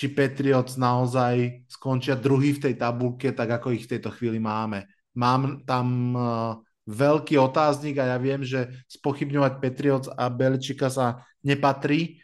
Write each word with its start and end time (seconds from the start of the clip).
či 0.00 0.08
Patriots 0.08 0.80
naozaj 0.80 1.68
skončia 1.68 2.16
druhý 2.16 2.56
v 2.56 2.72
tej 2.72 2.74
tabulke, 2.80 3.36
tak 3.36 3.60
ako 3.60 3.76
ich 3.76 3.84
v 3.84 3.92
tejto 3.96 4.08
chvíli 4.16 4.40
máme. 4.40 4.88
Mám 5.12 5.68
tam 5.68 6.16
uh, 6.16 6.56
veľký 6.88 7.36
otáznik 7.36 8.00
a 8.00 8.16
ja 8.16 8.16
viem, 8.16 8.40
že 8.40 8.72
spochybňovať 8.88 9.52
Patriots 9.60 10.08
a 10.08 10.32
Beličika 10.32 10.88
sa 10.88 11.28
nepatrí, 11.44 12.16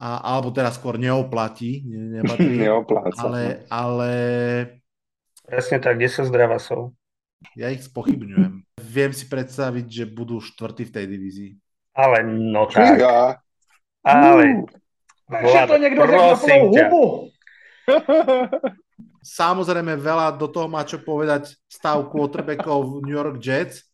a, 0.00 0.32
alebo 0.32 0.48
teraz 0.48 0.80
skôr 0.80 0.96
neoplatí. 0.96 1.84
Ne, 1.84 2.24
nepatrí, 2.24 2.56
Neopláca. 2.64 3.20
Ale, 3.20 3.42
no. 3.44 3.68
ale... 3.68 4.10
Presne 5.44 5.84
tak, 5.84 6.00
kde 6.00 6.08
sa 6.08 6.24
zdravá 6.24 6.56
sú? 6.56 6.96
Ja 7.52 7.68
ich 7.68 7.84
spochybňujem. 7.84 8.64
Viem 8.80 9.12
si 9.12 9.28
predstaviť, 9.28 9.86
že 9.92 10.04
budú 10.08 10.40
štvrtí 10.40 10.88
v 10.88 10.94
tej 10.96 11.04
divízii. 11.04 11.50
Ale 11.92 12.24
no 12.24 12.64
tak. 12.64 12.96
Ja. 12.96 13.36
Ale... 14.00 14.64
Že 15.28 15.60
to 15.68 15.76
niekto 15.76 16.02
prosím 16.08 16.60
hubu. 16.72 17.04
Samozrejme, 19.24 20.00
veľa 20.00 20.40
do 20.40 20.48
toho 20.48 20.72
má 20.72 20.88
čo 20.88 21.04
povedať 21.04 21.52
stav 21.68 22.00
quarterbackov 22.08 22.80
v 22.80 22.92
New 23.04 23.16
York 23.16 23.36
Jets 23.44 23.84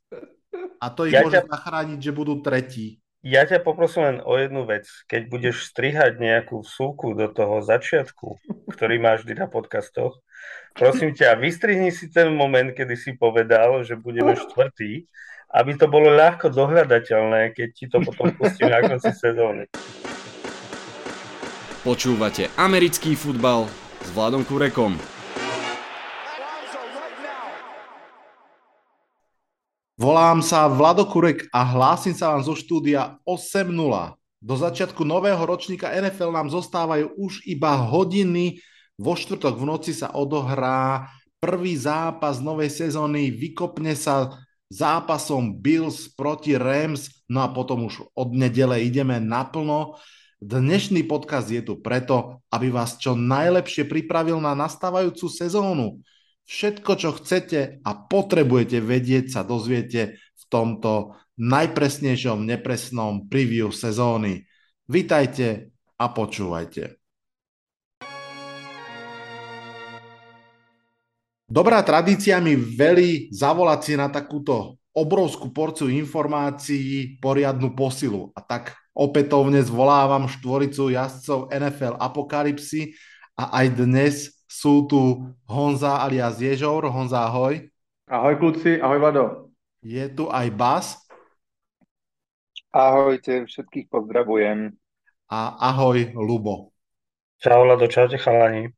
a 0.79 0.87
to 0.95 1.11
ich 1.11 1.15
ja 1.17 1.27
môže 1.27 1.43
ťa... 1.43 1.51
zachrániť, 1.51 1.99
že 1.99 2.13
budú 2.15 2.39
tretí. 2.39 3.03
Ja 3.25 3.49
ťa 3.49 3.65
poprosím 3.65 4.05
len 4.05 4.19
o 4.21 4.37
jednu 4.37 4.69
vec. 4.69 4.85
Keď 5.09 5.33
budeš 5.33 5.73
strihať 5.73 6.21
nejakú 6.21 6.61
súku 6.61 7.17
do 7.17 7.33
toho 7.33 7.65
začiatku, 7.65 8.37
ktorý 8.69 9.01
máš 9.01 9.25
vždy 9.25 9.41
na 9.41 9.49
podcastoch, 9.49 10.21
prosím 10.77 11.17
ťa, 11.17 11.41
vystrihni 11.41 11.89
si 11.89 12.13
ten 12.13 12.29
moment, 12.29 12.69
kedy 12.77 12.95
si 13.01 13.17
povedal, 13.17 13.81
že 13.81 13.97
budeme 13.97 14.37
štvrtý, 14.37 15.09
aby 15.57 15.73
to 15.73 15.89
bolo 15.89 16.13
ľahko 16.13 16.53
dohľadateľné, 16.53 17.57
keď 17.57 17.69
ti 17.73 17.89
to 17.89 18.05
potom 18.05 18.29
pustím 18.37 18.69
na 18.69 18.85
konci 18.85 19.09
sezóny. 19.17 19.73
Počúvate 21.85 22.49
americký 22.57 23.13
futbal 23.13 23.69
s 24.01 24.09
Vladom 24.17 24.41
Kurekom. 24.41 24.97
Volám 30.01 30.41
sa 30.41 30.65
Vlado 30.65 31.05
Kurek 31.05 31.45
a 31.53 31.61
hlásim 31.61 32.17
sa 32.17 32.33
vám 32.33 32.41
zo 32.41 32.57
štúdia 32.57 33.21
8.0. 33.29 33.69
Do 34.41 34.55
začiatku 34.57 35.05
nového 35.05 35.37
ročníka 35.45 35.93
NFL 35.93 36.33
nám 36.33 36.49
zostávajú 36.49 37.21
už 37.21 37.45
iba 37.45 37.77
hodiny. 37.77 38.65
Vo 38.97 39.13
štvrtok 39.13 39.61
v 39.61 39.69
noci 39.69 39.93
sa 39.93 40.09
odohrá 40.17 41.13
prvý 41.37 41.77
zápas 41.77 42.41
novej 42.41 42.73
sezóny, 42.73 43.29
vykopne 43.29 43.93
sa 43.93 44.33
zápasom 44.73 45.61
Bills 45.61 46.09
proti 46.17 46.57
Rams, 46.57 47.29
no 47.29 47.45
a 47.45 47.53
potom 47.53 47.93
už 47.93 48.09
od 48.17 48.33
nedele 48.33 48.81
ideme 48.89 49.21
naplno. 49.21 50.01
Dnešný 50.45 51.09
podcast 51.09 51.49
je 51.49 51.65
tu 51.65 51.81
preto, 51.81 52.45
aby 52.53 52.69
vás 52.69 53.01
čo 53.01 53.17
najlepšie 53.17 53.89
pripravil 53.89 54.45
na 54.45 54.53
nastávajúcu 54.53 55.33
sezónu. 55.33 56.05
Všetko, 56.45 57.01
čo 57.01 57.17
chcete 57.17 57.81
a 57.81 57.91
potrebujete 57.97 58.77
vedieť, 58.85 59.33
sa 59.33 59.41
dozviete 59.41 60.21
v 60.21 60.45
tomto 60.53 61.17
najpresnejšom 61.41 62.45
nepresnom 62.45 63.25
preview 63.25 63.73
sezóny. 63.73 64.45
Vítajte 64.85 65.73
a 65.97 66.13
počúvajte. 66.13 67.01
Dobrá 71.49 71.81
tradícia 71.81 72.37
mi 72.45 72.53
velí 72.53 73.33
zavolať 73.33 73.81
si 73.81 73.93
na 73.97 74.13
takúto 74.13 74.77
obrovskú 74.93 75.57
porciu 75.57 75.89
informácií 75.89 77.17
poriadnu 77.17 77.73
posilu. 77.73 78.29
A 78.37 78.45
tak 78.45 78.84
opätovne 78.95 79.59
zvolávam 79.61 80.31
štvoricu 80.31 80.95
jazdcov 80.95 81.51
NFL 81.51 81.99
Apokalypsy 81.99 82.95
a 83.35 83.61
aj 83.61 83.67
dnes 83.75 84.15
sú 84.47 84.87
tu 84.87 85.27
Honza 85.51 85.99
alias 85.99 86.39
Ježor. 86.39 86.87
Honza, 86.87 87.27
ahoj. 87.27 87.59
Ahoj 88.07 88.35
kluci, 88.39 88.79
ahoj 88.79 88.99
Vlado. 89.03 89.25
Je 89.83 90.07
tu 90.15 90.31
aj 90.31 90.47
Bas. 90.55 90.87
Ahojte, 92.71 93.51
všetkých 93.51 93.91
pozdravujem. 93.91 94.71
A 95.27 95.59
ahoj 95.75 96.15
Lubo. 96.15 96.71
Čau 97.43 97.67
Vlado, 97.67 97.91
čaute 97.91 98.15
chalani. 98.17 98.71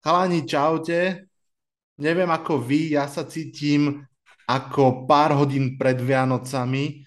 Chalani, 0.00 0.48
čaute. 0.48 1.28
Neviem 2.00 2.32
ako 2.32 2.56
vy, 2.64 2.96
ja 2.96 3.04
sa 3.04 3.28
cítim 3.28 4.00
ako 4.48 5.04
pár 5.04 5.36
hodín 5.36 5.76
pred 5.76 6.00
Vianocami 6.00 7.04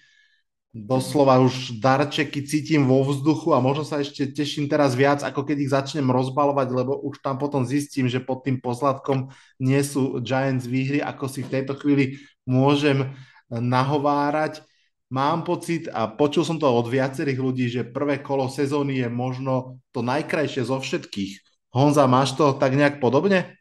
doslova 0.74 1.38
už 1.38 1.78
darčeky 1.78 2.42
cítim 2.42 2.90
vo 2.90 3.06
vzduchu 3.06 3.54
a 3.54 3.62
možno 3.62 3.86
sa 3.86 4.02
ešte 4.02 4.26
teším 4.34 4.66
teraz 4.66 4.98
viac, 4.98 5.22
ako 5.22 5.46
keď 5.46 5.56
ich 5.62 5.70
začnem 5.70 6.10
rozbalovať, 6.10 6.68
lebo 6.74 6.98
už 6.98 7.22
tam 7.22 7.38
potom 7.38 7.62
zistím, 7.62 8.10
že 8.10 8.18
pod 8.18 8.42
tým 8.42 8.58
pozlatkom 8.58 9.30
nie 9.62 9.78
sú 9.86 10.18
Giants 10.18 10.66
výhry, 10.66 10.98
ako 10.98 11.30
si 11.30 11.46
v 11.46 11.52
tejto 11.54 11.78
chvíli 11.78 12.18
môžem 12.42 13.14
nahovárať. 13.46 14.66
Mám 15.14 15.46
pocit, 15.46 15.86
a 15.94 16.10
počul 16.10 16.42
som 16.42 16.58
to 16.58 16.66
od 16.66 16.90
viacerých 16.90 17.38
ľudí, 17.38 17.70
že 17.70 17.86
prvé 17.86 18.18
kolo 18.18 18.50
sezóny 18.50 18.98
je 18.98 19.06
možno 19.06 19.78
to 19.94 20.02
najkrajšie 20.02 20.66
zo 20.66 20.82
všetkých. 20.82 21.38
Honza, 21.70 22.10
máš 22.10 22.34
to 22.34 22.50
tak 22.58 22.74
nejak 22.74 22.98
podobně? 22.98 23.54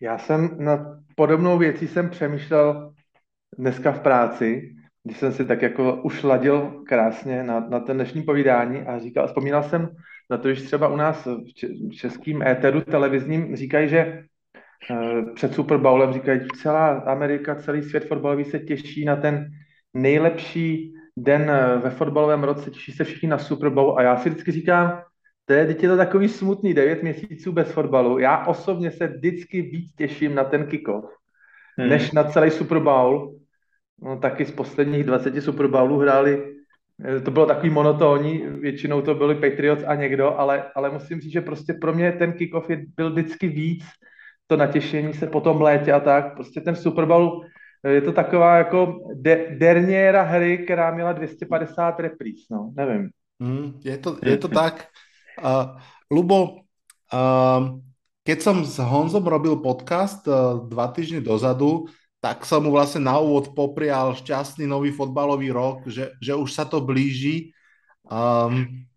Já 0.00 0.18
jsem 0.18 0.56
na 0.64 1.00
podobnou 1.16 1.58
věcí 1.58 1.88
jsem 1.88 2.10
přemýšlel 2.10 2.92
dneska 3.58 3.92
v 3.92 4.00
práci 4.00 4.74
když 5.04 5.18
jsem 5.18 5.32
si 5.32 5.44
tak 5.44 5.62
jako 5.62 5.94
už 6.02 6.22
ladil 6.22 6.82
krásně 6.88 7.42
na, 7.42 7.60
na 7.60 7.80
ten 7.80 7.96
dnešní 7.96 8.22
povídání 8.22 8.82
a 8.82 8.98
říkal, 8.98 9.26
vzpomínal 9.26 9.62
jsem 9.62 9.88
na 10.30 10.38
to, 10.38 10.54
že 10.54 10.64
třeba 10.64 10.88
u 10.88 10.96
nás 10.96 11.28
v 11.90 11.90
českém 11.90 12.42
éteru 12.42 12.80
televizním 12.80 13.56
říkají, 13.56 13.88
že 13.88 14.24
uh, 14.90 15.34
před 15.34 15.54
Super 15.54 15.78
Bowlem 15.78 16.12
říkají, 16.12 16.40
celá 16.62 16.88
Amerika, 16.88 17.54
celý 17.54 17.82
svět 17.82 18.08
fotbalový 18.08 18.44
se 18.44 18.58
těší 18.58 19.04
na 19.04 19.16
ten 19.16 19.50
nejlepší 19.94 20.94
den 21.16 21.50
eh, 21.50 21.78
ve 21.78 21.90
fotbalovém 21.90 22.44
roce, 22.44 22.70
těší 22.70 22.92
se 22.92 23.04
všichni 23.04 23.28
na 23.28 23.38
Super 23.38 23.70
Bowl 23.70 23.98
a 23.98 24.02
já 24.02 24.16
si 24.16 24.30
vždycky 24.30 24.52
říkám, 24.52 25.02
to 25.44 25.52
je, 25.52 25.66
teď 25.66 25.82
je 25.82 25.88
to 25.88 25.96
takový 25.96 26.28
smutný 26.28 26.74
devět 26.74 27.02
měsíců 27.02 27.52
bez 27.52 27.72
fotbalu. 27.72 28.18
Já 28.18 28.46
osobně 28.46 28.90
se 28.90 29.06
vždycky 29.06 29.62
víc 29.62 29.94
těším 29.94 30.34
na 30.34 30.44
ten 30.44 30.66
kickoff, 30.66 31.04
hmm. 31.78 31.88
než 31.88 32.12
na 32.12 32.24
celý 32.24 32.50
Super 32.50 32.78
Bowl, 32.78 33.34
no, 34.04 34.18
taky 34.18 34.44
z 34.44 34.50
posledních 34.50 35.04
20 35.04 35.40
Super 35.40 35.66
Bowlů 35.66 35.98
hráli, 35.98 36.54
eh, 37.04 37.20
to 37.20 37.30
bylo 37.30 37.46
takový 37.46 37.70
monotónní, 37.70 38.38
většinou 38.38 39.02
to 39.02 39.14
byli 39.14 39.34
Patriots 39.34 39.84
a 39.86 39.94
někdo, 39.94 40.38
ale, 40.38 40.64
ale 40.74 40.90
musím 40.90 41.20
říct, 41.20 41.32
že 41.32 41.40
prostě 41.40 41.72
pro 41.72 41.92
mě 41.92 42.12
ten 42.12 42.32
kickoff 42.32 42.70
je, 42.70 42.84
byl 42.96 43.10
vždycky 43.10 43.48
víc, 43.48 43.84
to 44.46 44.56
natěšení 44.56 45.14
se 45.14 45.26
po 45.26 45.40
tom 45.40 45.60
létě 45.60 45.92
a 45.92 46.00
tak, 46.00 46.34
prostě 46.34 46.60
ten 46.60 46.76
Super 46.76 47.06
Bowl 47.06 47.40
eh, 47.84 47.90
je 47.90 48.00
to 48.00 48.12
taková 48.12 48.56
jako 48.56 49.08
de, 49.14 49.56
derniéra 49.58 50.22
hry, 50.22 50.58
která 50.58 50.94
měla 50.94 51.12
250 51.12 52.00
repríz, 52.00 52.48
no, 52.50 52.72
nevím. 52.76 53.10
Mm, 53.38 53.80
je, 53.84 53.98
to, 53.98 54.16
je 54.22 54.36
to 54.36 54.48
tak. 54.48 54.86
Uh, 55.42 55.74
Lubo, 56.10 56.62
uh, 57.10 57.82
keď 58.22 58.38
som 58.38 58.62
s 58.62 58.78
Honzom 58.78 59.26
robil 59.26 59.58
podcast 59.58 60.22
uh, 60.30 60.62
dva 60.70 60.86
týždne 60.94 61.18
dozadu, 61.18 61.90
tak 62.24 62.48
som 62.48 62.64
mu 62.64 62.72
vlastne 62.72 63.04
na 63.04 63.20
úvod 63.20 63.52
poprial 63.52 64.16
šťastný 64.16 64.64
nový 64.64 64.88
fotbalový 64.96 65.52
rok, 65.52 65.84
že, 65.84 66.16
že 66.24 66.32
už 66.32 66.48
sa 66.48 66.64
to 66.64 66.80
blíži. 66.80 67.52
Um, 68.08 68.88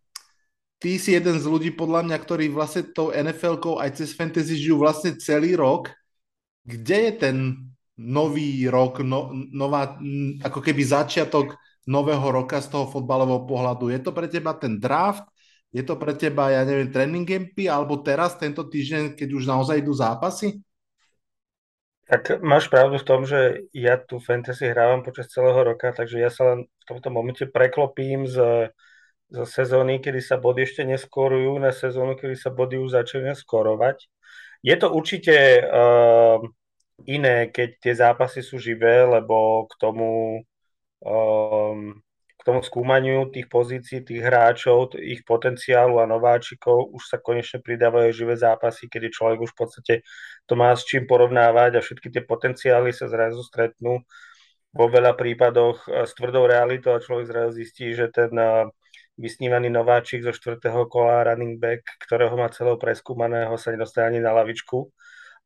ty 0.80 0.96
si 0.96 1.12
jeden 1.12 1.36
z 1.36 1.44
ľudí, 1.44 1.76
podľa 1.76 2.08
mňa, 2.08 2.18
ktorí 2.24 2.48
vlastne 2.48 2.88
tou 2.88 3.12
NFL-kou 3.12 3.84
aj 3.84 4.00
cez 4.00 4.16
fantasy 4.16 4.56
žijú 4.56 4.80
vlastne 4.80 5.20
celý 5.20 5.60
rok. 5.60 5.92
Kde 6.64 7.12
je 7.12 7.14
ten 7.20 7.38
nový 8.00 8.64
rok, 8.72 9.04
no, 9.04 9.36
nová, 9.52 10.00
ako 10.40 10.64
keby 10.64 10.88
začiatok 10.88 11.60
nového 11.84 12.32
roka 12.32 12.64
z 12.64 12.72
toho 12.72 12.88
fotbalového 12.88 13.44
pohľadu? 13.44 13.92
Je 13.92 14.00
to 14.00 14.16
pre 14.16 14.32
teba 14.32 14.56
ten 14.56 14.80
draft? 14.80 15.28
Je 15.76 15.84
to 15.84 16.00
pre 16.00 16.16
teba, 16.16 16.48
ja 16.48 16.64
neviem, 16.64 16.88
tréning 16.96 17.28
campy? 17.28 17.68
Alebo 17.68 18.00
teraz, 18.00 18.40
tento 18.40 18.64
týždeň, 18.64 19.20
keď 19.20 19.30
už 19.36 19.52
naozaj 19.52 19.84
idú 19.84 19.92
zápasy? 19.92 20.64
Tak 22.08 22.40
máš 22.40 22.72
pravdu 22.72 22.96
v 22.96 23.08
tom, 23.08 23.28
že 23.28 23.68
ja 23.76 24.00
tu 24.00 24.24
fantasy 24.24 24.72
hrávam 24.72 25.04
počas 25.04 25.28
celého 25.28 25.60
roka, 25.60 25.92
takže 25.92 26.24
ja 26.24 26.32
sa 26.32 26.56
len 26.56 26.60
v 26.64 26.84
tomto 26.88 27.12
momente 27.12 27.44
preklopím 27.44 28.24
z, 28.24 28.72
z 29.28 29.38
sezóny, 29.44 30.00
kedy 30.00 30.24
sa 30.24 30.40
body 30.40 30.64
ešte 30.64 30.88
neskorujú, 30.88 31.60
na 31.60 31.76
sezónu, 31.76 32.16
kedy 32.16 32.40
sa 32.40 32.48
body 32.48 32.80
už 32.80 32.96
začínajú 32.96 33.36
skorovať. 33.36 34.08
Je 34.64 34.76
to 34.80 34.88
určite 34.88 35.36
uh, 35.68 36.40
iné, 37.04 37.52
keď 37.52 37.70
tie 37.84 37.94
zápasy 37.94 38.40
sú 38.40 38.56
živé, 38.56 39.04
lebo 39.04 39.68
k 39.68 39.74
tomu 39.76 40.42
um, 41.04 41.92
tomu 42.48 42.64
skúmaniu 42.64 43.28
tých 43.28 43.52
pozícií, 43.52 44.08
tých 44.08 44.24
hráčov, 44.24 44.96
ich 44.96 45.28
potenciálu 45.28 46.00
a 46.00 46.08
nováčikov 46.08 46.96
už 46.96 47.04
sa 47.04 47.20
konečne 47.20 47.60
pridávajú 47.60 48.16
živé 48.16 48.40
zápasy, 48.40 48.88
kedy 48.88 49.12
človek 49.12 49.44
už 49.44 49.52
v 49.52 49.60
podstate 49.60 49.94
to 50.48 50.56
má 50.56 50.72
s 50.72 50.88
čím 50.88 51.04
porovnávať 51.04 51.76
a 51.76 51.84
všetky 51.84 52.08
tie 52.08 52.24
potenciály 52.24 52.96
sa 52.96 53.12
zrazu 53.12 53.44
stretnú 53.44 54.00
vo 54.72 54.86
veľa 54.88 55.20
prípadoch 55.20 55.92
s 56.08 56.16
tvrdou 56.16 56.48
realitou 56.48 56.96
a 56.96 57.04
človek 57.04 57.28
zrazu 57.28 57.60
zistí, 57.60 57.92
že 57.92 58.08
ten 58.08 58.32
vysnívaný 59.18 59.68
nováčik 59.68 60.24
zo 60.24 60.32
štvrtého 60.32 60.88
kola 60.88 61.28
running 61.28 61.60
back, 61.60 61.84
ktorého 62.06 62.32
má 62.38 62.48
celého 62.54 62.80
preskúmaného, 62.80 63.58
sa 63.60 63.74
nedostane 63.74 64.16
ani 64.16 64.20
na 64.22 64.32
lavičku. 64.32 64.88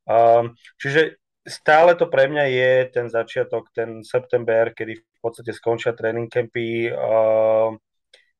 Um, 0.02 0.54
čiže 0.76 1.21
stále 1.42 1.98
to 1.98 2.06
pre 2.06 2.30
mňa 2.30 2.44
je 2.48 2.72
ten 2.94 3.06
začiatok, 3.10 3.70
ten 3.74 4.06
september, 4.06 4.70
kedy 4.70 4.94
v 4.98 5.18
podstate 5.18 5.50
skončia 5.50 5.92
tréning 5.94 6.30
campy, 6.30 6.90
uh, 6.90 7.74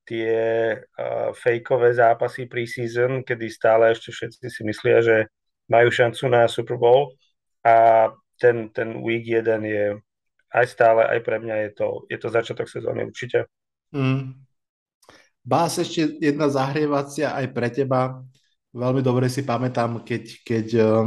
tie 0.06 0.34
uh, 0.76 1.31
fejkové 1.34 1.94
zápasy 1.94 2.46
pre-season, 2.46 3.22
kedy 3.22 3.46
stále 3.50 3.94
ešte 3.94 4.10
všetci 4.10 4.46
si 4.50 4.62
myslia, 4.66 4.99
že 5.02 5.16
majú 5.70 5.88
šancu 5.90 6.26
na 6.26 6.50
Super 6.50 6.78
Bowl 6.78 7.14
a 7.62 8.10
ten, 8.38 8.75
ten 8.75 8.99
week 9.02 9.22
1 9.26 9.62
je 9.62 9.84
aj 10.52 10.66
stále, 10.69 11.06
aj 11.06 11.20
pre 11.22 11.38
mňa 11.38 11.56
je 11.69 11.70
to, 11.78 11.88
je 12.10 12.19
to 12.19 12.28
začiatok 12.28 12.66
sezóny 12.66 13.06
určite. 13.08 13.46
Mm. 13.94 14.43
Bás 15.43 15.78
ešte 15.78 16.22
jedna 16.22 16.46
zahrievacia 16.46 17.34
aj 17.34 17.46
pre 17.50 17.69
teba. 17.72 18.22
Veľmi 18.72 19.02
dobre 19.02 19.26
si 19.26 19.43
pamätám, 19.43 20.06
keď, 20.06 20.25
keď 20.46 20.66
um, 20.81 21.06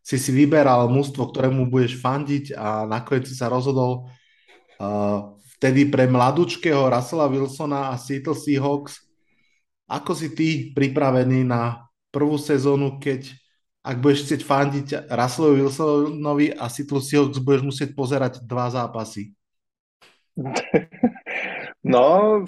si 0.00 0.16
si 0.16 0.30
vyberal 0.32 0.88
mústvo, 0.88 1.28
ktorému 1.28 1.68
budeš 1.68 2.00
fandiť 2.00 2.56
a 2.56 2.88
nakoniec 2.88 3.28
si 3.28 3.36
sa 3.36 3.52
rozhodol 3.52 4.08
uh, 4.80 5.36
vtedy 5.60 5.92
pre 5.92 6.08
mladúčkého 6.08 6.88
Russella 6.88 7.28
Wilsona 7.28 7.92
a 7.92 8.00
Seattle 8.00 8.36
Seahawks. 8.36 9.04
Ako 9.90 10.16
si 10.16 10.32
ty 10.32 10.48
pripravený 10.72 11.44
na 11.44 11.84
prvú 12.08 12.40
sezónu, 12.40 12.96
keď 12.96 13.28
ak 13.80 13.96
budeš 13.96 14.28
chcieť 14.28 14.42
fandiť 14.44 14.86
Russellovi 15.08 15.56
Wilsonovi 15.64 16.46
a 16.52 16.68
Seattle 16.68 17.00
Seahawks, 17.00 17.40
budeš 17.40 17.62
musieť 17.64 17.90
pozerať 17.96 18.32
dva 18.44 18.68
zápasy? 18.68 19.32
No, 21.80 22.44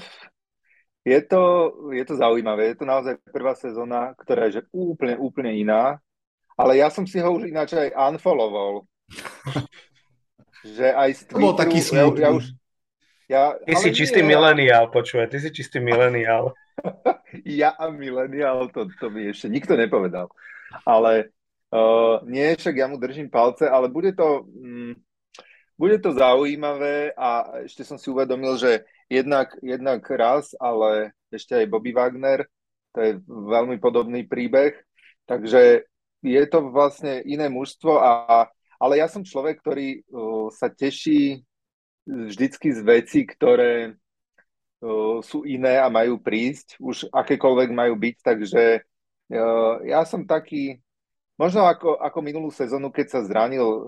je 1.03 1.21
to, 1.25 1.73
je 1.91 2.05
to 2.05 2.15
zaujímavé. 2.21 2.73
Je 2.73 2.77
to 2.77 2.85
naozaj 2.85 3.17
prvá 3.33 3.57
sezóna, 3.57 4.13
ktorá 4.21 4.47
je 4.47 4.61
že 4.61 4.63
úplne, 4.71 5.17
úplne 5.17 5.57
iná. 5.57 5.99
Ale 6.63 6.79
ja 6.79 6.87
som 6.95 7.03
si 7.03 7.19
ho 7.19 7.27
už 7.35 7.51
ináč 7.51 7.75
aj 7.75 7.91
unfollowoval. 8.15 8.87
že 10.63 10.95
aj 10.95 11.11
z 11.11 11.21
Twitteru, 11.27 11.43
bol 11.43 11.55
taký 11.59 11.79
ja, 11.83 12.07
ja 12.07 12.29
už, 12.31 12.45
ja, 13.27 13.45
ty 13.67 13.75
si 13.75 13.91
čistý 13.91 14.23
nie, 14.23 14.31
mileniál, 14.31 14.87
počúvaj, 14.95 15.27
ty 15.27 15.43
si 15.43 15.51
čistý 15.51 15.83
mileniál. 15.83 16.55
ja 17.43 17.75
a 17.75 17.91
mileniál, 17.91 18.71
to, 18.71 18.87
to 19.03 19.11
mi 19.11 19.27
ešte 19.35 19.51
nikto 19.51 19.75
nepovedal. 19.75 20.31
Ale 20.87 21.35
uh, 21.75 22.23
nie, 22.31 22.55
však 22.55 22.75
ja 22.79 22.87
mu 22.87 22.97
držím 22.97 23.27
palce, 23.27 23.67
ale 23.67 23.91
bude 23.91 24.15
to, 24.15 24.47
mm, 24.47 24.95
bude 25.75 25.99
to 25.99 26.15
zaujímavé 26.15 27.11
a 27.19 27.59
ešte 27.67 27.83
som 27.83 27.99
si 27.99 28.07
uvedomil, 28.07 28.55
že 28.55 28.87
jednak, 29.11 29.59
jednak 29.61 30.07
raz, 30.15 30.55
ale 30.63 31.11
ešte 31.35 31.59
aj 31.59 31.67
Bobby 31.73 31.91
Wagner, 31.91 32.47
to 32.93 32.99
je 33.03 33.13
veľmi 33.27 33.83
podobný 33.83 34.29
príbeh, 34.29 34.77
takže 35.27 35.91
je 36.23 36.43
to 36.47 36.71
vlastne 36.71 37.21
iné 37.27 37.51
mužstvo, 37.51 37.99
a, 37.99 38.47
ale 38.79 39.03
ja 39.03 39.11
som 39.11 39.27
človek, 39.27 39.59
ktorý 39.59 40.07
uh, 40.07 40.49
sa 40.55 40.71
teší 40.71 41.43
vždycky 42.07 42.71
z 42.75 42.81
veci, 42.83 43.27
ktoré 43.27 43.95
uh, 43.95 45.19
sú 45.23 45.43
iné 45.43 45.83
a 45.83 45.91
majú 45.91 46.23
prísť, 46.23 46.79
už 46.79 47.11
akékoľvek 47.11 47.71
majú 47.75 47.95
byť, 47.99 48.17
takže 48.23 48.65
uh, 48.83 49.75
ja 49.83 50.07
som 50.07 50.23
taký, 50.23 50.79
možno 51.35 51.67
ako, 51.67 51.99
ako 51.99 52.19
minulú 52.23 52.51
sezónu, 52.55 52.95
keď 52.95 53.19
sa 53.19 53.21
zranil 53.27 53.67
uh, 53.67 53.87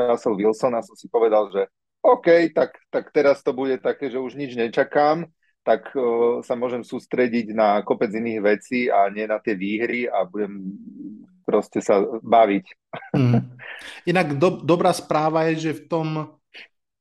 Russell 0.00 0.36
Wilson 0.36 0.76
a 0.76 0.84
som 0.84 0.96
si 0.96 1.12
povedal, 1.12 1.52
že 1.52 1.68
OK, 2.00 2.52
tak, 2.56 2.76
tak 2.88 3.12
teraz 3.12 3.44
to 3.44 3.52
bude 3.52 3.82
také, 3.84 4.08
že 4.08 4.20
už 4.20 4.38
nič 4.38 4.56
nečakám, 4.56 5.28
tak 5.60 5.92
uh, 5.92 6.40
sa 6.40 6.56
môžem 6.56 6.84
sústrediť 6.84 7.52
na 7.52 7.84
kopec 7.84 8.08
iných 8.12 8.40
vecí 8.40 8.80
a 8.88 9.12
nie 9.12 9.28
na 9.28 9.40
tie 9.44 9.52
výhry 9.52 10.08
a 10.08 10.24
budem 10.24 10.72
proste 11.56 11.80
sa 11.80 12.04
baviť. 12.20 12.64
Hmm. 13.16 13.48
Inak 14.10 14.36
do, 14.36 14.60
dobrá 14.60 14.92
správa 14.92 15.48
je, 15.48 15.72
že 15.72 15.80
v 15.80 15.82
tom 15.88 16.08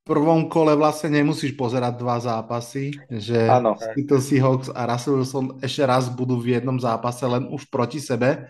prvom 0.07 0.47
kole 0.47 0.77
vlastne 0.79 1.11
nemusíš 1.11 1.57
pozerať 1.59 1.99
dva 1.99 2.21
zápasy, 2.21 2.95
že 3.11 3.49
Seattle 3.91 4.21
Seahawks 4.23 4.69
a 4.71 4.85
Russell 4.87 5.19
Wilson 5.19 5.59
ešte 5.59 5.83
raz 5.83 6.07
budú 6.07 6.39
v 6.39 6.55
jednom 6.55 6.77
zápase 6.79 7.25
len 7.25 7.49
už 7.51 7.67
proti 7.67 7.99
sebe. 7.99 8.47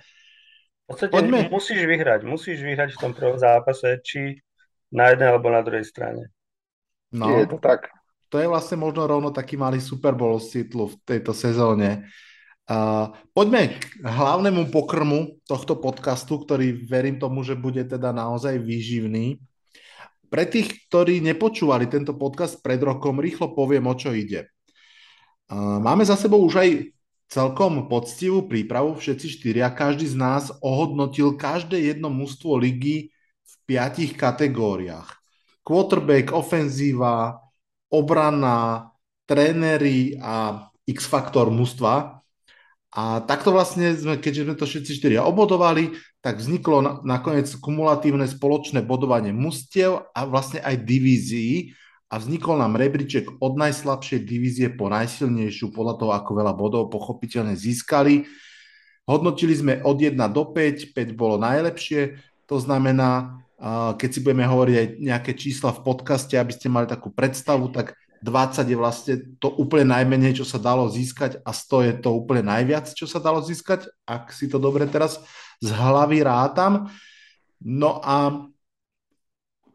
V 0.85 0.93
podstate 0.93 1.15
Poďme. 1.15 1.49
musíš 1.49 1.81
vyhrať, 1.81 2.21
musíš 2.27 2.61
vyhrať 2.61 2.93
v 2.93 3.01
tom 3.01 3.11
prvom 3.17 3.39
zápase, 3.41 3.97
či 4.05 4.37
na 4.93 5.09
jednej 5.09 5.33
alebo 5.33 5.49
na 5.49 5.65
druhej 5.65 5.87
strane. 5.87 6.29
No, 7.09 7.33
je 7.33 7.49
to 7.49 7.57
tak. 7.57 7.89
To 8.29 8.37
je 8.37 8.51
vlastne 8.51 8.77
možno 8.77 9.07
rovno 9.07 9.31
taký 9.31 9.55
malý 9.55 9.79
Super 9.79 10.13
Bowl 10.13 10.37
Seattle 10.37 10.91
v 10.91 10.95
tejto 11.07 11.31
sezóne. 11.31 12.05
Poďme 13.33 13.77
k 13.77 13.83
hlavnému 14.01 14.73
pokrmu 14.73 15.38
tohto 15.45 15.77
podcastu, 15.77 16.41
ktorý 16.41 16.85
verím 16.89 17.21
tomu, 17.21 17.45
že 17.45 17.53
bude 17.53 17.85
teda 17.85 18.09
naozaj 18.09 18.57
výživný. 18.57 19.38
Pre 20.25 20.44
tých, 20.50 20.89
ktorí 20.89 21.21
nepočúvali 21.21 21.85
tento 21.85 22.17
podcast 22.17 22.59
pred 22.65 22.81
rokom, 22.81 23.21
rýchlo 23.21 23.53
poviem, 23.53 23.85
o 23.85 23.94
čo 23.94 24.12
ide. 24.12 24.50
Máme 25.53 26.01
za 26.01 26.17
sebou 26.17 26.41
už 26.41 26.57
aj 26.57 26.69
celkom 27.29 27.85
poctivú 27.85 28.50
prípravu, 28.50 28.97
všetci 28.97 29.27
štyria. 29.29 29.69
Každý 29.69 30.09
z 30.09 30.17
nás 30.17 30.50
ohodnotil 30.65 31.38
každé 31.38 31.77
jedno 31.94 32.09
mústvo 32.09 32.57
ligy 32.57 33.13
v 33.45 33.53
piatich 33.69 34.17
kategóriách 34.17 35.25
quarterback, 35.65 36.29
ofenzíva, 36.29 37.41
obrana, 37.89 38.94
tréneri 39.25 40.13
a 40.21 40.69
X-faktor 40.85 41.50
mužstva. 41.50 42.21
A 42.95 43.19
takto 43.27 43.51
vlastne, 43.51 43.92
sme, 43.92 44.15
keďže 44.15 44.44
sme 44.47 44.56
to 44.56 44.63
všetci 44.63 44.92
štyria 45.03 45.27
obodovali, 45.27 46.00
tak 46.24 46.39
vzniklo 46.39 46.80
na, 46.80 46.92
nakoniec 47.03 47.51
kumulatívne 47.59 48.24
spoločné 48.24 48.88
bodovanie 48.88 49.36
mustiev 49.36 50.07
a 50.15 50.24
vlastne 50.24 50.63
aj 50.63 50.80
divízií 50.88 51.75
a 52.07 52.15
vznikol 52.15 52.56
nám 52.56 52.80
rebríček 52.80 53.44
od 53.44 53.59
najslabšej 53.59 54.19
divízie 54.24 54.71
po 54.71 54.88
najsilnejšiu 54.88 55.75
podľa 55.75 56.00
toho, 56.00 56.12
ako 56.15 56.31
veľa 56.39 56.53
bodov 56.56 56.88
pochopiteľne 56.88 57.59
získali. 57.59 58.24
Hodnotili 59.03 59.51
sme 59.51 59.74
od 59.83 60.00
1 60.00 60.15
do 60.31 60.44
5, 60.56 60.95
5 60.95 61.19
bolo 61.19 61.36
najlepšie, 61.36 62.15
to 62.48 62.63
znamená, 62.63 63.44
keď 64.00 64.09
si 64.09 64.24
budeme 64.24 64.48
hovoriť 64.48 64.75
aj 64.80 64.88
nejaké 65.03 65.31
čísla 65.36 65.75
v 65.75 65.83
podcaste, 65.83 66.39
aby 66.39 66.56
ste 66.56 66.71
mali 66.71 66.88
takú 66.88 67.12
predstavu, 67.12 67.75
tak 67.75 67.98
20 68.25 68.66
je 68.66 68.77
vlastne 68.77 69.16
to 69.38 69.54
úplne 69.54 69.94
najmenej, 69.94 70.42
čo 70.42 70.45
sa 70.50 70.57
dalo 70.57 70.89
získať 70.89 71.38
a 71.45 71.54
100 71.54 71.86
je 71.86 71.94
to 72.01 72.10
úplne 72.18 72.50
najviac, 72.50 72.89
čo 72.89 73.06
sa 73.06 73.22
dalo 73.22 73.45
získať, 73.45 73.86
ak 74.10 74.33
si 74.33 74.50
to 74.50 74.57
dobre 74.57 74.89
teraz 74.89 75.22
z 75.62 75.70
hlavy 75.70 76.25
rátam. 76.25 76.89
No 77.62 78.01
a 78.01 78.50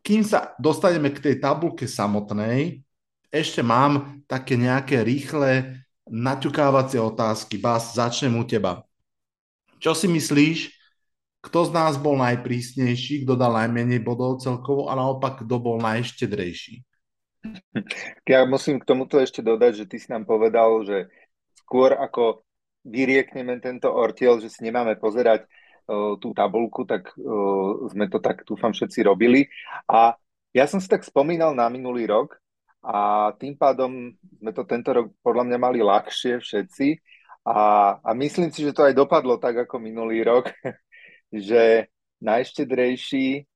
kým 0.02 0.26
sa 0.26 0.58
dostaneme 0.58 1.14
k 1.14 1.22
tej 1.22 1.34
tabulke 1.38 1.86
samotnej, 1.86 2.82
ešte 3.30 3.62
mám 3.62 4.26
také 4.26 4.58
nejaké 4.58 5.06
rýchle 5.06 5.78
naťukávacie 6.10 6.98
otázky. 6.98 7.62
Bás, 7.62 7.94
začnem 7.94 8.34
u 8.34 8.42
teba. 8.42 8.82
Čo 9.78 9.94
si 9.94 10.10
myslíš, 10.10 10.74
kto 11.40 11.70
z 11.70 11.70
nás 11.72 11.94
bol 11.96 12.18
najprísnejší, 12.20 13.24
kto 13.24 13.38
dal 13.38 13.54
najmenej 13.54 14.02
bodov 14.02 14.42
celkovo 14.42 14.90
a 14.90 14.98
naopak 14.98 15.46
kto 15.46 15.56
bol 15.56 15.78
najštedrejší? 15.80 16.84
Ja 18.28 18.44
musím 18.44 18.78
k 18.80 18.88
tomuto 18.88 19.16
ešte 19.16 19.40
dodať, 19.40 19.84
že 19.84 19.88
ty 19.88 19.96
si 19.96 20.08
nám 20.12 20.28
povedal, 20.28 20.84
že 20.84 21.08
skôr 21.64 21.96
ako 21.96 22.44
vyriekneme 22.84 23.60
tento 23.60 23.92
ortiel, 23.92 24.40
že 24.40 24.48
si 24.48 24.64
nemáme 24.64 24.96
pozerať 24.96 25.44
uh, 25.44 26.16
tú 26.16 26.32
tabulku, 26.32 26.88
tak 26.88 27.12
uh, 27.16 27.88
sme 27.92 28.08
to 28.08 28.20
tak, 28.20 28.44
dúfam, 28.44 28.72
všetci 28.72 29.04
robili. 29.04 29.48
A 29.88 30.16
ja 30.52 30.64
som 30.66 30.80
si 30.80 30.88
tak 30.88 31.04
spomínal 31.04 31.54
na 31.56 31.68
minulý 31.68 32.08
rok 32.08 32.36
a 32.80 33.30
tým 33.36 33.54
pádom 33.60 34.16
sme 34.40 34.50
to 34.56 34.64
tento 34.64 34.90
rok 34.90 35.06
podľa 35.20 35.44
mňa 35.52 35.58
mali 35.60 35.78
ľahšie 35.84 36.40
všetci. 36.40 36.88
A, 37.44 37.56
a 38.00 38.10
myslím 38.16 38.52
si, 38.52 38.64
že 38.64 38.76
to 38.76 38.84
aj 38.84 38.92
dopadlo 38.96 39.40
tak 39.40 39.64
ako 39.64 39.80
minulý 39.80 40.24
rok, 40.24 40.52
že 41.32 41.88
najštedrejší 42.20 43.48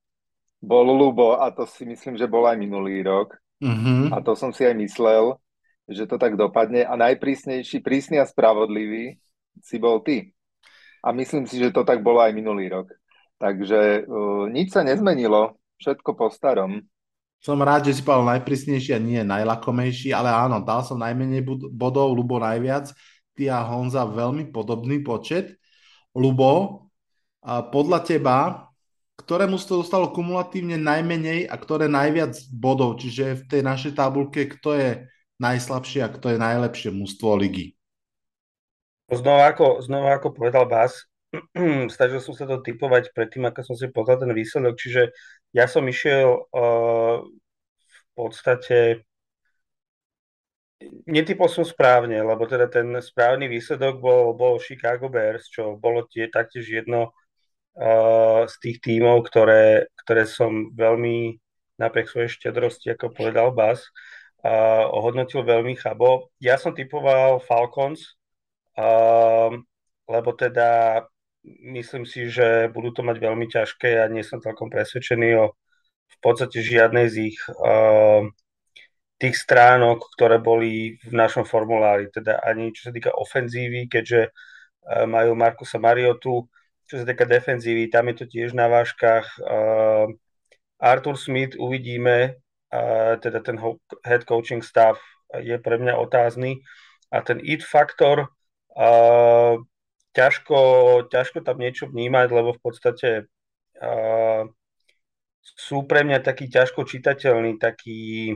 bol 0.61 0.89
Lubo 0.89 1.37
a 1.37 1.53
to 1.53 1.69
si 1.69 1.85
myslím, 1.85 2.17
že 2.17 2.25
bol 2.25 2.49
aj 2.49 2.57
minulý 2.57 3.05
rok. 3.05 3.37
Mm-hmm. 3.63 4.11
A 4.11 4.19
to 4.19 4.35
som 4.35 4.51
si 4.51 4.67
aj 4.67 4.75
myslel, 4.79 5.39
že 5.87 6.09
to 6.09 6.17
tak 6.17 6.35
dopadne. 6.35 6.83
A 6.83 6.97
najprísnejší, 6.97 7.79
prísny 7.79 8.19
a 8.19 8.25
spravodlivý 8.25 9.21
si 9.61 9.77
bol 9.77 10.01
ty. 10.01 10.33
A 11.05 11.13
myslím 11.13 11.45
si, 11.45 11.61
že 11.61 11.69
to 11.69 11.85
tak 11.85 12.01
bolo 12.01 12.19
aj 12.19 12.33
minulý 12.33 12.67
rok. 12.67 12.89
Takže 13.37 14.07
uh, 14.07 14.49
nič 14.49 14.73
sa 14.73 14.81
nezmenilo, 14.81 15.59
všetko 15.77 16.17
po 16.17 16.31
starom. 16.33 16.81
Som 17.43 17.61
rád, 17.61 17.85
že 17.85 17.99
si 17.99 18.01
povedal 18.01 18.39
najprísnejší 18.39 18.95
a 18.95 18.99
nie 18.99 19.21
najlakomejší, 19.21 20.09
ale 20.15 20.33
áno, 20.33 20.65
dal 20.65 20.81
som 20.81 20.97
najmenej 20.97 21.45
bodov, 21.69 22.17
Lubo 22.17 22.41
najviac, 22.41 22.89
ty 23.37 23.51
a 23.51 23.61
Honza 23.61 24.07
veľmi 24.07 24.49
podobný 24.49 25.05
počet. 25.05 25.53
Lubo, 26.15 26.87
podľa 27.45 27.99
teba, 28.01 28.37
ktoré 29.15 29.47
mužstvo 29.47 29.81
dostalo 29.81 30.11
kumulatívne 30.11 30.75
najmenej 30.75 31.47
a 31.47 31.55
ktoré 31.55 31.87
najviac 31.87 32.35
bodov, 32.51 32.99
čiže 32.99 33.41
v 33.41 33.43
tej 33.47 33.61
našej 33.63 33.93
tabulke, 33.95 34.47
kto 34.51 34.69
je 34.75 34.89
najslabšie 35.39 35.99
a 36.03 36.11
kto 36.11 36.35
je 36.35 36.37
najlepšie 36.39 36.89
mužstvo 36.91 37.35
ligy. 37.39 37.75
Znova 39.11 39.53
ako, 39.53 39.85
znova 39.85 40.17
ako 40.17 40.33
povedal 40.35 40.65
Bas, 40.65 41.05
snažil 41.95 42.19
som 42.19 42.33
sa 42.35 42.47
to 42.47 42.59
typovať 42.63 43.11
predtým, 43.11 43.47
ako 43.47 43.61
som 43.63 43.75
si 43.75 43.87
pozrel 43.91 44.19
ten 44.19 44.31
výsledok, 44.31 44.75
čiže 44.75 45.11
ja 45.55 45.67
som 45.67 45.85
išiel 45.85 46.47
uh, 46.51 47.23
v 47.85 48.11
podstate 48.15 49.05
netypol 51.07 51.47
som 51.47 51.63
správne, 51.63 52.19
lebo 52.19 52.43
teda 52.45 52.67
ten 52.67 52.87
správny 52.99 53.47
výsledok 53.47 53.99
bol, 53.99 54.35
bol 54.35 54.59
Chicago 54.59 55.07
Bears, 55.07 55.47
čo 55.47 55.79
bolo 55.79 56.05
tie 56.07 56.27
taktiež 56.27 56.67
jedno 56.67 57.15
z 58.45 58.55
tých 58.63 58.79
tímov, 58.79 59.27
ktoré, 59.27 59.91
ktoré 59.99 60.23
som 60.23 60.71
veľmi 60.71 61.35
napriek 61.75 62.07
svojej 62.07 62.31
štedrosti, 62.31 62.95
ako 62.95 63.11
povedal 63.11 63.51
Bas, 63.51 63.83
uh, 64.47 64.87
ohodnotil 64.95 65.43
veľmi 65.43 65.75
chabo. 65.75 66.31
Ja 66.39 66.55
som 66.55 66.71
typoval 66.71 67.43
Falcons, 67.43 68.15
uh, 68.79 69.51
lebo 70.07 70.29
teda 70.39 71.03
myslím 71.43 72.07
si, 72.07 72.31
že 72.31 72.71
budú 72.71 72.95
to 72.95 73.01
mať 73.03 73.17
veľmi 73.19 73.45
ťažké 73.51 73.99
a 74.01 74.07
nie 74.07 74.23
som 74.23 74.39
celkom 74.39 74.71
presvedčený 74.71 75.29
o 75.35 75.45
v 76.05 76.17
podstate 76.21 76.61
žiadnej 76.63 77.11
z 77.11 77.15
ich 77.33 77.39
uh, 77.59 78.23
tých 79.19 79.35
stránok, 79.35 80.15
ktoré 80.15 80.39
boli 80.39 80.95
v 81.01 81.11
našom 81.11 81.43
formulári, 81.43 82.07
teda 82.07 82.39
ani 82.39 82.71
čo 82.71 82.87
sa 82.87 82.91
týka 82.95 83.11
ofenzívy, 83.11 83.91
keďže 83.91 84.31
uh, 84.31 85.03
majú 85.09 85.35
Markusa 85.35 85.75
Mariotu, 85.75 86.47
čo 86.85 87.01
sa 87.01 87.05
týka 87.05 87.25
defenzívy, 87.25 87.89
tam 87.89 88.09
je 88.13 88.15
to 88.21 88.25
tiež 88.29 88.53
na 88.53 88.69
váškach. 88.69 89.25
Uh, 89.41 90.13
Arthur 90.77 91.17
Smith 91.17 91.57
uvidíme, 91.57 92.37
uh, 92.69 93.17
teda 93.17 93.41
ten 93.41 93.57
head 94.05 94.23
coaching 94.29 94.61
staff 94.61 95.01
je 95.33 95.57
pre 95.57 95.81
mňa 95.81 95.97
otázny 95.97 96.61
a 97.09 97.25
ten 97.25 97.41
it 97.41 97.65
faktor 97.65 98.29
uh, 98.77 99.55
ťažko, 100.13 100.59
ťažko 101.09 101.41
tam 101.41 101.57
niečo 101.59 101.89
vnímať, 101.89 102.27
lebo 102.31 102.53
v 102.53 102.61
podstate 102.61 103.09
uh, 103.81 104.43
sú 105.41 105.89
pre 105.89 106.05
mňa 106.05 106.21
taký 106.21 106.47
ťažko 106.47 106.85
čitateľný, 106.85 107.57
taký 107.57 108.33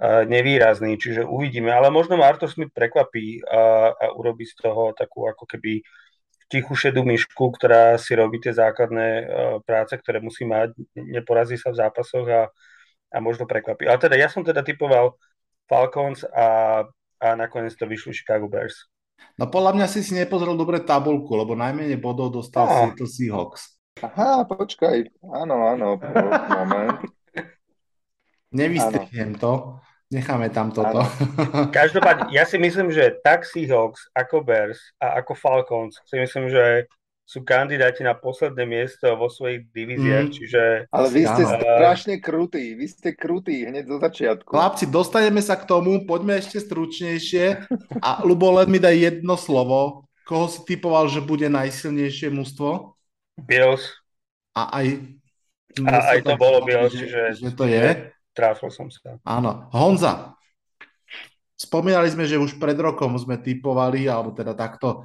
uh, 0.00 0.24
nevýrazný, 0.24 0.96
čiže 0.96 1.28
uvidíme. 1.28 1.68
Ale 1.70 1.92
možno 1.92 2.16
ma 2.16 2.26
Arthur 2.26 2.48
Smith 2.48 2.72
prekvapí 2.72 3.44
a, 3.44 3.92
a 3.92 4.06
urobí 4.16 4.48
z 4.48 4.56
toho 4.64 4.96
takú 4.96 5.28
ako 5.28 5.44
keby 5.44 5.84
tichú 6.50 6.74
šedú 6.74 7.06
myšku, 7.06 7.54
ktorá 7.54 7.94
si 7.94 8.18
robí 8.18 8.42
tie 8.42 8.50
základné 8.50 9.08
uh, 9.08 9.24
práce, 9.62 9.94
ktoré 9.94 10.18
musí 10.18 10.42
mať, 10.42 10.74
neporazí 10.98 11.54
sa 11.54 11.70
v 11.70 11.78
zápasoch 11.78 12.26
a, 12.26 12.42
a 13.14 13.16
možno 13.22 13.46
prekvapí. 13.46 13.86
Ale 13.86 14.02
teda 14.02 14.18
ja 14.18 14.26
som 14.26 14.42
teda 14.42 14.66
typoval 14.66 15.14
Falcons 15.70 16.26
a, 16.26 16.82
a 17.22 17.26
nakoniec 17.38 17.78
to 17.78 17.86
vyšli 17.86 18.10
Chicago 18.10 18.50
Bears. 18.50 18.90
No 19.38 19.46
podľa 19.46 19.78
mňa 19.78 19.86
si 19.86 20.02
si 20.02 20.12
nepozrel 20.18 20.58
dobre 20.58 20.82
tabulku, 20.82 21.38
lebo 21.38 21.54
najmenej 21.54 21.96
bodov 22.02 22.34
dostal 22.34 22.66
ah. 22.66 22.74
Seattle 22.90 23.06
Seahawks. 23.08 23.78
Aha, 24.00 24.48
počkaj. 24.48 25.06
Áno, 25.28 25.70
áno, 25.70 26.00
moment. 26.50 27.04
Nevystrihnem 28.50 29.36
to. 29.36 29.78
Necháme 30.10 30.50
tam 30.50 30.74
toto. 30.74 31.06
Každopádne, 31.78 32.34
ja 32.34 32.42
si 32.42 32.58
myslím, 32.58 32.90
že 32.90 33.22
tak 33.22 33.46
Seahawks, 33.46 34.10
ako 34.10 34.42
Bears 34.42 34.82
a 34.98 35.22
ako 35.22 35.38
Falcons 35.38 36.02
si 36.02 36.18
myslím, 36.18 36.50
že 36.50 36.90
sú 37.30 37.46
kandidáti 37.46 38.02
na 38.02 38.18
posledné 38.18 38.66
miesto 38.66 39.06
vo 39.14 39.30
svojich 39.30 39.70
divíziách, 39.70 40.26
mm. 40.26 40.34
čiže... 40.34 40.62
Ale 40.90 41.06
vy 41.14 41.22
ste 41.30 41.46
áno. 41.46 41.62
strašne 41.62 42.18
krutí, 42.18 42.74
vy 42.74 42.86
ste 42.90 43.14
krutí 43.14 43.62
hneď 43.62 43.86
zo 43.86 44.02
začiatku. 44.02 44.50
Chlapci, 44.50 44.90
dostaneme 44.90 45.38
sa 45.38 45.54
k 45.54 45.62
tomu, 45.62 46.02
poďme 46.10 46.42
ešte 46.42 46.58
stručnejšie 46.58 47.70
a 48.02 48.26
Lubo, 48.26 48.50
len 48.58 48.66
mi 48.66 48.82
daj 48.82 48.98
jedno 48.98 49.38
slovo. 49.38 50.10
Koho 50.26 50.50
si 50.50 50.66
typoval, 50.66 51.06
že 51.06 51.22
bude 51.22 51.46
najsilnejšie 51.46 52.34
mužstvo? 52.34 52.98
Bills. 53.38 53.94
A 54.58 54.82
aj... 54.82 54.86
A 55.86 56.18
aj 56.18 56.26
to 56.26 56.34
bolo 56.34 56.66
Bills, 56.66 56.98
že, 56.98 57.38
že 57.38 57.54
to 57.54 57.62
je? 57.70 58.10
Tráfil 58.32 58.70
som 58.70 58.86
sa. 58.88 59.18
Áno. 59.26 59.68
Honza, 59.74 60.34
spomínali 61.58 62.08
sme, 62.08 62.24
že 62.24 62.38
už 62.38 62.56
pred 62.56 62.78
rokom 62.78 63.14
sme 63.18 63.36
typovali, 63.36 64.06
alebo 64.06 64.30
teda 64.30 64.54
takto 64.54 65.02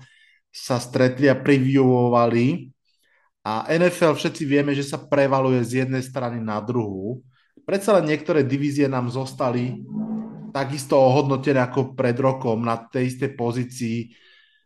sa 0.54 0.80
stretli 0.80 1.28
a 1.28 1.36
previewovali 1.36 2.76
a 3.46 3.70
NFL 3.70 4.18
všetci 4.18 4.42
vieme, 4.50 4.74
že 4.74 4.82
sa 4.82 4.98
prevaluje 4.98 5.62
z 5.62 5.86
jednej 5.86 6.02
strany 6.02 6.42
na 6.42 6.58
druhú. 6.58 7.22
Predsa 7.62 8.02
len 8.02 8.10
niektoré 8.10 8.42
divízie 8.42 8.90
nám 8.90 9.14
zostali 9.14 9.86
takisto 10.50 10.98
ohodnotené 10.98 11.62
ako 11.62 11.94
pred 11.94 12.18
rokom 12.18 12.66
na 12.66 12.82
tej 12.90 13.14
istej 13.14 13.38
pozícii, 13.38 13.98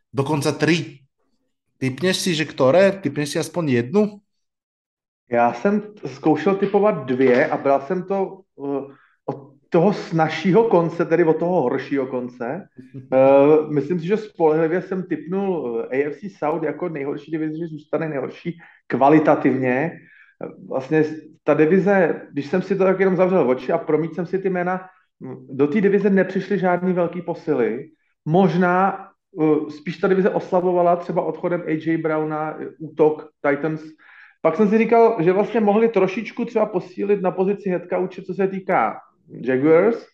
dokonca 0.08 0.56
tri. 0.56 1.04
Typneš 1.76 2.24
si, 2.24 2.32
že 2.32 2.48
ktoré? 2.48 2.96
Typneš 3.04 3.36
si 3.36 3.38
aspoň 3.40 3.64
jednu? 3.68 4.02
Já 5.30 5.52
jsem 5.54 5.94
zkoušel 6.06 6.56
typovat 6.56 7.06
dvě 7.06 7.50
a 7.50 7.56
bral 7.56 7.80
jsem 7.86 8.02
to 8.02 8.40
uh, 8.60 8.92
toho 9.70 9.92
snažšího 9.92 10.64
konce, 10.64 11.04
tedy 11.04 11.24
od 11.24 11.38
toho 11.38 11.62
horšího 11.62 12.06
konce. 12.06 12.68
Uh, 13.12 13.70
myslím 13.74 14.00
si, 14.00 14.06
že 14.06 14.16
spolehlivě 14.16 14.82
jsem 14.82 15.02
typnul 15.02 15.86
eh, 15.90 16.06
AFC 16.06 16.18
South 16.38 16.62
jako 16.62 16.88
nejhorší 16.88 17.30
divize, 17.30 17.58
že 17.58 17.66
zůstane 17.66 18.08
nejhorší 18.08 18.58
kvalitativně. 18.86 19.92
Vlastně 20.68 21.04
ta 21.44 21.54
divize, 21.54 22.22
když 22.32 22.46
jsem 22.46 22.62
si 22.62 22.76
to 22.76 22.84
tak 22.84 23.00
jenom 23.00 23.16
zavřel 23.16 23.50
oči 23.50 23.72
a 23.72 23.78
promít 23.78 24.14
jsem 24.14 24.26
si 24.26 24.38
ty 24.38 24.50
jména, 24.50 24.80
hm, 25.22 25.46
do 25.50 25.66
té 25.66 25.80
divize 25.80 26.10
nepřišly 26.10 26.58
žádný 26.58 26.92
velký 26.92 27.22
posily. 27.22 27.88
Možná 28.24 29.06
uh, 29.32 29.68
spíš 29.68 29.98
ta 29.98 30.08
divize 30.08 30.30
oslavovala 30.30 30.96
třeba 30.96 31.22
odchodem 31.22 31.62
AJ 31.66 31.96
Browna, 31.96 32.58
útok 32.78 33.28
Titans. 33.48 33.82
Pak 34.42 34.56
jsem 34.56 34.68
si 34.68 34.78
říkal, 34.78 35.16
že 35.20 35.32
vlastně 35.32 35.60
mohli 35.60 35.88
trošičku 35.88 36.44
třeba 36.44 36.66
posílit 36.66 37.22
na 37.22 37.30
pozici 37.30 37.70
head 37.70 37.82
coache, 37.90 38.22
co 38.22 38.34
se 38.34 38.48
týká 38.48 39.00
Jaguars, 39.28 40.06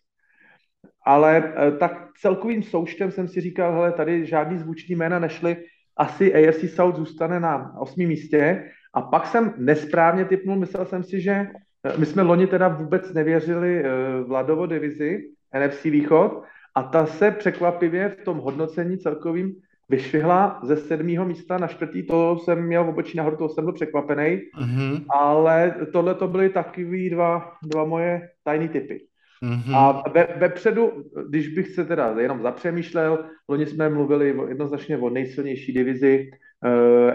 ale 1.05 1.55
eh, 1.57 1.71
tak 1.71 2.09
celkovým 2.21 2.63
součtem 2.63 3.11
jsem 3.11 3.29
si 3.29 3.41
říkal, 3.41 3.73
hele, 3.73 3.93
tady 3.93 4.27
žádný 4.27 4.59
zvuční 4.59 4.95
jména 4.95 5.19
nešly, 5.19 5.57
asi 5.97 6.49
AFC 6.49 6.75
South 6.75 6.97
zůstane 6.97 7.41
na 7.41 7.79
osmém 7.79 8.09
místě. 8.09 8.71
A 8.95 9.03
pak 9.03 9.27
jsem 9.27 9.55
nesprávně 9.57 10.25
typnul, 10.25 10.57
myslel 10.57 10.87
jsem 10.87 11.03
si, 11.05 11.21
že 11.21 11.33
eh, 11.33 11.99
my 11.99 12.07
jsme 12.07 12.23
loni 12.23 12.47
teda 12.47 12.69
vůbec 12.69 13.13
nevěřili 13.13 13.85
eh, 13.85 13.91
Vladovo 14.27 14.67
divizi 14.67 15.31
NFC 15.59 15.85
Východ 15.85 16.43
a 16.75 16.83
ta 16.83 17.07
se 17.07 17.31
překvapivě 17.31 18.09
v 18.09 18.25
tom 18.25 18.39
hodnocení 18.39 18.99
celkovým 18.99 19.55
vyšvihla 19.89 20.61
ze 20.63 20.77
sedmého 20.77 21.25
místa 21.25 21.59
na 21.59 21.67
čtvrtý, 21.67 22.03
to 22.03 22.39
jsem 22.39 22.67
měl 22.67 22.85
v 22.85 22.89
obočí 22.89 23.17
nahoru, 23.17 23.37
to 23.37 23.49
jsem 23.49 23.65
byl 23.65 23.73
překvapený, 23.73 24.41
mm-hmm. 24.59 25.05
ale 25.09 25.75
tohle 25.93 26.15
to 26.15 26.29
byly 26.29 26.49
takový 26.49 27.11
dva, 27.11 27.53
dva 27.63 27.85
moje 27.85 28.29
tajné 28.45 28.69
typy. 28.69 29.07
Mm-hmm. 29.43 29.77
A 29.77 30.03
ve, 30.15 30.29
vepředu, 30.37 31.05
když 31.29 31.49
bych 31.49 31.69
se 31.69 31.85
teda 31.85 32.15
jenom 32.19 32.43
zapřemýšlel, 32.43 33.25
loni 33.49 33.67
jsme 33.67 33.89
mluvili 33.89 34.37
jednoznačně 34.49 34.99
o 34.99 35.11
nejsilnější 35.11 35.73
divizi 35.73 36.31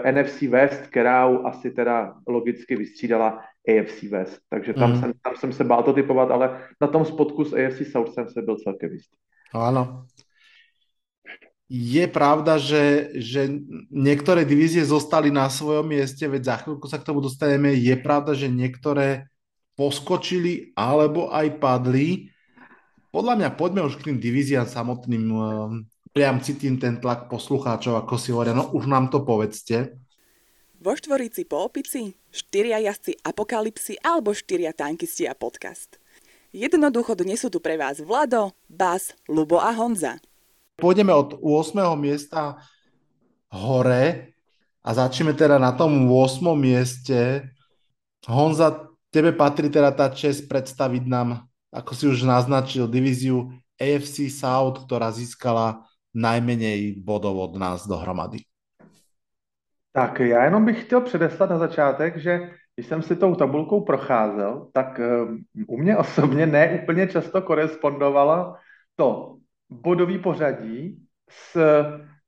eh, 0.04 0.12
NFC 0.12 0.42
West, 0.42 0.86
kterou 0.86 1.46
asi 1.46 1.70
teda 1.70 2.14
logicky 2.28 2.76
vystřídala 2.76 3.40
AFC 3.68 4.02
West. 4.02 4.40
Takže 4.50 4.74
tam, 4.74 4.92
mm-hmm. 4.92 5.00
jsem, 5.00 5.12
tam 5.22 5.36
jsem 5.36 5.52
se 5.52 5.64
bál 5.64 5.82
to 5.82 5.92
typovat, 5.92 6.30
ale 6.30 6.58
na 6.80 6.86
tom 6.86 7.04
spotku 7.04 7.44
s 7.44 7.52
AFC 7.52 7.90
South 7.90 8.14
jsem 8.14 8.28
se 8.28 8.42
byl 8.42 8.56
celkem 8.56 8.92
jistý. 8.92 9.16
Áno, 9.52 10.08
je 11.70 12.04
pravda, 12.04 12.60
že, 12.60 13.16
že 13.16 13.48
niektoré 13.88 14.44
divízie 14.44 14.84
zostali 14.84 15.32
na 15.32 15.48
svojom 15.48 15.88
mieste, 15.88 16.28
veď 16.28 16.42
za 16.44 16.56
chvíľku 16.60 16.84
sa 16.84 17.00
k 17.00 17.06
tomu 17.08 17.24
dostaneme. 17.24 17.72
Je 17.72 17.96
pravda, 17.96 18.36
že 18.36 18.52
niektoré 18.52 19.32
poskočili 19.72 20.76
alebo 20.76 21.32
aj 21.32 21.56
padli. 21.56 22.28
Podľa 23.08 23.34
mňa 23.40 23.48
poďme 23.56 23.88
už 23.88 24.00
k 24.00 24.12
tým 24.12 24.18
divíziám 24.20 24.68
samotným. 24.68 25.24
Ehm, 25.32 25.74
priam 26.12 26.44
cítim 26.44 26.76
ten 26.76 27.00
tlak 27.00 27.32
poslucháčov, 27.32 28.04
ako 28.04 28.14
si 28.20 28.36
hovoria, 28.36 28.52
no 28.52 28.68
už 28.76 28.84
nám 28.84 29.08
to 29.08 29.24
povedzte. 29.24 29.96
Vo 30.82 30.92
štvorici 30.92 31.48
po 31.48 31.62
opici, 31.64 32.12
štyria 32.28 32.82
jazdci 32.82 33.16
apokalipsy 33.24 33.96
alebo 34.02 34.36
štyria 34.36 34.76
tankisti 34.76 35.24
a 35.24 35.32
podcast. 35.32 35.96
Jednoducho 36.52 37.16
dnes 37.16 37.40
sú 37.40 37.48
tu 37.48 37.64
pre 37.64 37.80
vás 37.80 38.04
Vlado, 38.04 38.52
Bas, 38.68 39.16
Lubo 39.24 39.56
a 39.56 39.72
Honza. 39.72 40.20
Pôjdeme 40.76 41.12
od 41.12 41.38
8. 41.40 41.78
miesta 42.00 42.56
hore 43.52 44.34
a 44.82 44.90
začneme 44.94 45.36
teda 45.36 45.60
na 45.60 45.72
tom 45.72 46.08
8. 46.10 46.42
mieste. 46.58 47.48
Honza, 48.26 48.88
tebe 49.12 49.32
patrí 49.36 49.68
teda 49.68 49.92
tá 49.92 50.08
čest 50.08 50.48
predstaviť 50.48 51.04
nám, 51.06 51.44
ako 51.70 51.92
si 51.92 52.04
už 52.08 52.24
naznačil, 52.24 52.88
divíziu 52.88 53.52
AFC 53.76 54.30
South, 54.32 54.86
ktorá 54.86 55.12
získala 55.12 55.84
najmenej 56.14 57.02
bodov 57.02 57.36
od 57.36 57.52
nás 57.58 57.88
dohromady. 57.88 58.44
Tak 59.92 60.20
já 60.20 60.44
jenom 60.44 60.64
bych 60.64 60.84
chtěl 60.84 61.00
předeslat 61.00 61.50
na 61.50 61.58
začátek, 61.58 62.16
že 62.16 62.50
když 62.74 62.86
jsem 62.86 63.02
si 63.02 63.16
tou 63.16 63.34
tabulkou 63.34 63.80
procházel, 63.80 64.68
tak 64.72 65.00
u 65.66 65.76
mě 65.76 65.96
osobně 65.96 66.46
ne 66.46 66.80
úplně 66.82 67.06
často 67.06 67.42
korespondovala 67.42 68.56
to 68.96 69.31
bodový 69.72 70.18
pořadí 70.18 70.98
s 71.30 71.56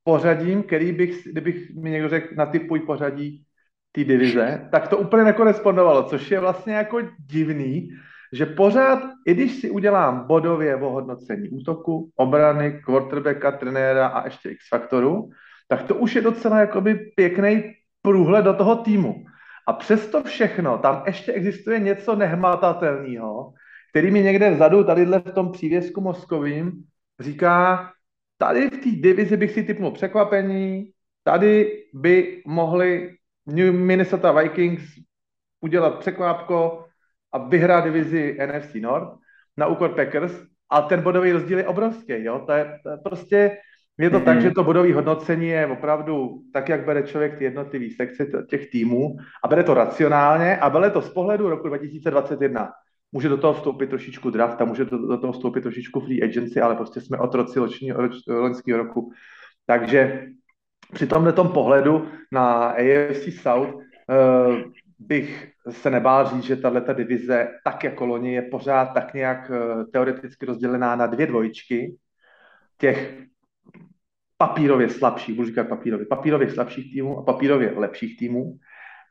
pořadím, 0.05 0.63
který 0.63 0.93
bych, 0.93 1.29
kdybych 1.33 1.77
mi 1.77 1.91
někdo 1.91 2.09
řekl, 2.09 2.35
natypuj 2.35 2.81
pořadí 2.81 3.45
té 3.93 4.05
divize, 4.05 4.69
tak 4.71 4.89
to 4.89 4.99
úplně 4.99 5.25
nekorespondovalo, 5.25 6.03
což 6.03 6.31
je 6.31 6.41
vlastně 6.41 6.75
jako 6.75 7.01
divný, 7.27 7.89
že 8.33 8.47
pořád, 8.47 9.03
i 9.27 9.35
když 9.35 9.61
si 9.61 9.71
udělám 9.71 10.27
bodově 10.27 10.77
ohodnocení 10.77 11.49
útoku, 11.49 12.11
obrany, 12.17 12.81
quarterbacka, 12.85 13.53
trenéra 13.53 14.07
a 14.07 14.25
ještě 14.25 14.51
X 14.51 14.69
faktoru, 14.69 15.31
tak 15.69 15.83
to 15.83 15.95
už 15.95 16.15
je 16.15 16.23
docela 16.23 16.59
jakoby 16.59 16.95
pěkný 17.17 17.73
průhled 18.03 18.45
do 18.45 18.55
toho 18.55 18.77
týmu. 18.77 19.25
A 19.69 19.73
přesto 19.73 20.23
všechno, 20.23 20.79
tam 20.79 21.03
ještě 21.07 21.33
existuje 21.33 21.79
něco 21.79 22.17
nehmatatelného, 22.17 23.53
který 23.91 24.11
mi 24.11 24.23
někde 24.23 24.51
vzadu, 24.51 24.85
tady 24.85 25.05
v 25.05 25.33
tom 25.35 25.53
přívěsku 25.53 26.01
mozkovým, 26.01 26.73
říká, 27.21 27.91
tady 28.39 28.71
v 28.71 28.79
té 28.79 28.91
divizi 28.91 29.37
bych 29.37 29.51
si 29.51 29.63
typnul 29.63 29.91
překvapení, 29.91 30.91
tady 31.23 31.85
by 31.95 32.43
mohli 32.47 33.17
New 33.47 33.75
Minnesota 33.75 34.33
Vikings 34.33 34.83
udělat 35.61 35.99
překvápko 35.99 36.85
a 37.33 37.39
vyhrát 37.39 37.85
divizi 37.85 38.39
NFC 38.47 38.75
North 38.75 39.19
na 39.57 39.67
úkor 39.67 39.95
Packers 39.95 40.33
a 40.71 40.83
ten 40.83 41.03
bodový 41.03 41.33
rozdíl 41.33 41.59
je 41.59 41.67
obrovský. 41.67 42.25
Jo? 42.25 42.43
To, 42.47 42.53
je, 42.53 42.79
to 42.83 42.91
je 42.91 42.97
prostě 42.97 43.57
je 43.99 44.11
to 44.11 44.21
mm-hmm. 44.21 44.25
tak, 44.25 44.41
že 44.41 44.51
to 44.51 44.65
bodové 44.65 44.95
hodnocení 44.95 45.49
je 45.49 45.67
opravdu 45.67 46.43
tak, 46.53 46.69
jak 46.69 46.85
bere 46.85 47.03
člověk 47.03 47.39
ty 47.39 47.45
jednotlivé 47.45 47.87
sekce 47.97 48.27
těch 48.51 48.71
týmů 48.71 49.17
a 49.45 49.49
bere 49.49 49.63
to 49.63 49.75
racionálně 49.75 50.57
a 50.57 50.71
bere 50.71 50.91
to 50.91 51.03
z 51.03 51.11
pohledu 51.11 51.49
roku 51.49 51.69
2021. 51.69 52.73
Může 53.15 53.29
do 53.29 53.37
toho 53.37 53.55
vstoupit 53.55 53.87
trošičku 53.87 54.31
draft 54.31 54.61
a 54.61 54.65
může 54.65 54.85
do, 54.85 55.19
toho 55.19 55.33
vstoupit 55.33 55.61
trošičku 55.61 56.01
free 56.01 56.23
agency, 56.23 56.61
ale 56.61 56.77
prostě 56.77 57.01
jsme 57.01 57.19
otroci 57.19 57.61
loňského 58.29 58.79
roku. 58.79 59.13
Takže 59.67 60.27
při 60.93 61.07
tomhle 61.07 61.33
tom 61.33 61.49
pohledu 61.49 62.09
na 62.33 62.69
AFC 62.69 63.41
South 63.43 63.75
uh, 63.75 63.83
bych 64.99 65.51
se 65.71 65.91
nebál 65.91 66.29
říct, 66.29 66.43
že 66.43 66.57
tahle 66.57 66.85
divize, 66.93 67.49
tak 67.65 67.85
jako 67.85 68.07
loni, 68.07 68.35
je 68.35 68.43
pořád 68.43 68.87
tak 68.87 69.15
nějak 69.15 69.51
uh, 69.51 69.85
teoreticky 69.93 70.47
rozdělená 70.47 70.97
na 70.97 71.07
dvě 71.07 71.27
dvojičky. 71.27 71.97
Těch 72.79 73.19
papírově 74.39 74.89
slabších, 74.89 75.37
budu 75.37 75.49
říkat 75.49 75.69
papírově, 75.69 76.07
papírově 76.07 76.51
slabších 76.51 76.93
týmů 76.93 77.19
a 77.19 77.23
papírově 77.23 77.73
lepších 77.77 78.19
týmů. 78.19 78.59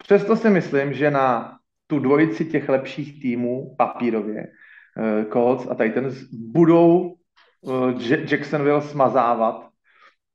Přesto 0.03 0.35
si 0.35 0.49
myslím, 0.49 0.93
že 0.93 1.11
na 1.11 1.57
tu 1.87 1.99
dvojici 1.99 2.45
těch 2.45 2.69
lepších 2.69 3.21
týmů 3.21 3.75
papírově 3.77 4.47
uh, 4.47 5.31
Colts 5.31 5.67
a 5.69 5.75
Titans 5.75 6.23
budou 6.31 7.15
uh, 7.61 8.01
Jacksonville 8.31 8.81
smazávat 8.81 9.67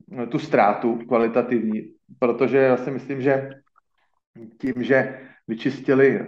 uh, 0.06 0.26
tu 0.26 0.38
ztrátu 0.38 0.98
kvalitativní, 1.08 1.82
protože 2.18 2.58
já 2.58 2.76
si 2.76 2.90
myslím, 2.90 3.20
že 3.20 3.50
tím, 4.60 4.82
že 4.82 5.18
vyčistili 5.48 6.26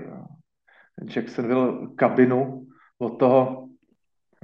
Jacksonville 1.16 1.88
kabinu 1.96 2.66
od 2.98 3.18
toho, 3.18 3.68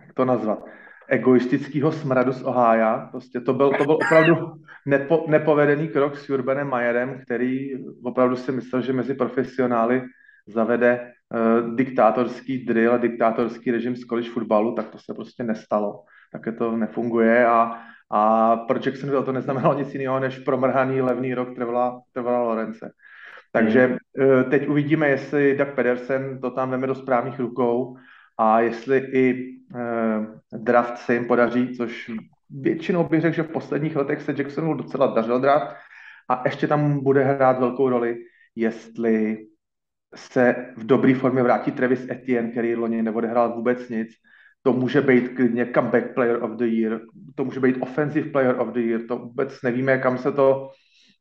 jak 0.01 0.13
to 0.13 0.25
nazvat, 0.25 0.65
egoistického 1.09 1.93
smradu 1.93 2.33
z 2.33 2.43
Ohája. 2.43 3.09
Prostě 3.11 3.41
to 3.41 3.53
byl, 3.53 3.71
to 3.79 3.85
byl 3.85 3.95
opravdu 3.95 4.37
nepo, 4.87 5.25
nepovedený 5.29 5.89
krok 5.89 6.17
s 6.17 6.31
Urbanem 6.31 6.69
Majerem, 6.69 7.21
který 7.23 7.71
opravdu 8.05 8.37
si 8.37 8.53
myslel, 8.53 8.83
že 8.83 8.93
mezi 8.93 9.15
profesionály 9.15 10.03
zavede 10.47 11.13
uh, 11.35 11.75
diktátorský 11.75 12.65
drill 12.65 12.93
a 12.93 12.97
diktátorský 12.97 13.71
režim 13.71 13.97
z 13.97 14.05
college 14.05 14.31
fotbalu, 14.31 14.75
tak 14.75 14.89
to 14.89 14.99
se 14.99 15.15
prostě 15.15 15.45
nestalo. 15.45 16.03
Také 16.33 16.53
to 16.53 16.77
nefunguje 16.77 17.47
a, 17.47 17.79
a 18.11 18.57
pro 18.57 18.79
Jacksonville 18.87 19.25
to 19.25 19.33
neznamenalo 19.33 19.79
nic 19.79 19.95
jiného, 19.95 20.21
než 20.21 20.39
promrhaný 20.39 21.01
levný 21.01 21.35
rok 21.35 21.55
trvala, 21.55 22.01
trvala 22.13 22.43
Lorence. 22.43 22.91
Takže 23.53 23.89
uh, 23.89 24.43
teď 24.51 24.69
uvidíme, 24.69 25.09
jestli 25.09 25.57
Doug 25.57 25.69
Pedersen 25.75 26.41
to 26.41 26.51
tam 26.51 26.71
veme 26.71 26.87
do 26.87 26.95
správných 26.95 27.39
rukou 27.39 27.97
a 28.39 28.61
jestli 28.61 28.99
i 28.99 29.57
uh, 29.75 30.61
draft 30.63 30.99
se 30.99 31.15
jim 31.15 31.25
podaří, 31.25 31.77
což 31.77 32.11
většinou 32.51 33.05
bych 33.05 33.21
řekl, 33.21 33.37
že 33.37 33.43
v 33.43 33.53
posledních 33.53 33.97
letech 33.97 34.23
se 34.23 34.35
Jacksonu 34.39 34.75
docela 34.75 35.07
dařil 35.07 35.41
draft 35.41 35.77
a 36.29 36.43
ještě 36.45 36.67
tam 36.67 37.05
bude 37.05 37.25
hrát 37.25 37.59
velkou 37.61 37.89
roli, 37.89 38.17
jestli 38.57 39.47
se 40.15 40.55
v 40.77 40.87
dobré 40.87 41.15
formě 41.15 41.43
vrátí 41.43 41.73
Travis 41.73 42.11
Etienne, 42.11 42.51
který 42.51 42.77
loni 42.77 43.03
neodehrál 43.03 43.55
vůbec 43.55 43.89
nic. 43.89 44.09
To 44.63 44.73
může 44.73 45.01
být 45.01 45.29
klidně 45.29 45.71
comeback 45.75 46.15
player 46.15 46.43
of 46.43 46.51
the 46.51 46.65
year, 46.65 47.01
to 47.35 47.45
může 47.45 47.61
být 47.61 47.77
offensive 47.81 48.31
player 48.31 48.61
of 48.61 48.69
the 48.69 48.81
year, 48.81 49.01
to 49.09 49.19
vůbec 49.19 49.63
nevíme, 49.63 49.99
kam 49.99 50.19
se 50.19 50.33
to, 50.33 50.71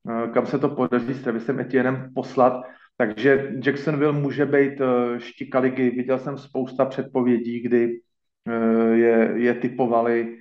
eh, 0.09 0.29
kam 0.29 0.45
se 0.45 0.59
to 0.59 0.69
podaří 0.69 1.13
s 1.13 1.23
Travisem 1.23 1.59
Etiennem 1.59 2.11
poslat. 2.15 2.63
Takže 2.97 3.51
Jacksonville 3.65 4.19
může 4.19 4.45
být 4.45 4.81
eh, 4.81 5.19
štika 5.19 5.59
ligy. 5.59 5.89
Viděl 5.89 6.19
jsem 6.19 6.37
spousta 6.37 6.85
předpovědí, 6.85 7.59
kdy 7.59 7.99
eh, 8.47 8.95
je, 8.95 9.33
je 9.35 9.53
typovali 9.53 10.37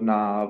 na 0.00 0.46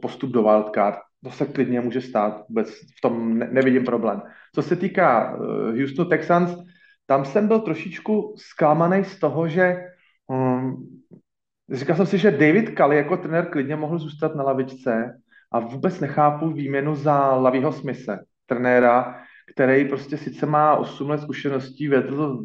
postup 0.00 0.30
do 0.30 0.42
wildcard 0.42 0.98
to 1.26 1.32
se 1.32 1.46
klidně 1.46 1.80
může 1.80 2.00
stát, 2.00 2.44
vůbec 2.48 2.70
v 2.70 3.00
tom 3.02 3.38
ne, 3.38 3.48
nevidím 3.52 3.84
problém. 3.84 4.22
Co 4.54 4.62
se 4.62 4.76
týká 4.76 5.34
uh, 5.34 5.46
Houston 5.78 6.08
Texans, 6.08 6.54
tam 7.06 7.24
jsem 7.24 7.48
byl 7.48 7.60
trošičku 7.60 8.34
zklamaný 8.38 9.04
z 9.04 9.18
toho, 9.18 9.48
že 9.48 9.76
um, 10.26 10.86
říkal 11.70 11.96
jsem 11.96 12.06
si, 12.06 12.18
že 12.18 12.30
David 12.30 12.70
Kali 12.70 12.96
jako 12.96 13.16
trenér 13.16 13.46
klidně 13.46 13.76
mohl 13.76 13.98
zůstat 13.98 14.34
na 14.34 14.44
lavičce 14.44 15.18
a 15.52 15.58
vůbec 15.58 16.00
nechápu 16.00 16.50
výměnu 16.50 16.94
za 16.94 17.34
Lavího 17.34 17.72
Smise, 17.72 18.18
trenéra, 18.46 19.20
který 19.54 19.88
prostě 19.88 20.16
sice 20.16 20.46
má 20.46 20.76
8 20.76 21.10
let 21.10 21.20
zkušeností, 21.20 21.88
vedl 21.88 22.44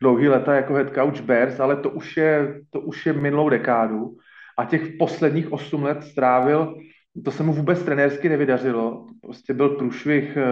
dlouhý 0.00 0.28
leta 0.28 0.54
jako 0.54 0.74
head 0.74 0.94
coach 0.94 1.20
Bears, 1.20 1.60
ale 1.60 1.76
to 1.76 1.90
už 1.90 2.16
je, 2.16 2.60
to 2.70 2.80
už 2.80 3.06
je 3.06 3.12
minulou 3.12 3.48
dekádu 3.48 4.16
a 4.58 4.64
těch 4.64 4.82
posledních 4.98 5.52
8 5.52 5.82
let 5.82 6.04
strávil 6.04 6.74
to 7.24 7.30
se 7.30 7.42
mu 7.42 7.52
vůbec 7.52 7.82
trenérsky 7.82 8.28
nevydařilo. 8.28 9.06
Prostě 9.22 9.54
byl 9.54 9.68
průšvih 9.68 10.36
eh, 10.36 10.42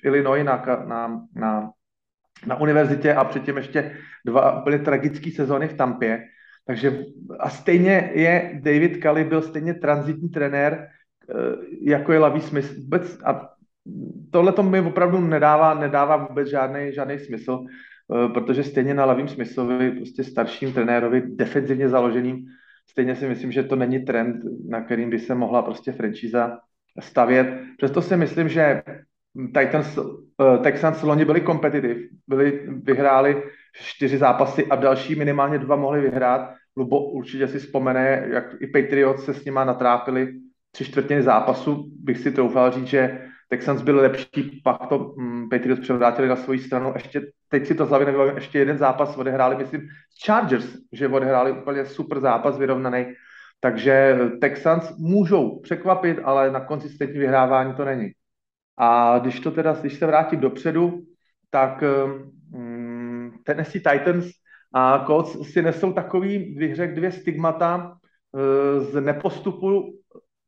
v 0.00 0.04
Illinois 0.04 0.44
na, 0.44 0.64
na, 0.86 1.22
na, 1.34 1.70
na 2.46 2.60
univerzitě 2.60 3.14
a 3.14 3.24
předtím 3.24 3.56
ještě 3.56 3.96
dva 4.26 4.60
úplně 4.60 4.78
tragické 4.78 5.30
sezóny 5.30 5.68
v 5.68 5.74
Tampě. 5.74 6.22
Takže 6.66 7.04
a 7.40 7.50
stejně 7.50 8.10
je 8.14 8.60
David 8.62 8.96
Kali 8.96 9.24
byl 9.24 9.42
stejně 9.42 9.74
transitní 9.74 10.28
trenér, 10.28 10.88
eh, 11.30 11.34
jako 11.80 12.12
je 12.12 12.18
Laví 12.18 12.40
Smith. 12.40 12.78
Vůbec, 12.78 13.18
a 13.24 13.48
tohle 14.30 14.52
to 14.52 14.62
mi 14.62 14.80
opravdu 14.80 15.20
nedává, 15.20 15.74
nedává 15.74 16.16
vůbec 16.16 16.48
žádný, 16.48 16.92
žádný 16.92 17.18
smysl, 17.18 17.64
eh, 17.64 18.28
protože 18.28 18.64
stejně 18.64 18.94
na 18.94 19.04
Lavím 19.04 19.28
Smithovi, 19.28 19.90
prostě 19.90 20.24
starším 20.24 20.72
trenérovi, 20.72 21.22
defenzivně 21.26 21.88
založeným, 21.88 22.46
Stejně 22.90 23.16
si 23.16 23.28
myslím, 23.28 23.52
že 23.52 23.62
to 23.62 23.76
není 23.76 23.98
trend, 23.98 24.36
na 24.68 24.80
kterým 24.80 25.10
by 25.10 25.18
se 25.18 25.34
mohla 25.34 25.62
prostě 25.62 25.92
franchise 25.92 26.50
stavět. 27.00 27.60
Přesto 27.76 28.02
si 28.02 28.16
myslím, 28.16 28.48
že 28.48 28.82
Titans, 29.58 29.98
uh, 29.98 30.62
Texans 30.62 31.02
loni 31.02 31.24
byli 31.24 31.40
kompetitiv, 31.40 31.96
byli, 32.26 32.68
vyhráli 32.82 33.42
čtyři 33.74 34.18
zápasy 34.18 34.66
a 34.66 34.76
další 34.76 35.14
minimálně 35.14 35.58
dva 35.58 35.76
mohli 35.76 36.00
vyhrát. 36.00 36.54
Lubo 36.76 37.10
určitě 37.10 37.48
si 37.48 37.58
vzpomene, 37.58 38.26
jak 38.32 38.44
i 38.60 38.66
Patriots 38.66 39.24
se 39.24 39.34
s 39.34 39.44
nima 39.44 39.64
natrápili 39.64 40.32
tři 40.70 40.84
čtvrtiny 40.84 41.22
zápasu. 41.22 41.90
Bych 42.00 42.18
si 42.18 42.32
troufal 42.32 42.70
říct, 42.70 42.86
že 42.86 43.26
Texans 43.48 43.82
byl 43.82 43.96
lepší, 43.96 44.60
pak 44.64 44.86
to 44.86 44.98
um, 44.98 45.48
Patriots 45.48 45.80
převrátili 45.80 46.28
na 46.28 46.36
svoji 46.36 46.58
stranu. 46.58 46.92
Ještě, 46.94 47.22
teď 47.48 47.66
si 47.66 47.74
to 47.74 47.86
z 47.86 47.88
hlavy 47.88 48.04
nevybavím, 48.04 48.34
ještě 48.34 48.58
jeden 48.58 48.78
zápas 48.78 49.16
odehráli, 49.16 49.56
myslím, 49.56 49.88
Chargers, 50.24 50.66
že 50.92 51.08
odehráli 51.08 51.52
úplně 51.52 51.86
super 51.86 52.20
zápas 52.20 52.58
vyrovnaný. 52.58 53.06
Takže 53.60 54.18
Texans 54.40 54.96
můžou 54.98 55.60
překvapit, 55.60 56.18
ale 56.24 56.50
na 56.50 56.60
konzistentní 56.60 57.18
vyhrávání 57.18 57.74
to 57.74 57.84
není. 57.84 58.10
A 58.78 59.18
když 59.18 59.40
to 59.40 59.50
teda, 59.50 59.72
když 59.72 59.98
se 59.98 60.06
vrátím 60.06 60.40
dopředu, 60.40 61.00
tak 61.50 61.84
um, 62.52 63.32
Tennessee 63.44 63.80
Titans 63.80 64.26
a 64.74 65.04
Colts 65.06 65.52
si 65.52 65.62
nesou 65.62 65.92
takový, 65.92 66.38
bych 66.38 66.76
řekl, 66.76 66.94
dvě 66.94 67.12
stigmata 67.12 67.96
uh, 68.32 68.84
z 68.84 69.00
nepostupu 69.00 69.98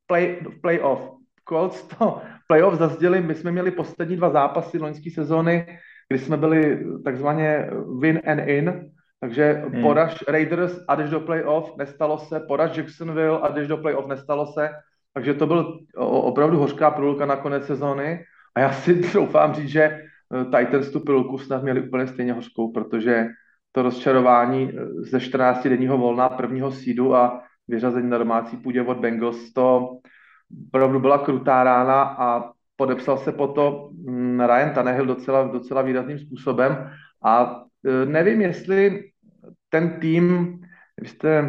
play, 0.07 0.41
playoff. 0.63 1.11
Colts 1.49 1.83
to 1.83 2.23
playoff 2.49 2.79
zazděli, 2.79 3.21
my 3.21 3.35
jsme 3.35 3.53
měli 3.53 3.71
poslední 3.71 4.17
dva 4.17 4.31
zápasy 4.31 4.79
loňské 4.79 5.11
sezóny, 5.11 5.79
kdy 6.09 6.19
jsme 6.19 6.37
byli 6.37 6.85
takzvaně 7.05 7.71
win 8.01 8.21
and 8.27 8.39
in, 8.39 8.91
takže 9.21 9.53
hmm. 9.53 9.83
poraž 9.83 10.25
Raiders 10.29 10.81
a 10.89 10.95
jdeš 10.95 11.11
do 11.11 11.21
playoff, 11.21 11.77
nestalo 11.79 12.19
se, 12.19 12.41
poraž 12.41 12.77
Jacksonville 12.77 13.41
a 13.41 13.49
jdeš 13.49 13.69
do 13.69 13.77
playoff, 13.77 14.07
nestalo 14.07 14.47
se, 14.47 14.71
takže 15.15 15.35
to 15.35 15.47
byl 15.47 15.81
opravdu 15.99 16.59
hořká 16.59 16.91
průlka 16.91 17.27
na 17.27 17.37
konec 17.37 17.67
sezóny. 17.67 18.25
A 18.55 18.61
já 18.61 18.73
si 18.73 18.95
doufám 19.15 19.55
říct, 19.55 19.69
že 19.69 19.83
eh, 19.83 20.45
Titans 20.45 20.91
tu 20.91 21.01
průlku 21.01 21.39
snad 21.39 21.63
měli 21.63 21.81
úplně 21.81 22.07
stejně 22.07 22.33
hořkou, 22.33 22.73
protože 22.73 23.27
to 23.73 23.83
rozčarování 23.83 24.73
eh, 24.73 24.85
ze 25.11 25.21
14 25.21 25.67
denního 25.67 25.99
volna 25.99 26.29
prvního 26.29 26.73
sídu 26.73 27.15
a 27.15 27.43
vyřazení 27.69 28.11
na 28.11 28.19
domácí 28.19 28.57
půdě 28.57 28.83
od 28.83 28.99
Bengals, 28.99 29.53
to 29.53 29.99
opravdu 30.67 31.01
byla 31.01 31.19
krutá 31.19 31.65
rána 31.65 32.03
a 32.03 32.53
podepsal 32.77 33.19
se 33.19 33.33
po 33.33 33.49
to 33.49 33.91
mm, 33.93 34.41
Ryan 34.41 34.71
Tannehill 34.75 35.07
docela, 35.07 35.43
docela 35.43 35.83
výrazným 35.83 36.19
způsobem. 36.19 36.91
A 37.25 37.63
e, 37.85 38.07
nevím, 38.07 38.41
jestli 38.41 39.11
ten 39.69 39.91
tým, 40.01 40.59
jste, 41.03 41.43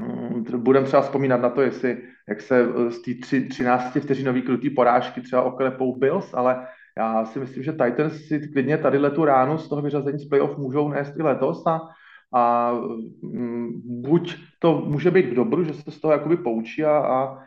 mm, 0.00 0.44
budeme 0.56 0.86
třeba 0.86 1.02
vzpomínat 1.02 1.40
na 1.40 1.50
to, 1.50 1.62
jestli, 1.62 2.02
jak 2.28 2.40
se 2.40 2.66
z 2.88 3.02
té 3.02 3.40
13 3.48 3.96
vteřinový 3.96 4.42
krutý 4.42 4.70
porážky 4.70 5.20
třeba 5.20 5.42
oklepou 5.42 5.96
Bills, 5.96 6.34
ale 6.34 6.66
já 6.98 7.24
si 7.24 7.38
myslím, 7.38 7.62
že 7.62 7.72
Titans 7.72 8.12
si 8.12 8.48
klidně 8.52 8.78
tady 8.78 8.98
tu 9.10 9.24
ránu 9.24 9.58
z 9.58 9.68
toho 9.68 9.82
vyřazení 9.82 10.18
z 10.18 10.28
playoff 10.28 10.58
můžou 10.58 10.88
nést 10.88 11.16
i 11.18 11.22
letos 11.22 11.66
a, 11.66 11.80
a 12.34 12.72
mm, 13.22 13.68
buď 13.84 14.36
to 14.58 14.80
může 14.80 15.10
být 15.10 15.30
v 15.30 15.34
dobru, 15.34 15.64
že 15.64 15.74
se 15.74 15.90
z 15.90 16.00
toho 16.00 16.12
jakoby 16.12 16.36
poučí 16.36 16.84
a, 16.84 16.98
a, 16.98 17.38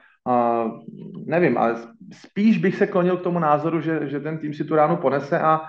nevím, 1.26 1.58
ale 1.58 1.76
spíš 2.12 2.58
bych 2.58 2.76
se 2.76 2.88
klonil 2.88 3.18
k 3.18 3.24
tomu 3.24 3.40
názoru, 3.40 3.82
že, 3.82 4.08
že 4.08 4.20
ten 4.20 4.38
tým 4.38 4.54
si 4.54 4.64
tu 4.64 4.76
ránu 4.76 4.98
ponese 4.98 5.40
a 5.40 5.62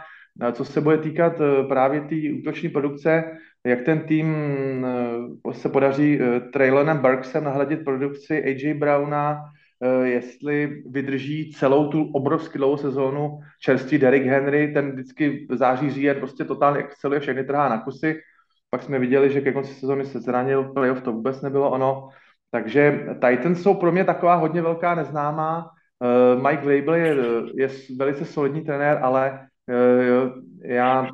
co 0.52 0.64
se 0.64 0.80
bude 0.80 0.98
týkat 0.98 1.40
e, 1.40 1.64
právě 1.68 2.00
té 2.00 2.14
útoční 2.40 2.68
produkce, 2.68 3.24
jak 3.66 3.82
ten 3.82 4.00
tým 4.00 4.36
e, 5.48 5.54
se 5.54 5.68
podaří 5.68 6.20
e, 6.20 6.40
Traylonem 6.40 6.98
Burksem 6.98 7.44
nahradit 7.44 7.84
produkci 7.84 8.44
AJ 8.44 8.74
Browna, 8.74 9.40
jestli 10.04 10.82
vydrží 10.90 11.52
celou 11.52 11.88
tu 11.88 12.10
obrovsky 12.12 12.58
dlouhou 12.58 12.76
sezónu 12.76 13.38
čerstvý 13.60 13.98
Derrick 13.98 14.26
Henry, 14.26 14.72
ten 14.72 14.92
vždycky 14.92 15.46
září, 15.50 15.90
říjen 15.90 16.16
prostě 16.16 16.44
totálně 16.44 16.80
exceluje, 16.80 17.20
všechny 17.20 17.44
trhá 17.44 17.68
na 17.68 17.78
kusy. 17.78 18.20
Pak 18.70 18.82
jsme 18.82 18.98
viděli, 18.98 19.30
že 19.30 19.40
ke 19.40 19.52
konci 19.52 19.74
sezóny 19.74 20.04
se 20.04 20.20
zranil, 20.20 20.64
playoff 20.64 21.02
to 21.02 21.12
vůbec 21.12 21.42
nebylo 21.42 21.70
ono. 21.70 22.08
Takže 22.54 23.06
Titans 23.14 23.62
jsou 23.62 23.74
pro 23.74 23.92
mě 23.92 24.04
taková 24.04 24.34
hodně 24.34 24.62
velká 24.62 24.94
neznámá. 24.94 25.70
Mike 26.48 26.62
Vrabel 26.62 26.94
je, 26.94 27.16
je 27.54 27.68
velice 27.98 28.24
solidní 28.24 28.64
trenér, 28.64 28.98
ale 29.02 29.46
já 30.64 31.08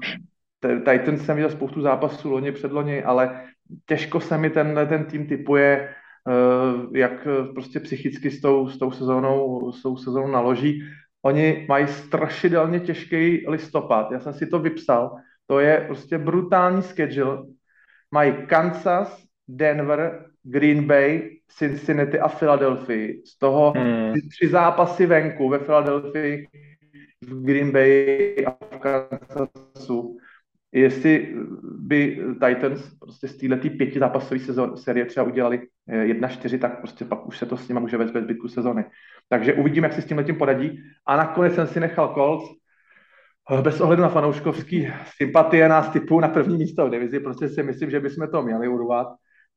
Titans 0.61 1.25
jsem 1.25 1.37
viděl 1.37 1.51
spoustu 1.51 1.81
zápasů 1.81 2.31
loni 2.31 2.53
předloni, 2.53 3.03
ale 3.03 3.45
těžko 3.87 4.21
se 4.21 4.39
mi 4.39 4.51
ten, 4.51 4.81
ten 4.89 5.05
tým 5.05 5.27
typuje, 5.27 5.89
eh, 6.29 6.99
jak 6.99 7.29
prostě 7.55 7.81
psychicky 7.81 8.31
s 8.31 8.41
tou, 8.41 8.69
s 8.69 8.79
tou 8.79 8.91
sezónou, 8.91 9.73
s 9.73 9.83
tou 9.83 9.97
sezónou 9.97 10.29
naloží. 10.29 10.83
Oni 11.23 11.67
mají 11.69 11.87
strašidelně 11.87 12.81
těžký 12.81 13.49
listopad. 13.49 14.13
Já 14.13 14.21
jsem 14.21 14.33
si 14.33 14.47
to 14.47 14.59
vypsal. 14.59 15.17
To 15.47 15.61
je 15.61 15.85
prostě 15.87 16.19
brutální 16.19 16.83
schedule. 16.83 17.43
Mají 18.11 18.33
Kansas, 18.47 19.25
Denver, 19.49 20.30
Green 20.43 20.87
Bay, 20.87 21.31
Cincinnati 21.59 22.19
a 22.21 22.29
Philadelphia. 22.29 23.15
Z 23.25 23.39
toho 23.39 23.73
hmm. 23.77 24.13
tři 24.31 24.49
zápasy 24.49 25.07
venku 25.07 25.49
ve 25.49 25.59
Philadelphia 25.59 26.47
v 27.23 27.45
Green 27.45 27.71
Bay 27.73 28.37
a 28.47 28.51
v 28.51 28.79
Kansasu, 28.79 30.17
jestli 30.73 31.37
by 31.79 32.19
Titans 32.33 32.95
prostě 32.99 33.29
z 33.29 33.37
této 33.37 33.69
pěti 33.69 33.99
zápasové 33.99 34.41
série 34.75 35.07
třeba 35.07 35.27
udělali 35.27 35.61
1-4, 35.89 36.59
tak 36.59 36.79
prostě 36.79 37.05
pak 37.05 37.27
už 37.27 37.39
se 37.39 37.47
to 37.47 37.57
s 37.57 37.69
nimi 37.69 37.81
může 37.81 37.97
vést 37.97 38.11
ve 38.11 38.23
zbytku 38.23 38.49
sezony. 38.49 38.85
Takže 39.29 39.55
uvidíme, 39.55 39.87
jak 39.87 39.93
si 39.93 40.03
s 40.03 40.07
tím 40.07 40.17
letím 40.17 40.37
poradí. 40.37 40.83
A 41.07 41.17
nakonec 41.17 41.55
jsem 41.55 41.67
si 41.67 41.81
nechal 41.81 42.15
Colts, 42.15 42.61
bez 43.63 43.81
ohledu 43.81 44.03
na 44.03 44.09
fanouškovský 44.09 44.93
sympatie 45.17 45.69
nás 45.69 45.93
typu 45.93 46.21
na 46.21 46.29
první 46.29 46.57
místo 46.57 46.87
v 46.87 46.91
divizi, 46.91 47.21
prostě 47.21 47.49
si 47.49 47.63
myslím, 47.63 47.91
že 47.91 48.01
bychom 48.01 48.29
to 48.29 48.43
měli 48.43 48.69
urvat 48.69 49.07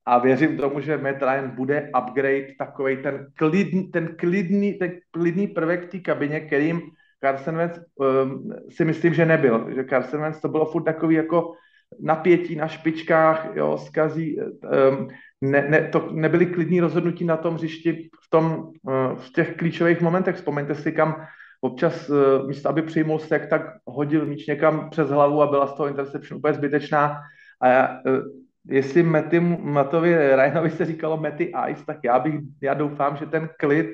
a 0.05 0.19
věřím 0.19 0.57
tomu, 0.57 0.79
že 0.79 0.97
Matt 0.97 1.21
Ryan 1.21 1.49
bude 1.55 1.91
upgrade 2.01 2.47
takový 2.57 2.97
ten 2.97 3.27
klidný, 3.35 3.91
ten 3.91 4.15
klidný, 4.15 4.73
ten 4.73 4.91
klidný 5.11 5.47
prvek 5.47 5.83
v 5.83 5.89
té 5.89 5.99
kabině, 5.99 6.39
kterým 6.39 6.81
Carson 7.23 7.57
Wentz 7.57 7.79
um, 7.95 8.51
si 8.69 8.85
myslím, 8.85 9.13
že 9.13 9.25
nebyl. 9.25 9.67
Že 9.75 9.83
Carson 9.83 10.21
Wentz 10.21 10.41
to 10.41 10.49
bylo 10.49 10.65
furt 10.65 10.83
takový 10.83 11.15
jako 11.15 11.53
napětí 11.99 12.55
na 12.55 12.67
špičkách, 12.67 13.47
jo, 13.55 13.77
skazí, 13.77 14.39
um, 14.39 15.07
ne, 15.41 15.67
ne, 15.69 15.89
to 15.91 16.09
nebyly 16.11 16.45
klidní 16.45 16.81
rozhodnutí 16.81 17.25
na 17.25 17.37
tom 17.37 17.55
hřišti 17.55 18.09
v, 18.23 18.29
tom, 18.29 18.71
uh, 18.81 19.15
v 19.15 19.31
těch 19.35 19.55
klíčových 19.55 20.01
momentech. 20.01 20.35
Vzpomeňte 20.35 20.75
si, 20.75 20.91
kam 20.91 21.25
občas 21.61 22.09
uh, 22.09 22.47
místo, 22.47 22.69
aby 22.69 22.81
přijmul 22.81 23.19
sek, 23.19 23.49
tak 23.49 23.61
hodil 23.85 24.25
míč 24.25 24.47
někam 24.47 24.89
přes 24.89 25.09
hlavu 25.09 25.41
a 25.41 25.47
byla 25.47 25.67
z 25.67 25.73
toho 25.73 25.89
interception 25.89 26.37
úplně 26.37 26.53
zbytečná. 26.53 27.21
A 27.61 27.89
uh, 28.05 28.42
jestli 28.69 29.03
Mety, 29.03 29.39
Matovi 29.59 30.35
Ryanovi 30.35 30.69
se 30.69 30.85
říkalo 30.85 31.17
Mety 31.17 31.53
Ice, 31.69 31.85
tak 31.85 31.97
já 32.03 32.19
bych, 32.19 32.35
já 32.61 32.73
doufám, 32.73 33.17
že 33.17 33.25
ten 33.25 33.49
klid 33.59 33.87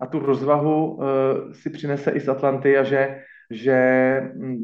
a 0.00 0.06
tu 0.06 0.18
rozvahu 0.18 0.94
uh, 0.94 1.04
si 1.52 1.70
přinese 1.70 2.10
i 2.10 2.20
z 2.20 2.28
Atlanty 2.28 2.78
a 2.78 2.82
že, 2.82 3.22
že 3.50 3.76
mm, 4.34 4.56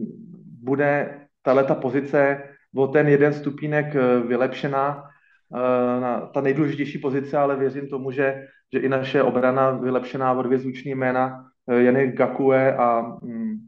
bude 0.62 1.18
tato 1.42 1.74
pozice 1.74 2.42
o 2.76 2.86
ten 2.86 3.08
jeden 3.08 3.32
stupínek 3.32 3.94
uh, 3.94 4.28
vylepšená, 4.28 5.04
uh, 5.48 6.02
na 6.02 6.20
ta 6.20 6.40
nejdůležitější 6.40 6.98
pozice, 6.98 7.38
ale 7.38 7.56
věřím 7.56 7.88
tomu, 7.88 8.10
že, 8.10 8.46
že 8.72 8.78
i 8.78 8.88
naše 8.88 9.22
obrana 9.22 9.70
vylepšená 9.70 10.32
o 10.32 10.42
dvě 10.42 10.58
zvuční 10.58 10.90
jména, 10.90 11.44
uh, 11.66 11.78
Jany 11.78 12.12
Gakue 12.12 12.76
a 12.76 13.00
um, 13.00 13.58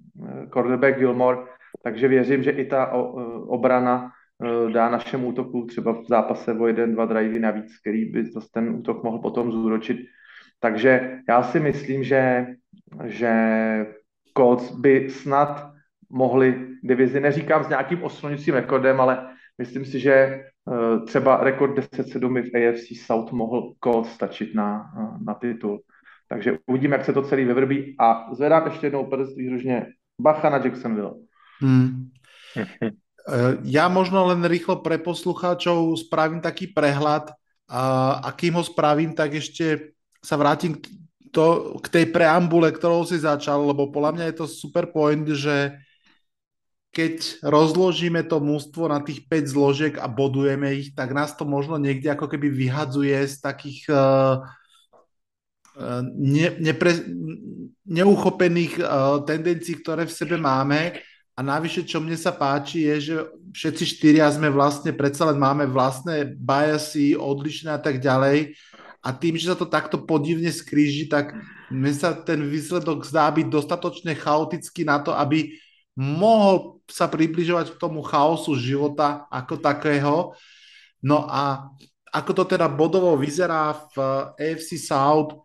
quarterback 0.51 0.99
Gilmore, 0.99 1.39
takže 1.83 2.09
věřím, 2.09 2.43
že 2.43 2.51
i 2.51 2.65
ta 2.65 2.95
uh, 2.95 3.55
obrana 3.55 4.13
dá 4.73 4.89
našemu 4.89 5.29
útoku 5.29 5.67
třeba 5.67 5.93
v 5.93 6.07
zápase 6.09 6.53
o 6.53 6.67
jeden, 6.67 6.95
dva 6.95 7.05
drivey 7.05 7.41
navíc, 7.41 7.79
který 7.81 8.05
by 8.05 8.25
zase 8.25 8.49
ten 8.53 8.69
útok 8.69 9.05
mohl 9.05 9.19
potom 9.19 9.53
zúročit 9.53 9.97
takže 10.61 11.21
já 11.29 11.43
si 11.43 11.61
myslím, 11.61 12.05
že, 12.05 12.47
že 13.05 13.33
Colts 14.37 14.71
by 14.71 15.11
snad 15.11 15.73
mohli 16.11 16.67
divizi, 16.83 17.21
neříkám 17.21 17.65
s 17.65 17.69
nějakým 17.69 18.03
osloňujícím 18.03 18.55
rekordem, 18.55 19.01
ale 19.01 19.35
myslím 19.59 19.85
si, 19.85 20.01
že 20.01 20.45
uh, 20.65 21.05
třeba 21.05 21.45
rekord 21.45 21.79
10-7 21.79 22.43
v 22.43 22.69
AFC 22.69 23.07
South 23.07 23.33
mohl 23.33 23.75
Colts 23.85 24.13
stačit 24.13 24.55
na, 24.55 24.91
na 25.27 25.35
titul. 25.35 25.81
Takže 26.29 26.59
uvidíme, 26.67 26.97
jak 26.97 27.05
se 27.05 27.13
to 27.13 27.23
celý 27.23 27.45
vyvrbí 27.45 27.97
a 28.01 28.35
zvedám 28.35 28.67
ještě 28.67 28.87
jednou 28.87 29.07
prst 29.07 29.37
výhružně 29.37 29.87
bacha 30.21 30.51
na 30.51 30.57
Jacksonville. 30.57 31.15
Hmm. 31.61 32.09
Ja 33.63 33.87
možno 33.87 34.27
len 34.27 34.43
rýchlo 34.43 34.83
pre 34.83 34.99
poslucháčov 34.99 35.95
spravím 35.99 36.43
taký 36.43 36.71
prehľad 36.71 37.31
a, 37.71 37.83
a 38.27 38.29
kým 38.35 38.59
ho 38.59 38.65
spravím, 38.67 39.15
tak 39.15 39.39
ešte 39.39 39.95
sa 40.19 40.35
vrátim 40.35 40.75
k, 40.75 40.91
to, 41.31 41.79
k 41.79 41.87
tej 41.89 42.07
preambule, 42.11 42.75
ktorou 42.75 43.07
si 43.07 43.23
začal, 43.23 43.63
lebo 43.63 43.89
podľa 43.95 44.13
mňa 44.19 44.25
je 44.31 44.37
to 44.37 44.47
super 44.51 44.91
point, 44.91 45.25
že 45.31 45.79
keď 46.91 47.47
rozložíme 47.47 48.27
to 48.27 48.43
mústvo 48.43 48.91
na 48.91 48.99
tých 48.99 49.23
5 49.31 49.55
zložiek 49.55 49.95
a 50.03 50.11
bodujeme 50.11 50.75
ich, 50.75 50.91
tak 50.99 51.15
nás 51.15 51.39
to 51.39 51.47
možno 51.47 51.79
niekde 51.79 52.11
ako 52.11 52.27
keby 52.27 52.51
vyhadzuje 52.51 53.15
z 53.31 53.37
takých 53.39 53.87
uh, 53.95 54.43
ne, 56.19 56.51
nepre, 56.59 56.99
neuchopených 57.87 58.83
uh, 58.83 59.23
tendencií, 59.23 59.79
ktoré 59.79 60.03
v 60.11 60.17
sebe 60.19 60.35
máme. 60.35 60.99
A 61.41 61.43
navyše, 61.43 61.89
čo 61.89 62.05
mne 62.05 62.21
sa 62.21 62.37
páči, 62.37 62.85
je, 62.85 62.97
že 63.01 63.17
všetci 63.57 63.85
štyria 63.97 64.29
sme 64.29 64.53
vlastne, 64.53 64.93
predsa 64.93 65.25
len 65.33 65.41
máme 65.41 65.65
vlastné 65.65 66.37
biasy, 66.37 67.17
odlišné 67.17 67.73
a 67.73 67.81
tak 67.81 67.97
ďalej 67.97 68.61
a 69.01 69.09
tým, 69.17 69.41
že 69.41 69.49
sa 69.49 69.57
to 69.57 69.65
takto 69.65 70.05
podivne 70.05 70.53
skríži, 70.53 71.09
tak 71.09 71.33
mne 71.73 71.97
sa 71.97 72.13
ten 72.13 72.45
výsledok 72.45 73.09
zdá 73.09 73.33
byť 73.33 73.49
dostatočne 73.49 74.13
chaotický 74.13 74.85
na 74.85 75.01
to, 75.01 75.17
aby 75.17 75.57
mohol 75.97 76.85
sa 76.85 77.09
približovať 77.09 77.73
k 77.73 77.81
tomu 77.81 78.05
chaosu 78.05 78.53
života 78.61 79.25
ako 79.33 79.65
takého. 79.65 80.37
No 81.01 81.25
a 81.25 81.73
ako 82.13 82.45
to 82.45 82.45
teda 82.53 82.69
bodovo 82.69 83.17
vyzerá 83.17 83.81
v 83.97 84.29
AFC 84.37 84.77
South, 84.77 85.41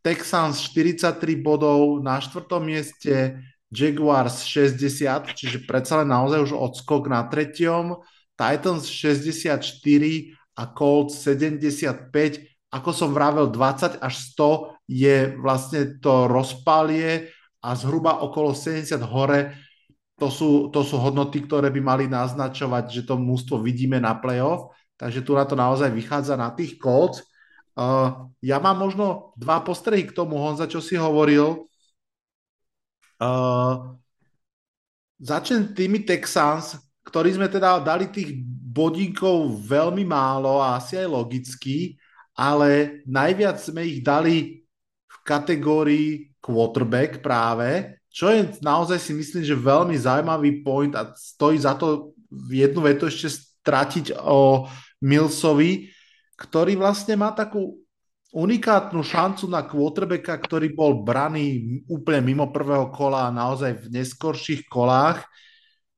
Texans 0.00 0.64
43 0.72 1.20
bodov 1.36 2.00
na 2.00 2.16
štvrtom 2.16 2.64
mieste, 2.64 3.36
Jaguars 3.68 4.44
60, 4.44 5.36
čiže 5.36 5.64
predsa 5.68 6.00
len 6.00 6.08
naozaj 6.08 6.50
už 6.50 6.52
odskok 6.56 7.12
na 7.12 7.24
tretiom, 7.28 8.00
Titans 8.38 8.86
64 8.86 9.60
a 10.58 10.62
Colts 10.72 11.20
75 11.22 12.48
ako 12.68 12.90
som 12.92 13.16
vravel, 13.16 13.48
20 13.48 14.04
až 14.04 14.14
100 14.36 14.92
je 14.92 15.16
vlastne 15.40 15.96
to 16.04 16.28
rozpalie 16.28 17.32
a 17.64 17.72
zhruba 17.72 18.20
okolo 18.20 18.52
70 18.52 19.00
hore 19.08 19.56
to 20.18 20.28
sú, 20.28 20.68
to 20.74 20.82
sú 20.82 20.98
hodnoty, 20.98 21.46
ktoré 21.46 21.70
by 21.70 21.80
mali 21.80 22.04
naznačovať, 22.10 22.90
že 22.90 23.02
to 23.06 23.14
mústvo 23.14 23.62
vidíme 23.62 24.02
na 24.02 24.18
playoff, 24.18 24.74
takže 24.98 25.22
tu 25.22 25.38
na 25.38 25.46
to 25.46 25.54
naozaj 25.54 25.94
vychádza 25.94 26.34
na 26.34 26.50
tých 26.50 26.76
Colts. 26.82 27.22
Uh, 27.78 28.26
ja 28.42 28.58
mám 28.58 28.82
možno 28.82 29.30
dva 29.38 29.62
postrehy 29.62 30.10
k 30.10 30.16
tomu, 30.18 30.34
Honza, 30.42 30.66
čo 30.66 30.82
si 30.82 30.98
hovoril. 30.98 31.70
Uh, 33.18 33.98
začnem 35.18 35.74
tými 35.74 36.06
Texans, 36.06 36.78
ktorí 37.02 37.34
sme 37.34 37.50
teda 37.50 37.82
dali 37.82 38.06
tých 38.08 38.38
bodíkov 38.68 39.58
veľmi 39.66 40.06
málo 40.06 40.62
a 40.62 40.78
asi 40.78 40.94
aj 41.00 41.08
logicky, 41.10 41.98
ale 42.38 43.02
najviac 43.10 43.58
sme 43.58 43.82
ich 43.82 44.00
dali 44.04 44.62
v 45.08 45.16
kategórii 45.26 46.30
quarterback 46.38 47.18
práve, 47.18 47.98
čo 48.12 48.30
je 48.30 48.54
naozaj 48.62 49.02
si 49.02 49.12
myslím, 49.14 49.42
že 49.42 49.58
veľmi 49.58 49.98
zaujímavý 49.98 50.62
point 50.62 50.94
a 50.94 51.10
stojí 51.16 51.58
za 51.58 51.74
to 51.74 52.14
jednu 52.50 52.86
vetu 52.86 53.10
ešte 53.10 53.28
stratiť 53.62 54.20
o 54.22 54.70
Millsovi, 55.02 55.90
ktorý 56.38 56.78
vlastne 56.78 57.18
má 57.18 57.34
takú 57.34 57.82
unikátnu 58.32 59.00
šancu 59.00 59.48
na 59.48 59.64
quarterbacka, 59.64 60.36
ktorý 60.36 60.76
bol 60.76 61.00
braný 61.00 61.80
úplne 61.88 62.20
mimo 62.20 62.52
prvého 62.52 62.92
kola 62.92 63.28
a 63.28 63.34
naozaj 63.34 63.88
v 63.88 64.00
neskorších 64.00 64.68
kolách 64.68 65.24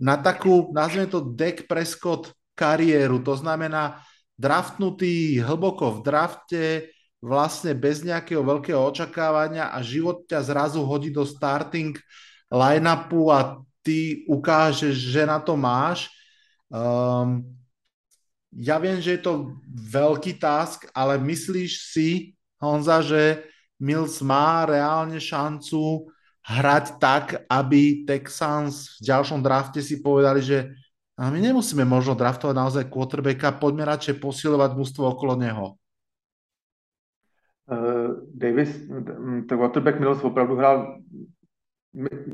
na 0.00 0.16
takú, 0.16 0.72
nazvime 0.72 1.12
to 1.12 1.20
Dak 1.20 1.68
Prescott 1.68 2.32
kariéru. 2.56 3.20
To 3.20 3.36
znamená 3.36 4.00
draftnutý 4.40 5.44
hlboko 5.44 6.00
v 6.00 6.00
drafte, 6.00 6.64
vlastne 7.20 7.76
bez 7.76 8.00
nejakého 8.00 8.40
veľkého 8.40 8.80
očakávania 8.80 9.68
a 9.76 9.84
život 9.84 10.24
ťa 10.24 10.40
zrazu 10.40 10.80
hodí 10.80 11.12
do 11.12 11.28
starting 11.28 11.92
line-upu 12.48 13.28
a 13.28 13.60
ty 13.84 14.24
ukážeš, 14.24 14.96
že 14.96 15.28
na 15.28 15.36
to 15.36 15.52
máš. 15.52 16.08
Um, 16.72 17.59
ja 18.50 18.82
viem, 18.82 18.98
že 18.98 19.18
je 19.18 19.22
to 19.22 19.54
veľký 19.70 20.42
task, 20.42 20.90
ale 20.90 21.18
myslíš 21.22 21.72
si, 21.94 22.34
Honza, 22.58 23.00
že 23.00 23.46
Mills 23.80 24.20
má 24.20 24.66
reálne 24.66 25.16
šancu 25.16 26.10
hrať 26.44 26.86
tak, 26.98 27.24
aby 27.46 28.04
Texans 28.04 29.00
v 29.00 29.08
ďalšom 29.08 29.40
drafte 29.40 29.80
si 29.80 30.02
povedali, 30.02 30.42
že 30.42 30.74
a 31.20 31.28
my 31.28 31.36
nemusíme 31.36 31.84
možno 31.84 32.16
draftovať 32.16 32.54
naozaj 32.56 32.84
quarterbacka, 32.88 33.60
poďme 33.60 33.84
radšej 33.84 34.24
posilovať 34.24 34.72
mústvo 34.72 35.04
okolo 35.04 35.36
neho. 35.36 35.76
Uh, 37.68 38.24
Davis, 38.32 38.72
ten 39.44 39.44
quarterback 39.44 40.00
Mills 40.00 40.24
opravdu 40.24 40.56
hrál 40.56 41.04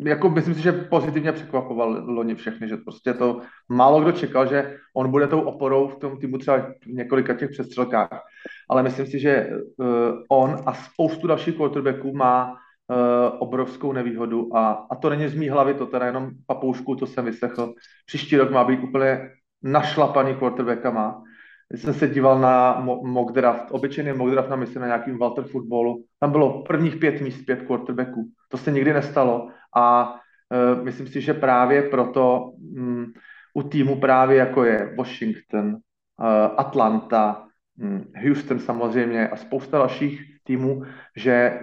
jako 0.04 0.30
myslím 0.30 0.54
si, 0.54 0.62
že 0.62 0.72
pozitivně 0.72 1.32
překvapoval 1.32 2.04
loni 2.06 2.34
všechny, 2.34 2.68
že 2.68 2.76
prostě 2.76 3.14
to 3.14 3.40
málo 3.68 4.00
kdo 4.00 4.12
čekal, 4.12 4.46
že 4.46 4.76
on 4.96 5.10
bude 5.10 5.26
tou 5.26 5.40
oporou 5.40 5.88
v 5.88 5.98
tom 5.98 6.18
týmu 6.18 6.38
třeba 6.38 6.58
v 6.58 6.86
několika 6.86 7.34
těch 7.34 7.50
přestřelkách, 7.50 8.22
ale 8.70 8.82
myslím 8.82 9.06
si, 9.06 9.18
že 9.18 9.50
uh, 9.76 9.86
on 10.30 10.56
a 10.66 10.74
spoustu 10.74 11.26
dalších 11.26 11.56
quarterbacků 11.56 12.16
má 12.16 12.52
uh, 12.52 12.56
obrovskou 13.38 13.92
nevýhodu 13.92 14.56
a, 14.56 14.86
a 14.90 14.96
to 14.96 15.10
není 15.10 15.28
z 15.28 15.34
mý 15.34 15.48
hlavy, 15.48 15.74
to 15.74 15.86
teda 15.86 16.06
jenom 16.06 16.30
papoušku, 16.46 16.96
to 16.96 17.06
jsem 17.06 17.24
vyslechl. 17.24 17.74
Příští 18.06 18.36
rok 18.36 18.50
má 18.50 18.64
být 18.64 18.80
úplně 18.82 19.30
našlapaný 19.62 20.34
quarterbackama 20.34 21.22
jsem 21.74 21.94
se 21.94 22.08
díval 22.08 22.40
na 22.40 22.80
mock 23.02 23.32
draft, 23.32 23.66
obyčejný 23.70 24.12
mock 24.12 24.30
draft 24.30 24.50
na 24.50 24.56
myslím 24.56 24.80
na 24.80 24.86
nějakým 24.86 25.18
Walter 25.18 25.44
footballu, 25.44 26.04
tam 26.20 26.32
bylo 26.32 26.62
prvních 26.62 26.96
pět 26.96 27.20
míst, 27.20 27.46
pět 27.46 27.62
quarterbacků. 27.62 28.30
To 28.48 28.56
se 28.56 28.72
nikdy 28.72 28.92
nestalo 28.92 29.50
a 29.76 30.14
uh, 30.14 30.84
myslím 30.84 31.06
si, 31.06 31.20
že 31.20 31.34
právě 31.34 31.82
proto 31.82 32.52
um, 32.78 33.12
u 33.54 33.62
týmu 33.62 34.00
právě 34.00 34.36
jako 34.36 34.64
je 34.64 34.94
Washington, 34.98 35.66
uh, 35.66 36.26
Atlanta, 36.56 37.46
um, 37.82 38.04
Houston 38.24 38.58
samozřejmě 38.58 39.28
a 39.28 39.36
spousta 39.36 39.78
dalších 39.78 40.36
týmu, 40.46 40.82
že 41.16 41.32
eh, 41.32 41.60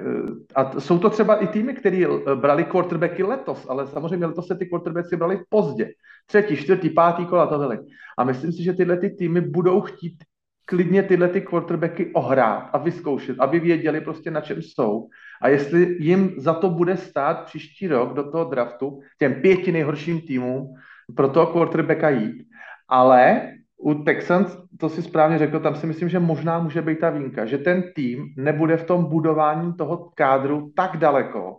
a 0.56 0.80
jsou 0.80 1.00
to 1.00 1.10
třeba 1.10 1.36
i 1.36 1.48
týmy, 1.48 1.74
které 1.74 2.06
eh, 2.06 2.36
brali 2.36 2.64
quarterbacky 2.64 3.24
letos, 3.24 3.66
ale 3.70 3.88
samozřejmě 3.88 4.26
letos 4.26 4.48
se 4.48 4.56
ty 4.56 4.66
quarterbacky 4.66 5.16
brali 5.16 5.40
pozdě. 5.50 5.90
Třetí, 6.26 6.58
čtvrtý, 6.58 6.90
pátý 6.90 7.26
kola, 7.26 7.48
tohle. 7.48 7.80
A 8.18 8.24
myslím 8.24 8.52
si, 8.52 8.64
že 8.64 8.74
tyhle 8.74 8.98
ty 8.98 9.10
týmy 9.10 9.42
budou 9.42 9.82
chtít 9.82 10.24
klidně 10.66 11.04
tyhle 11.04 11.28
ty 11.28 11.42
quarterbacky 11.42 12.12
ohrát 12.14 12.70
a 12.74 12.78
vyzkoušet, 12.78 13.40
aby 13.40 13.60
věděli 13.60 14.02
prostě 14.02 14.32
na 14.32 14.42
čem 14.42 14.62
jsou. 14.62 15.08
A 15.44 15.48
jestli 15.48 15.98
jim 16.00 16.34
za 16.38 16.54
to 16.54 16.70
bude 16.70 16.98
stát 16.98 17.46
příští 17.46 17.88
rok 17.88 18.14
do 18.14 18.32
toho 18.32 18.44
draftu, 18.44 19.00
těm 19.20 19.34
pěti 19.34 19.72
nejhorším 19.72 20.22
týmům, 20.22 20.68
pro 21.16 21.28
toho 21.28 21.48
quarterbacka 21.48 22.10
jít. 22.10 22.48
Ale 22.88 23.52
u 23.78 23.94
Texans, 23.94 24.58
to 24.80 24.90
si 24.90 25.02
správně 25.02 25.38
řekl, 25.38 25.60
tam 25.60 25.76
si 25.76 25.88
myslím, 25.88 26.10
že 26.10 26.20
možná 26.20 26.60
může 26.60 26.82
být 26.82 27.00
ta 27.00 27.10
výjimka, 27.10 27.46
že 27.46 27.58
ten 27.58 27.84
tým 27.96 28.26
nebude 28.38 28.78
v 28.78 28.84
tom 28.84 29.06
budování 29.06 29.74
toho 29.74 30.12
kádru 30.16 30.72
tak 30.76 30.98
daleko, 30.98 31.58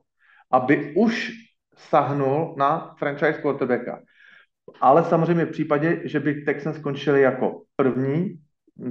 aby 0.50 0.94
už 0.96 1.32
sahnul 1.76 2.54
na 2.58 2.94
franchise 2.98 3.32
quarterbacka. 3.42 4.00
Ale 4.80 5.04
samozřejmě 5.04 5.44
v 5.44 5.50
případě, 5.50 6.00
že 6.04 6.20
by 6.20 6.34
Texans 6.34 6.76
skončili 6.76 7.22
jako 7.22 7.62
první, 7.76 8.40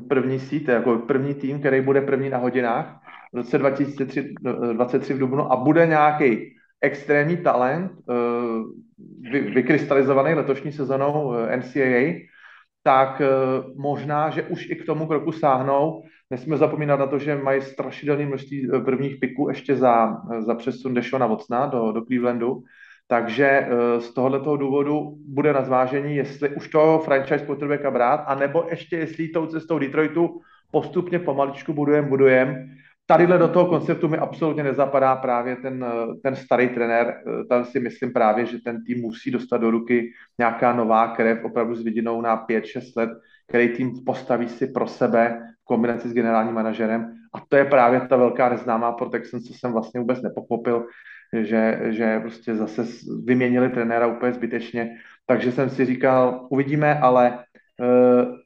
první 0.09 0.39
sít, 0.39 0.67
jako 0.67 0.97
první 0.97 1.33
tým, 1.33 1.59
který 1.59 1.81
bude 1.81 2.01
první 2.01 2.29
na 2.29 2.37
hodinách 2.37 3.03
v 3.33 3.35
roce 3.35 3.57
2023 3.57 5.13
v 5.13 5.19
Dubnu 5.19 5.51
a 5.51 5.55
bude 5.55 5.87
nějaký 5.87 6.55
extrémní 6.81 7.37
talent, 7.37 7.91
eh, 8.09 9.39
vykrystalizovaný 9.39 10.33
letošní 10.33 10.71
sezonou 10.71 11.33
eh, 11.33 11.57
NCAA, 11.57 12.33
tak 12.83 13.21
eh, 13.21 13.27
možná, 13.75 14.29
že 14.29 14.43
už 14.43 14.69
i 14.69 14.75
k 14.75 14.85
tomu 14.85 15.07
kroku 15.07 15.31
sáhnou. 15.31 16.03
Nesmíme 16.29 16.57
zapomínat 16.57 16.99
na 16.99 17.07
to, 17.07 17.19
že 17.19 17.35
mají 17.35 17.61
strašidelné 17.61 18.25
množství 18.25 18.69
eh, 18.73 18.79
prvních 18.79 19.17
piků 19.19 19.49
ještě 19.49 19.75
za, 19.75 20.21
eh, 20.33 20.41
za 20.41 20.55
přesun 20.55 20.93
Dešona 20.93 21.27
Vocna 21.27 21.65
do, 21.65 21.91
do 21.91 22.05
Clevelandu. 22.05 22.63
Takže 23.07 23.67
z 23.99 24.13
tohoto 24.13 24.57
důvodu 24.57 25.15
bude 25.27 25.53
na 25.53 25.63
zvážení, 25.63 26.15
jestli 26.15 26.49
už 26.49 26.67
toho 26.67 26.99
franchise 26.99 27.45
quarterbacka 27.45 27.91
brát, 27.91 28.23
anebo 28.27 28.65
ještě 28.69 28.97
jestli 28.97 29.27
tou 29.27 29.45
cestou 29.45 29.79
Detroitu 29.79 30.41
postupně 30.71 31.19
pomaličku 31.19 31.73
budujem, 31.73 32.09
budujem 32.09 32.69
Tadyhle 33.05 33.37
do 33.37 33.47
toho 33.47 33.65
konceptu 33.65 34.07
mi 34.07 34.17
absolutně 34.17 34.63
nezapadá 34.63 35.15
právě 35.15 35.55
ten, 35.55 35.85
ten 36.23 36.35
starý 36.35 36.69
trenér. 36.69 37.23
Tam 37.49 37.65
si 37.65 37.79
myslím 37.79 38.13
právě, 38.13 38.45
že 38.45 38.61
ten 38.61 38.83
tým 38.83 39.01
musí 39.01 39.31
dostat 39.31 39.57
do 39.57 39.71
ruky 39.71 40.11
nějaká 40.37 40.73
nová 40.73 41.07
krev, 41.07 41.43
opravdu 41.43 41.75
s 41.75 41.83
vidinou 41.83 42.21
na 42.21 42.45
5-6 42.47 42.81
let, 42.95 43.09
který 43.47 43.69
tým 43.69 43.91
postaví 44.05 44.49
si 44.49 44.67
pro 44.67 44.87
sebe 44.87 45.41
v 45.61 45.65
kombinaci 45.65 46.09
s 46.09 46.13
generálním 46.13 46.55
manažerem. 46.55 47.13
A 47.33 47.39
to 47.49 47.55
je 47.55 47.65
právě 47.65 48.01
ta 48.01 48.15
velká 48.15 48.49
neznámá 48.49 48.91
pro 48.91 49.09
Texans, 49.09 49.43
co 49.43 49.53
jsem 49.53 49.71
vlastně 49.71 49.99
vůbec 49.99 50.21
nepochopil, 50.21 50.85
že, 51.41 51.79
že 51.83 52.19
prostě 52.19 52.55
zase 52.55 52.85
vyměnili 53.23 53.69
trenéra 53.69 54.07
úplně 54.07 54.33
zbytečně. 54.33 54.95
Takže 55.25 55.51
jsem 55.51 55.69
si 55.69 55.85
říkal, 55.85 56.47
uvidíme, 56.49 56.99
ale 56.99 57.43
uh, 57.79 58.42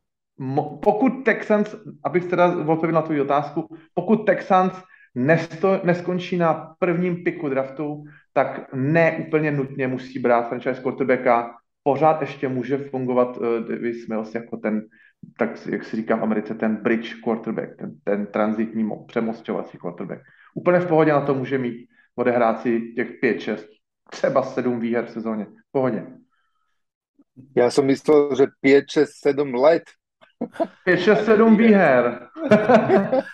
pokud 0.83 1.09
Texans, 1.25 1.75
abych 2.03 2.25
teda 2.25 2.57
odpověděl 2.57 3.01
na 3.01 3.01
tvou 3.01 3.21
otázku, 3.21 3.77
pokud 3.93 4.15
Texans 4.15 4.83
nesto, 5.15 5.81
neskončí 5.83 6.37
na 6.37 6.75
prvním 6.79 7.23
piku 7.23 7.49
draftu, 7.49 8.03
tak 8.33 8.73
ne 8.73 9.25
úplně 9.27 9.51
nutně 9.51 9.87
musí 9.87 10.19
brát 10.19 10.49
franchise 10.49 10.81
quarterbacka, 10.81 11.55
pořád 11.83 12.21
ještě 12.21 12.47
může 12.47 12.77
fungovat 12.77 13.37
uh, 13.37 13.43
Davis 13.43 14.07
Mills 14.07 14.35
jako 14.35 14.57
ten, 14.57 14.81
tak 15.37 15.67
jak 15.67 15.83
si 15.83 15.95
říká 15.95 16.15
v 16.15 16.23
Americe, 16.23 16.55
ten 16.55 16.75
bridge 16.75 17.13
quarterback, 17.13 17.75
ten, 17.75 17.99
ten 18.03 18.25
transitní 18.25 18.89
přemosťovací 19.07 19.77
quarterback. 19.77 20.21
Úplně 20.55 20.79
v 20.79 20.87
pohodě 20.87 21.11
na 21.11 21.21
to 21.21 21.33
může 21.33 21.57
mít 21.57 21.87
odehrát 22.15 22.61
si 22.61 22.93
těch 22.95 23.11
5, 23.21 23.39
6, 23.39 23.67
třeba 24.11 24.43
7 24.43 24.79
výher 24.79 25.05
v 25.05 25.09
sezóně. 25.09 25.45
V 25.45 25.71
pohodě. 25.71 26.07
Já 27.55 27.69
jsem 27.69 27.85
myslel, 27.85 28.35
že 28.35 28.45
5, 28.61 28.85
6, 28.89 29.09
7 29.21 29.53
let 29.53 29.83
5, 30.83 30.99
6, 30.99 31.25
7 31.25 31.57
výher. 31.57 32.27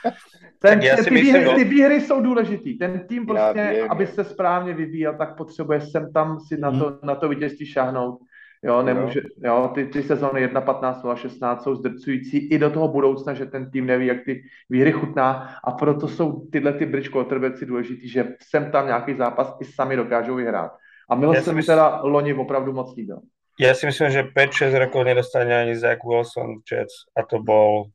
Ten, 0.60 0.80
ty, 0.80 1.04
ty, 1.04 1.10
výhry, 1.10 1.46
no. 1.46 1.56
ty 1.56 1.64
výhry 1.64 2.02
jsou 2.02 2.22
důležitý. 2.22 2.78
Ten 2.78 3.08
tým 3.08 3.26
prostě, 3.26 3.72
vím, 3.76 3.92
aby 3.92 4.08
se 4.08 4.24
správně 4.24 4.74
vyvíjel, 4.74 5.14
tak 5.18 5.38
potřebuje 5.38 5.82
sem 5.82 6.14
tam 6.14 6.40
si 6.40 6.58
na 6.58 6.72
to, 6.72 7.00
na 7.04 7.16
to 7.16 7.30
vítězství 7.30 7.66
šáhnout. 7.66 8.20
Jo, 8.66 8.82
nemůže, 8.82 9.22
jo, 9.44 9.72
ty, 9.76 9.86
ty 9.86 10.04
sezóny 10.04 10.42
1, 10.42 10.62
15, 10.62 11.04
0, 11.04 11.16
16 11.16 11.64
jsou 11.64 11.76
zdrcující 11.76 12.38
i 12.38 12.58
do 12.58 12.70
toho 12.70 12.88
budoucna, 12.88 13.34
že 13.34 13.46
ten 13.46 13.72
tým 13.72 13.86
neví, 13.86 14.06
jak 14.06 14.24
ty 14.26 14.44
výhry 14.70 14.92
chutná 14.92 15.50
a 15.64 15.72
proto 15.72 16.08
jsou 16.08 16.48
tyhle 16.52 16.74
ty 16.74 16.86
bridge 16.86 17.10
quarterbacki 17.10 17.66
důležitý, 17.66 18.10
že 18.10 18.36
sem 18.42 18.72
tam 18.72 18.86
nějaký 18.86 19.14
zápas 19.14 19.58
i 19.62 19.66
sami 19.66 19.96
dokážou 19.96 20.36
vyhrát. 20.36 20.72
A 21.10 21.16
Mil 21.16 21.34
se 21.34 21.54
mi 21.54 21.64
teda 21.64 22.02
loni 22.04 22.34
opravdu 22.34 22.74
moc 22.74 22.96
líbil. 22.96 23.20
Ja 23.60 23.78
si 23.78 23.86
myslím, 23.86 24.10
že 24.10 24.26
5-6 24.26 24.74
rokov 24.74 25.06
nedostane 25.06 25.54
ani 25.54 25.78
Zach 25.78 26.02
Wilson 26.02 26.62
v 26.62 26.72
Jets 26.72 27.06
a 27.14 27.22
to 27.22 27.38
bol 27.38 27.94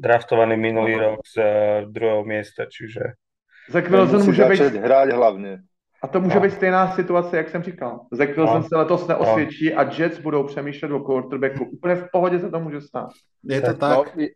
draftovaný 0.00 0.56
minulý 0.56 0.96
no. 0.96 1.00
rok 1.00 1.20
z 1.28 1.36
uh, 1.36 1.44
druhého 1.92 2.24
miesta, 2.24 2.64
čiže... 2.64 3.00
Zach 3.68 3.90
Wilson 3.90 4.24
může 4.24 4.44
být... 4.44 4.60
hrát 4.60 5.12
hlavně. 5.12 5.58
A 6.02 6.08
to 6.08 6.20
může 6.20 6.34
no. 6.34 6.40
být 6.40 6.52
stejná 6.52 6.92
situace, 6.92 7.36
jak 7.36 7.48
jsem 7.48 7.62
říkal. 7.62 8.06
Zach 8.12 8.36
Wilson 8.36 8.62
no. 8.62 8.68
se 8.68 8.76
letos 8.76 9.06
neosvědčí 9.06 9.70
no. 9.70 9.80
a 9.80 9.82
Jets 9.82 10.18
budou 10.18 10.44
přemýšlet 10.46 10.92
o 10.92 11.00
quarterbacku. 11.00 11.64
Úplně 11.64 11.94
v 11.94 12.08
pohodě 12.12 12.38
se 12.38 12.50
to 12.50 12.60
může 12.60 12.80
stát. 12.80 13.08
Je 13.44 13.60
to 13.60 13.74
tak? 13.74 14.16
No, 14.16 14.26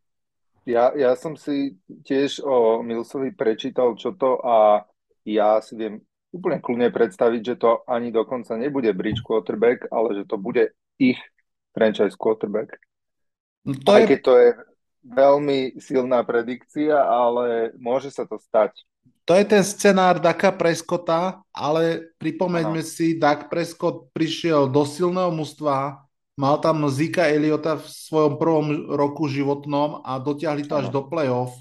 ja, 0.65 0.97
ja 0.97 1.13
som 1.13 1.37
si 1.37 1.77
tiež 2.09 2.41
o 2.41 2.81
Milsovi 2.81 3.37
prečítal, 3.37 3.97
čo 4.01 4.17
to 4.17 4.41
a 4.41 4.89
ja 5.29 5.61
si 5.61 5.77
viem 5.77 6.01
úplne 6.35 6.59
kľudne 6.59 6.91
predstaviť, 6.91 7.41
že 7.47 7.55
to 7.55 7.87
ani 7.87 8.11
dokonca 8.11 8.59
nebude 8.59 8.91
bridge 8.91 9.23
quarterback, 9.23 9.87
ale 9.95 10.19
že 10.19 10.25
to 10.27 10.35
bude 10.35 10.75
ich 10.99 11.19
franchise 11.71 12.19
quarterback. 12.19 12.75
No 13.63 13.79
to 13.79 13.95
Aj 13.95 14.03
je... 14.03 14.09
keď 14.11 14.21
to 14.27 14.35
je 14.35 14.49
veľmi 15.05 15.79
silná 15.79 16.27
predikcia, 16.27 16.99
ale 16.99 17.71
môže 17.79 18.11
sa 18.11 18.27
to 18.27 18.41
stať. 18.41 18.75
To 19.25 19.33
je 19.33 19.45
ten 19.49 19.65
scenár 19.65 20.21
Daka 20.21 20.53
Preskota, 20.53 21.41
ale 21.49 22.13
pripomeňme 22.21 22.85
ano. 22.85 22.89
si, 22.89 23.17
Dak 23.17 23.49
Prescott 23.49 24.13
prišiel 24.13 24.69
do 24.69 24.85
silného 24.85 25.33
mužstva, 25.33 26.05
mal 26.37 26.57
tam 26.61 26.85
Zika 26.93 27.25
Eliota 27.33 27.81
v 27.81 27.89
svojom 27.89 28.37
prvom 28.37 28.67
roku 28.93 29.25
životnom 29.25 30.05
a 30.05 30.21
dotiahli 30.21 30.69
to 30.69 30.77
ano. 30.77 30.81
až 30.85 30.87
do 30.93 31.01
play-off. 31.09 31.57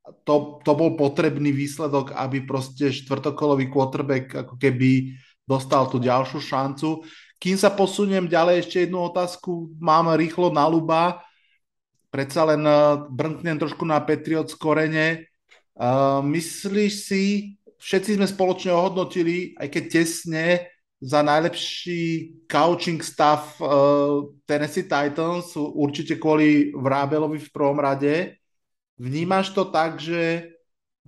To, 0.00 0.58
to 0.64 0.72
bol 0.74 0.96
potrebný 0.96 1.52
výsledok, 1.52 2.16
aby 2.16 2.42
proste 2.42 2.88
štvrtokolový 2.90 3.68
quarterback 3.68 4.32
ako 4.46 4.56
keby 4.56 5.14
dostal 5.44 5.86
tú 5.92 6.00
ďalšiu 6.00 6.40
šancu. 6.40 7.04
Kým 7.40 7.56
sa 7.56 7.72
posuniem 7.72 8.28
ďalej, 8.28 8.66
ešte 8.66 8.84
jednu 8.84 9.00
otázku 9.06 9.76
mám 9.80 10.12
rýchlo 10.16 10.52
na 10.52 10.64
Luba. 10.68 11.20
Predsa 12.10 12.48
len 12.48 12.64
eh, 12.64 13.06
brnknem 13.06 13.60
trošku 13.60 13.86
na 13.86 14.00
Patriots 14.02 14.56
korene 14.56 15.30
Uh, 15.80 16.20
myslíš 16.20 16.92
si, 16.92 17.24
všetci 17.80 18.20
sme 18.20 18.28
spoločne 18.28 18.68
ohodnotili, 18.76 19.56
aj 19.56 19.68
keď 19.72 19.84
tesne, 19.88 20.46
za 21.00 21.24
najlepší 21.24 22.36
coaching 22.44 23.00
stav 23.00 23.56
uh, 23.56 24.28
Tennessee 24.44 24.84
Titans, 24.84 25.56
určite 25.56 26.20
kvôli 26.20 26.76
Vrábelovi 26.76 27.40
v 27.40 27.48
prvom 27.48 27.80
rade. 27.80 28.36
Vnímaš 29.00 29.56
to 29.56 29.64
tak, 29.72 29.96
že 29.96 30.52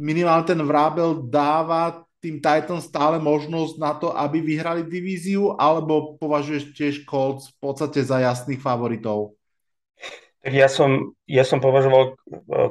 minimálne 0.00 0.48
ten 0.48 0.60
Vrábel 0.64 1.28
dáva 1.28 2.08
tým 2.24 2.40
Titans 2.40 2.88
stále 2.88 3.20
možnosť 3.20 3.74
na 3.76 3.92
to, 3.98 4.14
aby 4.14 4.40
vyhrali 4.40 4.86
divíziu, 4.86 5.52
alebo 5.58 6.16
považuješ 6.16 6.72
tiež 6.72 6.94
Colts 7.04 7.52
v 7.52 7.56
podstate 7.60 8.00
za 8.00 8.22
jasných 8.22 8.62
favoritov? 8.62 9.36
Tak 10.40 10.52
ja 10.54 10.70
som, 10.70 11.12
ja 11.26 11.42
som 11.42 11.58
považoval 11.60 12.16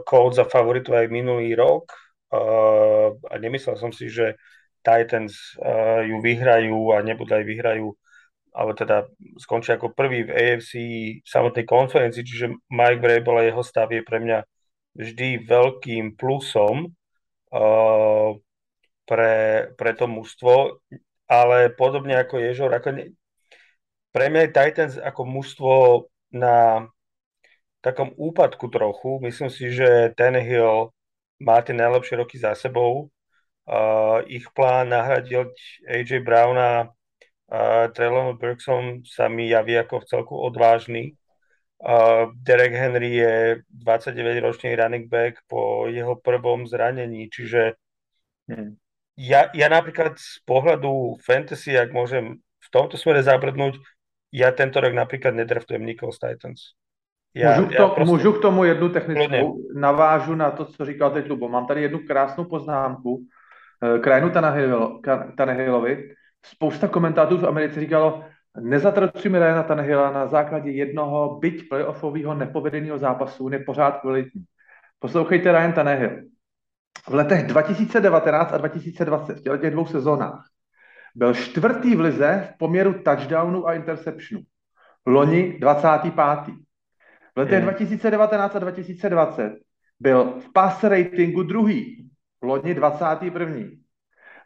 Colts 0.07 0.39
za 0.39 0.47
favoritu 0.47 0.95
aj 0.95 1.11
minulý 1.11 1.53
rok 1.53 1.91
uh, 2.31 3.11
a 3.11 3.33
nemyslel 3.37 3.75
som 3.75 3.91
si, 3.91 4.07
že 4.07 4.39
Titans 4.81 5.59
uh, 5.59 6.01
ju 6.01 6.17
vyhrajú 6.23 6.95
a 6.95 7.03
nebudú 7.03 7.35
aj 7.35 7.45
vyhrajú, 7.45 7.91
ale 8.55 8.71
teda 8.73 9.05
skončia 9.35 9.75
ako 9.75 9.93
prvý 9.93 10.25
v 10.25 10.33
AFC 10.33 10.71
samotnej 11.27 11.67
konferencii, 11.67 12.23
čiže 12.23 12.55
Mike 12.71 13.03
Vrabel 13.03 13.35
a 13.35 13.47
jeho 13.47 13.63
stav 13.63 13.91
je 13.91 14.01
pre 14.01 14.23
mňa 14.23 14.47
vždy 14.95 15.47
veľkým 15.47 16.19
plusom 16.19 16.91
uh, 17.51 18.29
pre, 19.07 19.35
pre 19.75 19.91
to 19.95 20.05
mužstvo, 20.07 20.79
ale 21.27 21.71
podobne 21.71 22.15
ako 22.19 22.39
Ježor, 22.39 22.71
ako 22.71 22.89
ne, 22.95 23.03
pre 24.11 24.27
mňa 24.27 24.41
je 24.47 24.55
Titans 24.55 24.95
ako 24.99 25.21
mužstvo 25.23 25.73
na 26.35 26.87
takom 27.79 28.11
úpadku 28.15 28.67
trochu. 28.67 29.19
Myslím 29.23 29.49
si, 29.49 29.71
že 29.71 30.11
Hill 30.19 30.91
má 31.41 31.63
tie 31.63 31.73
najlepšie 31.73 32.19
roky 32.19 32.37
za 32.37 32.53
sebou. 32.53 33.09
Uh, 33.65 34.21
ich 34.27 34.45
plán 34.51 34.91
nahradiť 34.91 35.53
AJ 35.87 36.27
Browna 36.27 36.91
uh, 37.47 37.87
Traylon 37.93 38.35
Burksom 38.35 39.05
sa 39.07 39.31
mi 39.31 39.47
javí 39.47 39.79
ako 39.79 40.01
v 40.01 40.07
celku 40.07 40.35
odvážny. 40.35 41.15
Uh, 41.81 42.29
Derek 42.37 42.77
Henry 42.77 43.17
je 43.17 43.65
29-ročný 43.73 44.77
running 44.77 45.09
back 45.09 45.41
po 45.49 45.89
jeho 45.89 46.13
prvom 46.13 46.69
zranení, 46.69 47.25
čiže 47.25 47.73
hmm. 48.45 48.77
ja, 49.17 49.49
ja 49.49 49.65
napríklad 49.65 50.13
z 50.13 50.45
pohľadu 50.45 51.17
fantasy, 51.25 51.73
ak 51.73 51.89
môžem 51.89 52.37
v 52.37 52.69
tomto 52.69 53.01
smere 53.01 53.25
zabrdnúť, 53.25 53.81
ja 54.29 54.53
tento 54.53 54.77
rok 54.77 54.93
napríklad 54.93 55.33
nedraftujem 55.33 55.81
Nichols 55.81 56.21
Titans. 56.21 56.77
Já, 57.33 57.55
můžu, 57.55 57.67
k 57.67 57.75
to, 57.75 57.83
já 57.83 57.89
prostě... 57.89 58.11
můžu 58.11 58.33
k 58.33 58.41
tomu 58.41 58.63
jednu 58.63 58.89
technickou, 58.89 59.27
Plně. 59.27 59.79
navážu 59.79 60.35
na 60.35 60.51
to, 60.51 60.65
co 60.65 60.85
říkal 60.85 61.11
teď 61.11 61.29
Lubo. 61.29 61.49
Mám 61.49 61.67
tady 61.67 61.81
jednu 61.81 61.99
krásnou 61.99 62.45
poznámku 62.45 63.25
eh, 63.83 63.99
krajinu 63.99 64.31
Tanehillovi. 65.37 66.13
Spousta 66.45 66.87
komentátorů 66.87 67.41
v 67.41 67.47
Americe 67.47 67.79
říkalo, 67.79 68.23
nezatracujeme 68.59 69.39
Ryana 69.39 69.63
Tanehilla 69.63 70.11
na 70.11 70.27
základě 70.27 70.71
jednoho 70.71 71.39
byť 71.39 71.69
playoffového 71.69 72.35
nepovedeného 72.35 72.97
zápasu, 72.97 73.45
on 73.45 73.53
je 73.53 73.59
pořád 73.59 74.01
kvalitní. 74.01 74.43
Poslouchejte 74.99 75.51
Ryan 75.51 75.73
Tanehill. 75.73 76.21
V 77.09 77.13
letech 77.13 77.47
2019 77.47 78.53
a 78.53 78.57
2020, 78.57 79.37
v 79.37 79.57
těch 79.57 79.71
dvou 79.71 79.85
sezónách, 79.85 80.45
byl 81.15 81.33
čtvrtý 81.33 81.95
v 81.95 81.99
lize 81.99 82.49
v 82.53 82.57
poměru 82.57 82.93
touchdownu 82.93 83.67
a 83.67 83.73
interceptionu. 83.73 84.43
Loni 85.05 85.59
25. 85.59 86.55
V 87.35 87.39
letech 87.39 87.53
je. 87.53 87.61
2019 87.61 88.55
a 88.55 88.59
2020 88.59 89.51
byl 89.99 90.33
v 90.39 90.53
pass 90.53 90.83
ratingu 90.83 91.43
druhý, 91.43 92.09
loni 92.41 92.73
21. 92.73 93.45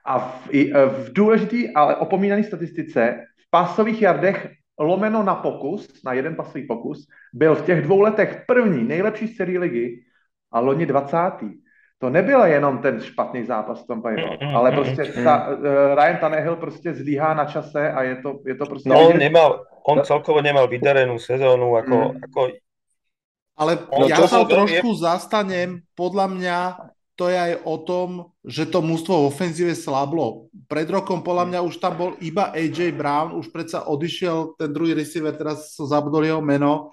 A 0.05 0.19
v, 0.19 0.47
v 0.87 1.13
důležitý, 1.13 1.73
ale 1.73 1.95
opomínaný 1.95 2.43
statistice, 2.43 3.25
v 3.47 3.49
pasových 3.49 4.01
jardech 4.01 4.49
lomeno 4.79 5.23
na 5.23 5.35
pokus, 5.35 5.87
na 6.03 6.13
jeden 6.13 6.35
pasový 6.35 6.67
pokus, 6.67 7.07
byl 7.33 7.55
v 7.55 7.65
těch 7.65 7.81
dvou 7.81 8.01
letech 8.01 8.43
první, 8.47 8.83
nejlepší 8.83 9.27
z 9.27 9.37
celé 9.37 9.59
ligy 9.59 10.03
a 10.51 10.59
loni 10.59 10.85
20. 10.85 11.17
To 11.97 12.09
nebyl 12.09 12.43
jenom 12.43 12.77
ten 12.77 13.01
špatný 13.01 13.45
zápas 13.45 13.83
v 13.83 13.87
tom 13.87 14.03
mm, 14.03 14.55
ale 14.55 14.71
prostě 14.71 15.05
ta, 15.23 15.47
uh, 15.47 15.63
Ryan 15.95 16.17
Tannehill 16.17 16.55
prostě 16.55 16.93
zlíhá 16.93 17.33
na 17.33 17.45
čase 17.45 17.91
a 17.91 18.03
je 18.03 18.15
to, 18.15 18.39
je 18.45 18.55
to 18.55 18.65
prostě... 18.65 18.89
No 18.89 19.07
on 19.07 19.17
nemal, 19.17 19.63
on 19.87 20.01
celkovo 20.03 20.41
nemal 20.41 20.67
vydarenú 20.67 21.21
sezónu, 21.21 21.77
ako, 21.77 21.95
mm. 21.95 22.19
ako 22.25 22.41
ale 23.55 23.79
no, 23.87 24.05
ja 24.11 24.19
sa 24.27 24.43
trošku 24.43 24.89
je... 24.91 24.99
zastanem, 24.99 25.79
podľa 25.95 26.27
mňa 26.27 26.57
to 27.15 27.31
je 27.31 27.37
aj 27.39 27.53
o 27.63 27.75
tom, 27.79 28.09
že 28.43 28.67
to 28.67 28.83
mústvo 28.83 29.23
v 29.23 29.31
ofenzíve 29.31 29.71
slablo. 29.71 30.51
Pred 30.67 30.91
rokom 30.91 31.23
podľa 31.23 31.47
mňa 31.47 31.59
už 31.63 31.79
tam 31.79 31.95
bol 31.95 32.11
iba 32.19 32.51
AJ 32.51 32.91
Brown, 32.91 33.39
už 33.39 33.55
predsa 33.55 33.87
odišiel 33.87 34.59
ten 34.59 34.69
druhý 34.75 34.91
receiver, 34.91 35.31
teraz 35.31 35.71
som 35.71 35.87
zabudol 35.87 36.27
jeho 36.27 36.43
meno, 36.43 36.91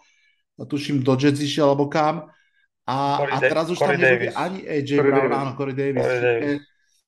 tuším 0.55 1.03
do 1.03 1.19
Jets 1.19 1.43
išiel 1.43 1.75
alebo 1.75 1.91
kam. 1.91 2.31
A, 2.87 3.19
a 3.19 3.39
teraz 3.39 3.71
už 3.71 3.79
Corey 3.79 3.99
tam 3.99 4.03
nebude 4.03 4.31
ani 4.35 4.61
AJ 4.63 4.91
Corey 4.95 5.11
Brown, 5.11 5.31
Davis. 5.31 5.39
áno, 5.43 5.51
Corey 5.59 5.75
Davis. 5.75 6.03
Corey 6.07 6.23
Davis. 6.23 6.61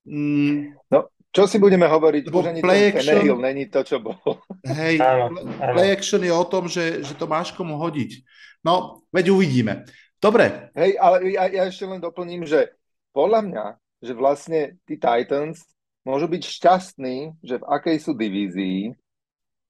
Mm, 0.05 0.59
no, 0.91 0.99
čo 1.35 1.43
si 1.51 1.57
budeme 1.59 1.87
hovoriť? 1.87 2.23
Už 2.31 2.47
ani 2.51 2.61
play 2.63 2.91
ten 2.91 2.99
action, 2.99 3.39
není 3.39 3.63
to, 3.67 3.79
čo 3.83 3.99
bol. 3.99 4.19
Hej, 4.63 4.99
áno, 4.99 5.35
play 5.75 5.91
action 5.91 6.23
je 6.23 6.31
o 6.31 6.45
tom, 6.47 6.67
že, 6.67 7.03
že 7.03 7.15
to 7.15 7.27
máš 7.27 7.55
komu 7.55 7.75
hodiť. 7.79 8.23
No, 8.63 9.03
veď 9.11 9.35
uvidíme. 9.35 9.87
Dobre. 10.19 10.71
Hej, 10.75 10.95
ale 10.95 11.15
ja, 11.35 11.47
ja 11.51 11.63
ešte 11.67 11.83
len 11.87 11.99
doplním, 11.99 12.47
že 12.47 12.71
podľa 13.15 13.41
mňa, 13.47 13.65
že 14.03 14.11
vlastne 14.11 14.75
tí 14.83 14.99
Titans 14.99 15.63
môžu 16.03 16.27
byť 16.27 16.43
šťastní, 16.43 17.39
že 17.39 17.63
v 17.63 17.67
akej 17.71 17.97
sú 18.03 18.11
divízii, 18.11 18.91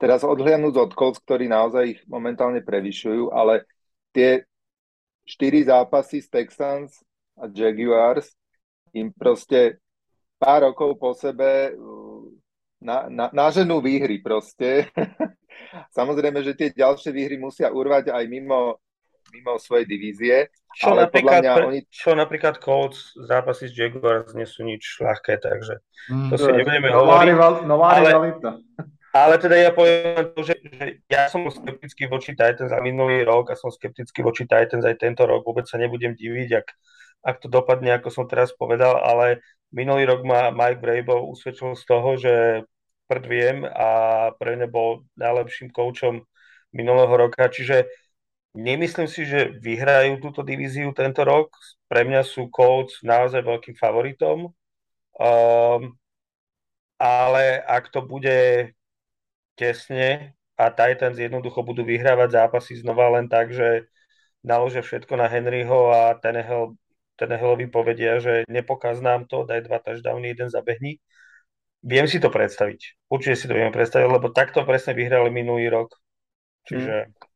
teraz 0.02 0.26
odhliadnúť 0.26 0.76
od 0.76 0.92
Colts, 0.98 1.22
ktorí 1.22 1.46
naozaj 1.46 1.84
ich 1.86 2.02
momentálne 2.10 2.60
prevyšujú, 2.66 3.30
ale 3.30 3.64
tie 4.12 4.44
štyri 5.30 5.62
zápasy 5.64 6.26
z 6.26 6.28
Texans 6.28 7.00
a 7.38 7.46
Jaguars 7.48 8.34
im 8.92 9.14
proste 9.14 9.78
pár 10.42 10.66
rokov 10.68 10.98
po 10.98 11.14
sebe 11.14 11.72
uh, 11.72 12.26
na, 12.82 13.08
na, 13.08 13.26
naženú 13.32 13.80
výhry 13.80 14.20
proste. 14.20 14.92
Samozrejme, 15.98 16.44
že 16.44 16.58
tie 16.58 16.70
ďalšie 16.74 17.14
výhry 17.14 17.40
musia 17.40 17.72
urvať 17.72 18.12
aj 18.12 18.24
mimo 18.28 18.82
mimo 19.34 19.58
svojej 19.58 19.86
divízie. 19.90 20.36
Čo, 20.76 20.92
ale 20.92 21.08
napríklad, 21.08 21.42
mňa 21.42 21.54
oni... 21.72 21.80
čo 21.88 22.12
napríklad 22.20 22.60
Colts 22.60 23.16
zápasy 23.16 23.72
s 23.72 23.74
Jaguars 23.80 24.36
nie 24.36 24.44
sú 24.44 24.68
nič 24.68 25.00
ľahké, 25.00 25.40
takže 25.40 25.80
mm, 26.12 26.30
to 26.30 26.36
si 26.36 26.50
nebudeme 26.52 26.92
hovoriť. 26.92 27.64
Nová 27.64 27.88
ale. 27.96 28.12
Ale 29.16 29.40
teda 29.40 29.56
ja 29.56 29.72
poviem 29.72 30.36
to, 30.36 30.44
že, 30.44 30.60
že 30.60 31.00
ja 31.08 31.32
som 31.32 31.48
skeptický 31.48 32.12
voči 32.12 32.36
Titans 32.36 32.68
za 32.68 32.84
minulý 32.84 33.24
rok 33.24 33.48
a 33.48 33.56
som 33.56 33.72
skeptický 33.72 34.20
voči 34.20 34.44
Titans 34.44 34.84
aj 34.84 35.00
tento 35.00 35.24
rok. 35.24 35.48
Vôbec 35.48 35.64
sa 35.64 35.80
nebudem 35.80 36.12
diviť, 36.12 36.50
ak, 36.60 36.68
ak 37.24 37.36
to 37.40 37.48
dopadne, 37.48 37.96
ako 37.96 38.12
som 38.12 38.28
teraz 38.28 38.52
povedal, 38.52 39.00
ale 39.00 39.40
minulý 39.72 40.04
rok 40.04 40.28
ma 40.28 40.52
Mike 40.52 40.84
Vrabel 40.84 41.24
usvedčil 41.32 41.80
z 41.80 41.84
toho, 41.88 42.10
že 42.20 42.34
viem 43.24 43.64
a 43.64 43.88
pre 44.36 44.60
mňa 44.60 44.68
bol 44.68 45.08
najlepším 45.16 45.72
koučom 45.72 46.28
minulého 46.76 47.14
roka, 47.16 47.48
čiže 47.48 47.88
Nemyslím 48.56 49.12
si, 49.12 49.28
že 49.28 49.52
vyhrajú 49.60 50.24
túto 50.24 50.40
divíziu 50.40 50.96
tento 50.96 51.28
rok. 51.28 51.52
Pre 51.92 52.08
mňa 52.08 52.24
sú 52.24 52.48
Colts 52.48 53.04
naozaj 53.04 53.44
veľkým 53.44 53.76
favoritom. 53.76 54.48
Um, 55.20 56.00
ale 56.96 57.60
ak 57.68 57.92
to 57.92 58.00
bude 58.00 58.72
tesne 59.60 60.32
a 60.56 60.72
Titans 60.72 61.20
jednoducho 61.20 61.68
budú 61.68 61.84
vyhrávať 61.84 62.32
zápasy 62.32 62.80
znova 62.80 63.20
len 63.20 63.28
tak, 63.28 63.52
že 63.52 63.92
naložia 64.40 64.80
všetko 64.80 65.20
na 65.20 65.28
Henryho 65.28 65.92
a 65.92 66.16
Tenehill, 66.16 66.80
Tenehillovi 67.20 67.68
povedia, 67.68 68.24
že 68.24 68.48
nepokaz 68.48 69.04
nám 69.04 69.28
to, 69.28 69.44
daj 69.44 69.68
dva 69.68 69.84
touchdowny, 69.84 70.32
jeden 70.32 70.48
zabehni. 70.48 71.04
Viem 71.84 72.08
si 72.08 72.24
to 72.24 72.32
predstaviť. 72.32 73.12
Určite 73.12 73.36
si 73.36 73.46
to 73.52 73.54
viem 73.60 73.76
predstaviť, 73.76 74.08
lebo 74.08 74.32
takto 74.32 74.64
presne 74.64 74.96
vyhrali 74.96 75.28
minulý 75.28 75.68
rok. 75.68 75.92
Čiže... 76.72 77.12
Hmm 77.12 77.35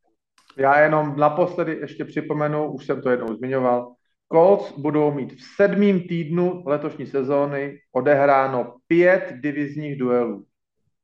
Já 0.60 0.80
jenom 0.80 1.16
naposledy 1.18 1.78
ještě 1.82 2.06
připomenu, 2.06 2.72
už 2.72 2.86
jsem 2.86 3.02
to 3.02 3.10
jednou 3.10 3.36
zmiňoval, 3.36 3.94
Colts 4.32 4.72
budou 4.78 5.12
mít 5.12 5.34
v 5.34 5.42
sedmém 5.56 6.00
týdnu 6.00 6.64
letošní 6.66 7.08
sezóny 7.08 7.80
odehráno 7.92 8.76
pět 8.88 9.34
divizních 9.42 10.00
duelů. 10.00 10.46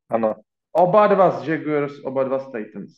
Áno. 0.09 0.35
Oba 0.75 1.07
dva 1.07 1.31
z 1.31 1.47
Jaguars, 1.47 1.93
oba 2.03 2.23
dva 2.23 2.39
z 2.39 2.51
Titans. 2.51 2.91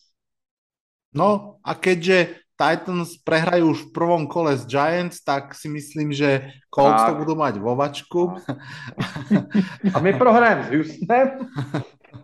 No 1.15 1.61
a 1.63 1.77
keďže 1.77 2.41
Titans 2.57 3.21
prehrajú 3.21 3.69
už 3.69 3.79
v 3.87 3.93
prvom 3.93 4.25
kole 4.25 4.57
z 4.57 4.65
Giants, 4.65 5.21
tak 5.21 5.53
si 5.53 5.69
myslím, 5.69 6.09
že 6.09 6.57
Colts 6.73 7.05
to 7.05 7.13
budú 7.13 7.37
mať 7.37 7.61
vo 7.61 7.77
vačku 7.77 8.33
A 9.95 9.97
my 10.01 10.11
prohrajeme 10.17 10.65
s 10.65 10.69
Houstonem. 10.73 11.27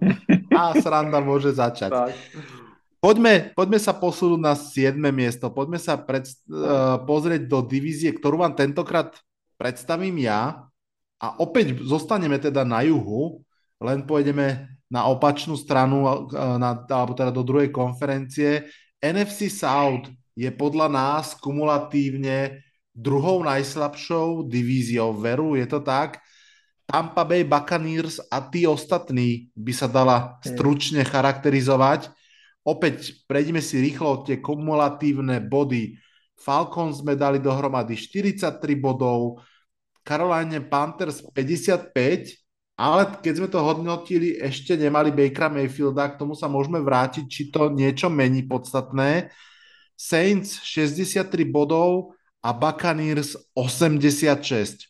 a 0.59 0.73
sranda 0.81 1.21
môže 1.21 1.53
začať. 1.53 1.93
Tak. 1.93 2.11
Poďme, 3.03 3.51
poďme 3.51 3.83
sa 3.83 3.91
posunúť 3.91 4.39
na 4.39 4.55
7. 4.55 4.95
miesto. 5.11 5.51
Poďme 5.51 5.75
sa 5.75 5.99
pred, 5.99 6.23
uh, 6.47 7.03
pozrieť 7.03 7.51
do 7.51 7.59
divízie, 7.59 8.15
ktorú 8.15 8.39
vám 8.39 8.55
tentokrát 8.55 9.11
predstavím 9.59 10.23
ja. 10.23 10.63
A 11.19 11.35
opäť 11.43 11.83
zostaneme 11.83 12.39
teda 12.39 12.63
na 12.63 12.79
juhu, 12.87 13.43
len 13.83 14.07
pôjdeme 14.07 14.71
na 14.87 15.03
opačnú 15.11 15.59
stranu, 15.59 16.07
uh, 16.31 16.55
na, 16.55 16.79
alebo 16.87 17.11
teda 17.11 17.35
do 17.35 17.43
druhej 17.43 17.75
konferencie. 17.75 18.71
NFC 19.03 19.51
South 19.51 20.07
je 20.31 20.47
podľa 20.55 20.87
nás 20.87 21.35
kumulatívne 21.35 22.63
druhou 22.95 23.43
najslabšou 23.43 24.47
divíziou. 24.47 25.11
Veru, 25.11 25.59
je 25.59 25.67
to 25.67 25.83
tak? 25.83 26.23
Tampa 26.87 27.27
Bay 27.27 27.43
Buccaneers 27.43 28.23
a 28.31 28.39
tí 28.47 28.63
ostatní 28.63 29.51
by 29.59 29.73
sa 29.75 29.91
dala 29.91 30.39
stručne 30.39 31.03
charakterizovať. 31.03 32.22
Opäť 32.63 33.27
prejdeme 33.27 33.59
si 33.59 33.83
rýchlo 33.83 34.23
tie 34.23 34.39
kumulatívne 34.39 35.43
body. 35.43 35.99
Falcons 36.39 37.03
sme 37.03 37.19
dali 37.19 37.43
dohromady 37.43 37.95
43 37.99 38.59
bodov, 38.79 39.43
Caroline 40.03 40.63
Panthers 40.67 41.23
55, 41.31 41.95
ale 42.75 43.01
keď 43.23 43.33
sme 43.37 43.47
to 43.47 43.59
hodnotili, 43.63 44.35
ešte 44.39 44.75
nemali 44.75 45.13
Bakera 45.13 45.47
Mayfielda, 45.47 46.11
k 46.11 46.19
tomu 46.19 46.35
sa 46.35 46.51
môžeme 46.51 46.83
vrátiť, 46.83 47.25
či 47.27 47.41
to 47.53 47.71
niečo 47.71 48.11
mení 48.11 48.43
podstatné. 48.43 49.31
Saints 49.93 50.59
63 50.65 51.29
bodov 51.47 52.17
a 52.43 52.51
Buccaneers 52.51 53.39
86. 53.55 54.89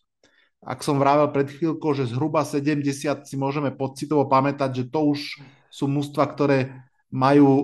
Ak 0.64 0.80
som 0.80 0.96
vravel 0.96 1.28
pred 1.36 1.52
chvíľkou, 1.52 1.92
že 1.92 2.08
zhruba 2.08 2.48
70 2.48 3.28
si 3.28 3.36
môžeme 3.36 3.70
pocitovo 3.76 4.26
pamätať, 4.32 4.70
že 4.80 4.84
to 4.88 5.12
už 5.12 5.44
sú 5.68 5.86
mužstva, 5.92 6.24
ktoré 6.32 6.72
majú 7.14 7.48
um, 7.48 7.64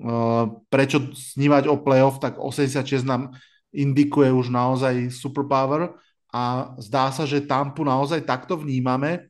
uh, 0.00 0.44
prečo 0.72 1.12
snívať 1.12 1.68
o 1.68 1.76
playoff, 1.76 2.16
tak 2.16 2.40
86 2.40 3.04
nám 3.04 3.36
indikuje 3.76 4.32
už 4.32 4.48
naozaj 4.48 5.12
superpower 5.12 5.92
a 6.32 6.72
zdá 6.80 7.12
sa, 7.12 7.28
že 7.28 7.44
Tampu 7.44 7.84
naozaj 7.84 8.24
takto 8.24 8.56
vnímame. 8.56 9.28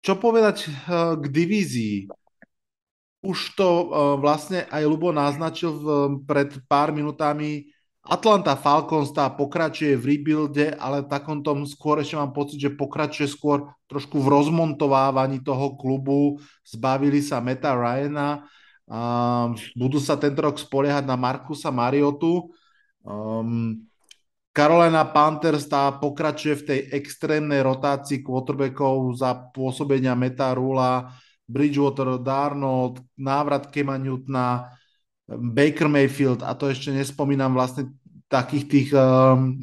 Čo 0.00 0.16
povedať 0.16 0.72
uh, 0.88 1.20
k 1.20 1.24
divízii? 1.28 1.96
Už 3.20 3.52
to 3.52 3.68
uh, 3.68 3.84
vlastne 4.16 4.64
aj 4.72 4.82
Lubo 4.88 5.12
naznačil 5.12 5.76
pred 6.24 6.56
pár 6.64 6.96
minutami. 6.96 7.68
Atlanta 8.08 8.56
Falcons 8.56 9.12
tá 9.12 9.28
pokračuje 9.28 9.92
v 9.92 10.16
rebuilde, 10.16 10.72
ale 10.80 11.04
takom 11.04 11.44
tom 11.44 11.68
skôr 11.68 12.00
ešte 12.00 12.16
mám 12.16 12.32
pocit, 12.32 12.56
že 12.56 12.72
pokračuje 12.72 13.28
skôr 13.28 13.68
trošku 13.84 14.24
v 14.24 14.32
rozmontovávaní 14.32 15.44
toho 15.44 15.76
klubu. 15.76 16.40
Zbavili 16.64 17.20
sa 17.20 17.44
Meta 17.44 17.76
Ryana, 17.76 18.48
um, 18.88 19.52
budú 19.76 20.00
sa 20.00 20.16
tento 20.16 20.40
rok 20.40 20.56
spoliehať 20.56 21.04
na 21.04 21.20
Markusa 21.20 21.68
Mariotu. 21.68 22.48
Um, 23.04 23.84
Carolina 24.56 25.04
Panthers 25.04 25.68
tá 25.68 25.92
pokračuje 25.92 26.64
v 26.64 26.66
tej 26.66 26.80
extrémnej 26.96 27.60
rotácii 27.60 28.24
quarterbackov 28.24 29.20
za 29.20 29.36
pôsobenia 29.52 30.16
Meta 30.16 30.56
Rula, 30.56 31.12
Bridgewater, 31.44 32.16
Darnold, 32.16 33.04
návrat 33.20 33.68
Kema 33.68 34.00
Newtona, 34.00 34.78
Baker 35.28 35.92
Mayfield 35.92 36.40
a 36.40 36.56
to 36.56 36.72
ešte 36.72 36.88
nespomínam 36.88 37.52
vlastne 37.52 37.92
takých 38.28 38.64
tých 38.68 38.88
um, 38.92 39.56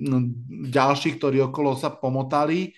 ďalších, 0.69 1.21
ktorí 1.21 1.37
okolo 1.45 1.77
sa 1.77 1.93
pomotali. 1.93 2.73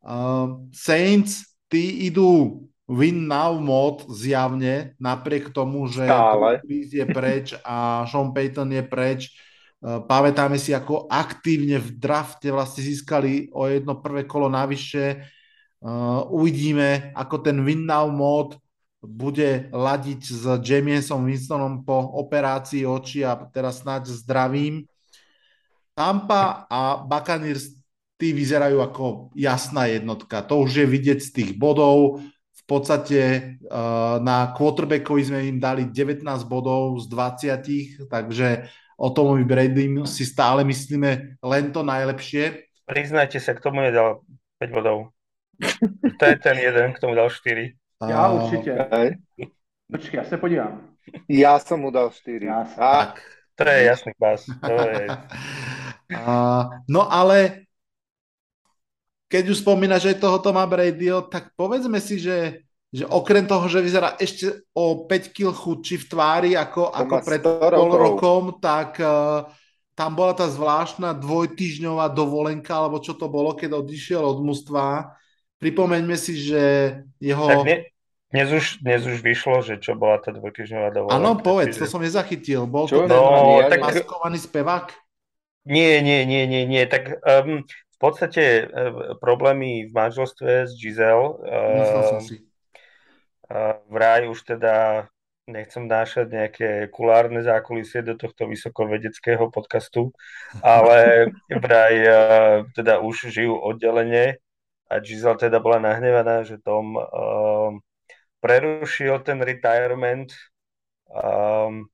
Um, 0.00 0.72
Saints, 0.72 1.60
tí 1.68 2.08
idú 2.08 2.64
win 2.88 3.28
now 3.28 3.54
mod 3.60 4.08
zjavne, 4.08 4.96
napriek 4.96 5.52
tomu, 5.52 5.86
že 5.86 6.08
je 6.68 7.04
preč 7.06 7.54
a 7.62 8.08
Sean 8.08 8.32
Payton 8.32 8.72
je 8.72 8.82
preč. 8.82 9.20
Uh, 9.84 10.00
pamätáme 10.02 10.56
si, 10.56 10.72
ako 10.72 11.06
aktívne 11.12 11.76
v 11.76 11.88
drafte 12.00 12.48
vlastne 12.48 12.82
získali 12.82 13.52
o 13.52 13.68
jedno 13.68 14.00
prvé 14.00 14.24
kolo 14.24 14.48
navyše. 14.48 15.28
Uh, 15.82 16.24
uvidíme, 16.32 17.12
ako 17.12 17.42
ten 17.44 17.60
win 17.60 17.84
now 17.84 18.08
mod 18.08 18.56
bude 19.02 19.66
ladiť 19.74 20.20
s 20.22 20.42
Jamiesom 20.62 21.26
Winstonom 21.26 21.82
po 21.82 21.98
operácii 22.22 22.86
očí 22.86 23.26
a 23.26 23.34
teraz 23.50 23.82
snáď 23.82 24.14
zdravím. 24.14 24.86
Tampa 25.94 26.66
a 26.70 26.96
Buccaneers 27.04 27.76
tí 28.16 28.30
vyzerajú 28.32 28.78
ako 28.80 29.04
jasná 29.34 29.90
jednotka. 29.90 30.42
To 30.46 30.62
už 30.62 30.82
je 30.82 30.86
vidieť 30.86 31.18
z 31.20 31.30
tých 31.32 31.50
bodov. 31.58 32.22
V 32.52 32.62
podstate 32.70 33.20
uh, 33.66 34.22
na 34.22 34.54
quarterbackovi 34.54 35.22
sme 35.26 35.40
im 35.50 35.58
dali 35.58 35.90
19 35.90 36.22
bodov 36.46 37.02
z 37.02 37.10
20, 37.10 38.06
takže 38.06 38.70
o 38.96 39.10
Tomovi 39.10 39.42
Brady 39.42 39.90
si 40.06 40.22
stále 40.22 40.62
myslíme 40.62 41.42
len 41.42 41.64
to 41.74 41.82
najlepšie. 41.82 42.70
Priznajte 42.86 43.42
sa, 43.42 43.52
k 43.52 43.60
tomu 43.60 43.82
nedal 43.82 44.22
5 44.62 44.70
bodov. 44.70 45.10
To 46.18 46.22
je 46.22 46.36
ten 46.38 46.56
jeden, 46.58 46.94
k 46.94 46.98
tomu 47.02 47.14
dal 47.18 47.30
4. 47.30 47.74
Já 48.08 48.28
Uh, 48.30 48.42
určitě. 48.42 48.72
Hej. 48.92 49.18
Počkej, 49.92 50.18
já 50.18 50.24
se 50.24 50.36
podívám. 50.38 50.80
Ja 51.28 51.58
som 51.58 51.80
mu 51.82 51.90
dal 51.90 52.10
4. 52.10 52.46
Ja 52.46 52.64
som- 52.64 52.78
Tak. 52.78 53.18
To 53.54 53.68
je 53.68 53.82
jasný 53.84 54.12
pás. 54.18 54.46
To 54.46 54.72
je... 54.74 55.06
Uh, 56.12 56.84
no 56.86 57.08
ale 57.08 57.66
keď 59.32 59.48
už 59.48 59.64
spomínaš 59.64 60.12
aj 60.12 60.20
toho 60.20 60.36
Toma 60.44 60.68
Bradyho, 60.68 61.24
tak 61.24 61.56
povedzme 61.56 61.96
si, 62.04 62.20
že, 62.20 62.68
že 62.92 63.08
okrem 63.08 63.48
toho, 63.48 63.64
že 63.64 63.80
vyzerá 63.80 64.12
ešte 64.20 64.68
o 64.76 65.08
5 65.08 65.32
kg 65.32 65.56
chudší 65.56 65.96
v 66.04 66.08
tvári 66.12 66.50
ako, 66.52 66.92
ako 66.92 67.14
pred 67.24 67.40
100 67.40 67.72
pol 67.72 67.90
rokom, 67.96 68.42
tak 68.60 69.00
uh, 69.00 69.48
tam 69.96 70.12
bola 70.12 70.36
tá 70.36 70.52
zvláštna 70.52 71.16
dvojtyžňová 71.16 72.12
dovolenka, 72.12 72.76
alebo 72.76 73.00
čo 73.00 73.16
to 73.16 73.32
bolo, 73.32 73.56
keď 73.56 73.80
odišiel 73.80 74.20
od 74.20 74.44
mužstva. 74.44 75.16
Pripomeňme 75.56 76.16
si, 76.20 76.36
že 76.36 76.62
jeho... 77.16 77.44
Tak 77.48 77.64
ne, 77.64 77.76
dnes, 78.32 78.48
už, 78.48 78.80
dnes 78.80 79.00
už 79.04 79.20
vyšlo, 79.20 79.60
že 79.60 79.76
čo 79.76 79.92
bola 79.92 80.16
tá 80.16 80.32
dvojtyžňová 80.32 80.88
dovolenka. 80.92 81.16
Áno, 81.20 81.36
povedz, 81.40 81.76
to 81.76 81.84
čiže- 81.84 81.92
som 81.92 82.00
nezachytil. 82.00 82.64
Bol 82.64 82.88
Čo? 82.88 83.04
to 83.04 83.12
ten 83.12 83.16
No, 83.16 83.60
Ja 83.60 83.68
tak 83.68 83.80
maskovaný 83.80 84.40
spevák? 84.40 84.86
Nie, 85.64 86.02
nie, 86.02 86.26
nie, 86.26 86.46
nie, 86.46 86.66
nie. 86.66 86.82
Tak 86.90 87.22
um, 87.22 87.62
v 87.62 87.98
podstate 87.98 88.66
uh, 88.66 89.14
problémy 89.22 89.86
v 89.86 89.92
manželstve 89.94 90.66
s 90.66 90.74
Giselle 90.74 91.38
uh, 91.38 92.18
uh, 93.46 93.78
vraj 93.86 94.26
už 94.26 94.42
teda 94.42 95.06
nechcem 95.46 95.86
nášať 95.86 96.26
nejaké 96.30 96.70
kulárne 96.90 97.42
zákulisie 97.42 98.02
do 98.02 98.14
tohto 98.18 98.46
vysokovedeckého 98.46 99.50
podcastu, 99.54 100.10
ale 100.62 101.30
vraj 101.64 101.94
uh, 102.06 102.66
teda 102.74 102.98
už 103.02 103.30
žijú 103.30 103.54
oddelenie 103.54 104.38
a 104.90 104.98
Giselle 104.98 105.38
teda 105.38 105.62
bola 105.62 105.78
nahnevaná, 105.78 106.42
že 106.42 106.58
Tom 106.58 106.98
um, 106.98 107.78
prerušil 108.42 109.22
ten 109.22 109.38
retirement 109.38 110.26
um, 111.06 111.86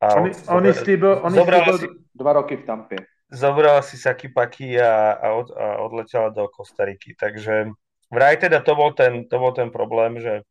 a 0.00 0.06
On, 0.12 0.28
on, 0.28 0.32
zober- 0.60 0.76
slíbil, 0.76 1.12
on 1.24 1.30
zobral 1.32 1.64
slíbil 1.64 1.78
si- 1.80 1.92
dva 2.14 2.32
roky 2.32 2.56
v 2.56 2.64
Tampě. 2.68 2.98
Zobrala 3.34 3.82
si 3.82 3.98
saky 3.98 4.30
paky 4.30 4.78
a, 4.78 5.18
a, 5.18 5.26
od, 5.34 5.50
a 5.50 5.66
odletela 5.82 6.30
do 6.30 6.46
Kostariky. 6.46 7.18
Takže 7.18 7.74
vraj 8.14 8.38
teda 8.38 8.62
to 8.62 8.72
bol 8.78 8.94
ten, 8.94 9.26
to 9.26 9.36
bol 9.42 9.50
ten 9.50 9.74
problém, 9.74 10.22
že 10.22 10.46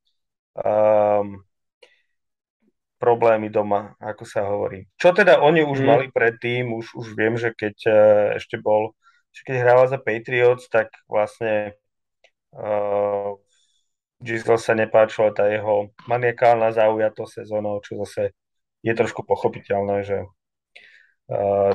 um, 0.60 1.40
problémy 3.00 3.48
doma, 3.52 3.96
ako 4.00 4.24
sa 4.24 4.48
hovorí. 4.48 4.88
Čo 5.00 5.16
teda 5.16 5.40
oni 5.40 5.64
už 5.64 5.80
Mm. 5.84 5.88
mali 5.88 6.06
predtým, 6.12 6.72
už, 6.76 6.96
už 6.96 7.08
viem, 7.16 7.36
že 7.40 7.56
keď 7.56 7.76
uh, 7.88 7.96
ešte 8.40 8.60
bol, 8.60 8.96
že 9.32 9.44
keď 9.48 9.56
hrála 9.64 9.86
za 9.88 10.00
Patriots, 10.00 10.68
tak 10.68 10.92
vlastne 11.08 11.76
uh, 12.56 13.36
Giselle 14.24 14.62
sa 14.62 14.72
nepáčila 14.72 15.36
tá 15.36 15.52
jeho 15.52 15.92
maniakálna 16.08 16.72
zaujatosť 16.72 17.44
sezónou, 17.44 17.84
čo 17.84 18.00
zase 18.08 18.32
je 18.84 18.94
trošku 18.96 19.24
pochopiteľné, 19.28 20.08
že 20.08 20.24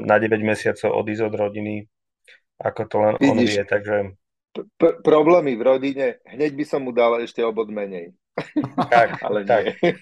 na 0.05 0.17
9 0.21 0.45
mesiacov 0.45 0.93
odísť 0.93 1.23
od 1.25 1.35
rodiny, 1.35 1.75
ako 2.61 2.81
to 2.85 2.97
len 3.01 3.15
on 3.23 3.37
Vidíš. 3.39 3.49
vie, 3.49 3.63
takže 3.65 3.97
p- 4.55 4.97
problémy 5.05 5.55
v 5.57 5.63
rodine, 5.63 6.07
hneď 6.27 6.53
by 6.55 6.65
som 6.67 6.81
mu 6.85 6.91
dal 6.91 7.23
ešte 7.23 7.41
o 7.45 7.51
bod 7.55 7.71
menej. 7.71 8.13
tak, 8.91 9.19
Ale 9.27 9.43
tak. 9.47 9.63
nie. 9.83 9.95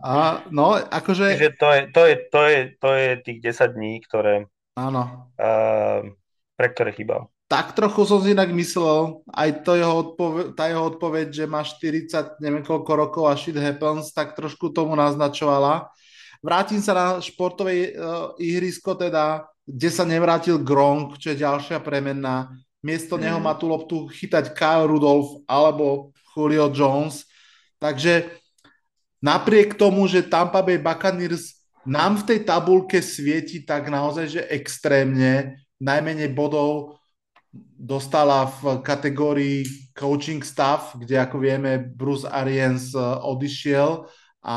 A, 0.00 0.42
no, 0.48 0.76
akože... 0.76 1.36
Čiže 1.36 1.50
to 1.56 1.68
je, 1.72 1.80
to, 1.92 2.02
je, 2.06 2.14
to, 2.30 2.40
je, 2.46 2.58
to 2.80 2.88
je 2.92 3.08
tých 3.20 3.38
10 3.42 3.76
dní, 3.76 3.92
ktoré, 4.04 4.48
Áno. 4.76 5.28
uh, 5.36 6.00
pre 6.56 6.66
ktoré 6.72 6.92
chýbal. 6.96 7.28
Tak 7.52 7.76
trochu 7.76 8.08
som 8.08 8.24
si 8.24 8.32
inak 8.32 8.48
myslel, 8.56 9.20
aj 9.28 9.60
to 9.60 9.76
jeho 9.76 9.92
odpoveď, 10.08 10.56
tá 10.56 10.72
jeho 10.72 10.88
odpoveď, 10.88 11.26
že 11.28 11.44
má 11.44 11.60
40, 11.60 12.40
neviem 12.40 12.64
koľko 12.64 12.92
rokov 12.96 13.24
a 13.28 13.36
shit 13.36 13.60
happens, 13.60 14.08
tak 14.16 14.32
trošku 14.32 14.72
tomu 14.72 14.96
naznačovala. 14.96 15.92
Vrátim 16.42 16.82
sa 16.82 16.92
na 16.92 17.06
športové 17.22 17.94
uh, 17.94 18.34
ihrisko, 18.34 18.98
teda, 18.98 19.46
kde 19.62 19.88
sa 19.94 20.02
nevrátil 20.02 20.58
Gronk, 20.58 21.14
čo 21.22 21.30
je 21.30 21.46
ďalšia 21.46 21.78
premenná. 21.78 22.50
Miesto 22.82 23.14
mm. 23.14 23.22
neho 23.22 23.38
má 23.38 23.54
tú 23.54 23.70
loptu 23.70 24.10
chytať 24.10 24.50
Kyle 24.50 24.90
Rudolph 24.90 25.46
alebo 25.46 26.10
Julio 26.34 26.66
Jones. 26.74 27.30
Takže 27.78 28.26
napriek 29.22 29.78
tomu, 29.78 30.10
že 30.10 30.26
Tampa 30.26 30.66
Bay 30.66 30.82
Buccaneers 30.82 31.62
nám 31.86 32.22
v 32.22 32.34
tej 32.34 32.38
tabulke 32.42 32.98
svieti 32.98 33.62
tak 33.62 33.86
naozaj, 33.86 34.26
že 34.26 34.42
extrémne, 34.50 35.62
najmenej 35.78 36.30
bodov 36.34 36.98
dostala 37.78 38.46
v 38.46 38.82
kategórii 38.82 39.66
coaching 39.94 40.42
staff, 40.42 40.94
kde 40.98 41.18
ako 41.18 41.42
vieme 41.42 41.78
Bruce 41.78 42.26
Arians 42.26 42.94
eh, 42.94 43.02
odišiel 43.02 44.06
a 44.42 44.56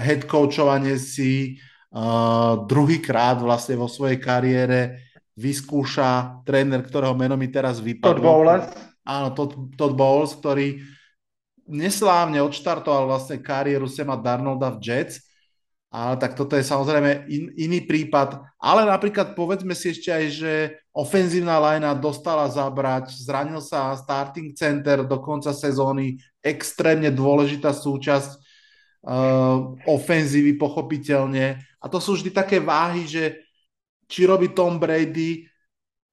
head 0.00 0.24
coachovanie 0.24 0.96
si 0.96 1.60
uh, 1.92 2.64
druhýkrát 2.64 3.36
vlastne 3.40 3.76
vo 3.76 3.86
svojej 3.86 4.16
kariére 4.16 5.04
vyskúša 5.36 6.40
tréner, 6.48 6.80
ktorého 6.80 7.12
meno 7.12 7.36
mi 7.36 7.52
teraz 7.52 7.76
vypadlo. 7.78 8.16
Todd 8.16 8.24
Bowles. 8.24 8.64
Áno, 9.06 9.28
Todd, 9.36 9.52
Todd 9.76 9.92
Bowles, 9.92 10.32
ktorý 10.40 10.80
neslávne 11.68 12.40
odštartoval 12.40 13.12
vlastne 13.12 13.44
kariéru 13.44 13.84
Sema 13.86 14.16
Darnolda 14.16 14.72
v 14.72 14.80
Jets 14.80 15.26
ale 15.96 16.20
tak 16.20 16.36
toto 16.36 16.58
je 16.60 16.66
samozrejme 16.66 17.24
in, 17.30 17.56
iný 17.56 17.80
prípad. 17.88 18.42
Ale 18.60 18.84
napríklad 18.84 19.32
povedzme 19.32 19.72
si 19.72 19.96
ešte 19.96 20.12
aj, 20.12 20.24
že 20.28 20.52
ofenzívna 20.92 21.56
lajna 21.56 21.96
dostala 21.96 22.44
zabrať, 22.52 23.16
zranil 23.16 23.64
sa 23.64 23.96
starting 23.96 24.52
center 24.52 25.08
do 25.08 25.16
konca 25.24 25.56
sezóny, 25.56 26.20
extrémne 26.44 27.08
dôležitá 27.08 27.72
súčasť 27.72 28.44
uh, 29.06 29.78
ofenzívy 29.86 30.58
pochopiteľne. 30.58 31.62
A 31.78 31.86
to 31.86 32.02
sú 32.02 32.18
vždy 32.18 32.34
také 32.34 32.58
váhy, 32.58 33.06
že 33.06 33.46
či 34.10 34.26
robí 34.26 34.50
Tom 34.50 34.82
Brady 34.82 35.46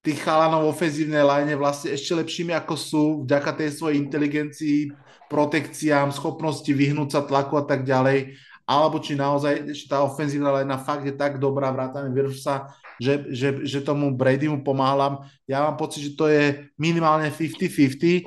tých 0.04 0.20
chalanov 0.20 0.68
v 0.68 0.72
ofenzívnej 0.72 1.24
line 1.24 1.56
vlastne 1.58 1.96
ešte 1.96 2.12
lepšími 2.14 2.52
ako 2.54 2.74
sú 2.76 3.04
vďaka 3.24 3.56
tej 3.56 3.70
svojej 3.72 3.96
inteligencii, 3.98 4.92
protekciám, 5.32 6.12
schopnosti 6.12 6.68
vyhnúť 6.68 7.08
sa 7.08 7.20
tlaku 7.24 7.56
a 7.56 7.64
tak 7.64 7.88
ďalej 7.88 8.36
alebo 8.64 8.96
či 8.96 9.12
naozaj 9.12 9.76
ešte 9.76 9.92
tá 9.92 10.00
ofenzívna 10.00 10.48
lena 10.48 10.80
fakt 10.80 11.04
je 11.04 11.12
tak 11.12 11.36
dobrá, 11.36 11.68
vrátane 11.68 12.08
Virsa, 12.08 12.72
že, 12.96 13.28
že, 13.28 13.60
že 13.68 13.84
tomu 13.84 14.16
Brady 14.16 14.48
mu 14.48 14.64
pomáham. 14.64 15.20
Ja 15.44 15.68
mám 15.68 15.76
pocit, 15.76 16.08
že 16.08 16.16
to 16.16 16.32
je 16.32 16.72
minimálne 16.80 17.28
50-50. 17.28 18.24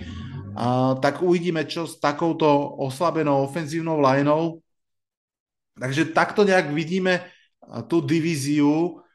Uh, 0.57 0.97
tak 0.97 1.21
uvidíme, 1.21 1.69
čo 1.69 1.85
s 1.85 2.01
takouto 2.01 2.49
oslabenou 2.81 3.45
ofenzívnou 3.45 4.01
lineou. 4.01 4.57
Takže 5.77 6.09
takto 6.09 6.41
nejak 6.41 6.73
vidíme 6.73 7.21
tú 7.85 8.01
divíziu 8.01 9.05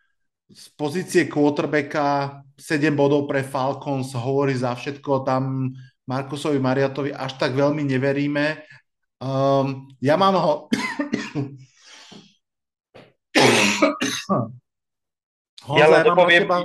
z 0.52 0.64
pozície 0.76 1.26
quarterbacka 1.26 2.38
7 2.54 2.94
bodov 2.94 3.24
pre 3.26 3.42
Falcons 3.42 4.12
hovorí 4.14 4.54
za 4.54 4.76
všetko, 4.76 5.24
tam 5.24 5.72
Markusovi 6.04 6.60
Mariatovi 6.60 7.10
až 7.16 7.40
tak 7.40 7.56
veľmi 7.56 7.82
neveríme. 7.88 8.60
Um, 9.22 9.88
ja 10.02 10.20
mám 10.20 10.36
ho... 10.36 10.54
Honza, 15.62 15.78
ja 15.78 15.86
len 15.88 16.02
dopoviem... 16.04 16.42
Teba, 16.44 16.58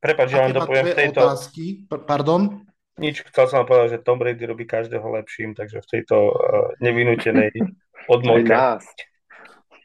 Prepač, 0.00 0.28
ja 0.32 0.48
len 0.48 0.52
dopoviem 0.52 0.86
v 0.90 0.96
tejto... 0.96 1.20
Otázky. 1.22 1.64
Pardon? 1.86 2.69
Nič, 3.00 3.24
chcel 3.32 3.46
som 3.48 3.64
povedať, 3.64 3.96
že 3.96 4.04
Tom 4.04 4.20
Brady 4.20 4.44
robí 4.44 4.68
každého 4.68 5.08
lepším, 5.08 5.56
takže 5.56 5.80
v 5.80 5.88
tejto 5.88 6.16
uh, 6.30 6.76
nevinútenej 6.84 7.50
odmolke. 8.12 8.52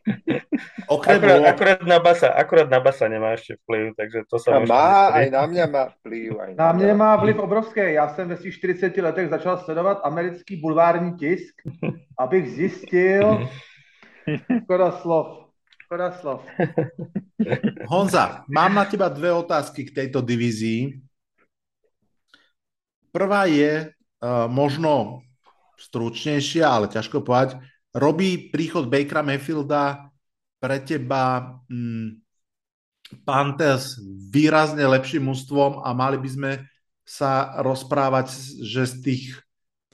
Okrem 0.88 1.18
akurát, 1.18 1.42
akurát, 1.50 1.82
na 1.82 2.00
basa, 2.00 2.28
akurát 2.30 2.70
na 2.70 2.80
basa 2.80 3.10
nemá 3.10 3.34
ešte 3.34 3.58
vplyv, 3.66 3.98
takže 3.98 4.20
to 4.30 4.38
sa 4.38 4.62
má, 4.62 5.10
aj 5.10 5.34
na 5.34 5.44
mňa 5.50 5.66
má 5.66 5.84
vplyv. 5.98 6.30
Aj 6.38 6.52
na, 6.54 6.62
na 6.62 6.70
mňa 6.78 6.94
má 6.94 7.12
vliv 7.18 7.42
obrovský. 7.42 7.98
Já 7.98 8.10
jsem 8.10 8.30
ve 8.30 8.38
svých 8.38 8.54
40 8.54 8.98
letech 8.98 9.30
začal 9.30 9.58
sledovat 9.58 10.00
americký 10.04 10.62
bulvární 10.62 11.18
tisk, 11.18 11.56
abych 12.20 12.50
zjistil, 12.50 13.50
škoda 14.64 14.92
slov, 14.92 15.50
škoda 15.86 16.12
slov. 16.12 16.40
Honza, 17.90 18.46
mám 18.50 18.76
na 18.76 18.86
teba 18.86 19.10
dve 19.10 19.34
otázky 19.34 19.86
k 19.86 19.96
tejto 19.96 20.22
divízii. 20.22 21.05
Prvá 23.16 23.48
je 23.48 23.88
uh, 23.88 24.52
možno 24.52 25.24
stručnejšia, 25.80 26.68
ale 26.68 26.92
ťažko 26.92 27.24
povedať 27.24 27.56
Robí 27.96 28.52
príchod 28.52 28.92
Bakera 28.92 29.24
Mayfielda 29.24 30.12
pre 30.60 30.84
teba 30.84 31.56
mm, 31.72 32.20
Panthers 33.24 33.96
výrazne 34.28 34.84
lepším 34.84 35.32
mústvom 35.32 35.80
a 35.80 35.96
mali 35.96 36.20
by 36.20 36.30
sme 36.30 36.52
sa 37.08 37.56
rozprávať, 37.64 38.36
že 38.60 38.84
z 38.84 38.94
tých 39.00 39.24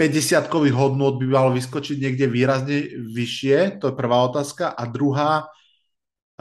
50-kových 0.01 0.74
hodnôt 0.74 1.22
by 1.22 1.30
malo 1.30 1.53
vyskočiť 1.53 2.01
niekde 2.01 2.26
výrazne 2.26 2.89
vyššie? 3.05 3.78
To 3.86 3.93
je 3.93 3.99
prvá 4.01 4.26
otázka. 4.26 4.74
A 4.74 4.89
druhá, 4.89 5.45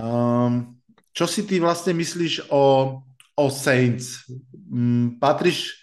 um, 0.00 0.80
čo 1.12 1.28
si 1.28 1.44
ty 1.44 1.60
vlastne 1.60 1.92
myslíš 1.92 2.48
o, 2.48 2.96
o 3.36 3.44
Saints? 3.52 4.24
Um, 4.72 5.20
patríš 5.20 5.76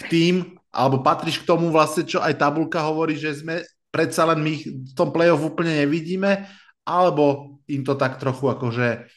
k 0.00 0.08
tým, 0.08 0.34
alebo 0.72 1.02
patríš 1.04 1.42
k 1.42 1.48
tomu 1.48 1.68
vlastne, 1.68 2.06
čo 2.06 2.22
aj 2.22 2.38
tabulka 2.38 2.80
hovorí, 2.80 3.18
že 3.18 3.34
sme 3.34 3.60
predsa 3.90 4.24
len 4.24 4.40
my 4.40 4.54
v 4.64 4.92
tom 4.94 5.10
play-off 5.10 5.42
úplne 5.42 5.84
nevidíme, 5.84 6.46
alebo 6.86 7.58
im 7.66 7.82
to 7.84 7.94
tak 7.98 8.18
trochu 8.22 8.48
akože 8.50 9.10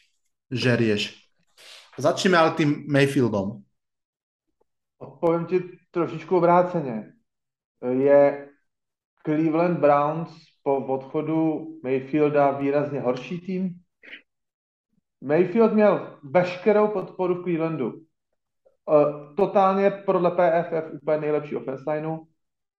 žerieš. 0.50 1.14
Začneme 1.98 2.36
ale 2.38 2.58
tým 2.58 2.90
Mayfieldom. 2.90 3.62
Odpovím 4.98 5.46
ti 5.46 5.58
trošičku 5.90 6.36
obráceně. 6.36 7.12
Je 7.90 8.48
Cleveland 9.22 9.78
Browns 9.78 10.30
po 10.62 10.76
odchodu 10.76 11.66
Mayfielda 11.82 12.50
výrazně 12.50 13.00
horší 13.00 13.40
tým? 13.40 13.74
Mayfield 15.20 15.72
měl 15.72 16.18
veškerou 16.22 16.88
podporu 16.88 17.34
v 17.34 17.42
Clevelandu. 17.42 17.92
Totálně 19.36 19.90
podle 19.90 20.30
PFF 20.30 20.92
úplně 20.92 21.18
nejlepší 21.18 21.56
offense 21.56 21.84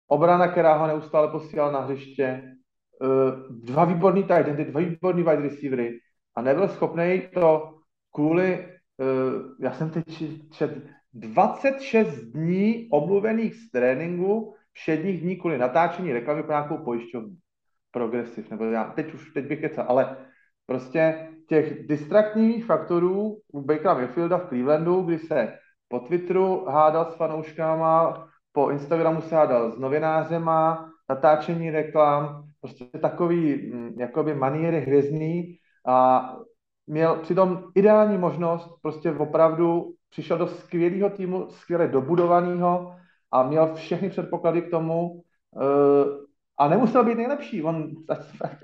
obrana, 0.08 0.48
která 0.48 0.78
ho 0.78 0.88
neustále 0.88 1.28
posílala 1.28 1.72
na 1.72 1.80
hřiště, 1.80 2.24
eh, 2.24 2.48
dva 3.50 3.86
výborný 3.86 4.24
tight 4.24 4.48
endy, 4.48 4.66
dva 4.66 4.80
výborný 4.82 5.24
wide 5.24 5.42
receivery. 5.42 6.00
A 6.36 6.42
nebyl 6.42 6.68
schopný 6.68 7.22
to 7.34 7.74
kvůli, 8.14 8.54
eh, 8.54 8.74
já 9.60 9.74
jsem 9.74 9.90
teď 9.90 10.24
čet 10.52 10.72
26 11.14 12.20
dní 12.20 12.88
omluvených 12.92 13.56
z 13.56 13.72
tréninku, 13.72 14.56
všedních 14.72 15.22
dní 15.22 15.36
kvůli 15.36 15.58
natáčení 15.58 16.14
reklamy 16.14 16.44
pro 16.44 16.52
nějakou 16.52 16.78
pojišťovnu. 16.78 17.36
Progressiv, 17.92 18.50
nebo 18.52 18.66
já 18.66 18.84
teď 18.84 19.14
už, 19.14 19.34
teď 19.34 19.46
bych 19.46 19.62
kecal, 19.62 19.86
ale 19.88 20.18
prostě 20.66 21.30
těch 21.48 21.88
distraktních 21.88 22.66
faktorů 22.66 23.40
u 23.54 23.62
Bakera 23.62 23.94
Mayfielda 23.94 24.38
v 24.38 24.48
Clevelandu, 24.48 25.02
kdy 25.02 25.20
se 25.20 25.58
po 25.96 26.00
Twitteru 26.00 26.66
hádal 26.66 27.12
s 27.12 27.16
fanouškama, 27.16 28.28
po 28.52 28.70
Instagramu 28.70 29.22
se 29.22 29.36
hádal 29.36 29.72
s 29.72 29.80
novinářema, 29.80 30.90
natáčení 31.10 31.72
reklam, 31.72 32.44
prostě 32.62 32.86
takový 32.86 33.72
mm, 33.74 33.96
jakoby 34.00 34.34
maníry 34.34 34.80
hvězdný 34.80 35.56
a 35.88 36.30
měl 36.88 37.16
přitom 37.16 37.64
ideální 37.76 38.18
možnost, 38.18 38.70
prostě 38.82 39.12
opravdu 39.12 39.94
přišel 40.10 40.38
do 40.38 40.48
skvělého 40.48 41.10
týmu, 41.10 41.48
skvěle 41.50 41.88
dobudovaného 41.88 42.96
a 43.32 43.44
měl 43.44 43.74
všechny 43.74 44.10
předpoklady 44.10 44.62
k 44.62 44.70
tomu 44.72 45.12
uh, 45.12 45.22
a 46.60 46.68
nemusel 46.68 47.04
být 47.04 47.18
nejlepší, 47.18 47.64
on 47.64 47.92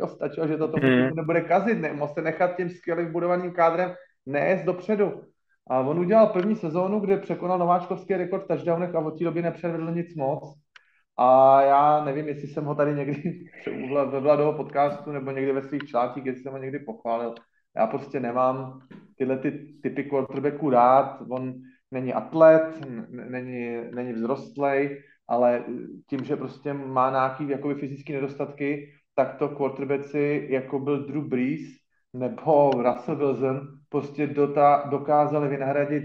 stačil, 0.07 0.47
že 0.47 0.57
to 0.57 0.67
tomu 0.67 0.88
hmm. 0.88 1.15
nebude 1.15 1.41
kazit, 1.41 1.79
nemohl 1.79 2.13
se 2.13 2.21
nechat 2.21 2.55
tím 2.57 2.69
skvělým 2.69 3.11
budovaným 3.11 3.51
kádrem 3.51 3.93
nejezd 4.25 4.65
dopředu. 4.65 5.30
A 5.70 5.80
on 5.80 5.99
udělal 5.99 6.28
první 6.28 6.55
sezónu, 6.55 6.99
kde 6.99 7.18
překonal 7.18 7.57
nováčkovský 7.57 8.14
rekord 8.14 8.43
v 8.43 8.47
touchdownech 8.47 8.95
a 8.95 8.99
od 8.99 9.18
té 9.18 9.24
doby 9.24 9.41
nepředvedl 9.41 9.91
nic 9.91 10.16
moc. 10.16 10.43
A 11.18 11.62
já 11.62 12.05
nevím, 12.05 12.28
jestli 12.28 12.47
jsem 12.47 12.66
ho 12.66 12.76
tady 12.76 12.93
někdy 12.93 13.45
ve 14.12 14.20
Vladoho 14.20 14.53
podcastu 14.53 15.12
nebo 15.12 15.32
někdy 15.32 15.51
ve 15.51 15.62
svých 15.62 15.84
článcích, 15.84 16.26
jestli 16.26 16.43
jsem 16.43 16.51
ho 16.51 16.57
někdy 16.57 16.80
pochválil. 16.80 17.34
Já 17.76 17.88
prostě 17.88 18.20
nemám 18.20 18.82
tyhle 19.18 19.38
ty 19.38 19.51
typy 19.84 20.03
quarterbacku 20.03 20.70
rád. 20.70 21.22
On 21.30 21.53
není 21.91 22.14
atlet, 22.14 22.88
není, 23.09 23.78
není 23.95 24.14
vzrostlej, 24.14 25.03
ale 25.28 25.64
tím, 26.09 26.24
že 26.24 26.36
prostě 26.36 26.74
má 26.74 27.09
nějaký 27.09 27.49
jakoby 27.49 27.76
fyzické 27.76 28.14
nedostatky, 28.14 28.93
tak 29.16 29.36
to 29.36 29.49
quarterbacki, 29.49 30.47
jako 30.53 30.80
byl 30.80 31.07
Drew 31.07 31.24
Brees 31.24 31.62
nebo 32.14 32.72
Russell 32.72 33.18
Wilson, 33.18 33.80
prostě 33.91 34.27
dota, 34.27 34.83
dokázali 34.89 35.47
vynahradit 35.47 36.03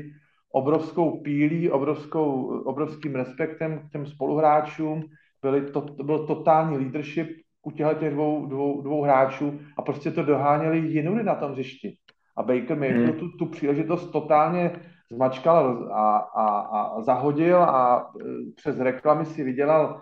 obrovskou 0.53 1.21
pílí, 1.21 1.71
obrovskou, 1.71 2.61
obrovským 2.65 3.15
respektem 3.15 3.79
k 3.79 3.93
těm 3.93 4.07
spoluhráčům, 4.07 5.05
byly 5.43 5.61
to, 5.61 5.81
to 5.81 6.03
byl 6.05 6.27
totální 6.27 6.77
leadership 6.77 7.29
u 7.63 7.71
těchto 7.71 7.95
těch 7.95 8.13
dvou, 8.13 8.47
dvou, 8.47 8.83
dvou 8.83 9.03
hráčů 9.03 9.61
a 9.77 9.83
prostě 9.83 10.11
to 10.11 10.23
doháněli 10.23 10.79
jinudy 10.79 11.23
na 11.23 11.35
tom 11.35 11.53
hřišti. 11.53 11.97
A 12.37 12.43
Baker 12.43 12.79
Mayfield 12.79 13.11
hmm. 13.11 13.19
tu, 13.19 13.29
tu 13.29 13.47
příležitost 13.47 14.11
totálně 14.11 14.71
zmačkal 15.13 15.91
a, 15.93 16.17
a, 16.17 16.59
a 16.59 17.03
zahodil 17.03 17.63
a 17.63 18.11
e, 18.21 18.25
přes 18.57 18.79
reklamy 18.79 19.27
si 19.27 19.45
vydělal 19.45 20.01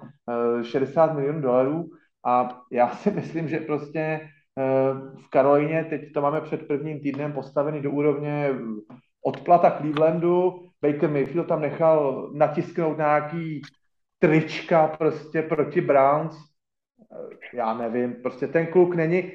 60 0.62 1.10
e, 1.10 1.14
milionů 1.14 1.40
dolarů 1.40 1.90
a 2.24 2.60
já 2.72 2.88
si 2.88 3.10
myslím, 3.10 3.48
že 3.48 3.60
prostě 3.60 4.28
v 5.16 5.30
Karolíně, 5.30 5.86
teď 5.90 6.12
to 6.12 6.20
máme 6.20 6.40
před 6.40 6.66
prvním 6.66 7.00
týdnem 7.00 7.32
postavený 7.32 7.80
do 7.80 7.90
úrovně 7.90 8.50
odplata 9.24 9.70
Clevelandu, 9.70 10.68
Baker 10.82 11.10
Mayfield 11.10 11.48
tam 11.48 11.60
nechal 11.60 12.30
natisknout 12.34 12.96
nějaký 12.96 13.62
trička 14.18 14.86
prostě 14.86 15.42
proti 15.42 15.80
Browns, 15.80 16.36
já 17.54 17.74
nevím, 17.74 18.14
prostě 18.22 18.46
ten 18.46 18.66
kluk 18.66 18.94
není, 18.94 19.32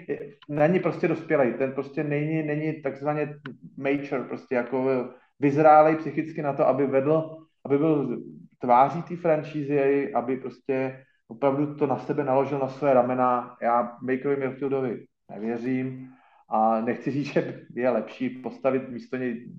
není 0.50 0.80
prostě 0.80 1.08
dospělý, 1.08 1.54
ten 1.54 1.72
prostě 1.72 2.04
není, 2.04 2.44
není 2.44 2.82
takzvaně 2.82 3.36
mature, 3.78 4.24
prostě 4.24 4.56
jako 4.56 5.10
vyzrálej 5.40 5.96
psychicky 5.96 6.42
na 6.42 6.54
to, 6.54 6.68
aby 6.68 6.88
vedl, 6.88 7.38
aby 7.66 7.78
byl 7.78 8.22
tváří 8.60 9.02
té 9.02 9.16
franšízy, 9.16 10.14
aby 10.14 10.38
prostě 10.38 11.04
opravdu 11.28 11.76
to 11.76 11.88
na 11.88 11.98
sebe 11.98 12.24
naložil 12.24 12.60
na 12.60 12.68
své 12.68 12.94
ramena. 12.94 13.56
Já 13.62 13.98
Bakerovi 14.02 14.38
Milfieldovi 14.38 15.06
nevěřím 15.30 16.10
a 16.50 16.82
nechci 16.82 17.12
říct, 17.12 17.28
že 17.34 17.62
je 17.76 17.90
lepší 17.90 18.30
postavit 18.30 18.90
místo 18.90 19.18
něj 19.18 19.52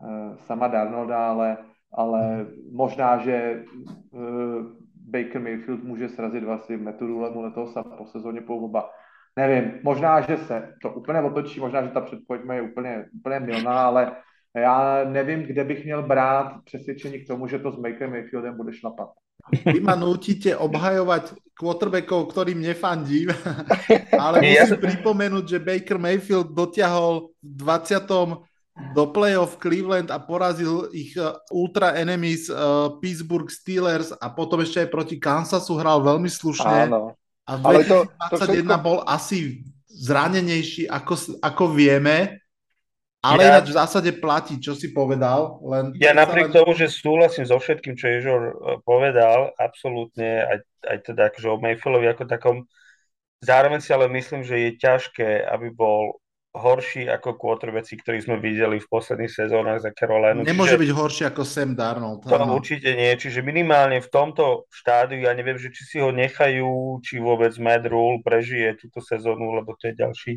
uh, 0.00 0.36
sama 0.36 0.68
Darnolda, 0.68 1.28
ale, 1.28 1.56
ale 1.92 2.46
možná, 2.72 3.18
že 3.18 3.64
uh, 4.10 4.22
Baker 5.10 5.40
Mayfield 5.40 5.84
může 5.84 6.08
srazit 6.08 6.44
vlastně 6.44 6.76
metodu 6.76 7.20
lemu 7.20 7.40
letos 7.40 7.76
a 7.76 7.82
po 7.82 8.06
sezóně 8.06 8.40
po 8.40 8.56
oba. 8.56 8.90
Nevím, 9.38 9.80
možná, 9.82 10.20
že 10.20 10.36
se 10.36 10.74
to 10.82 10.92
úplně 10.92 11.20
otočí, 11.20 11.60
možná, 11.60 11.82
že 11.82 11.90
ta 11.90 12.00
předpověď 12.00 12.42
je 12.52 12.62
úplně, 12.62 13.06
úplně 13.14 13.40
milná, 13.40 13.86
ale 13.86 14.16
já 14.56 15.04
nevím, 15.04 15.42
kde 15.42 15.64
bych 15.64 15.84
měl 15.84 16.02
brát 16.02 16.64
přesvědčení 16.64 17.18
k 17.18 17.26
tomu, 17.26 17.46
že 17.46 17.58
to 17.58 17.72
s 17.72 17.76
Baker 17.76 18.10
Mayfieldem 18.10 18.56
bude 18.56 18.72
šlapat. 18.72 19.08
Vy 19.50 19.78
ma 19.78 19.94
nutíte 19.94 20.54
obhajovať 20.58 21.38
quarterbackov, 21.56 22.36
ktorým 22.36 22.60
nefandím, 22.60 23.32
ale 24.24 24.44
musím 24.44 24.76
pripomenúť, 24.76 25.44
že 25.56 25.58
Baker 25.62 25.96
Mayfield 25.96 26.52
dotiahol 26.52 27.32
v 27.40 27.52
20 27.64 28.44
do 28.92 29.08
playoff 29.08 29.56
Cleveland 29.56 30.12
a 30.12 30.20
porazil 30.20 30.92
ich 30.92 31.16
uh, 31.16 31.40
ultra 31.48 31.96
enemies 31.96 32.52
uh, 32.52 32.92
Pittsburgh 33.00 33.48
Steelers 33.48 34.12
a 34.12 34.28
potom 34.28 34.60
ešte 34.60 34.84
aj 34.84 34.92
proti 34.92 35.16
Kansasu 35.16 35.80
hral 35.80 36.04
veľmi 36.04 36.28
slušne. 36.28 36.92
Áno. 36.92 37.16
A 37.48 37.56
v 37.56 37.88
2021 37.88 37.88
to, 37.88 37.96
to 38.04 38.36
všetko... 38.36 38.76
bol 38.84 38.98
asi 39.08 39.64
zranenejší, 39.88 40.92
ako, 40.92 41.40
ako 41.40 41.64
vieme, 41.72 42.44
ale 43.34 43.42
ja, 43.42 43.48
ináč 43.58 43.66
v 43.72 43.78
zásade 43.78 44.10
platí, 44.14 44.60
čo 44.62 44.78
si 44.78 44.94
povedal. 44.94 45.58
Len 45.66 45.96
ja 45.98 46.14
napriek 46.14 46.50
len... 46.50 46.54
tomu, 46.54 46.76
že 46.78 46.86
súhlasím 46.86 47.48
so 47.48 47.58
všetkým, 47.58 47.98
čo 47.98 48.06
Ježor 48.06 48.42
uh, 48.52 48.52
povedal, 48.86 49.50
absolútne, 49.58 50.46
aj, 50.46 50.58
aj 50.86 50.96
teda 51.10 51.32
akože 51.32 51.48
o 51.50 51.56
Mayfieldovi 51.58 52.06
ako 52.12 52.24
takom, 52.30 52.56
zároveň 53.42 53.80
si 53.82 53.90
ale 53.90 54.06
myslím, 54.12 54.46
že 54.46 54.56
je 54.58 54.70
ťažké, 54.78 55.44
aby 55.46 55.74
bol 55.74 56.22
horší 56.56 57.04
ako 57.12 57.36
quarterbacki, 57.36 58.00
ktorí 58.00 58.24
sme 58.24 58.40
videli 58.40 58.80
v 58.80 58.88
posledných 58.88 59.28
sezónach 59.28 59.84
za 59.84 59.92
Carolina. 59.92 60.40
Nemôže 60.40 60.74
čiže, 60.74 60.82
byť 60.88 60.90
horší 60.96 61.22
ako 61.28 61.42
Sam 61.44 61.76
Darnold. 61.76 62.24
To 62.24 62.32
áno. 62.32 62.56
určite 62.56 62.96
nie, 62.96 63.12
čiže 63.12 63.44
minimálne 63.44 64.00
v 64.00 64.08
tomto 64.08 64.64
štádiu, 64.72 65.28
ja 65.28 65.36
neviem, 65.36 65.60
že 65.60 65.68
či 65.68 65.82
si 65.84 65.96
ho 66.00 66.08
nechajú, 66.08 67.04
či 67.04 67.20
vôbec 67.20 67.52
Mad 67.60 67.84
Rule 67.84 68.24
prežije 68.24 68.80
túto 68.80 69.04
sezónu, 69.04 69.52
lebo 69.52 69.76
to 69.76 69.92
je 69.92 69.94
ďalší, 70.00 70.32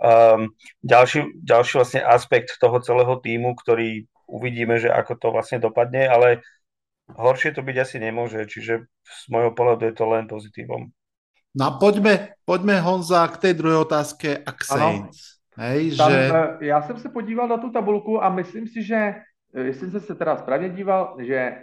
um, 0.00 0.48
ďalší, 0.82 1.44
ďalší 1.44 1.72
vlastne 1.78 2.00
aspekt 2.02 2.56
toho 2.56 2.80
celého 2.80 3.16
týmu, 3.20 3.54
ktorý 3.54 4.08
uvidíme, 4.26 4.80
že 4.80 4.88
ako 4.88 5.12
to 5.20 5.28
vlastne 5.30 5.58
dopadne, 5.60 6.08
ale 6.08 6.40
horšie 7.14 7.52
to 7.52 7.62
byť 7.62 7.76
asi 7.76 7.96
nemôže, 7.98 8.40
čiže 8.46 8.86
z 9.04 9.24
môjho 9.28 9.52
pohľadu 9.52 9.90
je 9.90 9.94
to 9.94 10.04
len 10.08 10.24
pozitívom. 10.30 10.90
No 11.50 11.62
a 11.66 11.70
poďme, 11.82 12.38
poďme 12.46 12.78
Honza 12.78 13.26
k 13.26 13.50
tej 13.50 13.52
druhej 13.58 13.82
otázke 13.82 14.38
a 14.38 14.50
k 14.54 14.60
Saints. 14.62 15.42
Hej, 15.58 15.96
Tam, 15.96 16.10
že... 16.10 16.30
Eh, 16.32 16.64
já 16.66 16.82
jsem 16.82 16.98
se 16.98 17.08
podíval 17.08 17.48
na 17.48 17.58
tu 17.58 17.70
tabulku 17.70 18.22
a 18.22 18.28
myslím 18.28 18.68
si, 18.68 18.82
že, 18.82 18.96
eh, 19.54 19.62
jestli 19.62 19.90
jsem 19.90 20.00
se 20.00 20.14
teda 20.14 20.36
správně 20.36 20.68
díval, 20.68 21.16
že 21.20 21.36
eh, 21.36 21.62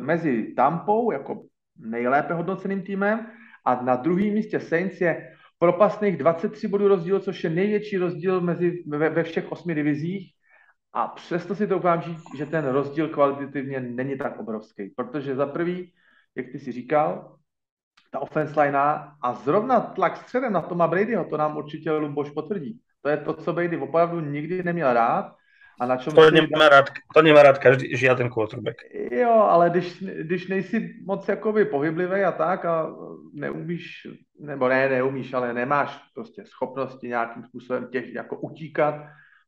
mezi 0.00 0.52
Tampou 0.56 1.12
jako 1.12 1.42
nejlépe 1.78 2.34
hodnoceným 2.34 2.82
týmem 2.82 3.26
a 3.64 3.82
na 3.82 3.96
druhém 3.96 4.34
místě 4.34 4.60
Saints 4.60 5.00
je 5.00 5.32
propastných 5.62 6.16
23 6.16 6.68
bodů 6.68 6.88
rozdíl, 6.88 7.20
což 7.20 7.44
je 7.44 7.50
největší 7.50 7.98
rozdíl 7.98 8.40
mezi, 8.40 8.82
ve, 8.86 9.08
ve 9.10 9.22
všech 9.22 9.52
osmi 9.52 9.74
divizích. 9.74 10.34
A 10.92 11.08
přesto 11.08 11.54
si 11.54 11.66
to 11.66 11.82
říct, 12.00 12.24
že 12.36 12.46
ten 12.46 12.66
rozdíl 12.66 13.08
kvalitativně 13.08 13.80
není 13.80 14.18
tak 14.18 14.38
obrovský, 14.38 14.90
protože 14.96 15.36
za 15.36 15.46
prvý, 15.46 15.92
jak 16.34 16.46
ty 16.52 16.58
si 16.58 16.72
říkal, 16.72 17.36
ta 18.10 18.18
offense 18.18 18.60
line 18.60 18.78
a 19.22 19.34
zrovna 19.34 19.80
tlak 19.80 20.16
středem 20.16 20.52
na 20.52 20.60
Toma 20.60 20.86
Bradyho, 20.86 21.24
to 21.24 21.36
nám 21.36 21.56
určitě 21.56 21.92
Luboš 21.92 22.30
potvrdí. 22.30 22.80
To 23.02 23.08
je 23.08 23.16
to, 23.16 23.34
co 23.34 23.52
Brady 23.52 23.78
opravdu 23.78 24.20
nikdy 24.20 24.62
neměl 24.62 24.92
rád. 24.92 25.34
A 25.80 25.86
na 25.86 25.96
čem 25.96 26.12
to, 26.12 26.30
nemá 26.30 26.68
rád, 26.68 26.90
to 27.14 27.22
nemá 27.22 27.42
rád 27.42 27.58
každý, 27.58 27.96
žiaden 27.96 28.30
quarterback. 28.30 28.76
Jo, 29.10 29.32
ale 29.32 29.70
když, 29.70 30.02
když 30.02 30.48
nejsi 30.48 30.94
moc 31.06 31.28
jakoby 31.28 31.64
pohyblivý 31.64 32.20
a 32.20 32.32
tak 32.32 32.64
a 32.64 32.94
neumíš, 33.34 34.06
nebo 34.40 34.68
ne, 34.68 34.88
neumíš, 34.88 35.34
ale 35.34 35.54
nemáš 35.54 36.00
prostě 36.14 36.44
schopnosti 36.46 37.08
nějakým 37.08 37.44
způsobem 37.44 37.88
těch 37.92 38.14
jako 38.14 38.36
utíkat, 38.36 38.94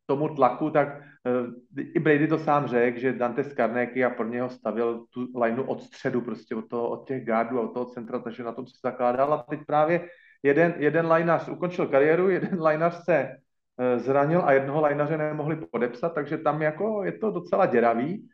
tomu 0.05 0.35
tlaku, 0.35 0.69
tak 0.69 0.87
uh, 0.87 1.47
i 1.95 1.99
Brady 1.99 2.27
to 2.27 2.37
sám 2.37 2.67
řekl, 2.67 2.99
že 2.99 3.13
Dante 3.13 3.43
Skarnéky 3.43 4.05
a 4.05 4.09
pro 4.09 4.27
něho 4.27 4.49
stavil 4.49 5.05
tu 5.09 5.39
lineu 5.39 5.63
od 5.63 5.81
středu, 5.81 6.21
prostě 6.21 6.55
od, 6.55 6.69
toho, 6.69 6.89
od 6.89 7.07
těch 7.07 7.25
gardů 7.25 7.59
a 7.59 7.61
od 7.61 7.73
toho 7.73 7.85
centra, 7.85 8.19
takže 8.19 8.43
na 8.43 8.51
tom 8.51 8.67
se 8.67 8.73
zakládal 8.83 9.33
a 9.33 9.45
teď 9.49 9.59
právě 9.67 10.09
jeden, 10.43 10.73
jeden 10.77 11.11
lineař 11.11 11.49
ukončil 11.49 11.87
kariéru, 11.87 12.29
jeden 12.29 12.63
lineař 12.63 13.03
se 13.03 13.35
zranil 13.97 14.41
a 14.45 14.51
jednoho 14.51 14.87
lineaře 14.87 15.17
nemohli 15.17 15.55
podepsat, 15.55 16.13
takže 16.13 16.37
tam 16.37 16.61
jako 16.61 17.03
je 17.03 17.11
to 17.11 17.31
docela 17.31 17.65
děravý 17.65 18.29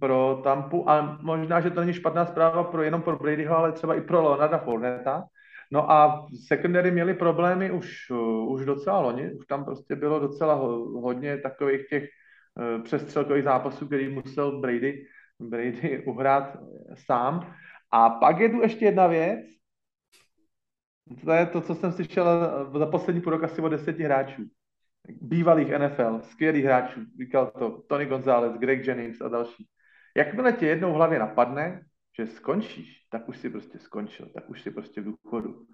pro 0.00 0.40
Tampu 0.44 0.90
a 0.90 1.18
možná, 1.22 1.60
že 1.60 1.70
to 1.70 1.80
není 1.80 1.92
špatná 1.92 2.26
zpráva 2.26 2.64
pro, 2.64 2.82
jenom 2.82 3.02
pro 3.02 3.16
Bradyho, 3.16 3.56
ale 3.56 3.72
třeba 3.72 3.94
i 3.94 4.00
pro 4.00 4.22
Leonarda 4.22 4.58
Fourneta, 4.58 5.24
No 5.72 5.90
a 5.90 6.26
secondary 6.46 6.90
měli 6.90 7.14
problémy 7.14 7.70
už, 7.70 8.10
uh, 8.10 8.52
už 8.52 8.64
docela 8.64 9.00
loni, 9.00 9.32
už 9.32 9.46
tam 9.46 9.64
prostě 9.64 9.96
bylo 9.96 10.20
docela 10.20 10.54
hodně 10.54 11.38
takových 11.38 11.88
těch 11.88 12.02
uh, 12.04 12.82
přestřelkových 12.82 13.44
zápasů, 13.44 13.86
který 13.86 14.08
musel 14.08 14.60
Brady, 14.60 15.04
Brady 15.40 16.04
uhrát 16.06 16.56
sám. 16.94 17.54
A 17.90 18.10
pak 18.10 18.40
je 18.40 18.48
tu 18.48 18.60
ještě 18.60 18.84
jedna 18.84 19.06
věc, 19.06 19.40
to 21.24 21.32
je 21.32 21.46
to, 21.46 21.60
co 21.60 21.74
jsem 21.74 21.92
slyšel 21.92 22.26
za 22.78 22.86
poslední 22.86 23.22
půl 23.22 23.32
rok 23.32 23.44
asi 23.44 23.60
o 23.60 23.68
deseti 23.68 24.02
hráčů. 24.02 24.42
Bývalých 25.08 25.68
NFL, 25.78 26.20
skvělých 26.22 26.64
hráčů. 26.64 27.00
Říkal 27.18 27.52
to 27.58 27.82
Tony 27.88 28.06
González, 28.06 28.58
Greg 28.58 28.86
Jennings 28.86 29.20
a 29.20 29.28
další. 29.28 29.68
Jakmile 30.16 30.52
tě 30.52 30.66
jednou 30.66 30.92
v 30.92 30.96
hlavě 30.96 31.18
napadne, 31.18 31.82
že 32.18 32.26
skončíš, 32.26 33.06
tak 33.10 33.28
už 33.28 33.38
si 33.38 33.50
prostě 33.50 33.78
skončil, 33.78 34.28
tak 34.34 34.50
už 34.50 34.62
si 34.62 34.70
prostě 34.70 35.00
v 35.00 35.04
důchodu. 35.04 35.66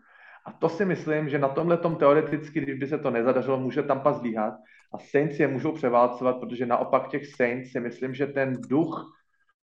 A 0.47 0.53
to 0.53 0.69
si 0.69 0.85
myslím, 0.85 1.29
že 1.29 1.39
na 1.39 1.49
tomhle 1.49 1.77
tom 1.77 1.97
teoreticky, 1.97 2.61
když 2.61 2.79
by 2.79 2.87
se 2.87 2.99
to 2.99 3.11
nezadařilo, 3.11 3.61
může 3.61 3.83
Tampa 3.83 4.13
zlíhat 4.13 4.55
a 4.95 4.99
Saints 4.99 5.41
je 5.41 5.49
můžou 5.49 5.73
převálcovat, 5.73 6.41
protože 6.41 6.67
naopak 6.67 7.09
těch 7.09 7.27
Saints 7.27 7.73
si 7.73 7.81
myslím, 7.81 8.15
že 8.15 8.27
ten 8.27 8.61
duch 8.69 9.19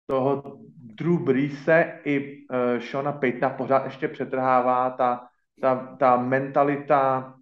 toho 0.06 0.58
Drew 0.78 1.20
Breese 1.20 2.00
i 2.04 2.38
uh, 2.38 2.80
Shona 2.80 3.12
Paytona 3.12 3.50
pořád 3.50 3.86
ještě 3.86 4.08
přetrhává 4.08 4.90
ta, 4.90 5.28
ta, 5.62 5.96
ta 6.00 6.18
mentalita 6.18 7.34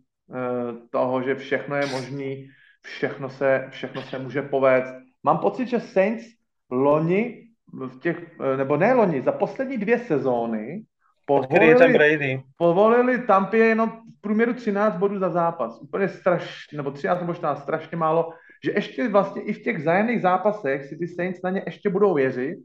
toho, 0.90 1.24
že 1.24 1.36
všechno 1.36 1.76
je 1.76 1.86
možný, 1.86 2.50
všechno 2.82 3.30
se, 3.30 3.68
všechno 3.70 4.02
se 4.02 4.20
může 4.20 4.42
povést. 4.42 4.94
Mám 5.24 5.38
pocit, 5.38 5.68
že 5.68 5.80
Saints 5.80 6.26
loni 6.72 7.44
v 7.74 8.00
těch, 8.00 8.36
eh, 8.42 8.58
nebo 8.58 8.78
ne 8.78 8.94
loni, 8.94 9.22
za 9.22 9.32
poslední 9.32 9.78
dvě 9.78 10.00
sezóny 10.00 10.84
povolili, 11.26 12.44
povolili 12.58 13.22
Tampě 13.28 13.66
jenom 13.66 13.90
v 13.90 14.22
průměru 14.22 14.54
13 14.54 14.98
bodů 14.98 15.20
za 15.20 15.30
zápas. 15.30 15.82
Úplně 15.82 16.08
strašně, 16.08 16.78
nebo 16.78 16.92
13 16.92 17.20
nebo 17.20 17.34
14, 17.34 17.62
strašně 17.62 17.98
málo, 17.98 18.34
že 18.64 18.72
ještě 18.72 19.10
vlastně 19.10 19.42
i 19.42 19.54
v 19.54 19.64
těch 19.64 19.84
zájemných 19.84 20.22
zápasech 20.22 20.86
si 20.86 20.98
ty 20.98 21.08
Saints 21.08 21.42
na 21.42 21.50
ně 21.50 21.64
ještě 21.66 21.90
budou 21.90 22.14
věřit. 22.14 22.58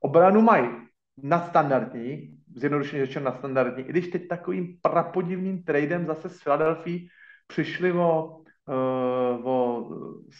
Obranu 0.00 0.40
mají 0.40 0.68
nadstandardní, 1.22 2.36
zjednodušeně 2.56 3.06
řečeno 3.06 3.24
na 3.24 3.32
standardní. 3.32 3.84
I 3.84 3.88
když 3.88 4.08
teď 4.08 4.28
takovým 4.28 4.78
prapodivným 4.82 5.62
tradem 5.62 6.06
zase 6.06 6.28
z 6.28 6.42
Philadelphia 6.42 6.98
přišli 7.46 7.92
o, 7.92 8.36
uh, 8.68 9.48
o 9.48 9.88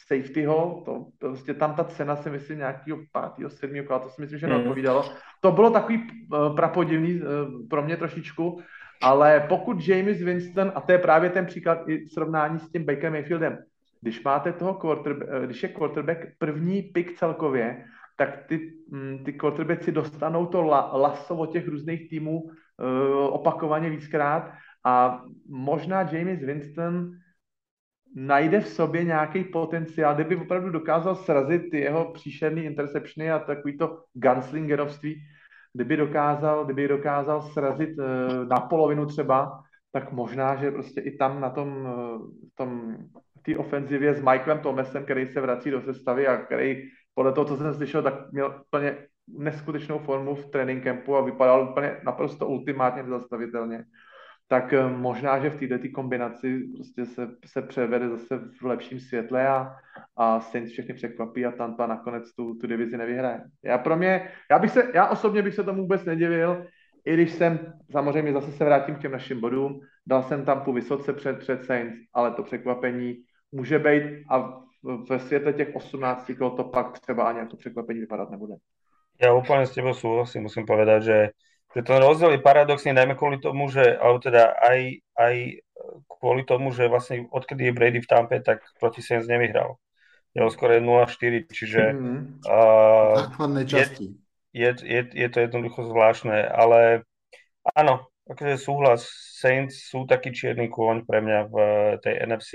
safetyho, 0.08 0.82
to, 0.84 1.06
to 1.18 1.28
prostě 1.28 1.54
tam 1.54 1.74
ta 1.74 1.84
cena 1.84 2.16
si 2.16 2.30
myslím 2.30 2.58
nějakého 2.58 2.98
pátého, 3.12 3.50
sedmého 3.50 3.86
kola, 3.86 3.98
to 3.98 4.08
si 4.08 4.20
myslím, 4.20 4.38
že 4.38 4.46
neodpovídalo. 4.46 5.04
To 5.40 5.52
bylo 5.52 5.70
takový 5.70 5.98
uh, 5.98 6.56
prapodivný 6.56 7.20
uh, 7.20 7.28
pro 7.70 7.82
mě 7.82 7.96
trošičku, 7.96 8.60
ale 9.02 9.46
pokud 9.48 9.88
James 9.88 10.22
Winston, 10.22 10.72
a 10.74 10.80
to 10.80 10.92
je 10.92 10.98
právě 10.98 11.30
ten 11.30 11.46
příklad 11.46 11.88
i 11.88 12.06
srovnání 12.06 12.58
s 12.58 12.70
tím 12.70 12.84
Baker 12.84 13.10
Mayfieldem, 13.10 13.58
když 14.00 14.22
máte 14.22 14.52
toho 14.52 14.74
quarterback, 14.74 15.30
když 15.44 15.62
je 15.62 15.68
quarterback 15.68 16.18
první 16.38 16.82
pick 16.82 17.18
celkově, 17.18 17.84
tak 18.16 18.46
ty, 18.46 18.72
mm, 18.90 19.24
ty 19.24 19.32
quarterbacki 19.32 19.92
dostanou 19.92 20.46
to 20.46 20.62
la, 20.62 20.96
laso 20.96 21.36
od 21.36 21.52
těch 21.52 21.68
různých 21.68 22.08
týmů 22.08 22.42
uh, 22.42 22.50
opakovaně 23.34 23.90
víckrát 23.90 24.52
a 24.84 25.22
možná 25.48 26.02
James 26.02 26.40
Winston 26.40 27.10
najde 28.14 28.60
v 28.60 28.68
sobě 28.68 29.04
nějaký 29.04 29.44
potenciál, 29.44 30.14
kdyby 30.14 30.36
opravdu 30.36 30.70
dokázal 30.70 31.16
srazit 31.16 31.70
ty 31.70 31.80
jeho 31.80 32.12
příšerný 32.12 32.64
interceptiony 32.64 33.30
a 33.30 33.38
takový 33.38 33.78
to 33.78 34.02
gunslingerovství, 34.14 35.22
kdyby 35.74 35.96
dokázal, 35.96 36.64
kdyby 36.64 36.88
dokázal 36.88 37.42
srazit 37.42 37.98
uh, 37.98 38.04
na 38.48 38.60
polovinu 38.60 39.06
třeba, 39.06 39.62
tak 39.92 40.12
možná, 40.12 40.56
že 40.56 40.70
prostě 40.70 41.00
i 41.00 41.16
tam 41.16 41.40
na 41.40 41.50
tom, 41.50 41.68
uh, 41.68 42.30
tom 42.54 42.96
té 43.42 43.56
ofenzivě 43.56 44.14
s 44.14 44.18
Michaelem 44.22 44.58
Thomasem, 44.58 45.04
který 45.04 45.26
se 45.26 45.40
vrací 45.40 45.70
do 45.70 45.82
sestavy 45.82 46.26
a 46.26 46.36
který 46.36 46.82
podle 47.16 47.32
toho, 47.32 47.44
co 47.44 47.56
jsem 47.56 47.74
slyšel, 47.74 48.02
tak 48.02 48.32
měl 48.32 48.62
úplně 48.66 48.96
neskutečnou 49.28 49.98
formu 49.98 50.34
v 50.34 50.46
trénink 50.46 50.84
campu 50.84 51.16
a 51.16 51.20
vypadal 51.20 51.68
úplně 51.70 51.96
naprosto 52.04 52.46
ultimátně 52.46 53.04
zastavitelně. 53.04 53.84
Tak 54.48 54.72
eh, 54.72 54.88
možná, 54.88 55.38
že 55.38 55.50
v 55.50 55.68
této 55.68 55.88
kombinaci 55.94 56.68
prostě 56.76 57.06
se, 57.06 57.28
se 57.46 57.62
převede 57.62 58.08
zase 58.08 58.38
v 58.60 58.64
lepším 58.64 59.00
světle 59.00 59.48
a, 59.48 59.76
a 60.16 60.40
Saints 60.40 60.72
všechny 60.72 60.94
překvapí 60.94 61.46
a 61.46 61.50
Tampa 61.50 61.86
nakonec 61.86 62.34
tu, 62.34 62.54
tu 62.54 62.66
divizi 62.66 62.96
nevyhraje. 62.96 63.40
Já 63.64 63.78
pro 63.78 63.96
mě, 63.96 64.28
já, 64.50 64.58
bych 64.58 64.70
se, 64.70 64.90
já 64.94 65.08
osobně 65.08 65.42
bych 65.42 65.54
se 65.54 65.64
tomu 65.64 65.82
vůbec 65.82 66.04
nedivil, 66.04 66.66
i 67.04 67.14
když 67.14 67.32
jsem, 67.32 67.72
samozřejmě 67.90 68.32
zase 68.32 68.52
se 68.52 68.64
vrátím 68.64 68.94
k 68.94 69.00
těm 69.00 69.12
našim 69.12 69.40
bodům, 69.40 69.80
dal 70.06 70.22
jsem 70.22 70.44
tam 70.44 70.60
po 70.60 70.72
vysoce 70.72 71.12
před, 71.12 71.38
před 71.38 71.64
Saints, 71.64 71.96
ale 72.14 72.30
to 72.30 72.42
překvapení 72.42 73.16
může 73.52 73.78
být 73.78 74.02
a 74.30 74.65
ve 74.82 75.20
světle 75.20 75.52
těch 75.52 75.76
18 75.76 76.30
kol 76.38 76.50
to 76.50 76.64
pak 76.64 76.98
třeba 76.98 77.28
ani 77.28 77.38
jako 77.38 77.56
překvapení 77.56 78.00
vypadat 78.00 78.30
nebude. 78.30 78.54
Ja 79.16 79.32
úplne 79.32 79.64
s 79.64 79.72
tebou 79.72 79.96
súhlasím, 79.96 80.44
musím 80.44 80.68
povedať, 80.68 81.00
že, 81.00 81.18
že 81.72 81.80
ten 81.80 81.96
rozdiel 81.96 82.36
je 82.36 82.44
paradoxný 82.44 82.92
najmä 82.92 83.16
kvôli 83.16 83.40
tomu, 83.40 83.72
že, 83.72 83.96
alebo 83.96 84.20
teda 84.20 84.52
aj, 84.60 85.00
aj 85.16 85.34
kvôli 86.04 86.44
tomu, 86.44 86.68
že 86.68 86.84
vlastne 86.84 87.24
odkedy 87.32 87.72
je 87.72 87.76
Brady 87.76 88.04
v 88.04 88.10
Tampe, 88.12 88.44
tak 88.44 88.60
proti 88.76 89.00
Saints 89.00 89.24
nevyhral. 89.24 89.80
Jeho 90.36 90.52
skoro 90.52 90.76
je 90.76 90.84
0-4, 90.84 91.48
čiže 91.48 91.82
mm-hmm. 91.96 92.44
uh, 92.44 93.24
je, 93.64 93.84
je, 94.52 94.70
je, 94.84 95.02
je 95.08 95.28
to 95.32 95.38
jednoducho 95.40 95.88
zvláštne, 95.88 96.36
ale 96.52 97.08
áno, 97.72 98.12
akože 98.28 98.60
súhlas, 98.60 99.08
Saints 99.40 99.88
sú 99.88 100.04
taký 100.04 100.36
čierny 100.36 100.68
kôň 100.68 101.08
pre 101.08 101.24
mňa 101.24 101.40
v 101.48 101.56
tej 102.04 102.14
NFC. 102.28 102.52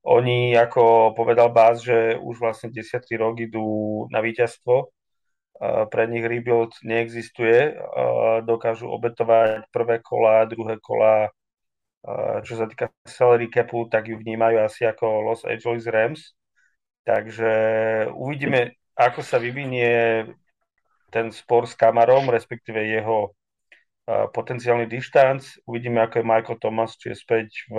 Oni, 0.00 0.56
ako 0.56 1.12
povedal 1.12 1.52
Bás, 1.52 1.84
že 1.84 2.16
už 2.16 2.40
vlastne 2.40 2.72
10. 2.72 3.04
rok 3.20 3.36
idú 3.36 4.08
na 4.08 4.24
víťazstvo. 4.24 4.88
Pre 5.60 6.04
nich 6.08 6.24
rebuild 6.24 6.72
neexistuje. 6.80 7.76
Dokážu 8.48 8.88
obetovať 8.88 9.68
prvé 9.68 10.00
kola, 10.00 10.48
druhé 10.48 10.80
kola. 10.80 11.28
Čo 12.40 12.56
sa 12.56 12.64
týka 12.64 12.88
salary 13.04 13.52
capu, 13.52 13.84
tak 13.92 14.08
ju 14.08 14.16
vnímajú 14.16 14.56
asi 14.64 14.88
ako 14.88 15.20
Los 15.20 15.44
Angeles 15.44 15.84
Rams. 15.84 16.32
Takže 17.04 17.52
uvidíme, 18.16 18.80
ako 18.96 19.20
sa 19.20 19.36
vyvinie 19.36 20.24
ten 21.12 21.28
spor 21.28 21.68
s 21.68 21.76
Kamarom, 21.76 22.32
respektíve 22.32 22.80
jeho 22.80 23.36
potenciálny 24.08 24.88
dištanc. 24.88 25.60
Uvidíme, 25.68 26.00
ako 26.00 26.24
je 26.24 26.28
Michael 26.28 26.56
Thomas, 26.56 26.96
či 26.96 27.12
je 27.12 27.20
späť 27.20 27.48
v 27.68 27.76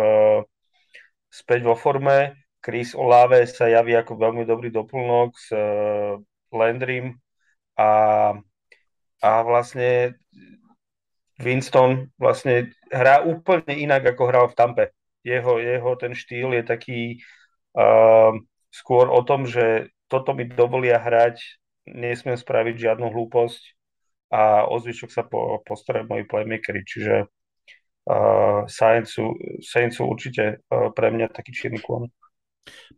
späť 1.31 1.63
vo 1.63 1.79
forme. 1.79 2.35
Chris 2.61 2.93
Olave 2.93 3.47
sa 3.49 3.65
javí 3.65 3.97
ako 3.97 4.19
veľmi 4.19 4.45
dobrý 4.45 4.69
doplnok 4.69 5.33
s 5.33 5.49
uh, 5.49 6.19
Landrym 6.53 7.17
a, 7.79 7.89
a 9.23 9.31
vlastne 9.41 10.19
Winston 11.41 12.13
vlastne 12.21 12.69
hrá 12.93 13.25
úplne 13.25 13.73
inak, 13.73 14.13
ako 14.13 14.23
hral 14.29 14.45
v 14.53 14.57
Tampe. 14.59 14.85
Jeho, 15.25 15.57
jeho 15.57 15.91
ten 15.97 16.13
štýl 16.13 16.53
je 16.53 16.63
taký 16.65 17.01
uh, 17.73 18.37
skôr 18.69 19.09
o 19.09 19.25
tom, 19.25 19.49
že 19.49 19.89
toto 20.05 20.37
mi 20.37 20.45
dovolia 20.45 21.01
hrať, 21.01 21.41
nesmiem 21.89 22.37
spraviť 22.37 22.75
žiadnu 22.77 23.09
hlúposť 23.09 23.73
a 24.29 24.69
o 24.69 24.77
zvyšok 24.77 25.09
sa 25.09 25.23
po, 25.25 25.65
postarajú 25.65 26.07
moji 26.07 26.23
playmakery, 26.29 26.81
čiže 26.85 27.25
uh, 28.07 28.65
sú 29.91 30.03
určite 30.07 30.63
uh, 30.65 30.89
pre 30.95 31.13
mňa 31.13 31.29
taký 31.29 31.51
čierny 31.53 31.81
klon. 31.81 32.09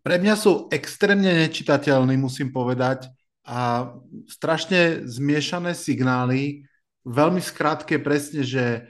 Pre 0.04 0.16
mňa 0.20 0.36
sú 0.36 0.68
extrémne 0.72 1.48
nečitateľní, 1.48 2.20
musím 2.20 2.52
povedať, 2.52 3.08
a 3.44 3.92
strašne 4.28 5.04
zmiešané 5.04 5.76
signály. 5.76 6.64
Veľmi 7.04 7.44
skrátke 7.44 8.00
presne, 8.00 8.44
že 8.44 8.88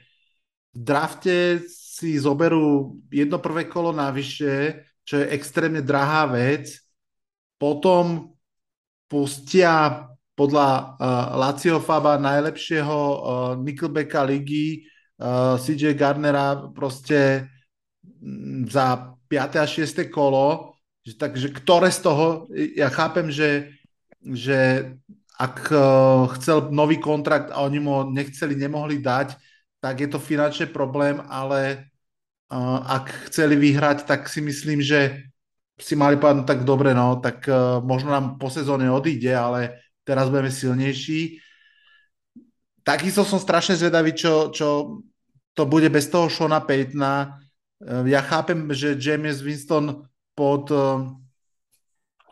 v 0.73 0.77
drafte 0.77 1.65
si 1.69 2.17
zoberú 2.17 2.97
jedno 3.09 3.37
prvé 3.37 3.69
kolo 3.69 3.93
navyše, 3.93 4.85
čo 5.05 5.21
je 5.21 5.29
extrémne 5.33 5.81
drahá 5.81 6.29
vec. 6.29 6.73
Potom 7.57 8.33
pustia 9.09 10.05
podľa 10.33 10.69
uh, 10.69 10.87
Lacio 11.37 11.77
Faba 11.77 12.17
najlepšieho 12.17 12.97
uh, 12.97 13.17
Nickelbacka 13.61 14.25
ligy 14.25 14.89
uh, 15.23 15.55
eh, 15.55 15.59
CJ 15.59 15.95
Gardnera 15.95 16.67
proste 16.75 17.47
mm, 18.19 18.67
za 18.67 19.15
5. 19.31 19.63
a 19.63 19.65
6. 19.65 20.11
kolo, 20.11 20.75
že, 21.07 21.15
takže 21.15 21.47
ktoré 21.55 21.89
z 21.91 21.99
toho, 22.03 22.47
ja 22.75 22.91
chápem, 22.91 23.31
že, 23.31 23.71
že 24.19 24.91
ak 25.39 25.71
uh, 25.71 26.29
chcel 26.37 26.69
nový 26.69 26.99
kontrakt 26.99 27.49
a 27.49 27.63
oni 27.63 27.79
mu 27.79 28.07
nechceli, 28.11 28.53
nemohli 28.55 29.01
dať, 29.01 29.35
tak 29.81 29.99
je 29.99 30.07
to 30.07 30.21
finančný 30.21 30.69
problém, 30.69 31.19
ale 31.27 31.89
uh, 32.51 32.79
ak 32.87 33.31
chceli 33.31 33.57
vyhrať, 33.57 34.05
tak 34.05 34.29
si 34.29 34.39
myslím, 34.39 34.79
že 34.79 35.27
si 35.81 35.97
mali 35.97 36.15
povedať, 36.15 36.37
no 36.37 36.45
tak 36.45 36.61
dobre, 36.63 36.93
no, 36.93 37.17
tak 37.17 37.49
uh, 37.49 37.81
možno 37.81 38.13
nám 38.13 38.37
po 38.37 38.47
sezóne 38.47 38.87
odíde, 38.87 39.33
ale 39.33 39.81
teraz 40.05 40.29
budeme 40.29 40.53
silnejší 40.53 41.41
takisto 42.83 43.23
som 43.23 43.39
strašne 43.39 43.79
zvedavý, 43.79 44.11
čo, 44.13 44.51
čo 44.51 44.99
to 45.53 45.65
bude 45.65 45.89
bez 45.89 46.09
toho 46.09 46.29
Shona 46.29 46.59
Paytona. 46.59 47.39
Eh, 47.81 48.09
ja 48.09 48.21
chápem, 48.21 48.73
že 48.73 48.97
James 48.97 49.41
Winston 49.41 50.05
pod 50.33 50.71
eh, 50.73 51.23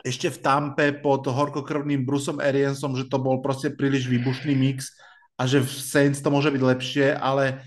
ešte 0.01 0.33
v 0.33 0.41
Tampe 0.41 0.85
pod 0.97 1.29
horkokrvným 1.29 2.01
Brusom 2.05 2.41
Ariansom, 2.41 2.97
že 2.97 3.05
to 3.05 3.21
bol 3.21 3.37
proste 3.41 3.69
príliš 3.69 4.09
výbušný 4.09 4.57
mix 4.57 4.89
a 5.37 5.45
že 5.45 5.61
v 5.61 5.69
Saints 5.69 6.21
to 6.21 6.33
môže 6.33 6.49
byť 6.49 6.61
lepšie, 6.61 7.07
ale 7.13 7.61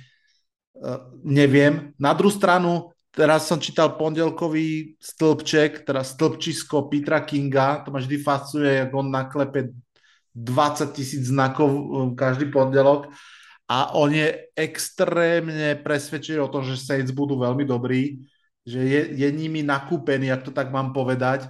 uh, 0.78 1.10
neviem. 1.22 1.94
Na 1.98 2.10
druhú 2.10 2.34
stranu, 2.34 2.90
teraz 3.14 3.46
som 3.46 3.62
čítal 3.62 3.94
pondelkový 3.94 4.98
stĺpček, 4.98 5.86
teda 5.86 6.02
stĺpčisko 6.02 6.90
Petra 6.90 7.22
Kinga, 7.22 7.86
to 7.86 7.94
ma 7.94 8.02
vždy 8.02 8.18
fascuje, 8.18 8.82
jak 8.82 8.90
on 8.94 9.10
naklepe 9.10 9.74
20 10.34 10.90
tisíc 10.90 11.30
znakov 11.30 11.70
každý 12.18 12.50
pondelok 12.50 13.14
a 13.64 13.96
on 13.96 14.12
je 14.12 14.52
extrémne 14.52 15.80
presvedčený 15.80 16.38
o 16.44 16.52
tom, 16.52 16.68
že 16.68 16.76
Saints 16.76 17.14
budú 17.16 17.40
veľmi 17.40 17.64
dobrí, 17.64 18.28
že 18.64 18.80
je, 18.80 19.00
je 19.16 19.28
nimi 19.32 19.64
nakúpený, 19.64 20.28
ak 20.28 20.44
to 20.44 20.52
tak 20.52 20.68
mám 20.68 20.92
povedať. 20.92 21.48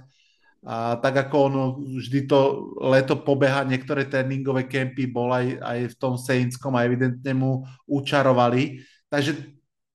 A 0.65 0.97
tak 0.97 1.29
ako 1.29 1.35
on 1.45 1.53
vždy 2.01 2.25
to 2.25 2.73
leto 2.81 3.21
pobeha, 3.21 3.67
niektoré 3.67 4.09
tréningové 4.09 4.65
kempy 4.65 5.05
bol 5.05 5.29
aj, 5.29 5.61
aj 5.61 5.79
v 5.93 5.95
tom 6.01 6.17
Saintskom 6.17 6.73
a 6.73 6.87
evidentne 6.87 7.37
mu 7.37 7.61
učarovali. 7.85 8.81
Takže 9.11 9.37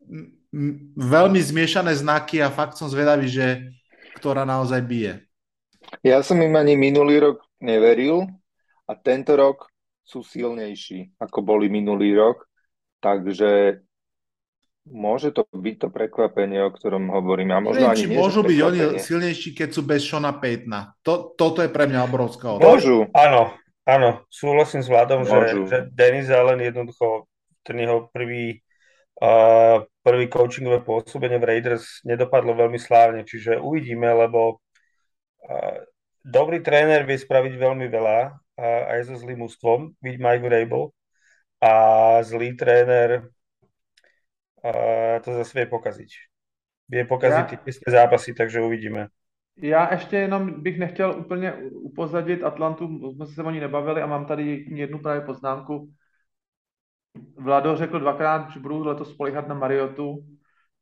m- 0.06 0.94
veľmi 0.94 1.40
zmiešané 1.42 1.90
znaky 1.98 2.38
a 2.38 2.54
fakt 2.54 2.78
som 2.78 2.86
zvedavý, 2.86 3.26
že 3.26 3.74
ktorá 4.20 4.46
naozaj 4.46 4.78
bije. 4.86 5.12
Ja 6.06 6.22
som 6.22 6.38
im 6.38 6.54
ani 6.54 6.78
minulý 6.78 7.18
rok 7.18 7.42
neveril 7.58 8.30
a 8.86 8.92
tento 8.94 9.34
rok 9.34 9.69
sú 10.10 10.26
silnejší, 10.26 11.14
ako 11.22 11.38
boli 11.46 11.70
minulý 11.70 12.18
rok. 12.18 12.50
Takže 12.98 13.78
môže 14.90 15.30
to 15.30 15.46
byť 15.46 15.76
to 15.86 15.88
prekvapenie, 15.88 16.58
o 16.66 16.74
ktorom 16.74 17.14
hovorím. 17.14 17.54
A 17.54 17.62
možno 17.62 17.86
Neviem, 17.86 17.94
ani 17.94 18.02
či 18.02 18.08
môžu 18.10 18.40
byť 18.42 18.58
oni 18.58 18.80
silnejší, 18.98 19.48
keď 19.54 19.68
sú 19.70 19.86
bez 19.86 20.02
Shona 20.02 20.34
Paytona. 20.34 20.98
To, 21.06 21.32
toto 21.38 21.62
je 21.62 21.70
pre 21.70 21.86
mňa 21.86 22.10
obrovská 22.10 22.58
otázka. 22.58 22.66
Môžu. 22.66 22.96
Áno, 23.14 23.54
áno, 23.86 24.26
súhlasím 24.26 24.82
s 24.82 24.90
Vladom, 24.90 25.22
že, 25.22 25.38
že 25.70 25.78
Denis 25.94 26.26
Allen 26.28 26.58
jednoducho 26.58 27.30
ten 27.62 27.76
jeho 27.78 28.10
prvý, 28.10 28.58
uh, 29.22 29.84
prvý 30.02 30.26
coachingové 30.26 30.82
pôsobenie 30.82 31.38
v 31.38 31.48
Raiders 31.54 32.02
nedopadlo 32.02 32.56
veľmi 32.56 32.80
slávne, 32.80 33.22
čiže 33.22 33.60
uvidíme, 33.60 34.08
lebo 34.10 34.58
uh, 35.44 35.78
dobrý 36.24 36.64
tréner 36.64 37.04
vie 37.04 37.20
spraviť 37.20 37.52
veľmi 37.56 37.86
veľa 37.88 38.39
uh, 38.60 38.92
aj 38.92 39.08
so 39.08 39.16
zlým 39.16 39.40
ústvom, 39.48 39.96
byť 40.04 40.14
Mike 40.20 40.44
Vrabel, 40.44 40.92
a 41.64 41.72
zlý 42.20 42.56
tréner 42.56 43.24
uh, 44.60 45.16
to 45.24 45.32
zase 45.32 45.56
vie 45.56 45.66
pokaziť. 45.66 46.10
Vie 46.90 47.04
pokaziť 47.08 47.46
ja... 47.52 47.56
ty 47.56 47.70
zápasy, 47.90 48.34
takže 48.34 48.60
uvidíme. 48.60 49.08
Já 49.62 49.92
ještě 49.92 50.16
jenom 50.16 50.62
bych 50.62 50.78
nechtěl 50.78 51.14
úplně 51.18 51.52
upozadit 51.72 52.44
Atlantu, 52.44 53.12
jsme 53.12 53.26
se 53.26 53.42
o 53.42 53.50
ní 53.50 53.60
nebavili 53.60 54.02
a 54.02 54.06
mám 54.06 54.26
tady 54.26 54.64
jednu 54.68 54.98
právě 54.98 55.20
poznámku. 55.20 55.92
Vlado 57.38 57.76
řekl 57.76 58.00
dvakrát, 58.00 58.50
že 58.50 58.60
budu 58.60 58.84
letos 58.84 59.10
spolehat 59.10 59.48
na 59.48 59.54
Mariotu. 59.54 60.24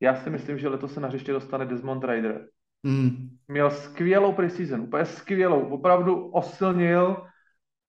Já 0.01 0.14
si 0.14 0.31
myslím, 0.31 0.59
že 0.59 0.68
letos 0.68 0.95
se 0.95 1.01
na 1.01 1.09
hřiště 1.09 1.33
dostane 1.33 1.66
Desmond 1.66 2.05
Rider. 2.05 2.47
Mm. 2.83 3.29
Měl 3.49 3.70
skvělou 3.70 4.33
preseason, 4.33 4.81
úplně 4.81 5.05
skvělou, 5.05 5.68
opravdu 5.68 6.31
osilnil. 6.31 7.28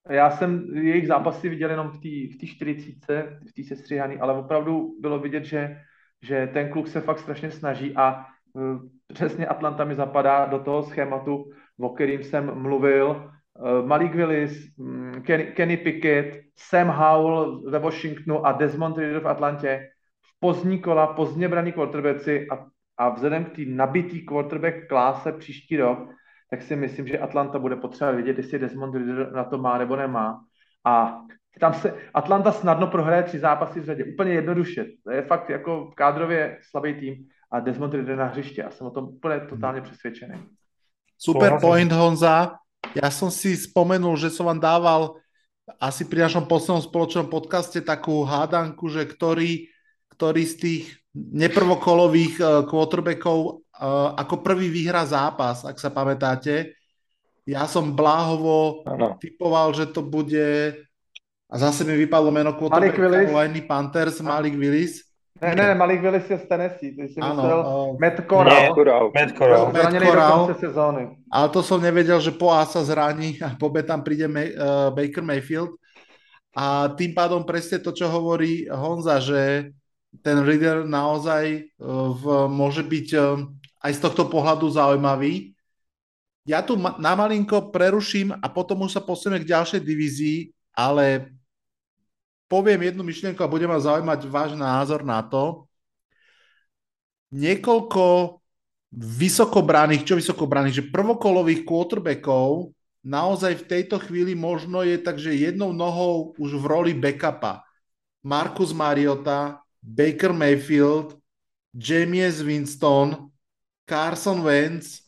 Já 0.09 0.29
jsem 0.29 0.65
jejich 0.75 1.07
zápasy 1.07 1.49
viděl 1.49 1.69
jenom 1.69 1.89
v 1.89 1.97
té 2.01 2.45
v 2.45 2.49
40, 2.49 3.39
v 3.49 3.53
té 3.53 3.63
sestříhaný, 3.63 4.17
ale 4.17 4.33
opravdu 4.33 4.97
bylo 4.99 5.19
vidět, 5.19 5.45
že, 5.45 5.81
že 6.21 6.49
ten 6.53 6.69
kluk 6.69 6.87
se 6.87 7.01
fakt 7.01 7.19
strašně 7.19 7.51
snaží 7.51 7.95
a 7.95 8.25
uh, 8.53 8.77
přesně 9.13 9.47
Atlanta 9.47 9.85
mi 9.85 9.95
zapadá 9.95 10.45
do 10.45 10.59
toho 10.59 10.83
schématu, 10.83 11.51
o 11.79 11.89
kterým 11.89 12.23
jsem 12.23 12.61
mluvil. 12.61 13.31
Uh, 13.59 13.87
Malik 13.87 14.15
Willis, 14.15 14.77
um, 14.77 15.21
Kenny, 15.21 15.43
Kenny 15.45 15.77
Pickett, 15.77 16.41
Sam 16.55 16.87
Howell 16.87 17.61
ve 17.69 17.79
Washingtonu 17.79 18.45
a 18.45 18.51
Desmond 18.51 18.97
Ridder 18.97 19.19
v 19.19 19.27
Atlantě. 19.27 19.89
V 20.21 20.39
pozdní 20.39 20.79
kola, 20.79 21.07
pozdně 21.07 21.47
braný 21.47 21.71
quarterbacki 21.71 22.47
a, 22.49 22.65
a 22.97 23.09
vzhledem 23.09 23.45
k 23.45 23.55
té 23.55 23.61
nabitý 23.65 24.25
quarterback 24.25 24.87
kláse 24.87 25.31
příští 25.31 25.77
rok, 25.77 26.09
tak 26.49 26.61
si 26.61 26.75
myslím, 26.75 27.07
že 27.07 27.19
Atlanta 27.19 27.59
bude 27.59 27.75
potřebovat 27.75 28.15
vědět, 28.15 28.37
jestli 28.37 28.59
Desmond 28.59 28.95
Ridder 28.95 29.31
na 29.31 29.43
to 29.43 29.57
má 29.57 29.77
nebo 29.77 29.95
nemá. 29.95 30.41
A 30.85 31.21
tam 31.59 31.73
se 31.73 31.93
Atlanta 32.13 32.51
snadno 32.51 32.87
prohraje 32.87 33.23
tři 33.23 33.39
zápasy 33.39 33.79
v 33.79 33.85
řadě. 33.85 34.03
Úplně 34.03 34.33
jednoduše. 34.33 34.85
To 35.03 35.11
je 35.11 35.21
fakt 35.21 35.49
jako 35.49 35.91
kádrově 35.95 36.57
slabý 36.69 36.93
tým 36.93 37.15
a 37.51 37.59
Desmond 37.59 37.93
Ridder 37.93 38.17
na 38.17 38.25
hřiště. 38.25 38.63
A 38.63 38.71
jsem 38.71 38.87
o 38.87 38.91
tom 38.91 39.05
úplně 39.05 39.39
totálně 39.39 39.81
přesvědčený. 39.81 40.35
Super 41.17 41.59
point, 41.61 41.91
Honza. 41.91 42.55
Ja 42.95 43.11
som 43.11 43.29
si 43.29 43.53
spomenul, 43.53 44.15
že 44.17 44.31
som 44.33 44.49
vám 44.49 44.59
dával 44.63 45.19
asi 45.77 46.07
pri 46.07 46.25
našom 46.25 46.47
poslednom 46.49 46.81
spoločnom 46.81 47.27
podcaste 47.29 47.83
takú 47.83 48.23
hádanku, 48.25 48.89
že 48.89 49.05
ktorý, 49.05 49.69
ktorý 50.15 50.43
z 50.47 50.55
tých 50.57 50.83
neprvokolových 51.13 52.39
uh, 52.39 52.47
quarterbackov 52.65 53.67
uh, 53.79 54.13
ako 54.19 54.43
prvý 54.43 54.67
vyhrá 54.67 55.07
zápas, 55.07 55.63
ak 55.63 55.79
sa 55.79 55.89
pamätáte. 55.89 56.75
Ja 57.49 57.65
som 57.65 57.95
bláhovo 57.97 58.85
ano. 58.85 59.17
typoval, 59.17 59.73
že 59.73 59.89
to 59.89 60.05
bude 60.05 60.77
a 61.49 61.55
zase 61.57 61.81
mi 61.81 61.97
vypadlo 61.97 62.29
meno 62.29 62.53
quarterbacka 62.53 63.25
Carolina 63.25 63.61
Panthers, 63.65 64.21
Malik 64.21 64.53
Willis. 64.53 65.01
Ne, 65.41 65.55
ne, 65.57 65.71
ne, 65.71 65.75
Malik 65.75 66.03
Willis 66.03 66.29
je 66.29 66.37
z 66.37 66.45
Tennessee, 66.45 66.93
ty 66.93 67.09
si 67.09 67.17
ano, 67.17 67.41
myslel 67.41 67.59
uh, 67.63 67.89
Matt 67.97 68.17
Corral. 68.29 68.53
Matt 68.53 68.75
Corral. 68.75 69.05
Matt 69.73 69.95
Corral. 69.97 70.39
Sezóny. 70.53 71.03
Ale 71.31 71.47
to 71.49 71.65
som 71.65 71.81
nevedel, 71.81 72.21
že 72.21 72.35
po 72.35 72.53
A 72.53 72.69
sa 72.69 72.85
zraní 72.85 73.41
a 73.41 73.57
po 73.57 73.73
B 73.73 73.81
tam 73.81 74.05
príde 74.05 74.29
May, 74.29 74.53
uh, 74.53 74.93
Baker 74.93 75.25
Mayfield. 75.25 75.73
A 76.53 76.91
tým 76.93 77.17
pádom 77.17 77.41
presne 77.47 77.81
to, 77.81 77.95
čo 77.95 78.11
hovorí 78.13 78.69
Honza, 78.69 79.17
že 79.17 79.73
ten 80.21 80.43
Reader 80.45 80.85
naozaj 80.85 81.65
uh, 81.81 82.13
v, 82.13 82.23
môže 82.45 82.85
byť 82.85 83.07
uh, 83.17 83.41
aj 83.79 83.91
z 83.95 83.99
tohto 84.03 84.27
pohľadu 84.27 84.67
zaujímavý. 84.67 85.55
Ja 86.47 86.63
tu 86.65 86.75
ma, 86.75 86.95
na 86.97 87.13
malinko 87.15 87.69
preruším 87.69 88.35
a 88.35 88.47
potom 88.49 88.83
už 88.83 88.97
sa 88.97 89.01
posunieme 89.03 89.43
k 89.43 89.51
ďalšej 89.53 89.81
divízii, 89.83 90.39
ale 90.73 91.35
poviem 92.49 92.89
jednu 92.89 93.05
myšlienku 93.05 93.39
a 93.43 93.51
bude 93.51 93.69
ma 93.69 93.77
zaujímať 93.77 94.19
váš 94.25 94.51
názor 94.57 95.05
na 95.05 95.21
to. 95.21 95.69
Niekoľko 97.29 98.39
vysokobraných, 98.97 100.01
čo 100.01 100.17
vysokobraných, 100.17 100.81
že 100.81 100.89
prvokolových 100.89 101.61
quarterbackov 101.61 102.73
naozaj 103.05 103.63
v 103.63 103.67
tejto 103.69 104.01
chvíli 104.01 104.33
možno 104.33 104.81
je 104.81 104.97
takže 104.97 105.37
jednou 105.37 105.69
nohou 105.69 106.33
už 106.41 106.57
v 106.57 106.65
roli 106.65 106.93
backupa. 106.97 107.61
Marcus 108.25 108.73
Mariota, 108.73 109.61
Baker 109.79 110.33
Mayfield, 110.33 111.15
James 111.71 112.41
Winston, 112.41 113.29
Carson 113.89 114.45
Wentz, 114.45 115.01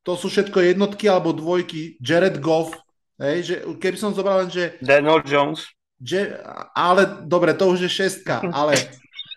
to 0.00 0.16
sú 0.16 0.32
všetko 0.32 0.64
jednotky 0.64 1.04
alebo 1.12 1.36
dvojky, 1.36 2.00
Jared 2.00 2.40
Goff, 2.40 2.72
hej, 3.20 3.38
že 3.44 3.54
keby 3.76 3.96
som 4.00 4.16
zobral 4.16 4.44
len, 4.44 4.50
že... 4.50 4.80
Daniel 4.80 5.20
Jones. 5.28 5.68
Je, 6.00 6.32
ale 6.72 7.24
dobre, 7.28 7.52
to 7.52 7.68
už 7.68 7.84
je 7.84 7.90
šestka, 7.92 8.40
ale 8.58 8.80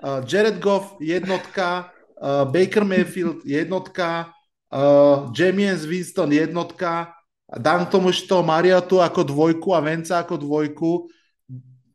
uh, 0.03 0.23
Jared 0.23 0.63
Goff 0.63 0.95
jednotka, 1.03 1.91
uh, 2.19 2.47
Baker 2.47 2.87
Mayfield 2.87 3.43
jednotka, 3.43 4.31
uh, 4.71 5.27
James 5.35 5.83
Winston 5.83 6.31
jednotka, 6.31 7.11
dám 7.47 7.87
k 7.87 7.91
tomu 7.91 8.11
ešte 8.11 8.31
toho 8.31 8.43
Mariotu 8.43 8.99
ako 8.99 9.23
dvojku 9.23 9.71
a 9.71 9.79
Venca 9.79 10.19
ako 10.19 10.35
dvojku. 10.35 10.91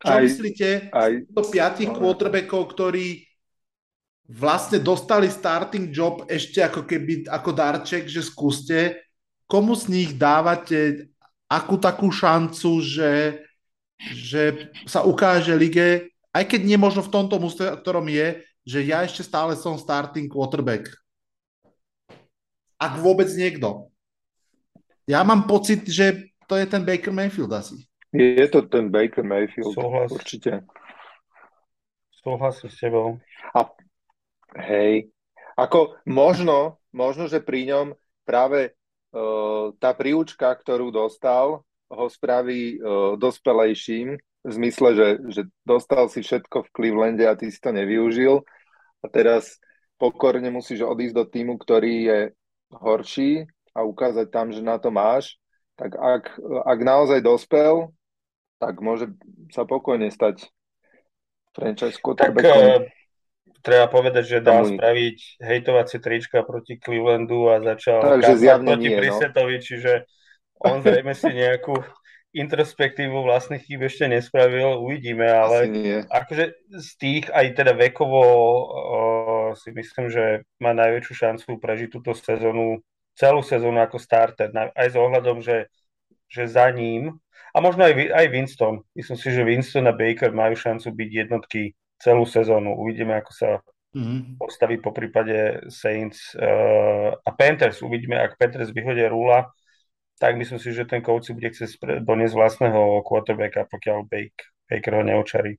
Čo 0.03 0.13
aj, 0.19 0.23
myslíte 0.25 0.69
aj, 0.91 1.13
to 1.31 1.43
piatich 1.47 1.91
no, 1.93 1.97
quarterbackov, 2.01 2.73
ktorí 2.75 3.32
vlastne 4.33 4.81
dostali 4.81 5.29
starting 5.29 5.93
job 5.93 6.25
ešte 6.25 6.65
ako 6.65 6.89
keby 6.89 7.29
ako 7.29 7.51
darček, 7.53 8.09
že 8.09 8.25
skúste, 8.25 8.97
komu 9.45 9.77
z 9.77 9.93
nich 9.93 10.11
dávate 10.17 11.13
akú 11.53 11.77
takú 11.77 12.09
šancu, 12.09 12.81
že 12.81 13.11
že 14.03 14.75
sa 14.83 15.07
ukáže 15.07 15.55
lige, 15.55 16.11
aj 16.35 16.45
keď 16.51 16.61
nie 16.67 16.75
možno 16.75 17.07
v 17.07 17.13
tomto 17.15 17.39
mústve, 17.39 17.71
ktorom 17.71 18.11
je, 18.11 18.43
že 18.67 18.83
ja 18.83 19.07
ešte 19.07 19.23
stále 19.23 19.55
som 19.55 19.79
starting 19.79 20.27
quarterback. 20.27 20.91
Ak 22.83 22.99
vôbec 22.99 23.31
niekto. 23.31 23.95
Ja 25.07 25.23
mám 25.23 25.47
pocit, 25.47 25.87
že 25.87 26.35
to 26.51 26.59
je 26.59 26.67
ten 26.67 26.83
Baker 26.83 27.15
Mayfield 27.15 27.55
asi. 27.55 27.87
Je 28.11 28.47
to 28.51 28.67
ten 28.67 28.91
Baker 28.91 29.23
Mayfield, 29.23 29.71
Súhlas. 29.71 30.11
určite. 30.11 30.67
Súhlasím 32.23 32.71
s 32.71 32.77
tebou. 32.79 33.23
A 33.55 33.71
hej, 34.57 35.09
ako 35.57 36.01
možno, 36.09 36.81
možno, 36.93 37.29
že 37.29 37.45
pri 37.45 37.69
ňom 37.69 37.87
práve 38.25 38.73
uh, 39.13 39.73
tá 39.77 39.93
príučka, 39.93 40.53
ktorú 40.53 40.93
dostal, 40.93 41.65
ho 41.93 42.07
spraví 42.09 42.81
uh, 42.81 43.15
dospelejším, 43.21 44.17
v 44.43 44.51
zmysle, 44.51 44.89
že, 44.99 45.09
že 45.31 45.43
dostal 45.63 46.11
si 46.11 46.19
všetko 46.19 46.67
v 46.67 46.73
Clevelande 46.75 47.25
a 47.31 47.39
ty 47.39 47.47
si 47.47 47.63
to 47.63 47.71
nevyužil. 47.71 48.43
A 49.03 49.07
teraz 49.07 49.63
pokorne 49.99 50.51
musíš 50.51 50.83
odísť 50.83 51.15
do 51.15 51.25
týmu, 51.27 51.55
ktorý 51.63 51.95
je 52.03 52.21
horší 52.75 53.47
a 53.71 53.87
ukázať 53.87 54.27
tam, 54.35 54.51
že 54.51 54.63
na 54.63 54.83
to 54.83 54.91
máš, 54.91 55.39
tak 55.79 55.95
ak, 55.95 56.37
ak 56.67 56.79
naozaj 56.83 57.23
dospel, 57.23 57.95
tak 58.59 58.83
môže 58.83 59.11
sa 59.51 59.63
pokojne 59.63 60.11
stať 60.11 60.51
franchise 61.55 61.99
quarterbackom. 61.99 62.51
Tak, 62.51 62.83
uh, 62.83 63.02
treba 63.63 63.87
povedať, 63.87 64.25
že 64.27 64.39
dá 64.45 64.67
spraviť 64.67 65.41
hejtovacie 65.41 65.99
trička 66.03 66.43
proti 66.43 66.77
Clevelandu 66.77 67.49
a 67.49 67.63
začal 67.63 68.21
Takže 68.21 68.59
proti 68.61 68.91
nie, 68.91 68.99
Brissettovi, 68.99 69.57
no. 69.57 69.65
čiže 69.65 69.93
on 70.63 70.83
zrejme 70.83 71.15
si 71.15 71.31
nejakú 71.31 71.79
introspektívu 72.33 73.29
vlastných 73.29 73.61
chýb 73.61 73.85
ešte 73.85 74.09
nespravil, 74.09 74.81
uvidíme, 74.81 75.29
ale 75.29 75.69
akože 76.09 76.45
z 76.73 76.91
tých 76.97 77.25
aj 77.29 77.47
teda 77.53 77.77
vekovo 77.77 78.23
uh, 78.25 79.49
si 79.53 79.69
myslím, 79.71 80.09
že 80.09 80.49
má 80.57 80.73
najväčšiu 80.73 81.13
šancu 81.13 81.61
prežiť 81.61 81.89
túto 81.93 82.17
sezónu, 82.17 82.81
celú 83.13 83.45
sezónu 83.45 83.85
ako 83.85 84.01
starter, 84.01 84.49
aj 84.53 84.89
s 84.89 84.97
ohľadom, 84.97 85.45
že, 85.45 85.69
že 86.33 86.49
za 86.49 86.73
ním, 86.73 87.21
a 87.53 87.61
možno 87.61 87.85
aj, 87.85 87.93
aj 88.17 88.27
Winston, 88.33 88.81
myslím 88.97 89.19
si, 89.21 89.29
že 89.29 89.45
Winston 89.45 89.85
a 89.85 89.93
Baker 89.93 90.33
majú 90.33 90.57
šancu 90.57 90.89
byť 90.89 91.11
jednotky 91.13 91.77
celú 92.03 92.27
sezónu, 92.27 92.75
uvidíme, 92.75 93.15
ako 93.15 93.31
sa 93.31 93.51
mm-hmm. 93.95 94.43
postaví 94.43 94.83
po 94.83 94.91
prípade 94.91 95.63
Saints 95.71 96.35
uh, 96.35 97.15
a 97.15 97.31
Panthers, 97.31 97.79
uvidíme, 97.79 98.19
ak 98.19 98.35
Panthers 98.35 98.75
vyhodia 98.75 99.07
Rula, 99.07 99.47
tak 100.19 100.35
myslím 100.35 100.59
si, 100.59 100.75
že 100.75 100.83
ten 100.83 100.99
coach 100.99 101.31
si 101.31 101.35
bude 101.35 101.55
chcieť 101.55 102.03
doniesť 102.03 102.35
vlastného 102.35 103.07
quarterbacka, 103.07 103.71
pokiaľ 103.71 104.11
Baker, 104.11 104.47
Baker 104.67 104.93
ho 104.99 105.03
neočarí. 105.07 105.55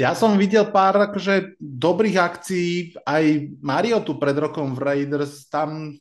Ja 0.00 0.16
som 0.16 0.40
videl 0.40 0.72
pár 0.72 0.96
akože 0.98 1.58
dobrých 1.60 2.16
akcií, 2.18 2.96
aj 3.06 3.54
Mario 3.60 4.00
tu 4.02 4.16
pred 4.18 4.34
rokom 4.34 4.74
v 4.74 4.82
Raiders, 4.82 5.46
tam 5.52 5.94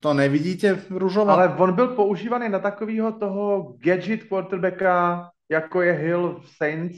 to 0.00 0.16
nevidíte, 0.16 0.88
Ružova? 0.88 1.36
Ale 1.36 1.52
on 1.58 1.76
byl 1.76 1.88
používaný 1.92 2.48
na 2.48 2.58
takového 2.58 3.12
toho 3.12 3.76
gadget 3.78 4.24
quarterbacka, 4.24 5.28
jako 5.48 5.82
je 5.82 5.92
Hill 5.92 6.40
v 6.40 6.48
Saints. 6.56 6.96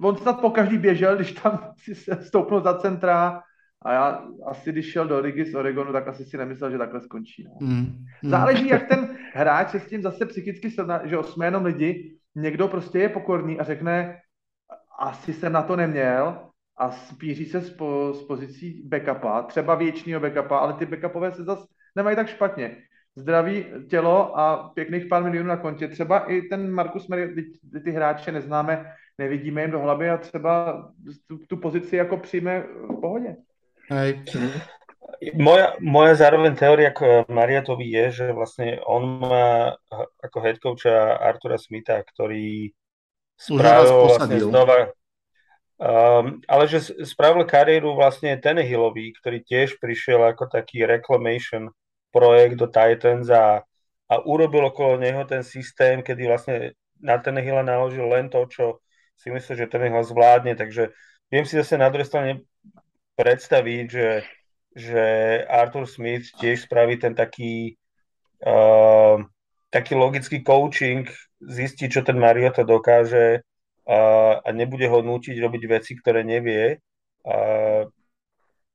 On 0.00 0.16
snad 0.16 0.40
po 0.40 0.50
každý 0.50 0.78
běžel, 0.78 1.16
když 1.16 1.32
tam 1.32 1.72
si 1.76 1.94
stoupnul 2.20 2.60
za 2.60 2.78
centra 2.78 3.42
a 3.82 3.92
já 3.92 4.24
asi, 4.46 4.72
když 4.72 4.92
šel 4.92 5.08
do 5.08 5.18
ligy 5.18 5.44
z 5.44 5.54
Oregonu, 5.54 5.92
tak 5.92 6.08
asi 6.08 6.24
si 6.24 6.36
nemyslel, 6.36 6.70
že 6.70 6.78
takhle 6.78 7.00
skončí. 7.00 7.44
No. 7.44 7.66
Mm, 7.66 7.76
mm. 7.76 8.30
Záleží, 8.30 8.68
jak 8.68 8.88
ten 8.88 9.16
hráč 9.34 9.70
se 9.70 9.80
s 9.80 9.88
tím 9.88 10.02
zase 10.02 10.26
psychicky 10.26 10.70
srovná, 10.70 11.06
že 11.06 11.16
jsme 11.22 11.46
jenom 11.46 11.64
lidi, 11.64 12.16
někdo 12.34 12.68
prostě 12.68 12.98
je 12.98 13.08
pokorný 13.08 13.60
a 13.60 13.64
řekne, 13.64 14.20
asi 14.98 15.32
jsem 15.32 15.52
na 15.52 15.62
to 15.62 15.76
neměl 15.76 16.38
a 16.78 16.90
spíří 16.90 17.46
se 17.46 17.60
z, 17.60 17.70
po, 17.70 18.12
z 18.14 18.26
pozicí 18.26 18.82
backupa, 18.88 19.42
třeba 19.42 19.74
věčního 19.74 20.20
backupa, 20.20 20.58
ale 20.58 20.72
ty 20.72 20.86
backupové 20.86 21.32
se 21.32 21.44
zase 21.44 21.66
nemají 21.96 22.16
tak 22.16 22.28
špatně. 22.28 22.76
Zdravý 23.16 23.64
tělo 23.88 24.38
a 24.38 24.68
pěkných 24.74 25.06
pár 25.06 25.22
milionů 25.22 25.48
na 25.48 25.56
kontě. 25.56 25.88
Třeba 25.88 26.18
i 26.18 26.42
ten 26.42 26.70
Markus 26.70 27.08
Mary, 27.08 27.34
ty, 27.34 27.80
ty 27.80 27.90
hráče 27.90 28.32
neznáme, 28.32 28.92
nevidíme 29.18 29.62
jim 29.62 29.70
do 29.70 29.80
hlavy 29.80 30.10
a 30.10 30.16
třeba 30.16 30.82
tu, 31.28 31.38
tu 31.38 31.56
pozici 31.56 31.96
jako 31.96 32.16
přijme 32.16 32.60
v 32.60 33.00
pohodě. 33.00 33.36
Hej. 33.90 34.24
Moja, 35.34 35.78
moja 35.80 36.18
zároveň 36.18 36.58
teória 36.58 36.90
k 36.90 37.24
Mariatovi 37.30 37.86
je, 37.88 38.06
že 38.10 38.26
vlastne 38.34 38.82
on 38.84 39.22
má 39.22 39.78
ako 40.20 40.38
head 40.42 40.58
coacha 40.58 41.16
Artura 41.16 41.56
Smitha, 41.56 42.02
ktorý 42.02 42.74
spravil 43.38 44.12
vlastne 44.12 44.38
znova 44.42 44.92
um, 45.78 46.40
ale 46.48 46.64
že 46.68 46.92
spravil 47.04 47.44
kariéru 47.44 47.94
vlastne 47.96 48.36
Hillový, 48.40 49.12
ktorý 49.16 49.44
tiež 49.44 49.78
prišiel 49.80 50.20
ako 50.26 50.48
taký 50.48 50.84
reclamation 50.84 51.72
projekt 52.12 52.56
do 52.56 52.66
Titans 52.68 53.28
a, 53.28 53.60
a 54.08 54.14
urobil 54.24 54.68
okolo 54.68 54.96
neho 54.96 55.24
ten 55.28 55.44
systém, 55.44 56.00
kedy 56.00 56.22
vlastne 56.26 56.56
na 56.96 57.20
Hilla 57.20 57.60
naložil 57.60 58.08
len 58.08 58.32
to, 58.32 58.48
čo 58.48 58.80
si 59.16 59.32
myslel, 59.32 59.54
že 59.56 59.66
Hill 59.66 60.04
zvládne, 60.04 60.54
takže 60.54 60.92
viem 61.32 61.44
si 61.48 61.56
zase 61.56 61.80
na 61.80 61.88
druhej 61.88 62.08
strane 62.08 62.32
predstaviť, 63.16 63.86
že, 63.88 64.10
že 64.76 65.04
Arthur 65.48 65.88
Smith 65.88 66.30
tiež 66.36 66.68
spraví 66.68 67.00
ten 67.00 67.16
taký, 67.16 67.80
uh, 68.44 69.18
taký 69.72 69.96
logický 69.96 70.44
coaching, 70.44 71.08
zistí, 71.40 71.88
čo 71.88 72.04
ten 72.04 72.20
Mariota 72.20 72.62
dokáže 72.62 73.40
uh, 73.40 74.34
a 74.40 74.48
nebude 74.52 74.84
ho 74.86 75.00
nútiť 75.00 75.36
robiť 75.40 75.62
veci, 75.64 75.92
ktoré 75.96 76.22
nevie. 76.22 76.78
Uh, 77.24 77.88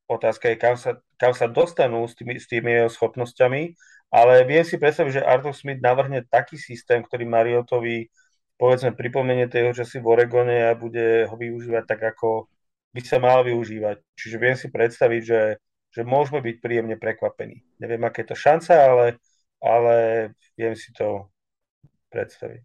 otázka 0.10 0.52
je, 0.52 0.58
kam 0.58 0.76
sa, 0.76 1.00
kam 1.16 1.32
sa 1.38 1.48
dostanú 1.48 2.04
s 2.10 2.18
tými, 2.18 2.36
s 2.42 2.50
tými 2.50 2.82
jeho 2.82 2.90
schopnosťami, 2.92 3.78
ale 4.12 4.44
viem 4.44 4.66
si 4.68 4.76
predstaviť, 4.76 5.24
že 5.24 5.24
Arthur 5.24 5.56
Smith 5.56 5.80
navrhne 5.80 6.28
taký 6.28 6.60
systém, 6.60 7.00
ktorý 7.00 7.24
Mariotovi 7.24 8.12
povedzme 8.62 8.94
pripomenie 8.94 9.50
toho 9.50 9.74
časy 9.74 9.98
v 9.98 10.06
Oregone 10.14 10.70
a 10.70 10.78
bude 10.78 11.26
ho 11.26 11.34
využívať 11.34 11.84
tak, 11.90 12.14
ako 12.14 12.46
by 12.94 13.02
sa 13.02 13.18
mal 13.18 13.42
využívať. 13.42 13.98
Čiže 14.14 14.38
viem 14.38 14.54
si 14.54 14.70
predstaviť, 14.70 15.22
že, 15.26 15.42
že 15.90 16.02
môžeme 16.06 16.46
byť 16.46 16.56
príjemne 16.62 16.94
prekvapení. 17.02 17.66
Neviem, 17.82 18.06
aké 18.06 18.22
je 18.22 18.30
to 18.30 18.38
šanca, 18.38 18.74
ale, 18.78 19.06
ale 19.58 19.96
viem 20.54 20.78
si 20.78 20.94
to 20.94 21.26
predstaviť. 22.14 22.62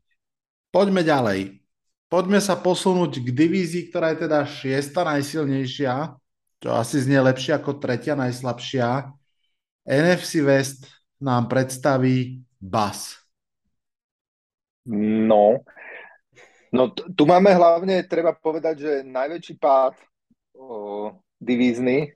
Poďme 0.69 1.01
ďalej. 1.01 1.65
Poďme 2.13 2.45
sa 2.45 2.61
posunúť 2.61 3.25
k 3.25 3.33
divízii, 3.33 3.89
ktorá 3.89 4.13
je 4.13 4.29
teda 4.29 4.45
šiesta 4.45 5.01
najsilnejšia, 5.01 6.13
čo 6.61 6.69
asi 6.77 7.01
znie 7.01 7.25
lepšie 7.25 7.57
ako 7.57 7.81
tretia 7.81 8.13
najslabšia. 8.13 9.17
NFC 9.89 10.45
West 10.45 10.93
nám 11.25 11.49
predstaví 11.49 12.45
BAS. 12.61 13.17
No, 14.87 15.67
no 16.77 16.93
tu 16.93 17.25
máme 17.25 17.57
hlavne, 17.57 18.05
treba 18.05 18.37
povedať, 18.37 18.75
že 18.77 18.93
najväčší 19.09 19.55
pád 19.57 19.97
o, 20.53 21.17
divízny 21.41 22.13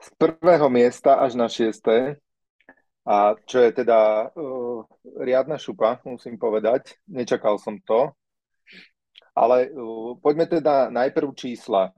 z 0.00 0.08
prvého 0.16 0.72
miesta 0.72 1.20
až 1.20 1.36
na 1.36 1.52
šiesté. 1.52 2.16
A 3.08 3.32
čo 3.48 3.64
je 3.64 3.72
teda 3.72 4.28
uh, 4.36 4.84
riadna 5.16 5.56
šupa, 5.56 5.96
musím 6.04 6.36
povedať. 6.36 7.00
Nečakal 7.08 7.56
som 7.56 7.80
to. 7.80 8.12
Ale 9.32 9.72
uh, 9.72 10.12
poďme 10.20 10.44
teda 10.44 10.92
najprv 10.92 11.32
čísla. 11.32 11.96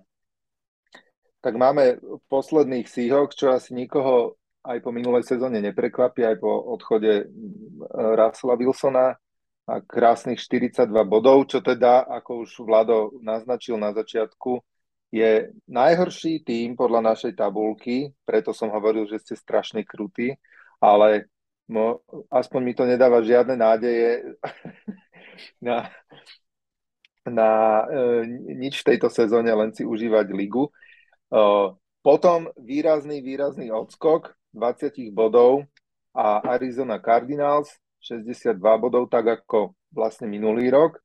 Tak 1.42 1.58
máme 1.58 1.98
posledných 2.30 2.86
Seahawks, 2.86 3.34
čo 3.34 3.50
asi 3.50 3.74
nikoho 3.74 4.38
aj 4.62 4.78
po 4.84 4.94
minulej 4.94 5.26
sezóne 5.26 5.58
neprekvapí, 5.58 6.22
aj 6.22 6.36
po 6.36 6.52
odchode 6.78 7.26
Russella 7.90 8.54
Wilsona 8.60 9.16
a 9.70 9.78
krásnych 9.78 10.42
42 10.42 10.90
bodov, 11.06 11.46
čo 11.46 11.62
teda, 11.62 12.02
ako 12.02 12.42
už 12.42 12.50
Vlado 12.66 13.14
naznačil 13.22 13.78
na 13.78 13.94
začiatku, 13.94 14.58
je 15.14 15.54
najhorší 15.70 16.42
tým 16.42 16.74
podľa 16.74 17.14
našej 17.14 17.38
tabulky, 17.38 18.10
preto 18.26 18.50
som 18.50 18.70
hovoril, 18.74 19.06
že 19.06 19.22
ste 19.22 19.34
strašne 19.38 19.86
krutí, 19.86 20.34
ale 20.82 21.30
mo, 21.70 22.02
aspoň 22.30 22.60
mi 22.62 22.72
to 22.74 22.82
nedáva 22.86 23.22
žiadne 23.22 23.54
nádeje 23.58 24.38
na, 25.66 25.90
na 27.26 27.50
e, 27.86 28.26
nič 28.58 28.82
v 28.82 28.94
tejto 28.94 29.10
sezóne, 29.10 29.50
len 29.50 29.70
si 29.74 29.86
užívať 29.86 30.30
ligu. 30.34 30.66
E, 30.66 30.72
potom 32.02 32.50
výrazný, 32.58 33.22
výrazný 33.22 33.70
odskok 33.70 34.34
20 34.54 35.14
bodov 35.14 35.66
a 36.14 36.42
Arizona 36.58 36.98
Cardinals 36.98 37.70
62 38.00 38.56
bodov, 38.80 39.08
tak 39.12 39.44
ako 39.44 39.76
vlastne 39.92 40.26
minulý 40.26 40.72
rok. 40.72 40.98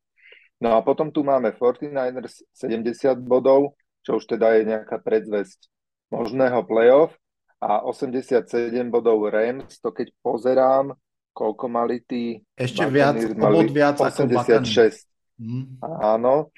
No 0.59 0.79
a 0.79 0.79
potom 0.81 1.11
tu 1.11 1.21
máme 1.27 1.51
49ers 1.51 2.47
70 2.55 3.19
bodov, 3.19 3.75
čo 4.07 4.17
už 4.17 4.25
teda 4.25 4.55
je 4.55 4.71
nejaká 4.71 5.03
predzvesť 5.03 5.67
možného 6.13 6.63
playoff 6.63 7.11
a 7.59 7.83
87 7.83 8.47
bodov 8.87 9.25
Rams, 9.27 9.81
to 9.81 9.89
keď 9.91 10.13
pozerám, 10.23 10.95
koľko 11.35 11.65
mali 11.67 11.99
tí... 12.05 12.39
Ešte 12.55 12.87
viac, 12.87 13.19
mali 13.35 13.67
viac 13.67 13.99
86. 13.99 15.03
Ako 15.35 15.43
mm. 15.43 15.65
Áno, 15.99 16.53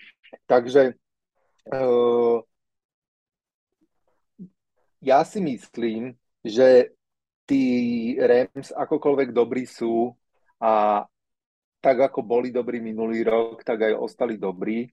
takže 0.46 0.94
uh, 1.74 2.38
ja 5.02 5.26
si 5.26 5.40
myslím, 5.42 6.14
že 6.46 6.94
tí 7.48 7.64
Rams 8.20 8.76
akokoľvek 8.76 9.30
dobrí 9.32 9.64
sú, 9.66 10.14
a 10.62 11.04
tak 11.82 11.98
ako 12.12 12.26
boli 12.26 12.50
dobrí 12.50 12.82
minulý 12.82 13.24
rok, 13.24 13.64
tak 13.64 13.86
aj 13.86 13.94
ostali 13.96 14.36
dobrí, 14.36 14.90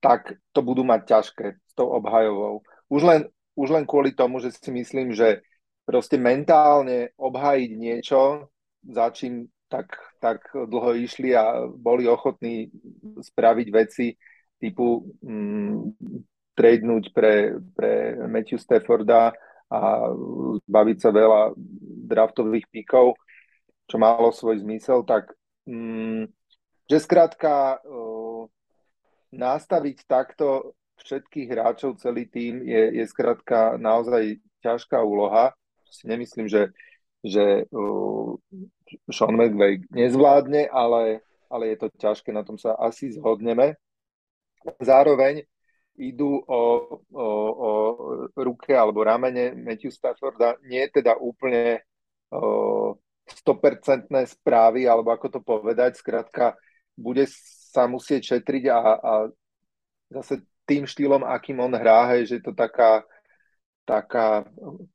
tak 0.00 0.40
to 0.50 0.60
budú 0.64 0.82
mať 0.82 1.00
ťažké 1.06 1.46
s 1.60 1.72
tou 1.76 1.92
obhajovou. 1.92 2.64
Už 2.88 3.02
len, 3.04 3.20
už 3.54 3.68
len 3.70 3.84
kvôli 3.84 4.16
tomu, 4.16 4.40
že 4.40 4.50
si 4.50 4.70
myslím, 4.72 5.12
že 5.12 5.44
proste 5.86 6.18
mentálne 6.18 7.14
obhajiť 7.14 7.70
niečo, 7.78 8.50
za 8.82 9.10
čím 9.14 9.46
tak, 9.70 9.94
tak 10.22 10.50
dlho 10.54 10.94
išli 10.98 11.34
a 11.34 11.66
boli 11.66 12.06
ochotní 12.06 12.70
spraviť 13.18 13.68
veci 13.70 14.14
typu 14.58 15.04
mm, 15.22 15.78
tradenúť 16.56 17.04
pre, 17.12 17.60
pre 17.76 18.16
Matthew 18.26 18.58
Stafforda 18.58 19.34
a 19.66 19.80
zbaviť 20.64 20.98
sa 21.02 21.10
veľa 21.10 21.52
draftových 22.06 22.70
pikov, 22.70 23.18
čo 23.86 23.96
malo 23.96 24.34
svoj 24.34 24.62
zmysel, 24.62 25.06
tak 25.06 25.30
mm, 25.66 26.30
že 26.86 26.98
skrátka 27.02 27.82
uh, 27.82 28.46
nastaviť 29.34 30.06
takto 30.06 30.74
všetkých 31.02 31.48
hráčov, 31.50 32.00
celý 32.02 32.26
tým 32.26 32.62
je, 32.62 33.02
je 33.02 33.04
skrátka 33.06 33.78
naozaj 33.78 34.42
ťažká 34.62 34.98
úloha. 35.02 35.54
Si 35.86 36.08
nemyslím, 36.10 36.50
že, 36.50 36.74
že 37.22 37.66
uh, 37.70 38.34
Sean 39.10 39.34
McVay 39.34 39.86
nezvládne, 39.90 40.70
ale, 40.70 41.22
ale 41.50 41.74
je 41.74 41.76
to 41.78 41.88
ťažké, 41.94 42.34
na 42.34 42.42
tom 42.42 42.58
sa 42.58 42.74
asi 42.78 43.14
zhodneme. 43.14 43.78
Zároveň 44.82 45.46
idú 45.96 46.42
o, 46.44 46.60
o, 47.12 47.26
o 47.56 47.70
ruke 48.36 48.76
alebo 48.76 49.00
ramene 49.00 49.56
Matthew 49.56 49.94
Stafforda 49.94 50.60
nie 50.68 50.84
teda 50.92 51.16
úplne 51.16 51.80
o, 52.28 52.98
100% 53.26 54.06
správy, 54.30 54.86
alebo 54.86 55.10
ako 55.10 55.26
to 55.38 55.40
povedať, 55.42 55.98
skrátka 55.98 56.54
bude 56.96 57.26
sa 57.74 57.84
musieť 57.90 58.36
šetriť 58.36 58.64
a, 58.72 58.78
a 58.96 59.12
zase 60.08 60.46
tým 60.66 60.86
štýlom, 60.86 61.22
akým 61.22 61.60
on 61.60 61.74
hrá, 61.74 62.10
hej, 62.14 62.26
že 62.26 62.36
to 62.42 62.56
taká, 62.56 63.04
taká 63.86 64.46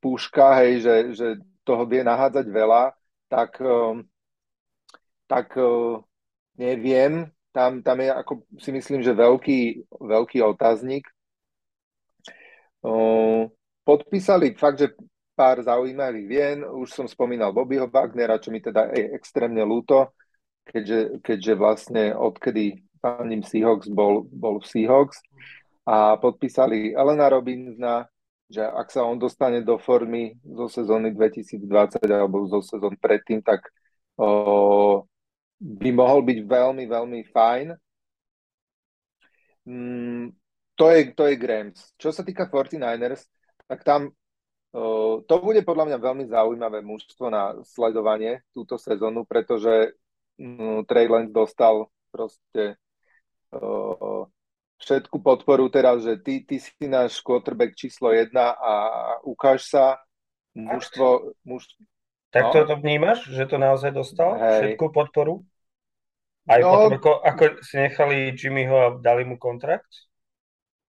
púška, 0.02 0.60
hej, 0.60 0.84
že, 0.84 0.94
že 1.16 1.28
toho 1.64 1.86
vie 1.86 2.04
nahádzať 2.04 2.46
veľa, 2.48 2.92
tak, 3.30 3.56
um, 3.62 4.04
tak 5.30 5.56
uh, 5.56 6.02
neviem, 6.58 7.30
tam, 7.52 7.80
tam 7.80 8.00
je, 8.00 8.10
ako 8.12 8.32
si 8.60 8.70
myslím, 8.72 9.00
že 9.00 9.16
veľký, 9.16 9.60
veľký 10.00 10.38
otáznik. 10.44 11.08
Uh, 12.82 13.46
podpísali 13.86 14.58
fakt, 14.58 14.82
že 14.82 14.88
pár 15.42 15.58
zaujímavých 15.66 16.26
vien. 16.30 16.58
Už 16.62 16.94
som 16.94 17.10
spomínal 17.10 17.50
Bobbyho 17.50 17.90
Wagnera, 17.90 18.38
čo 18.38 18.54
mi 18.54 18.62
teda 18.62 18.94
je 18.94 19.10
extrémne 19.10 19.66
ľúto, 19.66 20.14
keďže, 20.62 21.18
keďže 21.18 21.52
vlastne 21.58 22.04
odkedy 22.14 22.86
fandím 23.02 23.42
Seahawks, 23.42 23.90
bol, 23.90 24.22
bol 24.30 24.62
v 24.62 24.70
Seahawks 24.70 25.18
a 25.82 26.14
podpísali 26.14 26.94
Elena 26.94 27.26
Robinsona, 27.26 28.06
že 28.46 28.62
ak 28.62 28.86
sa 28.94 29.02
on 29.02 29.18
dostane 29.18 29.66
do 29.66 29.82
formy 29.82 30.38
zo 30.46 30.70
sezóny 30.70 31.10
2020 31.10 31.98
alebo 32.06 32.46
zo 32.46 32.62
sezón 32.62 32.94
predtým, 32.94 33.42
tak 33.42 33.66
o, 34.14 35.02
by 35.58 35.90
mohol 35.90 36.22
byť 36.22 36.38
veľmi, 36.46 36.86
veľmi 36.86 37.20
fajn. 37.34 37.66
Mm, 39.66 40.30
to 40.78 40.84
je, 40.86 41.00
to 41.18 41.26
je 41.26 41.34
Grams. 41.34 41.98
Čo 41.98 42.14
sa 42.14 42.22
týka 42.22 42.46
49ers, 42.46 43.26
tak 43.66 43.82
tam 43.82 44.14
to 45.28 45.34
bude 45.44 45.60
podľa 45.68 45.84
mňa 45.92 45.98
veľmi 46.00 46.24
zaujímavé 46.32 46.80
mužstvo 46.80 47.28
na 47.28 47.60
sledovanie 47.60 48.40
túto 48.56 48.80
sezónu, 48.80 49.28
pretože 49.28 49.92
uh, 49.92 50.80
Trey 50.88 51.06
Lance 51.12 51.32
dostal 51.32 51.92
proste 52.08 52.80
uh, 53.52 54.24
všetku 54.80 55.20
podporu 55.20 55.68
teraz, 55.68 56.02
že 56.02 56.16
ty, 56.18 56.40
ty 56.42 56.56
si 56.56 56.88
náš 56.88 57.20
quarterback 57.20 57.76
číslo 57.76 58.10
jedna 58.16 58.56
a 58.56 58.72
ukáž 59.22 59.68
sa 59.68 60.00
mužstvo... 60.56 61.36
Muž... 61.44 61.68
Tak 62.32 62.48
no. 62.48 62.64
to 62.64 62.74
vnímaš, 62.80 63.28
že 63.28 63.44
to 63.44 63.60
naozaj 63.60 63.92
dostal? 63.92 64.40
Hej. 64.40 64.76
Všetku 64.80 64.88
podporu? 64.88 65.44
Aj 66.48 66.58
no, 66.58 66.88
potom, 66.88 66.96
ako, 66.96 67.12
ako 67.22 67.42
si 67.62 67.74
nechali 67.76 68.16
Jimmyho 68.34 68.76
a 68.80 68.88
dali 68.98 69.22
mu 69.22 69.36
kontrakt? 69.38 70.10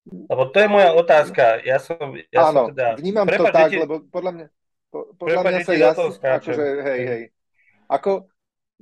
Lebo 0.03 0.51
to 0.51 0.59
je 0.59 0.69
moja 0.69 0.91
otázka. 0.99 1.63
Ja 1.63 1.79
som, 1.79 2.19
ja 2.35 2.51
Áno, 2.51 2.71
som 2.71 2.75
teda... 2.75 2.99
vnímam 2.99 3.27
Prepač, 3.27 3.47
to 3.47 3.55
tak, 3.55 3.71
ti... 3.71 3.77
lebo 3.79 3.95
podľa 4.11 4.33
mňa, 4.35 4.47
po, 4.91 4.99
podľa 5.15 5.43
Prepač, 5.47 5.53
mňa 5.55 5.63
sa 5.63 5.75
jasne, 5.79 6.29
akože, 6.43 6.67
hej, 6.83 7.03
hej. 7.07 7.23
Ako, 7.87 8.13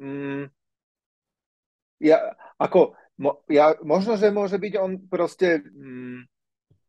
mm, 0.00 0.42
ja, 2.00 2.18
ako, 2.56 2.96
mo, 3.20 3.44
ja, 3.52 3.76
možno, 3.84 4.16
že 4.16 4.32
môže 4.32 4.56
byť 4.56 4.74
on 4.80 4.92
proste 5.12 5.60
mm, 5.60 6.24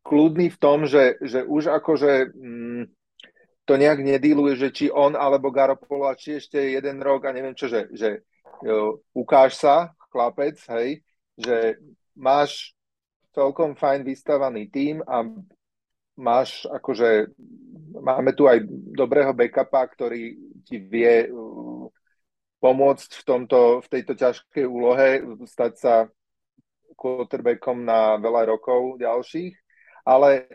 kľudný 0.00 0.48
v 0.48 0.58
tom, 0.58 0.88
že, 0.88 1.20
že 1.20 1.44
už 1.44 1.68
akože 1.68 2.32
mm, 2.32 2.82
to 3.68 3.72
nejak 3.76 4.00
nedíluje, 4.00 4.58
že 4.58 4.68
či 4.72 4.86
on 4.88 5.12
alebo 5.12 5.52
Garopolo 5.52 6.08
a 6.08 6.18
či 6.18 6.40
ešte 6.40 6.58
jeden 6.58 6.98
rok 7.04 7.28
a 7.28 7.36
neviem 7.36 7.54
čo, 7.54 7.68
že, 7.68 7.86
že 7.92 8.24
jo, 8.64 9.04
ukáž 9.12 9.54
sa, 9.60 9.92
chlapec, 10.08 10.56
hej, 10.72 11.04
že 11.36 11.78
máš 12.16 12.74
celkom 13.32 13.74
fajn 13.74 14.04
vystavaný 14.04 14.68
tým 14.68 15.00
a 15.04 15.24
máš 16.16 16.68
akože, 16.68 17.32
máme 17.96 18.36
tu 18.36 18.44
aj 18.44 18.62
dobrého 18.92 19.32
backupa, 19.32 19.88
ktorý 19.88 20.36
ti 20.62 20.76
vie 20.78 21.32
uh, 21.32 21.88
pomôcť 22.62 23.10
v, 23.18 23.24
tomto, 23.24 23.80
v 23.82 23.88
tejto 23.88 24.12
ťažkej 24.14 24.64
úlohe, 24.68 25.24
stať 25.48 25.72
sa 25.80 25.94
quarterbackom 26.94 27.82
na 27.82 28.20
veľa 28.20 28.54
rokov 28.54 29.00
ďalších, 29.00 29.56
ale 30.06 30.46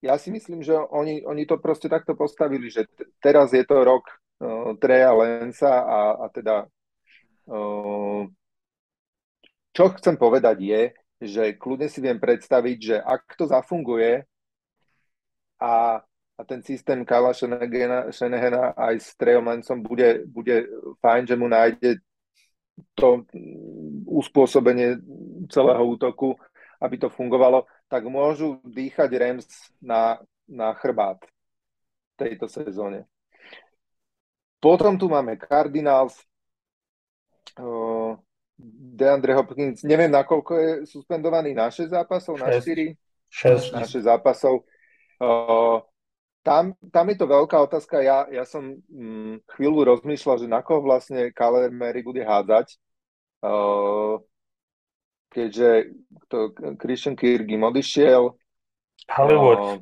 ja 0.00 0.16
si 0.16 0.32
myslím, 0.32 0.64
že 0.64 0.74
oni, 0.74 1.26
oni 1.26 1.44
to 1.44 1.60
proste 1.60 1.86
takto 1.90 2.16
postavili, 2.16 2.70
že 2.72 2.88
t- 2.88 3.06
teraz 3.20 3.52
je 3.52 3.62
to 3.66 3.82
rok 3.82 4.06
uh, 4.06 4.72
Treja 4.78 5.12
Lensa 5.12 5.82
a, 5.82 6.00
a 6.22 6.26
teda 6.30 6.66
uh, 7.50 8.24
čo 9.72 9.84
chcem 9.96 10.16
povedať 10.16 10.56
je, 10.60 10.82
že 11.22 11.54
kľudne 11.54 11.86
si 11.86 12.02
viem 12.02 12.18
predstaviť, 12.18 12.78
že 12.82 12.96
ak 12.98 13.38
to 13.38 13.46
zafunguje 13.46 14.26
a, 15.62 16.02
a 16.36 16.40
ten 16.42 16.60
systém 16.66 17.06
Kala 17.06 17.30
Shanahana 17.30 18.74
aj 18.74 18.94
s 18.98 19.14
Treomancom 19.14 19.78
bude, 19.82 20.26
bude 20.26 20.66
fajn, 20.98 21.22
že 21.30 21.36
mu 21.38 21.46
nájde 21.46 22.02
to 22.98 23.22
uspôsobenie 24.08 24.98
celého 25.46 25.84
útoku, 25.86 26.34
aby 26.82 26.98
to 26.98 27.12
fungovalo, 27.12 27.68
tak 27.86 28.08
môžu 28.08 28.58
dýchať 28.66 29.10
Rams 29.14 29.46
na, 29.78 30.18
na 30.48 30.74
chrbát 30.74 31.22
tejto 32.18 32.50
sezóne. 32.50 33.06
Potom 34.58 34.98
tu 34.98 35.10
máme 35.10 35.38
Cardinals, 35.38 36.16
DeAndre 38.92 39.34
Hopkins, 39.34 39.82
neviem, 39.82 40.08
nakoľko 40.12 40.52
je 40.54 40.70
suspendovaný 40.86 41.52
na 41.52 41.66
6 41.68 41.90
zápasov, 41.90 42.38
na 42.38 42.54
4? 42.54 42.94
6. 43.26 43.74
Na 43.74 43.82
6 43.82 44.06
zápasov. 44.06 44.62
Uh, 45.18 45.82
tam, 46.42 46.74
tam 46.90 47.06
je 47.10 47.16
to 47.18 47.26
veľká 47.26 47.56
otázka. 47.66 48.02
Ja, 48.02 48.26
ja 48.30 48.46
som 48.46 48.78
mm, 48.86 49.46
chvíľu 49.58 49.96
rozmýšľal, 49.96 50.36
že 50.42 50.50
na 50.50 50.62
koho 50.62 50.82
vlastne 50.82 51.34
Kaler 51.34 51.70
Mary 51.70 52.02
bude 52.02 52.22
hádzať. 52.22 52.78
Uh, 53.42 54.22
keďže 55.30 55.96
to 56.30 56.52
Christian 56.78 57.18
Kirgim 57.18 57.66
odišiel. 57.66 58.34
Hollywood. 59.08 59.58
Uh, 59.58 59.78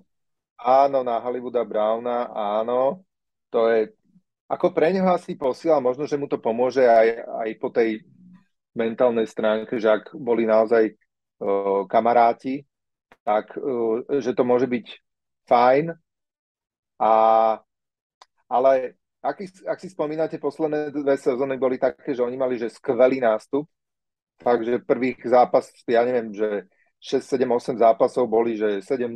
áno, 0.61 1.01
na 1.05 1.19
Hollywooda 1.21 1.65
Browna, 1.67 2.31
áno. 2.33 3.05
To 3.51 3.67
je, 3.67 3.91
ako 4.47 4.71
pre 4.71 4.95
neho 4.95 5.11
asi 5.11 5.35
posiela, 5.35 5.83
možno, 5.83 6.07
že 6.07 6.15
mu 6.15 6.31
to 6.31 6.39
pomôže 6.39 6.87
aj, 6.87 7.27
aj 7.27 7.51
po 7.59 7.69
tej 7.75 8.05
mentálnej 8.75 9.27
stránke, 9.27 9.79
že 9.79 9.91
ak 9.91 10.15
boli 10.15 10.47
naozaj 10.47 10.95
uh, 10.95 11.87
kamaráti, 11.91 12.63
tak 13.27 13.55
uh, 13.59 14.03
že 14.23 14.35
to 14.35 14.43
môže 14.47 14.71
byť 14.71 14.87
fajn. 15.51 15.85
A, 17.01 17.13
ale 18.47 19.01
ak, 19.21 19.37
ak 19.67 19.79
si 19.81 19.89
spomínate, 19.91 20.39
posledné 20.39 20.93
dve 20.95 21.17
sezóny 21.17 21.57
boli 21.57 21.77
také, 21.81 22.15
že 22.15 22.23
oni 22.23 22.37
mali 22.37 22.61
že 22.61 22.71
skvelý 22.71 23.21
nástup. 23.21 23.67
Takže 24.41 24.81
prvých 24.89 25.21
zápas, 25.29 25.69
ja 25.85 26.01
neviem, 26.01 26.33
že 26.33 26.65
6, 27.01 27.21
7, 27.25 27.45
8 27.45 27.77
zápasov 27.77 28.25
boli, 28.25 28.57
že 28.57 28.81
7-0 28.81 29.13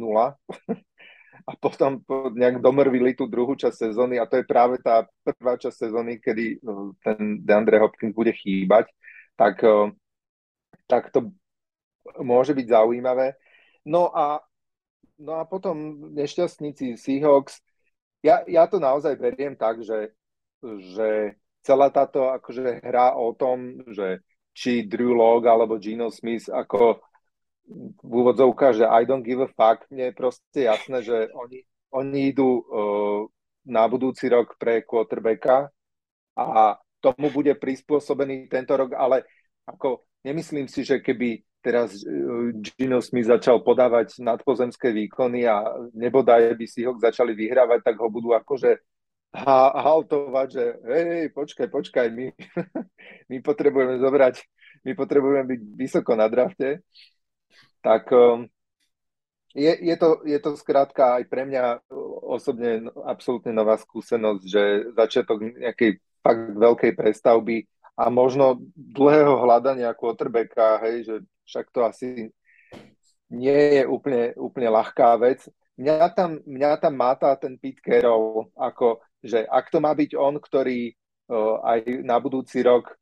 a 1.48 1.52
potom 1.60 2.00
nejak 2.36 2.60
domrvili 2.60 3.16
tú 3.16 3.24
druhú 3.28 3.56
časť 3.56 3.88
sezóny 3.88 4.20
a 4.20 4.28
to 4.28 4.40
je 4.40 4.44
práve 4.44 4.80
tá 4.84 5.08
prvá 5.24 5.56
časť 5.56 5.88
sezóny, 5.88 6.20
kedy 6.20 6.60
ten 7.04 7.44
DeAndre 7.44 7.80
Hopkins 7.80 8.12
bude 8.12 8.32
chýbať 8.36 8.88
tak, 9.36 9.64
eh, 9.64 9.90
tak 10.86 11.10
to 11.10 11.32
môže 12.20 12.52
byť 12.54 12.66
zaujímavé. 12.68 13.34
No 13.84 14.12
a, 14.12 14.40
no 15.20 15.32
a 15.40 15.44
potom 15.44 16.08
nešťastníci 16.12 16.96
Seahawks, 16.96 17.60
ja, 18.24 18.40
ja 18.48 18.64
to 18.64 18.80
naozaj 18.80 19.20
beriem 19.20 19.52
tak, 19.56 19.84
že, 19.84 20.16
že 20.96 21.36
celá 21.60 21.92
táto 21.92 22.32
akože 22.32 22.80
hra 22.80 23.16
o 23.16 23.36
tom, 23.36 23.84
že 23.92 24.24
či 24.56 24.86
Drew 24.88 25.12
Log 25.12 25.44
alebo 25.44 25.76
Gino 25.76 26.08
Smith 26.08 26.48
ako 26.48 27.04
v 28.00 28.10
úvodzovkách, 28.12 28.84
že 28.84 28.86
I 28.88 29.08
don't 29.08 29.24
give 29.24 29.40
a 29.40 29.48
fuck, 29.48 29.88
mne 29.88 30.12
je 30.12 30.14
proste 30.16 30.60
jasné, 30.68 31.00
že 31.00 31.32
oni, 31.32 31.64
oni 31.96 32.20
idú 32.32 32.60
uh, 32.60 33.24
na 33.64 33.88
budúci 33.88 34.28
rok 34.28 34.60
pre 34.60 34.84
quarterbacka 34.84 35.72
a 36.36 36.76
tomu 37.04 37.28
bude 37.28 37.52
prispôsobený 37.52 38.48
tento 38.48 38.72
rok, 38.72 38.96
ale 38.96 39.28
ako 39.68 40.08
nemyslím 40.24 40.64
si, 40.64 40.80
že 40.80 41.04
keby 41.04 41.44
teraz 41.60 42.00
e, 42.00 42.52
Gino 42.60 43.00
Smith 43.04 43.28
začal 43.28 43.60
podávať 43.60 44.20
nadpozemské 44.20 44.92
výkony 44.92 45.44
a 45.48 45.64
nebodaj 45.92 46.56
by 46.56 46.66
si 46.68 46.84
ho 46.84 46.96
začali 46.96 47.36
vyhrávať, 47.36 47.80
tak 47.84 47.96
ho 48.00 48.08
budú 48.08 48.32
akože 48.36 48.80
ha- 49.36 49.72
haltovať, 49.72 50.48
že 50.48 50.64
hej, 50.84 51.32
počkaj, 51.32 51.68
počkaj, 51.72 52.06
my, 52.12 52.26
my 53.30 53.36
potrebujeme 53.40 53.96
zobrať, 54.00 54.44
my 54.84 54.92
potrebujeme 54.92 55.44
byť 55.48 55.60
vysoko 55.76 56.12
na 56.16 56.28
drafte. 56.28 56.84
Tak 57.84 58.08
um, 58.12 58.48
je, 59.54 59.72
je, 59.80 59.96
to, 59.96 60.20
je 60.24 60.38
to 60.40 60.56
skrátka 60.56 61.20
aj 61.20 61.24
pre 61.28 61.44
mňa 61.48 61.84
osobne 62.24 62.88
absolútne 63.04 63.52
nová 63.52 63.76
skúsenosť, 63.76 64.42
že 64.44 64.62
začiatok 64.96 65.38
nejakej 65.56 66.00
fakt 66.24 66.56
veľkej 66.56 66.96
prestavby 66.96 67.68
a 67.94 68.08
možno 68.08 68.64
dlhého 68.74 69.44
hľadania 69.44 69.92
quarterbacka, 69.92 70.80
hej, 70.82 70.96
že 71.04 71.14
však 71.44 71.66
to 71.70 71.80
asi 71.84 72.08
nie 73.28 73.62
je 73.78 73.82
úplne, 73.84 74.32
úplne 74.40 74.68
ľahká 74.72 75.14
vec. 75.20 75.44
Mňa 75.76 76.08
tam, 76.16 76.40
mňa 76.46 76.70
tam 76.80 76.94
máta 76.96 77.34
ten 77.36 77.58
Pete 77.58 77.82
Carroll, 77.82 78.48
ako, 78.56 79.02
že 79.20 79.42
ak 79.44 79.68
to 79.68 79.78
má 79.82 79.92
byť 79.92 80.10
on, 80.16 80.38
ktorý 80.38 80.90
uh, 80.90 81.60
aj 81.62 81.80
na 82.02 82.16
budúci 82.18 82.62
rok 82.62 82.94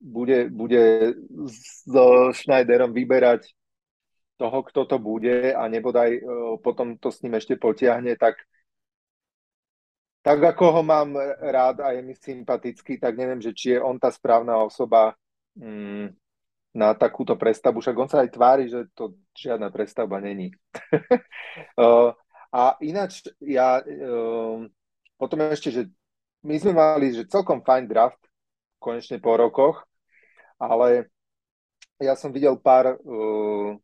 bude, 0.00 0.48
bude 0.52 1.14
so 1.86 2.32
Schneiderom 2.32 2.92
vyberať 2.92 3.52
toho, 4.36 4.58
kto 4.68 4.84
to 4.84 4.96
bude 5.00 5.52
a 5.52 5.62
nebodaj 5.68 6.10
uh, 6.20 6.56
potom 6.60 6.96
to 7.00 7.08
s 7.08 7.20
ním 7.24 7.36
ešte 7.36 7.56
potiahne, 7.56 8.16
tak 8.16 8.36
tak 10.26 10.42
ako 10.42 10.64
ho 10.74 10.82
mám 10.82 11.14
rád 11.38 11.86
a 11.86 11.94
je 11.94 12.02
mi 12.02 12.10
sympatický, 12.18 12.98
tak 12.98 13.14
neviem, 13.14 13.38
že 13.38 13.54
či 13.54 13.66
je 13.70 13.78
on 13.78 13.94
tá 13.94 14.10
správna 14.10 14.58
osoba 14.58 15.14
mm, 15.54 16.10
na 16.74 16.98
takúto 16.98 17.38
prestavbu. 17.38 17.78
Však 17.78 17.94
on 17.94 18.10
sa 18.10 18.26
aj 18.26 18.34
tvári, 18.34 18.66
že 18.66 18.90
to 18.90 19.14
žiadna 19.38 19.70
prestavba 19.70 20.18
není. 20.18 20.50
a 22.58 22.62
ináč, 22.82 23.30
ja 23.38 23.78
uh, 23.78 24.66
potom 25.14 25.46
ešte, 25.46 25.70
že 25.70 25.82
my 26.42 26.58
sme 26.58 26.74
mali 26.74 27.14
že 27.14 27.30
celkom 27.30 27.62
fajn 27.62 27.86
draft, 27.86 28.18
konečne 28.82 29.22
po 29.22 29.38
rokoch, 29.38 29.86
ale 30.58 31.06
ja 32.02 32.18
som 32.18 32.34
videl 32.34 32.58
pár 32.58 32.98
uh, 32.98 33.78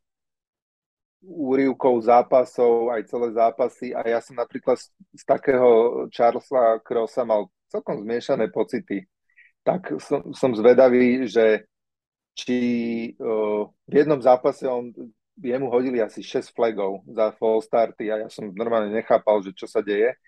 úrivkov 1.22 2.02
zápasov, 2.02 2.90
aj 2.90 3.06
celé 3.06 3.28
zápasy 3.32 3.86
a 3.94 4.02
ja 4.02 4.18
som 4.18 4.34
napríklad 4.34 4.74
z, 4.74 4.90
z 5.14 5.22
takého 5.22 6.04
Charlesa 6.10 6.82
Crossa 6.82 7.22
mal 7.22 7.46
celkom 7.70 8.02
zmiešané 8.02 8.50
pocity. 8.50 9.06
Tak 9.62 10.02
som, 10.02 10.34
som 10.34 10.50
zvedavý, 10.52 11.30
že 11.30 11.70
či 12.34 12.58
uh, 13.16 13.70
v 13.86 13.94
jednom 13.94 14.18
zápase 14.18 14.66
on, 14.66 14.90
jemu 15.38 15.70
hodili 15.70 16.02
asi 16.02 16.20
6 16.20 16.50
flagov 16.50 17.06
za 17.06 17.30
full 17.38 17.62
starty 17.62 18.10
a 18.10 18.26
ja 18.26 18.28
som 18.28 18.50
normálne 18.50 18.90
nechápal, 18.90 19.40
že 19.46 19.54
čo 19.54 19.70
sa 19.70 19.78
deje. 19.78 20.18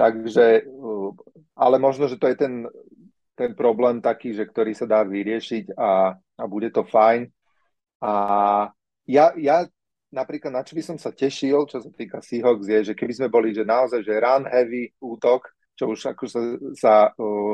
Takže, 0.00 0.64
uh, 0.64 1.12
ale 1.52 1.76
možno, 1.76 2.08
že 2.08 2.16
to 2.16 2.24
je 2.32 2.36
ten, 2.40 2.64
ten 3.36 3.52
problém 3.52 4.00
taký, 4.00 4.32
že 4.32 4.48
ktorý 4.48 4.72
sa 4.72 4.88
dá 4.88 5.04
vyriešiť 5.04 5.76
a, 5.76 6.16
a 6.16 6.42
bude 6.48 6.72
to 6.72 6.88
fajn. 6.88 7.28
A 8.00 8.12
ja, 9.06 9.32
ja 9.36 9.68
napríklad 10.16 10.48
na 10.48 10.64
čo 10.64 10.72
by 10.72 10.82
som 10.82 10.96
sa 10.96 11.12
tešil, 11.12 11.68
čo 11.68 11.84
sa 11.84 11.90
týka 11.92 12.24
Seahawks, 12.24 12.64
je, 12.64 12.92
že 12.92 12.94
keby 12.96 13.12
sme 13.12 13.28
boli, 13.28 13.52
že 13.52 13.68
naozaj, 13.68 14.00
že 14.00 14.16
run 14.16 14.48
heavy 14.48 14.88
útok, 14.96 15.52
čo 15.76 15.92
už 15.92 16.16
ako 16.16 16.24
sa, 16.24 16.40
sa 16.72 16.94
uh, 17.12 17.52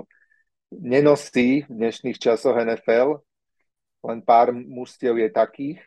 nenosí 0.70 1.66
v 1.66 1.72
dnešných 1.74 2.22
časoch 2.22 2.54
NFL, 2.54 3.18
len 4.06 4.18
pár 4.22 4.54
mužstiev 4.54 5.18
je 5.18 5.28
takých. 5.34 5.78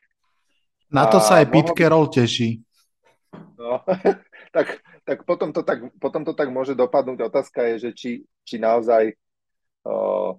Na 0.92 1.08
to 1.08 1.24
sa 1.24 1.40
aj 1.40 1.48
Pete 1.48 1.72
Carroll 1.72 2.12
teší. 2.12 2.60
No, 3.56 3.80
tak, 4.56 4.84
tak, 5.08 5.18
potom 5.24 5.56
to 5.56 5.64
tak 5.64 5.80
potom 6.00 6.28
to 6.28 6.36
tak 6.36 6.52
môže 6.52 6.76
dopadnúť. 6.76 7.24
Otázka 7.32 7.72
je, 7.72 7.88
že 7.88 7.92
či, 7.96 8.12
či 8.44 8.56
naozaj 8.60 9.16
uh, 9.88 10.36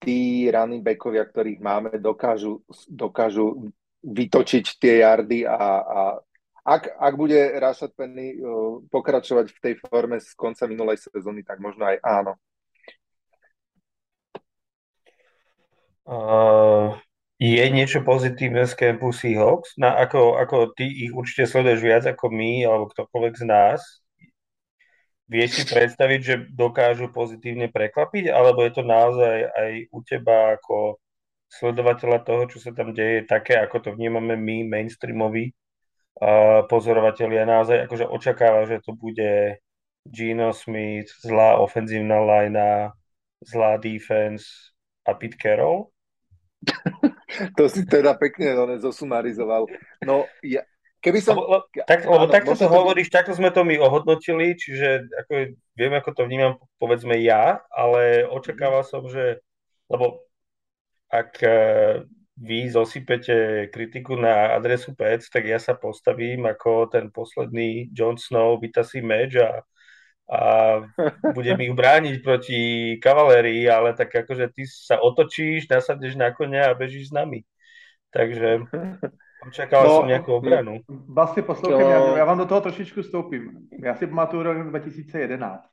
tí 0.00 0.48
running 0.52 0.84
backovia, 0.84 1.24
ktorých 1.24 1.60
máme, 1.60 1.96
dokážu, 1.96 2.60
dokážu 2.88 3.72
vytočiť 4.02 4.64
tie 4.82 5.06
jardy 5.06 5.46
a, 5.46 5.58
a 5.82 6.00
ak, 6.62 6.94
ak 6.94 7.14
bude 7.18 7.38
Rashad 7.58 7.90
Penny 7.98 8.38
uh, 8.38 8.78
pokračovať 8.86 9.50
v 9.50 9.58
tej 9.58 9.74
forme 9.82 10.22
z 10.22 10.30
konca 10.38 10.66
minulej 10.70 11.02
sezóny, 11.10 11.42
tak 11.42 11.58
možno 11.58 11.90
aj 11.90 11.98
áno. 12.02 12.38
Uh, 16.02 16.98
je 17.42 17.62
niečo 17.66 18.06
pozitívne 18.06 18.66
z 18.66 18.74
campu 18.78 19.10
Seahawks? 19.10 19.74
Na, 19.74 19.98
ako, 19.98 20.38
ako 20.38 20.74
ty 20.78 20.86
ich 20.86 21.10
určite 21.10 21.50
sleduješ 21.50 21.80
viac 21.82 22.04
ako 22.06 22.30
my, 22.30 22.62
alebo 22.62 22.90
ktokoľvek 22.94 23.34
z 23.38 23.44
nás. 23.46 23.80
Vieš 25.26 25.50
si 25.50 25.62
predstaviť, 25.66 26.20
že 26.22 26.34
dokážu 26.54 27.10
pozitívne 27.10 27.66
prekvapiť, 27.66 28.30
alebo 28.30 28.62
je 28.62 28.72
to 28.74 28.82
naozaj 28.86 29.50
aj 29.50 29.72
u 29.90 29.98
teba 30.06 30.54
ako 30.54 31.02
sledovateľa 31.52 32.24
toho, 32.24 32.48
čo 32.48 32.58
sa 32.64 32.72
tam 32.72 32.96
deje, 32.96 33.28
také, 33.28 33.60
ako 33.60 33.76
to 33.84 33.90
vnímame 33.92 34.40
my, 34.40 34.64
mainstreamoví 34.64 35.52
uh, 36.24 36.64
pozorovatelia, 36.64 37.44
naozaj 37.44 37.84
akože 37.84 38.08
očakáva, 38.08 38.64
že 38.64 38.80
to 38.80 38.96
bude 38.96 39.60
Gino 40.08 40.56
Smith, 40.56 41.12
zlá 41.20 41.60
ofenzívna 41.60 42.24
linea, 42.24 42.96
zlá 43.44 43.76
defense 43.76 44.72
a 45.04 45.12
Pete 45.12 45.36
Carroll? 45.36 45.92
to 47.58 47.68
si 47.68 47.84
teda 47.84 48.16
pekne 48.16 48.56
no, 48.56 48.64
zosumarizoval. 48.80 49.68
No, 50.08 50.24
ja, 50.40 50.64
keby 51.04 51.20
som... 51.20 51.36
Lebo, 51.36 51.68
tak, 51.84 52.08
lebo 52.08 52.26
áno, 52.26 52.32
takto 52.32 52.54
to 52.56 52.66
hovoríš, 52.66 53.12
takto 53.12 53.36
sme 53.36 53.52
to 53.52 53.60
my 53.66 53.76
ohodnotili, 53.76 54.56
čiže 54.56 55.04
ako, 55.26 55.52
viem, 55.76 55.92
ako 55.92 56.10
to 56.16 56.22
vnímam, 56.24 56.56
povedzme 56.80 57.18
ja, 57.20 57.60
ale 57.68 58.24
očakával 58.24 58.86
som, 58.88 59.04
že 59.10 59.42
lebo 59.92 60.24
ak 61.12 61.42
e, 61.44 61.56
vy 62.40 62.70
zosypete 62.72 63.68
kritiku 63.68 64.16
na 64.16 64.56
adresu 64.56 64.96
PEC, 64.96 65.28
tak 65.28 65.44
ja 65.44 65.60
sa 65.60 65.76
postavím 65.76 66.48
ako 66.48 66.88
ten 66.88 67.12
posledný 67.12 67.92
Jon 67.92 68.16
Snow, 68.16 68.56
vytasí 68.56 69.04
meč 69.04 69.36
a, 69.36 69.60
a 70.32 70.40
budem 71.36 71.60
ich 71.60 71.76
brániť 71.76 72.16
proti 72.24 72.60
kavalérii, 72.96 73.68
ale 73.68 73.92
tak 73.92 74.08
akože 74.24 74.48
ty 74.56 74.64
sa 74.64 75.04
otočíš, 75.04 75.68
nasadneš 75.68 76.16
na 76.16 76.32
konia 76.32 76.72
a 76.72 76.78
bežíš 76.78 77.12
s 77.12 77.16
nami. 77.16 77.44
Takže 78.08 78.64
očakával 79.48 79.88
no, 79.88 79.96
som 80.00 80.08
nejakú 80.08 80.30
obranu. 80.32 80.80
Vlastně 80.88 81.42
poslouchej, 81.42 81.84
no. 81.84 81.90
já, 81.90 82.18
já 82.18 82.24
vám 82.24 82.38
do 82.38 82.46
toho 82.46 82.60
trošičku 82.60 83.02
vstoupím. 83.02 83.68
Já 83.84 83.94
si 83.94 84.06
pamatuju 84.06 84.42
rok 84.42 84.68
2011. 84.68 85.68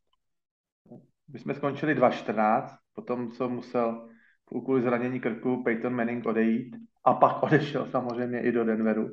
My 1.33 1.39
jsme 1.39 1.53
skončili 1.53 1.95
2.14, 1.95 2.77
potom 2.93 3.31
co 3.31 3.49
musel 3.49 4.08
kvůli 4.49 4.81
zranění 4.81 5.19
krku 5.19 5.63
Peyton 5.63 5.95
Manning 5.95 6.25
odejít 6.25 6.75
a 7.03 7.13
pak 7.13 7.43
odešel 7.43 7.85
samozřejmě 7.85 8.41
i 8.41 8.51
do 8.51 8.63
Denveru. 8.63 9.09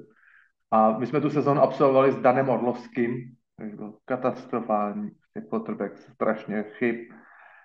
A 0.70 0.98
my 0.98 1.06
jsme 1.06 1.20
tu 1.20 1.30
sezónu 1.30 1.60
absolvovali 1.60 2.12
s 2.12 2.16
Danem 2.16 2.48
Orlovským, 2.48 3.36
který 3.56 3.76
byl 3.76 3.94
katastrofální, 4.04 5.10
quarterback, 5.50 5.98
strašně 5.98 6.62
chyb. 6.62 6.96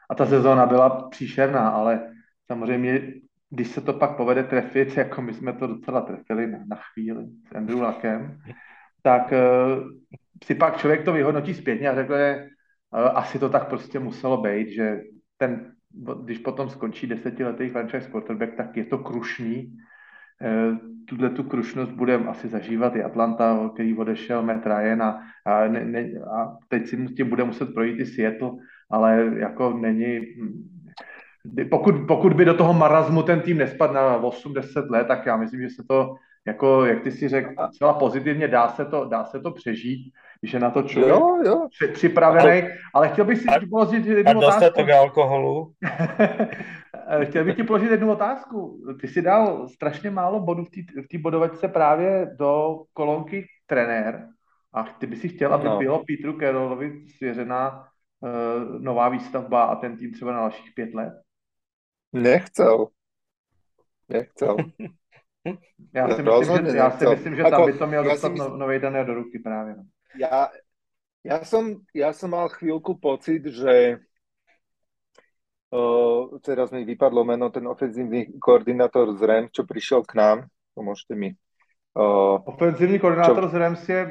A 0.09 0.15
ta 0.15 0.25
sezóna 0.25 0.65
byla 0.65 1.09
příšerná, 1.09 1.69
ale 1.69 2.13
samozřejmě, 2.47 3.13
když 3.49 3.67
se 3.67 3.81
to 3.81 3.93
pak 3.93 4.17
povede 4.17 4.43
trefit, 4.43 4.97
jako 4.97 5.21
my 5.21 5.33
jsme 5.33 5.53
to 5.53 5.67
docela 5.67 6.01
trefili 6.01 6.47
na, 6.47 6.59
na 6.67 6.75
chvíli 6.75 7.25
s 7.47 7.55
Andrew 7.55 7.81
Luckem, 7.81 8.37
tak 9.03 9.31
uh, 9.31 9.83
si 10.43 10.55
pak 10.55 10.77
člověk 10.77 11.05
to 11.05 11.13
vyhodnotí 11.13 11.53
zpětně 11.53 11.89
a 11.89 11.95
řekne, 11.95 12.49
uh, 12.93 13.17
asi 13.17 13.39
to 13.39 13.49
tak 13.49 13.69
prostě 13.69 13.99
muselo 13.99 14.41
být, 14.41 14.69
že 14.69 15.01
ten 15.37 15.75
když 16.23 16.37
potom 16.37 16.69
skončí 16.69 17.07
desetiletý 17.07 17.69
franchise 17.69 18.09
quarterback, 18.09 18.55
tak 18.55 18.77
je 18.77 18.85
to 18.85 18.97
krušný. 18.97 19.77
Eh, 20.41 20.77
tuhle 21.05 21.29
tu 21.29 21.43
krušnost 21.43 21.91
budeme 21.91 22.25
asi 22.25 22.47
zažívat 22.47 22.95
i 22.95 23.03
Atlanta, 23.03 23.69
který 23.73 23.97
odešel 23.97 24.43
Matt 24.43 24.65
Ryan 24.65 25.03
a, 25.03 25.23
a, 25.45 25.67
ne, 25.67 26.09
a 26.37 26.57
teď 26.67 26.87
si 26.87 27.05
tím 27.05 27.29
bude 27.29 27.43
muset 27.43 27.73
projít 27.73 27.99
i 27.99 28.05
Seattle, 28.05 28.51
ale 28.89 29.31
jako 29.37 29.77
není, 29.77 30.19
pokud, 31.69 31.95
pokud 32.07 32.33
by 32.33 32.45
do 32.45 32.53
toho 32.53 32.73
marazmu 32.73 33.23
ten 33.23 33.41
tým 33.41 33.57
nespadl 33.57 33.93
na 33.93 34.21
8-10 34.21 34.89
let, 34.89 35.07
tak 35.07 35.25
já 35.25 35.37
myslím, 35.37 35.61
že 35.61 35.69
se 35.69 35.83
to, 35.87 36.15
jako, 36.47 36.85
jak 36.85 37.03
ty 37.03 37.11
si 37.11 37.27
řekl, 37.27 37.53
celá 37.77 37.93
pozitivně 37.93 38.47
dá 38.47 38.67
se 38.67 38.85
to, 38.85 39.05
dá 39.05 39.25
se 39.25 39.39
to 39.39 39.51
přežít 39.51 40.13
když 40.41 40.53
je 40.53 40.59
na 40.59 40.69
to 40.69 40.83
člověk 40.83 41.15
jo, 41.15 41.43
jo. 41.45 41.67
připravený. 41.93 42.67
Ale 42.93 43.09
chtěl 43.09 43.25
bych 43.25 43.37
si 43.37 43.47
a, 43.47 43.59
položit 43.69 44.05
jednu 44.05 44.29
a 44.29 44.33
dostatok 44.33 44.85
otázku. 44.85 44.99
alkoholu. 44.99 45.73
chtěl 47.23 47.45
bych 47.45 47.55
ti 47.55 47.63
položit 47.63 47.91
jednu 47.91 48.11
otázku. 48.11 48.83
Ty 49.01 49.07
jsi 49.07 49.21
dal 49.21 49.67
strašně 49.67 50.09
málo 50.09 50.39
bodů 50.39 50.65
v 51.03 51.07
té 51.11 51.17
bodovačce 51.17 51.67
právě 51.67 52.35
do 52.39 52.81
kolonky 52.93 53.47
trenér. 53.65 54.27
A 54.73 54.83
ty 54.83 55.07
by 55.07 55.15
si 55.15 55.29
chtěl, 55.29 55.53
aby 55.53 55.65
no. 55.65 55.77
bylo 55.77 56.03
Petru 56.05 56.39
Carrollovi 56.39 57.07
svěřená 57.17 57.87
uh, 58.19 58.81
nová 58.81 59.09
výstavba 59.09 59.63
a 59.63 59.75
ten 59.75 59.97
tým 59.97 60.13
třeba 60.13 60.31
na 60.31 60.39
dalších 60.39 60.71
pět 60.75 60.93
let? 60.93 61.13
Nechcel. 62.13 62.87
Nechcel. 64.09 64.57
Já 65.93 66.09
si 66.09 66.23
myslím, 66.39 66.65
že, 66.65 66.77
já 66.77 66.91
si 66.91 67.05
myslím, 67.05 67.35
že 67.35 67.43
tam 67.43 67.65
by 67.65 67.73
to 67.73 67.87
měl 67.87 68.03
dostat 68.03 68.31
myslím... 68.31 68.59
nový 68.59 68.79
dané 68.79 69.03
do 69.03 69.13
ruky 69.13 69.39
právě. 69.39 69.75
No 69.75 69.83
ja, 70.17 70.51
ja, 71.21 71.37
som, 71.45 71.83
ja 71.93 72.11
som 72.11 72.33
mal 72.33 72.49
chvíľku 72.49 72.97
pocit, 72.97 73.45
že 73.45 74.01
uh, 75.71 76.21
teraz 76.41 76.73
mi 76.73 76.83
vypadlo 76.83 77.21
meno, 77.23 77.53
ten 77.53 77.67
ofenzívny 77.67 78.39
koordinátor 78.41 79.15
z 79.15 79.21
REM, 79.21 79.45
čo 79.53 79.63
prišiel 79.63 80.01
k 80.07 80.17
nám, 80.17 80.37
pomôžte 80.73 81.13
mi. 81.13 81.35
Uh, 81.91 82.39
ofenzívny 82.47 82.97
koordinátor 83.03 83.47
čo... 83.47 83.51
z 83.51 83.55
REMS 83.59 83.81
je 83.83 84.01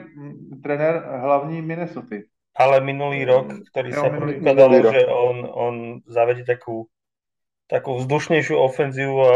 trenér 0.61 1.01
hlavní 1.01 1.65
Minnesota. 1.65 2.21
Ale 2.51 2.83
minulý 2.83 3.25
rok, 3.25 3.47
ktorý 3.73 3.89
jo, 3.95 4.01
sa 4.03 4.09
predpokladalo, 4.11 4.77
že 4.93 5.03
on, 5.07 5.37
on 5.49 5.75
zavedie 6.05 6.45
takú 6.45 6.91
takú 7.71 8.03
vzdušnejšiu 8.03 8.59
ofenzívu 8.59 9.15
a 9.15 9.33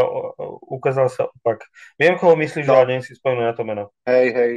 ukázal 0.67 1.07
sa 1.07 1.31
opak. 1.31 1.63
Viem, 1.95 2.19
koho 2.19 2.35
myslíš, 2.35 2.67
no. 2.67 2.75
ale 2.75 2.85
neviem 2.91 3.07
si 3.07 3.15
spomenúť 3.15 3.47
na 3.47 3.55
to 3.55 3.63
meno. 3.63 3.83
Hej, 4.03 4.27
hej, 4.35 4.53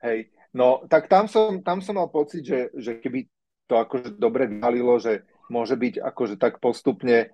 hej. 0.00 0.18
No, 0.50 0.82
tak 0.90 1.06
tam 1.06 1.30
som, 1.30 1.62
tam 1.62 1.78
som 1.78 1.94
mal 1.94 2.10
pocit, 2.10 2.42
že, 2.42 2.74
že 2.74 2.98
keby 2.98 3.30
to 3.70 3.78
akože 3.78 4.18
dobre 4.18 4.50
vyhalilo, 4.50 4.98
že 4.98 5.22
môže 5.46 5.78
byť 5.78 6.02
akože 6.02 6.34
tak 6.42 6.58
postupne 6.58 7.30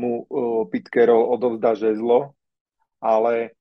mu 0.00 0.24
uh, 0.24 0.64
Pitkerov 0.72 1.28
odovzdá 1.28 1.76
žezlo, 1.76 2.32
ale 3.04 3.52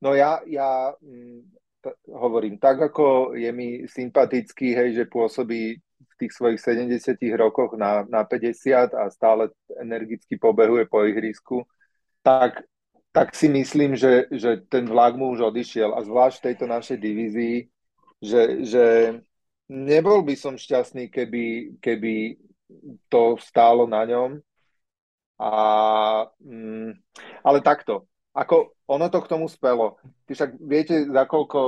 no 0.00 0.16
ja, 0.16 0.40
ja 0.48 0.96
hm, 0.96 1.52
t- 1.84 1.98
hovorím, 2.08 2.56
tak 2.56 2.80
ako 2.80 3.36
je 3.36 3.50
mi 3.52 3.84
sympatický, 3.84 4.72
hej, 4.72 4.88
že 4.96 5.04
pôsobí 5.04 5.76
v 5.76 6.14
tých 6.16 6.32
svojich 6.32 6.60
70 6.60 7.20
rokoch 7.36 7.76
na, 7.76 8.08
na 8.08 8.24
50 8.24 8.96
a 8.96 9.12
stále 9.12 9.52
energicky 9.76 10.40
pobehuje 10.40 10.88
po 10.88 11.04
ihrisku, 11.04 11.68
tak, 12.24 12.64
tak 13.12 13.36
si 13.36 13.52
myslím, 13.52 14.00
že, 14.00 14.32
že 14.32 14.64
ten 14.64 14.88
vlak 14.88 15.20
mu 15.20 15.28
už 15.36 15.52
odišiel 15.52 15.92
a 15.92 16.00
zvlášť 16.00 16.36
v 16.40 16.46
tejto 16.50 16.66
našej 16.66 16.98
divízii 16.98 17.56
že, 18.22 18.64
že 18.64 18.84
nebol 19.68 20.22
by 20.22 20.34
som 20.38 20.54
šťastný, 20.54 21.10
keby, 21.10 21.76
keby 21.82 22.38
to 23.10 23.36
stálo 23.38 23.86
na 23.86 24.02
ňom. 24.06 24.40
A, 25.36 25.50
mm, 26.40 26.96
ale 27.44 27.58
takto. 27.60 28.08
ako 28.36 28.76
ono 28.86 29.08
to 29.08 29.20
k 29.24 29.30
tomu 29.32 29.48
spelo. 29.48 29.96
Ty 30.28 30.32
však 30.36 30.50
viete, 30.60 31.08
za 31.08 31.24
koľko, 31.24 31.60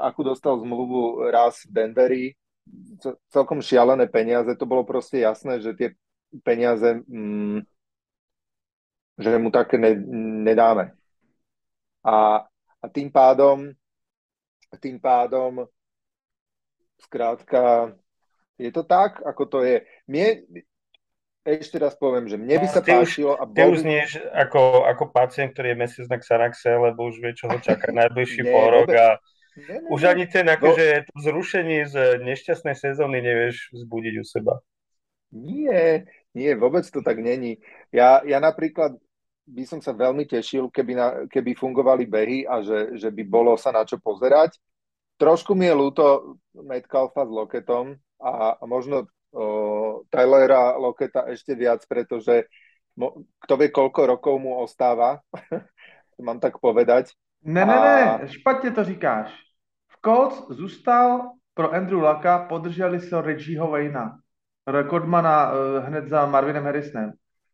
akú 0.00 0.24
dostal 0.24 0.56
zmluvu 0.60 1.28
raz 1.28 1.64
v 1.68 1.72
Denveri, 1.72 2.26
celkom 3.30 3.62
šialené 3.62 4.08
peniaze, 4.10 4.50
to 4.56 4.66
bolo 4.66 4.82
proste 4.82 5.22
jasné, 5.22 5.60
že 5.60 5.76
tie 5.76 5.88
peniaze, 6.42 7.04
mm, 7.06 7.62
že 9.20 9.38
mu 9.38 9.48
také 9.52 9.78
ne, 9.78 9.92
nedáme. 10.42 10.92
A, 12.04 12.42
a 12.80 12.86
tým 12.88 13.12
pádom, 13.12 13.70
tým 14.80 14.98
pádom, 15.00 15.68
skrátka, 17.00 17.92
je 18.56 18.70
to 18.72 18.82
tak, 18.82 19.20
ako 19.20 19.42
to 19.46 19.58
je. 19.62 19.84
Mne, 20.08 20.44
ešte 21.46 21.78
raz 21.78 21.94
poviem, 21.94 22.26
že 22.26 22.40
mne 22.40 22.56
by 22.58 22.68
sa 22.68 22.82
ty 22.82 22.96
páčilo... 22.96 23.36
Už, 23.36 23.40
a 23.40 23.44
bol... 23.46 23.54
Ty 23.54 23.62
už 23.70 23.78
znieš 23.86 24.10
ako, 24.34 24.88
ako 24.88 25.04
pacient, 25.14 25.54
ktorý 25.54 25.76
je 25.76 25.78
mesiac 25.78 26.06
na 26.10 26.18
Xanaxe, 26.18 26.70
lebo 26.74 27.06
už 27.06 27.22
vie, 27.22 27.32
čo 27.36 27.46
ho 27.46 27.58
čaká 27.62 27.94
najbližší 28.02 28.42
pol 28.48 28.66
rok 28.82 28.90
a 28.90 29.06
ne, 29.54 29.62
ne, 29.62 29.76
už 29.92 30.00
ani 30.10 30.26
ten 30.26 30.48
akože 30.48 31.06
to 31.06 31.14
zrušenie 31.22 31.86
z 31.86 31.94
nešťastnej 32.24 32.74
sezóny 32.74 33.22
nevieš 33.22 33.70
vzbudiť 33.70 34.14
u 34.18 34.24
seba. 34.26 34.54
Nie, 35.30 36.10
nie, 36.34 36.50
vôbec 36.58 36.82
to 36.88 37.04
tak 37.04 37.22
není. 37.22 37.62
Ja, 37.94 38.24
ja 38.26 38.42
napríklad 38.42 38.98
by 39.46 39.62
som 39.62 39.78
sa 39.78 39.94
veľmi 39.94 40.26
tešil, 40.26 40.74
keby, 40.74 40.92
na, 40.98 41.06
keby 41.30 41.54
fungovali 41.54 42.10
behy 42.10 42.42
a 42.42 42.66
že, 42.66 42.98
že 42.98 43.08
by 43.14 43.22
bolo 43.22 43.54
sa 43.54 43.70
na 43.70 43.86
čo 43.86 44.02
pozerať. 44.02 44.58
Trošku 45.16 45.56
mi 45.56 45.66
je 45.66 45.74
ľúto 45.74 46.36
Metcalfa 46.52 47.24
s 47.24 47.30
Loketom 47.32 47.96
a, 48.20 48.60
a 48.60 48.64
možno 48.68 49.08
o, 49.32 50.04
Tylera 50.12 50.76
Loketa 50.76 51.24
ešte 51.32 51.56
viac, 51.56 51.84
pretože 51.88 52.48
mo, 52.96 53.24
kto 53.40 53.54
vie, 53.56 53.68
koľko 53.72 54.00
rokov 54.06 54.34
mu 54.40 54.60
ostáva, 54.60 55.20
mám 56.26 56.40
tak 56.40 56.60
povedať. 56.60 57.12
Ne, 57.44 57.64
ne, 57.64 57.76
ne, 57.76 58.28
špatně 58.28 58.70
to 58.70 58.84
říkáš. 58.84 59.32
V 59.88 59.96
Colts 60.04 60.48
zůstal 60.48 61.30
pro 61.54 61.72
Andrew 61.72 62.02
Laka, 62.02 62.38
podrželi 62.38 63.00
se 63.00 63.22
Reggieho 63.22 63.70
Wayna, 63.70 64.18
rekordmana 64.66 65.52
uh, 65.52 65.84
hned 65.84 66.08
za 66.08 66.26
Marvinem 66.26 66.64
Harrisonem. 66.64 67.12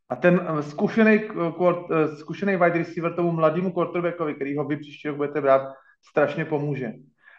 A 0.08 0.16
ten 0.16 0.40
eh, 0.48 0.62
zkušený, 0.62 1.24
uh, 1.24 2.14
zkušený 2.18 2.56
wide 2.56 2.78
receiver 2.78 3.14
tomu 3.14 3.32
mladému 3.32 3.72
quarterbackovi, 3.72 4.34
který 4.34 4.56
ho 4.56 4.64
vy 4.64 4.76
příští 4.76 5.08
rok 5.08 5.16
budete 5.16 5.40
brát, 5.40 5.62
strašně 6.08 6.44
pomůže. 6.44 6.92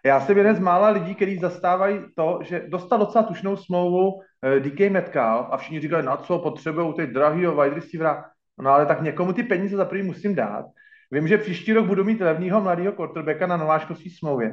Já 0.06 0.20
jsem 0.20 0.38
jeden 0.38 0.56
z 0.56 0.60
mála 0.60 0.90
lidí, 0.90 1.16
kteří 1.16 1.38
zastávají 1.38 2.00
to, 2.16 2.40
že 2.44 2.64
dostal 2.68 3.00
docela 3.00 3.24
tušnou 3.24 3.58
smlouvu 3.58 4.22
eh, 4.42 4.60
DK 4.60 4.80
Metcalf 4.80 5.48
a 5.52 5.58
všichni 5.58 5.80
říkali, 5.80 6.04
na 6.04 6.18
co 6.18 6.40
potřebují 6.40 6.94
ty 6.94 7.08
drahýho 7.08 7.62
wide 7.62 7.76
receivera. 7.76 8.26
No 8.62 8.70
ale 8.70 8.86
tak 8.86 9.02
někomu 9.02 9.34
ty 9.34 9.44
peníze 9.44 9.78
za 9.78 9.86
první 9.86 10.08
musím 10.08 10.36
dát. 10.36 10.66
Vím, 11.12 11.28
že 11.28 11.38
příští 11.38 11.74
rok 11.74 11.86
budu 11.86 12.04
mít 12.04 12.22
levného 12.22 12.62
mladého 12.62 12.92
quarterbacka 12.92 13.48
na 13.48 13.58
nováčkovské 13.58 14.10
smlouvě. 14.20 14.52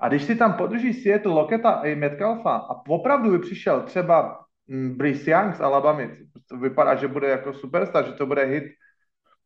A 0.00 0.08
když 0.08 0.22
si 0.22 0.36
tam 0.36 0.52
podrží 0.52 0.94
Seattle 0.94 1.32
Loketa 1.32 1.70
i 1.70 1.94
Metcalfa 1.94 2.56
a 2.56 2.86
opravdu 2.88 3.30
by 3.30 3.38
přišel 3.38 3.82
třeba 3.82 4.44
mm, 4.68 4.96
Brice 4.96 5.30
Young 5.30 5.56
z 5.56 5.60
Alabama, 5.60 6.02
vypadá, 6.60 6.94
že 6.94 7.08
bude 7.08 7.28
jako 7.28 7.52
superstar, 7.52 8.06
že 8.06 8.12
to 8.12 8.26
bude 8.26 8.44
hit 8.44 8.64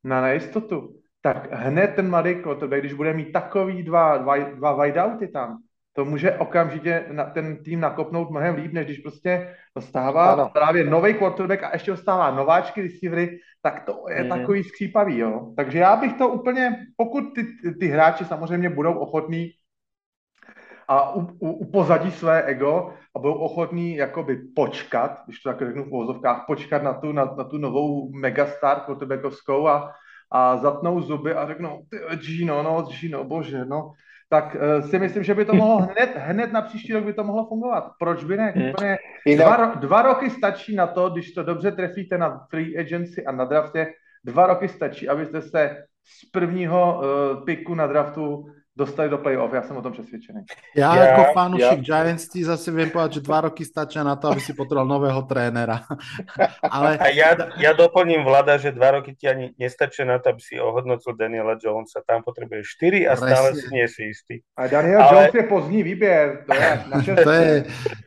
na 0.05 0.21
nejistotu, 0.21 1.02
tak 1.23 1.53
hned 1.53 1.95
ten 1.95 2.11
mladý 2.11 2.35
quarterback, 2.35 2.81
když 2.81 2.93
bude 2.93 3.13
mít 3.13 3.33
takový 3.33 3.83
dva, 3.83 4.19
dva, 4.19 4.39
dva 4.39 4.85
wideouty 4.85 5.29
tam, 5.29 5.59
to 5.93 6.05
může 6.05 6.33
okamžitě 6.33 7.05
na, 7.13 7.25
ten 7.25 7.65
tým 7.65 7.81
nakopnout 7.81 8.31
mnohem 8.31 8.55
líp, 8.55 8.73
než 8.73 8.85
když 8.85 8.99
prostě 8.99 9.57
dostává 9.77 10.33
ano. 10.33 10.51
právě 10.53 10.85
nový 10.85 11.15
quarterback 11.15 11.63
a 11.63 11.71
ještě 11.73 11.91
dostává 11.91 12.31
nováčky 12.31 12.83
receivery, 12.83 13.39
tak 13.63 13.85
to 13.85 14.05
je 14.09 14.23
mm. 14.23 14.29
takový 14.29 14.65
skřípavý, 14.65 15.19
jo. 15.19 15.53
Takže 15.57 15.79
já 15.79 15.97
bych 15.97 16.13
to 16.13 16.29
úplně, 16.29 16.87
pokud 16.97 17.35
ty, 17.35 17.47
ty 17.81 17.87
hráči 17.87 18.25
samozřejmě 18.25 18.71
budou 18.71 18.95
ochotní 18.95 19.51
a 20.89 21.15
u, 21.15 21.21
u, 21.39 21.53
upozadí 21.53 22.11
své 22.11 22.43
ego 22.43 22.95
a 23.17 23.19
budou 23.19 23.35
ochotní 23.35 23.97
jakoby 23.97 24.37
počkat, 24.57 25.23
když 25.25 25.41
to 25.41 25.51
tak 25.51 25.67
řeknu 25.67 25.85
v 25.85 25.93
uvozovkách, 25.93 26.45
počkat 26.47 26.83
na 26.83 26.93
tu, 26.95 27.13
na, 27.13 27.25
na 27.25 27.45
tu 27.45 27.59
novou 27.59 28.13
megastar 28.13 28.81
quarterbackovskou 28.81 29.67
a, 29.67 29.93
a 30.33 30.57
zatnou 30.57 31.01
zuby 31.01 31.35
a 31.35 31.47
řeknou, 31.47 31.83
ty 31.91 32.17
Gino, 32.17 32.63
no, 32.63 32.83
Gino, 32.83 33.25
bože, 33.25 33.65
no, 33.65 33.93
tak 34.29 34.57
uh, 34.57 34.89
si 34.89 34.99
myslím, 34.99 35.23
že 35.23 35.35
by 35.35 35.45
to 35.45 35.55
mohlo 35.55 35.79
hned, 35.79 36.11
hned 36.17 36.53
na 36.53 36.63
příští 36.63 36.93
rok 36.93 37.05
by 37.05 37.13
to 37.13 37.25
mohlo 37.25 37.47
fungovat. 37.47 37.91
Proč 37.99 38.25
by 38.25 38.37
ne? 38.37 38.55
Úplně 38.71 38.99
dva, 39.37 39.75
dva 39.75 40.03
roky 40.03 40.31
stačí 40.31 40.77
na 40.77 40.87
to, 40.87 41.11
když 41.11 41.33
to 41.33 41.43
dobře 41.43 41.73
trefíte 41.73 42.19
na 42.19 42.47
free 42.51 42.79
agency 42.79 43.25
a 43.25 43.33
na 43.33 43.45
draftě, 43.45 43.93
dva 44.25 44.47
roky 44.47 44.69
stačí, 44.69 45.09
abyste 45.09 45.43
se 45.43 45.77
z 46.05 46.31
prvního 46.31 47.01
uh, 47.01 47.45
piku 47.45 47.75
na 47.75 47.87
draftu 47.87 48.45
dostali 48.73 49.13
do 49.13 49.21
play-off, 49.21 49.53
ja 49.53 49.63
som 49.69 49.77
o 49.77 49.83
tom 49.85 49.93
přesvědčený. 49.93 50.49
Ja, 50.73 50.97
ja 50.97 51.05
ako 51.13 51.23
fanúšik 51.37 51.81
ja. 51.85 51.85
Giants 51.85 52.25
ti 52.33 52.41
zase 52.41 52.73
viem 52.73 52.89
povedať, 52.89 53.21
že 53.21 53.29
dva 53.29 53.45
roky 53.45 53.69
stačia 53.69 54.01
na 54.01 54.17
to, 54.17 54.33
aby 54.33 54.41
si 54.41 54.57
potreboval 54.57 54.89
nového 54.89 55.23
trénera. 55.29 55.85
Ale... 56.73 56.97
A 56.97 57.13
ja, 57.13 57.37
ja 57.61 57.77
doplním 57.77 58.25
vlada, 58.25 58.57
že 58.57 58.73
dva 58.73 58.97
roky 58.97 59.13
ti 59.13 59.29
ani 59.29 59.53
nestačia 59.61 60.09
na 60.09 60.17
to, 60.25 60.33
aby 60.33 60.41
si 60.41 60.57
ohodnocil 60.57 61.13
Daniela 61.13 61.61
Jonesa. 61.61 62.01
Tam 62.01 62.25
potrebuje 62.25 62.65
4 62.65 63.09
a 63.09 63.13
stále 63.21 63.49
si 63.61 63.69
nie 63.69 63.85
si 63.93 64.09
istý. 64.09 64.41
A 64.57 64.65
Daniel 64.73 65.05
Ale... 65.05 65.29
Jones 65.29 65.35
je 65.37 65.45
pozdní 65.45 65.81
výber. 65.85 66.49
To 66.49 66.53
je, 66.57 66.71
to 67.25 67.31
je 67.31 67.53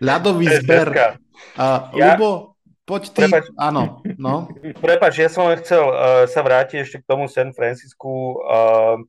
ľadový 0.01 0.49
zber. 0.65 0.87
Ja... 0.97 1.93
Lubo, 1.93 2.57
poď 2.89 3.13
ty. 3.13 3.21
Prepač, 3.29 3.53
áno, 3.53 4.01
no. 4.17 4.49
Prepač, 4.81 5.13
ja 5.21 5.29
som 5.29 5.45
len 5.45 5.61
chcel 5.61 5.83
uh, 5.85 6.25
sa 6.25 6.41
vrátiť 6.41 6.77
ešte 6.81 6.97
k 7.05 7.05
tomu 7.05 7.29
San 7.29 7.53
Francisku. 7.53 8.41
Uh, 8.41 9.05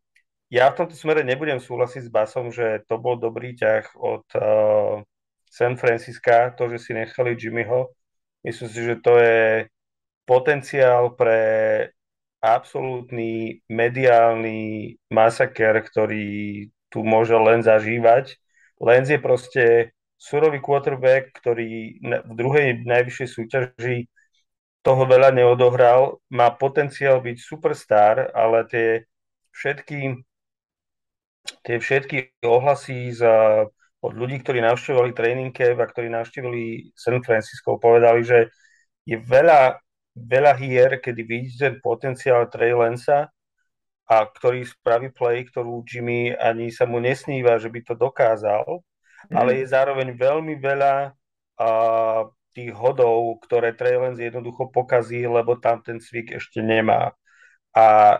ja 0.50 0.70
v 0.70 0.76
tomto 0.78 0.94
smere 0.94 1.26
nebudem 1.26 1.58
súhlasiť 1.58 2.06
s 2.06 2.10
Basom, 2.12 2.54
že 2.54 2.86
to 2.86 3.02
bol 3.02 3.18
dobrý 3.18 3.58
ťah 3.58 3.84
od 3.98 4.26
uh, 4.38 5.02
San 5.50 5.74
Francisca, 5.74 6.54
to, 6.54 6.70
že 6.70 6.78
si 6.78 6.90
nechali 6.94 7.34
Jimmyho. 7.34 7.90
Myslím 8.46 8.68
si, 8.70 8.80
že 8.86 8.96
to 9.02 9.18
je 9.18 9.66
potenciál 10.22 11.14
pre 11.18 11.40
absolútny 12.38 13.62
mediálny 13.66 14.94
masaker, 15.10 15.82
ktorý 15.82 16.68
tu 16.90 17.02
môže 17.02 17.34
len 17.34 17.66
zažívať. 17.66 18.38
Lenz 18.78 19.10
je 19.10 19.18
proste 19.18 19.64
surový 20.14 20.62
quarterback, 20.62 21.34
ktorý 21.34 21.98
v 22.02 22.32
druhej 22.38 22.86
najvyššej 22.86 23.28
súťaži 23.28 23.98
toho 24.86 25.02
veľa 25.10 25.34
neodohral. 25.34 26.22
Má 26.30 26.54
potenciál 26.54 27.18
byť 27.18 27.36
superstar, 27.42 28.30
ale 28.30 28.62
tie 28.70 28.88
všetky 29.50 30.22
tie 31.64 31.76
všetky 31.78 32.42
ohlasy 32.46 33.14
z, 33.16 33.22
od 34.00 34.12
ľudí, 34.14 34.42
ktorí 34.42 34.62
navštevovali 34.62 35.12
training 35.16 35.52
camp 35.54 35.82
a 35.82 35.90
ktorí 35.90 36.10
navštevovali 36.12 36.94
San 36.94 37.18
Francisco, 37.22 37.80
povedali, 37.80 38.22
že 38.22 38.38
je 39.06 39.18
veľa, 39.18 39.78
veľa 40.14 40.52
hier, 40.58 40.98
kedy 40.98 41.22
vidíte 41.22 41.58
ten 41.58 41.74
potenciál 41.82 42.46
Trey 42.50 42.74
Lensa 42.74 43.30
a 44.06 44.16
ktorý 44.22 44.62
spraví 44.62 45.10
play, 45.10 45.46
ktorú 45.46 45.82
Jimmy 45.82 46.30
ani 46.34 46.70
sa 46.70 46.86
mu 46.86 47.02
nesníva, 47.02 47.58
že 47.58 47.66
by 47.66 47.80
to 47.82 47.94
dokázal, 47.98 48.62
mm. 49.30 49.34
ale 49.34 49.62
je 49.62 49.66
zároveň 49.66 50.14
veľmi 50.14 50.54
veľa 50.62 51.10
a, 51.58 51.68
tých 52.56 52.72
hodov, 52.72 53.36
ktoré 53.44 53.76
Trey 53.76 54.00
Lens 54.00 54.16
jednoducho 54.16 54.72
pokazí, 54.72 55.28
lebo 55.28 55.60
tam 55.60 55.84
ten 55.84 56.00
cvik 56.00 56.40
ešte 56.40 56.64
nemá. 56.64 57.12
A 57.76 58.16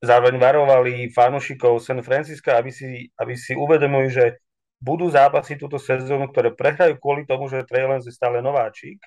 zároveň 0.00 0.40
varovali 0.40 1.12
fanúšikov 1.12 1.80
San 1.84 2.00
Francisca, 2.00 2.56
aby 2.56 2.72
si, 2.72 3.08
aby 3.20 3.36
si 3.36 3.52
uvedomili, 3.52 4.08
že 4.08 4.40
budú 4.80 5.12
zápasy 5.12 5.60
túto 5.60 5.76
sezónu, 5.76 6.32
ktoré 6.32 6.56
prehrajú 6.56 6.96
kvôli 6.96 7.28
tomu, 7.28 7.52
že 7.52 7.68
Trey 7.68 7.84
Lance 7.84 8.08
je 8.08 8.16
stále 8.16 8.40
nováčik 8.40 9.00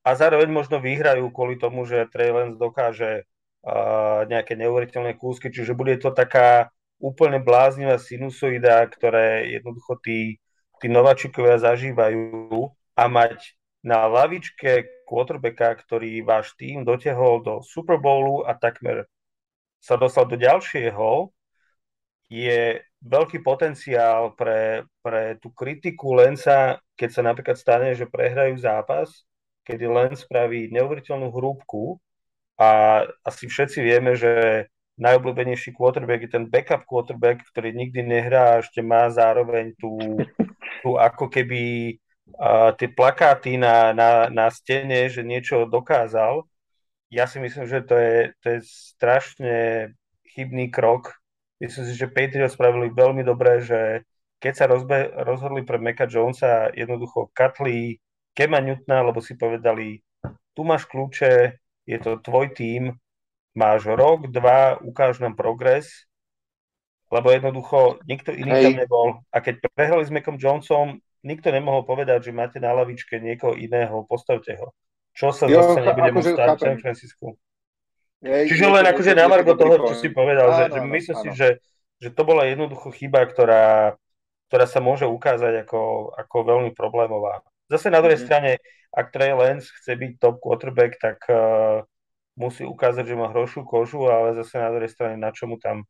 a 0.00 0.16
zároveň 0.16 0.48
možno 0.48 0.80
vyhrajú 0.80 1.28
kvôli 1.28 1.60
tomu, 1.60 1.84
že 1.84 2.08
Trey 2.08 2.32
Lance 2.32 2.56
dokáže 2.56 3.28
uh, 3.66 4.24
nejaké 4.24 4.56
neuveriteľné 4.56 5.20
kúsky, 5.20 5.52
čiže 5.52 5.76
bude 5.76 5.98
to 6.00 6.14
taká 6.14 6.72
úplne 6.96 7.40
bláznivá 7.40 8.00
sinusoida, 8.00 8.84
ktoré 8.88 9.50
jednoducho 9.60 10.00
tí, 10.00 10.40
tí 10.80 10.86
nováčikovia 10.88 11.60
zažívajú. 11.60 12.68
A 13.00 13.08
mať 13.08 13.56
na 13.80 14.04
lavičke 14.04 15.04
quarterbacka, 15.08 15.72
ktorý 15.80 16.20
váš 16.20 16.52
tým 16.60 16.84
dotiahol 16.84 17.40
do 17.40 17.54
Super 17.64 17.96
Bowlu 17.96 18.44
a 18.44 18.52
takmer 18.52 19.08
sa 19.80 19.96
dostal 19.96 20.28
do 20.28 20.36
ďalšieho, 20.36 21.32
je 22.30 22.78
veľký 23.02 23.42
potenciál 23.42 24.36
pre, 24.38 24.86
pre 25.02 25.40
tú 25.42 25.50
kritiku 25.50 26.14
Lenca, 26.14 26.78
keď 26.94 27.08
sa 27.10 27.22
napríklad 27.26 27.56
stane, 27.58 27.88
že 27.96 28.06
prehrajú 28.06 28.54
zápas, 28.60 29.26
kedy 29.66 29.88
Len 29.88 30.12
spraví 30.14 30.70
neuveriteľnú 30.70 31.32
hrúbku 31.32 31.98
a 32.60 33.02
asi 33.24 33.48
všetci 33.50 33.78
vieme, 33.82 34.14
že 34.14 34.68
najobľúbenejší 35.00 35.72
quarterback 35.72 36.28
je 36.28 36.30
ten 36.30 36.44
backup 36.44 36.84
quarterback, 36.84 37.40
ktorý 37.50 37.72
nikdy 37.72 38.04
nehrá 38.04 38.54
a 38.54 38.60
ešte 38.60 38.84
má 38.84 39.08
zároveň 39.08 39.72
tú, 39.80 39.96
tú 40.84 41.00
ako 41.00 41.32
keby 41.32 41.96
uh, 42.36 42.76
tie 42.76 42.92
plakáty 42.92 43.56
na, 43.56 43.96
na, 43.96 44.28
na 44.28 44.52
stene, 44.52 45.08
že 45.08 45.24
niečo 45.24 45.64
dokázal 45.64 46.44
ja 47.10 47.26
si 47.26 47.42
myslím, 47.42 47.66
že 47.66 47.82
to 47.82 47.98
je, 47.98 48.18
to 48.38 48.46
je 48.56 48.58
strašne 48.64 49.56
chybný 50.30 50.70
krok. 50.70 51.18
Myslím 51.58 51.84
si, 51.90 51.94
že 51.98 52.08
Patriots 52.08 52.54
spravili 52.54 52.88
veľmi 52.94 53.26
dobre, 53.26 53.60
že 53.60 54.06
keď 54.40 54.52
sa 54.56 54.64
rozbe, 54.70 55.12
rozhodli 55.26 55.66
pre 55.66 55.76
Meka 55.76 56.08
Jonesa, 56.08 56.72
jednoducho 56.72 57.28
katli 57.36 58.00
Kema 58.32 58.62
Newtona, 58.64 59.04
lebo 59.04 59.20
si 59.20 59.36
povedali, 59.36 60.00
tu 60.56 60.62
máš 60.64 60.88
kľúče, 60.88 61.60
je 61.84 61.98
to 62.00 62.22
tvoj 62.24 62.54
tím, 62.56 62.96
máš 63.52 63.84
rok, 63.84 64.30
dva, 64.32 64.80
ukáž 64.80 65.20
nám 65.20 65.36
progres, 65.36 66.08
lebo 67.10 67.34
jednoducho 67.34 68.00
nikto 68.06 68.30
iný 68.30 68.54
Hej. 68.54 68.64
tam 68.64 68.74
nebol. 68.78 69.08
A 69.34 69.42
keď 69.42 69.66
prehrali 69.74 70.06
s 70.06 70.14
Mekom 70.14 70.38
Jonesom, 70.38 71.02
nikto 71.26 71.50
nemohol 71.50 71.82
povedať, 71.82 72.30
že 72.30 72.32
máte 72.32 72.62
na 72.62 72.70
lavičke 72.72 73.18
niekoho 73.18 73.58
iného, 73.58 74.06
postavte 74.06 74.54
ho. 74.56 74.72
Čo 75.14 75.34
sa 75.34 75.44
jo, 75.50 75.60
zase 75.60 75.80
nebude 75.82 76.10
akože 76.10 76.30
stať 76.32 76.48
v 76.48 76.60
San 76.60 76.78
Francisco. 76.78 77.26
Je, 78.20 78.52
Čiže 78.52 78.66
je, 78.68 78.74
len 78.74 78.84
akože 78.84 79.12
na 79.16 79.26
margo 79.26 79.56
toho, 79.56 79.76
čo 79.90 79.94
si 79.96 80.08
povedal, 80.12 80.52
áno, 80.52 80.56
že, 80.60 80.64
že 80.76 80.80
myslím 80.84 81.16
áno. 81.16 81.22
si, 81.24 81.28
že, 81.32 81.48
že 81.98 82.08
to 82.12 82.22
bola 82.28 82.44
jednoducho 82.44 82.92
chyba, 82.92 83.24
ktorá, 83.24 83.96
ktorá 84.52 84.66
sa 84.68 84.84
môže 84.84 85.08
ukázať 85.08 85.64
ako, 85.64 86.12
ako 86.20 86.36
veľmi 86.44 86.70
problémová. 86.76 87.40
Zase 87.72 87.88
na 87.88 88.04
druhej 88.04 88.20
mm-hmm. 88.20 88.28
strane, 88.28 88.52
ak 88.92 89.14
Trey 89.14 89.32
Lance 89.32 89.72
chce 89.72 89.96
byť 89.96 90.12
top 90.20 90.36
quarterback, 90.42 90.98
tak 91.00 91.18
uh, 91.30 91.86
musí 92.36 92.66
ukázať, 92.66 93.08
že 93.08 93.16
má 93.16 93.30
hrošiu 93.30 93.64
kožu, 93.64 94.10
ale 94.10 94.36
zase 94.36 94.58
na 94.58 94.68
druhej 94.74 94.90
strane, 94.90 95.16
na 95.16 95.30
čomu 95.30 95.56
tam 95.56 95.86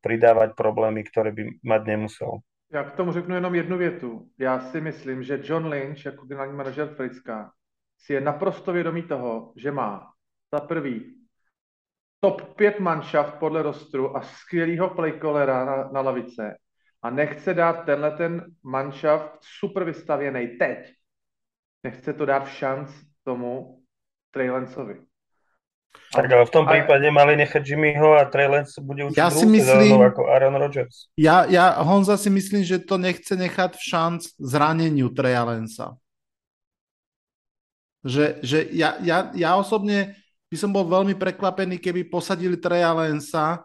pridávať 0.00 0.54
problémy, 0.54 1.04
ktoré 1.04 1.30
by 1.34 1.62
mať 1.62 1.82
nemusel. 1.86 2.40
Já 2.70 2.84
k 2.84 2.96
tomu 2.96 3.12
řeknu 3.12 3.34
jenom 3.34 3.54
jednu 3.54 3.78
větu. 3.78 4.28
Já 4.38 4.60
si 4.60 4.80
myslím, 4.80 5.22
že 5.22 5.40
John 5.42 5.66
Lynch 5.66 6.04
jako 6.04 6.26
generální 6.26 6.56
manažer 6.56 6.88
Fricka 6.88 7.50
si 7.98 8.12
je 8.12 8.20
naprosto 8.20 8.72
vědomý 8.72 9.02
toho, 9.02 9.52
že 9.56 9.70
má 9.72 10.12
za 10.54 10.60
prvý 10.60 11.14
top 12.20 12.54
5 12.56 12.80
manšaft 12.80 13.34
podle 13.34 13.62
rostru 13.62 14.16
a 14.16 14.22
skvělýho 14.22 14.90
playcallera 14.90 15.64
na, 15.64 15.88
na 15.92 16.00
lavice 16.00 16.56
a 17.02 17.10
nechce 17.10 17.54
dát 17.54 17.84
tenhle 17.84 18.10
ten 18.10 18.44
manšaft 18.62 19.38
super 19.58 19.84
vystavěný 19.84 20.46
teď. 20.46 20.78
Nechce 21.84 22.12
to 22.12 22.26
dát 22.26 22.44
v 22.44 22.50
šanc 22.50 22.90
tomu 23.24 23.82
Trailencovi. 24.30 25.08
Tak 26.08 26.32
ale 26.32 26.44
v 26.46 26.50
tom 26.50 26.64
prípade 26.64 27.04
mali 27.10 27.36
nechať 27.36 27.64
Jimmyho 27.64 28.16
a 28.16 28.24
Trey 28.24 28.48
Lance 28.48 28.80
bude 28.80 29.04
určite 29.04 29.20
ja 29.20 29.28
si 29.28 29.44
myslím, 29.44 30.00
ako 30.00 30.24
Aaron 30.24 30.56
Rodgers. 30.56 31.12
Ja, 31.16 31.44
ja 31.44 31.80
Honza 31.84 32.16
si 32.16 32.32
myslím, 32.32 32.64
že 32.64 32.80
to 32.80 32.96
nechce 32.96 33.36
nechať 33.36 33.76
v 33.76 33.82
šanc 33.82 34.20
zraneniu 34.40 35.12
Treja 35.12 35.44
Lensa. 35.44 35.96
Že, 38.02 38.42
že 38.42 38.58
ja, 38.72 38.98
ja, 39.02 39.30
ja 39.34 39.50
osobne 39.58 40.14
by 40.48 40.56
som 40.56 40.70
bol 40.72 40.86
veľmi 40.86 41.18
prekvapený, 41.18 41.82
keby 41.82 42.08
posadili 42.08 42.56
Treja 42.56 42.94
Lensa. 42.94 43.64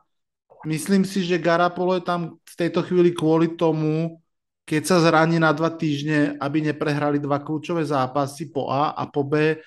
Myslím 0.65 1.03
si, 1.07 1.23
že 1.23 1.41
Garapolo 1.41 1.95
je 1.99 2.03
tam 2.03 2.39
v 2.41 2.55
tejto 2.55 2.83
chvíli 2.83 3.13
kvôli 3.13 3.55
tomu, 3.55 4.19
keď 4.63 4.81
sa 4.87 4.97
zraní 5.03 5.37
na 5.39 5.51
dva 5.51 5.71
týždne, 5.71 6.39
aby 6.39 6.63
neprehrali 6.63 7.19
dva 7.19 7.43
kľúčové 7.43 7.83
zápasy 7.83 8.47
po 8.51 8.71
A 8.71 8.95
a 8.95 9.03
po 9.07 9.27
B, 9.27 9.59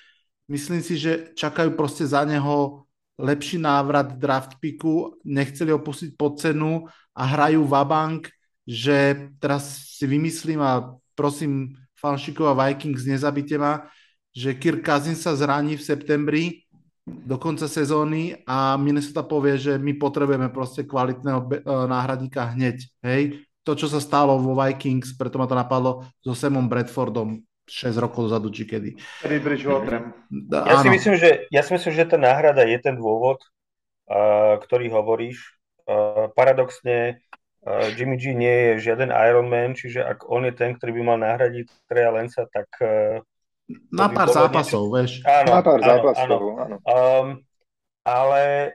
Myslím 0.47 0.79
si, 0.79 0.95
že 0.95 1.35
čakajú 1.35 1.75
proste 1.75 2.07
za 2.07 2.23
neho 2.23 2.87
lepší 3.19 3.59
návrat 3.59 4.15
draft 4.15 4.55
picku, 4.63 5.19
nechceli 5.27 5.75
opustiť 5.75 6.15
pod 6.15 6.39
cenu 6.39 6.87
a 7.11 7.23
hrajú 7.27 7.67
vabank, 7.67 8.31
že 8.63 9.27
teraz 9.43 9.91
si 9.99 10.07
vymyslím 10.07 10.63
a 10.63 10.95
prosím 11.19 11.75
fanšikov 11.99 12.47
a 12.47 12.55
Vikings, 12.55 13.03
nezabite 13.03 13.59
ma, 13.59 13.91
že 14.37 14.53
Kirk 14.53 14.85
Cousins 14.85 15.25
sa 15.25 15.33
zraní 15.33 15.73
v 15.73 15.81
septembri 15.81 16.43
do 17.09 17.41
konca 17.41 17.65
sezóny 17.65 18.37
a 18.45 18.77
Minnesota 18.77 19.25
povie, 19.25 19.57
že 19.57 19.81
my 19.81 19.97
potrebujeme 19.97 20.53
proste 20.53 20.85
kvalitného 20.85 21.39
e, 21.41 21.49
náhradníka 21.65 22.53
hneď. 22.53 22.85
Hej? 23.01 23.41
To, 23.65 23.73
čo 23.73 23.89
sa 23.89 23.97
stalo 23.97 24.37
vo 24.37 24.53
Vikings, 24.53 25.17
preto 25.17 25.41
ma 25.41 25.49
to 25.49 25.57
napadlo 25.57 26.05
so 26.21 26.37
Samom 26.37 26.69
Bradfordom 26.69 27.41
6 27.65 27.97
rokov 27.97 28.29
dozadu, 28.29 28.53
či 28.53 28.69
kedy. 28.69 28.89
Bridgewater. 29.25 30.13
Ja 30.51 30.85
si, 30.85 30.87
myslím, 30.93 31.15
že, 31.17 31.49
ja 31.49 31.65
si 31.65 31.73
myslím, 31.73 31.93
že 31.97 32.07
tá 32.07 32.15
náhrada 32.21 32.63
je 32.63 32.77
ten 32.79 32.95
dôvod, 32.95 33.41
uh, 34.07 34.55
ktorý 34.63 34.87
hovoríš. 34.93 35.59
Uh, 35.83 36.31
paradoxne, 36.31 37.19
uh, 37.67 37.91
Jimmy 37.91 38.15
G 38.15 38.31
nie 38.31 38.55
je 38.71 38.87
žiaden 38.87 39.11
Ironman, 39.11 39.75
čiže 39.75 39.99
ak 39.99 40.31
on 40.31 40.47
je 40.47 40.55
ten, 40.55 40.79
ktorý 40.79 40.95
by 40.95 41.01
mal 41.03 41.19
nahradiť 41.19 41.67
Treja 41.89 42.11
Lensa, 42.13 42.45
tak... 42.47 42.71
Uh, 42.79 43.19
na 43.91 44.07
pár 44.09 44.29
zápasov, 44.31 44.83
niečo... 44.87 44.95
vieš. 44.95 45.11
Áno, 45.27 45.49
na 45.51 45.61
pár 45.61 45.79
áno, 45.79 45.87
zápasov, 45.87 46.41
áno. 46.41 46.57
áno. 46.63 46.75
Um, 46.87 47.27
ale 48.07 48.71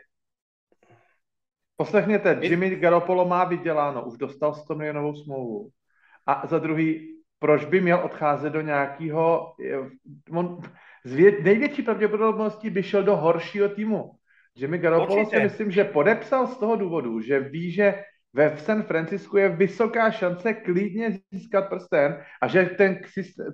Poslechněte, 1.76 2.38
Jimmy 2.42 2.76
Garoppolo 2.76 3.28
má 3.28 3.44
vyděláno, 3.44 4.04
už 4.04 4.18
dostal 4.18 4.54
100 4.54 4.74
milionovou 4.74 5.14
smlouvu. 5.14 5.68
A 6.26 6.46
za 6.46 6.58
druhý, 6.58 7.18
proč 7.38 7.64
by 7.64 7.80
měl 7.80 8.00
odcházet 8.04 8.52
do 8.52 8.60
nějakého... 8.60 9.54
On 10.30 10.60
z 11.04 11.14
vě, 11.14 11.42
největší 11.42 11.82
pravděpodobností 11.82 12.70
by 12.70 12.82
šel 12.82 13.02
do 13.02 13.16
horšího 13.16 13.68
týmu. 13.68 14.10
Jimmy 14.54 14.78
Garoppolo 14.78 15.26
si 15.26 15.40
myslím, 15.40 15.70
že 15.70 15.84
podepsal 15.84 16.46
z 16.46 16.56
toho 16.58 16.76
důvodu, 16.76 17.20
že 17.20 17.40
ví, 17.40 17.72
že 17.72 18.04
ve 18.34 18.56
San 18.56 18.82
Francisku 18.82 19.36
je 19.36 19.48
vysoká 19.48 20.10
šance 20.10 20.54
klidně 20.54 21.20
získat 21.32 21.68
prsten 21.68 22.24
a 22.42 22.48
že 22.48 22.64
ten, 22.64 23.00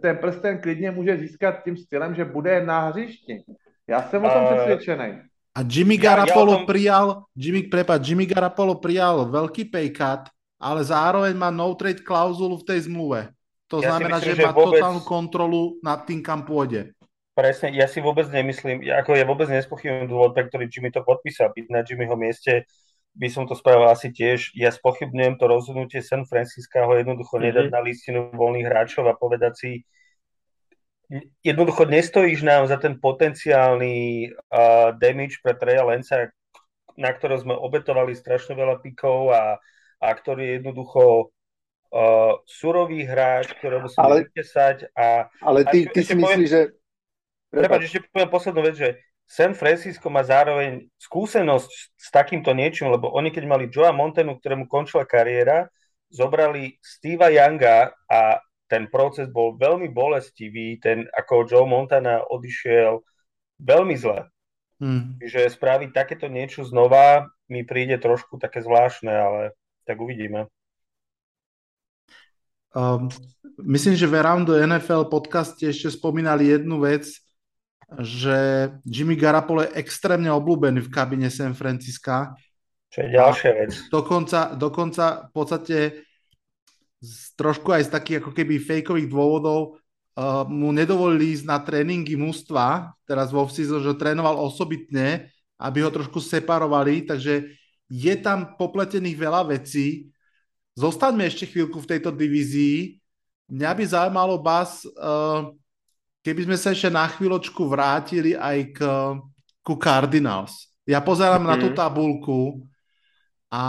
ten 0.03 0.17
prsten 0.17 0.59
klidně 0.61 0.91
může 0.91 1.17
získat 1.17 1.65
tím 1.65 1.77
stylem, 1.77 2.15
že 2.15 2.25
bude 2.25 2.65
na 2.65 2.89
hřišti. 2.89 3.43
Já 3.89 4.03
jsem 4.03 4.25
o 4.25 4.31
tom 4.31 4.43
uh, 4.43 4.55
přesvědčený. 4.55 5.19
A 5.55 5.61
Jimmy 5.71 5.97
Garapolo 5.99 6.53
ja, 6.53 6.55
ja 6.55 6.59
tom... 6.63 6.67
prijal, 6.67 7.07
Jimmy, 7.35 7.63
prepad, 7.67 7.99
Jimmy 8.07 8.27
Garapolo 8.31 8.79
prijal 8.79 9.27
veľký 9.27 9.75
pay 9.75 9.91
cut, 9.91 10.31
ale 10.55 10.87
zároveň 10.87 11.35
má 11.35 11.51
no 11.51 11.75
trade 11.75 12.07
klauzulu 12.07 12.63
v 12.63 12.67
tej 12.69 12.87
zmluve. 12.87 13.35
To 13.67 13.83
ja 13.83 13.91
znamená, 13.91 14.23
myslím, 14.23 14.29
že, 14.31 14.39
že 14.39 14.47
má 14.47 14.55
vôbec... 14.55 14.79
totálnu 14.79 15.03
kontrolu 15.03 15.61
nad 15.83 16.07
tým, 16.07 16.23
kam 16.23 16.47
pôjde. 16.47 16.95
Presne, 17.35 17.75
ja 17.75 17.91
si 17.91 17.99
vôbec 17.99 18.31
nemyslím, 18.31 18.87
ako 18.87 19.19
ja 19.19 19.27
vôbec 19.27 19.51
nespochybňujem 19.51 20.07
dôvod, 20.07 20.31
pre 20.31 20.47
ktorý 20.47 20.71
Jimmy 20.71 20.95
to 20.95 21.03
podpísal. 21.03 21.51
Byť 21.51 21.67
na 21.75 21.83
Jimmyho 21.83 22.15
mieste 22.15 22.63
by 23.19 23.29
som 23.29 23.45
to 23.51 23.59
spravil 23.59 23.91
asi 23.91 24.15
tiež. 24.15 24.55
Ja 24.55 24.71
spochybňujem 24.71 25.43
to 25.43 25.51
rozhodnutie 25.51 25.99
San 26.07 26.23
Francisca 26.23 26.87
ho 26.87 26.95
jednoducho 26.95 27.37
mm-hmm. 27.37 27.47
nedať 27.51 27.67
na 27.75 27.81
listinu 27.83 28.31
voľných 28.31 28.67
hráčov 28.71 29.11
a 29.11 29.19
povedať 29.19 29.53
si, 29.59 29.71
jednoducho 31.43 31.91
nestojíš 31.91 32.47
nám 32.47 32.71
za 32.71 32.79
ten 32.79 33.01
potenciálny 33.03 34.29
uh, 34.31 34.95
damage 34.95 35.43
pre 35.43 35.59
Treja 35.59 35.83
Lenca, 35.83 36.31
na 36.95 37.11
ktorého 37.11 37.43
sme 37.43 37.55
obetovali 37.59 38.15
strašne 38.15 38.55
veľa 38.55 38.79
pikov 38.79 39.35
a, 39.35 39.59
a 39.99 40.09
ktorý 40.15 40.63
jednoducho 40.63 41.35
uh, 41.91 42.39
surový 42.47 43.03
hráč, 43.03 43.51
ktorého 43.59 43.83
musíme 43.83 44.07
ale, 44.07 44.17
vytesať. 44.31 44.95
A, 44.95 45.27
ale 45.43 45.67
ty, 45.67 45.89
a 45.89 45.91
ty 45.91 46.01
si 46.07 46.15
myslíš, 46.15 46.49
že... 46.49 46.63
Prepač, 47.49 47.89
ešte 47.89 48.05
poviem 48.13 48.29
poslednú 48.29 48.61
vec, 48.61 48.77
že 48.77 48.89
San 49.29 49.53
Francisco 49.53 50.09
má 50.09 50.25
zároveň 50.25 50.89
skúsenosť 50.97 51.71
s 51.93 52.09
takýmto 52.09 52.57
niečím, 52.57 52.89
lebo 52.89 53.13
oni 53.13 53.29
keď 53.29 53.45
mali 53.45 53.69
Joea 53.69 53.93
Montanu, 53.93 54.41
ktorému 54.41 54.65
končila 54.65 55.05
kariéra, 55.05 55.69
zobrali 56.09 56.81
Steva 56.81 57.29
Younga 57.29 57.93
a 58.09 58.41
ten 58.73 58.89
proces 58.89 59.29
bol 59.29 59.61
veľmi 59.61 59.93
bolestivý, 59.93 60.81
ten 60.81 61.05
ako 61.13 61.45
Joe 61.45 61.69
Montana 61.69 62.25
odišiel 62.25 63.05
veľmi 63.61 63.97
zle. 64.01 64.29
Hmm. 64.81 65.21
Čiže 65.21 65.53
spraviť 65.53 65.91
takéto 65.93 66.33
niečo 66.33 66.65
znova 66.65 67.29
mi 67.53 67.69
príde 67.69 68.01
trošku 68.01 68.41
také 68.41 68.65
zvláštne, 68.65 69.13
ale 69.13 69.43
tak 69.85 70.01
uvidíme. 70.01 70.49
Um, 72.77 73.09
myslím, 73.65 73.97
že 73.97 74.09
v 74.09 74.21
Around 74.21 74.53
the 74.53 74.61
NFL 74.65 75.09
podcaste 75.09 75.65
ešte 75.65 75.89
spomínali 75.93 76.53
jednu 76.53 76.85
vec, 76.85 77.09
že 77.97 78.69
Jimmy 78.85 79.17
Garapolo 79.17 79.65
je 79.65 79.81
extrémne 79.81 80.29
obľúbený 80.29 80.85
v 80.85 80.93
kabine 80.93 81.33
San 81.33 81.57
Francisca. 81.57 82.37
Čo 82.93 83.05
je 83.05 83.09
ďalšia 83.17 83.51
vec. 83.57 83.73
Dokonca, 83.89 84.53
dokonca 84.57 85.29
v 85.29 85.31
podstate 85.33 85.79
z, 87.01 87.15
trošku 87.37 87.73
aj 87.73 87.89
z 87.89 87.91
takých 87.93 88.19
ako 88.21 88.31
keby 88.37 88.61
fejkových 88.61 89.09
dôvodov 89.09 89.77
uh, 89.77 90.45
mu 90.45 90.73
nedovolili 90.73 91.33
ísť 91.37 91.45
na 91.49 91.59
tréningy 91.65 92.17
mústva, 92.17 92.93
teraz 93.09 93.33
vo 93.33 93.49
season, 93.49 93.81
že 93.81 93.97
trénoval 93.97 94.37
osobitne, 94.37 95.33
aby 95.57 95.85
ho 95.85 95.91
trošku 95.93 96.21
separovali, 96.21 97.09
takže 97.09 97.57
je 97.89 98.15
tam 98.21 98.57
popletených 98.61 99.17
veľa 99.17 99.43
vecí, 99.49 100.13
Zostaňme 100.79 101.27
ešte 101.27 101.51
chvíľku 101.51 101.83
v 101.83 101.91
tejto 101.91 102.15
divízii. 102.15 103.03
Mňa 103.51 103.71
by 103.75 103.83
zaujímalo, 103.83 104.39
Bas, 104.39 104.87
uh, 104.87 105.51
keby 106.29 106.45
sme 106.45 106.57
sa 106.61 106.77
ešte 106.77 106.93
na 106.93 107.09
chvíľočku 107.09 107.65
vrátili 107.65 108.37
aj 108.37 108.59
k, 108.77 108.79
ku 109.65 109.81
Cardinals. 109.81 110.69
Ja 110.85 111.01
pozerám 111.01 111.41
mm-hmm. 111.41 111.57
na 111.57 111.57
tú 111.57 111.69
mhm. 111.73 111.77
tabulku 111.77 112.41
a 113.49 113.65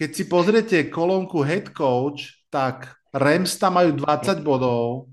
keď 0.00 0.10
si 0.16 0.24
pozriete 0.24 0.88
kolónku 0.88 1.44
head 1.44 1.68
coach, 1.76 2.32
tak 2.48 2.96
Rams 3.12 3.60
tam 3.60 3.76
majú 3.76 3.92
20 3.92 4.40
bodov, 4.40 5.12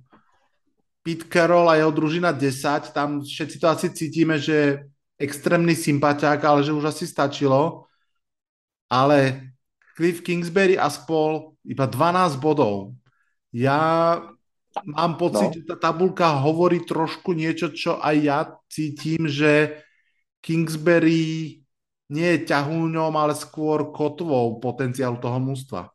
Pete 1.04 1.28
Carroll 1.28 1.68
a 1.68 1.76
jeho 1.76 1.92
družina 1.92 2.32
10, 2.32 2.96
tam 2.96 3.20
všetci 3.22 3.56
to 3.60 3.68
asi 3.68 3.88
cítime, 3.92 4.40
že 4.40 4.88
extrémny 5.20 5.76
sympatiák, 5.76 6.40
ale 6.42 6.64
že 6.64 6.72
už 6.72 6.96
asi 6.96 7.06
stačilo. 7.06 7.88
ale 8.88 9.52
Cliff 9.96 10.20
Kingsbury 10.24 10.76
a 10.76 10.92
spol 10.92 11.56
iba 11.64 11.88
12 11.88 12.38
bodov. 12.38 12.94
Ja 13.56 14.20
mám 14.84 15.16
pocit, 15.16 15.48
no. 15.48 15.56
že 15.56 15.64
tá 15.64 15.78
tabulka 15.80 16.28
hovorí 16.44 16.84
trošku 16.84 17.32
niečo, 17.32 17.72
čo 17.72 17.96
aj 18.04 18.16
ja 18.20 18.40
cítim, 18.68 19.30
že 19.32 19.80
Kingsbury 20.44 21.64
nie 22.12 22.30
je 22.38 22.40
ťahúňom, 22.46 23.14
ale 23.16 23.34
skôr 23.34 23.90
kotvou 23.90 24.60
potenciálu 24.62 25.18
toho 25.18 25.40
mústva. 25.42 25.90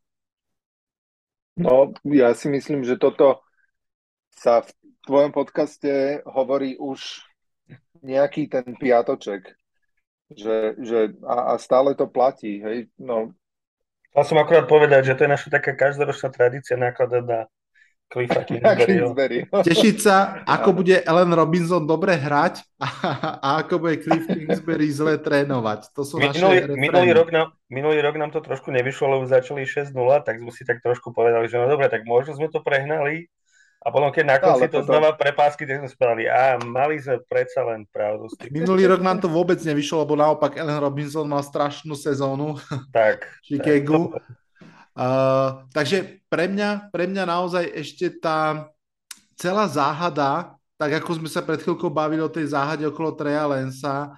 No, 1.61 1.93
ja 2.09 2.33
si 2.33 2.49
myslím, 2.49 2.83
že 2.83 2.97
toto 2.97 3.45
sa 4.33 4.65
v 4.65 4.71
tvojom 5.05 5.33
podcaste 5.37 6.25
hovorí 6.25 6.81
už 6.81 7.21
nejaký 8.01 8.49
ten 8.49 8.65
piatoček, 8.81 9.55
že, 10.33 10.79
že 10.81 10.99
a, 11.27 11.55
a 11.55 11.61
stále 11.61 11.93
to 11.93 12.09
platí, 12.09 12.65
hej, 12.65 12.89
no. 12.97 13.37
Chcel 14.11 14.35
som 14.35 14.39
akurát 14.43 14.67
povedať, 14.67 15.13
že 15.13 15.15
to 15.15 15.23
je 15.29 15.35
naša 15.37 15.49
taká 15.53 15.77
každoročná 15.77 16.35
tradícia 16.35 16.75
nakladať 16.75 17.23
na 17.23 17.41
Cliffa 18.11 18.43
Kingsbury. 18.43 19.47
Tešiť 19.71 19.97
sa, 20.03 20.17
ako 20.59 20.83
bude 20.83 20.99
Ellen 21.07 21.31
Robinson 21.31 21.87
dobre 21.87 22.19
hrať 22.19 22.67
a, 22.83 22.89
a 23.39 23.49
ako 23.63 23.87
bude 23.87 24.03
Cliff 24.03 24.27
Kingsbury 24.27 24.91
zle 24.91 25.15
trénovať. 25.23 25.95
To 25.95 26.03
sú 26.03 26.19
minulý, 26.19 26.67
naše 26.67 26.75
minulý 26.75 27.11
rok, 27.15 27.31
nám, 27.31 27.55
minulý 27.71 28.03
rok 28.03 28.19
nám 28.19 28.35
to 28.35 28.43
trošku 28.43 28.75
nevyšlo, 28.75 29.15
lebo 29.15 29.25
začali 29.31 29.63
6-0, 29.63 29.95
tak 30.27 30.43
sme 30.43 30.51
si 30.51 30.67
tak 30.67 30.83
trošku 30.83 31.15
povedali, 31.15 31.47
že 31.47 31.63
no 31.63 31.71
dobre, 31.71 31.87
tak 31.87 32.03
možno 32.03 32.35
sme 32.35 32.51
to 32.51 32.59
prehnali, 32.59 33.31
a 33.81 33.89
potom, 33.89 34.13
keď 34.13 34.25
na 34.29 34.37
konci 34.37 34.69
to 34.69 34.85
toto... 34.85 34.93
znova 34.93 35.17
prepásky, 35.17 35.65
tak 35.65 35.81
sme 35.81 35.89
spravili, 35.89 36.29
a 36.29 36.61
mali 36.61 37.01
sme 37.01 37.17
predsa 37.25 37.65
len 37.65 37.89
pravdu. 37.89 38.29
Minulý 38.53 38.85
rok 38.85 39.01
nám 39.01 39.25
to 39.25 39.29
vôbec 39.33 39.57
nevyšlo, 39.57 40.05
lebo 40.05 40.21
naopak 40.21 40.53
Ellen 40.61 40.85
Robinson 40.85 41.25
mal 41.25 41.41
strašnú 41.41 41.97
sezónu 41.97 42.61
tak, 42.93 43.25
Chicago. 43.49 44.21
Tak, 44.21 44.40
takže 45.73 46.21
pre 46.29 46.45
mňa, 46.51 46.93
pre 46.93 47.09
mňa 47.09 47.25
naozaj 47.25 47.65
ešte 47.73 48.21
tá 48.21 48.69
celá 49.41 49.65
záhada, 49.65 50.53
tak 50.77 51.01
ako 51.01 51.25
sme 51.25 51.29
sa 51.33 51.41
pred 51.41 51.61
chvíľkou 51.61 51.89
bavili 51.89 52.21
o 52.21 52.33
tej 52.33 52.53
záhade 52.53 52.85
okolo 52.85 53.17
Treja 53.17 53.49
Lensa, 53.49 54.13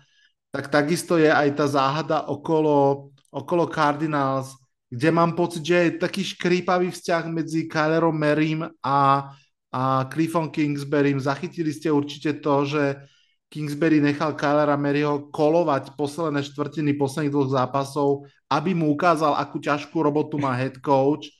tak 0.50 0.66
takisto 0.66 1.14
je 1.18 1.30
aj 1.30 1.54
tá 1.54 1.66
záhada 1.70 2.26
okolo, 2.26 3.10
okolo 3.30 3.70
Cardinals, 3.70 4.58
kde 4.90 5.08
mám 5.08 5.32
pocit, 5.38 5.64
že 5.64 5.76
je 5.88 6.02
taký 6.02 6.22
škrípavý 6.26 6.92
vzťah 6.92 7.24
medzi 7.30 7.70
Kylerom 7.70 8.14
Merim 8.18 8.66
a 8.82 9.30
a 9.72 10.04
Cliffom 10.12 10.52
Kingsberrym. 10.52 11.16
Zachytili 11.16 11.72
ste 11.72 11.88
určite 11.88 12.44
to, 12.44 12.68
že 12.68 13.00
Kingsbury 13.48 14.04
nechal 14.04 14.36
Kylera 14.36 14.76
Maryho 14.76 15.32
kolovať 15.32 15.96
posledné 15.96 16.44
štvrtiny 16.44 16.92
posledných 16.96 17.32
dvoch 17.32 17.48
zápasov, 17.48 18.28
aby 18.52 18.76
mu 18.76 18.92
ukázal, 18.92 19.32
akú 19.40 19.56
ťažkú 19.56 19.96
robotu 20.04 20.36
má 20.36 20.52
head 20.52 20.76
coach. 20.84 21.32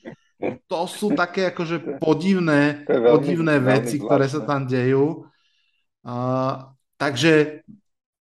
To 0.65 0.89
sú 0.89 1.13
také 1.13 1.53
akože 1.53 2.01
podivné, 2.01 2.89
veľmi, 2.89 3.09
podivné 3.13 3.55
veľmi 3.61 3.69
veci, 3.69 3.95
veľmi 4.01 4.05
ktoré 4.09 4.25
sa 4.25 4.41
tam 4.43 4.65
dejú. 4.65 5.29
Uh, 6.03 6.73
takže 6.97 7.63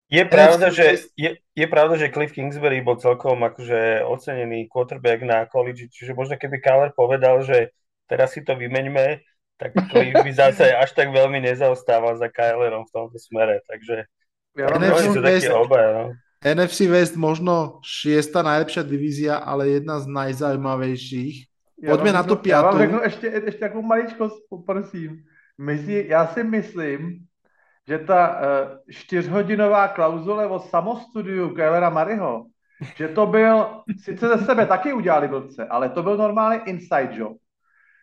je 0.06 0.24
pravda, 0.24 0.70
že, 0.70 1.12
je, 1.18 1.42
je 1.42 1.68
pravda, 1.68 1.98
že 1.98 2.14
Cliff 2.14 2.30
Kingsbury 2.30 2.80
bol 2.86 3.02
celkom 3.02 3.42
akože 3.42 4.06
ocenený 4.06 4.70
quarterback 4.70 5.26
na 5.26 5.50
college, 5.50 5.90
čiže 5.90 6.14
možno 6.14 6.38
keby 6.38 6.62
Kyler 6.62 6.92
povedal, 6.94 7.42
že 7.42 7.74
teraz 8.06 8.38
si 8.38 8.46
to 8.46 8.54
vymeňme, 8.54 9.26
tak 9.58 9.74
to 9.74 9.98
by 9.98 10.32
zase 10.32 10.70
až 10.84 10.94
tak 10.94 11.10
veľmi 11.10 11.42
nezaostával 11.42 12.22
za 12.22 12.30
Kylerom 12.30 12.86
v 12.86 12.94
tomto 12.94 13.18
smere, 13.18 13.66
takže 13.66 14.06
ja 14.56 14.72
NFC, 14.72 15.12
sú 15.12 15.20
West, 15.20 15.52
obaja, 15.52 15.90
no. 15.92 16.04
NFC 16.46 16.86
West 16.86 17.18
možno 17.18 17.82
šiesta 17.82 18.46
najlepšia 18.46 18.86
divízia, 18.86 19.42
ale 19.42 19.82
jedna 19.82 19.98
z 19.98 20.06
najzaujímavejších. 20.06 21.50
Poďme 21.82 22.14
ja 22.14 22.18
na 22.22 22.24
tu 22.24 22.36
piatu. 22.38 22.66
Já 22.66 22.72
vám 22.72 22.78
řeknu 22.78 23.00
ještě, 23.04 23.28
ještě 23.28 23.60
takovou 23.60 23.82
maličkost, 23.82 24.38
prosím. 24.66 25.26
Mezi, 25.58 26.06
já 26.10 26.28
si 26.28 26.44
myslím, 26.44 27.26
že 27.88 28.00
ta 28.00 28.22
uh, 28.30 28.38
čtyřhodinová 28.92 29.88
klauzule 29.88 30.48
o 30.48 30.60
samostudiu 30.60 31.50
Kylera 31.50 31.90
Mariho, 31.90 32.46
že 32.96 33.08
to 33.08 33.26
byl, 33.26 33.82
sice 34.04 34.28
ze 34.28 34.46
sebe 34.46 34.66
taky 34.66 34.94
udělali 34.94 35.28
blbce, 35.28 35.66
ale 35.66 35.90
to 35.90 36.04
byl 36.04 36.18
normálně 36.18 36.62
inside 36.66 37.10
job 37.12 37.38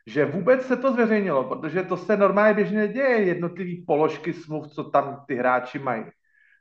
že 0.07 0.25
vůbec 0.25 0.67
se 0.67 0.77
to 0.77 0.93
zveřejnilo, 0.93 1.45
protože 1.45 1.83
to 1.83 1.97
se 1.97 2.17
normálně 2.17 2.55
běžně 2.55 2.89
děje, 2.89 3.23
jednotlivý 3.23 3.85
položky 3.87 4.33
smluv, 4.33 4.67
co 4.67 4.85
tam 4.85 5.25
ty 5.27 5.35
hráči 5.35 5.79
mají. 5.79 6.05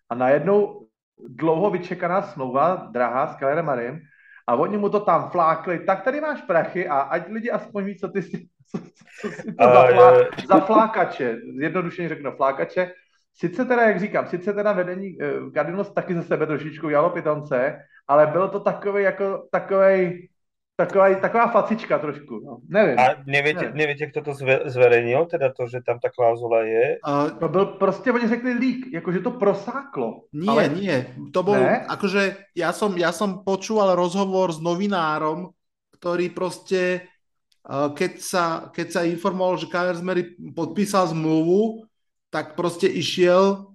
A 0.09 0.15
najednou 0.15 0.87
dlouho 1.27 1.69
vyčekaná 1.69 2.22
smlouva, 2.22 2.88
drahá, 2.91 3.27
s 3.27 3.35
Kellerem 3.35 3.65
Marim, 3.65 3.99
a 4.48 4.56
oni 4.56 4.77
mu 4.77 4.89
to 4.89 4.99
tam 4.99 5.30
flákli, 5.30 5.80
tak 5.80 6.03
tady 6.03 6.22
máš 6.22 6.41
prachy 6.41 6.88
a 6.88 6.99
ať 6.99 7.30
lidi 7.30 7.52
aspoň 7.52 7.84
ví, 7.84 7.98
co 7.98 8.07
ty 8.07 8.22
si, 8.22 8.48
co, 8.72 8.80
co 9.22 9.27
si 9.30 9.53
to 9.53 9.64
za, 9.64 9.88
flá, 9.88 10.14
za 10.48 10.60
flákače, 10.60 11.38
zjednodušeně 11.57 12.10
řeknu 12.10 12.31
flákače. 12.31 12.91
Sice 13.34 13.65
teda, 13.65 13.81
jak 13.81 13.99
říkám, 13.99 14.27
sice 14.27 14.53
teda 14.53 14.72
vedení 14.72 15.18
uh, 15.18 15.52
Cardinals 15.52 15.93
taky 15.93 16.14
ze 16.14 16.23
sebe 16.23 16.45
trošičku 16.45 16.89
jalo 16.89 17.10
pitance, 17.10 17.80
ale 18.07 18.27
bylo 18.27 18.48
to 18.48 18.60
takový 18.60 19.03
jako 19.03 19.48
takový 19.52 20.30
Taková, 20.76 21.15
taková 21.15 21.48
facička 21.48 21.99
trošku, 21.99 22.39
no. 22.39 22.57
nevím. 22.65 22.99
A 22.99 23.22
neviete, 23.26 23.61
nevím. 23.69 23.77
neviete, 23.77 24.07
kto 24.07 24.22
to 24.22 24.31
zverejnil, 24.65 25.26
teda 25.26 25.53
to, 25.53 25.68
že 25.68 25.81
tam 25.85 25.99
ta 25.99 26.10
klauzula 26.10 26.64
je? 26.64 26.98
Uh, 27.07 27.30
to 27.39 27.48
byl 27.48 27.65
prostě, 27.65 28.11
oni 28.11 28.27
řekli 28.27 28.53
lík, 28.53 28.93
jakože 28.93 29.19
to 29.19 29.31
prosáklo. 29.31 30.22
Nie, 30.34 30.49
ale... 30.49 30.69
nie, 30.69 31.06
to 31.34 31.43
bol, 31.43 31.53
ne? 31.60 31.85
akože 31.85 32.56
ja 32.56 32.73
som, 32.73 32.98
ja 32.98 33.11
som 33.11 33.45
počúval 33.45 33.93
rozhovor 33.93 34.49
s 34.49 34.57
novinárom, 34.64 35.53
ktorý 35.99 36.34
proste, 36.34 37.06
uh, 37.68 37.93
keď 37.93 38.11
sa, 38.18 38.43
keď 38.73 38.88
sa 38.91 39.02
informoval, 39.06 39.61
že 39.61 39.69
Kyler 39.69 40.02
Mary 40.02 40.34
podpísal 40.56 41.14
zmluvu, 41.14 41.85
tak 42.31 42.56
proste 42.56 42.88
išiel 42.88 43.70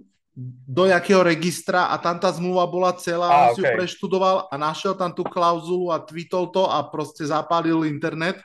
do 0.68 0.84
jakého 0.84 1.24
registra 1.24 1.88
a 1.88 1.96
tam 1.96 2.20
tá 2.20 2.28
zmluva 2.28 2.68
bola 2.68 2.92
celá, 2.92 3.24
a, 3.24 3.32
on 3.32 3.46
okay. 3.48 3.54
si 3.56 3.60
ju 3.64 3.66
preštudoval 3.72 4.36
a 4.52 4.54
našiel 4.60 4.92
tam 4.92 5.08
tú 5.16 5.24
klauzulu 5.24 5.88
a 5.88 6.04
tweetol 6.04 6.52
to 6.52 6.68
a 6.68 6.84
proste 6.92 7.24
zapálil 7.24 7.88
internet. 7.88 8.44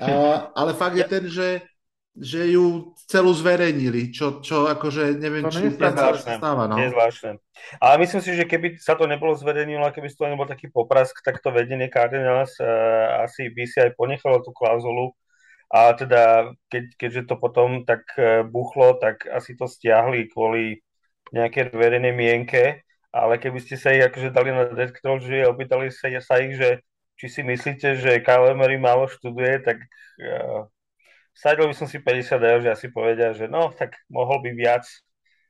A, 0.00 0.48
ale 0.56 0.72
fakt 0.72 0.96
je 0.96 1.04
ten, 1.04 1.28
že, 1.28 1.60
že 2.16 2.48
ju 2.48 2.96
celú 3.04 3.36
zverejnili, 3.36 4.08
čo, 4.08 4.40
čo 4.40 4.72
akože 4.72 5.20
neviem, 5.20 5.44
to 5.44 5.52
či 5.52 5.68
úplne 5.68 6.16
sa 6.16 6.16
stáva. 6.16 6.64
No. 6.64 6.80
Je 6.80 6.88
zvláštne. 6.88 7.44
Ale 7.76 7.94
myslím 8.00 8.24
si, 8.24 8.32
že 8.32 8.48
keby 8.48 8.80
sa 8.80 8.96
to 8.96 9.04
nebolo 9.04 9.36
zverejnilo 9.36 9.84
a 9.84 9.92
keby 9.92 10.08
to 10.08 10.32
nebol 10.32 10.48
taký 10.48 10.72
poprask, 10.72 11.12
tak 11.20 11.44
to 11.44 11.52
vedenie 11.52 11.92
Cardinals 11.92 12.56
uh, 12.56 13.20
asi 13.20 13.52
by 13.52 13.68
si 13.68 13.84
aj 13.84 13.92
ponechalo 14.00 14.40
tú 14.40 14.48
klauzulu, 14.56 15.12
a 15.66 15.92
teda 15.92 16.54
keď, 16.70 16.84
keďže 16.94 17.22
to 17.26 17.34
potom 17.36 17.84
tak 17.84 18.06
uh, 18.16 18.46
buchlo, 18.46 18.96
tak 18.96 19.28
asi 19.28 19.58
to 19.58 19.68
stiahli 19.68 20.30
kvôli 20.30 20.85
nejaké 21.34 21.70
verejnej 21.70 22.14
mienke, 22.14 22.86
ale 23.10 23.40
keby 23.40 23.58
ste 23.62 23.80
sa 23.80 23.90
ich 23.94 24.04
akože 24.04 24.30
dali 24.30 24.52
na 24.52 24.68
dead 24.70 24.92
že 25.24 25.48
opýtali 25.48 25.88
sa, 25.88 26.12
sa 26.20 26.36
ich, 26.38 26.54
že 26.58 26.84
či 27.16 27.26
si 27.32 27.40
myslíte, 27.40 27.96
že 27.96 28.20
Kyle 28.20 28.52
Emery 28.52 28.76
málo 28.76 29.08
študuje, 29.08 29.64
tak 29.64 29.80
uh, 30.20 30.68
sadil 31.32 31.72
by 31.72 31.74
som 31.74 31.88
si 31.88 31.96
50 31.96 32.36
eur, 32.36 32.60
že 32.60 32.70
asi 32.76 32.86
povedia, 32.92 33.32
že 33.32 33.48
no, 33.48 33.72
tak 33.72 33.96
mohol 34.12 34.44
by 34.44 34.52
viac 34.52 34.84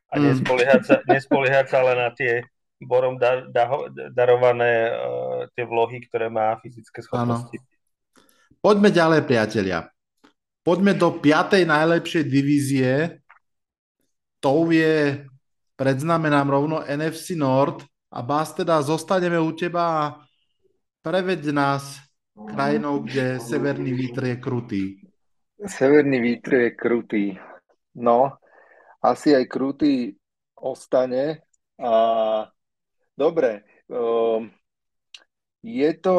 a 0.07 0.15
mm. 0.15 0.23
nespoliehať 0.23 0.81
sa, 0.87 0.95
nespoliehať 1.03 1.65
sa 1.67 1.83
ale 1.83 1.93
na 1.99 2.09
tie 2.15 2.47
Borom 2.77 3.17
da, 3.17 3.41
da, 3.49 3.65
darované 4.13 4.93
uh, 4.93 5.49
tie 5.57 5.65
vlohy, 5.65 5.97
ktoré 6.05 6.29
má 6.29 6.61
fyzické 6.61 7.01
schopnosti. 7.01 7.57
Ano. 7.57 7.65
Poďme 8.61 8.93
ďalej, 8.93 9.25
priatelia. 9.25 9.89
Poďme 10.61 10.93
do 10.93 11.17
piatej 11.17 11.65
najlepšej 11.65 12.23
divízie. 12.29 13.17
Tou 14.37 14.69
je 14.69 15.25
predznamenám 15.77 16.49
rovno 16.49 16.81
NFC 16.81 17.37
Nord 17.37 17.85
a 18.09 18.25
Bás 18.25 18.57
teda 18.57 18.81
zostaneme 18.81 19.37
u 19.39 19.53
teba 19.53 19.83
a 19.85 20.03
preveď 21.05 21.53
nás 21.53 22.01
krajinou, 22.33 23.05
kde 23.05 23.39
severný 23.39 23.93
vítr 23.93 24.25
je 24.25 24.35
krutý. 24.35 24.83
Severný 25.57 26.21
vítr 26.21 26.53
je 26.53 26.69
krutý. 26.73 27.25
No, 27.97 28.37
asi 29.01 29.33
aj 29.37 29.45
krutý 29.49 30.17
ostane. 30.57 31.45
A 31.77 31.93
dobre, 33.13 33.65
um, 33.89 34.49
je 35.61 35.91
to, 35.97 36.17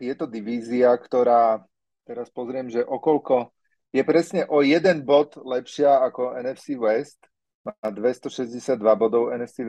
je 0.00 0.14
to 0.16 0.26
divízia, 0.28 0.96
ktorá, 0.96 1.60
teraz 2.08 2.28
pozriem, 2.32 2.72
že 2.72 2.84
okolko, 2.84 3.52
je 3.92 4.02
presne 4.04 4.42
o 4.48 4.64
jeden 4.64 5.04
bod 5.04 5.36
lepšia 5.36 6.02
ako 6.08 6.40
NFC 6.40 6.76
West, 6.76 7.20
má 7.64 7.88
262 7.90 8.76
bodov, 8.94 9.32
NFC 9.32 9.64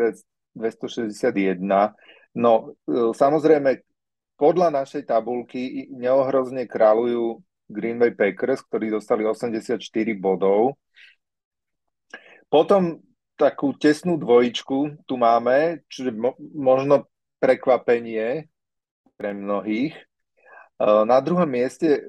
261. 0.52 1.96
No, 2.36 2.76
e, 2.84 3.16
samozrejme, 3.16 3.82
podľa 4.36 4.84
našej 4.84 5.08
tabulky 5.08 5.88
neohrozne 5.96 6.68
kráľujú 6.68 7.40
Green 7.72 7.98
Bay 7.98 8.12
Packers, 8.12 8.62
ktorí 8.68 8.92
dostali 8.92 9.24
84 9.24 9.80
bodov. 10.20 10.76
Potom 12.52 13.00
takú 13.40 13.74
tesnú 13.76 14.20
dvojičku 14.20 15.08
tu 15.08 15.16
máme, 15.16 15.84
čiže 15.88 16.12
mo- 16.12 16.38
možno 16.40 17.08
prekvapenie. 17.40 18.48
pre 19.16 19.32
mnohých. 19.32 19.96
Na 20.84 21.24
druhom 21.24 21.48
mieste 21.48 22.04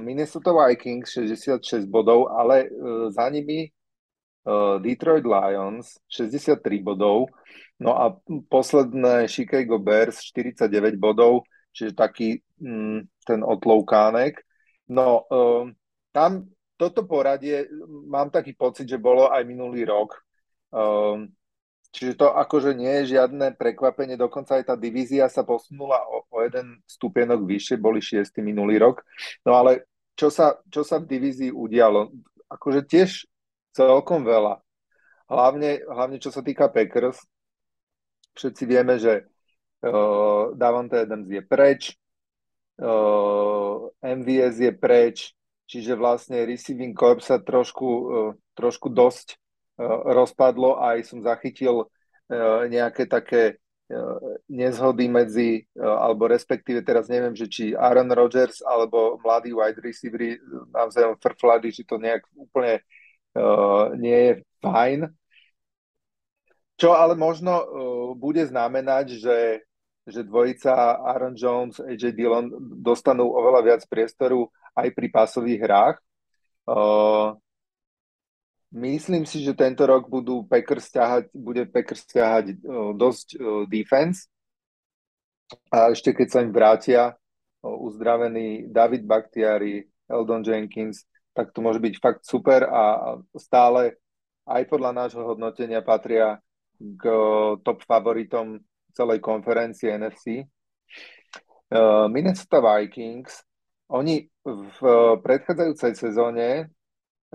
Minnesota 0.00 0.56
Vikings 0.56 1.12
66 1.12 1.84
bodov, 1.84 2.32
ale 2.32 2.72
za 3.12 3.28
nimi 3.28 3.75
Detroit 4.78 5.26
Lions 5.26 5.98
63 6.06 6.62
bodov, 6.78 7.26
no 7.82 7.98
a 7.98 8.14
posledné 8.46 9.26
Chicago 9.26 9.82
Bears 9.82 10.22
49 10.30 10.94
bodov, 10.94 11.42
čiže 11.74 11.98
taký 11.98 12.38
mm, 12.62 13.26
ten 13.26 13.40
otloukánek. 13.42 14.38
No 14.86 15.26
tam 16.14 16.46
toto 16.78 17.02
poradie, 17.08 17.66
mám 18.06 18.30
taký 18.30 18.54
pocit, 18.54 18.86
že 18.86 19.02
bolo 19.02 19.32
aj 19.32 19.42
minulý 19.42 19.82
rok. 19.82 20.14
Čiže 21.96 22.12
to 22.20 22.28
akože 22.28 22.76
nie 22.76 22.92
je 23.02 23.16
žiadne 23.16 23.56
prekvapenie, 23.56 24.20
dokonca 24.20 24.60
aj 24.60 24.68
tá 24.68 24.74
divízia 24.76 25.32
sa 25.32 25.48
posunula 25.48 25.96
o, 26.04 26.28
o 26.28 26.36
jeden 26.44 26.76
stupienok 26.84 27.40
vyššie, 27.48 27.80
boli 27.80 28.04
šiesti 28.04 28.44
minulý 28.44 28.76
rok. 28.76 29.00
No 29.48 29.56
ale 29.56 29.88
čo 30.12 30.28
sa, 30.28 30.60
čo 30.68 30.84
sa 30.84 31.00
v 31.00 31.08
divízii 31.08 31.48
udialo? 31.48 32.12
Akože 32.52 32.84
tiež 32.84 33.24
celkom 33.76 34.24
veľa. 34.24 34.64
Hlavne, 35.28 35.84
hlavne 35.84 36.16
čo 36.16 36.32
sa 36.32 36.40
týka 36.40 36.72
Packers, 36.72 37.20
všetci 38.40 38.64
vieme, 38.64 38.96
že 38.96 39.28
uh, 39.84 40.56
Davante 40.56 41.04
Adams 41.04 41.28
je 41.28 41.42
preč, 41.44 41.92
uh, 42.80 43.92
MVS 44.00 44.56
je 44.64 44.72
preč, 44.72 45.16
čiže 45.68 45.92
vlastne 45.98 46.48
receiving 46.48 46.96
corp 46.96 47.20
sa 47.20 47.36
trošku, 47.36 47.88
uh, 47.88 48.32
trošku 48.56 48.88
dosť 48.88 49.36
Eh, 49.76 50.00
rozpadlo 50.16 50.80
aj 50.80 51.04
som 51.04 51.20
zachytil 51.20 51.84
eh, 52.32 52.64
nejaké 52.72 53.04
také 53.04 53.60
eh, 53.92 54.18
nezhody 54.48 55.04
medzi, 55.04 55.68
alebo 55.76 56.24
respektíve 56.32 56.80
teraz 56.80 57.12
neviem, 57.12 57.36
že 57.36 57.44
či 57.44 57.64
Aaron 57.76 58.08
Rodgers 58.08 58.64
alebo 58.64 59.20
mladý 59.20 59.52
wide 59.52 59.76
receiver 59.84 60.40
navzájom 60.72 61.20
frflady, 61.20 61.76
či 61.76 61.82
to 61.84 62.00
nejak 62.00 62.24
úplne 62.40 62.80
uh, 62.80 63.05
nie 64.00 64.18
je 64.18 64.32
fajn. 64.64 65.00
Čo 66.76 66.92
ale 66.92 67.16
možno 67.16 67.52
uh, 67.56 67.64
bude 68.12 68.44
znamenať, 68.44 69.16
že, 69.16 69.64
že 70.04 70.20
dvojica 70.28 71.00
Aaron 71.00 71.32
Jones, 71.32 71.80
AJ 71.80 72.12
Dillon 72.12 72.52
dostanú 72.84 73.32
oveľa 73.32 73.60
viac 73.64 73.82
priestoru 73.88 74.52
aj 74.76 74.92
pri 74.92 75.08
pasových 75.08 75.60
hrách. 75.64 75.96
Uh, 76.68 77.32
Myslím 78.76 79.24
si, 79.24 79.40
že 79.40 79.56
tento 79.56 79.86
rok 79.88 80.04
budú 80.10 80.44
Packers 80.44 80.92
ťahať, 80.92 81.32
bude 81.32 81.64
Packers 81.64 82.02
ťahať 82.12 82.60
uh, 82.60 82.92
dosť 82.92 83.26
uh, 83.38 83.64
defense. 83.64 84.28
A 85.72 85.96
ešte 85.96 86.12
keď 86.12 86.28
sa 86.28 86.42
im 86.44 86.52
vrátia 86.52 87.14
uh, 87.14 87.16
uzdravený 87.64 88.68
David 88.68 89.08
Bakhtiari, 89.08 89.86
Eldon 90.10 90.44
Jenkins, 90.44 91.08
tak 91.36 91.52
to 91.52 91.60
môže 91.60 91.84
byť 91.84 91.94
fakt 92.00 92.24
super 92.24 92.64
a 92.64 93.14
stále 93.36 94.00
aj 94.48 94.62
podľa 94.72 94.96
nášho 94.96 95.20
hodnotenia 95.20 95.84
patria 95.84 96.40
k 96.80 97.04
uh, 97.04 97.60
top 97.60 97.84
favoritom 97.84 98.56
celej 98.96 99.20
konferencie 99.20 99.92
NFC. 99.92 100.48
Uh, 101.68 102.08
Minnesota 102.08 102.64
Vikings, 102.64 103.44
oni 103.92 104.24
v 104.46 104.78
predchádzajúcej 105.22 105.94
sezóne 105.94 106.70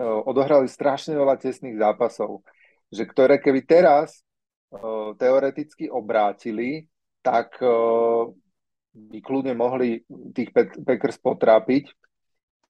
odohrali 0.02 0.68
strašne 0.68 1.16
veľa 1.16 1.40
tesných 1.40 1.80
zápasov, 1.80 2.44
že 2.92 3.08
ktoré 3.08 3.40
keby 3.40 3.64
teraz 3.64 4.24
teoreticky 5.20 5.92
obrátili, 5.92 6.88
tak 7.24 7.60
by 8.92 9.20
kľudne 9.24 9.56
mohli 9.56 10.04
tých 10.36 10.52
Packers 10.56 11.20
potrápiť, 11.20 11.92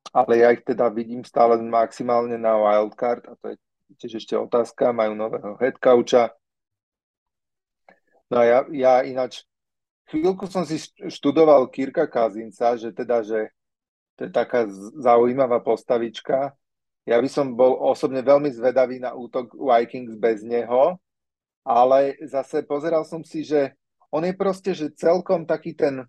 ale 0.09 0.41
ja 0.41 0.49
ich 0.49 0.65
teda 0.65 0.89
vidím 0.89 1.21
stále 1.21 1.61
maximálne 1.61 2.35
na 2.41 2.57
wildcard 2.57 3.29
a 3.29 3.37
to 3.37 3.45
je 3.53 3.55
tiež 4.01 4.25
ešte 4.25 4.33
otázka, 4.33 4.95
majú 4.95 5.13
nového 5.13 5.53
headcoucha. 5.61 6.33
No 8.31 8.41
a 8.41 8.43
ja, 8.47 8.59
ja 8.71 8.93
ináč 9.05 9.45
chvíľku 10.09 10.49
som 10.49 10.65
si 10.65 10.81
študoval 10.89 11.69
Kirka 11.69 12.09
Kazinca, 12.09 12.79
že 12.79 12.95
teda, 12.95 13.21
že 13.21 13.51
to 14.15 14.27
je 14.27 14.31
taká 14.31 14.65
zaujímavá 14.97 15.59
postavička, 15.63 16.55
ja 17.05 17.17
by 17.17 17.29
som 17.29 17.57
bol 17.57 17.81
osobne 17.81 18.21
veľmi 18.21 18.53
zvedavý 18.53 19.01
na 19.01 19.17
útok 19.17 19.57
Vikings 19.57 20.13
bez 20.21 20.45
neho, 20.45 21.01
ale 21.65 22.17
zase 22.29 22.61
pozeral 22.61 23.01
som 23.05 23.25
si, 23.25 23.41
že 23.41 23.73
on 24.13 24.21
je 24.21 24.33
proste, 24.37 24.71
že 24.77 24.93
celkom 24.93 25.47
taký 25.49 25.73
ten 25.73 26.05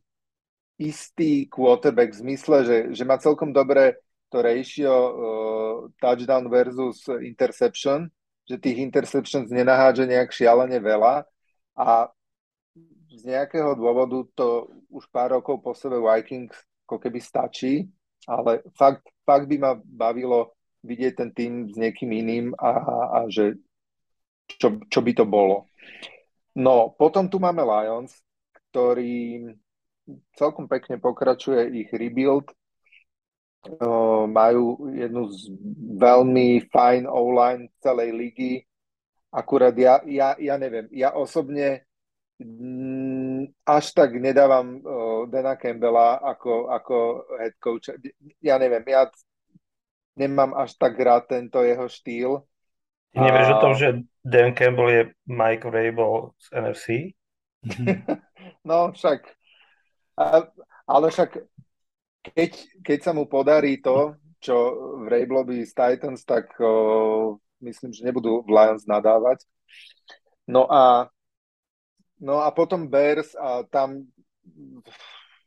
istý 0.82 1.46
quarterback 1.46 2.10
v 2.12 2.20
zmysle, 2.26 2.56
že, 2.66 2.78
že 2.96 3.04
má 3.06 3.20
celkom 3.20 3.54
dobré 3.54 4.00
to 4.32 4.40
ratio 4.40 4.94
uh, 4.94 5.76
touchdown 6.00 6.48
versus 6.48 7.04
interception, 7.20 8.08
že 8.48 8.58
tých 8.58 8.80
interceptions 8.80 9.52
nenaháže 9.52 10.08
nejak 10.08 10.32
šialene 10.32 10.80
veľa 10.80 11.28
a 11.78 12.08
z 13.12 13.22
nejakého 13.28 13.76
dôvodu 13.76 14.24
to 14.32 14.72
už 14.88 15.04
pár 15.12 15.36
rokov 15.36 15.60
po 15.60 15.76
sebe 15.76 16.00
Vikings 16.00 16.56
ako 16.88 16.96
keby 16.96 17.20
stačí, 17.20 17.88
ale 18.24 18.64
fakt, 18.76 19.04
fakt 19.24 19.46
by 19.48 19.56
ma 19.60 19.72
bavilo 19.76 20.56
vidieť 20.82 21.12
ten 21.14 21.30
tým 21.30 21.52
s 21.70 21.76
niekým 21.78 22.10
iným 22.10 22.46
a, 22.58 22.70
a 23.16 23.18
že 23.30 23.60
čo, 24.58 24.82
čo 24.90 25.00
by 25.00 25.12
to 25.14 25.24
bolo. 25.24 25.70
No, 26.52 26.92
potom 26.92 27.30
tu 27.30 27.40
máme 27.40 27.64
Lions, 27.64 28.12
ktorý 28.72 29.48
celkom 30.34 30.66
pekne 30.66 30.98
pokračuje 30.98 31.70
ich 31.78 31.90
rebuild. 31.92 32.50
Uh, 33.62 34.26
majú 34.26 34.90
jednu 34.90 35.30
z 35.30 35.54
veľmi 35.94 36.66
fajn 36.66 37.06
online 37.06 37.70
celej 37.78 38.10
ligy. 38.10 38.52
Akurát 39.30 39.72
ja, 39.78 40.02
ja, 40.02 40.34
ja 40.34 40.58
neviem, 40.58 40.90
ja 40.90 41.14
osobne 41.14 41.86
mm, 42.42 43.62
až 43.62 43.94
tak 43.94 44.18
nedávam 44.18 44.82
uh, 44.82 45.30
Dana 45.30 45.54
Campbella 45.54 46.18
ako, 46.18 46.74
ako 46.74 46.96
head 47.38 47.54
coach. 47.62 47.94
Ja 48.42 48.58
neviem, 48.58 48.82
ja 48.82 49.06
nemám 50.18 50.58
až 50.58 50.74
tak 50.74 50.98
rád 50.98 51.30
tento 51.30 51.62
jeho 51.62 51.86
štýl. 51.86 52.42
Ty 53.14 53.30
nevieš 53.30 53.48
a... 53.48 53.54
o 53.56 53.62
tom, 53.62 53.72
že 53.78 53.88
Dan 54.26 54.58
Campbell 54.58 54.90
je 54.90 55.02
Mike 55.30 55.70
Rabel 55.70 56.34
z 56.34 56.46
NFC? 56.50 56.86
no 58.68 58.90
však, 58.92 59.22
ale 60.86 61.06
však 61.10 61.30
keď, 62.22 62.50
keď 62.86 62.98
sa 63.02 63.12
mu 63.12 63.26
podarí 63.26 63.82
to, 63.82 64.14
čo 64.42 64.54
v 65.02 65.10
Rablovi 65.10 65.62
z 65.62 65.72
Titans, 65.74 66.22
tak 66.26 66.50
o, 66.58 67.38
myslím, 67.62 67.94
že 67.94 68.06
nebudú 68.06 68.42
v 68.42 68.50
Lions 68.50 68.86
nadávať. 68.86 69.46
No 70.50 70.66
a 70.66 71.06
no 72.18 72.42
a 72.42 72.50
potom 72.50 72.90
Bears 72.90 73.34
a 73.38 73.62
tam 73.66 74.06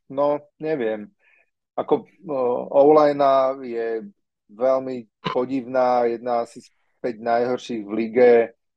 no 0.07 0.39
neviem, 0.59 1.11
ako 1.75 2.07
o, 2.71 2.87
je 3.63 4.07
veľmi 4.51 4.95
podivná, 5.33 6.07
jedna 6.07 6.47
asi 6.47 6.63
z 6.63 6.69
5 7.01 7.19
najhorších 7.19 7.83
v 7.83 7.91
lige. 7.91 8.31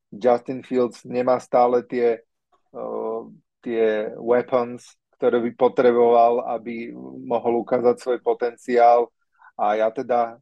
Justin 0.08 0.64
Fields 0.64 1.04
nemá 1.04 1.36
stále 1.36 1.84
tie, 1.84 2.24
uh, 2.72 3.28
tie 3.60 4.08
weapons, 4.16 4.96
ktoré 5.18 5.42
by 5.42 5.50
potreboval, 5.58 6.46
aby 6.54 6.94
mohol 7.26 7.66
ukázať 7.66 7.98
svoj 7.98 8.18
potenciál. 8.22 9.10
A 9.58 9.74
ja 9.74 9.90
teda, 9.90 10.38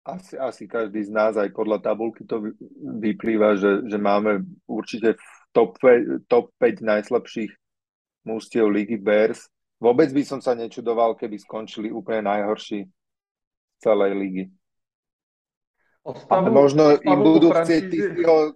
asi, 0.00 0.34
asi 0.40 0.64
každý 0.64 1.04
z 1.04 1.12
nás, 1.12 1.36
aj 1.36 1.52
podľa 1.52 1.84
tabulky 1.84 2.24
to 2.24 2.56
vyplýva, 2.80 3.60
že, 3.60 3.84
že 3.84 4.00
máme 4.00 4.48
určite 4.64 5.20
v 5.20 5.24
top, 5.52 5.76
top 6.26 6.48
5 6.56 6.80
najslabších 6.80 7.52
mústiev 8.24 8.72
ligy 8.72 8.96
Bears. 8.96 9.44
Vôbec 9.76 10.08
by 10.08 10.22
som 10.24 10.40
sa 10.40 10.56
nečudoval, 10.56 11.12
keby 11.12 11.36
skončili 11.36 11.92
úplne 11.92 12.32
najhorší 12.32 12.88
celej 13.82 14.12
ligy. 14.16 14.44
Ostavu, 16.02 16.50
možno 16.50 16.98
im 16.98 17.18
budou 17.22 17.54
chcieť 17.54 17.82
tí 17.86 17.98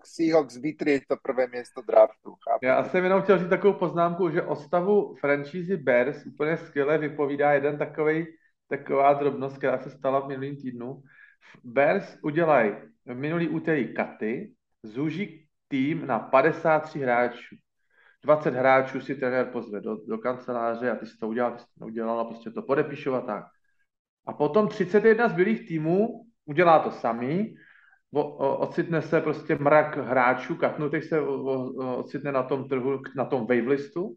Seahawks 0.03 0.59
vytrieť 0.59 1.07
to 1.07 1.17
prvé 1.23 1.47
město 1.47 1.79
draftu. 1.83 2.35
Chápu. 2.43 2.67
Já 2.67 2.85
jsem 2.85 3.05
jenom 3.05 3.23
chtěl 3.23 3.39
říct 3.39 3.49
takovou 3.49 3.75
poznámku, 3.75 4.31
že 4.31 4.43
o 4.43 4.57
stavu 4.57 5.15
franšízy 5.21 5.77
Bears 5.77 6.27
úplně 6.27 6.57
skvěle 6.57 6.99
vypovídá 6.99 7.53
jeden 7.53 7.79
takový, 7.79 8.27
taková 8.69 9.13
drobnost, 9.13 9.59
která 9.59 9.79
se 9.79 9.91
stala 9.91 10.21
v 10.21 10.29
minulým 10.29 10.57
týdnu. 10.57 11.03
Bears 11.65 12.19
udělají 12.23 12.73
minulý 13.15 13.49
úterý 13.49 13.95
katy, 13.95 14.53
zúží 14.83 15.47
tým 15.69 16.07
na 16.07 16.19
53 16.19 16.99
hráčů. 16.99 17.57
20 18.25 18.55
hráčů 18.55 19.01
si 19.01 19.15
trenér 19.15 19.47
pozve 19.47 19.81
do, 19.81 19.97
do 19.97 20.19
kanceláře 20.19 20.91
a 20.91 20.97
ty 20.97 21.07
si 21.07 21.19
to 21.19 21.29
udělal, 21.29 21.53
ty 21.53 21.59
si 21.59 21.65
to 21.65 21.85
neudělal 21.85 22.21
a 22.21 22.25
prostě 22.25 22.51
to 22.51 22.63
podepíšu 22.63 23.15
a 23.15 23.21
tak. 23.21 23.45
A 24.27 24.33
potom 24.33 24.69
31 24.69 25.29
zbylých 25.29 25.69
týmů 25.69 26.26
udělá 26.47 26.79
to 26.79 26.91
samý, 26.91 27.55
ocitne 28.39 29.03
se 29.03 29.21
prostě 29.21 29.57
mrak 29.61 29.97
hráčů, 29.97 30.55
katnutých 30.55 31.05
se 31.05 31.21
ocitne 31.97 32.33
na 32.33 32.43
tom 32.43 32.69
trhu, 32.69 33.01
na 33.17 33.25
tom 33.25 33.41
wavelistu 33.41 34.17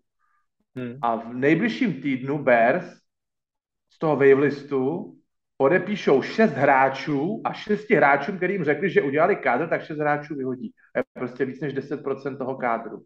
Hmm. 0.76 0.98
A 1.02 1.16
v 1.16 1.34
nejbližším 1.34 2.02
týdnu 2.02 2.44
Bears 2.44 2.86
z 3.90 4.00
toho 4.00 4.16
wavelistu 4.16 5.14
podepíšou 5.58 6.22
šest 6.22 6.54
hráčů 6.54 7.42
a 7.44 7.54
šesti 7.54 7.96
hráčům, 7.96 8.38
kterým 8.38 8.64
řekli, 8.64 8.90
že 8.90 9.02
udělali 9.02 9.36
kádr, 9.36 9.68
tak 9.68 9.84
šest 9.84 9.98
hráčů 9.98 10.36
vyhodí. 10.36 10.72
Je 10.96 11.04
prostě 11.14 11.46
víc 11.46 11.62
než 11.62 11.76
10% 11.76 12.38
toho 12.38 12.56
kádru. 12.56 13.04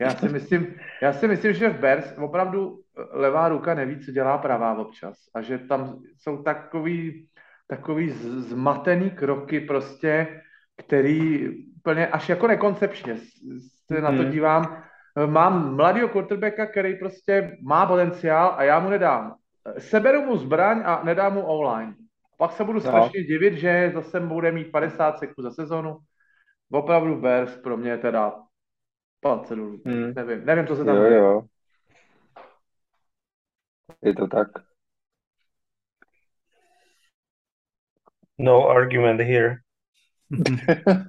Já 0.00 0.10
si 0.10 0.28
myslím, 0.28 0.74
já 1.02 1.12
si 1.12 1.28
myslím 1.28 1.54
že 1.54 1.68
v 1.68 1.80
Bears 1.80 2.18
opravdu 2.18 2.80
levá 3.10 3.48
ruka 3.48 3.74
neví, 3.74 4.04
co 4.04 4.12
dělá 4.12 4.38
pravá 4.38 4.78
občas. 4.78 5.16
A 5.34 5.42
že 5.42 5.58
tam 5.58 6.02
jsou 6.18 6.42
takový, 6.42 7.28
takový 7.66 8.10
zmatený 8.10 9.10
kroky 9.10 9.60
prostě, 9.60 10.40
který 10.76 11.48
úplně 11.78 12.06
až 12.06 12.28
jako 12.28 12.46
nekoncepčně 12.46 13.16
se 13.86 14.00
na 14.00 14.10
to 14.10 14.22
hmm. 14.22 14.30
dívám. 14.30 14.82
Mám 15.26 15.76
mladého 15.76 16.08
quarterbacka, 16.08 16.66
který 16.66 16.98
prostě 16.98 17.58
má 17.62 17.86
potenciál 17.86 18.54
a 18.56 18.62
já 18.62 18.80
mu 18.80 18.90
nedám. 18.90 19.34
Seberu 19.78 20.20
mu 20.20 20.36
zbraň 20.36 20.82
a 20.84 21.02
nedám 21.04 21.34
mu 21.34 21.42
online. 21.42 21.94
Pak 22.38 22.52
se 22.52 22.64
budu 22.64 22.78
no. 22.78 22.80
strašně 22.80 23.20
no. 23.20 23.26
divit, 23.26 23.54
že 23.54 23.90
zase 23.94 24.20
bude 24.20 24.52
mít 24.52 24.72
50 24.72 25.18
seků 25.18 25.42
za 25.42 25.50
sezonu. 25.50 25.98
Opravdu 26.72 27.20
Bears 27.20 27.56
pro 27.56 27.76
mě 27.76 27.98
teda 27.98 28.32
palce 29.20 29.56
dolů. 29.56 29.80
Hmm. 29.86 30.14
Nevím, 30.14 30.44
nevím, 30.44 30.66
co 30.66 30.76
se 30.76 30.84
tam 30.84 30.96
jo, 30.96 31.02
jo. 31.02 31.42
Je 34.02 34.14
to 34.14 34.26
tak. 34.26 34.48
No 38.38 38.68
argument 38.68 39.20
here. 39.20 39.56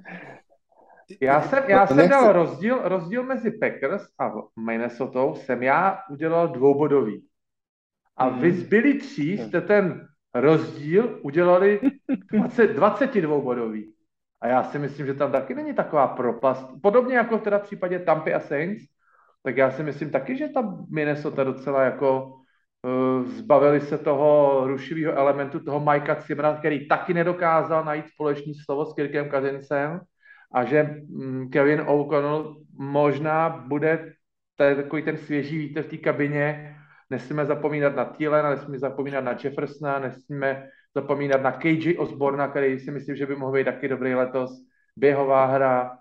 já 1.22 1.42
jsem, 1.42 1.64
já 1.68 1.88
jsem 1.88 2.10
dal 2.10 2.32
rozdíl, 2.32 2.80
rozdíl 2.84 3.24
mezi 3.24 3.52
Packers 3.52 4.04
a 4.20 4.32
Minnesota 4.60 5.34
jsem 5.34 5.64
já 5.64 6.00
udělal 6.10 6.48
dvoubodový. 6.48 7.26
A 8.18 8.30
vy 8.30 8.52
hmm. 8.52 8.60
zbyli 8.60 8.94
tří 8.94 9.38
jste 9.38 9.62
ten 9.62 10.08
rozdíl 10.34 11.20
udělali 11.24 11.80
20, 12.32 12.68
22 12.68 13.40
bodový. 13.40 13.94
A 14.42 14.48
já 14.48 14.64
si 14.64 14.80
myslím, 14.80 15.06
že 15.06 15.14
tam 15.14 15.32
taky 15.32 15.56
není 15.56 15.74
taková 15.74 16.08
propast. 16.08 16.68
Podobně 16.82 17.16
jako 17.16 17.38
teda 17.38 17.60
v 17.60 17.64
případě 17.64 18.00
Tampy 18.00 18.34
a 18.34 18.40
Saints, 18.40 18.84
tak 19.44 19.58
já 19.58 19.72
si 19.72 19.84
myslím 19.84 20.10
taky, 20.10 20.38
že 20.38 20.48
ta 20.48 20.78
Minnesota 20.90 21.44
docela 21.44 21.84
jako 21.84 22.34
zbavili 23.26 23.82
se 23.82 23.98
toho 23.98 24.62
rušivého 24.68 25.14
elementu, 25.14 25.60
toho 25.60 25.80
Mikea 25.80 26.16
Cimra, 26.16 26.56
který 26.58 26.88
taky 26.88 27.14
nedokázal 27.14 27.86
najít 27.86 28.08
společný 28.08 28.54
slovo 28.56 28.86
s 28.86 28.94
Kirkem 28.94 29.30
Kazincem 29.30 30.02
a 30.54 30.64
že 30.64 30.96
um, 31.10 31.50
Kevin 31.50 31.82
O'Connell 31.82 32.58
možná 32.78 33.50
bude 33.50 34.14
takový 34.58 35.02
ten 35.02 35.18
svěží 35.18 35.58
vítr 35.58 35.82
v 35.82 35.88
té 35.88 35.98
kabině, 35.98 36.76
nesmíme 37.10 37.46
zapomínat 37.46 37.96
na 37.96 38.06
Thielena, 38.06 38.50
nesmíme 38.50 38.80
zapomínat 38.80 39.24
na 39.24 39.38
Jeffersona, 39.44 40.00
nesmíme 40.00 40.70
zapomínat 40.96 41.42
na 41.42 41.52
KJ 41.52 41.98
Osborna, 41.98 42.48
který 42.48 42.80
si 42.80 42.92
myslím, 42.92 43.16
že 43.16 43.26
by 43.26 43.36
mohl 43.36 43.52
být 43.52 43.64
taky 43.64 43.88
dobrý 43.88 44.16
letos. 44.16 44.52
Běhová 44.96 45.46
hra. 45.46 45.98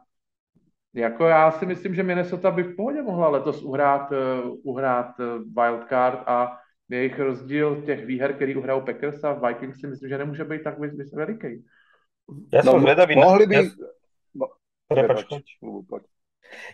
Jako 0.94 1.26
já 1.26 1.50
si 1.50 1.66
myslím, 1.66 1.94
že 1.94 2.02
Minnesota 2.02 2.50
by 2.50 2.62
v 2.62 2.76
pohodě 2.76 3.02
mohla 3.02 3.28
letos 3.28 3.62
uhrát, 3.62 4.12
uh, 4.12 4.56
uhrát 4.62 5.20
uh, 5.20 5.26
wildcard 5.54 6.22
a 6.26 6.58
jejich 6.96 7.18
rozdíl 7.18 7.82
těch 7.82 8.06
výher, 8.06 8.34
který 8.34 8.56
uhrajou 8.56 8.80
Packers 8.80 9.24
a 9.24 9.32
Vikings 9.32 9.80
si 9.80 9.86
myslím, 9.86 10.08
že 10.08 10.18
nemůže 10.18 10.44
být 10.44 10.62
tak 10.62 10.78
veliký. 11.12 11.64
Já 12.52 12.62
jsem 12.62 12.72
no, 12.72 12.80
zvedavý. 12.80 13.16
Mohli 13.16 13.46
by... 13.46 13.54
Ja... 13.54 13.62
Prepač, 14.84 15.24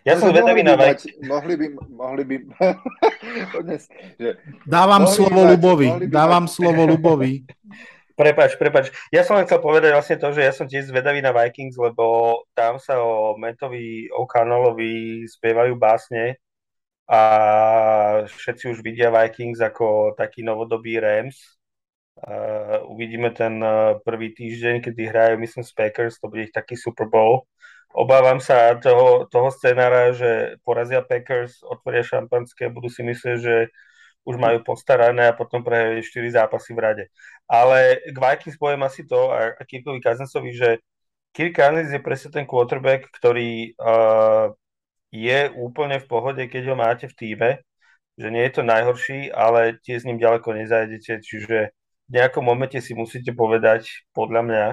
ja 0.05 0.19
som 0.19 0.33
zvedavý 0.33 0.63
na 0.67 0.75
Vikings. 0.77 1.07
Mohli 1.25 1.55
by, 1.57 1.67
mohli 1.95 2.23
by... 2.25 2.37
Dnes, 3.65 3.89
že... 4.19 4.37
Dávam 4.67 5.07
mohli 5.07 5.15
slovo 5.15 5.41
Lubovi. 5.47 5.89
Dávam 6.11 6.45
slovo 6.49 6.83
Lubovi. 6.87 7.45
Prepač, 8.17 8.61
prepač. 8.61 8.93
Ja 9.09 9.25
som 9.25 9.41
len 9.41 9.49
chcel 9.49 9.65
povedať 9.65 9.97
vlastne 9.97 10.17
to, 10.21 10.29
že 10.37 10.45
ja 10.45 10.53
som 10.53 10.69
tiež 10.69 10.93
zvedavý 10.93 11.25
na 11.25 11.33
Vikings, 11.33 11.81
lebo 11.81 12.37
tam 12.53 12.77
sa 12.77 13.01
o 13.01 13.33
Metovi 13.41 14.13
O'Connellovi 14.13 15.25
spievajú 15.25 15.73
básne 15.81 16.37
a 17.11 17.21
všetci 18.23 18.71
už 18.71 18.87
vidia 18.87 19.11
Vikings 19.11 19.59
ako 19.59 20.15
taký 20.15 20.47
novodobý 20.47 21.03
Rams. 21.03 21.59
Uh, 22.21 22.87
uvidíme 22.87 23.35
ten 23.35 23.59
uh, 23.59 23.99
prvý 24.05 24.31
týždeň, 24.31 24.85
kedy 24.85 25.03
hrajú, 25.11 25.35
myslím, 25.41 25.65
z 25.67 25.73
Packers, 25.73 26.21
to 26.23 26.31
bude 26.31 26.47
ich 26.47 26.55
taký 26.55 26.79
Super 26.79 27.11
Bowl. 27.11 27.51
Obávam 27.91 28.39
sa 28.39 28.79
toho, 28.79 29.27
toho 29.27 29.51
scenára, 29.51 30.15
že 30.15 30.61
porazia 30.63 31.03
Packers, 31.03 31.59
otvoria 31.67 32.07
šampanské, 32.07 32.71
budú 32.71 32.87
si 32.87 33.03
myslieť, 33.03 33.37
že 33.43 33.57
už 34.23 34.37
majú 34.39 34.63
postarané 34.63 35.33
a 35.33 35.35
potom 35.35 35.65
prehrajú 35.65 36.05
4 36.07 36.39
zápasy 36.39 36.77
v 36.77 36.79
rade. 36.79 37.05
Ale 37.51 37.99
k 38.07 38.15
Vikings 38.15 38.61
poviem 38.61 38.87
asi 38.87 39.03
to 39.03 39.35
a, 39.35 39.57
a 39.59 39.63
Kirkovi 39.67 39.99
Cousinsovi, 39.99 40.53
že 40.55 40.71
Kirk 41.35 41.57
Cousins 41.57 41.91
je 41.91 41.99
presne 41.99 42.31
ten 42.31 42.47
quarterback, 42.47 43.11
ktorý 43.11 43.75
uh, 43.75 44.55
je 45.11 45.51
úplne 45.59 45.99
v 45.99 46.07
pohode, 46.07 46.43
keď 46.47 46.63
ho 46.71 46.77
máte 46.79 47.07
v 47.11 47.19
týme, 47.19 47.51
že 48.15 48.29
nie 48.31 48.43
je 48.47 48.53
to 48.59 48.63
najhorší, 48.63 49.31
ale 49.35 49.79
tie 49.83 49.99
s 49.99 50.07
ním 50.07 50.19
ďaleko 50.19 50.55
nezajdete, 50.55 51.23
čiže 51.23 51.75
v 52.11 52.11
nejakom 52.11 52.43
momente 52.43 52.79
si 52.83 52.95
musíte 52.95 53.35
povedať, 53.35 54.11
podľa 54.11 54.43
mňa, 54.43 54.67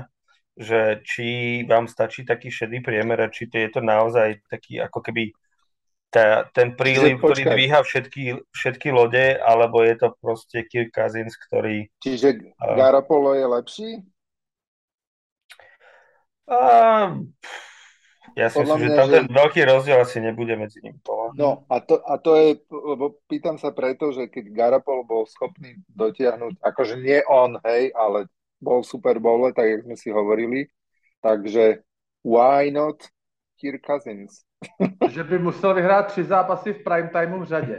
že 0.57 1.05
či 1.05 1.27
vám 1.69 1.85
stačí 1.85 2.25
taký 2.25 2.49
šedý 2.49 2.81
priemer, 2.81 3.29
či 3.29 3.45
to 3.45 3.61
je 3.61 3.69
to 3.69 3.81
naozaj 3.81 4.41
taký 4.49 4.81
ako 4.81 5.05
keby 5.05 5.29
tá, 6.09 6.47
ten 6.55 6.73
príliv, 6.73 7.19
ktorý 7.19 7.45
dvíha 7.45 7.83
všetky, 7.83 8.41
všetky 8.49 8.89
lode, 8.89 9.37
alebo 9.37 9.83
je 9.83 9.95
to 9.99 10.07
proste 10.17 10.65
Kirk 10.65 10.89
Cousins, 10.95 11.35
ktorý... 11.35 11.91
Čiže 11.99 12.57
uh, 12.57 12.73
Garapolo 12.79 13.35
je 13.35 13.45
lepší? 13.45 13.89
Uh, 16.47 17.27
ja 18.37 18.47
si 18.53 18.61
myslím, 18.61 18.85
že 18.85 18.93
tam 18.93 19.09
že... 19.09 19.15
ten 19.17 19.25
veľký 19.33 19.61
rozdiel 19.65 19.97
asi 19.97 20.21
nebude 20.21 20.53
medzi 20.53 20.77
nimi. 20.85 21.01
No 21.33 21.65
a 21.65 21.81
to, 21.81 21.97
a 22.05 22.21
to 22.21 22.37
je, 22.37 22.61
lebo 22.69 23.17
pýtam 23.25 23.57
sa 23.57 23.73
preto, 23.73 24.13
že 24.13 24.29
keď 24.29 24.53
Garapolo 24.53 25.01
bol 25.01 25.25
schopný 25.25 25.81
dotiahnuť, 25.89 26.61
akože 26.61 26.95
nie 27.01 27.19
on, 27.25 27.57
hej, 27.65 27.89
ale 27.97 28.29
bol 28.61 28.85
v 28.85 28.89
Super 28.93 29.17
Bowl, 29.17 29.49
tak 29.49 29.65
jak 29.65 29.81
sme 29.89 29.95
si 29.97 30.13
hovorili, 30.13 30.69
takže 31.25 31.81
why 32.21 32.69
not 32.69 33.01
Kirk 33.57 33.81
Cousins? 33.81 34.45
že 35.13 35.23
by 35.23 35.39
musel 35.39 35.73
vyhrát 35.73 36.07
tři 36.07 36.23
zápasy 36.23 36.73
v 36.73 36.83
prime 36.83 37.09
timeu 37.09 37.39
v 37.39 37.45
řadě. 37.45 37.75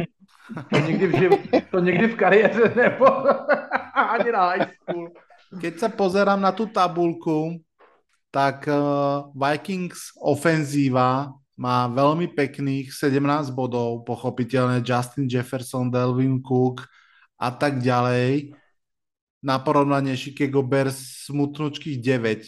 To 0.70 0.78
nikdy 0.78 1.06
v, 1.06 1.14
živ... 1.18 1.32
to 1.70 1.78
nikdy 1.80 2.06
v 2.06 2.16
kariéře 2.16 2.72
nebo 2.76 3.06
ani 3.94 4.32
na 4.32 4.42
high 4.48 4.70
school. 4.82 5.10
Keď 5.48 5.74
sa 5.80 5.88
pozerám 5.88 6.44
na 6.44 6.52
tú 6.52 6.68
tabulku, 6.68 7.56
tak 8.28 8.68
uh, 8.68 9.32
Vikings 9.32 10.16
ofenzíva 10.20 11.32
má 11.58 11.90
veľmi 11.90 12.30
pekných 12.38 12.94
17 12.94 13.50
bodov, 13.50 14.06
pochopiteľne 14.06 14.78
Justin 14.84 15.26
Jefferson, 15.26 15.90
Delvin 15.90 16.38
Cook 16.38 16.86
a 17.34 17.50
tak 17.50 17.82
ďalej. 17.82 18.54
Na 19.42 19.58
porovnanie 19.58 20.14
Chicago 20.18 20.62
Bears 20.62 21.26
smutnúčkých 21.30 21.98
9 21.98 22.46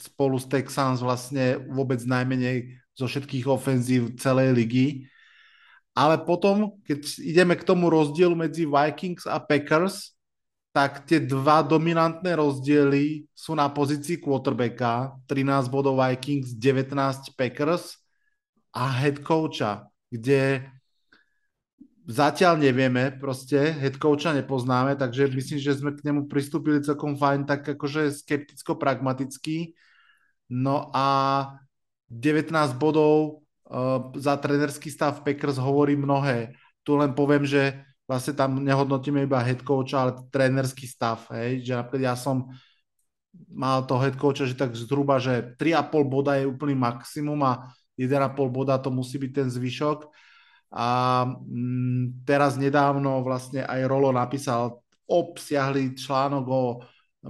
spolu 0.00 0.36
s 0.40 0.48
Texans 0.48 1.00
vlastne 1.00 1.60
vôbec 1.68 2.00
najmenej 2.00 2.80
zo 2.96 3.08
všetkých 3.08 3.48
ofenzív 3.48 4.16
celej 4.20 4.52
ligy. 4.56 4.86
Ale 5.92 6.20
potom, 6.22 6.80
keď 6.84 7.00
ideme 7.20 7.54
k 7.56 7.66
tomu 7.66 7.92
rozdielu 7.92 8.32
medzi 8.32 8.64
Vikings 8.64 9.28
a 9.28 9.36
Packers, 9.36 10.16
tak 10.70 11.02
tie 11.02 11.18
dva 11.18 11.66
dominantné 11.66 12.38
rozdiely 12.38 13.26
sú 13.34 13.58
na 13.58 13.66
pozícii 13.66 14.22
quarterbacka, 14.22 15.18
13 15.26 15.66
bodov 15.66 15.98
Vikings, 15.98 16.54
19 16.54 17.34
Packers 17.34 17.98
a 18.70 18.86
head 18.86 19.18
coacha, 19.26 19.90
kde 20.14 20.62
zatiaľ 22.06 22.62
nevieme, 22.62 23.10
proste 23.18 23.74
head 23.74 23.98
coacha 23.98 24.30
nepoznáme, 24.30 24.94
takže 24.94 25.26
myslím, 25.34 25.58
že 25.58 25.74
sme 25.74 25.90
k 25.90 26.06
nemu 26.06 26.30
pristúpili 26.30 26.78
celkom 26.78 27.18
fajn, 27.18 27.50
tak 27.50 27.66
akože 27.66 28.14
skepticko-pragmaticky. 28.22 29.74
No 30.54 30.90
a 30.94 31.06
19 32.10 32.50
bodov 32.78 33.42
uh, 33.66 34.10
za 34.18 34.38
trenerský 34.38 34.90
stav 34.90 35.22
Packers 35.26 35.58
hovorí 35.58 35.98
mnohé. 35.98 36.54
Tu 36.86 36.94
len 36.94 37.10
poviem, 37.14 37.42
že 37.42 37.89
vlastne 38.10 38.34
tam 38.34 38.58
nehodnotíme 38.58 39.22
iba 39.22 39.38
head 39.38 39.62
coach, 39.62 39.94
ale 39.94 40.18
trénerský 40.34 40.90
stav. 40.90 41.30
Hej? 41.30 41.62
Že 41.62 41.72
napríklad 41.78 42.02
ja 42.10 42.14
som 42.18 42.50
mal 43.46 43.86
toho 43.86 44.02
head 44.02 44.18
coacha, 44.18 44.50
že 44.50 44.58
tak 44.58 44.74
zhruba, 44.74 45.22
že 45.22 45.54
3,5 45.54 46.10
boda 46.10 46.34
je 46.34 46.50
úplný 46.50 46.74
maximum 46.74 47.38
a 47.46 47.70
1,5 47.94 48.34
boda 48.50 48.74
to 48.82 48.90
musí 48.90 49.14
byť 49.22 49.30
ten 49.30 49.46
zvyšok. 49.46 50.10
A 50.74 50.88
mm, 51.30 52.26
teraz 52.26 52.58
nedávno 52.58 53.22
vlastne 53.22 53.62
aj 53.62 53.86
Rolo 53.86 54.10
napísal 54.10 54.82
obsiahli 55.06 55.94
článok 55.94 56.44
o 56.50 56.62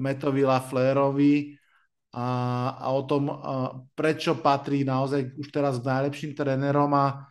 Metovi 0.01 0.49
Laflerovi, 0.49 1.61
a, 2.11 2.27
a 2.75 2.87
o 2.91 3.03
tom, 3.07 3.31
a 3.31 3.79
prečo 3.95 4.35
patrí 4.43 4.83
naozaj 4.83 5.39
už 5.39 5.47
teraz 5.55 5.79
najlepším 5.79 6.35
trénerom 6.35 6.91
a 6.91 7.31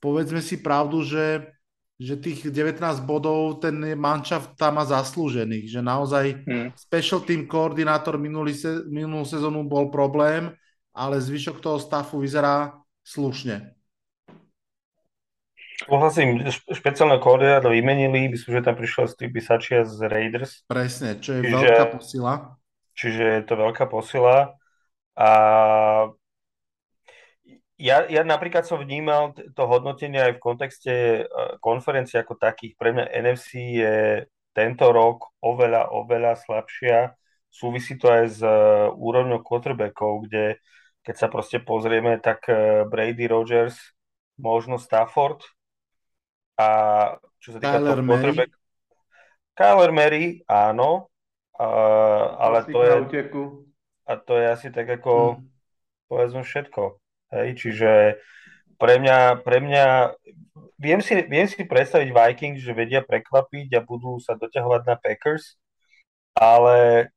povedzme 0.00 0.40
si 0.40 0.64
pravdu, 0.64 1.04
že 1.04 1.53
že 1.94 2.18
tých 2.18 2.50
19 2.50 2.82
bodov 3.06 3.62
ten 3.62 3.94
manšaft 3.94 4.58
tam 4.58 4.82
má 4.82 4.84
zaslúžených, 4.84 5.70
že 5.70 5.80
naozaj 5.80 6.24
hmm. 6.42 6.68
special 6.74 7.22
team 7.22 7.46
koordinátor 7.46 8.18
minulý 8.18 8.54
se, 8.54 8.82
minulú 8.90 9.22
sezónu 9.22 9.62
bol 9.62 9.94
problém, 9.94 10.50
ale 10.90 11.22
zvyšok 11.22 11.62
toho 11.62 11.78
stafu 11.78 12.18
vyzerá 12.18 12.74
slušne. 13.06 13.74
Súhlasím, 15.74 16.46
špeciálne 16.70 17.18
koordinátor 17.18 17.74
vymenili, 17.74 18.30
myslím, 18.30 18.62
že 18.62 18.66
tam 18.66 18.78
prišla 18.78 19.10
Steve 19.10 19.34
Bisačia 19.34 19.82
z 19.82 20.06
Raiders. 20.06 20.62
Presne, 20.70 21.18
čo 21.18 21.38
je 21.38 21.50
čiže, 21.50 21.58
veľká 21.58 21.86
posila. 21.90 22.34
Čiže 22.94 23.24
je 23.38 23.42
to 23.42 23.54
veľká 23.58 23.84
posila. 23.90 24.54
A 25.18 25.30
ja, 27.74 28.06
ja 28.06 28.22
napríklad 28.22 28.62
som 28.62 28.78
vnímal 28.78 29.34
to 29.34 29.62
hodnotenie 29.66 30.22
aj 30.22 30.32
v 30.38 30.44
kontexte 30.44 30.92
e, 30.94 31.22
konferencie 31.58 32.22
ako 32.22 32.38
takých. 32.38 32.78
Pre 32.78 32.90
mňa 32.94 33.10
NFC 33.10 33.50
je 33.82 33.96
tento 34.54 34.94
rok 34.94 35.34
oveľa, 35.42 35.90
oveľa 35.90 36.38
slabšia. 36.38 37.18
Súvisí 37.50 37.98
to 37.98 38.10
aj 38.10 38.24
s 38.30 38.38
e, 38.42 38.54
úrovňou 38.94 39.42
quarterbackov, 39.42 40.30
kde 40.30 40.62
keď 41.04 41.14
sa 41.18 41.28
proste 41.28 41.58
pozrieme, 41.58 42.16
tak 42.22 42.46
e, 42.46 42.86
Brady 42.86 43.26
Rogers, 43.26 43.76
možno 44.38 44.78
Stafford 44.78 45.42
a 46.54 46.68
čo 47.42 47.54
sa 47.54 47.58
týka 47.58 47.78
Kyler 47.82 47.98
toho 47.98 48.06
quarterback... 48.06 48.50
Kyler 49.54 49.92
Mary, 49.94 50.42
áno, 50.50 51.10
a, 51.58 51.66
ale 52.38 52.66
to 52.66 52.78
je... 52.82 52.90
A 54.04 54.20
to 54.20 54.36
je 54.36 54.46
asi 54.52 54.68
tak 54.68 54.84
ako, 54.84 55.38
hmm. 55.38 55.48
povedzme, 56.12 56.42
všetko. 56.44 57.03
Hej, 57.34 57.48
čiže 57.58 57.90
pre 58.78 59.02
mňa, 59.02 59.42
pre 59.42 59.58
mňa 59.58 59.86
viem, 60.78 61.00
si, 61.02 61.14
viem 61.26 61.46
si 61.50 61.66
predstaviť 61.66 62.08
Vikings, 62.14 62.62
že 62.62 62.76
vedia 62.76 63.02
prekvapiť 63.02 63.68
a 63.74 63.80
budú 63.82 64.22
sa 64.22 64.38
doťahovať 64.38 64.82
na 64.86 64.94
Packers, 64.94 65.58
ale 66.34 67.10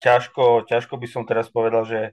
ťažko, 0.00 0.68
ťažko 0.68 0.94
by 0.96 1.06
som 1.08 1.22
teraz 1.24 1.48
povedal, 1.48 1.84
že, 1.88 2.12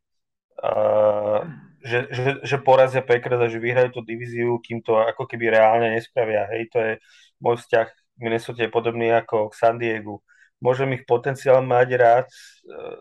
uh, 0.64 1.44
že, 1.84 2.08
že, 2.12 2.30
že 2.44 2.58
porazia 2.60 3.04
Packers 3.04 3.40
a 3.40 3.52
že 3.52 3.60
vyhrajú 3.60 4.00
tú 4.00 4.02
divíziu, 4.04 4.60
kým 4.64 4.80
to 4.84 5.00
ako 5.00 5.28
keby 5.28 5.52
reálne 5.52 5.92
nespravia. 5.92 6.48
Hej, 6.52 6.72
to 6.72 6.78
je 6.80 6.92
môj 7.44 7.60
vzťah 7.60 7.88
k 7.88 8.20
Minnesota 8.22 8.64
je 8.64 8.70
podobný 8.70 9.10
ako 9.12 9.50
k 9.50 9.58
San 9.58 9.82
Diegu. 9.82 10.22
Môžem 10.62 10.94
ich 10.94 11.10
potenciál 11.10 11.66
mať 11.66 11.90
rád, 11.98 12.28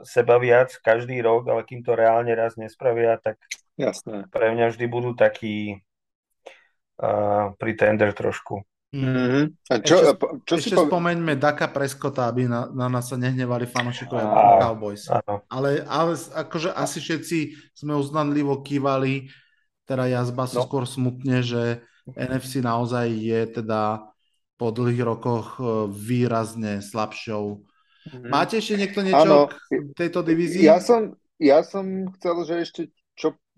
seba 0.08 0.40
viac 0.40 0.72
každý 0.80 1.20
rok, 1.20 1.44
ale 1.44 1.60
kým 1.68 1.84
to 1.84 1.92
reálne 1.92 2.32
raz 2.32 2.56
nespravia, 2.56 3.20
tak 3.20 3.36
Jasné. 3.80 4.28
Pre 4.28 4.46
mňa 4.52 4.76
vždy 4.76 4.84
budú 4.86 5.16
takí 5.16 5.80
uh, 7.00 7.56
pretender 7.56 8.12
trošku. 8.12 8.60
Mm-hmm. 8.90 9.70
A 9.70 9.74
čo, 9.86 10.02
ešte, 10.02 10.18
čo 10.50 10.54
ešte 10.58 10.74
si 10.74 10.76
po... 10.76 10.90
spomeňme 10.90 11.38
Daka 11.38 11.70
Preskota, 11.70 12.26
aby 12.26 12.50
na, 12.50 12.66
na 12.74 12.90
nás 12.90 13.06
sa 13.06 13.14
nehnevali 13.14 13.70
fanúšikovia 13.70 14.58
Cowboys. 14.58 15.06
Áno. 15.06 15.46
Ale, 15.46 15.86
ale 15.86 16.18
akože 16.18 16.74
asi 16.74 16.98
všetci 16.98 17.38
sme 17.70 17.94
uznanlivo 17.94 18.58
kývali, 18.66 19.30
teda 19.86 20.10
ja 20.10 20.26
z 20.26 20.34
basu 20.34 20.58
no. 20.58 20.66
skôr 20.66 20.90
smutne, 20.90 21.38
že 21.38 21.86
NFC 22.18 22.58
naozaj 22.66 23.06
je 23.14 23.40
teda 23.62 24.10
po 24.58 24.74
dlhých 24.74 25.02
rokoch 25.06 25.62
e, 25.62 25.86
výrazne 25.86 26.82
slabšou. 26.82 27.62
Mm-hmm. 27.62 28.26
Máte 28.26 28.58
ešte 28.58 28.74
niekto 28.74 29.06
niečo 29.06 29.46
ano. 29.46 29.54
k 29.70 29.94
tejto 29.94 30.26
divízii? 30.26 30.66
Ja 30.66 30.82
som, 30.82 31.14
ja 31.38 31.62
som 31.62 32.10
chcel, 32.18 32.36
že 32.42 32.54
ešte 32.66 32.80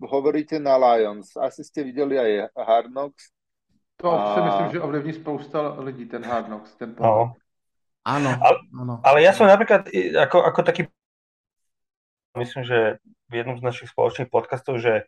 hovoríte 0.07 0.59
na 0.59 0.77
Lions? 0.77 1.37
Asi 1.37 1.63
ste 1.63 1.83
viděli 1.83 2.19
aj 2.19 2.31
Hard 2.57 2.91
Knocks. 2.91 3.31
To 4.01 4.11
a... 4.11 4.35
si 4.35 4.39
myslím, 4.41 4.67
že 4.71 4.81
ovlivní 4.81 5.13
spousta 5.13 5.79
lidí, 5.79 6.05
ten 6.05 6.23
Hard 6.23 6.47
Knocks, 6.47 6.75
ten 6.75 6.95
pohled. 6.95 7.13
No. 7.13 7.43
Áno, 8.03 8.35
ale, 8.35 8.57
áno. 8.75 8.93
Ale 8.99 9.23
ja 9.23 9.31
som 9.31 9.47
napríklad 9.47 9.87
ako, 10.27 10.43
ako 10.43 10.59
taký 10.67 10.91
myslím, 12.35 12.67
že 12.67 12.99
v 13.31 13.33
jednom 13.33 13.55
z 13.55 13.63
našich 13.63 13.89
spoločných 13.95 14.27
podcastov, 14.27 14.81
že 14.81 15.07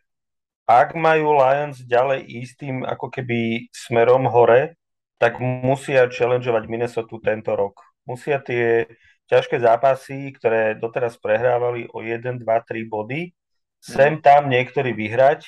ak 0.66 0.98
majú 0.98 1.36
Lions 1.36 1.78
ďalej 1.84 2.26
ísť 2.26 2.54
tým 2.58 2.76
ako 2.82 3.06
keby 3.12 3.70
smerom 3.70 4.26
hore, 4.26 4.74
tak 5.20 5.38
musia 5.38 6.10
challengeovať 6.10 6.64
Minnesota 6.66 7.16
tento 7.22 7.54
rok. 7.54 7.78
Musia 8.02 8.42
tie 8.42 8.90
ťažké 9.30 9.58
zápasy, 9.58 10.34
ktoré 10.34 10.78
doteraz 10.78 11.18
prehrávali 11.18 11.90
o 11.90 12.02
1, 12.02 12.42
2, 12.42 12.42
3 12.42 12.86
body, 12.86 13.34
sem 13.80 14.18
tam 14.22 14.48
niektorí 14.50 14.92
vyhrať, 14.92 15.46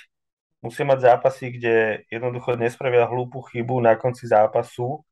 musia 0.62 0.84
mať 0.84 0.98
zápasy, 1.12 1.54
kde 1.54 2.02
jednoducho 2.10 2.58
nespravia 2.58 3.06
hlúpu 3.06 3.42
chybu 3.46 3.78
na 3.80 3.94
konci 3.94 4.26
zápasu, 4.26 5.02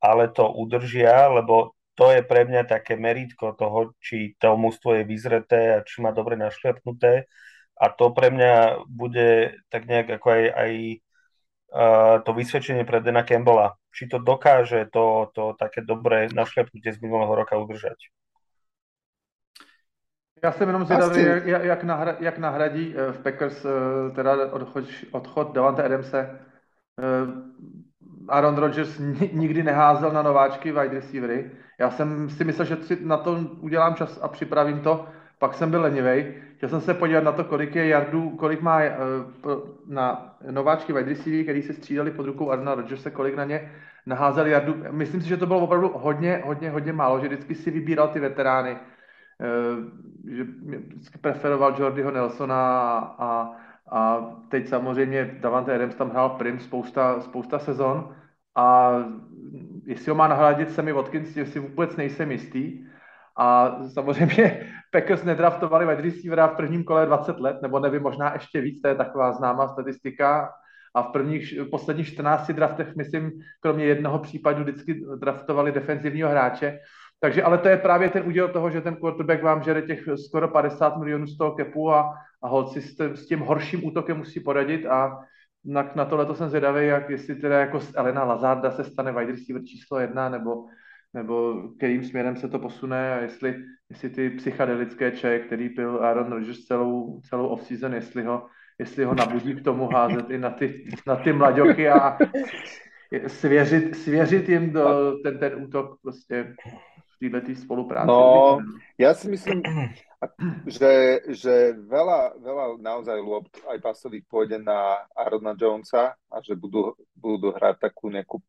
ale 0.00 0.28
to 0.32 0.48
udržia, 0.48 1.28
lebo 1.28 1.72
to 1.94 2.10
je 2.10 2.26
pre 2.26 2.42
mňa 2.44 2.66
také 2.66 2.98
meritko 2.98 3.54
toho, 3.54 3.94
či 4.02 4.34
to 4.36 4.58
mústvo 4.58 4.98
je 4.98 5.06
vyzreté 5.06 5.78
a 5.78 5.84
či 5.86 6.02
má 6.02 6.10
dobre 6.10 6.34
našlepnuté. 6.34 7.30
A 7.74 7.90
to 7.90 8.10
pre 8.10 8.30
mňa 8.30 8.86
bude 8.86 9.58
tak 9.70 9.86
nejak 9.86 10.18
ako 10.18 10.26
aj, 10.30 10.44
aj 10.54 10.72
uh, 11.74 12.16
to 12.22 12.30
vysvedčenie 12.34 12.82
pre 12.86 12.98
Dena 13.02 13.22
Campbella. 13.22 13.78
Či 13.94 14.10
to 14.10 14.18
dokáže 14.18 14.90
to, 14.90 15.30
to 15.34 15.54
také 15.58 15.82
dobré 15.86 16.26
našlepnutie 16.30 16.90
z 16.90 16.98
minulého 17.02 17.30
roka 17.34 17.54
udržať. 17.58 17.98
Já 20.44 20.52
jsem 20.52 20.68
jenom 20.68 20.84
zvědavý, 20.84 21.22
jak, 21.44 21.64
jak, 21.64 21.84
nahra, 21.84 22.16
jak 22.20 22.38
nahradí 22.38 22.94
eh, 22.96 23.12
v 23.12 23.18
Packers 23.18 23.64
eh, 23.64 24.10
teda 24.14 24.52
odchod, 24.52 24.84
odchod 25.10 25.54
Davante 25.54 25.82
Adamse. 25.82 26.30
Eh, 27.00 27.26
Aaron 28.28 28.56
Rodgers 28.56 29.00
nikdy 29.32 29.62
neházel 29.62 30.10
na 30.10 30.22
nováčky 30.22 30.72
wide 30.72 30.94
receivery. 30.94 31.50
Já 31.78 31.90
jsem 31.90 32.30
si 32.30 32.44
myslel, 32.44 32.66
že 32.66 32.76
si 32.76 32.98
na 33.04 33.16
to 33.16 33.38
udělám 33.60 33.94
čas 33.94 34.18
a 34.22 34.28
připravím 34.28 34.80
to, 34.80 35.06
pak 35.38 35.54
jsem 35.54 35.70
byl 35.70 35.80
lenivej. 35.80 36.34
Chtěl 36.56 36.68
jsem 36.68 36.80
se 36.80 36.94
podívat 36.94 37.24
na 37.24 37.32
to, 37.32 37.44
kolik 37.44 37.74
je 37.74 37.88
jardů, 37.88 38.30
kolik 38.30 38.60
má 38.60 38.80
na 39.86 40.36
nováčky 40.50 40.92
wide 40.92 41.08
receivery, 41.08 41.42
který 41.42 41.62
se 41.62 41.72
střídali 41.72 42.10
pod 42.10 42.26
rukou 42.26 42.50
Arna 42.50 42.74
Rodgersa, 42.74 43.10
kolik 43.10 43.36
na 43.36 43.44
ně 43.44 43.72
naházel 44.06 44.46
jardů. 44.46 44.76
Myslím 44.90 45.20
si, 45.20 45.28
že 45.28 45.36
to 45.36 45.46
bylo 45.46 45.60
opravdu 45.60 45.90
hodně, 45.94 46.42
hodně, 46.44 46.70
hodně 46.70 46.92
málo, 46.92 47.20
že 47.20 47.26
vždycky 47.26 47.54
si 47.54 47.70
vybíral 47.70 48.08
ty 48.08 48.20
veterány 48.20 48.76
že 50.28 50.44
vždycky 50.44 51.18
preferoval 51.18 51.74
Jordyho 51.78 52.10
Nelsona 52.10 52.98
a, 53.18 53.50
a 53.90 54.30
teď 54.48 54.68
samozřejmě 54.68 55.38
Davante 55.40 55.74
Adams 55.74 55.94
tam 55.94 56.10
hrál 56.10 56.30
prim 56.30 56.60
spousta, 56.60 57.20
spousta 57.20 57.58
sezon 57.58 58.14
a 58.56 58.92
jestli 59.86 60.10
ho 60.10 60.16
má 60.16 60.28
nahradit 60.28 60.70
Sammy 60.70 60.92
Watkins, 60.92 61.32
si 61.32 61.58
vůbec 61.58 61.96
nejsem 61.96 62.32
jistý. 62.32 62.84
A 63.36 63.78
samozřejmě 63.88 64.70
Packers 64.92 65.24
nedraftovali 65.24 65.86
wide 65.86 66.02
receivera 66.02 66.46
v 66.46 66.56
prvním 66.56 66.84
kole 66.84 67.06
20 67.06 67.40
let, 67.40 67.62
nebo 67.62 67.78
nevím, 67.78 68.02
možná 68.02 68.32
ještě 68.32 68.60
víc, 68.60 68.82
to 68.82 68.88
je 68.88 68.94
taková 68.94 69.32
známá 69.32 69.68
statistika. 69.68 70.52
A 70.96 71.02
v 71.02 71.06
prvních, 71.06 71.60
v 71.60 71.70
posledních 71.70 72.08
14 72.08 72.50
draftech, 72.50 72.96
myslím, 72.96 73.32
kromě 73.60 73.84
jednoho 73.84 74.18
případu 74.18 74.62
vždycky 74.62 75.04
draftovali 75.16 75.72
defenzivního 75.72 76.30
hráče. 76.30 76.78
Takže 77.24 77.42
ale 77.42 77.58
to 77.58 77.68
je 77.68 77.76
právě 77.76 78.10
ten 78.10 78.22
úděl 78.26 78.48
toho, 78.48 78.70
že 78.70 78.80
ten 78.80 78.96
quarterback 78.96 79.42
vám 79.42 79.62
žere 79.62 79.82
těch 79.82 80.08
skoro 80.26 80.48
50 80.48 80.96
milionů 80.96 81.26
z 81.26 81.36
toho 81.38 81.52
kepu 81.52 81.92
a, 81.92 82.14
a 82.42 82.48
holci 82.48 82.82
s, 82.82 83.00
s 83.00 83.26
tím 83.26 83.38
horším 83.38 83.84
útokem 83.84 84.16
musí 84.16 84.40
poradit 84.40 84.86
a 84.86 85.18
na, 85.64 85.90
na 85.94 86.04
tohle 86.04 86.26
to 86.26 86.34
jsem 86.34 86.48
zvědavý, 86.48 86.86
jak 86.86 87.10
jestli 87.10 87.34
teda 87.34 87.60
jako 87.60 87.80
z 87.80 87.92
Elena 87.96 88.24
Lazarda 88.24 88.70
se 88.70 88.84
stane 88.84 89.12
wide 89.12 89.32
receiver 89.32 89.64
číslo 89.64 90.00
jedna, 90.00 90.28
nebo, 90.28 90.64
nebo 91.14 91.62
kterým 91.76 92.04
směrem 92.04 92.36
se 92.36 92.48
to 92.48 92.58
posune 92.58 93.14
a 93.14 93.20
jestli, 93.20 93.56
jestli 93.90 94.10
ty 94.10 94.30
psychedelické 94.30 95.10
čaje, 95.10 95.38
který 95.38 95.68
pil 95.68 96.04
Aaron 96.04 96.32
Rodgers 96.32 96.64
celou, 96.64 97.20
celou 97.28 97.46
off-season, 97.46 97.94
jestli 97.94 98.22
ho, 98.22 98.46
jestli 98.78 99.04
ho 99.04 99.14
nabudí 99.14 99.54
k 99.54 99.64
tomu 99.64 99.88
házet 99.88 100.30
i 100.30 100.38
na 100.38 100.50
ty, 100.50 100.84
na 101.06 101.16
ty 101.16 101.32
mlaďoky 101.32 101.88
a 101.88 102.18
svěřit, 103.26 103.96
svěřit 103.96 104.48
jim 104.48 104.72
do, 104.72 105.16
ten, 105.22 105.38
ten 105.38 105.64
útok 105.64 106.00
prostě 106.02 106.54
této 107.20 107.54
spolupráci? 107.56 108.08
No, 108.08 108.60
ja 108.98 109.14
si 109.14 109.26
myslím, 109.30 109.62
že, 110.64 111.24
že 111.32 111.76
veľa, 111.76 112.38
veľa 112.40 112.64
naozaj 112.80 113.18
lôb 113.20 113.48
aj 113.68 113.78
pasových 113.80 114.24
pôjde 114.28 114.58
na 114.62 115.04
Arona 115.12 115.52
Jonesa 115.52 116.16
a 116.28 116.36
že 116.40 116.56
budú, 116.56 116.96
budú 117.16 117.52
hrať 117.52 117.90
takú 117.90 118.08
nejakú 118.08 118.40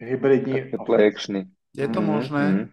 hybridní 0.00 0.74
play 0.84 1.10
actiony. 1.10 1.42
Je 1.74 1.88
to 1.90 1.98
mm-hmm. 1.98 2.06
možné. 2.06 2.44
Mm-hmm. 2.44 2.68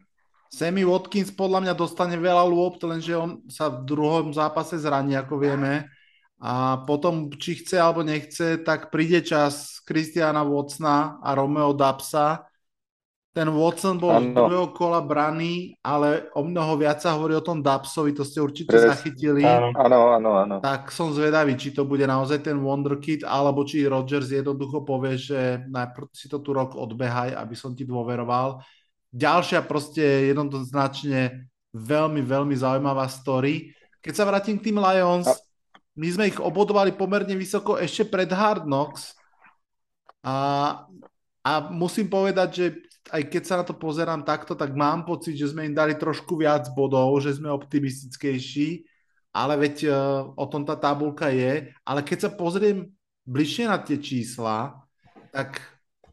Sammy 0.52 0.84
Watkins 0.84 1.32
podľa 1.32 1.64
mňa 1.64 1.74
dostane 1.80 2.20
veľa 2.20 2.44
lôb, 2.44 2.76
lenže 2.84 3.16
on 3.16 3.40
sa 3.48 3.72
v 3.72 3.88
druhom 3.88 4.36
zápase 4.36 4.76
zraní, 4.76 5.16
ako 5.16 5.40
vieme. 5.40 5.88
A 6.42 6.84
potom, 6.84 7.30
či 7.38 7.62
chce 7.62 7.78
alebo 7.80 8.04
nechce, 8.04 8.60
tak 8.66 8.92
príde 8.92 9.22
čas 9.24 9.80
Kristiana 9.86 10.44
Watsona 10.44 11.22
a 11.24 11.38
Romeo 11.38 11.72
Dapsa, 11.72 12.51
ten 13.32 13.48
Watson 13.48 13.96
bol 13.96 14.12
ano. 14.12 14.28
z 14.28 14.28
druhého 14.36 14.68
kola 14.76 15.00
braný, 15.00 15.80
ale 15.80 16.28
o 16.36 16.44
mnoho 16.44 16.76
viac 16.76 17.00
sa 17.00 17.16
hovorí 17.16 17.32
o 17.32 17.44
tom 17.44 17.64
Dapsovi, 17.64 18.12
to 18.12 18.28
ste 18.28 18.44
určite 18.44 18.76
Pres, 18.76 18.92
zachytili. 18.92 19.48
Áno, 19.48 19.72
áno, 20.20 20.30
áno. 20.36 20.56
Tak 20.60 20.92
som 20.92 21.16
zvedavý, 21.16 21.56
či 21.56 21.72
to 21.72 21.88
bude 21.88 22.04
naozaj 22.04 22.44
ten 22.44 22.60
Wonderkid, 22.60 23.24
alebo 23.24 23.64
či 23.64 23.88
Rodgers 23.88 24.36
jednoducho 24.36 24.84
povie, 24.84 25.16
že 25.16 25.64
najprv 25.72 26.12
si 26.12 26.28
to 26.28 26.44
tu 26.44 26.52
rok 26.52 26.76
odbehaj, 26.76 27.32
aby 27.32 27.56
som 27.56 27.72
ti 27.72 27.88
dôveroval. 27.88 28.60
Ďalšia 29.16 29.64
proste 29.64 30.28
jednoznačne 30.28 31.48
veľmi, 31.72 32.20
veľmi 32.20 32.56
zaujímavá 32.60 33.08
story. 33.08 33.72
Keď 34.04 34.12
sa 34.12 34.28
vrátim 34.28 34.60
k 34.60 34.72
tým 34.72 34.76
Lions, 34.76 35.32
my 35.96 36.08
sme 36.12 36.28
ich 36.28 36.40
obodovali 36.40 36.92
pomerne 36.92 37.36
vysoko 37.40 37.80
ešte 37.80 38.04
pred 38.12 38.28
Hard 38.28 38.68
Knocks 38.68 39.16
a, 40.20 40.36
a 41.44 41.52
musím 41.72 42.12
povedať, 42.12 42.50
že 42.52 42.66
aj 43.10 43.24
keď 43.34 43.44
sa 43.44 43.56
na 43.62 43.66
to 43.66 43.74
pozerám 43.74 44.22
takto, 44.22 44.54
tak 44.54 44.78
mám 44.78 45.08
pocit, 45.08 45.34
že 45.34 45.50
sme 45.50 45.66
im 45.66 45.74
dali 45.74 45.98
trošku 45.98 46.38
viac 46.38 46.70
bodov, 46.78 47.18
že 47.26 47.34
sme 47.34 47.50
optimistickejší, 47.50 48.86
ale 49.34 49.58
veď 49.58 49.76
uh, 49.90 49.94
o 50.38 50.46
tom 50.46 50.62
tá 50.62 50.78
tabulka 50.78 51.34
je. 51.34 51.74
Ale 51.82 52.06
keď 52.06 52.28
sa 52.28 52.30
pozriem 52.30 52.94
bližšie 53.26 53.66
na 53.66 53.82
tie 53.82 53.98
čísla, 53.98 54.78
tak 55.34 55.64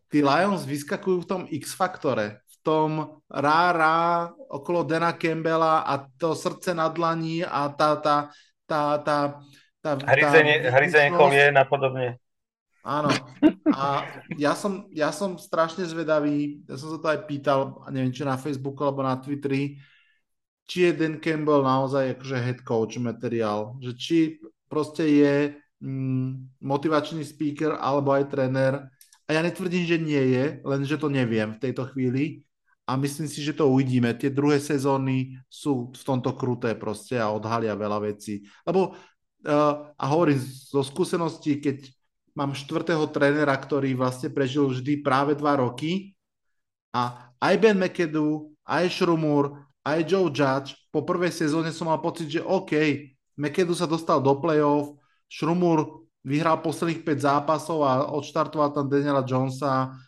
tí 0.09 0.24
Lions 0.24 0.65
vyskakujú 0.65 1.27
v 1.27 1.28
tom 1.28 1.43
X-faktore, 1.51 2.40
v 2.47 2.56
tom 2.65 3.20
rá, 3.28 3.74
rá 3.74 4.01
okolo 4.48 4.86
Dana 4.86 5.12
Campbella 5.12 5.85
a 5.85 6.09
to 6.16 6.32
srdce 6.32 6.73
na 6.73 6.89
dlaní 6.89 7.44
a 7.44 7.69
tá, 7.69 8.01
tá, 8.01 8.32
tá, 8.65 9.02
tá, 9.02 9.19
tá, 9.85 9.93
tá 9.98 10.09
Hryzenie, 10.09 10.65
hryzenie 10.73 11.12
je 11.36 11.52
napodobne. 11.52 12.16
Áno. 12.86 13.10
A 13.74 14.06
ja 14.38 14.52
som, 14.55 14.88
ja 14.94 15.10
som 15.12 15.36
strašne 15.36 15.84
zvedavý, 15.84 16.62
ja 16.64 16.76
som 16.78 16.94
sa 16.94 16.98
to 16.98 17.09
aj 17.10 17.20
pýtal, 17.28 17.82
neviem, 17.92 18.14
či 18.14 18.24
na 18.24 18.38
Facebooku 18.38 18.80
alebo 18.86 19.05
na 19.05 19.18
Twitteri, 19.18 19.76
či 20.68 20.88
je 20.88 20.92
Dan 20.96 21.18
Campbell 21.18 21.64
naozaj 21.64 22.16
akože 22.16 22.36
head 22.36 22.60
coach 22.62 23.00
materiál, 23.00 23.76
že 23.80 23.92
či 23.96 24.18
proste 24.68 25.05
je 25.09 25.34
mm, 25.80 26.60
motivačný 26.60 27.24
speaker 27.24 27.80
alebo 27.80 28.12
aj 28.12 28.28
tréner. 28.28 28.74
A 29.28 29.36
ja 29.36 29.40
netvrdím, 29.44 29.84
že 29.84 29.96
nie 30.00 30.22
je, 30.32 30.44
len 30.64 30.80
že 30.84 31.00
to 31.00 31.09
neviem 31.09 31.56
v 31.56 31.60
tejto 31.60 31.88
chvíli. 31.92 32.44
A 32.88 32.96
myslím 32.96 33.28
si, 33.28 33.44
že 33.44 33.52
to 33.52 33.68
uvidíme. 33.68 34.16
Tie 34.16 34.32
druhé 34.32 34.56
sezóny 34.56 35.36
sú 35.44 35.92
v 35.92 36.05
tomto 36.09 36.32
kruté 36.32 36.72
proste 36.72 37.20
a 37.20 37.28
odhalia 37.28 37.76
veľa 37.76 38.00
vecí. 38.00 38.48
Lebo, 38.64 38.96
uh, 39.44 39.92
a 39.92 40.05
hovorím 40.09 40.40
zo 40.40 40.80
skúseností, 40.80 41.60
keď 41.60 41.84
mám 42.39 42.55
štvrtého 42.55 43.10
trénera, 43.10 43.59
ktorý 43.59 43.98
vlastne 43.98 44.31
prežil 44.31 44.70
vždy 44.70 45.02
práve 45.02 45.35
dva 45.35 45.59
roky 45.59 46.15
a 46.94 47.35
aj 47.43 47.55
Ben 47.59 47.74
McAdoo, 47.74 48.55
aj 48.62 48.86
Šrumur, 48.94 49.59
aj 49.82 50.06
Joe 50.06 50.31
Judge, 50.31 50.78
po 50.94 51.02
prvej 51.02 51.35
sezóne 51.35 51.74
som 51.74 51.90
mal 51.90 51.98
pocit, 51.98 52.31
že 52.31 52.47
OK, 52.47 52.78
McAdoo 53.35 53.74
sa 53.74 53.90
dostal 53.90 54.23
do 54.23 54.39
playoff, 54.39 54.94
Šrumur 55.27 56.06
vyhral 56.23 56.62
posledných 56.62 57.02
5 57.02 57.27
zápasov 57.27 57.78
a 57.82 58.06
odštartoval 58.15 58.70
tam 58.70 58.86
Daniela 58.86 59.27
Jonesa 59.27 59.98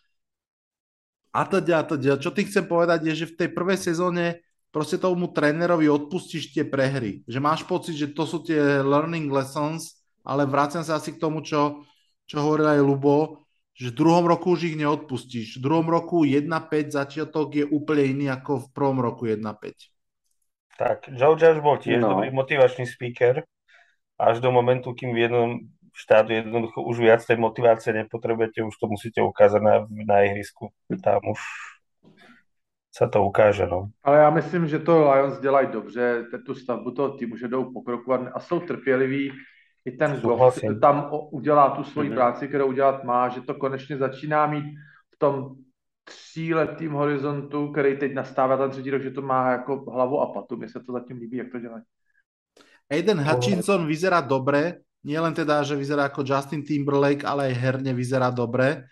a 1.31 1.41
teda, 1.47 1.83
a 1.83 1.85
teda. 1.87 2.15
Čo 2.19 2.31
ty 2.31 2.47
chcem 2.47 2.67
povedať 2.67 3.11
je, 3.11 3.27
že 3.27 3.31
v 3.35 3.39
tej 3.43 3.49
prvej 3.55 3.79
sezóne 3.79 4.43
proste 4.71 4.99
tomu 4.99 5.31
trénerovi 5.31 5.91
odpustíš 5.91 6.55
tie 6.55 6.63
prehry. 6.67 7.27
Že 7.27 7.39
máš 7.43 7.63
pocit, 7.67 7.99
že 7.99 8.15
to 8.15 8.23
sú 8.27 8.43
tie 8.43 8.83
learning 8.83 9.31
lessons, 9.31 10.03
ale 10.27 10.47
vrácam 10.47 10.83
sa 10.83 10.99
asi 10.99 11.15
k 11.15 11.23
tomu, 11.23 11.43
čo 11.43 11.87
čo 12.31 12.47
hovoril 12.47 12.79
aj 12.79 12.81
Lubo, 12.87 13.43
že 13.75 13.91
v 13.91 13.99
druhom 13.99 14.23
roku 14.31 14.55
už 14.55 14.71
ich 14.71 14.77
neodpustíš. 14.79 15.59
V 15.59 15.67
druhom 15.67 15.91
roku 15.91 16.23
1-5 16.23 16.47
začiatok 16.95 17.59
je 17.59 17.67
úplne 17.67 18.07
iný 18.07 18.27
ako 18.31 18.63
v 18.63 18.67
prvom 18.71 19.03
roku 19.03 19.27
1-5. 19.27 19.43
Tak, 20.79 21.11
Joe 21.11 21.35
Judge 21.35 21.59
bol 21.59 21.83
tiež 21.83 21.99
no. 21.99 22.15
dobrý 22.15 22.31
motivačný 22.31 22.87
speaker, 22.87 23.43
až 24.15 24.39
do 24.39 24.55
momentu, 24.55 24.95
kým 24.95 25.11
v 25.11 25.19
jednom 25.27 25.51
štátu 25.91 26.39
jednoducho 26.39 26.87
už 26.87 26.97
viac 27.03 27.21
tej 27.27 27.37
motivácie 27.37 27.91
nepotrebujete, 27.91 28.63
už 28.63 28.79
to 28.79 28.87
musíte 28.87 29.19
ukázať 29.19 29.61
na, 29.61 29.75
na 29.91 30.23
ihrisku. 30.23 30.71
Tam 31.03 31.21
už 31.35 31.41
sa 32.95 33.11
to 33.11 33.27
ukáže. 33.27 33.67
No. 33.67 33.91
Ale 34.07 34.19
já 34.19 34.31
myslím, 34.31 34.69
že 34.69 34.79
to 34.79 35.11
Lions 35.11 35.41
dělají 35.41 35.69
dobře, 35.73 36.25
tu 36.47 36.55
stavbu 36.55 36.91
toho 36.91 37.09
týmu, 37.19 37.37
že 37.37 37.49
jdou 37.49 37.73
pokrokovat 37.73 38.21
a 38.35 38.41
jsou 38.41 38.61
trpěliví 38.61 39.33
i 39.85 39.91
ten 39.93 40.21
Goff 40.21 40.59
tam 40.81 41.09
udělá 41.31 41.71
tu 41.71 41.85
svoji 41.85 42.11
mm-hmm. 42.11 42.15
práci, 42.15 42.49
kterou 42.49 42.67
udělat 42.69 43.05
má, 43.05 43.29
že 43.29 43.41
to 43.41 43.55
konečně 43.55 43.97
začíná 43.97 44.47
mít 44.47 44.65
v 45.15 45.19
tom 45.19 45.57
tříletým 46.05 46.93
horizontu, 46.93 47.73
který 47.73 47.99
teď 47.99 48.15
nastává 48.15 48.57
ten 48.57 48.71
třetí 48.71 48.91
rok, 48.91 49.03
že 49.03 49.11
to 49.11 49.23
má 49.23 49.51
jako 49.51 49.85
hlavu 49.91 50.21
a 50.21 50.27
patu. 50.33 50.57
Mně 50.57 50.69
se 50.69 50.81
to 50.81 50.93
zatím 50.93 51.17
líbí, 51.17 51.37
jak 51.37 51.53
to 51.53 51.59
dělají. 51.61 51.85
Aiden 52.91 53.23
Hutchinson 53.23 53.87
vyzerá 53.87 54.21
dobre, 54.21 54.83
nielen 55.07 55.31
teda, 55.31 55.63
že 55.63 55.79
vyzerá 55.79 56.11
ako 56.11 56.27
Justin 56.27 56.67
Timberlake, 56.67 57.23
ale 57.23 57.47
aj 57.47 57.55
herne 57.55 57.93
vyzerá 57.95 58.35
dobre. 58.35 58.91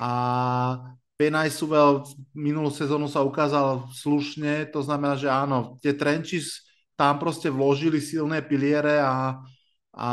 A 0.00 0.10
Penaj 1.20 1.52
Suvel 1.52 2.00
minulú 2.32 2.72
sezónu 2.72 3.04
sa 3.04 3.20
ukázal 3.20 3.92
slušne, 3.92 4.64
to 4.72 4.80
znamená, 4.80 5.20
že 5.20 5.28
áno, 5.28 5.76
tie 5.84 5.92
trenches 5.92 6.64
tam 6.96 7.20
proste 7.20 7.52
vložili 7.52 8.00
silné 8.00 8.40
piliere 8.40 9.04
a 9.04 9.36
a 9.94 10.10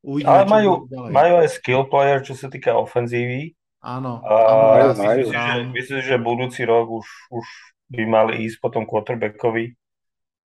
uvidíme, 0.00 0.30
Ale 0.30 0.44
majú, 0.48 0.88
majú 0.90 1.34
aj 1.44 1.48
skill 1.60 1.84
player, 1.88 2.24
čo 2.24 2.32
sa 2.36 2.48
týka 2.48 2.76
ofenzívy. 2.76 3.52
Áno. 3.80 4.20
A 4.24 4.32
ja 4.76 4.92
si 4.92 5.04
myslím, 5.04 5.32
že, 5.32 5.54
myslím, 5.72 6.00
že 6.04 6.16
budúci 6.20 6.62
rok 6.68 6.88
už, 6.92 7.08
už 7.32 7.46
by 7.88 8.02
mali 8.04 8.32
ísť 8.44 8.60
potom 8.60 8.84
quarterbackovi 8.84 9.72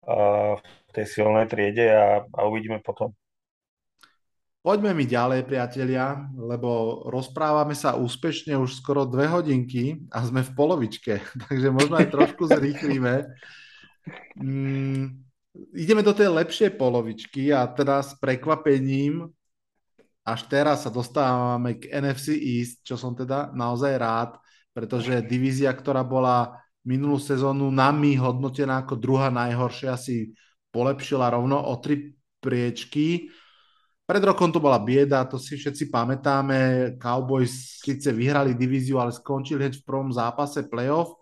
v 0.08 0.90
tej 0.96 1.04
silnej 1.04 1.44
triede 1.44 1.92
a, 1.92 2.24
a 2.24 2.40
uvidíme 2.48 2.80
potom. 2.80 3.12
Poďme 4.58 4.90
mi 4.90 5.06
ďalej, 5.06 5.46
priatelia, 5.46 6.28
lebo 6.34 7.00
rozprávame 7.08 7.78
sa 7.78 7.94
úspešne 7.94 8.58
už 8.58 8.82
skoro 8.82 9.06
dve 9.06 9.30
hodinky 9.30 10.02
a 10.10 10.24
sme 10.26 10.42
v 10.42 10.52
polovičke, 10.52 11.20
takže 11.48 11.68
možno 11.68 12.00
aj 12.00 12.08
trošku 12.08 12.48
zrýchlíme. 12.56 13.28
Mm, 14.40 15.27
ideme 15.74 16.02
do 16.04 16.12
tej 16.12 16.32
lepšej 16.32 16.76
polovičky 16.76 17.50
a 17.52 17.66
teda 17.68 18.02
s 18.04 18.16
prekvapením 18.18 19.28
až 20.28 20.44
teraz 20.44 20.84
sa 20.84 20.92
dostávame 20.92 21.80
k 21.80 21.88
NFC 21.88 22.36
East, 22.36 22.84
čo 22.84 23.00
som 23.00 23.16
teda 23.16 23.48
naozaj 23.56 23.96
rád, 23.96 24.36
pretože 24.76 25.24
divízia, 25.24 25.72
ktorá 25.72 26.04
bola 26.04 26.60
minulú 26.84 27.16
sezónu 27.16 27.72
nami 27.72 28.12
hodnotená 28.20 28.84
ako 28.84 29.00
druhá 29.00 29.32
najhoršia, 29.32 29.96
si 29.96 30.36
polepšila 30.68 31.32
rovno 31.32 31.56
o 31.56 31.72
tri 31.80 32.12
priečky. 32.44 33.32
Pred 34.04 34.22
rokom 34.24 34.52
to 34.52 34.60
bola 34.60 34.76
bieda, 34.76 35.24
to 35.24 35.40
si 35.40 35.56
všetci 35.56 35.88
pamätáme. 35.88 36.92
Cowboys 37.00 37.80
síce 37.80 38.12
vyhrali 38.12 38.52
divíziu, 38.52 39.00
ale 39.00 39.16
skončili 39.16 39.64
hneď 39.64 39.80
v 39.80 39.86
prvom 39.88 40.12
zápase 40.12 40.68
playoff. 40.68 41.16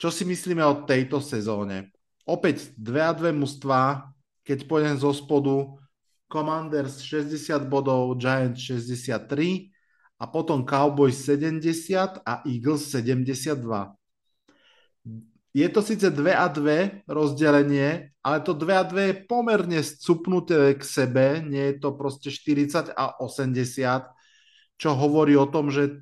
Čo 0.00 0.08
si 0.08 0.24
myslíme 0.24 0.64
o 0.64 0.88
tejto 0.88 1.20
sezóne? 1.20 1.91
Opäť 2.26 2.70
dve 2.78 3.02
a 3.02 3.12
dve 3.12 3.30
mužstva, 3.34 4.12
keď 4.42 4.58
pôjdem 4.66 4.96
zo 4.98 5.10
spodu, 5.14 5.78
Commanders 6.32 7.04
60 7.04 7.68
bodov, 7.68 8.16
Giants 8.16 8.64
63 8.64 9.68
a 10.16 10.24
potom 10.24 10.64
Cowboys 10.64 11.20
70 11.28 12.24
a 12.24 12.40
Eagles 12.48 12.88
72. 12.88 13.92
Je 15.52 15.68
to 15.68 15.84
síce 15.84 16.08
2 16.08 16.32
a 16.32 16.48
2 16.48 17.04
rozdelenie, 17.04 18.16
ale 18.24 18.40
to 18.40 18.56
2 18.56 18.72
a 18.72 18.84
2 18.88 19.08
je 19.12 19.14
pomerne 19.28 19.80
scupnuté 19.84 20.72
k 20.72 20.82
sebe, 20.82 21.44
nie 21.44 21.76
je 21.76 21.84
to 21.84 21.92
proste 21.92 22.32
40 22.32 22.96
a 22.96 23.20
80, 23.20 24.08
čo 24.80 24.90
hovorí 24.96 25.36
o 25.36 25.44
tom, 25.44 25.68
že 25.68 26.00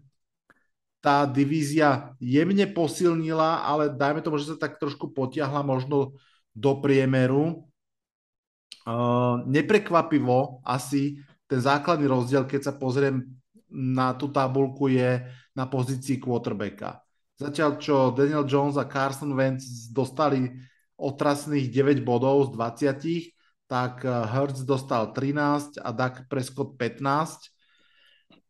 tá 1.01 1.25
divízia 1.25 2.13
jemne 2.21 2.69
posilnila, 2.69 3.65
ale 3.65 3.89
dajme 3.89 4.21
tomu, 4.21 4.37
že 4.37 4.53
sa 4.53 4.57
tak 4.61 4.77
trošku 4.77 5.17
potiahla 5.17 5.65
možno 5.65 6.13
do 6.53 6.73
priemeru. 6.79 7.65
Uh, 8.85 9.45
neprekvapivo 9.49 10.61
asi 10.65 11.21
ten 11.49 11.61
základný 11.61 12.05
rozdiel, 12.09 12.45
keď 12.45 12.71
sa 12.71 12.73
pozriem 12.77 13.25
na 13.73 14.13
tú 14.13 14.29
tabulku, 14.29 14.93
je 14.93 15.25
na 15.57 15.65
pozícii 15.65 16.21
quarterbacka. 16.21 17.01
Zatiaľ, 17.41 17.81
čo 17.81 18.13
Daniel 18.13 18.45
Jones 18.45 18.77
a 18.77 18.85
Carson 18.85 19.33
Wentz 19.33 19.89
dostali 19.89 20.53
otrasných 21.01 21.73
9 21.73 22.05
bodov 22.05 22.53
z 22.53 22.61
20, 22.93 23.71
tak 23.71 24.05
Hertz 24.05 24.67
dostal 24.69 25.17
13 25.17 25.81
a 25.81 25.89
Dak 25.97 26.29
Prescott 26.29 26.77
15. 26.77 27.49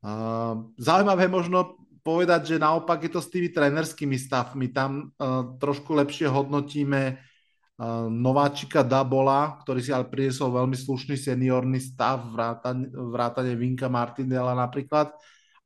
Uh, 0.01 0.72
zaujímavé 0.81 1.28
možno 1.28 1.80
povedať, 2.01 2.55
že 2.55 2.62
naopak 2.62 3.05
je 3.05 3.12
to 3.12 3.20
s 3.20 3.28
tými 3.28 3.52
trenerskými 3.52 4.16
stavmi. 4.16 4.72
Tam 4.72 5.12
uh, 5.14 5.56
trošku 5.60 5.94
lepšie 5.94 6.27
hodnotíme 6.27 7.16
uh, 7.16 8.09
nováčika 8.09 8.81
Dabola, 8.82 9.60
ktorý 9.62 9.81
si 9.85 9.93
ale 9.93 10.09
priniesol 10.09 10.52
veľmi 10.56 10.74
slušný 10.74 11.14
seniorný 11.14 11.78
stav, 11.78 12.32
vrátane, 12.32 12.90
vrátane 12.90 13.52
Vinka 13.55 13.86
Martindela 13.86 14.56
napríklad, 14.56 15.12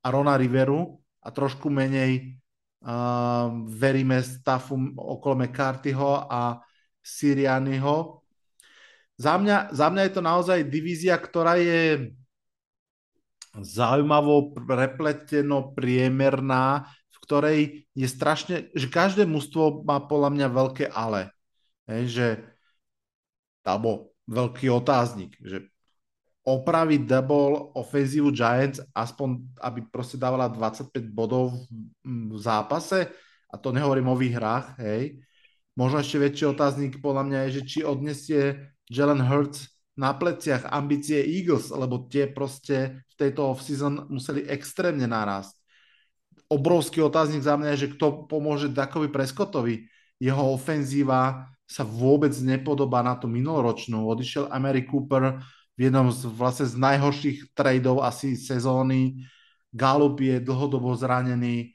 a 0.03 0.07
Rona 0.13 0.35
Riveru 0.37 1.01
a 1.23 1.33
trošku 1.33 1.71
menej 1.73 2.39
Uh, 2.85 3.65
veríme 3.65 4.21
stafu 4.21 4.77
okolo 4.93 5.41
McCarthyho 5.41 6.29
a 6.29 6.61
Sirianyho. 7.01 8.21
Za 9.17 9.41
mňa, 9.41 9.73
za 9.73 9.89
mňa 9.89 10.03
je 10.05 10.13
to 10.13 10.21
naozaj 10.21 10.69
divízia, 10.69 11.17
ktorá 11.17 11.57
je 11.57 12.13
zaujímavo 13.61 14.55
prepleteno 14.55 15.75
priemerná, 15.75 16.91
v 17.11 17.17
ktorej 17.23 17.59
je 17.95 18.09
strašne, 18.11 18.69
že 18.75 18.91
každé 18.91 19.29
mužstvo 19.29 19.87
má 19.87 20.03
podľa 20.03 20.31
mňa 20.35 20.47
veľké 20.51 20.85
ale. 20.91 21.31
Hej, 21.87 22.03
že, 22.11 22.29
alebo 23.63 24.15
veľký 24.27 24.73
otáznik, 24.73 25.37
že 25.39 25.69
opraviť 26.45 27.09
double 27.09 27.73
ofenzívu 27.73 28.29
Giants, 28.33 28.81
aspoň 28.93 29.49
aby 29.65 29.81
proste 29.89 30.21
dávala 30.21 30.53
25 30.53 30.93
bodov 31.09 31.57
v, 31.57 31.89
v 32.05 32.37
zápase, 32.37 33.09
a 33.49 33.55
to 33.57 33.73
nehovorím 33.73 34.13
o 34.13 34.19
výhrách, 34.19 34.77
hej. 34.83 35.23
Možno 35.75 36.03
ešte 36.03 36.23
väčší 36.23 36.45
otáznik 36.51 36.99
podľa 37.03 37.23
mňa 37.27 37.39
je, 37.47 37.51
že 37.59 37.63
či 37.67 37.79
odnesie 37.87 38.71
Jalen 38.87 39.23
Hurts 39.23 39.74
na 39.95 40.11
pleciach 40.11 40.71
ambície 40.75 41.23
Eagles, 41.23 41.71
lebo 41.71 42.11
tie 42.11 42.27
proste 42.27 43.07
v 43.11 43.15
tejto 43.15 43.55
off-season 43.55 44.11
museli 44.11 44.43
extrémne 44.51 45.07
narásť. 45.07 45.55
Obrovský 46.51 47.01
otáznik 47.01 47.47
za 47.47 47.55
mňa 47.55 47.75
je, 47.75 47.83
že 47.87 47.93
kto 47.95 48.27
pomôže 48.27 48.69
Dakovi 48.71 49.09
Prescottovi. 49.09 49.87
Jeho 50.19 50.55
ofenzíva 50.55 51.51
sa 51.65 51.83
vôbec 51.83 52.35
nepodobá 52.43 53.01
na 53.01 53.17
tú 53.17 53.31
minuloročnú. 53.31 54.05
Odišiel 54.05 54.53
Amari 54.53 54.85
Cooper, 54.85 55.41
v 55.75 55.81
jednom 55.91 56.07
z, 56.11 56.31
vlastne 56.31 56.67
z 56.71 56.77
najhorších 56.79 57.39
tradeov 57.55 58.07
asi 58.07 58.39
sezóny. 58.39 59.27
Galup 59.75 60.23
je 60.23 60.39
dlhodobo 60.39 60.95
zranený. 60.95 61.75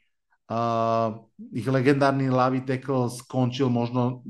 Uh, 0.49 1.19
ich 1.53 1.67
legendárny 1.67 2.31
lavý 2.31 2.63
tackle 2.63 3.11
skončil 3.11 3.69
možno 3.69 4.23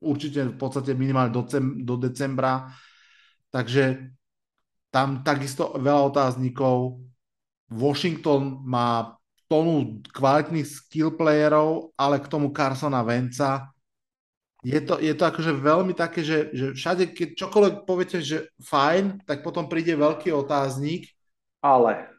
určite 0.00 0.48
v 0.48 0.56
podstate 0.56 0.96
minimálne 0.96 1.30
do, 1.30 1.44
do 1.84 1.94
decembra. 2.00 2.72
Takže 3.50 4.14
tam 4.90 5.22
takisto 5.22 5.74
veľa 5.78 6.10
otáznikov. 6.10 7.02
Washington 7.70 8.62
má 8.66 9.14
tonu 9.50 10.02
kvalitných 10.10 10.66
skill 10.66 11.14
playerov, 11.14 11.94
ale 11.98 12.22
k 12.22 12.30
tomu 12.30 12.54
Carsona 12.54 13.02
Venca 13.02 13.70
je 14.60 14.80
to, 14.84 15.00
je 15.00 15.14
to 15.16 15.24
akože 15.24 15.56
veľmi 15.56 15.96
také, 15.96 16.20
že, 16.20 16.52
že 16.52 16.76
všade, 16.76 17.16
keď 17.16 17.28
čokoľvek 17.32 17.74
poviete, 17.88 18.20
že 18.20 18.52
fajn, 18.60 19.24
tak 19.24 19.40
potom 19.40 19.66
príde 19.66 19.96
veľký 19.96 20.36
otáznik. 20.36 21.08
Ale. 21.64 22.12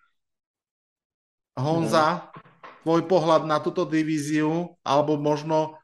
Honza, 1.53 2.33
tvoj 2.81 3.05
pohľad 3.05 3.45
na 3.45 3.61
túto 3.61 3.85
divíziu, 3.85 4.73
alebo 4.81 5.21
možno 5.21 5.77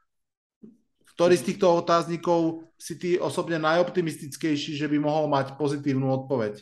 ktorý 1.14 1.34
z 1.38 1.54
týchto 1.54 1.82
otáznikov 1.82 2.67
si 2.80 2.96
ty 2.96 3.20
osobne 3.20 3.60
najoptimistickejší, 3.60 4.78
že 4.78 4.88
by 4.88 5.00
mohol 5.00 5.28
mať 5.28 5.58
pozitívnu 5.58 6.14
odpoveď? 6.14 6.62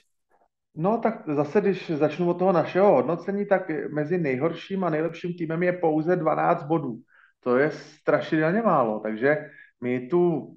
No 0.76 0.98
tak 0.98 1.24
zase, 1.28 1.62
když 1.62 1.90
začnu 1.90 2.30
od 2.30 2.40
toho 2.40 2.52
našeho 2.52 2.92
hodnocení, 2.92 3.46
tak 3.46 3.72
mezi 3.92 4.18
nejhorším 4.18 4.84
a 4.84 4.90
nejlepším 4.90 5.34
týmem 5.34 5.64
je 5.64 5.74
pouze 5.74 6.16
12 6.16 6.64
bodů. 6.64 7.00
To 7.40 7.58
je 7.58 7.72
strašidelně 7.72 8.62
málo, 8.62 9.00
takže 9.00 9.50
my 9.82 10.08
tu 10.08 10.56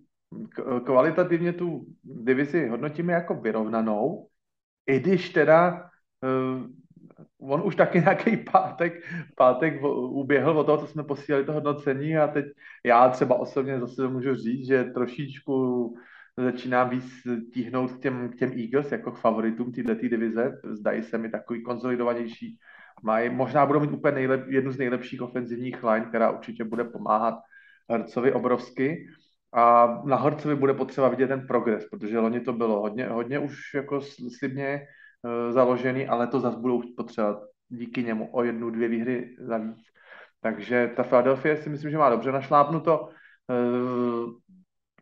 kvalitativně 0.85 1.53
tu 1.53 1.87
divizi 2.03 2.69
hodnotíme 2.69 3.13
jako 3.13 3.35
vyrovnanou, 3.35 4.29
i 4.87 5.01
když 5.01 5.31
teda 5.31 5.91
uh, 6.23 6.67
on 7.40 7.62
už 7.65 7.77
taky 7.77 8.01
nějaký 8.01 8.36
pátek, 8.36 9.02
pátek 9.36 9.82
uběhl 9.82 10.59
od 10.59 10.65
toho, 10.65 10.78
co 10.78 10.86
jsme 10.86 11.05
posílali 11.05 11.44
to 11.44 11.52
hodnocení 11.52 12.16
a 12.16 12.27
teď 12.28 12.47
já 12.85 13.09
třeba 13.09 13.35
osobně 13.35 13.81
zase 13.81 14.09
můžu 14.09 14.35
říct, 14.35 14.66
že 14.66 14.85
trošičku 14.85 15.94
začínám 16.36 16.90
víc 16.90 17.05
tíhnout 17.55 17.93
k 17.93 18.01
těm, 18.01 18.28
k 18.28 18.36
těm 18.36 18.52
Eagles 18.59 18.93
jako 18.93 19.12
k 19.12 19.19
favoritům 19.19 19.73
této 19.73 20.09
divize. 20.09 20.60
Zdají 20.65 21.02
se 21.02 21.19
mi 21.19 21.28
takový 21.31 21.62
konsolidovanější. 21.62 22.59
Mají, 23.02 23.31
možná 23.31 23.66
budou 23.66 23.81
mít 23.81 23.93
úplně 23.93 24.15
nejlep, 24.15 24.48
jednu 24.48 24.73
z 24.73 24.78
nejlepších 24.78 25.23
ofenzivních 25.23 25.85
line, 25.85 26.06
která 26.06 26.31
určitě 26.31 26.65
bude 26.65 26.85
pomáhat 26.85 27.35
Hercovi 27.90 28.32
obrovsky. 28.32 29.06
A 29.52 29.86
na 30.05 30.16
Hercovi 30.16 30.55
bude 30.55 30.74
potřeba 30.74 31.09
vidět 31.09 31.28
ten 31.28 31.47
progres, 31.47 31.86
protože 31.90 32.19
loni 32.19 32.40
to 32.40 32.52
bylo 32.52 32.81
hodně, 32.81 33.06
hodně 33.06 33.39
už 33.39 33.74
jako 33.74 34.01
slibně 34.39 34.86
založený, 35.51 36.09
ale 36.09 36.27
to 36.27 36.40
zase 36.40 36.59
budou 36.59 36.82
potřebovat 36.97 37.39
díky 37.69 38.03
němu 38.03 38.28
o 38.32 38.45
jednu, 38.45 38.70
dvě 38.70 38.89
výhry 38.89 39.36
za 39.40 39.59
víc. 39.59 39.78
Takže 40.40 40.93
ta 40.97 41.03
Philadelphia 41.03 41.57
si 41.57 41.70
myslím, 41.70 41.90
že 41.90 41.99
má 41.99 42.11
dobře 42.11 42.32
našlápnuto. 42.32 43.09
Uh, 43.49 44.31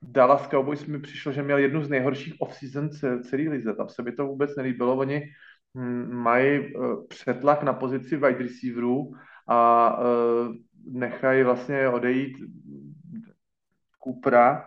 Dallas 0.03 0.49
Cowboys 0.49 0.87
mi 0.87 1.01
přišlo, 1.01 1.33
že 1.33 1.43
měl 1.43 1.59
jednu 1.59 1.83
z 1.83 1.89
nejhorších 1.89 2.35
off-season 2.41 2.91
celý 3.23 3.49
lize. 3.49 3.75
Tam 3.75 3.89
se 3.89 4.03
mi 4.03 4.13
to 4.13 4.27
vůbec 4.27 4.57
nelíbilo. 4.57 4.97
Oni 4.97 5.23
hm, 5.75 6.13
mají 6.13 6.75
uh, 6.75 7.07
přetlak 7.07 7.63
na 7.63 7.73
pozici 7.73 8.17
wide 8.17 8.39
receiverů 8.39 9.13
a 9.49 9.99
nechají 10.87 11.43
vlastně 11.43 11.89
odejít 11.89 12.37
Coopera 14.05 14.65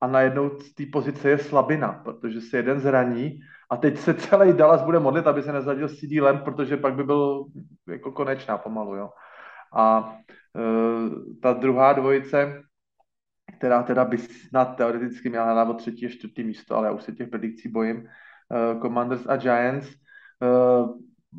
a 0.00 0.06
najednou 0.06 0.58
z 0.58 0.74
té 0.74 0.84
pozice 0.92 1.30
je 1.30 1.38
slabina, 1.38 1.92
protože 1.92 2.40
se 2.40 2.56
jeden 2.56 2.80
zraní 2.80 3.40
a 3.74 3.76
teď 3.76 3.98
se 3.98 4.14
celý 4.14 4.52
Dallas 4.52 4.82
bude 4.82 4.98
modlit, 4.98 5.26
aby 5.26 5.42
se 5.42 5.52
nezadil 5.52 5.88
CD 5.88 6.20
Lamb, 6.22 6.44
protože 6.44 6.76
pak 6.76 6.94
by 6.94 7.04
byl 7.04 7.44
jako 7.88 8.12
konečná 8.12 8.58
pomalu, 8.58 8.94
jo. 8.94 9.10
A 9.76 10.14
e, 10.56 11.40
ta 11.42 11.52
druhá 11.52 11.92
dvojice, 11.92 12.62
která 13.58 13.82
teda 13.82 14.04
by 14.04 14.18
snad 14.18 14.76
teoreticky 14.76 15.28
měla 15.28 15.54
na 15.54 15.72
třetí 15.72 16.06
a 16.06 16.08
čtvrtý 16.08 16.44
místo, 16.44 16.76
ale 16.76 16.86
já 16.86 16.92
už 16.92 17.02
se 17.02 17.12
těch 17.12 17.28
predikcí 17.28 17.68
bojím, 17.68 18.06
e, 18.06 18.80
Commanders 18.80 19.26
a 19.26 19.36
Giants, 19.36 19.88
e, 19.88 19.94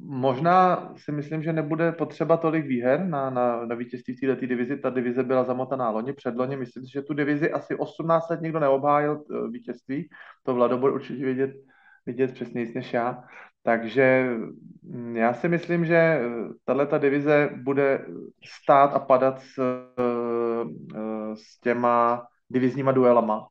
Možná 0.03 0.91
si 0.98 1.12
myslím, 1.12 1.44
že 1.44 1.53
nebude 1.53 1.91
potřeba 1.91 2.38
tolik 2.38 2.66
výher 2.66 3.06
na, 3.06 3.30
na, 3.30 3.66
na 3.66 3.76
vítězství 3.76 4.16
v 4.16 4.20
této 4.20 4.45
divizi. 4.45 4.78
Ta 4.78 4.90
divize 4.90 5.24
byla 5.24 5.44
zamotaná 5.44 5.90
loni, 5.90 6.14
předloni. 6.14 6.57
Myslím 6.57 6.86
si, 6.86 6.91
že 6.91 7.02
tu 7.02 7.14
divizi 7.14 7.52
asi 7.52 7.76
18 7.76 8.30
let 8.30 8.41
nikdo 8.41 8.60
neobhájil 8.60 9.24
eh, 9.32 9.49
vítězství. 9.52 10.10
To 10.44 10.53
Vlado 10.53 10.78
bude 10.78 10.91
určitě 10.91 11.26
vidět, 11.26 11.52
vidět 12.06 12.34
přesněji 12.34 12.73
než 12.76 12.94
já. 12.94 13.23
Takže 13.64 14.30
mm, 14.84 15.15
já 15.18 15.34
si 15.34 15.49
myslím, 15.49 15.86
že 15.86 15.95
eh, 15.95 16.22
tato 16.65 16.98
divize 16.98 17.49
bude 17.64 18.06
stát 18.45 18.94
a 18.94 18.99
padat 18.99 19.41
s, 19.41 19.60
eh, 19.60 21.36
s 21.36 21.60
těma 21.60 22.27
divizníma 22.49 22.91
duelama, 22.91 23.48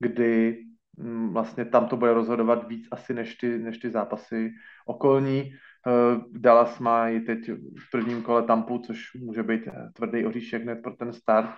kdy 0.00 0.58
mm, 0.96 1.32
vlastně 1.32 1.64
tam 1.64 1.88
to 1.88 1.96
bude 1.96 2.14
rozhodovat 2.14 2.68
víc 2.68 2.88
asi 2.90 3.14
než 3.14 3.34
ty, 3.34 3.58
než 3.58 3.78
ty 3.78 3.90
zápasy 3.90 4.50
okolní. 4.86 5.50
Eh, 5.86 6.20
Dallas 6.32 6.78
má 6.78 7.08
i 7.08 7.20
teď 7.20 7.50
v 7.50 7.90
prvním 7.92 8.22
kole 8.22 8.42
Tampu, 8.42 8.78
což 8.78 9.14
může 9.14 9.42
být 9.42 9.66
eh, 9.66 9.90
tvrdý 9.94 10.26
oříšek 10.26 10.62
hned 10.62 10.82
pro 10.82 10.96
ten 10.96 11.12
start. 11.12 11.50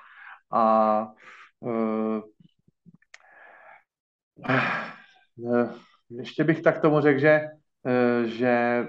A 0.53 1.13
uh, 1.61 2.21
ještě 6.11 6.45
bych 6.45 6.63
tak 6.63 6.81
tomu 6.81 7.01
řekl, 7.01 7.21
že, 7.21 7.41
že 8.25 8.85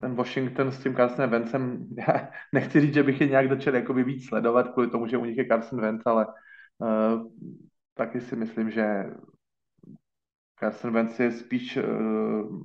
ten 0.00 0.14
Washington 0.14 0.72
s 0.72 0.82
tím 0.82 0.94
Carsonem 0.94 1.30
Vencem, 1.30 1.86
já 2.08 2.30
nechci 2.52 2.80
říct, 2.80 2.94
že 2.94 3.02
bych 3.02 3.20
je 3.20 3.28
nějak 3.28 3.48
začal 3.48 3.74
jakoby 3.74 4.04
víc 4.04 4.28
sledovat 4.28 4.68
kvůli 4.68 4.90
tomu, 4.90 5.06
že 5.06 5.18
u 5.18 5.24
nich 5.24 5.38
je 5.38 5.46
Carson 5.46 5.80
Wentz, 5.80 6.06
ale 6.06 6.26
uh, 6.26 7.26
taky 7.94 8.20
si 8.20 8.36
myslím, 8.36 8.70
že 8.70 9.04
Carson 10.60 10.92
Wentz 10.92 11.20
je 11.20 11.32
spíš 11.32 11.76
uh, 11.76 12.62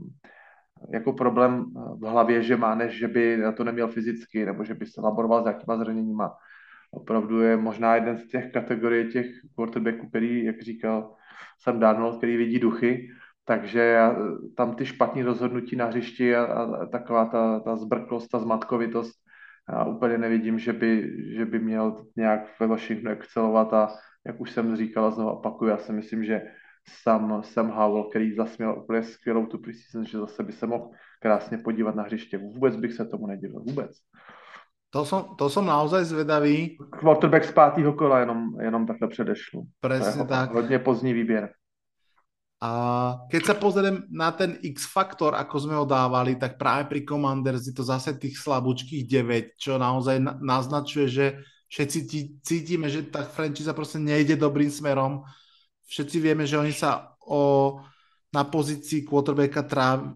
jako 0.93 1.13
problém 1.13 1.65
v 1.73 2.05
hlavě, 2.05 2.43
že 2.43 2.57
má, 2.57 2.75
než 2.75 2.97
že 2.97 3.07
by 3.07 3.37
na 3.37 3.51
to 3.51 3.63
neměl 3.63 3.87
fyzicky, 3.87 4.45
nebo 4.45 4.63
že 4.63 4.73
by 4.73 4.85
se 4.85 5.01
laboroval 5.01 5.43
s 5.43 5.47
jakýma 5.47 5.77
zraněníma. 5.77 6.33
Opravdu 6.91 7.41
je 7.41 7.57
možná 7.57 7.95
jeden 7.95 8.17
z 8.17 8.27
těch 8.27 8.51
kategorií 8.51 9.11
těch 9.11 9.25
quarterbacků, 9.55 10.09
který, 10.09 10.45
jak 10.45 10.61
říkal 10.61 11.15
jsem 11.59 11.79
Darnold, 11.79 12.17
který 12.17 12.37
vidí 12.37 12.59
duchy, 12.59 13.09
takže 13.45 13.79
já, 13.79 14.15
tam 14.57 14.75
ty 14.75 14.85
špatné 14.85 15.23
rozhodnutí 15.23 15.75
na 15.75 15.85
hřišti 15.85 16.35
a, 16.35 16.43
a 16.43 16.85
taková 16.85 17.25
ta, 17.25 17.59
ta 17.59 17.75
zbrklost, 17.75 18.31
ta 18.31 18.39
zmatkovitost, 18.39 19.13
já 19.69 19.85
úplně 19.85 20.17
nevidím, 20.17 20.59
že 20.59 20.73
by, 20.73 21.11
že 21.37 21.45
by 21.45 21.59
měl 21.59 22.05
nějak 22.15 22.59
ve 22.59 22.67
Washingtonu 22.67 23.11
excelovat 23.11 23.73
a 23.73 23.87
jak 24.25 24.41
už 24.41 24.51
jsem 24.51 24.75
říkal 24.75 25.05
a 25.05 25.11
znovu 25.11 25.29
opakuju, 25.29 25.71
já 25.71 25.77
si 25.77 25.93
myslím, 25.93 26.23
že 26.25 26.41
Sam, 27.01 27.43
Sam 27.43 27.69
Howell, 27.69 28.09
který 28.09 28.35
zase 28.35 28.55
měl 28.57 28.77
úplně 28.77 29.03
skvělou 29.03 29.45
tu 29.45 29.57
preseason, 29.57 30.05
že 30.05 30.17
zase 30.17 30.43
by 30.43 30.51
se 30.51 30.67
mohl 30.67 30.89
krásně 31.19 31.57
podívat 31.57 31.95
na 31.95 32.03
hřiště. 32.03 32.37
Vůbec 32.37 32.75
bych 32.75 32.93
se 32.93 33.05
tomu 33.05 33.27
nedivil, 33.27 33.59
vůbec. 33.59 33.91
To 34.89 35.03
som, 35.05 35.35
to 35.35 35.49
som 35.49 35.67
naozaj 35.67 36.07
zvedavý. 36.07 36.77
Quarterback 36.99 37.43
z 37.43 37.51
pátého 37.51 37.93
kola 37.93 38.19
jenom, 38.19 38.55
jenom 38.61 38.87
takhle 38.87 39.07
předešlu. 39.07 39.67
Presne 39.81 40.25
tak. 40.25 40.53
Hodně 40.53 40.79
pozdní 40.79 41.13
výběr. 41.13 41.51
A 42.65 42.69
keď 43.29 43.41
sa 43.45 43.55
pozriem 43.61 44.09
na 44.09 44.33
ten 44.33 44.57
X-faktor, 44.57 45.37
ako 45.37 45.55
sme 45.61 45.77
ho 45.77 45.85
dávali, 45.85 46.33
tak 46.33 46.57
práve 46.57 46.89
pri 46.89 47.05
Commanders 47.05 47.69
je 47.69 47.77
to 47.77 47.85
zase 47.85 48.17
tých 48.17 48.41
slabúčkých 48.41 49.05
9, 49.05 49.53
čo 49.53 49.77
naozaj 49.77 50.17
naznačuje, 50.41 51.05
že 51.05 51.25
všetci 51.69 51.99
cítime, 52.41 52.89
že 52.89 53.05
tá 53.05 53.21
franchise 53.21 53.69
proste 53.69 54.01
nejde 54.01 54.33
dobrým 54.33 54.73
smerom. 54.73 55.21
Všetci 55.85 56.17
vieme, 56.17 56.49
že 56.49 56.57
oni 56.57 56.73
sa 56.73 57.13
o, 57.21 57.77
na 58.33 58.41
pozícii 58.49 59.05
quarterbacka 59.05 59.61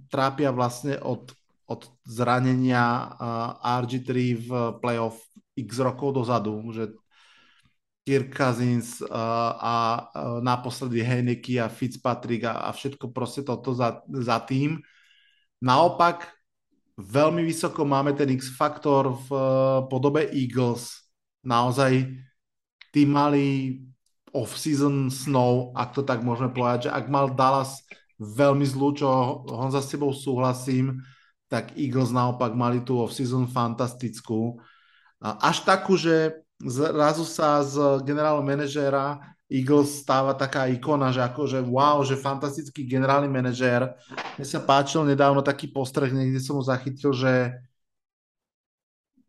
trápia 0.09 0.49
vlastne 0.49 0.97
od, 1.05 1.29
od 1.69 1.85
zranenia 2.01 3.13
uh, 3.13 3.83
RG3 3.85 4.09
v 4.41 4.49
playoff 4.81 5.21
x 5.53 5.77
rokov 5.77 6.17
dozadu, 6.17 6.65
že 6.73 6.97
Kirk 8.09 8.33
Cousins 8.33 9.05
uh, 9.05 9.53
a 9.53 9.75
uh, 10.01 10.41
naposledy 10.41 11.05
Heineke 11.05 11.61
a 11.61 11.69
Fitzpatrick 11.69 12.41
a, 12.41 12.65
a 12.65 12.73
všetko 12.73 13.13
proste 13.13 13.45
toto 13.45 13.69
za, 13.77 14.01
za 14.09 14.41
tým. 14.41 14.81
Naopak, 15.61 16.25
veľmi 16.97 17.45
vysoko 17.45 17.85
máme 17.85 18.17
ten 18.17 18.33
X-faktor 18.33 19.13
v 19.13 19.27
uh, 19.29 19.45
podobe 19.85 20.25
Eagles. 20.33 21.05
Naozaj, 21.45 22.09
tí 22.89 23.05
mali 23.05 23.77
off-season 24.33 25.13
snow, 25.13 25.69
ak 25.77 25.93
to 25.93 26.01
tak 26.01 26.25
môžeme 26.25 26.49
povedať, 26.49 26.89
že 26.89 26.93
ak 26.97 27.05
mal 27.13 27.29
Dallas 27.29 27.85
veľmi 28.17 28.65
zlú, 28.65 28.97
čo 28.97 29.05
Honza 29.45 29.85
s 29.85 29.93
tebou 29.93 30.17
súhlasím, 30.17 30.97
tak 31.45 31.77
Eagles 31.77 32.09
naopak 32.09 32.57
mali 32.57 32.81
tú 32.81 33.05
off-season 33.05 33.45
fantastickú. 33.45 34.57
Až 35.21 35.61
takú, 35.61 35.93
že 35.93 36.41
zrazu 36.59 37.23
sa 37.23 37.63
z 37.63 38.03
generálneho 38.03 38.43
manažéra 38.43 39.19
Eagles 39.49 40.05
stáva 40.05 40.37
taká 40.37 40.69
ikona, 40.69 41.09
že 41.09 41.25
akože 41.25 41.65
wow, 41.65 42.05
že 42.05 42.13
fantastický 42.13 42.85
generálny 42.85 43.25
manažér. 43.25 43.97
Mne 44.37 44.45
sa 44.45 44.61
páčil 44.61 45.01
nedávno 45.09 45.41
taký 45.41 45.73
postreh, 45.73 46.13
niekde 46.13 46.37
som 46.37 46.61
ho 46.61 46.63
zachytil, 46.63 47.09
že 47.17 47.57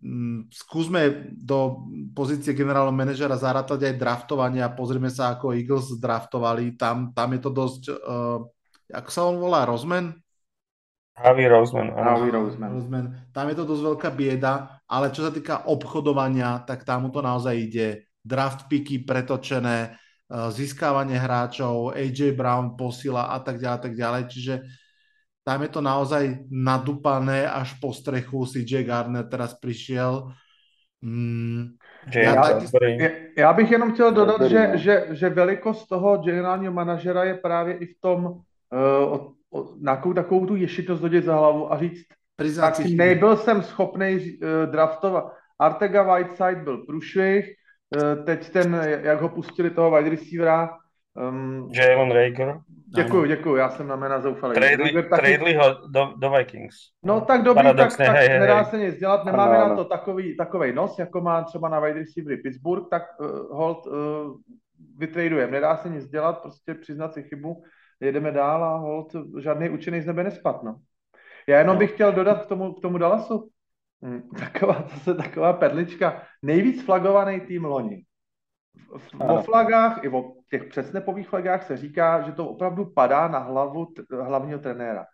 mm, 0.04 0.52
skúsme 0.52 1.32
do 1.32 1.88
pozície 2.12 2.52
generálneho 2.52 2.92
manažera 2.92 3.32
zarátať 3.40 3.80
aj 3.80 3.94
draftovanie 3.96 4.60
a 4.60 4.68
pozrieme 4.68 5.08
sa, 5.08 5.32
ako 5.32 5.56
Eagles 5.56 5.96
draftovali. 5.96 6.76
Tam, 6.76 7.16
tam 7.16 7.32
je 7.32 7.40
to 7.40 7.50
dosť, 7.50 7.82
uh, 7.88 8.44
ako 8.92 9.08
sa 9.08 9.24
on 9.24 9.40
volá, 9.40 9.64
Rozman? 9.64 10.20
Harvey 11.16 11.48
Roseman. 11.48 11.96
Harvey 11.96 12.32
Roseman. 12.32 12.70
Roseman. 12.76 13.06
Tam 13.32 13.48
je 13.48 13.56
to 13.56 13.64
dosť 13.64 13.82
veľká 13.92 14.08
bieda, 14.12 14.79
ale 14.90 15.14
čo 15.14 15.22
sa 15.22 15.30
týka 15.30 15.70
obchodovania, 15.70 16.66
tak 16.66 16.82
tam 16.82 17.14
to 17.14 17.22
naozaj 17.22 17.54
ide. 17.54 18.10
Draft 18.18 18.66
picky 18.66 18.98
pretočené, 19.06 19.78
e, 19.86 19.88
získávanie 20.50 21.14
hráčov, 21.14 21.94
AJ 21.94 22.34
Brown 22.34 22.74
posila 22.74 23.30
a 23.30 23.38
tak 23.38 23.62
ďalej, 23.62 23.80
tak 23.80 23.94
ďalej. 23.94 24.22
Čiže 24.26 24.54
tam 25.46 25.62
je 25.62 25.70
to 25.70 25.80
naozaj 25.80 26.24
nadúpané 26.50 27.48
až 27.48 27.78
po 27.80 27.94
strechu. 27.94 28.44
CJ 28.44 28.84
Gardner 28.84 29.24
teraz 29.24 29.54
prišiel. 29.54 30.28
Mm, 31.00 31.80
já, 32.14 32.60
já, 33.36 33.52
bych 33.52 33.70
jenom 33.70 33.92
chtěl 33.92 34.12
dodat, 34.12 34.42
že, 34.42 34.70
že, 34.74 35.06
že 35.10 35.28
velikost 35.28 35.86
toho 35.86 36.18
generálního 36.18 36.72
manažera 36.72 37.24
je 37.24 37.34
právě 37.34 37.74
i 37.74 37.86
v 37.86 38.00
tom, 38.00 38.24
uh, 38.24 39.18
nějakou 39.80 40.12
takovou 40.12 40.46
tu 40.46 40.56
ješitost 40.56 41.02
hodit 41.02 41.24
za 41.24 41.36
hlavu 41.36 41.72
a 41.72 41.78
říct, 41.78 42.04
tak 42.60 42.78
nebyl 42.78 43.36
jsem 43.36 43.62
schopný 43.62 44.38
uh, 44.42 44.70
draftovat. 44.70 45.32
Artega 45.58 46.14
Whiteside 46.14 46.62
byl 46.64 46.78
průšvih, 46.78 47.54
uh, 47.96 48.24
teď 48.24 48.50
ten, 48.50 48.80
jak 49.02 49.20
ho 49.20 49.28
pustili 49.28 49.70
toho 49.70 49.90
wide 49.90 50.10
receivera, 50.10 50.70
um, 51.14 51.70
Jalen 51.74 52.10
Rager. 52.10 52.58
Děkuju, 52.96 53.24
děkuju, 53.24 53.56
já 53.56 53.70
jsem 53.70 53.88
na 53.88 53.96
jména 53.96 54.20
zoufalý. 54.20 54.54
Tradeli 54.54 55.54
ho 55.54 55.88
do, 55.88 56.14
do 56.16 56.30
Vikings. 56.30 56.76
No 57.04 57.20
tak 57.20 57.42
dobrý, 57.42 57.64
tak, 57.76 57.96
tak 57.96 58.08
hej, 58.08 58.28
nedá 58.28 58.64
se 58.64 58.78
nic 58.78 58.96
dělat, 58.96 59.24
nemáme 59.24 59.56
ano, 59.56 59.68
na 59.68 59.76
to 59.76 59.84
takový, 59.84 60.36
takovej 60.36 60.72
nos, 60.72 60.98
jako 60.98 61.20
má 61.20 61.42
třeba 61.42 61.68
na 61.68 61.80
wide 61.80 61.98
receivery 61.98 62.36
Pittsburgh, 62.36 62.86
tak 62.90 63.02
uh, 63.20 63.56
hold 63.56 63.86
uh, 63.86 63.94
vytradujeme, 64.98 65.52
nedá 65.52 65.76
se 65.76 65.88
nic 65.88 66.08
dělat, 66.08 66.42
prostě 66.42 66.74
přiznat 66.74 67.14
si 67.14 67.22
chybu 67.22 67.62
jedeme 68.00 68.32
dál 68.32 68.64
a 68.64 68.76
hold, 68.76 69.12
žádný 69.40 69.70
učený 69.70 70.00
z 70.00 70.06
nebe 70.06 70.24
nespat, 70.24 70.62
no. 70.62 70.76
Já 71.46 71.58
jenom 71.58 71.74
no. 71.74 71.78
bych 71.78 71.92
chtěl 71.92 72.12
dodat 72.12 72.44
k 72.44 72.46
tomu, 72.46 72.72
k 72.72 72.80
tomu 72.82 72.98
Dallasu, 72.98 73.50
hm, 74.04 74.22
taková, 74.38 74.84
zase 74.94 75.14
taková 75.14 75.52
perlička, 75.52 76.22
nejvíc 76.42 76.84
flagovaný 76.84 77.40
tým 77.40 77.64
loni. 77.64 78.04
O 79.18 79.42
flagách 79.42 80.04
i 80.04 80.08
o 80.08 80.32
těch 80.50 80.64
přesnepových 80.64 81.28
flagách 81.28 81.66
se 81.66 81.76
říká, 81.76 82.22
že 82.22 82.32
to 82.32 82.48
opravdu 82.48 82.84
padá 82.84 83.28
na 83.28 83.38
hlavu 83.38 83.86
hlavního 84.10 84.58
trenéra. 84.58 85.06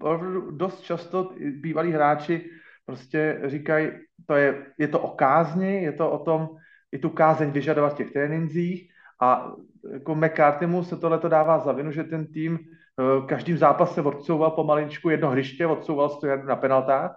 Opravdu 0.00 0.50
dost 0.50 0.80
často 0.80 1.34
bývalí 1.60 1.92
hráči 1.92 2.50
prostě 2.86 3.40
říkají, 3.44 3.90
to 4.26 4.34
je, 4.34 4.66
je 4.78 4.88
to 4.88 5.00
o 5.00 5.10
kázni, 5.16 5.82
je 5.82 5.92
to 5.92 6.10
o 6.10 6.18
tom, 6.18 6.48
i 6.92 6.98
tu 6.98 7.10
kázeň 7.10 7.50
vyžadovat 7.50 7.92
v 7.92 7.96
těch 7.96 8.10
trénincích 8.12 8.90
a 9.20 9.52
jako 9.92 10.14
McCarthymu 10.14 10.84
se 10.84 10.96
tohle 10.96 11.20
dává 11.28 11.58
za 11.58 11.72
vinu, 11.72 11.92
že 11.92 12.04
ten 12.04 12.26
tým 12.26 12.58
eh, 13.00 13.26
každým 13.26 13.56
zápase 13.58 14.02
odsouval 14.02 14.50
pomalinčku 14.50 15.10
jedno 15.10 15.30
hřiště, 15.30 15.66
odsouval 15.66 16.08
100 16.08 16.26
na 16.36 16.56
penaltách 16.56 17.16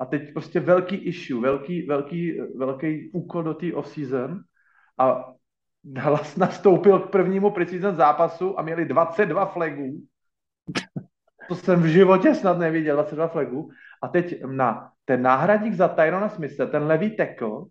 a 0.00 0.06
teď 0.06 0.32
prostě 0.32 0.60
velký 0.60 0.96
issue, 0.96 1.40
velký, 1.40 1.86
velký, 1.86 2.40
velký 2.56 3.10
úkol 3.12 3.42
do 3.42 3.54
té 3.54 3.72
off-season 3.72 4.40
a 4.98 5.32
Dallas 5.84 6.36
nastoupil 6.36 6.98
k 6.98 7.10
prvnímu 7.10 7.50
preseason 7.50 7.96
zápasu 7.96 8.58
a 8.58 8.62
měli 8.62 8.84
22 8.84 9.46
flagů. 9.46 10.02
To 11.48 11.54
jsem 11.54 11.82
v 11.82 11.86
životě 11.86 12.34
snad 12.34 12.58
neviděl, 12.58 12.96
22 12.96 13.28
flagů. 13.28 13.70
A 14.02 14.08
teď 14.08 14.44
na 14.44 14.92
ten 15.04 15.22
náhradník 15.22 15.74
za 15.74 15.88
Tyrona 15.88 16.28
Smitha, 16.28 16.66
ten 16.66 16.82
levý 16.82 17.16
tackle, 17.16 17.64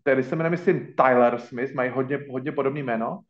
který 0.00 0.22
se 0.22 0.36
jmenuje, 0.36 0.50
myslím, 0.50 0.94
Tyler 0.96 1.38
Smith, 1.38 1.74
mají 1.74 1.90
hodně, 1.90 2.18
hodně 2.30 2.52
podobný 2.52 2.82
jméno, 2.82 3.20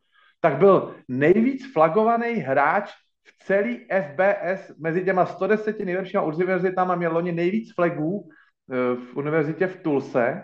tak 0.40 0.58
byl 0.58 0.94
nejvíc 1.08 1.72
flagovaný 1.72 2.32
hráč 2.32 2.90
v 3.26 3.44
celý 3.44 3.80
FBS 3.90 4.78
mezi 4.78 5.04
těma 5.04 5.26
110 5.26 5.80
nejlepšíma 5.80 6.22
univerzitama 6.22 6.94
měl 6.94 7.12
loni 7.12 7.32
nejvíc 7.32 7.74
flagů 7.74 8.28
eh, 8.28 8.96
v 8.96 9.16
univerzitě 9.16 9.66
v 9.66 9.82
Tulse 9.82 10.42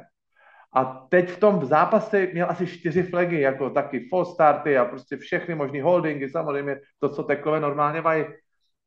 a 0.74 1.06
teď 1.08 1.30
v 1.30 1.40
tom 1.40 1.64
zápase 1.64 2.26
měl 2.32 2.50
asi 2.50 2.66
čtyři 2.66 3.02
flagy, 3.02 3.40
jako 3.40 3.70
taky 3.70 4.08
full 4.08 4.24
starty 4.24 4.78
a 4.78 4.84
prostě 4.84 5.16
všechny 5.16 5.54
možné 5.54 5.82
holdingy, 5.82 6.28
samozřejmě 6.28 6.80
to, 6.98 7.08
co 7.08 7.22
teklové 7.22 7.60
normálně 7.60 8.00
mají. 8.00 8.24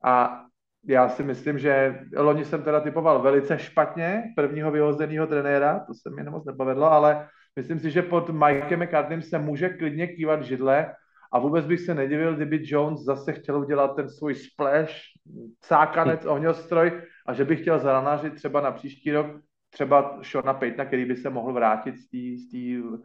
A 0.04 0.42
já 0.88 1.10
si 1.10 1.24
myslím, 1.24 1.60
že 1.60 2.00
loni 2.18 2.46
jsem 2.46 2.64
teda 2.64 2.80
typoval 2.80 3.22
velice 3.22 3.60
špatně 3.60 4.24
prvního 4.36 4.72
vyhozeného 4.72 5.28
trenéra, 5.28 5.80
to 5.80 5.94
se 5.94 6.10
mi 6.10 6.24
nemoc 6.24 6.46
nepovedlo, 6.46 6.92
ale 6.92 7.28
myslím 7.56 7.80
si, 7.80 7.92
že 7.92 8.02
pod 8.02 8.30
Mikem 8.30 8.80
McCartneym 8.84 9.22
se 9.22 9.40
může 9.40 9.70
klidně 9.70 10.08
kývat 10.08 10.44
židle 10.44 10.94
a 11.36 11.40
vůbec 11.40 11.66
bych 11.66 11.80
se 11.80 11.94
nedivil, 11.94 12.36
kdyby 12.36 12.62
Jones 12.64 12.99
zase 12.99 13.34
chtěl 13.34 13.60
udělat 13.60 13.95
ten 13.95 14.10
svůj 14.10 14.36
splash, 14.36 14.94
cákanec, 15.60 16.26
ohňostroj 16.26 17.02
a 17.28 17.34
že 17.34 17.45
by 17.45 17.56
chtěl 17.56 17.80
zaranářit 17.80 18.36
třeba 18.36 18.62
na 18.62 18.72
příští 18.72 19.12
rok 19.12 19.28
třeba 19.70 20.20
Shona 20.24 20.53
Paytona, 20.53 20.86
který 20.86 21.06
by 21.06 21.16
se 21.16 21.30
mohl 21.30 21.53
vrátit 21.53 21.95
z 21.98 22.10
té 22.52 22.88
uh, 22.88 22.99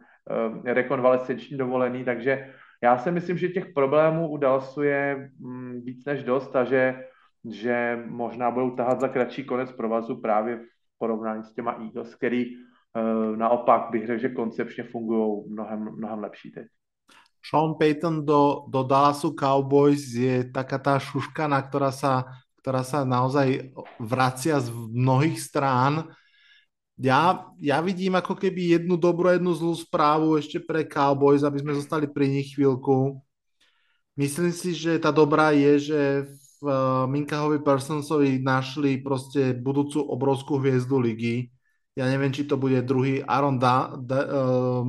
rekonvalescenční 0.63 1.57
dovolený, 1.57 2.03
takže 2.03 2.53
já 2.83 2.97
si 2.97 3.11
myslím, 3.11 3.37
že 3.37 3.49
těch 3.49 3.73
problémů 3.73 4.29
u 4.29 4.37
Dallasu 4.37 4.81
je 4.81 5.29
mm, 5.39 5.81
víc 5.83 6.05
než 6.05 6.23
dost 6.23 6.55
a 6.55 6.63
že 6.63 7.03
že 7.49 8.03
možná 8.07 8.51
budou 8.51 8.75
tahat 8.75 8.99
za 8.99 9.07
kratší 9.07 9.43
konec 9.43 9.71
provazu 9.71 10.21
právě 10.21 10.57
v 10.57 10.67
porovnání 10.97 11.43
s 11.43 11.53
těma 11.53 11.71
Eagles, 11.71 12.15
který 12.15 12.55
uh, 12.55 13.37
naopak 13.37 13.91
bych 13.91 14.07
řekl, 14.07 14.21
že 14.21 14.29
koncepčně 14.29 14.83
fungují 14.83 15.49
mnohem, 15.49 15.79
mnohem 15.97 16.19
lepší 16.19 16.51
teď. 16.51 16.67
Sean 17.41 17.73
Payton 17.73 18.21
do, 18.21 18.69
do 18.69 18.85
Dallasu 18.85 19.33
Cowboys 19.33 20.13
je 20.13 20.45
taká 20.53 20.77
tá 20.77 21.01
šuškana, 21.01 21.57
ktorá 21.65 21.89
sa, 21.89 22.29
ktorá 22.61 22.85
sa 22.85 23.01
naozaj 23.01 23.73
vracia 23.97 24.61
z 24.61 24.69
mnohých 24.71 25.41
strán. 25.41 26.13
Ja, 27.01 27.49
ja 27.57 27.81
vidím 27.81 28.13
ako 28.13 28.37
keby 28.37 28.77
jednu 28.77 28.93
dobrú, 28.93 29.33
jednu 29.33 29.57
zlú 29.57 29.73
správu 29.73 30.37
ešte 30.37 30.61
pre 30.61 30.85
Cowboys, 30.85 31.41
aby 31.41 31.57
sme 31.65 31.73
zostali 31.73 32.05
pri 32.05 32.29
nich 32.29 32.53
chvíľku. 32.53 33.17
Myslím 34.13 34.53
si, 34.53 34.77
že 34.77 35.01
tá 35.01 35.09
dobrá 35.09 35.49
je, 35.49 35.73
že 35.81 36.01
v 36.61 36.69
uh, 36.69 37.09
Minkahovi 37.09 37.65
Personsovi 37.65 38.37
našli 38.37 39.01
proste 39.01 39.57
budúcu 39.57 39.97
obrovskú 39.97 40.61
hviezdu 40.61 41.01
ligy. 41.01 41.49
Ja 41.97 42.05
neviem, 42.05 42.29
či 42.29 42.45
to 42.45 42.53
bude 42.53 42.85
druhý 42.85 43.25
Aaron, 43.25 43.57
da, 43.57 43.97
da, 43.97 44.19
uh, 44.29 44.85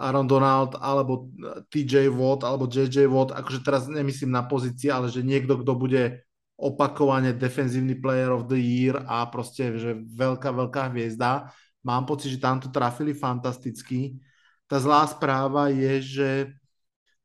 Aaron 0.00 0.24
Donald 0.24 0.80
alebo 0.80 1.28
TJ 1.68 2.08
Watt 2.08 2.40
alebo 2.40 2.64
JJ 2.64 3.04
Watt, 3.04 3.36
akože 3.36 3.60
teraz 3.60 3.84
nemyslím 3.84 4.32
na 4.32 4.48
pozícii, 4.48 4.88
ale 4.88 5.12
že 5.12 5.20
niekto, 5.20 5.60
kto 5.60 5.72
bude 5.76 6.24
opakovane 6.56 7.36
defenzívny 7.36 7.98
player 8.00 8.32
of 8.32 8.48
the 8.48 8.56
year 8.56 9.02
a 9.04 9.28
proste, 9.28 9.76
že 9.76 9.98
veľká, 9.98 10.48
veľká 10.48 10.94
hviezda. 10.94 11.52
Mám 11.84 12.06
pocit, 12.06 12.32
že 12.32 12.40
tam 12.40 12.62
to 12.62 12.70
trafili 12.70 13.12
fantasticky. 13.12 14.16
Tá 14.70 14.78
zlá 14.78 15.04
správa 15.04 15.68
je, 15.68 16.00
že 16.00 16.30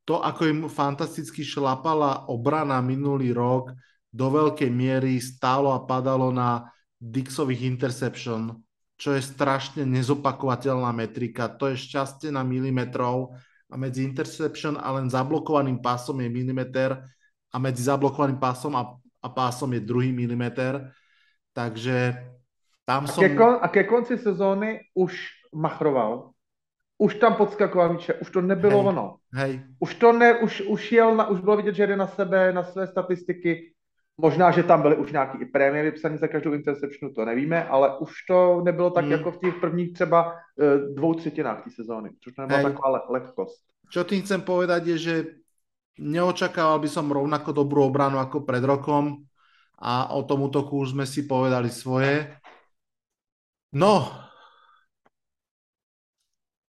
to, 0.04 0.20
ako 0.20 0.42
im 0.48 0.60
fantasticky 0.66 1.46
šlapala 1.46 2.26
obrana 2.28 2.82
minulý 2.82 3.32
rok, 3.32 3.72
do 4.08 4.26
veľkej 4.32 4.72
miery 4.72 5.20
stálo 5.20 5.72
a 5.72 5.84
padalo 5.84 6.32
na 6.32 6.64
Dixových 6.98 7.62
interception, 7.62 8.58
čo 8.98 9.14
je 9.14 9.22
strašne 9.22 9.86
nezopakovateľná 9.86 10.90
metrika. 10.90 11.46
To 11.46 11.70
je 11.70 11.78
šťastie 11.78 12.34
na 12.34 12.42
milimetrov 12.42 13.38
a 13.70 13.74
medzi 13.78 14.02
interception 14.02 14.74
a 14.74 14.90
len 14.98 15.06
zablokovaným 15.06 15.78
pásom 15.78 16.18
je 16.18 16.26
milimeter 16.26 16.98
a 17.54 17.56
medzi 17.62 17.86
zablokovaným 17.86 18.42
pásom 18.42 18.74
a, 18.74 18.98
a 19.22 19.28
pásom 19.30 19.70
je 19.70 19.80
druhý 19.80 20.10
milimeter. 20.10 20.90
Takže 21.54 22.18
tam 22.82 23.06
a 23.06 23.08
som... 23.08 23.22
Ke 23.22 23.38
kon, 23.38 23.54
a 23.62 23.66
ke 23.70 23.86
konci 23.86 24.18
sezóny 24.18 24.82
už 24.98 25.14
machroval. 25.54 26.34
Už 26.98 27.14
tam 27.22 27.38
podskakoval 27.38 27.94
míče, 27.94 28.14
už 28.14 28.30
to 28.30 28.40
nebylo 28.42 28.82
hej, 28.82 28.88
ono. 28.90 29.06
Hej. 29.30 29.52
Už 29.78 29.94
to 29.94 30.12
ne, 30.12 30.34
už, 30.42 30.66
už 30.66 30.92
jel, 30.92 31.14
na, 31.14 31.30
už 31.30 31.40
bylo 31.40 31.56
vidět, 31.56 31.74
že 31.74 31.86
jde 31.86 31.96
na 31.96 32.06
sebe, 32.06 32.52
na 32.52 32.64
své 32.64 32.86
statistiky. 32.86 33.70
Možná, 34.18 34.50
že 34.50 34.66
tam 34.66 34.82
byly 34.82 34.96
už 34.96 35.12
nějaký 35.12 35.38
i 35.38 35.46
prémie 35.46 35.82
vypsané 35.82 36.18
za 36.18 36.26
každou 36.26 36.52
interceptionu, 36.52 37.14
to 37.14 37.24
nevíme, 37.24 37.64
ale 37.70 37.98
už 37.98 38.12
to 38.28 38.60
nebylo 38.64 38.90
tak 38.90 39.04
Hmm. 39.04 39.12
jako 39.12 39.30
v 39.30 39.38
těch 39.38 39.54
prvních 39.54 39.92
třeba 39.92 40.34
eh, 40.34 40.78
dvou 40.94 41.14
třetinách 41.14 41.64
té 41.64 41.70
sezóny. 41.70 42.10
Což 42.20 42.32
to 42.34 42.42
nebyla 42.42 42.58
Hej. 42.58 42.66
taková 42.66 42.88
le, 42.88 43.00
lehkost. 43.10 43.62
Čo 43.88 44.04
tým 44.04 44.20
chcem 44.20 44.42
povedať 44.42 44.82
je, 44.86 44.96
že 44.98 45.14
neočakával 46.02 46.76
by 46.82 46.88
som 46.90 47.08
rovnako 47.08 47.56
dobrú 47.56 47.88
obranu 47.88 48.18
ako 48.20 48.44
pred 48.44 48.60
rokom 48.60 49.24
a 49.78 50.12
o 50.12 50.20
tom 50.26 50.44
útoku 50.44 50.82
už 50.82 50.92
sme 50.92 51.06
si 51.06 51.24
povedali 51.24 51.70
svoje. 51.70 52.28
No, 53.72 54.12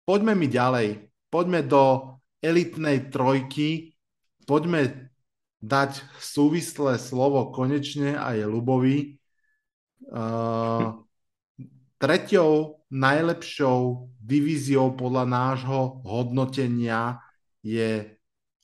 poďme 0.05 0.35
mi 0.35 0.51
ďalej. 0.51 1.09
Poďme 1.31 1.63
do 1.65 2.15
elitnej 2.43 3.09
trojky. 3.09 3.97
Poďme 4.45 5.11
dať 5.61 6.05
súvislé 6.21 7.01
slovo 7.01 7.53
konečne 7.53 8.17
a 8.17 8.37
je 8.37 8.45
Lubovi. 8.45 9.17
Uh, 10.07 11.03
treťou 11.97 12.85
najlepšou 12.93 14.13
divíziou 14.21 14.95
podľa 14.95 15.25
nášho 15.27 16.05
hodnotenia 16.07 17.19
je 17.65 18.15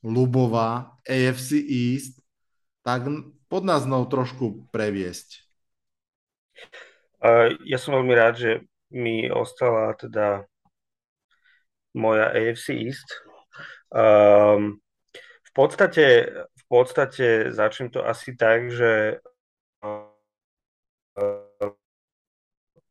Lubová 0.04 0.98
AFC 1.08 1.58
East. 1.58 2.22
Tak 2.86 3.06
pod 3.46 3.62
nás 3.62 3.86
znovu 3.86 4.06
trošku 4.10 4.46
previesť. 4.70 5.42
Uh, 7.22 7.54
ja 7.66 7.78
som 7.78 7.94
veľmi 7.98 8.14
rád, 8.14 8.34
že 8.38 8.50
mi 8.90 9.30
ostala 9.30 9.94
teda 9.94 10.44
moja 11.94 12.30
AFC 12.34 12.74
East. 12.76 13.08
Um, 13.92 14.80
v 15.42 15.50
podstate, 15.54 16.04
podstate 16.72 17.52
začnem 17.52 17.92
to 17.92 18.00
asi 18.00 18.32
tak, 18.32 18.72
že 18.72 19.20
uh, 19.84 20.08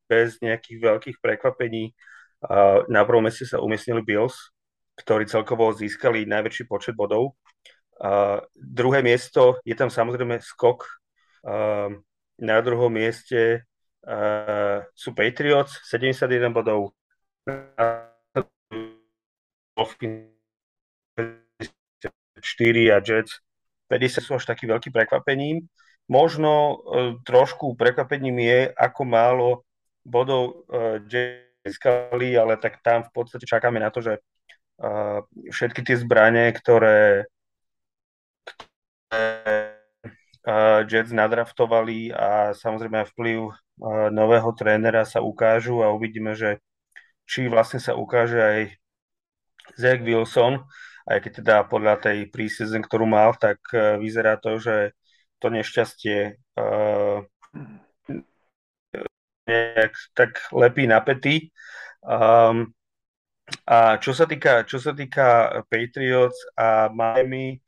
bez 0.05 0.37
nejakých 0.37 0.77
veľkých 0.77 1.17
prekvapení 1.17 1.89
uh, 1.89 2.85
na 2.85 3.01
prvom 3.01 3.25
meste 3.25 3.49
sa 3.49 3.57
umiestnili 3.57 4.05
Bills, 4.05 4.53
ktorí 5.01 5.25
celkovo 5.25 5.73
získali 5.73 6.29
najväčší 6.29 6.69
počet 6.69 6.93
bodov. 6.93 7.33
Uh, 7.97 8.45
druhé 8.53 9.01
miesto 9.01 9.57
je 9.65 9.73
tam 9.73 9.89
samozrejme 9.89 10.37
skok. 10.37 10.85
Na 12.37 12.61
druhom 12.61 12.93
mieste 12.93 13.65
sú 14.93 15.09
Patriots 15.17 15.81
71 15.89 16.53
bodov. 16.53 16.93
4 22.41 22.93
a 22.93 23.01
Jets 23.01 23.41
50 23.91 24.23
sú 24.23 24.31
až 24.39 24.47
taký 24.47 24.71
veľký 24.71 24.87
prekvapením. 24.95 25.67
Možno 26.07 26.79
uh, 26.79 27.19
trošku 27.27 27.75
prekvapením 27.75 28.39
je, 28.39 28.59
ako 28.71 29.01
málo 29.03 29.49
bodov 30.07 30.65
Jets 31.11 31.51
získali, 31.61 32.33
ale 32.33 32.57
tak 32.57 32.81
tam 32.81 33.05
v 33.05 33.11
podstate 33.13 33.45
čakáme 33.45 33.77
na 33.77 33.93
to, 33.93 34.01
že 34.01 34.17
uh, 34.17 35.21
všetky 35.53 35.85
tie 35.85 35.95
zbranie, 35.99 36.49
ktoré, 36.57 37.29
ktoré 39.09 39.77
Jets 40.89 41.13
nadraftovali 41.13 42.09
a 42.09 42.57
samozrejme 42.57 43.05
vplyv 43.13 43.53
nového 44.09 44.49
trénera 44.57 45.05
sa 45.05 45.21
ukážu 45.21 45.85
a 45.85 45.93
uvidíme, 45.93 46.33
že 46.33 46.57
či 47.29 47.45
vlastne 47.45 47.77
sa 47.77 47.93
ukáže 47.93 48.41
aj 48.41 48.59
Zach 49.77 50.01
Wilson, 50.01 50.65
aj 51.09 51.17
keď 51.23 51.31
teda 51.43 51.55
podľa 51.65 51.95
tej 52.01 52.17
preseason, 52.29 52.81
ktorú 52.83 53.05
mal, 53.09 53.33
tak 53.37 53.61
uh, 53.73 53.97
vyzerá 53.97 54.37
to, 54.37 54.57
že 54.61 54.93
to 55.41 55.49
nešťastie 55.49 56.37
uh, 56.57 57.25
nejak 59.49 59.93
tak 60.13 60.31
lepí 60.53 60.85
na. 60.85 61.01
Um, 62.01 62.73
a 63.67 63.99
čo 63.99 64.15
sa, 64.15 64.25
týka, 64.29 64.63
čo 64.63 64.79
sa 64.79 64.95
týka 64.95 65.59
Patriots 65.67 66.39
a 66.55 66.87
Miami, 66.87 67.59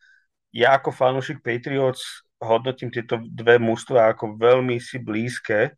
ja 0.53 0.77
ako 0.77 0.93
fanúšik 0.93 1.41
Patriots 1.41 2.23
hodnotím 2.39 2.91
tieto 2.91 3.19
dve 3.19 3.57
mužstva 3.57 4.13
ako 4.13 4.35
veľmi 4.37 4.77
si 4.77 4.99
blízke 4.99 5.73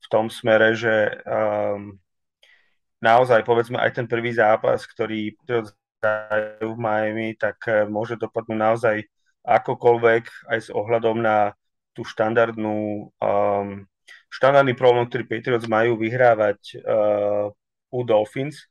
v 0.00 0.06
tom 0.08 0.30
smere, 0.32 0.72
že 0.76 1.20
um, 1.26 1.96
naozaj 3.00 3.44
povedzme 3.44 3.76
aj 3.76 4.00
ten 4.00 4.06
prvý 4.08 4.32
zápas, 4.32 4.84
ktorý 4.88 5.36
dajú 6.04 6.76
v 6.76 6.82
Miami, 6.84 7.28
tak 7.40 7.56
uh, 7.64 7.88
môže 7.88 8.20
dopadnúť 8.20 8.58
naozaj 8.60 8.96
akokoľvek 9.44 10.24
aj 10.52 10.58
s 10.58 10.68
ohľadom 10.68 11.20
na 11.20 11.56
tú 11.96 12.02
štandardnú 12.04 13.08
um, 13.08 13.86
štandardný 14.34 14.74
problém, 14.74 15.06
ktorý 15.06 15.24
Patriots 15.30 15.70
majú 15.70 15.94
vyhrávať 15.94 16.82
uh, 16.82 17.54
u 17.94 18.00
Dolphins. 18.02 18.66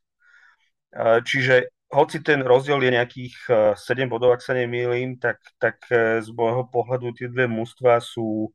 Uh, 0.92 1.24
čiže 1.24 1.72
hoci 1.88 2.20
ten 2.20 2.44
rozdiel 2.44 2.82
je 2.84 2.90
nejakých 2.92 3.36
uh, 3.48 3.72
7 3.78 4.10
bodov, 4.12 4.36
ak 4.36 4.44
sa 4.44 4.52
nemýlim, 4.52 5.16
tak, 5.16 5.40
tak 5.56 5.80
uh, 5.88 6.20
z 6.20 6.28
môjho 6.36 6.68
pohľadu 6.68 7.16
tie 7.16 7.32
dve 7.32 7.48
mužstva 7.48 8.02
sú 8.04 8.52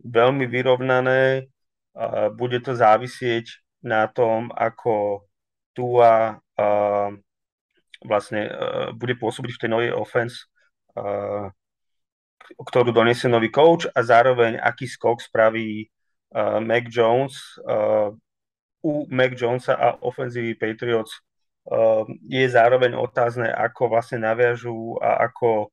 veľmi 0.00 0.48
vyrovnané. 0.48 1.50
Uh, 1.92 2.32
bude 2.32 2.56
to 2.64 2.72
závisieť 2.72 3.60
na 3.84 4.08
tom, 4.08 4.48
ako 4.56 5.26
Tua 5.76 6.40
uh, 6.40 7.10
vlastne 8.04 8.48
uh, 8.48 8.88
bude 8.96 9.16
pôsobiť 9.16 9.50
v 9.56 9.60
tej 9.60 9.70
novej 9.70 9.92
offense, 9.92 10.48
uh, 10.96 11.52
ktorú 12.50 12.90
donesie 12.90 13.30
nový 13.30 13.52
coach 13.52 13.86
a 13.92 14.00
zároveň 14.02 14.58
aký 14.58 14.88
skok 14.88 15.22
spraví 15.22 15.86
uh, 16.34 16.58
Mac 16.58 16.88
Jones. 16.88 17.60
Uh, 17.62 18.16
u 18.80 19.04
Mac 19.12 19.36
Jonesa 19.36 19.76
a 19.76 20.00
ofenzívy 20.00 20.56
Patriots 20.56 21.20
uh, 21.68 22.08
je 22.24 22.48
zároveň 22.48 22.96
otázne, 22.96 23.52
ako 23.52 23.92
vlastne 23.92 24.24
naviažú 24.24 24.96
a 25.04 25.28
ako, 25.28 25.68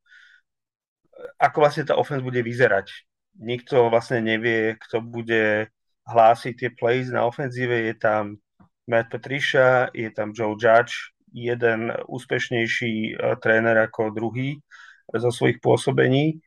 ako 1.40 1.58
vlastne 1.64 1.88
tá 1.88 1.96
offense 1.96 2.20
bude 2.20 2.44
vyzerať. 2.44 2.92
Nikto 3.40 3.88
vlastne 3.88 4.20
nevie, 4.20 4.76
kto 4.76 5.00
bude 5.00 5.72
hlásiť 6.04 6.54
tie 6.60 6.70
plays 6.76 7.08
na 7.08 7.24
ofenzíve. 7.24 7.88
Je 7.88 7.96
tam 7.96 8.44
Matt 8.92 9.08
Patricia, 9.08 9.88
je 9.96 10.12
tam 10.12 10.36
Joe 10.36 10.60
Judge, 10.60 11.16
jeden 11.32 11.92
úspešnejší 12.08 13.18
uh, 13.18 13.36
tréner 13.42 13.76
ako 13.88 14.16
druhý 14.16 14.60
zo 15.08 15.32
svojich 15.32 15.64
pôsobení. 15.64 16.44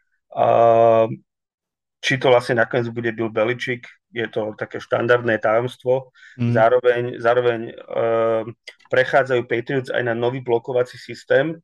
Či 2.00 2.12
to 2.16 2.32
vlastne 2.32 2.60
nakoniec 2.60 2.88
bude 2.92 3.12
Bill 3.12 3.32
Belichick, 3.32 3.88
je 4.12 4.28
to 4.28 4.52
také 4.56 4.80
štandardné 4.80 5.40
tajomstvo. 5.40 6.12
Mm. 6.36 6.52
Zároveň, 6.52 7.02
zároveň 7.20 7.60
uh, 7.72 8.44
prechádzajú 8.92 9.42
Patriots 9.48 9.90
aj 9.92 10.02
na 10.08 10.14
nový 10.16 10.44
blokovací 10.44 11.00
systém 11.00 11.56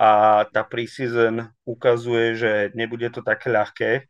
a 0.00 0.44
tá 0.48 0.64
preseason 0.64 1.44
ukazuje, 1.68 2.36
že 2.36 2.52
nebude 2.72 3.12
to 3.12 3.20
také 3.20 3.52
ľahké. 3.52 4.08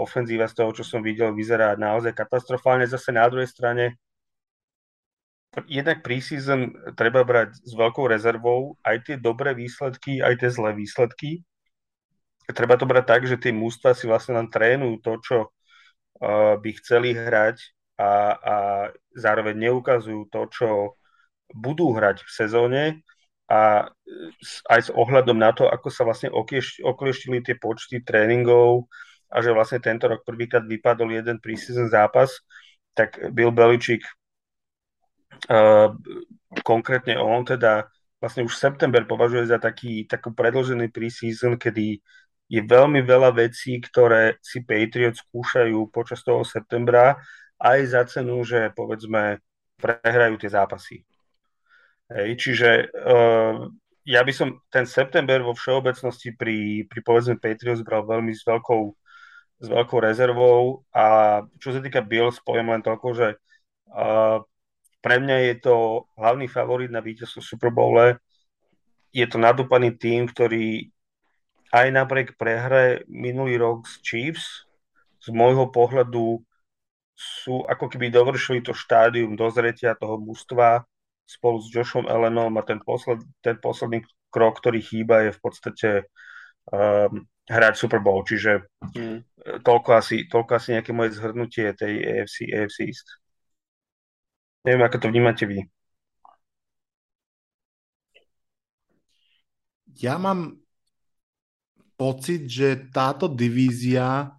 Ofenzíva 0.00 0.48
z 0.48 0.56
toho, 0.56 0.72
čo 0.72 0.84
som 0.84 1.04
videl, 1.04 1.36
vyzerá 1.36 1.76
naozaj 1.76 2.16
katastrofálne. 2.16 2.88
Zase 2.88 3.12
na 3.12 3.28
druhej 3.28 3.44
strane 3.44 4.00
jednak 5.70 6.02
preseason 6.02 6.74
treba 6.98 7.22
brať 7.22 7.54
s 7.62 7.72
veľkou 7.74 8.10
rezervou 8.10 8.74
aj 8.82 8.96
tie 9.06 9.16
dobré 9.18 9.54
výsledky, 9.54 10.18
aj 10.18 10.42
tie 10.42 10.50
zlé 10.50 10.74
výsledky. 10.74 11.46
Treba 12.50 12.76
to 12.76 12.84
brať 12.84 13.04
tak, 13.08 13.22
že 13.24 13.40
tie 13.40 13.54
mústva 13.54 13.96
si 13.96 14.04
vlastne 14.04 14.36
len 14.36 14.48
trénujú 14.50 15.00
to, 15.00 15.12
čo 15.22 15.36
uh, 15.48 16.60
by 16.60 16.70
chceli 16.82 17.16
hrať 17.16 17.56
a, 17.96 18.10
a 18.34 18.56
zároveň 19.14 19.70
neukazujú 19.70 20.28
to, 20.28 20.42
čo 20.50 20.68
budú 21.54 21.94
hrať 21.94 22.26
v 22.26 22.30
sezóne 22.30 22.82
a 23.46 23.86
aj 24.72 24.80
s 24.80 24.90
ohľadom 24.90 25.36
na 25.36 25.52
to, 25.52 25.68
ako 25.68 25.88
sa 25.92 26.02
vlastne 26.02 26.32
oklieštili 26.82 27.44
tie 27.44 27.54
počty 27.60 28.00
tréningov 28.00 28.88
a 29.28 29.40
že 29.44 29.52
vlastne 29.52 29.78
tento 29.78 30.08
rok 30.10 30.24
prvýkrát 30.24 30.64
vypadol 30.64 31.14
jeden 31.14 31.38
preseason 31.38 31.92
zápas, 31.92 32.40
tak 32.96 33.20
Bill 33.34 33.52
uh, 33.52 33.78
konkrétne 36.62 37.18
on 37.18 37.42
teda 37.44 37.88
vlastne 38.24 38.48
už 38.48 38.56
september 38.56 39.04
považuje 39.04 39.44
za 39.52 39.60
taký, 39.60 40.08
takú 40.08 40.32
predlžený 40.32 40.88
preseason, 40.88 41.60
kedy 41.60 42.00
je 42.48 42.60
veľmi 42.64 43.04
veľa 43.04 43.36
vecí, 43.36 43.80
ktoré 43.80 44.40
si 44.40 44.64
Patriots 44.64 45.20
skúšajú 45.24 45.92
počas 45.92 46.24
toho 46.24 46.40
septembra 46.40 47.20
aj 47.60 47.78
za 47.84 48.02
cenu, 48.08 48.40
že 48.44 48.72
povedzme 48.72 49.40
prehrajú 49.76 50.40
tie 50.40 50.50
zápasy. 50.52 50.96
Hej, 52.08 52.30
čiže 52.36 52.70
uh, 52.92 53.68
ja 54.04 54.20
by 54.20 54.32
som 54.32 54.60
ten 54.68 54.84
september 54.84 55.40
vo 55.40 55.56
všeobecnosti 55.56 56.36
pri, 56.36 56.84
pri 56.84 57.00
povedzme 57.00 57.40
Patriots 57.40 57.80
bral 57.80 58.04
veľmi 58.04 58.32
s 58.32 58.44
veľkou, 58.44 58.82
s 59.64 59.66
veľkou 59.68 59.98
rezervou 60.04 60.84
a 60.92 61.40
čo 61.56 61.72
sa 61.72 61.80
týka 61.80 62.04
Bills, 62.04 62.40
poviem 62.44 62.72
len 62.76 62.84
toľko, 62.84 63.08
že 63.16 63.28
uh, 63.88 64.44
pre 65.04 65.20
mňa 65.20 65.36
je 65.52 65.54
to 65.60 66.08
hlavný 66.16 66.48
favorit 66.48 66.88
na 66.88 67.04
víťazstvo 67.04 67.44
Super 67.44 67.68
Bowle. 67.68 68.16
Je 69.12 69.28
to 69.28 69.36
nadúpaný 69.36 70.00
tým, 70.00 70.24
ktorý 70.24 70.88
aj 71.76 71.86
napriek 71.92 72.40
prehre 72.40 73.04
minulý 73.04 73.60
rok 73.60 73.84
s 73.84 74.00
Chiefs 74.00 74.64
z 75.24 75.28
môjho 75.32 75.68
pohľadu 75.72 76.44
sú 77.14 77.64
ako 77.64 77.88
keby 77.88 78.10
dovršili 78.10 78.60
to 78.60 78.76
štádium 78.76 79.38
dozretia 79.38 79.96
toho 79.96 80.20
mužstva 80.20 80.84
spolu 81.24 81.56
s 81.62 81.72
Joshom 81.72 82.04
Allenom 82.04 82.52
a 82.60 82.62
ten, 82.66 82.82
posled, 82.82 83.24
ten 83.40 83.56
posledný 83.56 84.04
krok, 84.28 84.60
ktorý 84.60 84.84
chýba, 84.84 85.24
je 85.24 85.32
v 85.32 85.40
podstate 85.40 85.90
um, 86.68 87.24
hrať 87.48 87.74
Super 87.80 88.04
Bowl. 88.04 88.20
Čiže 88.26 88.68
mm. 88.92 89.18
toľko, 89.64 89.90
asi, 89.96 90.28
toľko 90.28 90.52
asi 90.52 90.76
nejaké 90.76 90.92
moje 90.92 91.16
zhrnutie 91.16 91.72
tej 91.72 91.94
AFC, 92.02 92.52
AFC 92.52 92.78
East. 92.92 93.08
Neviem, 94.64 94.82
ako 94.84 94.96
to 95.00 95.06
vnímate 95.12 95.44
vy. 95.44 95.58
Ja 99.94 100.18
mám 100.18 100.58
pocit, 101.94 102.50
že 102.50 102.90
táto 102.90 103.30
divízia 103.30 104.34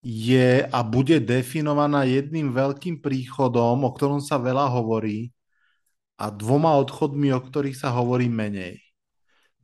je 0.00 0.64
a 0.64 0.80
bude 0.80 1.20
definovaná 1.20 2.08
jedným 2.08 2.56
veľkým 2.56 3.04
príchodom, 3.04 3.84
o 3.84 3.90
ktorom 3.92 4.24
sa 4.24 4.40
veľa 4.40 4.72
hovorí, 4.72 5.28
a 6.20 6.28
dvoma 6.28 6.76
odchodmi, 6.84 7.32
o 7.32 7.40
ktorých 7.40 7.76
sa 7.76 7.92
hovorí 7.96 8.28
menej. 8.28 8.76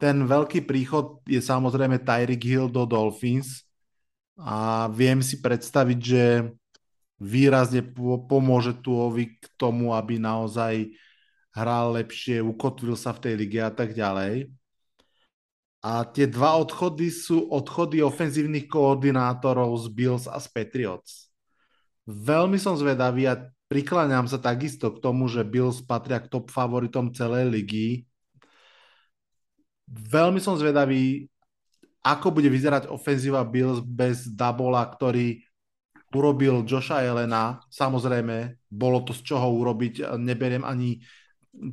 Ten 0.00 0.24
veľký 0.24 0.64
príchod 0.64 1.20
je 1.28 1.40
samozrejme 1.40 2.00
Tyreek 2.00 2.44
Hill 2.44 2.68
do 2.72 2.84
Dolphins 2.88 3.64
a 4.36 4.88
viem 4.92 5.20
si 5.24 5.40
predstaviť, 5.40 5.98
že 6.00 6.24
výrazne 7.16 7.80
pomôže 8.28 8.76
Tuovi 8.80 9.40
k 9.40 9.44
tomu, 9.56 9.96
aby 9.96 10.20
naozaj 10.20 10.92
hral 11.56 11.96
lepšie, 11.96 12.44
ukotvil 12.44 12.96
sa 13.00 13.16
v 13.16 13.22
tej 13.24 13.34
lige 13.40 13.60
a 13.64 13.72
tak 13.72 13.96
ďalej. 13.96 14.52
A 15.80 16.04
tie 16.04 16.26
dva 16.28 16.60
odchody 16.60 17.08
sú 17.08 17.48
odchody 17.48 18.02
ofenzívnych 18.02 18.68
koordinátorov 18.68 19.72
z 19.80 19.86
Bills 19.94 20.24
a 20.28 20.36
z 20.36 20.50
Patriots. 20.50 21.30
Veľmi 22.04 22.58
som 22.58 22.74
zvedavý 22.76 23.30
a 23.30 23.40
prikláňam 23.70 24.26
sa 24.26 24.36
takisto 24.36 24.90
k 24.92 24.98
tomu, 24.98 25.30
že 25.30 25.46
Bills 25.46 25.80
patria 25.80 26.18
k 26.18 26.28
top 26.28 26.50
favoritom 26.50 27.14
celej 27.14 27.48
ligy. 27.48 27.88
Veľmi 29.86 30.42
som 30.42 30.58
zvedavý, 30.58 31.30
ako 32.02 32.34
bude 32.34 32.50
vyzerať 32.50 32.90
ofenzíva 32.90 33.46
Bills 33.46 33.78
bez 33.78 34.26
Dabola, 34.26 34.82
ktorý 34.90 35.45
urobil 36.14 36.62
Joša 36.62 37.02
Elena. 37.02 37.58
Samozrejme, 37.70 38.66
bolo 38.70 39.02
to 39.02 39.16
z 39.16 39.34
čoho 39.34 39.50
urobiť. 39.56 40.18
Neberiem 40.20 40.62
ani 40.62 41.00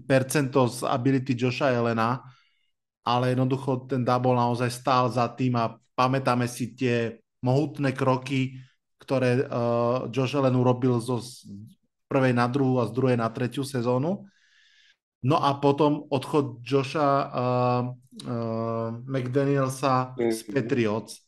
percento 0.07 0.65
z 0.71 0.87
ability 0.87 1.35
Joša 1.35 1.75
Elena, 1.75 2.23
ale 3.03 3.35
jednoducho 3.35 3.85
ten 3.85 4.07
double 4.07 4.39
naozaj 4.39 4.71
stál 4.71 5.11
za 5.11 5.27
tým 5.35 5.59
a 5.59 5.75
pamätáme 5.93 6.47
si 6.47 6.73
tie 6.73 7.19
mohutné 7.43 7.91
kroky, 7.91 8.55
ktoré 9.03 9.43
uh, 9.43 10.07
Josh 10.07 10.39
Allen 10.39 10.55
urobil 10.55 10.95
zo 11.03 11.19
prvej 12.07 12.31
na 12.31 12.47
druhú 12.47 12.79
a 12.79 12.87
z 12.87 12.95
druhej 12.95 13.19
na 13.19 13.27
tretiu 13.27 13.67
sezónu. 13.67 14.23
No 15.23 15.37
a 15.39 15.59
potom 15.59 16.07
odchod 16.07 16.63
Josha 16.63 17.07
uh, 17.07 17.81
uh, 18.27 18.89
McDanielsa 19.07 20.15
z 20.15 20.39
Patriots, 20.47 21.19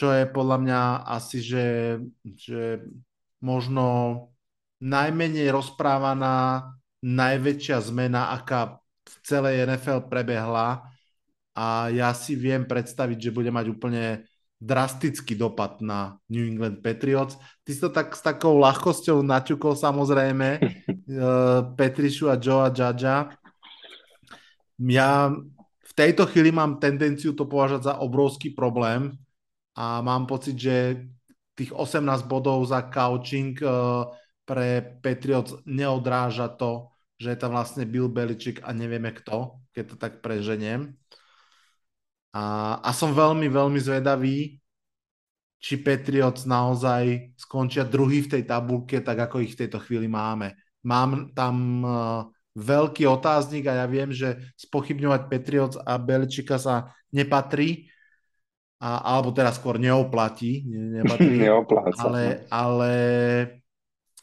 čo 0.00 0.08
je 0.16 0.24
podľa 0.24 0.58
mňa 0.64 0.80
asi, 1.12 1.44
že, 1.44 1.66
že 2.24 2.80
možno 3.44 3.84
najmenej 4.80 5.52
rozprávaná, 5.52 6.72
najväčšia 7.04 7.84
zmena, 7.84 8.32
aká 8.32 8.80
v 8.80 9.16
celej 9.20 9.68
NFL 9.68 10.08
prebehla 10.08 10.88
a 11.52 11.92
ja 11.92 12.16
si 12.16 12.32
viem 12.32 12.64
predstaviť, 12.64 13.28
že 13.28 13.36
bude 13.36 13.52
mať 13.52 13.66
úplne 13.68 14.24
drastický 14.56 15.36
dopad 15.36 15.84
na 15.84 16.16
New 16.32 16.48
England 16.48 16.80
Patriots. 16.80 17.36
Ty 17.60 17.68
si 17.68 17.80
to 17.80 17.92
tak 17.92 18.16
s 18.16 18.24
takou 18.24 18.56
ľahkosťou 18.56 19.20
naťukol 19.20 19.76
samozrejme 19.76 20.48
uh, 20.60 21.60
Petrišu 21.76 22.32
a 22.32 22.40
Joe 22.40 22.64
a 22.64 22.72
Judgea. 22.72 23.36
Ja 24.80 25.28
v 25.84 25.92
tejto 25.92 26.24
chvíli 26.24 26.48
mám 26.56 26.80
tendenciu 26.80 27.36
to 27.36 27.44
považať 27.44 27.92
za 27.92 27.94
obrovský 28.00 28.56
problém, 28.56 29.12
a 29.80 30.04
mám 30.04 30.28
pocit, 30.28 30.60
že 30.60 31.08
tých 31.56 31.72
18 31.72 32.28
bodov 32.28 32.68
za 32.68 32.84
couching 32.92 33.56
uh, 33.64 34.04
pre 34.44 34.84
Patriots 35.00 35.56
neodráža 35.64 36.52
to, 36.52 36.92
že 37.16 37.32
je 37.32 37.38
tam 37.40 37.56
vlastne 37.56 37.88
Bill 37.88 38.12
Belichick 38.12 38.60
a 38.60 38.76
nevieme 38.76 39.12
kto, 39.16 39.56
keď 39.72 39.84
to 39.88 39.96
tak 39.96 40.12
preženiem. 40.20 40.92
A, 42.36 42.76
a 42.84 42.90
som 42.92 43.16
veľmi, 43.16 43.48
veľmi 43.48 43.80
zvedavý, 43.80 44.60
či 45.60 45.76
Patriots 45.80 46.48
naozaj 46.48 47.36
skončia 47.36 47.84
druhý 47.84 48.24
v 48.24 48.36
tej 48.36 48.42
tabulke, 48.48 49.00
tak 49.04 49.28
ako 49.28 49.44
ich 49.44 49.52
v 49.56 49.64
tejto 49.64 49.80
chvíli 49.84 50.08
máme. 50.08 50.56
Mám 50.84 51.36
tam 51.36 51.84
uh, 51.84 52.24
veľký 52.56 53.04
otáznik 53.04 53.68
a 53.68 53.84
ja 53.84 53.86
viem, 53.88 54.12
že 54.12 54.40
spochybňovať 54.56 55.20
Patriots 55.28 55.76
a 55.76 56.00
Beličika 56.00 56.56
sa 56.56 56.96
nepatrí, 57.12 57.92
a, 58.80 59.20
alebo 59.20 59.28
teraz 59.36 59.60
skôr 59.60 59.76
neoplatí. 59.76 60.64
Ne, 60.64 61.04
nepatrí, 61.04 61.36
Neopláca. 61.44 62.00
Ale, 62.00 62.22
no. 62.24 62.48
ale... 62.48 62.90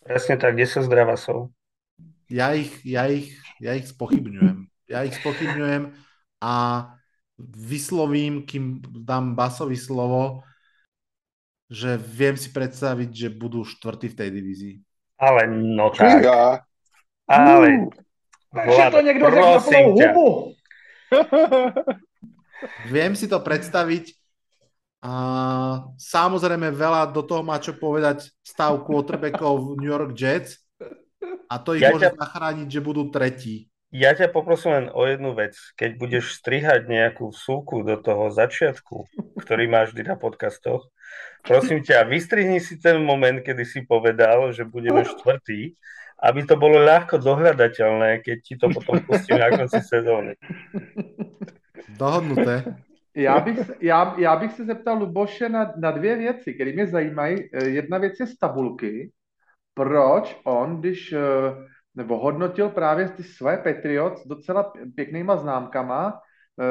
Presne 0.02 0.36
tak, 0.42 0.58
kde 0.58 0.66
sa 0.66 0.82
zdravá 0.82 1.14
sú? 1.14 1.54
Ja 2.28 2.58
ich, 2.58 2.74
ja, 2.82 3.06
ich, 3.06 3.38
ja 3.62 3.78
ich 3.78 3.86
spochybňujem. 3.88 4.66
Ja 4.90 5.06
ich 5.06 5.16
spochybňujem 5.22 5.94
a 6.42 6.56
vyslovím, 7.38 8.44
kým 8.44 8.82
dám 9.06 9.38
Basovi 9.38 9.78
slovo, 9.78 10.42
že 11.70 12.00
viem 12.00 12.34
si 12.40 12.50
predstaviť, 12.50 13.10
že 13.14 13.30
budú 13.30 13.62
štvrtí 13.62 14.10
v 14.10 14.18
tej 14.18 14.30
divízii. 14.32 14.76
Ale 15.22 15.46
no 15.48 15.94
tak. 15.94 16.24
Ja. 16.24 16.66
Ale... 17.30 17.92
Že 18.58 18.84
to 18.90 19.00
niekto 19.06 19.28
řekl 19.28 19.92
hubu. 19.92 20.28
Viem 22.94 23.14
si 23.14 23.30
to 23.30 23.38
predstaviť 23.42 24.17
a 24.98 25.14
samozrejme 25.96 26.74
veľa 26.74 27.14
do 27.14 27.22
toho 27.22 27.46
má 27.46 27.62
čo 27.62 27.78
povedať 27.78 28.34
stav 28.42 28.82
quarterbackov 28.82 29.78
New 29.78 29.94
York 29.94 30.18
Jets 30.18 30.58
a 31.48 31.56
to 31.62 31.78
ich 31.78 31.86
ja 31.86 31.94
môže 31.94 32.10
ťa... 32.10 32.18
zachrániť, 32.18 32.68
že 32.68 32.82
budú 32.82 33.14
tretí. 33.14 33.70
Ja 33.88 34.12
ťa 34.12 34.36
poprosím 34.36 34.72
len 34.76 34.88
o 34.92 35.08
jednu 35.08 35.32
vec. 35.32 35.56
Keď 35.80 35.96
budeš 35.96 36.36
strihať 36.36 36.92
nejakú 36.92 37.32
súku 37.32 37.88
do 37.88 37.96
toho 37.96 38.28
začiatku, 38.28 39.08
ktorý 39.40 39.64
máš 39.72 39.96
vždy 39.96 40.12
na 40.12 40.16
podcastoch, 40.20 40.92
prosím 41.40 41.80
ťa, 41.80 42.04
vystrihni 42.04 42.60
si 42.60 42.76
ten 42.76 43.00
moment, 43.00 43.40
kedy 43.40 43.64
si 43.64 43.88
povedal, 43.88 44.52
že 44.52 44.68
budeme 44.68 45.08
štvrtý, 45.08 45.80
aby 46.20 46.40
to 46.44 46.60
bolo 46.60 46.84
ľahko 46.84 47.22
dohľadateľné, 47.22 48.26
keď 48.26 48.38
ti 48.44 48.54
to 48.60 48.68
potom 48.74 49.00
pustím 49.08 49.40
na 49.40 49.56
konci 49.56 49.80
sezóny. 49.80 50.36
Dohodnuté. 51.96 52.87
Já 53.18 53.40
bych, 53.40 53.72
já, 53.82 54.16
já 54.18 54.36
bych 54.36 54.52
se 54.52 54.66
zeptal 54.66 54.98
Luboše 54.98 55.50
na, 55.50 55.74
na 55.78 55.92
dvě 55.92 56.16
věci, 56.16 56.54
které 56.54 56.72
mě 56.72 56.88
zajímají. 56.88 57.50
Eh, 57.54 57.70
jedna 57.70 57.98
věc 57.98 58.20
je 58.20 58.28
z 58.28 58.38
tabulky. 58.38 59.12
Proč 59.74 60.42
on, 60.44 60.80
když 60.80 61.14
eh, 61.14 61.20
nebo 61.96 62.20
hodnotil 62.20 62.70
právě 62.70 63.10
ty 63.10 63.24
své 63.24 63.58
Patriots 63.58 64.28
docela 64.28 64.74
pěknýma 64.96 65.38
známkama, 65.38 66.20
eh, 66.62 66.66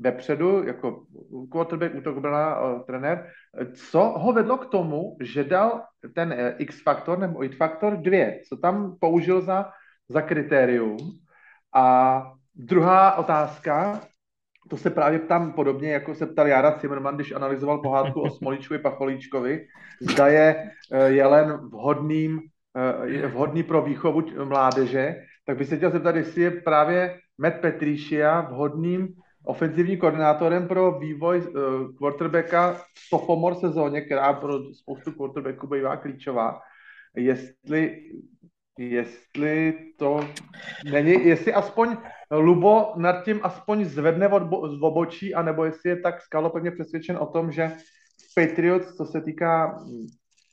vepředu, 0.00 0.66
jako 0.66 1.04
quarterback, 1.52 1.94
útok 1.94 2.16
obrana, 2.16 2.78
trenér, 2.86 3.30
co 3.74 4.00
ho 4.00 4.32
vedlo 4.32 4.58
k 4.58 4.66
tomu, 4.66 5.16
že 5.20 5.44
dal 5.44 5.82
ten 6.14 6.54
X-faktor 6.58 7.18
nebo 7.18 7.44
Y-faktor 7.44 7.96
dvě, 7.96 8.40
co 8.48 8.56
tam 8.56 8.96
použil 9.00 9.40
za, 9.40 9.70
za 10.08 10.22
kritérium. 10.22 10.96
A 11.74 12.22
druhá 12.54 13.14
otázka, 13.14 14.00
to 14.68 14.76
se 14.76 14.90
právě 14.90 15.18
ptám 15.18 15.52
podobně, 15.52 15.92
jako 15.92 16.14
se 16.14 16.26
ptal 16.26 16.46
Jara 16.46 16.78
Zimmerman, 16.80 17.14
když 17.14 17.32
analyzoval 17.32 17.78
pohádku 17.78 18.20
o 18.20 18.30
Smolíčkovi 18.30 18.78
Pacholíčkovi, 18.78 19.66
zda 20.00 20.26
je 20.28 20.70
eh, 20.92 21.08
jelen 21.10 21.52
vhodným, 21.52 22.40
eh, 22.76 23.08
je 23.08 23.26
vhodný 23.26 23.62
pro 23.62 23.82
výchovu 23.82 24.24
mládeže, 24.44 25.16
tak 25.46 25.58
bych 25.58 25.68
se 25.68 25.76
chtěl 25.76 25.90
zeptat, 25.90 26.16
jestli 26.16 26.42
je 26.42 26.50
právě 26.50 27.18
Matt 27.38 27.60
Patricia 27.60 28.40
vhodným 28.40 29.08
ofenzivním 29.48 29.98
koordinátorem 29.98 30.68
pro 30.68 30.98
vývoj 30.98 31.38
uh, 31.38 31.54
quarterbacka 31.98 32.72
v 32.72 32.98
sophomore 33.08 33.56
sezóně, 33.56 34.00
která 34.00 34.32
pro 34.32 34.74
spoustu 34.74 35.12
quarterbacků 35.12 35.66
bývá 35.66 35.96
klíčová. 35.96 36.60
Jestli, 37.16 38.02
jestli 38.78 39.74
to 39.96 40.20
není, 40.90 41.26
jestli 41.26 41.52
aspoň 41.52 41.96
Lubo 42.30 42.92
nad 42.96 43.24
tím 43.24 43.40
aspoň 43.42 43.84
zvedne 43.84 44.28
z 44.68 44.82
obočí, 44.82 45.34
anebo 45.34 45.64
jestli 45.64 45.90
je 45.90 45.96
tak 45.96 46.22
skalopevně 46.22 46.70
přesvědčen 46.70 47.16
o 47.16 47.26
tom, 47.26 47.52
že 47.52 47.72
Patriots, 48.34 48.96
co 48.96 49.04
se 49.04 49.20
týká 49.20 49.78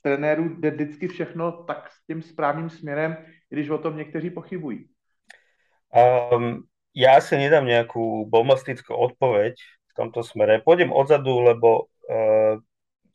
trenérů, 0.02 0.50
jde 0.60 0.72
vždycky 0.72 1.08
všechno 1.08 1.52
tak 1.52 1.92
s 1.92 2.06
tím 2.08 2.22
správným 2.22 2.70
směrem, 2.70 3.18
když 3.50 3.70
o 3.70 3.78
tom 3.78 3.98
někteří 3.98 4.30
pochybují. 4.30 4.86
Um, 5.96 6.68
ja 6.92 7.16
asi 7.16 7.40
nedám 7.40 7.64
nejakú 7.64 8.28
bombastickú 8.28 8.96
odpoveď 8.96 9.56
v 9.60 9.94
tomto 9.96 10.28
smere. 10.28 10.60
Pôjdem 10.60 10.92
odzadu, 10.92 11.40
lebo 11.40 11.88
uh, 11.88 12.60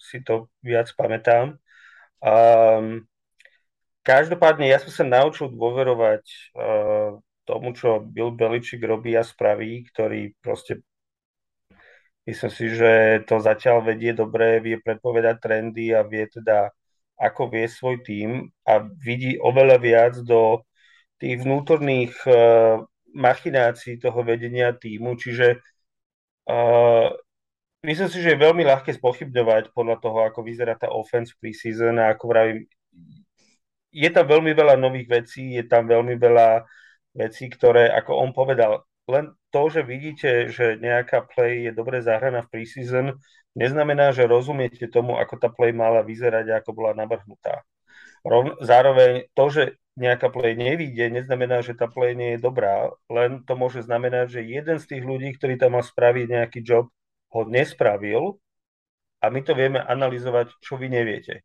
si 0.00 0.24
to 0.24 0.48
viac 0.64 0.88
pamätám. 0.96 1.60
Um, 2.24 3.04
každopádne 4.00 4.64
ja 4.64 4.80
som 4.80 4.92
sa 4.92 5.04
naučil 5.04 5.52
dôverovať 5.52 6.24
uh, 6.56 7.20
tomu, 7.44 7.72
čo 7.72 8.00
Bill 8.00 8.32
Beličík 8.34 8.80
robí 8.84 9.16
a 9.16 9.24
spraví, 9.24 9.88
ktorý 9.90 10.34
proste 10.40 10.84
myslím 12.28 12.52
si, 12.52 12.66
že 12.70 13.22
to 13.26 13.42
zatiaľ 13.42 13.82
vedie 13.82 14.14
dobre, 14.14 14.62
vie 14.62 14.78
predpovedať 14.78 15.36
trendy 15.40 15.90
a 15.96 16.06
vie 16.06 16.28
teda, 16.30 16.70
ako 17.18 17.50
vie 17.50 17.66
svoj 17.66 18.00
tým 18.06 18.46
a 18.64 18.86
vidí 19.02 19.36
oveľa 19.40 19.76
viac 19.82 20.14
do 20.22 20.62
tých 21.20 21.42
vnútorných 21.42 22.14
uh, 22.24 22.80
machinácií 23.12 23.98
toho 24.00 24.22
vedenia 24.22 24.72
týmu, 24.72 25.18
čiže 25.18 25.60
uh, 26.48 27.08
myslím 27.84 28.08
si, 28.08 28.18
že 28.22 28.36
je 28.36 28.44
veľmi 28.44 28.62
ľahké 28.64 28.96
spochybňovať 28.96 29.74
podľa 29.74 29.96
toho, 30.00 30.18
ako 30.24 30.40
vyzerá 30.46 30.78
tá 30.78 30.88
offense 30.88 31.34
preseason 31.36 31.98
a 32.00 32.14
ako 32.14 32.24
vravím, 32.30 32.58
je 33.90 34.10
tam 34.14 34.24
veľmi 34.24 34.54
veľa 34.54 34.78
nových 34.78 35.08
vecí, 35.10 35.58
je 35.58 35.66
tam 35.66 35.90
veľmi 35.90 36.14
veľa 36.14 36.62
vecí, 37.16 37.50
ktoré, 37.50 37.90
ako 37.90 38.16
on 38.16 38.30
povedal, 38.30 38.86
len 39.10 39.34
to, 39.50 39.62
že 39.66 39.82
vidíte, 39.82 40.54
že 40.54 40.78
nejaká 40.78 41.26
play 41.26 41.66
je 41.66 41.72
dobre 41.74 41.98
zahraná 41.98 42.46
v 42.46 42.50
preseason, 42.54 43.06
neznamená, 43.58 44.14
že 44.14 44.30
rozumiete 44.30 44.86
tomu, 44.86 45.18
ako 45.18 45.34
tá 45.42 45.48
play 45.50 45.74
mala 45.74 46.06
vyzerať 46.06 46.46
a 46.50 46.58
ako 46.62 46.70
bola 46.70 46.92
navrhnutá. 46.94 47.66
Zároveň 48.62 49.26
to, 49.34 49.44
že 49.50 49.62
nejaká 49.98 50.30
play 50.30 50.54
nevíde, 50.54 51.10
neznamená, 51.10 51.60
že 51.60 51.74
tá 51.74 51.90
play 51.90 52.14
nie 52.14 52.36
je 52.36 52.40
dobrá, 52.40 52.88
len 53.10 53.42
to 53.42 53.58
môže 53.58 53.82
znamenať, 53.84 54.38
že 54.38 54.40
jeden 54.46 54.78
z 54.78 54.86
tých 54.86 55.02
ľudí, 55.02 55.34
ktorý 55.34 55.58
tam 55.58 55.74
mal 55.76 55.84
spraviť 55.84 56.26
nejaký 56.30 56.60
job, 56.62 56.88
ho 57.34 57.40
nespravil 57.46 58.38
a 59.20 59.26
my 59.28 59.40
to 59.42 59.52
vieme 59.52 59.82
analyzovať, 59.82 60.56
čo 60.62 60.78
vy 60.78 60.88
neviete. 60.88 61.42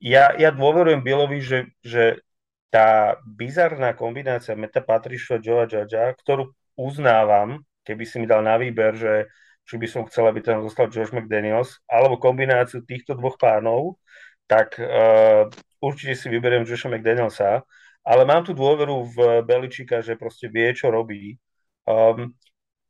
Ja, 0.00 0.32
ja 0.38 0.48
dôverujem 0.48 1.04
Billovi, 1.04 1.44
že, 1.44 1.68
že 1.84 2.24
tá 2.70 3.18
bizarná 3.26 3.92
kombinácia 3.92 4.54
Meta 4.54 4.78
Patricia 4.78 5.36
a 5.36 5.42
Joa 5.42 5.66
Judgea, 5.66 6.14
ktorú 6.14 6.54
uznávam, 6.78 7.66
keby 7.82 8.06
si 8.06 8.22
mi 8.22 8.30
dal 8.30 8.46
na 8.46 8.54
výber, 8.54 8.94
že 8.94 9.26
či 9.66 9.74
by 9.76 9.86
som 9.90 10.02
chcel, 10.06 10.30
aby 10.30 10.40
tam 10.42 10.62
zostal 10.62 10.86
Josh 10.90 11.10
McDaniels, 11.10 11.82
alebo 11.90 12.18
kombináciu 12.18 12.82
týchto 12.86 13.18
dvoch 13.18 13.38
pánov, 13.38 13.98
tak 14.46 14.78
uh, 14.78 15.46
určite 15.82 16.18
si 16.18 16.26
vyberiem 16.26 16.66
Josha 16.66 16.90
McDanielsa, 16.90 17.62
ale 18.02 18.22
mám 18.26 18.42
tu 18.42 18.50
dôveru 18.50 19.06
v 19.14 19.16
Beličika, 19.46 20.02
že 20.02 20.18
proste 20.18 20.50
vie, 20.50 20.74
čo 20.74 20.90
robí. 20.90 21.38
Um, 21.86 22.34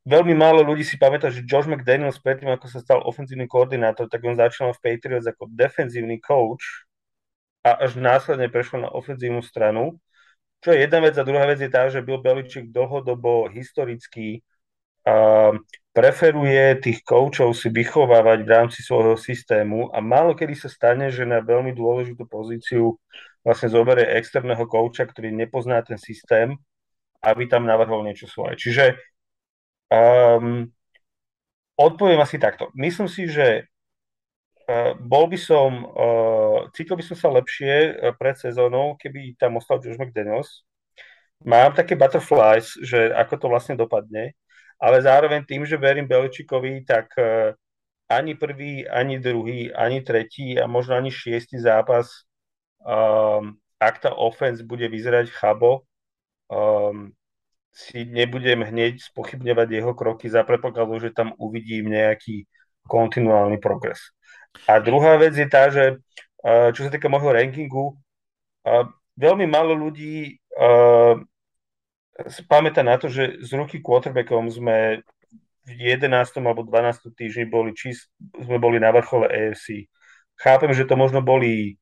veľmi 0.08 0.32
málo 0.32 0.64
ľudí 0.64 0.84
si 0.86 0.96
pamätá, 0.96 1.28
že 1.28 1.44
Josh 1.44 1.68
McDaniels 1.68 2.20
predtým, 2.20 2.48
ako 2.52 2.66
sa 2.68 2.80
stal 2.80 3.04
ofenzívny 3.04 3.44
koordinátor, 3.44 4.08
tak 4.08 4.24
on 4.24 4.36
začal 4.36 4.72
v 4.72 4.80
Patriots 4.80 5.28
ako 5.28 5.52
defenzívny 5.52 6.16
coach 6.20 6.88
a 7.60 7.70
až 7.84 8.00
následne 8.00 8.48
prešiel 8.48 8.88
na 8.88 8.90
ofenzívnu 8.92 9.44
stranu. 9.44 10.00
Čo 10.60 10.76
je 10.76 10.84
jedna 10.84 11.00
vec 11.00 11.16
a 11.16 11.24
druhá 11.24 11.48
vec 11.48 11.60
je 11.60 11.72
tá, 11.72 11.88
že 11.88 12.04
Bill 12.04 12.20
Belichick 12.20 12.68
dlhodobo 12.68 13.48
historicky 13.48 14.44
um, 15.08 15.60
preferuje 15.96 16.76
tých 16.84 17.00
koučov 17.00 17.56
si 17.56 17.72
vychovávať 17.72 18.44
v 18.44 18.52
rámci 18.52 18.80
svojho 18.84 19.16
systému 19.16 19.88
a 19.92 20.04
málo 20.04 20.36
kedy 20.36 20.54
sa 20.56 20.68
stane, 20.68 21.08
že 21.08 21.24
na 21.24 21.40
veľmi 21.40 21.72
dôležitú 21.72 22.28
pozíciu 22.28 22.96
vlastne 23.40 23.72
zoberie 23.72 24.04
externého 24.20 24.68
kouča, 24.68 25.08
ktorý 25.08 25.32
nepozná 25.32 25.80
ten 25.80 25.96
systém, 25.96 26.52
aby 27.24 27.48
tam 27.48 27.64
navrhol 27.64 28.04
niečo 28.04 28.28
svoje. 28.28 28.60
Čiže 28.60 28.84
um, 29.88 30.68
odpoviem 31.80 32.20
asi 32.20 32.36
takto. 32.36 32.68
Myslím 32.76 33.08
si, 33.08 33.28
že 33.32 33.64
uh, 33.64 33.69
bol 35.00 35.26
by 35.26 35.38
som, 35.40 35.84
uh, 35.86 36.68
cítil 36.76 36.96
by 36.96 37.04
som 37.04 37.16
sa 37.16 37.28
lepšie 37.32 37.72
uh, 37.94 38.12
pred 38.14 38.36
sezónou, 38.36 38.94
keby 39.00 39.34
tam 39.36 39.58
ostal 39.58 39.80
Josh 39.82 39.98
McDaniels. 39.98 40.64
Mám 41.40 41.72
také 41.72 41.96
butterflies, 41.96 42.76
že 42.84 43.10
ako 43.16 43.34
to 43.40 43.46
vlastne 43.48 43.74
dopadne, 43.76 44.36
ale 44.76 44.96
zároveň 45.00 45.40
tým, 45.48 45.64
že 45.64 45.80
verím 45.80 46.04
Beličikovi, 46.04 46.84
tak 46.84 47.16
ani 48.12 48.36
prvý, 48.36 48.84
ani 48.84 49.16
druhý, 49.16 49.72
ani 49.72 50.04
tretí 50.04 50.60
a 50.60 50.68
možno 50.68 51.00
ani 51.00 51.08
šiestý 51.08 51.56
zápas 51.56 52.28
um, 52.84 53.56
ak 53.80 53.94
tá 54.00 54.10
offense 54.12 54.64
bude 54.64 54.84
vyzerať 54.88 55.32
chabo, 55.32 55.84
um, 56.48 57.12
si 57.70 58.04
nebudem 58.04 58.66
hneď 58.66 59.00
spochybňovať 59.00 59.68
jeho 59.70 59.92
kroky 59.94 60.26
za 60.26 60.42
predpokladu, 60.42 60.98
že 61.00 61.14
tam 61.14 61.32
uvidím 61.38 61.92
nejaký 61.92 62.44
kontinuálny 62.90 63.62
progres. 63.62 64.10
A 64.66 64.78
druhá 64.78 65.16
vec 65.18 65.34
je 65.34 65.46
tá, 65.46 65.70
že 65.70 65.98
uh, 66.42 66.70
čo 66.74 66.86
sa 66.86 66.90
týka 66.90 67.10
môjho 67.10 67.34
rankingu, 67.34 67.94
uh, 68.66 68.86
veľmi 69.18 69.46
málo 69.46 69.74
ľudí 69.74 70.38
uh, 70.58 71.18
pamätá 72.46 72.84
na 72.84 72.98
to, 73.00 73.08
že 73.08 73.40
s 73.40 73.50
ruky 73.54 73.80
quarterbackom 73.80 74.50
sme 74.50 75.00
v 75.66 75.70
11. 75.76 76.10
alebo 76.42 76.66
12. 76.66 77.14
týždni 77.14 77.46
boli, 77.46 77.76
či 77.76 77.94
sme 78.40 78.58
boli 78.58 78.80
na 78.80 78.90
vrchole 78.90 79.28
AFC. 79.28 79.86
Chápem, 80.40 80.72
že 80.72 80.88
to 80.88 80.96
možno 80.96 81.20
boli 81.20 81.76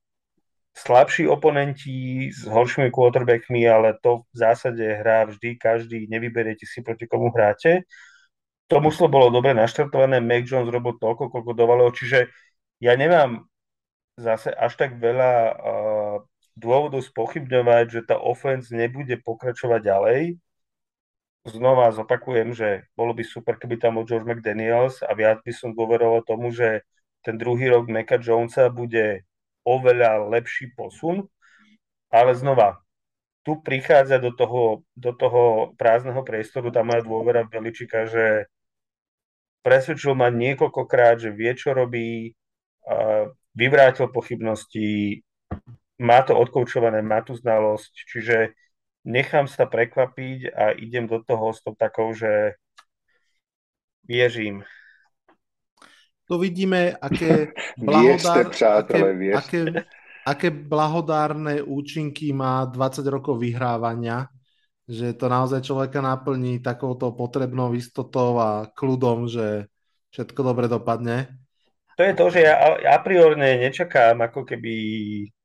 slabší 0.75 1.27
oponenti 1.27 2.29
s 2.31 2.47
horšími 2.47 2.91
quarterbackmi, 2.95 3.67
ale 3.67 3.99
to 3.99 4.27
v 4.31 4.37
zásade 4.37 4.83
hrá 4.83 5.27
vždy 5.27 5.59
každý, 5.59 6.07
nevyberiete 6.07 6.67
si 6.67 6.83
proti 6.83 7.11
komu 7.11 7.35
hráte. 7.35 7.87
To 8.69 8.79
mužstvo 8.85 9.09
bolo 9.09 9.33
dobre 9.33 9.57
naštartované, 9.57 10.21
Mac 10.21 10.45
Jones 10.45 10.69
robil 10.69 11.01
toľko, 11.01 11.33
koľko 11.33 11.53
dovalil, 11.57 11.89
čiže 11.97 12.29
ja 12.79 12.95
nemám 12.95 13.47
zase 14.19 14.51
až 14.51 14.75
tak 14.75 14.99
veľa 14.99 15.33
uh, 15.55 16.17
dôvodov 16.59 17.07
spochybňovať, 17.07 17.85
že 17.87 18.01
tá 18.03 18.19
offense 18.19 18.75
nebude 18.75 19.15
pokračovať 19.23 19.81
ďalej. 19.83 20.21
Znova 21.47 21.95
zopakujem, 21.95 22.53
že 22.53 22.91
bolo 22.99 23.15
by 23.15 23.23
super, 23.23 23.55
keby 23.57 23.79
tam 23.79 23.97
bol 23.97 24.05
George 24.05 24.27
McDaniels 24.27 25.01
a 25.07 25.15
viac 25.15 25.41
by 25.47 25.53
som 25.55 25.71
dôveroval 25.73 26.27
tomu, 26.27 26.51
že 26.51 26.83
ten 27.23 27.39
druhý 27.39 27.71
rok 27.71 27.87
Meka 27.87 28.19
Jonesa 28.19 28.69
bude 28.69 29.23
oveľa 29.63 30.29
lepší 30.29 30.75
posun, 30.75 31.25
ale 32.11 32.35
znova, 32.35 32.83
tu 33.47 33.57
prichádza 33.65 34.21
do 34.21 34.35
toho, 34.35 34.85
do 34.93 35.15
toho 35.17 35.73
prázdneho 35.81 36.21
priestoru 36.21 36.69
tá 36.69 36.85
moja 36.85 37.01
dôvera 37.01 37.49
v 37.49 37.53
Beličika, 37.57 38.05
že 38.05 38.45
presvedčil 39.65 40.13
ma 40.13 40.29
niekoľkokrát, 40.29 41.17
že 41.21 41.33
vie, 41.33 41.53
čo 41.57 41.73
robí, 41.73 42.38
vyvrátil 43.55 44.09
pochybnosti, 44.09 45.21
má 45.99 46.23
to 46.23 46.39
odkoučované, 46.39 47.03
má 47.03 47.21
tu 47.27 47.35
znalosť, 47.35 47.93
čiže 48.07 48.37
nechám 49.05 49.51
sa 49.51 49.67
prekvapiť 49.67 50.55
a 50.55 50.65
idem 50.79 51.11
do 51.11 51.19
toho 51.25 51.51
s 51.51 51.61
tou 51.65 51.75
takou, 51.75 52.15
že 52.15 52.55
viežím, 54.07 54.63
tu 56.29 56.37
vidíme, 56.37 56.93
aké, 57.01 57.57
blahodár, 57.81 58.53
aké, 58.53 59.01
aké, 59.33 59.61
aké 60.29 60.49
blahodárne 60.53 61.65
účinky 61.65 62.37
má 62.37 62.69
20 62.69 63.01
rokov 63.09 63.41
vyhrávania, 63.41 64.29
že 64.85 65.17
to 65.17 65.33
naozaj 65.33 65.65
človeka 65.65 66.05
naplní 66.05 66.61
takouto 66.61 67.17
potrebnou 67.17 67.73
istotou 67.73 68.37
a 68.37 68.69
kľudom, 68.69 69.25
že 69.25 69.73
všetko 70.13 70.41
dobre 70.45 70.69
dopadne. 70.69 71.33
To 71.99 72.07
je 72.07 72.15
to, 72.15 72.31
že 72.31 72.47
ja 72.47 72.55
a 72.79 72.97
priorne 73.03 73.59
nečakám 73.59 74.23
ako 74.23 74.47
keby 74.47 74.75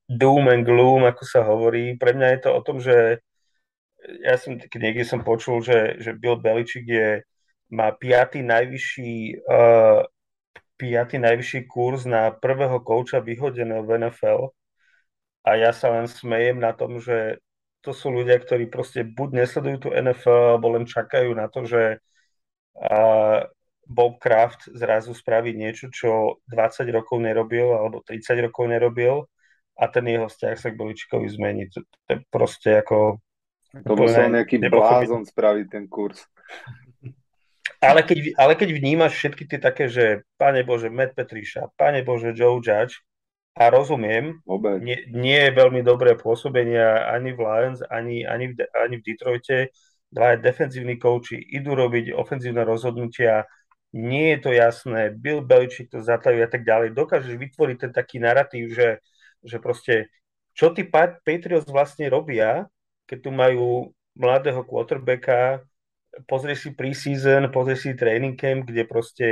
doom 0.06 0.54
and 0.54 0.62
gloom, 0.62 1.02
ako 1.10 1.24
sa 1.26 1.42
hovorí. 1.42 1.98
Pre 1.98 2.14
mňa 2.14 2.28
je 2.38 2.40
to 2.46 2.50
o 2.54 2.62
tom, 2.62 2.78
že 2.78 3.26
ja 4.22 4.38
som 4.38 4.62
niekde 4.62 5.02
som 5.02 5.26
počul, 5.26 5.66
že, 5.66 5.98
že 5.98 6.14
Bill 6.14 6.38
Belichick 6.38 6.86
je, 6.86 7.26
má 7.74 7.90
piatý 7.90 8.46
najvyšší 8.46 9.42
uh, 9.50 10.06
piatý 10.78 11.18
najvyšší 11.18 11.66
kurz 11.66 12.06
na 12.06 12.30
prvého 12.30 12.82
kouča 12.84 13.24
vyhodeného 13.24 13.82
v 13.88 14.04
NFL 14.04 14.52
a 15.48 15.50
ja 15.56 15.72
sa 15.72 15.90
len 15.96 16.06
smejem 16.06 16.60
na 16.60 16.76
tom, 16.76 17.00
že 17.00 17.40
to 17.84 17.92
sú 17.92 18.12
ľudia, 18.12 18.40
ktorí 18.40 18.72
proste 18.72 19.04
buď 19.04 19.44
nesledujú 19.44 19.78
tú 19.88 19.90
NFL, 19.92 20.56
alebo 20.56 20.68
len 20.72 20.88
čakajú 20.88 21.36
na 21.36 21.52
to, 21.52 21.68
že 21.68 22.00
a, 22.80 22.96
Bob 23.88 24.20
Kraft 24.20 24.72
zrazu 24.72 25.12
spraví 25.12 25.52
niečo, 25.52 25.92
čo 25.92 26.40
20 26.48 26.88
rokov 26.92 27.20
nerobil, 27.20 27.76
alebo 27.76 28.00
30 28.00 28.48
rokov 28.50 28.72
nerobil 28.72 29.28
a 29.76 29.90
ten 29.90 30.06
jeho 30.06 30.30
vzťah 30.30 30.56
sa 30.56 30.68
k 30.70 30.80
Beličkovi 30.80 31.28
zmení. 31.28 31.70
To, 31.74 31.82
to 31.84 32.10
je 32.14 32.18
proste 32.30 32.70
ako... 32.80 33.20
To 33.74 33.98
musel 33.98 34.30
nejaký 34.30 34.62
blázon 34.70 35.26
spraviť 35.26 35.66
ten 35.66 35.90
kurz. 35.90 36.22
Ale 37.82 38.06
keď, 38.06 38.38
ale 38.38 38.54
keď 38.54 38.70
vnímaš 38.80 39.18
všetky 39.18 39.44
tie 39.50 39.60
také, 39.60 39.90
že 39.90 40.24
Pane 40.38 40.64
Bože, 40.64 40.94
Matt 40.94 41.18
Petríša, 41.18 41.74
Pane 41.76 42.06
Bože, 42.06 42.32
Joe 42.32 42.62
Judge, 42.62 43.02
a 43.54 43.70
rozumiem, 43.70 44.42
nie, 44.82 44.98
nie 45.14 45.38
je 45.38 45.52
veľmi 45.54 45.86
dobré 45.86 46.18
pôsobenia 46.18 47.06
ani 47.06 47.38
v 47.38 47.40
Lions, 47.46 47.86
ani, 47.86 48.26
ani, 48.26 48.50
v, 48.50 48.66
ani 48.74 48.98
v 48.98 49.06
Detroite. 49.06 49.58
Dva 50.14 50.38
defenzívni 50.38 50.98
kouči 50.98 51.38
idú 51.38 51.74
robiť 51.74 52.14
ofenzívne 52.14 52.66
rozhodnutia, 52.66 53.46
nie 53.94 54.34
je 54.34 54.38
to 54.42 54.50
jasné, 54.50 55.14
Bill 55.14 55.46
Belichick 55.46 55.94
to 55.94 56.02
zataví 56.02 56.42
a 56.42 56.50
tak 56.50 56.66
ďalej. 56.66 56.98
Dokážeš 56.98 57.38
vytvoriť 57.38 57.78
ten 57.78 57.92
taký 57.94 58.18
narratív, 58.18 58.74
že, 58.74 59.00
že 59.46 59.62
proste, 59.62 60.10
čo 60.58 60.74
tí 60.74 60.82
Patriots 61.24 61.70
vlastne 61.70 62.10
robia, 62.10 62.66
keď 63.06 63.18
tu 63.22 63.30
majú 63.30 63.94
mladého 64.18 64.66
quarterbacka, 64.66 65.62
pozrie 66.26 66.58
si 66.58 66.74
preseason, 66.74 67.54
pozrie 67.54 67.78
si 67.78 67.94
training 67.94 68.34
camp, 68.34 68.66
kde 68.66 68.84
proste 68.86 69.28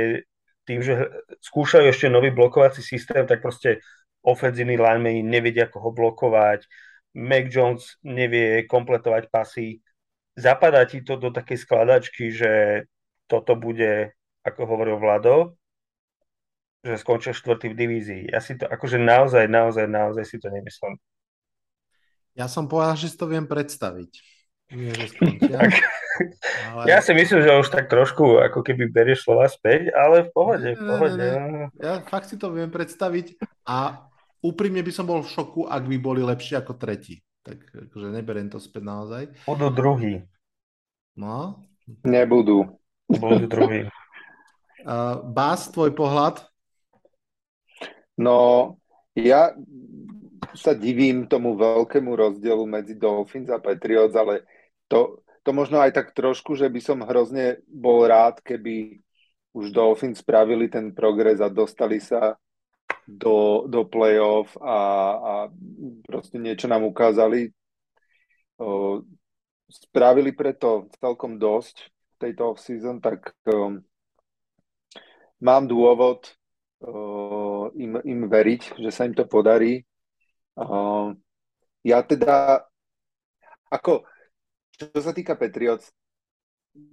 tým, 0.62 0.78
že 0.78 1.10
skúšajú 1.42 1.90
ešte 1.90 2.06
nový 2.06 2.30
blokovací 2.30 2.82
systém, 2.86 3.26
tak 3.26 3.42
proste 3.42 3.82
ofenzívni 4.22 4.78
linemeni 4.78 5.26
nevedia, 5.26 5.66
ako 5.66 5.78
ho 5.82 5.90
blokovať, 5.90 6.70
Mac 7.18 7.50
Jones 7.50 7.98
nevie 8.06 8.64
kompletovať 8.64 9.28
pasy. 9.28 9.82
Zapadá 10.38 10.86
ti 10.88 11.04
to 11.04 11.18
do 11.18 11.28
takej 11.28 11.58
skladačky, 11.60 12.32
že 12.32 12.84
toto 13.28 13.52
bude, 13.58 14.16
ako 14.42 14.60
hovoril 14.66 14.98
Vlado, 14.98 15.54
že 16.82 16.98
skončil 16.98 17.30
štvrtý 17.34 17.72
v 17.72 17.78
divízii. 17.78 18.22
Ja 18.34 18.42
si 18.42 18.58
to 18.58 18.66
akože 18.66 18.98
naozaj, 18.98 19.46
naozaj, 19.46 19.86
naozaj 19.86 20.24
si 20.26 20.36
to 20.42 20.50
nemyslím. 20.50 20.98
Ja 22.34 22.50
som 22.50 22.66
povedal, 22.66 22.98
že 22.98 23.12
si 23.12 23.16
to 23.16 23.30
viem 23.30 23.46
predstaviť. 23.46 24.10
Nie, 24.72 24.90
že 24.96 25.06
skončia. 25.12 25.58
ale... 26.72 26.82
Ja 26.88 27.04
si 27.04 27.12
myslím, 27.12 27.44
že 27.44 27.60
už 27.60 27.68
tak 27.68 27.92
trošku 27.92 28.40
ako 28.40 28.64
keby 28.64 28.88
berieš 28.88 29.28
slova 29.28 29.46
späť, 29.46 29.92
ale 29.92 30.26
v 30.26 30.30
pohode, 30.32 30.70
v 30.74 30.80
pohode. 30.80 31.20
Ne, 31.20 31.38
ne, 31.38 31.50
ne. 31.52 31.64
Ja 31.76 32.00
fakt 32.02 32.32
si 32.32 32.40
to 32.40 32.50
viem 32.50 32.72
predstaviť 32.72 33.36
a 33.68 34.08
úprimne 34.40 34.80
by 34.80 34.92
som 34.92 35.04
bol 35.04 35.20
v 35.20 35.28
šoku, 35.28 35.68
ak 35.68 35.84
by 35.86 35.96
boli 36.00 36.24
lepšie 36.24 36.58
ako 36.58 36.80
tretí. 36.80 37.20
Tak 37.44 37.58
akože 37.90 38.08
neberiem 38.10 38.48
to 38.48 38.58
späť 38.58 38.82
naozaj. 38.86 39.22
Budú 39.44 39.68
druhý. 39.68 40.24
No. 41.14 41.60
Nebudú. 42.02 42.80
Budú 43.12 43.44
druhý. 43.44 43.92
Uh, 44.82 45.22
Bás, 45.30 45.70
tvoj 45.70 45.94
pohľad? 45.94 46.42
No, 48.18 48.74
ja 49.14 49.54
sa 50.52 50.74
divím 50.74 51.30
tomu 51.30 51.54
veľkému 51.54 52.12
rozdielu 52.12 52.64
medzi 52.66 52.98
Dolphins 52.98 53.48
a 53.48 53.62
Patriots, 53.62 54.18
ale 54.18 54.44
to, 54.90 55.22
to 55.46 55.50
možno 55.54 55.80
aj 55.80 55.94
tak 55.94 56.12
trošku, 56.12 56.58
že 56.58 56.66
by 56.66 56.80
som 56.82 57.06
hrozne 57.06 57.62
bol 57.70 58.04
rád, 58.04 58.42
keby 58.42 59.00
už 59.54 59.70
Dolphins 59.70 60.20
spravili 60.20 60.66
ten 60.66 60.90
progres 60.92 61.40
a 61.40 61.52
dostali 61.52 62.00
sa 62.02 62.36
do, 63.06 63.68
do 63.68 63.84
play-off 63.84 64.56
a, 64.60 64.78
a 65.14 65.32
proste 66.06 66.42
niečo 66.42 66.66
nám 66.66 66.84
ukázali. 66.88 67.52
O, 68.58 69.00
spravili 69.68 70.32
preto 70.32 70.88
celkom 71.00 71.36
dosť 71.36 71.76
v 71.88 72.14
tejto 72.20 72.42
off-season, 72.54 73.00
tak 73.00 73.32
um, 73.48 73.80
mám 75.42 75.66
dôvod 75.66 76.30
uh, 76.86 77.66
im, 77.74 77.98
im 78.06 78.20
veriť, 78.30 78.78
že 78.78 78.90
sa 78.94 79.04
im 79.04 79.14
to 79.18 79.26
podarí. 79.26 79.82
Uh, 80.54 81.18
ja 81.82 81.98
teda, 82.06 82.62
ako, 83.66 84.06
čo 84.78 84.86
sa 85.02 85.10
týka 85.10 85.34
Patriots, 85.34 85.90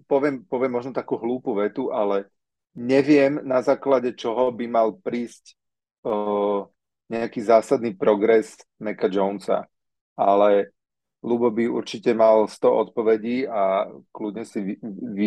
poviem, 0.10 0.42
poviem 0.50 0.74
možno 0.74 0.92
takú 0.92 1.22
hlúpu 1.22 1.54
vetu, 1.54 1.94
ale 1.94 2.26
neviem 2.74 3.38
na 3.46 3.62
základe 3.62 4.18
čoho 4.18 4.50
by 4.50 4.66
mal 4.66 4.98
prísť 4.98 5.58
nejaký 7.11 7.44
zásadný 7.44 7.98
progres 8.00 8.56
Meka 8.80 9.11
Jonesa, 9.11 9.68
ale 10.16 10.72
Lubo 11.19 11.52
by 11.52 11.68
určite 11.68 12.16
mal 12.16 12.48
100 12.48 12.64
odpovedí 12.64 13.44
a 13.44 13.92
kľudne 14.16 14.48
si 14.48 14.64
vy, 14.64 14.74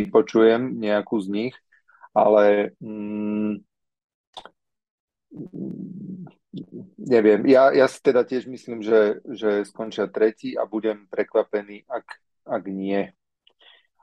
vypočujem 0.09 0.81
nejakú 0.81 1.21
z 1.21 1.29
nich, 1.29 1.55
ale 2.15 2.77
mm, 2.81 3.65
neviem, 6.99 7.41
ja, 7.49 7.73
ja 7.73 7.87
si 7.89 7.99
teda 8.05 8.23
tiež 8.25 8.47
myslím, 8.47 8.85
že, 8.85 9.25
že 9.33 9.65
skončia 9.65 10.07
tretí 10.09 10.55
a 10.55 10.69
budem 10.69 11.09
prekvapený, 11.09 11.89
ak, 11.89 12.07
ak 12.45 12.63
nie. 12.69 13.09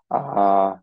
A 0.09 0.81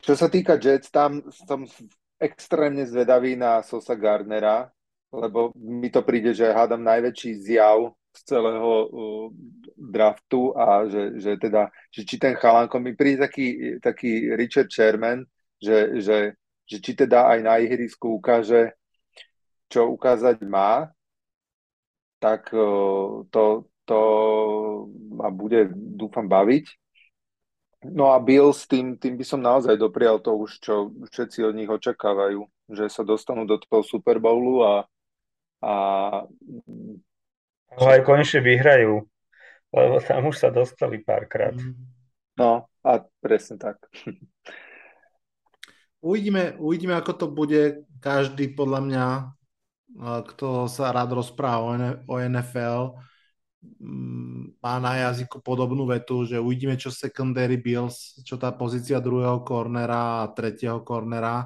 čo 0.00 0.16
sa 0.16 0.32
týka 0.32 0.56
Jets, 0.56 0.88
tam 0.88 1.20
som 1.28 1.68
extrémne 2.16 2.88
zvedavý 2.88 3.36
na 3.36 3.60
Sosa 3.60 3.92
Gardnera, 3.92 4.72
lebo 5.12 5.52
mi 5.56 5.92
to 5.92 6.00
príde, 6.00 6.32
že 6.32 6.48
hádam 6.48 6.80
najväčší 6.80 7.30
zjav 7.44 7.92
z 8.16 8.20
celého 8.24 8.70
uh, 8.88 9.28
draftu 9.76 10.56
a 10.56 10.88
že, 10.88 11.20
že 11.20 11.32
teda, 11.36 11.68
že 11.92 12.02
či 12.04 12.16
ten 12.16 12.34
chalanko 12.36 12.80
mi 12.80 12.96
príde 12.96 13.24
taký, 13.28 13.78
taký 13.80 14.32
Richard 14.36 14.72
Sherman, 14.72 15.24
že, 15.60 16.00
že, 16.00 16.18
že 16.66 16.76
či 16.80 16.92
teda 16.96 17.30
aj 17.30 17.38
na 17.44 17.54
ihrisku 17.60 18.18
ukáže, 18.18 18.74
čo 19.70 19.92
ukázať 19.92 20.42
má, 20.42 20.90
tak 22.20 22.50
uh, 22.52 23.22
to, 23.30 23.70
to 23.86 24.00
ma 25.14 25.30
bude, 25.30 25.70
dúfam, 25.72 26.26
baviť. 26.26 26.66
No 27.80 28.12
a 28.12 28.20
Bill 28.20 28.52
s 28.52 28.68
tým, 28.68 29.00
tým 29.00 29.16
by 29.16 29.24
som 29.24 29.40
naozaj 29.40 29.80
doprial 29.80 30.20
to 30.20 30.36
už, 30.36 30.60
čo 30.60 30.92
všetci 31.08 31.48
od 31.48 31.56
nich 31.56 31.70
očakávajú, 31.70 32.44
že 32.76 32.92
sa 32.92 33.00
dostanú 33.00 33.48
do 33.48 33.56
toho 33.56 33.80
Super 33.80 34.20
Bowlu 34.20 34.60
a, 34.60 34.74
a 35.64 35.74
No 37.70 37.86
aj 37.86 38.02
konečne 38.02 38.42
vyhrajú, 38.42 39.06
lebo 39.70 39.94
tam 40.02 40.26
už 40.26 40.36
sa 40.42 40.50
dostali 40.50 40.98
párkrát. 40.98 41.54
No 42.34 42.66
a 42.82 42.90
presne 43.22 43.56
tak. 43.60 43.78
Uvidíme, 46.00 46.56
uvidíme, 46.56 46.96
ako 46.96 47.12
to 47.12 47.26
bude. 47.28 47.84
Každý 48.00 48.56
podľa 48.56 48.80
mňa, 48.80 49.06
kto 50.00 50.64
sa 50.64 50.88
rád 50.88 51.12
rozpráva 51.20 52.00
o 52.08 52.14
NFL, 52.16 52.96
Mm, 53.60 54.56
má 54.64 54.80
na 54.80 54.96
jazyku 55.08 55.44
podobnú 55.44 55.84
vetu, 55.84 56.24
že 56.24 56.40
uvidíme, 56.40 56.80
čo 56.80 56.88
secondary 56.88 57.60
Bills, 57.60 58.16
čo 58.24 58.40
tá 58.40 58.48
pozícia 58.56 58.96
druhého 59.04 59.44
kornera 59.44 60.24
a 60.24 60.32
tretieho 60.32 60.80
kornera, 60.80 61.44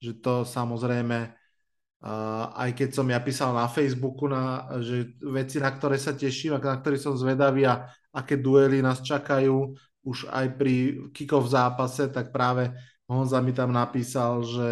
že 0.00 0.16
to 0.16 0.48
samozrejme, 0.48 1.28
uh, 1.28 2.44
aj 2.56 2.70
keď 2.72 2.88
som 2.96 3.04
ja 3.04 3.20
písal 3.20 3.52
na 3.52 3.68
Facebooku, 3.68 4.32
na, 4.32 4.64
že 4.80 5.12
veci, 5.20 5.60
na 5.60 5.68
ktoré 5.68 6.00
sa 6.00 6.16
teším 6.16 6.56
a 6.56 6.60
na 6.60 6.80
ktoré 6.80 6.96
som 6.96 7.12
zvedavý 7.20 7.68
a 7.68 7.84
aké 8.16 8.40
duely 8.40 8.80
nás 8.80 9.04
čakajú 9.04 9.76
už 10.08 10.32
aj 10.32 10.56
pri 10.56 11.04
kick-off 11.12 11.52
zápase, 11.52 12.08
tak 12.08 12.32
práve 12.32 12.72
Honza 13.12 13.44
mi 13.44 13.52
tam 13.52 13.76
napísal, 13.76 14.40
že 14.42 14.68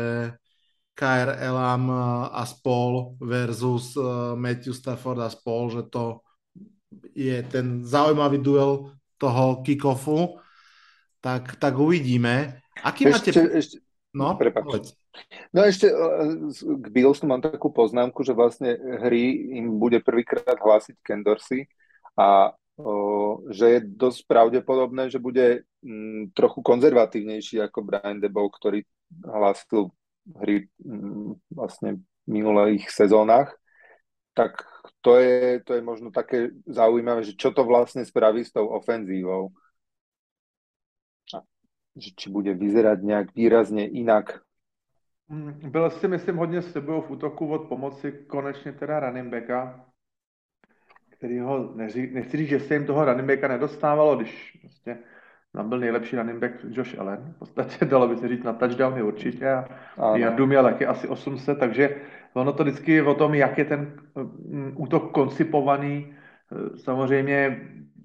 KR 0.96 1.36
Elam 1.36 1.92
a 2.32 2.42
spol 2.48 3.20
versus 3.20 3.96
Matthew 4.36 4.72
Stafford 4.72 5.20
a 5.20 5.28
spol, 5.28 5.68
že 5.72 5.82
to 5.88 6.24
je 7.16 7.40
ten 7.46 7.84
zaujímavý 7.84 8.40
duel 8.42 8.92
toho 9.20 9.60
kick-offu, 9.60 10.40
tak, 11.20 11.60
tak 11.60 11.76
uvidíme. 11.76 12.64
Aký 12.80 13.08
ešte, 13.08 13.36
máte... 13.36 13.60
Ešte, 13.60 13.76
no, 14.16 14.36
prepáč. 14.36 14.96
No 15.50 15.66
ešte 15.66 15.90
k 16.56 16.86
Billsu 16.88 17.26
mám 17.28 17.42
takú 17.44 17.68
poznámku, 17.68 18.24
že 18.24 18.32
vlastne 18.32 18.74
hry 18.76 19.56
im 19.60 19.76
bude 19.76 20.00
prvýkrát 20.00 20.56
hlásiť 20.56 20.96
Kendorsi 21.04 21.68
a 22.16 22.56
že 23.50 23.66
je 23.66 23.80
dosť 23.84 24.20
pravdepodobné, 24.26 25.10
že 25.10 25.22
bude 25.22 25.64
m, 25.84 26.30
trochu 26.34 26.62
konzervatívnejší 26.62 27.60
ako 27.64 27.84
Brian 27.84 28.20
Debo, 28.20 28.46
ktorý 28.48 28.84
hlásil 29.24 29.90
hry 30.38 30.68
m, 30.84 31.36
vlastne 31.50 32.00
v 32.00 32.28
minulých 32.28 32.88
sezónach 32.92 33.60
tak 34.34 34.64
to 35.00 35.16
je, 35.16 35.60
to 35.60 35.74
je 35.74 35.82
možno 35.82 36.10
také 36.10 36.48
zaujímavé, 36.66 37.24
že 37.24 37.36
čo 37.36 37.50
to 37.50 37.64
vlastne 37.64 38.04
spraví 38.04 38.44
s 38.44 38.52
tou 38.52 38.72
ofenzívou. 38.72 39.52
Že 41.98 42.10
či 42.14 42.26
bude 42.30 42.54
vyzerať 42.54 42.98
nejak 43.02 43.28
výrazne 43.34 43.84
inak. 43.84 44.40
Mm, 45.28 45.70
byl 45.70 45.90
si, 45.90 46.08
myslím, 46.08 46.36
hodně 46.36 46.62
s 46.62 46.72
tebou 46.72 47.02
v 47.02 47.10
útoku 47.10 47.52
od 47.52 47.68
pomoci 47.68 48.12
konečně 48.26 48.72
teda 48.72 49.00
running 49.00 49.28
backa, 49.28 49.89
který 51.20 51.38
ho, 51.38 51.72
neří, 51.74 52.10
nechci 52.12 52.36
říct, 52.36 52.48
že 52.48 52.60
se 52.60 52.74
jim 52.74 52.86
toho 52.86 53.04
running 53.04 53.28
backa 53.28 53.48
nedostávalo, 53.48 54.16
když 54.16 54.58
prostě 54.60 54.98
tam 55.52 55.68
byl 55.68 55.78
nejlepší 55.78 56.16
running 56.16 56.38
back 56.38 56.52
Josh 56.68 56.98
Allen, 56.98 57.32
v 57.36 57.38
podstatě 57.38 57.84
dalo 57.84 58.08
by 58.08 58.16
se 58.16 58.28
říct 58.28 58.42
na 58.42 58.52
touchdowny 58.52 59.02
určitě 59.02 59.50
a 59.50 59.66
Jardu 60.16 60.46
měl 60.46 60.62
taky 60.62 60.86
asi 60.86 61.08
800, 61.08 61.58
takže 61.58 61.96
ono 62.34 62.52
to 62.52 62.62
vždycky 62.62 62.92
je 62.92 63.02
o 63.02 63.14
tom, 63.14 63.34
jak 63.34 63.58
je 63.58 63.64
ten 63.64 63.92
mm, 64.48 64.72
útok 64.76 65.12
koncipovaný. 65.12 66.14
Samozřejmě 66.76 67.60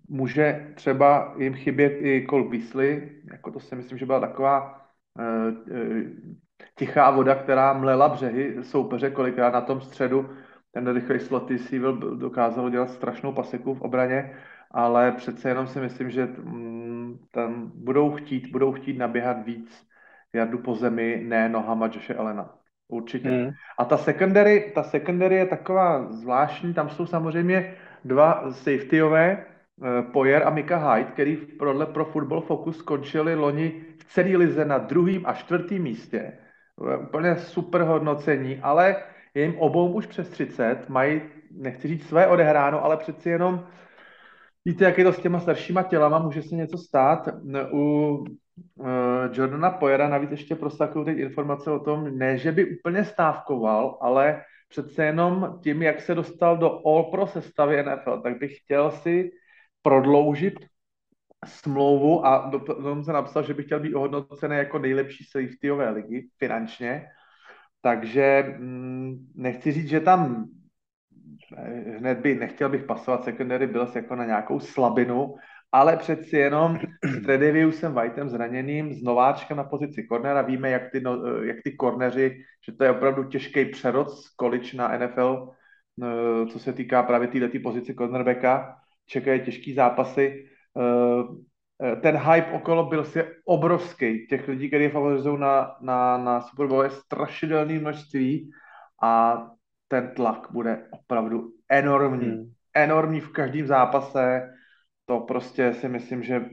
může 0.10 0.72
třeba 0.76 1.36
jim 1.38 1.54
chybět 1.54 1.98
i 2.02 2.28
Cole 2.30 2.50
Beasley, 2.50 3.22
jako 3.32 3.52
to 3.52 3.60
si 3.60 3.76
myslím, 3.76 3.98
že 3.98 4.06
byla 4.06 4.20
taková 4.20 4.82
uh, 5.20 5.76
uh, 5.78 6.02
tichá 6.76 7.12
voda, 7.12 7.36
která 7.36 7.74
mlela 7.74 8.10
břehy 8.10 8.56
soupeře 8.62 9.10
kolikrát 9.10 9.54
na 9.54 9.62
tom 9.62 9.82
středu. 9.82 10.30
Ten 10.76 10.94
rychlej 10.94 11.20
sloty 11.20 11.58
si 11.58 11.80
dokázal 12.16 12.70
dělat 12.70 12.90
strašnou 12.90 13.34
paseku 13.34 13.74
v 13.74 13.82
obraně, 13.82 14.34
ale 14.72 15.12
přece 15.12 15.50
jenom 15.50 15.68
si 15.68 15.80
myslím, 15.80 16.10
že 16.10 16.26
mm, 16.26 17.20
tam 17.32 17.72
budou 17.76 18.12
chtít, 18.12 18.52
budou 18.52 18.72
chtít 18.72 18.98
naběhat 18.98 19.46
víc 19.46 19.88
jardu 20.34 20.58
po 20.58 20.76
zemi, 20.76 21.24
ne 21.28 21.50
nohama 21.50 21.86
Joshe 21.86 22.14
Elena. 22.14 22.56
Určitě. 22.88 23.30
Mm. 23.30 23.52
A 23.78 23.86
ta 23.86 23.98
secondary, 23.98 24.72
ta 24.76 24.84
secondary 24.84 25.36
je 25.36 25.46
taková 25.46 26.12
zvláštní, 26.12 26.74
tam 26.74 26.90
jsou 26.90 27.06
samozřejmě 27.06 27.74
dva 28.06 28.52
safetyové, 28.52 29.46
Eh, 29.84 30.02
Poyer 30.02 30.44
a 30.48 30.50
Mika 30.50 30.78
Hyde, 30.78 31.12
který 31.12 31.36
podle 31.36 31.86
pro 31.86 32.06
Football 32.06 32.42
Focus 32.42 32.78
skončili 32.78 33.36
loni 33.36 33.86
v 33.98 34.04
celé 34.06 34.38
lize 34.38 34.66
na 34.66 34.78
druhém 34.78 35.22
a 35.26 35.34
čtvrtém 35.34 35.82
místě. 35.82 36.34
Eh, 36.94 36.98
úplně 36.98 37.36
super 37.36 37.82
hodnocení, 37.82 38.60
ale 38.62 38.96
je 39.36 39.44
jim 39.44 39.60
obou 39.60 39.94
už 39.94 40.06
přes 40.06 40.30
30, 40.30 40.90
mají, 40.90 41.22
nechci 41.52 41.88
říct 41.88 42.08
své 42.08 42.28
odehráno, 42.28 42.84
ale 42.84 42.98
přeci 42.98 43.30
jenom 43.30 43.68
víte, 44.66 44.86
jak 44.86 44.98
je 44.98 45.04
to 45.04 45.14
s 45.14 45.20
těma 45.20 45.40
staršíma 45.40 45.84
tělama, 45.84 46.20
může 46.20 46.42
se 46.42 46.56
něco 46.56 46.78
stát. 46.78 47.30
U 47.72 48.16
uh, 48.76 48.88
Jordana 49.34 49.70
Poyera 49.70 50.10
navíc 50.10 50.32
ještě 50.32 50.56
prosakuju 50.56 51.06
teď 51.06 51.18
informace 51.18 51.72
o 51.72 51.80
tom, 51.80 52.18
ne, 52.18 52.38
že 52.38 52.52
by 52.52 52.78
úplně 52.78 53.06
stávkoval, 53.06 53.98
ale 54.02 54.42
přece 54.70 55.06
jenom 55.06 55.60
tím, 55.64 55.82
jak 55.82 56.02
se 56.02 56.16
dostal 56.16 56.58
do 56.58 56.88
All 56.88 57.04
Pro 57.04 57.28
sestavy 57.28 57.84
NFL, 57.84 58.22
tak 58.22 58.40
bych 58.40 58.58
chtěl 58.58 58.92
si 58.92 59.32
prodloužit 59.82 60.54
smlouvu 61.46 62.26
a 62.26 62.50
do, 62.50 63.04
se 63.04 63.14
napsal, 63.14 63.44
že 63.44 63.54
by 63.54 63.64
chtěl 63.64 63.80
být 63.80 63.94
ohodnocený 63.94 64.58
jako 64.58 64.80
nejlepší 64.80 65.24
safetyové 65.24 65.90
ligy 65.90 66.30
finančně. 66.38 67.08
Takže 67.86 68.56
hm, 68.58 69.28
nechci 69.36 69.72
říct, 69.72 69.90
že 69.90 70.00
tam 70.00 70.46
eh, 71.58 71.98
hned 71.98 72.18
by, 72.18 72.36
nechtěl 72.36 72.70
bych 72.70 72.84
pasovat 72.84 73.24
secondary 73.24 73.68
Bills 73.68 73.96
jako 73.96 74.16
na 74.16 74.26
nějakou 74.26 74.60
slabinu, 74.60 75.36
ale 75.72 75.98
přeci 75.98 76.38
jenom 76.38 76.80
s 77.04 77.22
Tredeviusem 77.26 77.94
Whiteem 77.94 78.30
zraněným, 78.30 78.94
s 78.94 79.04
nováčkem 79.04 79.58
na 79.58 79.64
pozici 79.64 80.04
kornera, 80.04 80.42
víme, 80.42 80.70
jak 80.70 80.92
ty, 80.92 81.00
no, 81.00 81.26
eh, 81.26 81.46
jak 81.46 81.58
ty 81.64 81.72
korneři, 81.72 82.38
že 82.66 82.72
to 82.72 82.84
je 82.84 82.92
opravdu 82.92 83.24
těžký 83.24 83.66
přerod 83.66 84.08
college 84.42 84.78
na 84.78 84.98
NFL, 84.98 85.50
eh, 86.04 86.48
co 86.48 86.60
se 86.60 86.74
týká 86.74 87.04
právě 87.04 87.28
této 87.28 87.60
pozici 87.64 87.94
cornerbacka 87.94 88.78
čekají 89.06 89.42
těžký 89.42 89.74
zápasy. 89.74 90.46
Eh, 91.84 91.96
ten 91.96 92.18
hype 92.18 92.52
okolo 92.52 92.86
byl 92.86 93.06
si 93.06 93.24
obrovský. 93.46 94.28
Těch 94.28 94.48
lidí, 94.48 94.68
kteří 94.68 94.90
favorizují 94.90 95.40
na, 95.40 95.76
na, 95.82 96.18
na 96.18 96.42
Super 96.42 96.68
Bowl, 96.68 96.84
je 96.84 96.90
strašidelné 96.90 97.80
množství 97.80 98.52
a 99.02 99.44
ten 99.88 100.12
tlak 100.16 100.48
bude 100.52 100.88
opravdu 100.92 101.52
enormní. 101.70 102.28
Hmm. 102.28 102.52
Enormní 102.74 103.20
v 103.20 103.30
každém 103.30 103.68
zápase. 103.68 104.50
To 105.06 105.20
prostě 105.20 105.74
si 105.74 105.90
myslím, 105.90 106.24
že 106.24 106.46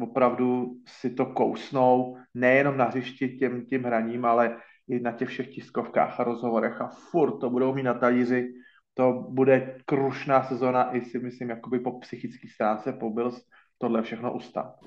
opravdu 0.00 0.74
si 0.86 1.10
to 1.10 1.26
kousnou 1.26 2.16
nejenom 2.34 2.76
na 2.76 2.84
hřišti 2.84 3.28
tím, 3.28 3.66
tím 3.66 3.84
hraním, 3.84 4.24
ale 4.24 4.56
i 4.88 5.00
na 5.00 5.12
těch 5.12 5.28
všech 5.28 5.48
tiskovkách 5.48 6.20
a 6.20 6.24
rozhovorech 6.24 6.80
a 6.80 6.88
furt 6.88 7.38
to 7.38 7.50
budou 7.50 7.74
mít 7.74 7.82
na 7.82 7.94
talíři 7.94 8.52
to 8.96 9.12
bude 9.12 9.78
krušná 9.84 10.42
sezona 10.42 10.96
i 10.96 11.00
si 11.00 11.18
myslím, 11.18 11.50
jakoby 11.50 11.78
po 11.78 12.00
psychické 12.00 12.48
stránce 12.48 12.92
po 12.92 13.10
Bills 13.10 13.42
tohle 13.78 14.02
všechno 14.02 14.32
ustát. 14.32 14.80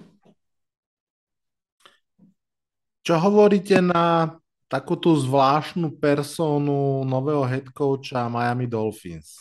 Čo 3.03 3.17
hovoríte 3.17 3.81
na 3.81 4.37
takú 4.69 4.93
tú 4.93 5.17
zvláštnu 5.17 5.97
personu 5.97 7.01
nového 7.01 7.41
head 7.49 7.73
coacha 7.73 8.29
Miami 8.29 8.69
Dolphins? 8.69 9.33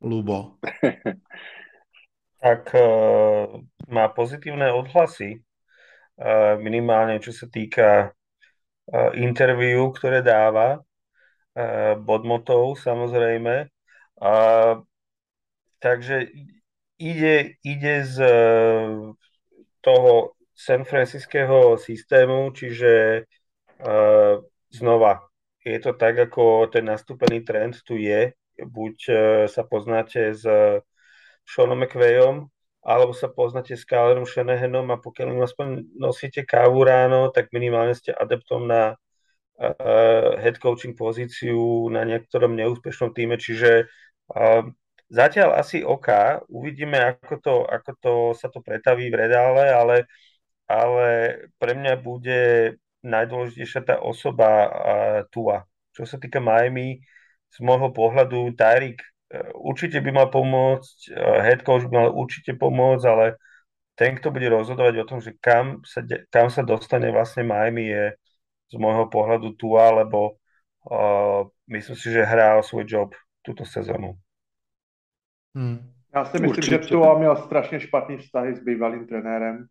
Lubo. 0.00 0.60
tak 2.44 2.70
uh, 2.74 3.64
má 3.88 4.04
pozitívne 4.12 4.70
odhlasy, 4.70 5.40
uh, 5.40 6.54
minimálne 6.60 7.18
čo 7.18 7.32
sa 7.34 7.48
týka 7.50 8.12
uh, 8.12 9.10
interviu, 9.18 9.90
ktoré 9.90 10.22
dáva, 10.22 10.78
uh, 10.78 11.96
bodmotov 11.98 12.78
samozrejme, 12.78 13.72
a, 14.18 14.32
takže 15.78 16.26
ide, 16.98 17.56
ide 17.62 18.04
z 18.04 18.16
e, 18.20 18.34
toho 19.80 20.38
San 20.58 20.82
Franciskeho 20.84 21.78
systému, 21.78 22.50
čiže 22.50 23.22
uh, 23.86 24.42
znova 24.74 25.22
je 25.62 25.78
to 25.78 25.94
tak, 25.94 26.18
ako 26.18 26.66
ten 26.66 26.82
nastúpený 26.82 27.46
trend 27.46 27.78
tu 27.86 27.94
je. 27.94 28.34
Buď 28.58 28.96
uh, 29.06 29.14
sa 29.46 29.62
poznáte 29.62 30.34
s 30.34 30.42
Seanom 31.46 31.78
McVayom, 31.78 32.50
alebo 32.82 33.14
sa 33.14 33.30
poznáte 33.30 33.78
s 33.78 33.86
Kylerom 33.86 34.26
Shanahanom 34.26 34.90
a 34.90 34.98
pokiaľ 34.98 35.26
im 35.38 35.46
aspoň 35.46 35.66
nosíte 35.94 36.42
kávu 36.42 36.82
ráno, 36.82 37.30
tak 37.30 37.54
minimálne 37.54 37.94
ste 37.94 38.10
adeptom 38.10 38.66
na 38.66 38.98
uh, 39.62 40.42
head 40.42 40.58
coaching 40.58 40.98
pozíciu 40.98 41.86
na 41.86 42.02
niektorom 42.02 42.58
neúspešnom 42.58 43.14
týme, 43.14 43.38
čiže 43.38 43.86
Zatiaľ 45.08 45.56
asi 45.56 45.80
OK, 45.80 46.08
uvidíme, 46.52 47.00
ako 47.00 47.34
to, 47.40 47.54
ako 47.64 47.90
to 47.96 48.14
sa 48.36 48.52
to 48.52 48.60
pretaví 48.60 49.08
v 49.08 49.24
redále, 49.24 49.64
ale, 49.72 49.96
ale 50.68 51.08
pre 51.56 51.72
mňa 51.72 51.96
bude 51.96 52.76
najdôležitejšia 53.00 53.80
tá 53.88 53.96
osoba 54.04 54.48
uh, 54.68 54.70
Tua. 55.32 55.64
Čo 55.96 56.04
sa 56.04 56.20
týka 56.20 56.44
Miami, 56.44 57.00
z 57.48 57.58
môjho 57.64 57.88
pohľadu 57.88 58.52
Tyreek 58.52 59.00
uh, 59.00 59.48
určite 59.56 59.96
by 60.04 60.10
mal 60.12 60.28
pomôcť, 60.28 60.96
uh, 61.16 61.40
head 61.40 61.64
coach 61.64 61.88
by 61.88 62.04
mal 62.04 62.10
určite 62.12 62.52
pomôcť, 62.60 63.04
ale 63.08 63.40
ten, 63.96 64.12
kto 64.12 64.28
bude 64.28 64.44
rozhodovať 64.52 64.94
o 65.00 65.08
tom, 65.08 65.24
že 65.24 65.32
kam 65.40 65.80
sa, 65.88 66.04
kam 66.28 66.52
sa 66.52 66.60
dostane 66.60 67.08
vlastne 67.08 67.48
Miami, 67.48 67.88
je 67.88 68.04
z 68.68 68.74
môjho 68.76 69.08
pohľadu 69.08 69.56
Tua, 69.56 70.04
lebo 70.04 70.36
uh, 70.84 71.48
myslím 71.72 71.96
si, 71.96 72.12
že 72.12 72.28
hrá 72.28 72.60
o 72.60 72.66
svoj 72.66 72.84
job 72.84 73.16
tuto 73.40 73.64
sezonu. 73.64 74.20
Hmm. 75.56 75.78
Já 76.14 76.24
si 76.24 76.38
myslím, 76.38 76.50
Určitě. 76.50 76.70
že 76.70 76.78
Tua 76.78 77.18
měl 77.18 77.36
strašně 77.36 77.80
špatný 77.80 78.16
vztahy 78.16 78.54
s 78.54 78.60
bývalým 78.60 79.06
trenérem 79.06 79.66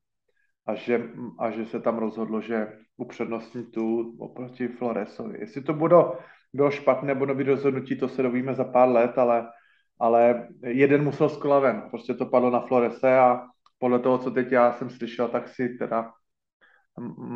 a 0.66 0.76
že, 0.76 1.10
a 1.40 1.52
že 1.52 1.66
se 1.66 1.80
tam 1.80 1.98
rozhodlo, 1.98 2.42
že 2.42 2.68
upřednostní 2.98 3.66
tu 3.66 4.16
oproti 4.20 4.68
Floresovi. 4.68 5.40
Jestli 5.40 5.62
to 5.62 5.74
bylo, 5.74 6.20
bylo 6.54 6.72
špatné 6.72 7.08
nebo 7.08 7.26
nový 7.26 7.44
rozhodnutí, 7.44 7.98
to 7.98 8.10
se 8.10 8.24
dovíme 8.24 8.56
za 8.56 8.64
pár 8.64 8.90
let, 8.90 9.18
ale, 9.18 9.48
ale 10.00 10.48
jeden 10.64 11.04
musel 11.04 11.30
z 11.30 11.40
ven. 11.44 11.84
Prostě 11.90 12.14
to 12.14 12.26
padlo 12.26 12.50
na 12.50 12.60
Florese 12.60 13.18
a 13.20 13.42
podle 13.80 14.00
toho, 14.00 14.18
co 14.18 14.32
teď 14.32 14.52
já 14.52 14.74
jsem 14.74 14.90
slyšel, 14.90 15.28
tak 15.28 15.48
si 15.48 15.70
teda 15.70 16.12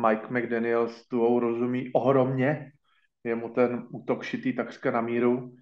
Mike 0.08 0.26
McDaniel 0.30 0.88
s 0.88 1.08
Tuou 1.08 1.40
rozumí 1.40 1.90
ohromně. 1.92 2.72
Je 3.24 3.34
mu 3.34 3.48
ten 3.48 3.86
útok 3.90 4.22
šitý 4.22 4.52
takřka 4.52 4.90
na 4.90 5.00
míru 5.00 5.52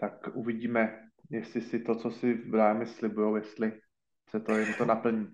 tak 0.00 0.12
uvidíme, 0.34 0.98
jestli 1.30 1.60
si 1.60 1.78
to, 1.78 1.94
co 1.94 2.10
si 2.10 2.34
v 2.34 2.54
rámi 2.54 2.86
slibují, 2.86 3.42
jestli 3.42 3.72
se 4.30 4.40
to 4.40 4.58
jim 4.58 4.74
to 4.74 4.84
naplní. 4.84 5.26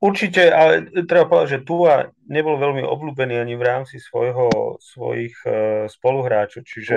Určite, 0.00 0.52
ale 0.52 0.90
treba 1.06 1.30
povedať, 1.30 1.48
že 1.48 1.66
Tua 1.66 2.10
nebol 2.26 2.58
veľmi 2.58 2.82
obľúbený 2.82 3.38
ani 3.38 3.54
v 3.54 3.62
rámci 3.62 4.02
svojho, 4.02 4.76
svojich 4.82 5.36
uh, 5.46 5.52
spoluhráčov, 5.86 6.62
čiže 6.62 6.96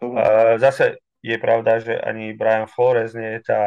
Uh, 0.00 0.56
zase 0.56 0.96
je 1.20 1.36
pravda, 1.36 1.76
že 1.76 1.92
ani 1.92 2.32
Brian 2.32 2.64
Flores 2.64 3.12
nie 3.12 3.36
je 3.36 3.52
tá 3.52 3.62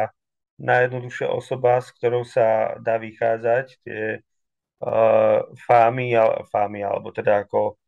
najjednoduchšia 0.58 1.30
osoba, 1.30 1.78
s 1.78 1.94
ktorou 1.94 2.26
sa 2.26 2.74
dá 2.82 2.98
vychádzať. 2.98 3.66
Tie 3.86 4.18
uh, 4.18 5.38
fámy, 5.54 6.10
fámy, 6.50 6.82
alebo 6.82 7.14
teda 7.14 7.46
ako 7.46 7.78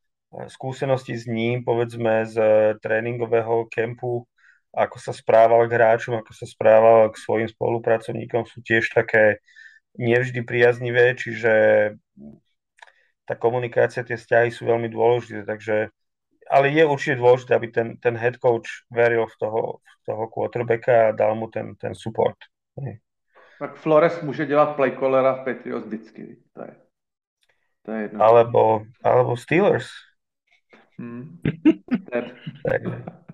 skúsenosti 0.47 1.19
s 1.19 1.27
ním, 1.27 1.67
povedzme 1.67 2.23
z 2.23 2.39
tréningového 2.79 3.67
kempu 3.67 4.31
ako 4.77 5.01
sa 5.01 5.13
správal 5.17 5.65
k 5.65 5.81
hráčom, 5.81 6.21
ako 6.21 6.37
sa 6.37 6.45
správal 6.45 7.09
k 7.09 7.17
svojim 7.17 7.49
spolupracovníkom, 7.49 8.45
sú 8.45 8.61
tiež 8.61 8.93
také 8.93 9.41
nevždy 9.97 10.45
priaznivé, 10.45 11.17
čiže 11.17 11.53
tá 13.25 13.35
komunikácia, 13.35 14.05
tie 14.05 14.21
vzťahy 14.21 14.53
sú 14.53 14.69
veľmi 14.69 14.93
dôležité, 14.93 15.49
takže 15.49 15.89
ale 16.47 16.71
je 16.71 16.85
určite 16.87 17.19
dôležité, 17.19 17.53
aby 17.59 17.69
ten, 17.75 17.89
ten 17.99 18.15
head 18.15 18.39
coach 18.39 18.87
veril 18.93 19.27
v 19.27 19.37
toho, 19.41 19.63
v 19.83 20.03
toho 20.07 20.25
quarterbacka 20.31 21.11
a 21.11 21.17
dal 21.17 21.35
mu 21.35 21.51
ten, 21.51 21.75
ten 21.75 21.97
support. 21.97 22.39
Tak 23.59 23.75
Flores 23.75 24.23
může 24.23 24.47
dělat 24.47 24.77
playcallera 24.77 25.33
v 25.33 25.45
Patriots 25.45 25.87
vždycky. 25.87 26.37
To 26.53 26.63
je, 26.63 26.77
to 27.83 27.93
je 27.93 28.03
jedno. 28.03 28.25
Alebo, 28.25 28.87
alebo 29.03 29.37
Steelers. 29.37 29.89
Hmm. 31.01 31.41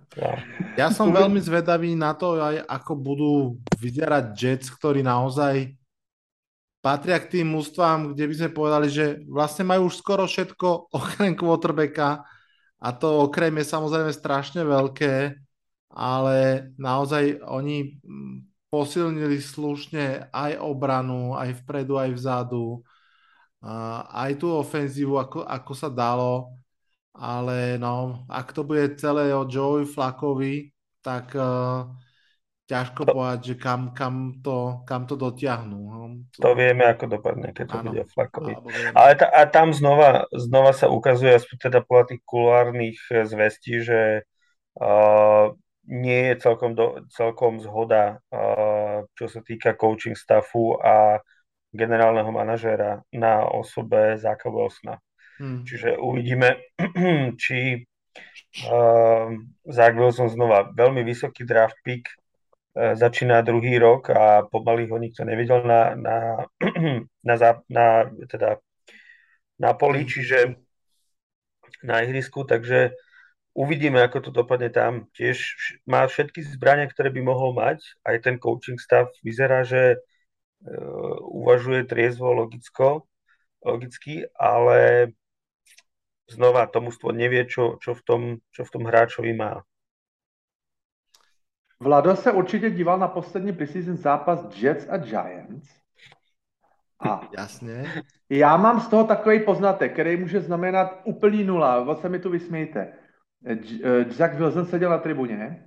Ja 0.77 0.93
som 0.93 1.09
veľmi 1.09 1.41
zvedavý 1.41 1.97
na 1.97 2.13
to, 2.13 2.37
aj 2.37 2.65
ako 2.69 2.93
budú 2.97 3.33
vyzerať 3.81 4.25
Jets, 4.37 4.69
ktorí 4.69 5.01
naozaj 5.01 5.73
patria 6.85 7.17
k 7.23 7.41
tým 7.41 7.55
mústvám, 7.57 8.13
kde 8.13 8.25
by 8.29 8.35
sme 8.37 8.51
povedali, 8.51 8.89
že 8.93 9.23
vlastne 9.25 9.65
majú 9.65 9.89
už 9.89 9.97
skoro 10.03 10.29
všetko 10.29 10.69
okrem 10.99 11.33
quarterbacka. 11.33 12.27
A 12.83 12.89
to 12.91 13.31
okrem 13.31 13.55
je 13.63 13.71
samozrejme 13.71 14.11
strašne 14.11 14.67
veľké, 14.67 15.39
ale 15.95 16.37
naozaj 16.75 17.39
oni 17.47 17.95
mm, 18.03 18.37
posilnili 18.75 19.39
slušne 19.39 20.35
aj 20.35 20.59
obranu, 20.59 21.39
aj 21.39 21.63
vpredu, 21.63 21.95
aj 21.95 22.11
vzadu, 22.19 22.83
aj 24.11 24.31
tú 24.43 24.51
ofenzívu, 24.51 25.15
ako, 25.15 25.47
ako 25.47 25.73
sa 25.79 25.87
dalo 25.87 26.62
ale 27.13 27.77
no, 27.77 28.25
ak 28.29 28.57
to 28.57 28.65
bude 28.65 28.97
celé 28.97 29.37
o 29.37 29.45
Joey 29.45 29.85
Flakovi, 29.85 30.73
tak 31.05 31.37
uh, 31.37 31.93
ťažko 32.73 33.03
povedať, 33.05 33.41
že 33.53 33.55
kam, 33.61 33.93
kam, 33.93 34.41
to, 34.41 34.81
kam 34.89 35.05
to 35.05 35.19
dotiahnu. 35.21 35.77
No, 35.77 35.99
to 36.41 36.57
vieme, 36.57 36.89
ako 36.89 37.21
dopadne, 37.21 37.53
keď 37.53 37.67
to 37.69 37.77
ano. 37.77 37.91
bude 37.93 38.05
Flakovi. 38.09 38.53
Ale 38.97 39.11
ta, 39.21 39.29
a 39.29 39.45
tam 39.45 39.77
znova, 39.77 40.25
znova 40.33 40.73
sa 40.73 40.89
ukazuje, 40.89 41.37
aspoň 41.37 41.57
teda 41.69 41.79
podľa 41.85 42.05
tých 42.17 42.23
kulárnych 42.25 42.99
eh, 43.13 43.29
zvestí, 43.29 43.85
že 43.85 44.25
uh, 44.81 45.53
nie 45.85 46.33
je 46.33 46.35
celkom, 46.41 46.73
do, 46.73 47.05
celkom 47.13 47.61
zhoda, 47.61 48.25
uh, 48.33 49.05
čo 49.19 49.27
sa 49.29 49.45
týka 49.45 49.77
coaching 49.77 50.17
staffu 50.17 50.81
a 50.81 51.21
generálneho 51.77 52.33
manažéra 52.33 53.05
na 53.13 53.45
osobe 53.49 54.17
Zaka 54.17 54.49
Wilsona. 54.49 54.97
Hmm. 55.41 55.65
Čiže 55.65 55.97
uvidíme, 55.97 56.61
či 57.43 57.83
uh, 58.69 59.27
Zach 59.65 59.95
Wilson 59.97 60.29
znova 60.29 60.69
veľmi 60.73 61.01
vysoký 61.07 61.49
draft 61.49 61.77
pick 61.81 62.09
uh, 62.77 62.93
začína 62.93 63.41
druhý 63.41 63.81
rok 63.81 64.13
a 64.13 64.45
pomaly 64.45 64.89
ho 64.93 64.97
nikto 65.01 65.25
nevidel 65.25 65.65
na, 65.65 65.97
na, 65.97 66.17
na, 67.29 67.35
na, 67.37 67.57
na, 67.69 67.87
teda, 68.29 68.61
na 69.57 69.71
poli, 69.73 70.05
čiže 70.05 70.57
na 71.83 72.05
ihrisku, 72.05 72.47
takže 72.47 72.95
uvidíme, 73.53 74.01
ako 74.01 74.29
to 74.29 74.31
dopadne 74.31 74.71
tam. 74.71 75.11
Tiež 75.13 75.57
má 75.85 76.07
všetky 76.07 76.45
zbrania, 76.45 76.89
ktoré 76.89 77.11
by 77.13 77.21
mohol 77.25 77.53
mať. 77.53 77.83
Aj 78.07 78.17
ten 78.23 78.39
coaching 78.39 78.79
stav 78.81 79.11
vyzerá, 79.21 79.67
že 79.67 79.99
uh, 79.99 81.17
uvažuje 81.27 81.85
triezvo, 81.85 82.33
logicko, 82.33 83.11
logicky, 83.65 84.27
ale 84.39 85.11
znova 86.33 86.67
to 86.67 86.81
mužstvo 86.81 87.13
nevie, 87.13 87.45
čo, 87.45 87.77
čo, 87.81 87.95
v 87.95 88.03
tom, 88.03 88.23
čo 88.51 88.65
v 88.65 88.71
tom 88.71 88.83
hráčovi 88.85 89.33
má. 89.33 89.63
Vlado 91.81 92.17
se 92.17 92.33
určitě 92.33 92.71
díval 92.71 92.99
na 92.99 93.09
poslední 93.09 93.53
preseason 93.53 93.97
zápas 93.97 94.57
Jets 94.57 94.87
a 94.89 94.97
Giants. 94.97 95.69
A 97.01 97.21
Jasně. 97.39 97.85
Já 98.31 98.57
mám 98.57 98.81
z 98.81 98.89
toho 98.89 99.05
takový 99.05 99.41
poznatek, 99.41 99.93
který 99.93 100.17
může 100.17 100.41
znamenat 100.41 101.01
úplný 101.05 101.45
nula. 101.45 101.83
Vy 101.85 102.01
se 102.01 102.09
mi 102.09 102.19
tu 102.19 102.31
vysmějte. 102.31 102.93
Eh, 103.47 104.05
Jack 104.05 104.35
Wilson 104.35 104.67
seděl 104.67 104.91
na 104.91 104.99
tribuně. 104.99 105.65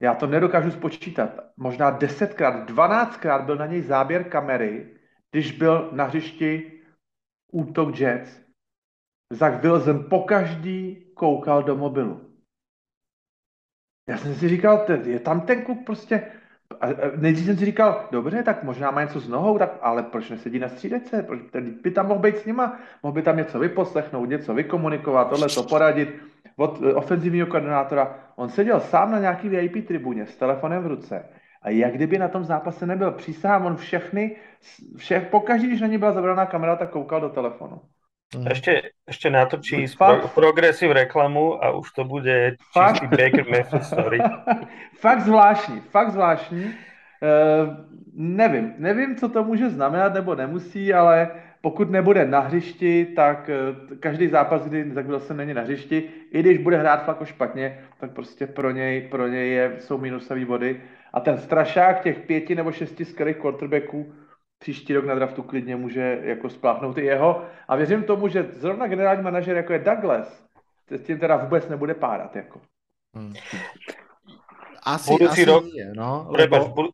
Já 0.00 0.14
to 0.14 0.26
nedokážu 0.26 0.70
spočítat. 0.70 1.30
Možná 1.56 1.90
desetkrát, 1.90 2.66
dvanáctkrát 2.66 3.44
byl 3.44 3.56
na 3.56 3.66
něj 3.66 3.82
záběr 3.82 4.24
kamery, 4.24 4.96
když 5.30 5.52
byl 5.52 5.90
na 5.92 6.04
hřišti 6.04 6.80
útok 7.52 7.98
Jets. 7.98 8.41
Zach 9.32 9.62
Wilson 9.62 10.04
pokaždý 10.10 11.06
koukal 11.14 11.62
do 11.62 11.76
mobilu. 11.76 12.20
Já 14.08 14.16
jsem 14.16 14.34
si 14.34 14.48
říkal, 14.48 14.86
je 15.04 15.20
tam 15.20 15.40
ten 15.40 15.62
kluk 15.62 15.78
prostě, 15.86 16.26
nejdřív 17.16 17.46
jsem 17.46 17.56
si 17.56 17.64
říkal, 17.64 18.08
dobře, 18.10 18.42
tak 18.42 18.64
možná 18.64 18.90
má 18.90 19.02
něco 19.02 19.20
s 19.20 19.28
nohou, 19.28 19.58
tak, 19.58 19.78
ale 19.80 20.02
proč 20.02 20.30
nesedí 20.30 20.58
na 20.58 20.68
střídece? 20.68 21.22
Proč, 21.22 21.40
ten 21.50 21.78
by 21.82 21.90
tam 21.90 22.08
mohl 22.08 22.20
být 22.20 22.38
s 22.38 22.44
nima, 22.44 22.80
mohl 23.02 23.12
by 23.12 23.22
tam 23.22 23.36
něco 23.36 23.58
vyposlechnout, 23.58 24.28
něco 24.28 24.54
vykomunikovat, 24.54 25.28
tohle 25.28 25.48
to 25.48 25.62
poradit 25.62 26.22
od 26.56 26.82
eh, 26.82 26.94
ofenzivního 26.94 27.46
koordinátora. 27.46 28.18
On 28.36 28.48
seděl 28.48 28.80
sám 28.80 29.10
na 29.10 29.18
nějaký 29.18 29.48
VIP 29.48 29.86
tribuně 29.86 30.26
s 30.26 30.36
telefonem 30.36 30.82
v 30.82 30.86
ruce 30.86 31.28
a 31.62 31.70
jak 31.70 31.94
kdyby 31.94 32.18
na 32.18 32.28
tom 32.28 32.44
zápase 32.44 32.86
nebyl. 32.86 33.10
Přísahám, 33.10 33.66
on 33.66 33.76
všechny, 33.76 34.36
všech, 34.96 35.26
pokaždý, 35.26 35.66
když 35.66 35.80
na 35.80 35.86
ní 35.86 35.98
byla 35.98 36.12
zabraná 36.12 36.46
kamera, 36.46 36.76
tak 36.76 36.90
koukal 36.90 37.20
do 37.20 37.28
telefonu. 37.28 37.80
Mm. 38.32 38.48
Ešte, 38.48 38.96
ešte 39.04 39.28
natočí 39.28 39.84
pro, 39.98 40.24
progresiv 40.32 40.96
reklamu 40.96 41.60
a 41.60 41.76
už 41.76 41.92
to 41.92 42.04
bude 42.04 42.56
čistý 42.72 43.06
Baker 43.06 43.44
Mayfield 43.44 43.84
story. 43.84 44.18
fakt 45.04 45.20
zvláštní, 45.20 45.80
fakt 45.80 46.12
zvláštní. 46.12 46.64
Uh, 46.64 47.76
nevím, 48.14 48.74
nevím, 48.78 49.16
co 49.16 49.28
to 49.28 49.44
může 49.44 49.70
znamenat 49.70 50.14
nebo 50.14 50.34
nemusí, 50.34 50.94
ale 50.94 51.30
pokud 51.60 51.90
nebude 51.90 52.26
na 52.26 52.40
hřišti, 52.40 53.12
tak 53.16 53.50
uh, 53.52 53.98
každý 54.00 54.28
zápas, 54.28 54.64
kdy 54.64 54.90
Zach 54.90 55.06
Wilson 55.06 55.36
není 55.36 55.54
na 55.54 55.62
hřišti, 55.62 56.08
i 56.32 56.40
když 56.40 56.58
bude 56.58 56.76
hrát 56.76 57.04
fakt 57.04 57.24
špatně, 57.24 57.78
tak 58.00 58.10
prostě 58.10 58.46
pro 58.46 58.70
něj, 58.70 59.00
pro 59.00 59.28
něj 59.28 59.50
je, 59.50 59.72
jsou 59.78 59.98
minusové 59.98 60.44
body. 60.44 60.80
A 61.12 61.20
ten 61.20 61.38
strašák 61.38 62.02
těch 62.02 62.18
pěti 62.18 62.54
nebo 62.54 62.72
šesti 62.72 63.04
skvělých 63.04 63.36
quarterbacků 63.36 64.12
příští 64.62 64.94
rok 64.94 65.04
na 65.04 65.14
draftu 65.14 65.42
klidně 65.42 65.76
může 65.76 66.20
jako 66.22 66.50
spláchnout 66.50 66.98
i 66.98 67.04
jeho. 67.04 67.42
A 67.68 67.76
věřím 67.76 68.02
tomu, 68.02 68.28
že 68.28 68.48
zrovna 68.62 68.86
generální 68.86 69.22
manažer, 69.22 69.56
jako 69.56 69.72
je 69.72 69.78
Douglas, 69.78 70.30
se 70.88 70.98
s 70.98 71.02
tím 71.02 71.18
teda 71.18 71.36
vůbec 71.36 71.68
nebude 71.68 71.94
párat. 71.94 72.36
Jako. 72.36 72.60
Hmm. 73.14 73.32
Asi, 74.82 75.10
budúci 75.10 75.42
asi 75.42 75.44
rok, 75.44 75.64
nie, 75.64 75.86
no. 75.94 76.26
Lebo... 76.30 76.90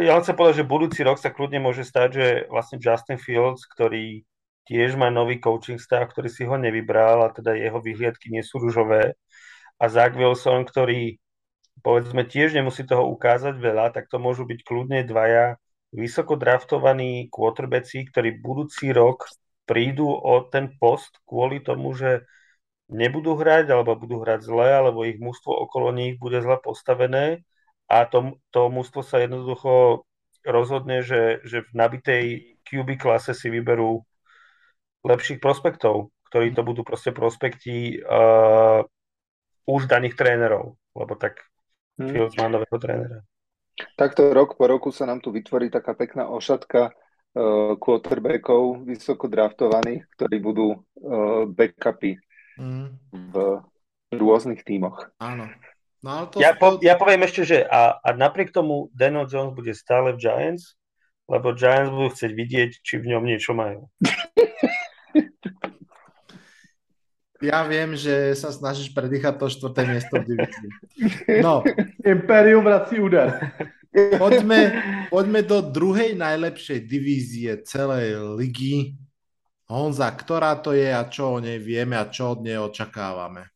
ja 0.00 0.16
chcem 0.24 0.32
povedať, 0.32 0.64
že 0.64 0.72
budúci 0.72 1.00
rok 1.04 1.20
sa 1.20 1.28
kľudne 1.28 1.60
môže 1.60 1.84
stať, 1.84 2.08
že 2.12 2.26
vlastne 2.48 2.80
Justin 2.80 3.20
Fields, 3.20 3.68
ktorý 3.68 4.24
tiež 4.64 4.96
má 4.96 5.12
nový 5.12 5.36
coaching 5.36 5.76
stav, 5.76 6.08
ktorý 6.08 6.32
si 6.32 6.48
ho 6.48 6.56
nevybral 6.56 7.28
a 7.28 7.28
teda 7.28 7.52
jeho 7.52 7.76
vyhliadky 7.84 8.32
nie 8.32 8.40
sú 8.40 8.56
ružové 8.56 9.12
a 9.76 9.84
Zach 9.92 10.16
Wilson, 10.16 10.64
ktorý 10.64 11.20
povedzme 11.84 12.24
tiež 12.24 12.56
nemusí 12.56 12.88
toho 12.88 13.04
ukázať 13.12 13.60
veľa, 13.60 13.92
tak 13.92 14.08
to 14.08 14.16
môžu 14.16 14.48
byť 14.48 14.64
kľudne 14.64 15.04
dvaja 15.04 15.60
vysoko 15.96 16.36
draftovaní 16.36 17.32
quarterbacki, 17.32 18.04
ktorí 18.12 18.36
budúci 18.44 18.92
rok 18.92 19.32
prídu 19.64 20.12
o 20.12 20.44
ten 20.46 20.76
post 20.76 21.18
kvôli 21.24 21.64
tomu, 21.64 21.96
že 21.96 22.28
nebudú 22.92 23.34
hrať, 23.34 23.72
alebo 23.72 23.98
budú 23.98 24.22
hrať 24.22 24.46
zle, 24.46 24.68
alebo 24.70 25.02
ich 25.08 25.18
mústvo 25.18 25.50
okolo 25.56 25.90
nich 25.90 26.20
bude 26.20 26.38
zle 26.38 26.60
postavené 26.60 27.42
a 27.90 28.06
to, 28.06 28.38
to 28.50 28.70
mústvo 28.70 29.02
sa 29.02 29.22
jednoducho 29.22 30.04
rozhodne, 30.46 31.02
že, 31.02 31.42
že 31.42 31.66
v 31.66 31.70
nabitej 31.74 32.24
QB 32.62 32.98
klase 32.98 33.34
si 33.34 33.50
vyberú 33.50 34.02
lepších 35.02 35.42
prospektov, 35.42 36.14
ktorí 36.30 36.54
to 36.54 36.62
budú 36.66 36.82
proste 36.82 37.10
prospekti 37.10 37.98
uh, 38.02 38.82
už 39.66 39.90
daných 39.90 40.14
trénerov, 40.18 40.78
lebo 40.94 41.14
tak 41.18 41.42
hmm. 41.98 42.10
Fields 42.10 42.34
má 42.38 42.46
nového 42.50 42.78
trénera. 42.78 43.18
Takto 43.96 44.32
rok 44.32 44.56
po 44.56 44.64
roku 44.64 44.88
sa 44.88 45.04
nám 45.04 45.20
tu 45.20 45.28
vytvorí 45.28 45.68
taká 45.68 45.92
pekná 45.92 46.28
ošatka 46.32 46.92
uh, 46.92 47.76
quarterbackov 47.76 48.88
vysoko 48.88 49.28
draftovaných, 49.28 50.08
ktorí 50.16 50.36
budú 50.40 50.80
uh, 50.80 51.44
backupy 51.44 52.16
mm. 52.56 52.86
v 53.12 53.34
rôznych 54.16 54.64
tímoch. 54.64 55.12
Áno. 55.20 55.52
No, 56.00 56.08
ale 56.22 56.26
to, 56.30 56.36
ja, 56.38 56.54
po, 56.54 56.78
ja 56.78 56.94
poviem 56.94 57.26
ešte, 57.26 57.42
že 57.42 57.58
a, 57.66 57.98
a 57.98 58.08
napriek 58.14 58.54
tomu 58.54 58.92
Daniel 58.94 59.26
Jones 59.26 59.56
bude 59.56 59.74
stále 59.74 60.14
v 60.14 60.22
Giants, 60.22 60.78
lebo 61.26 61.50
Giants 61.56 61.90
budú 61.90 62.08
chcieť 62.14 62.32
vidieť, 62.32 62.70
či 62.80 62.94
v 63.02 63.10
ňom 63.16 63.26
niečo 63.26 63.52
majú. 63.52 63.90
Ja 67.46 67.62
viem, 67.62 67.94
že 67.94 68.34
sa 68.34 68.50
snažíš 68.50 68.90
predýchať 68.90 69.38
to 69.38 69.46
štvrté 69.46 69.86
miesto 69.86 70.18
v 70.18 70.34
divízii. 70.34 70.70
No. 71.46 71.62
Imperium 72.02 72.66
vrací 72.66 72.98
úder. 72.98 73.38
Poďme, 74.18 74.74
poďme 75.14 75.40
do 75.46 75.62
druhej 75.62 76.18
najlepšej 76.18 76.82
divízie 76.90 77.62
celej 77.62 78.18
ligy. 78.34 78.98
Honza, 79.70 80.10
ktorá 80.10 80.58
to 80.58 80.74
je 80.74 80.90
a 80.90 81.06
čo 81.06 81.38
o 81.38 81.42
nej 81.42 81.62
vieme 81.62 81.94
a 81.94 82.10
čo 82.10 82.34
od 82.34 82.42
nej 82.42 82.58
očakávame? 82.58 83.46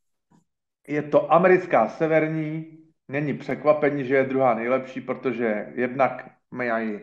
Je 0.86 1.02
to 1.02 1.26
americká 1.26 1.90
severní. 1.90 2.78
Není 3.10 3.34
překvapení, 3.34 4.06
že 4.06 4.14
je 4.22 4.30
druhá 4.30 4.54
nejlepší, 4.54 5.00
protože 5.00 5.74
jednak 5.74 6.30
mají 6.50 7.00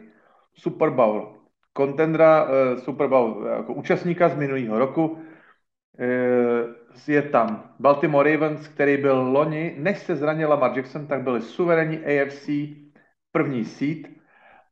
Super 0.56 0.90
Bowl 0.90 1.35
kontendra, 1.74 2.43
uh, 2.43 2.80
Super 2.80 3.07
Bowl 3.07 3.45
jako 3.48 3.74
účastníka 3.74 4.30
z 4.30 4.35
minulého 4.35 4.80
roku 4.80 5.19
Eh, 5.99 6.66
je 7.08 7.22
tam 7.22 7.64
Baltimore 7.80 8.32
Ravens, 8.32 8.67
který 8.67 8.98
byl 8.98 9.22
loni, 9.22 9.76
než 9.77 9.98
se 9.98 10.16
zranil 10.16 10.50
Lamar 10.50 10.77
Jackson, 10.77 11.08
tak 11.08 11.22
byli 11.24 11.42
suverénní 11.42 11.98
AFC 11.98 12.50
první 13.32 13.66
seed 13.66 14.08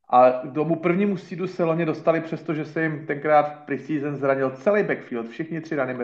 a 0.09 0.31
k 0.31 0.53
tomu 0.53 0.75
prvnímu 0.75 1.17
seedu 1.17 1.47
se 1.47 1.63
loni 1.63 1.85
dostali, 1.85 2.21
přestože 2.21 2.65
se 2.65 2.83
jim 2.83 3.05
tenkrát 3.05 3.43
v 3.43 3.65
preseason 3.65 4.15
zranil 4.15 4.51
celý 4.51 4.83
backfield, 4.83 5.27
všichni 5.27 5.61
tři 5.61 5.75
running 5.75 5.99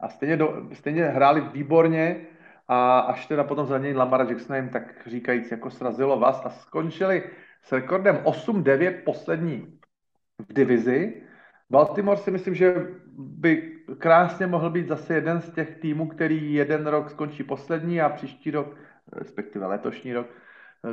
A 0.00 0.08
stejně, 0.08 0.36
do, 0.36 0.66
stejně 0.72 1.04
hráli 1.04 1.40
výborně 1.40 2.26
a 2.68 2.98
až 2.98 3.26
teda 3.26 3.44
potom 3.44 3.66
zranění 3.66 3.94
Lamara 3.94 4.24
Jacksona 4.24 4.56
jim 4.56 4.68
tak 4.68 5.06
říkajíc 5.06 5.50
jako 5.50 5.70
srazilo 5.70 6.18
vás 6.18 6.42
a 6.44 6.50
skončili 6.50 7.30
s 7.62 7.72
rekordem 7.72 8.16
8-9 8.16 9.02
poslední 9.04 9.78
v 10.48 10.52
divizi. 10.52 11.22
Baltimore 11.70 12.16
si 12.20 12.30
myslím, 12.30 12.54
že 12.54 12.74
by 13.18 13.71
krásně 13.98 14.46
mohl 14.46 14.70
být 14.70 14.88
zase 14.88 15.14
jeden 15.14 15.40
z 15.40 15.50
těch 15.50 15.78
týmů, 15.78 16.06
který 16.06 16.54
jeden 16.54 16.86
rok 16.86 17.10
skončí 17.10 17.42
poslední 17.42 18.00
a 18.00 18.08
příští 18.08 18.50
rok, 18.50 18.76
respektive 19.12 19.66
letošní 19.66 20.12
rok, 20.12 20.26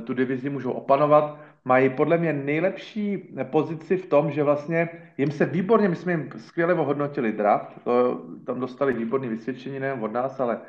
tu 0.03 0.13
divizi 0.13 0.49
můžou 0.49 0.71
opanovat. 0.71 1.39
Mají 1.65 1.89
podle 1.89 2.17
mě 2.17 2.33
nejlepší 2.33 3.35
pozici 3.51 3.97
v 3.97 4.05
tom, 4.05 4.31
že 4.31 4.43
vlastně 4.43 4.89
jim 5.17 5.31
se 5.31 5.45
výborně, 5.45 5.89
my 5.89 5.95
jsme 5.95 6.11
jim 6.11 6.29
skvěle 6.37 6.73
ohodnotili 6.73 7.31
draft, 7.31 7.83
to, 7.83 8.25
tam 8.45 8.59
dostali 8.59 8.93
výborné 8.93 9.27
vysvědčení 9.27 9.79
nejen 9.79 10.03
od 10.03 10.11
nás, 10.11 10.39
ale 10.39 10.61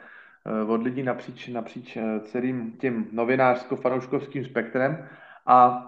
eh, 0.47 0.65
od 0.65 0.83
lidí 0.83 1.03
napříč, 1.03 1.49
napříč 1.49 1.97
eh, 1.97 2.21
celým 2.21 2.73
tím 2.73 3.09
novinářsko-fanouškovským 3.13 4.45
spektrem. 4.45 5.09
A 5.47 5.87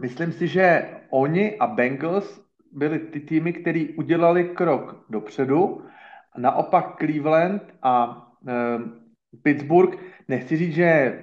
myslím 0.00 0.32
si, 0.32 0.48
že 0.48 0.88
oni 1.10 1.58
a 1.58 1.66
Bengals 1.66 2.43
byli 2.74 2.98
ty 2.98 3.20
týmy, 3.20 3.52
které 3.52 3.84
udělali 3.96 4.44
krok 4.44 5.04
dopředu. 5.10 5.82
Naopak 6.36 6.96
Cleveland 6.98 7.62
a 7.82 8.26
e, 8.48 8.52
Pittsburgh, 9.42 9.98
nechci 10.28 10.56
říct, 10.56 10.74
že, 10.74 11.22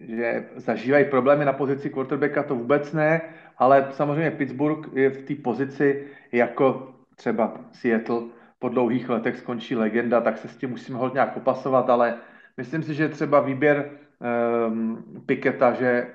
že 0.00 0.48
zažívají 0.56 1.04
problémy 1.04 1.44
na 1.44 1.52
pozici 1.52 1.90
quarterbacka, 1.90 2.42
to 2.42 2.54
vůbec 2.54 2.92
ne, 2.92 3.20
ale 3.58 3.88
samozřejmě 3.90 4.30
Pittsburgh 4.30 4.88
je 4.92 5.10
v 5.10 5.22
té 5.22 5.34
pozici 5.34 6.06
jako 6.32 6.94
třeba 7.16 7.60
Seattle 7.72 8.22
po 8.58 8.68
dlouhých 8.68 9.08
letech 9.08 9.36
skončí 9.36 9.76
legenda, 9.76 10.20
tak 10.20 10.38
se 10.38 10.48
s 10.48 10.56
tím 10.56 10.70
musíme 10.70 10.98
hodně 10.98 11.14
nějak 11.14 11.34
popasovat, 11.34 11.90
ale 11.90 12.14
myslím 12.56 12.82
si, 12.82 12.94
že 12.94 13.08
třeba 13.08 13.40
výběr 13.40 13.90
um, 14.68 15.04
Piketa, 15.26 15.72
že 15.72 16.06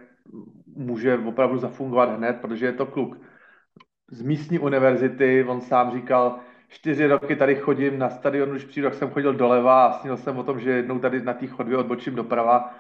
může 0.75 1.17
opravdu 1.17 1.57
zafungovat 1.57 2.17
hned, 2.17 2.41
protože 2.41 2.65
je 2.65 2.73
to 2.73 2.85
kluk 2.85 3.17
z 4.11 4.21
místní 4.21 4.59
univerzity, 4.59 5.45
on 5.47 5.61
sám 5.61 5.91
říkal, 5.91 6.39
čtyři 6.67 7.07
roky 7.07 7.35
tady 7.35 7.55
chodím 7.55 7.99
na 7.99 8.09
stadion, 8.09 8.51
už 8.51 8.63
přijdu, 8.63 8.91
jsem 8.91 9.09
chodil 9.09 9.33
doleva 9.33 9.85
a 9.85 9.91
snil 9.91 10.17
jsem 10.17 10.37
o 10.37 10.43
tom, 10.43 10.59
že 10.59 10.71
jednou 10.71 10.99
tady 10.99 11.21
na 11.21 11.33
té 11.33 11.47
chodbě 11.47 11.77
odbočím 11.77 12.15
doprava. 12.15 12.73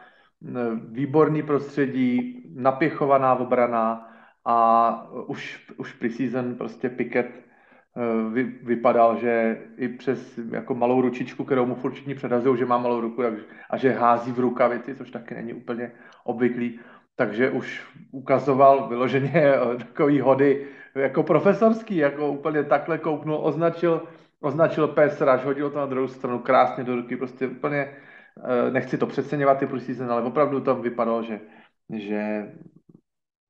Výborný 0.91 1.43
prostředí, 1.43 2.43
napěchovaná 2.55 3.35
obrana 3.35 4.11
a 4.45 5.11
už, 5.27 5.67
už 5.77 5.93
preseason 5.93 6.55
prostě 6.55 6.89
Piket 6.89 7.25
eh, 7.27 8.29
vy, 8.33 8.43
vypadal, 8.43 9.17
že 9.17 9.61
i 9.77 9.87
přes 9.87 10.39
jako 10.51 10.75
malou 10.75 11.01
ručičku, 11.01 11.43
kterou 11.43 11.65
mu 11.65 11.75
furt 11.75 11.91
všichni 11.91 12.15
že 12.55 12.65
má 12.65 12.77
malou 12.77 13.01
ruku 13.01 13.21
a 13.69 13.77
že 13.77 13.91
hází 13.91 14.31
v 14.31 14.39
rukavici, 14.39 14.95
což 14.95 15.11
taky 15.11 15.35
není 15.35 15.53
úplně 15.53 15.91
obvyklý, 16.23 16.79
takže 17.15 17.49
už 17.49 17.87
ukazoval 18.11 18.87
vyloženě 18.87 19.31
eh, 19.35 19.77
takový 19.77 20.19
hody 20.19 20.67
jako 20.95 21.23
profesorský, 21.23 21.95
jako 21.95 22.31
úplně 22.31 22.63
takhle 22.63 22.97
kouknul, 22.97 23.39
označil, 23.41 24.01
označil 24.41 24.87
pes, 24.87 25.21
rush, 25.21 25.45
hodil 25.45 25.69
to 25.69 25.77
na 25.77 25.85
druhou 25.85 26.07
stranu 26.07 26.39
krásně 26.39 26.83
do 26.83 26.95
ruky, 26.95 27.17
prostě 27.17 27.47
úplně, 27.47 27.95
eh, 28.43 28.71
nechci 28.71 28.97
to 28.97 29.07
přeceňovat 29.07 29.57
ty 29.57 29.67
preseason, 29.67 30.11
ale 30.11 30.21
opravdu 30.21 30.61
tam 30.61 30.81
vypadalo, 30.81 31.23
že, 31.23 31.39
že 31.93 32.51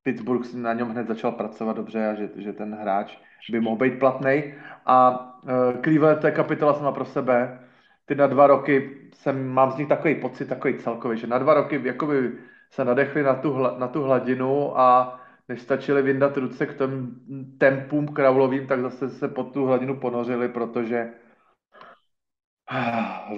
Pittsburgh 0.04 0.54
na 0.54 0.74
něm 0.74 0.90
hned 0.90 1.08
začal 1.08 1.32
pracovat 1.32 1.76
dobře 1.76 2.08
a 2.08 2.14
že, 2.14 2.30
že 2.36 2.54
ten 2.54 2.76
hráč 2.76 3.18
by 3.52 3.60
mohl 3.60 3.76
být 3.76 4.00
platný. 4.00 4.54
A 4.86 5.20
uh, 5.44 5.82
Cleveland, 5.82 6.22
to 6.22 6.28
je 6.28 6.32
kapitola 6.34 6.74
sama 6.74 6.92
pro 6.92 7.06
sebe. 7.06 7.60
Ty 8.06 8.16
na 8.16 8.28
dva 8.28 8.48
roky 8.48 8.98
jsem, 9.14 9.48
mám 9.48 9.72
z 9.72 9.78
nich 9.78 9.88
takový 9.88 10.16
pocit, 10.16 10.46
takový 10.46 10.78
celkový, 10.78 11.18
že 11.18 11.28
na 11.28 11.38
dva 11.38 11.54
roky 11.54 11.82
jakoby 11.84 12.32
se 12.70 12.86
nadechli 12.86 13.24
na 13.24 13.36
tu, 13.36 13.58
na 13.78 13.88
tu 13.88 14.04
hladinu 14.04 14.80
a 14.80 15.20
než 15.48 15.62
stačili 15.62 16.02
vyndat 16.02 16.38
ruce 16.38 16.66
k 16.66 16.78
tom 16.78 17.12
tempům 17.58 18.08
kraulovým, 18.08 18.68
tak 18.68 18.82
zase 18.82 19.10
se 19.10 19.28
pod 19.28 19.54
tu 19.54 19.66
hladinu 19.66 20.00
ponořili, 20.00 20.50
protože 20.50 21.14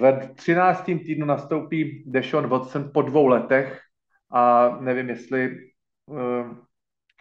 ve 0.00 0.34
13. 0.34 0.84
týdnu 0.84 1.26
nastoupí 1.26 2.04
Deshaun 2.06 2.46
Watson 2.46 2.90
po 2.94 3.02
dvou 3.02 3.26
letech 3.26 3.80
a 4.30 4.68
nevím, 4.80 5.08
jestli, 5.08 5.58
uh, 6.06 6.56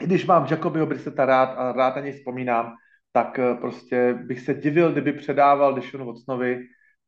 i 0.01 0.06
když 0.06 0.25
mám 0.25 0.48
Jacobyho 0.51 0.85
Brisseta 0.85 1.25
rád 1.25 1.45
a 1.45 1.72
rád 1.72 1.95
na 1.95 2.01
něj 2.01 2.11
vzpomínám, 2.11 2.74
tak 3.11 3.40
uh, 3.40 3.59
prostě 3.59 4.14
bych 4.14 4.40
se 4.40 4.53
divil, 4.53 4.91
kdyby 4.91 5.14
předával 5.14 5.74
Deshaun 5.74 6.06
Watsonovi 6.06 6.59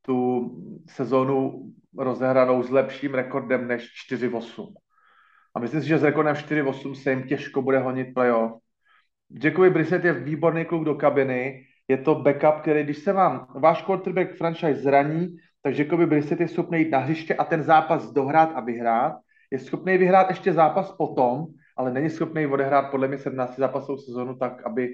tu 0.02 0.50
sezónu 0.90 1.72
rozehranou 1.98 2.64
s 2.64 2.70
lepším 2.70 3.14
rekordem 3.14 3.68
než 3.68 3.90
4-8. 4.12 4.74
A 5.56 5.60
myslím 5.60 5.82
si, 5.82 5.88
že 5.88 5.98
s 5.98 6.04
rekordem 6.04 6.36
4-8 6.36 6.94
se 6.94 7.10
jim 7.10 7.24
těžko 7.24 7.62
bude 7.62 7.80
honit 7.80 8.14
playoff. 8.14 8.62
Jacoby 9.44 9.70
Brissett 9.70 10.06
je 10.06 10.14
výborný 10.14 10.66
kluk 10.66 10.86
do 10.86 10.96
kabiny, 10.96 11.66
je 11.88 11.98
to 11.98 12.16
backup, 12.16 12.62
který, 12.62 12.84
když 12.84 12.98
se 12.98 13.14
vám 13.14 13.48
váš 13.56 13.82
quarterback 13.82 14.38
franchise 14.38 14.82
zraní, 14.82 15.38
tak 15.62 15.78
Jacoby 15.78 16.06
Brissett 16.06 16.40
je 16.40 16.48
schopný 16.48 16.80
jít 16.80 16.92
na 16.92 17.00
hřiště 17.00 17.36
a 17.36 17.44
ten 17.44 17.64
zápas 17.64 18.12
dohrát 18.12 18.52
a 18.56 18.60
vyhrát. 18.60 19.14
Je 19.52 19.60
schopný 19.60 19.98
vyhrát 19.98 20.30
ještě 20.30 20.54
zápas 20.54 20.92
potom, 20.92 21.46
ale 21.78 21.94
není 21.94 22.10
schopný 22.10 22.48
odehrát 22.48 22.92
podle 22.92 23.08
mě 23.08 23.18
17 23.18 23.56
zápasovou 23.56 23.98
sezonu 23.98 24.36
tak, 24.36 24.66
aby 24.66 24.90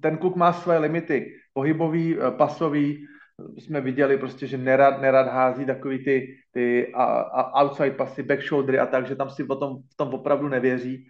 ten 0.00 0.16
kluk 0.16 0.36
má 0.36 0.52
své 0.52 0.78
limity, 0.78 1.32
pohybový, 1.52 2.16
eh, 2.18 2.30
pasový, 2.30 3.06
jsme 3.38 3.80
viděli 3.80 4.18
prostě, 4.18 4.46
že 4.46 4.58
nerad, 4.58 5.00
nerad 5.00 5.26
hází 5.26 5.66
takový 5.66 6.04
ty, 6.04 6.36
ty 6.50 6.92
a, 6.94 7.04
a 7.04 7.62
outside 7.62 7.90
pasy, 7.90 8.22
back 8.22 8.42
shouldery 8.42 8.78
a 8.78 8.86
tak, 8.86 9.06
že 9.06 9.16
tam 9.16 9.30
si 9.30 9.44
o 9.44 9.56
tom, 9.56 9.76
v 9.92 9.96
tom 9.96 10.14
opravdu 10.14 10.48
nevěří, 10.48 11.08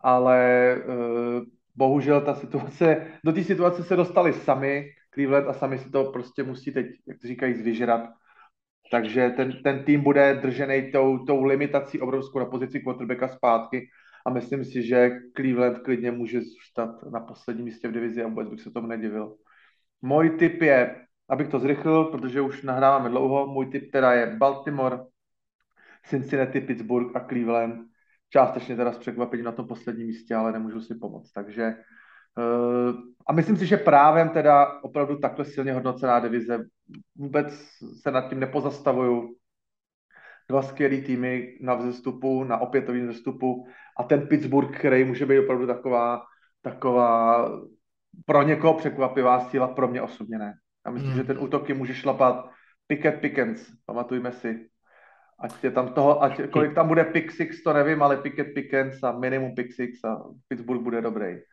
ale 0.00 0.76
uh, 0.88 1.42
bohužel 1.76 2.20
ta 2.20 2.34
situace, 2.34 3.06
do 3.24 3.32
té 3.32 3.44
situace 3.44 3.84
se 3.84 3.96
dostali 3.96 4.32
sami, 4.32 4.88
Cleveland 5.14 5.48
a 5.48 5.52
sami 5.52 5.78
si 5.78 5.90
to 5.90 6.04
prostě 6.04 6.42
musí 6.42 6.72
teď, 6.72 6.86
jak 7.06 7.24
říkají, 7.24 7.54
zvyžrat. 7.54 8.10
Takže 8.90 9.30
ten, 9.36 9.62
ten 9.62 9.84
tým 9.84 10.00
bude 10.00 10.34
držený 10.34 10.92
tou, 10.92 11.18
tou 11.18 11.44
limitací 11.44 12.00
obrovskou 12.00 12.38
na 12.38 12.44
pozici 12.44 12.80
quarterbacka 12.80 13.28
zpátky 13.28 13.88
a 14.26 14.30
myslím 14.30 14.64
si, 14.64 14.82
že 14.82 15.10
Cleveland 15.36 15.78
klidně 15.78 16.10
může 16.10 16.40
zůstat 16.40 17.02
na 17.12 17.20
posledním 17.20 17.64
místě 17.64 17.88
v 17.88 17.92
divizi 17.92 18.22
a 18.22 18.28
vůbec 18.28 18.48
bych 18.48 18.60
se 18.60 18.70
tomu 18.70 18.86
nedivil. 18.86 19.36
Můj 20.02 20.30
tip 20.30 20.62
je 20.62 21.05
abych 21.28 21.48
to 21.48 21.58
zrychlil, 21.58 22.04
protože 22.04 22.40
už 22.40 22.62
nahráváme 22.62 23.08
dlouho, 23.08 23.46
můj 23.46 23.66
tip 23.66 23.92
teda 23.92 24.12
je 24.12 24.36
Baltimore, 24.36 24.98
Cincinnati, 26.06 26.60
Pittsburgh 26.60 27.16
a 27.16 27.20
Cleveland. 27.20 27.86
Částečně 28.30 28.76
teda 28.76 28.92
s 28.92 28.98
překvapením 28.98 29.44
na 29.44 29.52
tom 29.52 29.66
posledním 29.66 30.06
místě, 30.06 30.34
ale 30.34 30.52
nemůžu 30.52 30.80
si 30.80 30.94
pomoct. 30.94 31.32
Takže 31.32 31.74
uh, 32.38 32.94
a 33.26 33.32
myslím 33.32 33.56
si, 33.56 33.66
že 33.66 33.76
právem 33.76 34.28
teda 34.28 34.82
opravdu 34.82 35.18
takhle 35.18 35.44
silně 35.44 35.72
hodnocená 35.72 36.20
divize. 36.20 36.64
Vůbec 37.16 37.54
se 38.02 38.10
nad 38.10 38.28
tím 38.28 38.40
nepozastavuju. 38.40 39.36
Dva 40.48 40.62
skvělý 40.62 41.02
týmy 41.02 41.58
na 41.60 41.74
vzestupu, 41.74 42.44
na 42.44 42.58
opětovém 42.58 43.08
vzestupu 43.08 43.66
a 43.98 44.02
ten 44.02 44.26
Pittsburgh, 44.26 44.78
který 44.78 45.04
může 45.04 45.26
být 45.26 45.38
opravdu 45.38 45.66
taková, 45.66 46.22
taková 46.62 47.48
pro 48.26 48.42
někoho 48.42 48.74
překvapivá 48.74 49.40
síla, 49.40 49.68
pro 49.68 49.88
mě 49.88 50.02
osobně 50.02 50.38
ne. 50.38 50.54
Já 50.86 50.92
myslím, 50.92 51.10
hmm. 51.10 51.18
že 51.18 51.24
ten 51.24 51.38
útok 51.38 51.68
může 51.68 51.94
šlapat 51.94 52.50
Pickett 52.86 53.20
Pickens, 53.20 53.66
pamatujme 53.86 54.32
si. 54.32 54.70
Ať 55.36 55.52
je 55.64 55.70
tam 55.70 55.92
toho, 55.92 56.22
ať, 56.22 56.48
kolik 56.48 56.72
tam 56.72 56.88
bude 56.88 57.04
pick 57.04 57.28
six, 57.28 57.60
to 57.60 57.72
nevím, 57.72 58.02
ale 58.02 58.16
Pickett 58.16 58.54
Pickens 58.54 59.02
a 59.02 59.12
minimum 59.12 59.54
pick 59.54 59.74
six 59.74 60.00
a 60.04 60.16
Pittsburgh 60.48 60.80
bude 60.80 61.02
dobrý. 61.02 61.44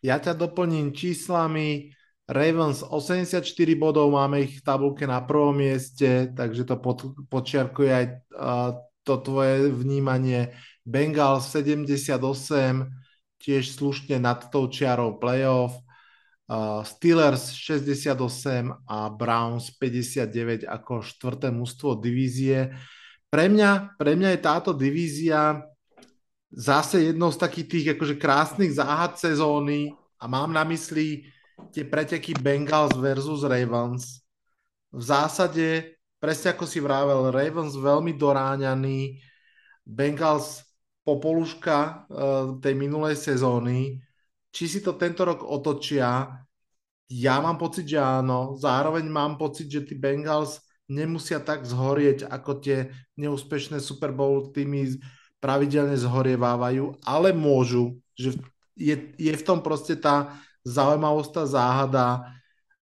Ja 0.00 0.16
ťa 0.16 0.32
doplním 0.32 0.96
číslami. 0.96 1.92
Ravens 2.24 2.80
84 2.86 3.44
bodov, 3.76 4.14
máme 4.14 4.46
ich 4.46 4.62
v 4.62 4.64
tabulke 4.64 5.04
na 5.04 5.20
prvom 5.20 5.52
mieste, 5.58 6.32
takže 6.32 6.64
to 6.64 6.78
pod, 6.80 7.12
podčiarkuje 7.28 7.90
aj 7.92 8.06
uh, 8.32 8.70
to 9.04 9.14
tvoje 9.20 9.68
vnímanie. 9.68 10.54
Bengals 10.86 11.50
78, 11.52 12.16
tiež 13.42 13.74
slušne 13.74 14.22
nad 14.22 14.48
tou 14.48 14.70
čiarou 14.70 15.18
playoff. 15.18 15.76
Steelers 16.84 17.56
68 17.56 18.12
a 18.84 19.08
Browns 19.08 19.72
59 19.76 20.68
ako 20.68 21.00
štvrté 21.00 21.48
mužstvo 21.48 21.96
divízie. 21.96 22.72
Pre 23.32 23.48
mňa, 23.48 23.96
pre 23.96 24.12
mňa 24.12 24.36
je 24.36 24.40
táto 24.44 24.76
divízia 24.76 25.64
zase 26.52 27.08
jednou 27.08 27.32
z 27.32 27.40
takých 27.40 27.66
tých 27.68 27.86
akože 27.96 28.20
krásnych 28.20 28.76
záhad 28.76 29.16
sezóny 29.16 29.96
a 30.20 30.28
mám 30.28 30.52
na 30.52 30.68
mysli 30.68 31.24
tie 31.72 31.88
preteky 31.88 32.36
Bengals 32.36 32.92
versus 33.00 33.40
Ravens. 33.48 34.20
V 34.92 35.00
zásade, 35.00 35.96
presne 36.20 36.52
ako 36.52 36.68
si 36.68 36.84
vravel, 36.84 37.32
Ravens 37.32 37.72
veľmi 37.72 38.12
doráňaný, 38.12 39.16
Bengals 39.88 40.60
popoluška 41.00 42.04
tej 42.60 42.74
minulej 42.76 43.16
sezóny. 43.16 43.96
Či 44.52 44.64
si 44.68 44.78
to 44.84 44.94
tento 45.00 45.24
rok 45.24 45.40
otočia, 45.42 46.28
ja 47.12 47.34
mám 47.40 47.56
pocit, 47.60 47.88
že 47.88 48.00
áno. 48.00 48.56
Zároveň 48.56 49.04
mám 49.08 49.36
pocit, 49.36 49.68
že 49.68 49.84
tí 49.84 49.96
Bengals 49.96 50.60
nemusia 50.88 51.40
tak 51.40 51.64
zhorieť, 51.64 52.28
ako 52.28 52.60
tie 52.60 52.92
neúspešné 53.16 53.80
Super 53.80 54.12
Bowl 54.12 54.52
týmy 54.52 55.00
pravidelne 55.40 55.96
zhorievávajú, 55.96 57.00
ale 57.04 57.32
môžu. 57.32 58.00
Že 58.16 58.40
je, 58.76 58.96
je 59.16 59.32
v 59.32 59.44
tom 59.44 59.60
proste 59.60 59.96
tá 59.96 60.36
zaujímavosť, 60.64 61.30
tá 61.32 61.44
záhada 61.44 62.06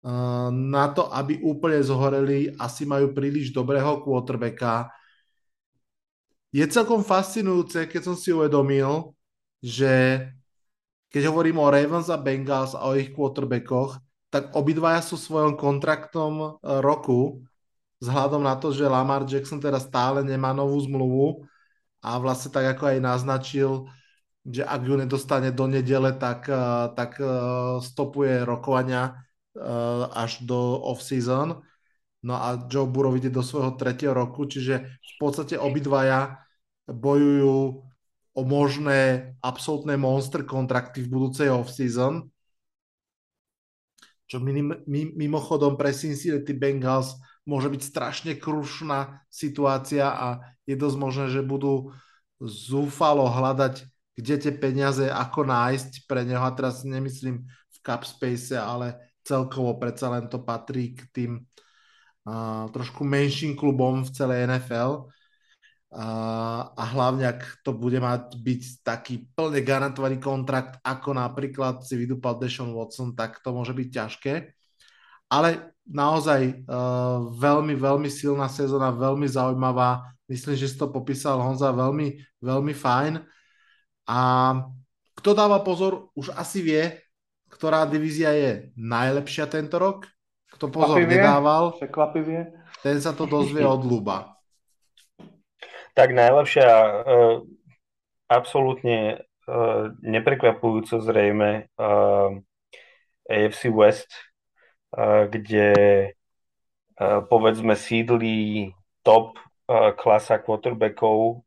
uh, 0.04 0.50
na 0.52 0.90
to, 0.92 1.08
aby 1.10 1.40
úplne 1.40 1.80
zhoreli, 1.80 2.52
asi 2.60 2.84
majú 2.84 3.10
príliš 3.16 3.50
dobrého 3.50 4.04
quarterbacka. 4.04 4.92
Je 6.50 6.66
celkom 6.66 7.06
fascinujúce, 7.06 7.86
keď 7.86 8.10
som 8.10 8.16
si 8.18 8.34
uvedomil, 8.34 9.14
že 9.62 10.26
keď 11.10 11.22
hovorím 11.26 11.58
o 11.58 11.66
Ravens 11.66 12.06
a 12.06 12.16
Bengals 12.16 12.78
a 12.78 12.86
o 12.86 12.94
ich 12.94 13.10
quarterbackoch, 13.10 13.98
tak 14.30 14.54
obidvaja 14.54 15.02
sú 15.02 15.18
svojom 15.18 15.58
kontraktom 15.58 16.32
e, 16.38 16.48
roku, 16.78 17.42
vzhľadom 17.98 18.46
na 18.46 18.54
to, 18.54 18.70
že 18.70 18.86
Lamar 18.86 19.26
Jackson 19.26 19.58
teda 19.58 19.82
stále 19.82 20.22
nemá 20.22 20.54
novú 20.54 20.78
zmluvu 20.78 21.50
a 22.00 22.16
vlastne 22.22 22.54
tak 22.54 22.78
ako 22.78 22.94
aj 22.94 22.98
naznačil, 23.02 23.90
že 24.46 24.62
ak 24.62 24.80
ju 24.86 24.94
nedostane 24.96 25.50
do 25.50 25.66
nedele, 25.66 26.14
tak, 26.14 26.46
e, 26.46 26.62
tak 26.94 27.18
e, 27.18 27.26
stopuje 27.82 28.46
rokovania 28.46 29.18
až 30.14 30.46
do 30.46 30.78
off-season. 30.78 31.58
No 32.22 32.34
a 32.38 32.54
Joe 32.70 32.86
Burrow 32.86 33.18
ide 33.18 33.34
do 33.34 33.42
svojho 33.42 33.74
tretieho 33.74 34.14
roku, 34.14 34.46
čiže 34.46 34.86
v 34.86 35.14
podstate 35.18 35.58
obidvaja 35.58 36.38
bojujú 36.86 37.89
o 38.34 38.46
možné 38.46 39.32
absolútne 39.42 39.98
monster 39.98 40.46
kontrakty 40.46 41.02
v 41.02 41.10
budúcej 41.10 41.50
off-season 41.50 42.30
čo 44.30 44.38
mimochodom 45.18 45.74
pre 45.74 45.90
Cincinnati 45.90 46.54
Bengals 46.54 47.18
môže 47.42 47.66
byť 47.66 47.82
strašne 47.82 48.32
krušná 48.38 49.26
situácia 49.26 50.06
a 50.06 50.38
je 50.62 50.78
dosť 50.78 50.96
možné, 51.02 51.26
že 51.34 51.42
budú 51.42 51.90
zúfalo 52.38 53.26
hľadať, 53.26 53.90
kde 54.14 54.34
tie 54.38 54.52
peniaze, 54.54 55.02
ako 55.10 55.50
nájsť 55.50 56.06
pre 56.06 56.22
neho. 56.22 56.46
A 56.46 56.54
teraz 56.54 56.86
nemyslím 56.86 57.42
v 57.42 57.78
cap 57.82 58.06
space, 58.06 58.54
ale 58.54 59.18
celkovo 59.26 59.74
predsa 59.82 60.14
len 60.14 60.30
to 60.30 60.38
patrí 60.46 60.94
k 60.94 61.10
tým 61.10 61.32
uh, 61.42 62.70
trošku 62.70 63.02
menším 63.02 63.58
klubom 63.58 64.06
v 64.06 64.14
celej 64.14 64.46
NFL 64.46 65.10
a 65.90 66.84
hlavne 66.94 67.26
ak 67.26 67.66
to 67.66 67.74
bude 67.74 67.98
mať 67.98 68.38
byť 68.38 68.62
taký 68.86 69.26
plne 69.34 69.58
garantovaný 69.66 70.22
kontrakt, 70.22 70.78
ako 70.86 71.18
napríklad 71.18 71.82
si 71.82 71.98
vydúpal 71.98 72.38
Deshaun 72.38 72.70
Watson, 72.70 73.10
tak 73.18 73.42
to 73.42 73.50
môže 73.50 73.74
byť 73.74 73.88
ťažké. 73.90 74.34
Ale 75.26 75.74
naozaj 75.82 76.62
uh, 76.62 77.34
veľmi, 77.34 77.74
veľmi 77.74 78.06
silná 78.06 78.46
sezóna, 78.46 78.94
veľmi 78.94 79.26
zaujímavá. 79.26 80.14
Myslím, 80.30 80.54
že 80.54 80.70
si 80.70 80.78
to 80.78 80.94
popísal 80.94 81.42
Honza 81.42 81.74
veľmi, 81.74 82.22
veľmi 82.38 82.74
fajn. 82.74 83.26
A 84.06 84.20
kto 85.18 85.30
dáva 85.34 85.58
pozor, 85.66 86.14
už 86.14 86.30
asi 86.38 86.62
vie, 86.62 87.02
ktorá 87.50 87.82
divízia 87.82 88.30
je 88.30 88.70
najlepšia 88.78 89.50
tento 89.50 89.74
rok. 89.74 90.06
Kto 90.54 90.70
pozor 90.70 91.02
Kvapivie, 91.02 91.18
nedával, 91.18 91.74
ten 92.82 92.98
sa 93.02 93.10
to 93.10 93.26
dozvie 93.26 93.66
od 93.66 93.82
Luba 93.82 94.39
tak 95.94 96.14
najlepšia, 96.14 96.68
uh, 96.68 97.36
absolútne 98.30 99.26
uh, 99.46 99.92
neprekvapujúco 100.02 101.02
zrejme 101.02 101.70
uh, 101.76 102.38
AFC 103.30 103.70
West, 103.70 104.10
kde 105.30 105.70
uh, 106.98 107.22
povedzme 107.30 107.78
sídlí 107.78 108.74
top 109.06 109.38
klasa 109.70 110.42
quarterbackov 110.42 111.46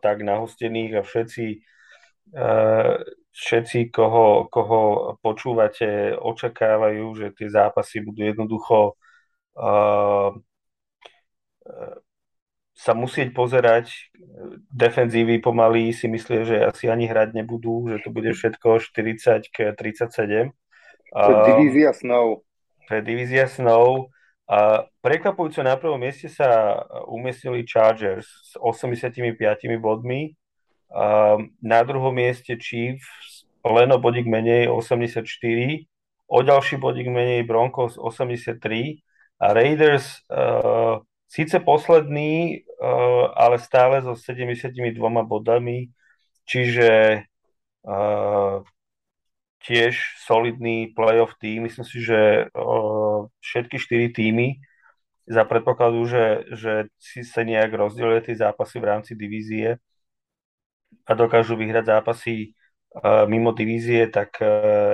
tak 0.00 0.24
nahostených 0.24 0.96
a 0.96 1.02
všetci 1.04 1.60
všetci, 3.30 3.90
koho, 3.90 4.48
koho 4.50 4.80
počúvate, 5.22 6.14
očakávajú, 6.18 7.06
že 7.14 7.26
tie 7.34 7.48
zápasy 7.50 8.02
budú 8.02 8.26
jednoducho 8.26 8.98
uh, 9.54 10.34
sa 12.80 12.96
musieť 12.96 13.36
pozerať. 13.36 13.92
Defenzívy 14.72 15.44
pomaly 15.44 15.92
si 15.92 16.08
myslia, 16.08 16.48
že 16.48 16.56
asi 16.64 16.88
ani 16.88 17.04
hrať 17.04 17.36
nebudú, 17.36 17.92
že 17.92 18.00
to 18.00 18.08
bude 18.08 18.32
všetko 18.32 18.80
40 18.80 19.52
k 19.52 19.76
37. 19.76 20.48
To 21.12 21.28
je 21.28 21.36
divízia 21.52 21.92
snov. 21.92 22.48
To 22.88 22.90
je 22.96 23.02
divízia 23.04 23.44
snov. 23.52 24.08
A 24.48 24.88
prekvapujúco 25.04 25.60
na 25.60 25.76
prvom 25.76 26.00
mieste 26.00 26.26
sa 26.32 26.80
umiestnili 27.06 27.68
Chargers 27.68 28.26
s 28.26 28.56
85 28.56 29.28
bodmi. 29.76 30.34
A 30.90 31.36
na 31.62 31.80
druhom 31.84 32.10
mieste 32.10 32.56
Chiefs 32.56 33.46
len 33.60 33.92
o 33.92 34.00
bodík 34.00 34.24
menej 34.24 34.72
84, 34.72 35.20
o 36.32 36.38
ďalší 36.40 36.80
bodík 36.80 37.12
menej 37.12 37.44
Broncos 37.44 38.00
83 38.00 38.56
a 39.38 39.46
Raiders 39.52 40.24
uh, 40.32 41.04
síce 41.30 41.62
posledný, 41.62 42.66
uh, 42.82 43.30
ale 43.38 43.62
stále 43.62 44.02
so 44.02 44.18
72 44.18 44.74
bodami, 45.22 45.94
čiže 46.42 47.22
uh, 47.86 48.66
tiež 49.62 49.94
solidný 50.26 50.90
playoff 50.90 51.38
tým. 51.38 51.70
Myslím 51.70 51.86
si, 51.86 52.02
že 52.02 52.50
uh, 52.50 53.30
všetky 53.38 53.78
štyri 53.78 54.10
týmy 54.10 54.58
za 55.30 55.46
predpokladu, 55.46 56.02
že, 56.10 56.26
že 56.58 56.72
si 56.98 57.22
sa 57.22 57.46
nejak 57.46 57.70
rozdielia 57.70 58.18
tie 58.18 58.34
zápasy 58.34 58.82
v 58.82 58.88
rámci 58.90 59.12
divízie 59.14 59.78
a 61.06 61.12
dokážu 61.14 61.54
vyhrať 61.54 61.86
zápasy 61.86 62.58
mimo 63.30 63.54
divízie, 63.54 64.10
tak 64.10 64.42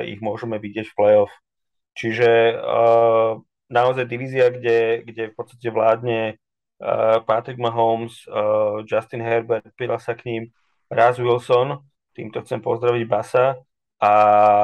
ich 0.05 0.21
môžeme 0.21 0.61
vidieť 0.61 0.93
v 0.93 0.97
playoff. 1.01 1.33
Čiže 1.97 2.61
uh, 2.61 3.41
naozaj 3.69 4.07
divízia, 4.07 4.51
kde, 4.51 5.03
kde 5.07 5.23
v 5.31 5.35
podstate 5.35 5.69
vládne 5.71 6.39
uh, 6.81 7.19
Patrick 7.27 7.59
Mahomes, 7.59 8.27
uh, 8.31 8.83
Justin 8.87 9.23
Herbert, 9.23 9.67
pridal 9.75 9.99
sa 9.99 10.15
k 10.15 10.27
ním 10.27 10.43
Raz 10.87 11.19
Wilson, 11.19 11.83
týmto 12.15 12.41
chcem 12.47 12.63
pozdraviť 12.63 13.05
Basa 13.11 13.59
a 13.99 14.13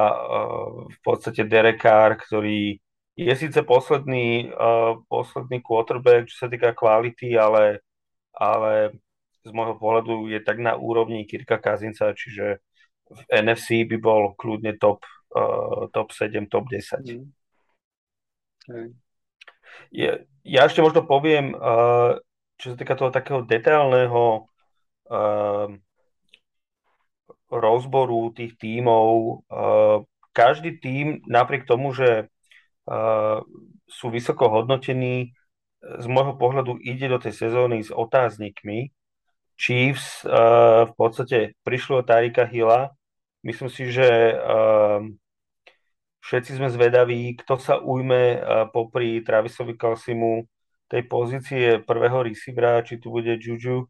uh, 0.09 0.87
v 0.87 0.97
podstate 1.03 1.43
Derek 1.43 1.83
Carr, 1.83 2.15
ktorý 2.15 2.79
je 3.13 3.33
síce 3.37 3.61
posledný, 3.61 4.49
uh, 4.49 4.97
posledný 5.05 5.61
quarterback, 5.61 6.25
čo 6.31 6.45
sa 6.45 6.47
týka 6.49 6.73
kvality, 6.73 7.37
ale, 7.37 7.85
ale 8.33 8.97
z 9.45 9.51
môjho 9.53 9.77
pohľadu 9.77 10.31
je 10.33 10.39
tak 10.41 10.57
na 10.57 10.73
úrovni 10.73 11.27
Kirka 11.29 11.61
Kazinca, 11.61 12.15
čiže 12.17 12.63
v 13.13 13.21
NFC 13.29 13.85
by 13.85 13.97
bol 14.01 14.33
kľudne 14.33 14.79
top, 14.81 15.05
uh, 15.35 15.85
top 15.93 16.09
7, 16.09 16.49
top 16.49 16.65
10. 16.71 17.05
Mm. 17.05 17.42
Je, 19.91 20.09
ja 20.43 20.61
ešte 20.67 20.83
možno 20.83 21.03
poviem, 21.03 21.55
uh, 21.55 22.19
čo 22.61 22.73
sa 22.73 22.75
týka 22.79 22.95
toho 22.95 23.11
takého 23.11 23.41
detailného 23.43 24.47
uh, 25.11 25.67
rozboru 27.51 28.31
tých 28.33 28.55
tímov. 28.57 29.45
Uh, 29.51 30.05
každý 30.33 30.81
tím, 30.81 31.21
napriek 31.29 31.69
tomu, 31.69 31.93
že 31.93 32.27
sú 33.87 34.11
vysoko 34.11 34.51
hodnotení, 34.51 35.31
z 35.79 36.05
môjho 36.11 36.35
pohľadu 36.35 36.81
ide 36.83 37.07
do 37.07 37.15
tej 37.15 37.31
sezóny 37.47 37.79
s 37.79 37.93
otáznikmi. 37.95 38.91
Chiefs 39.55 40.25
v 40.83 40.93
podstate 40.97 41.55
prišlo 41.63 42.03
Tarika 42.03 42.43
Hilla. 42.43 42.91
Myslím 43.45 43.69
si, 43.71 43.87
že 43.93 44.35
Všetci 46.23 46.55
sme 46.55 46.71
zvedaví, 46.71 47.35
kto 47.43 47.59
sa 47.59 47.83
ujme 47.83 48.39
popri 48.71 49.19
Travisovi 49.19 49.75
Kalsimu 49.75 50.47
tej 50.87 51.03
pozície 51.09 51.83
prvého 51.83 52.23
receivera, 52.23 52.79
či 52.79 52.95
tu 52.95 53.11
bude 53.11 53.35
Juju, 53.35 53.83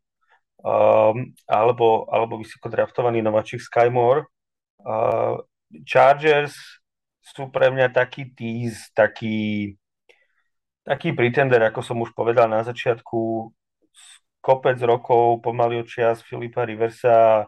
um, 0.63 1.15
alebo, 1.45 2.09
alebo 2.09 2.41
vysoko 2.41 2.73
draftovaný 2.73 3.21
nováčik 3.21 3.61
Skymore. 3.61 4.25
Uh, 4.81 5.45
Chargers 5.85 6.57
sú 7.21 7.53
pre 7.53 7.69
mňa 7.69 7.93
taký 7.93 8.33
tease, 8.33 8.89
taký, 8.97 9.75
taký 10.81 11.13
pretender, 11.13 11.61
ako 11.69 11.85
som 11.85 12.01
už 12.01 12.17
povedal 12.17 12.49
na 12.49 12.65
začiatku, 12.65 13.51
kopec 14.43 14.75
rokov 14.81 15.39
pomaly 15.39 15.79
od 15.79 15.87
čias 15.87 16.19
Filipa 16.25 16.67
Riversa 16.67 17.47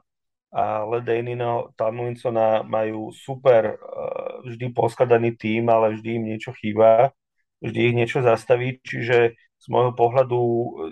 a 0.55 0.87
Ledanino, 0.87 1.75
Tomlinsona 1.75 2.63
majú 2.63 3.11
super 3.11 3.75
uh, 3.75 4.39
vždy 4.47 4.71
poskladaný 4.71 5.35
tým, 5.35 5.67
ale 5.67 5.99
vždy 5.99 6.09
im 6.15 6.23
niečo 6.31 6.55
chýba, 6.55 7.11
vždy 7.59 7.79
ich 7.91 7.95
niečo 7.99 8.23
zastaví, 8.23 8.79
čiže 8.79 9.35
z 9.35 9.65
môjho 9.67 9.91
pohľadu, 9.91 10.39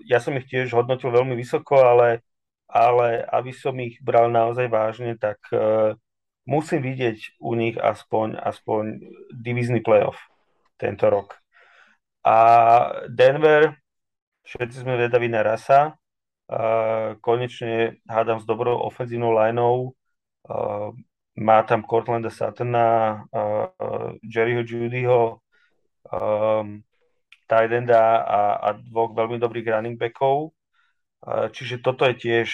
ja 0.04 0.20
som 0.20 0.36
ich 0.36 0.52
tiež 0.52 0.76
hodnotil 0.76 1.16
veľmi 1.16 1.40
vysoko, 1.40 1.80
ale 1.80 2.20
ale 2.74 3.22
aby 3.30 3.54
som 3.54 3.78
ich 3.78 4.02
bral 4.02 4.34
naozaj 4.34 4.66
vážne, 4.66 5.14
tak 5.14 5.38
uh, 5.54 5.94
musím 6.50 6.82
vidieť 6.82 7.38
u 7.38 7.54
nich 7.54 7.78
aspoň, 7.78 8.42
aspoň 8.42 8.84
divízny 9.30 9.86
playoff 9.86 10.18
tento 10.82 11.06
rok. 11.06 11.38
A 12.26 12.36
Denver, 13.06 13.78
všetci 14.42 14.82
sme 14.82 14.98
vedaví 14.98 15.30
na 15.30 15.46
rasa, 15.46 15.94
konečne 17.22 17.98
hádam 18.10 18.40
s 18.40 18.46
dobrou 18.46 18.78
ofenzívnou 18.84 19.32
lineou, 19.32 19.96
uh, 20.50 20.92
má 21.36 21.64
tam 21.64 21.84
Cortlanda 21.84 22.30
Suttona, 22.30 23.24
uh, 23.32 24.14
Jerryho 24.22 24.62
Judyho, 24.62 25.42
um, 26.12 26.84
Tidenda 27.48 28.24
a, 28.24 28.42
a 28.56 28.70
dvoch 28.74 29.14
veľmi 29.14 29.38
dobrých 29.38 29.68
running 29.68 29.98
backov. 30.00 30.56
Uh, 31.24 31.50
čiže 31.52 31.84
toto 31.84 32.06
je 32.08 32.16
tiež 32.16 32.48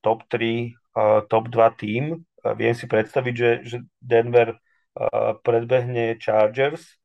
top 0.00 0.24
3, 0.30 0.72
uh, 0.96 1.20
top 1.26 1.50
2 1.50 1.80
tým. 1.80 2.04
Uh, 2.44 2.54
viem 2.54 2.72
si 2.72 2.86
predstaviť, 2.86 3.34
že, 3.34 3.50
že 3.64 3.76
Denver 4.00 4.56
uh, 4.56 5.36
predbehne 5.42 6.16
Chargers. 6.20 6.96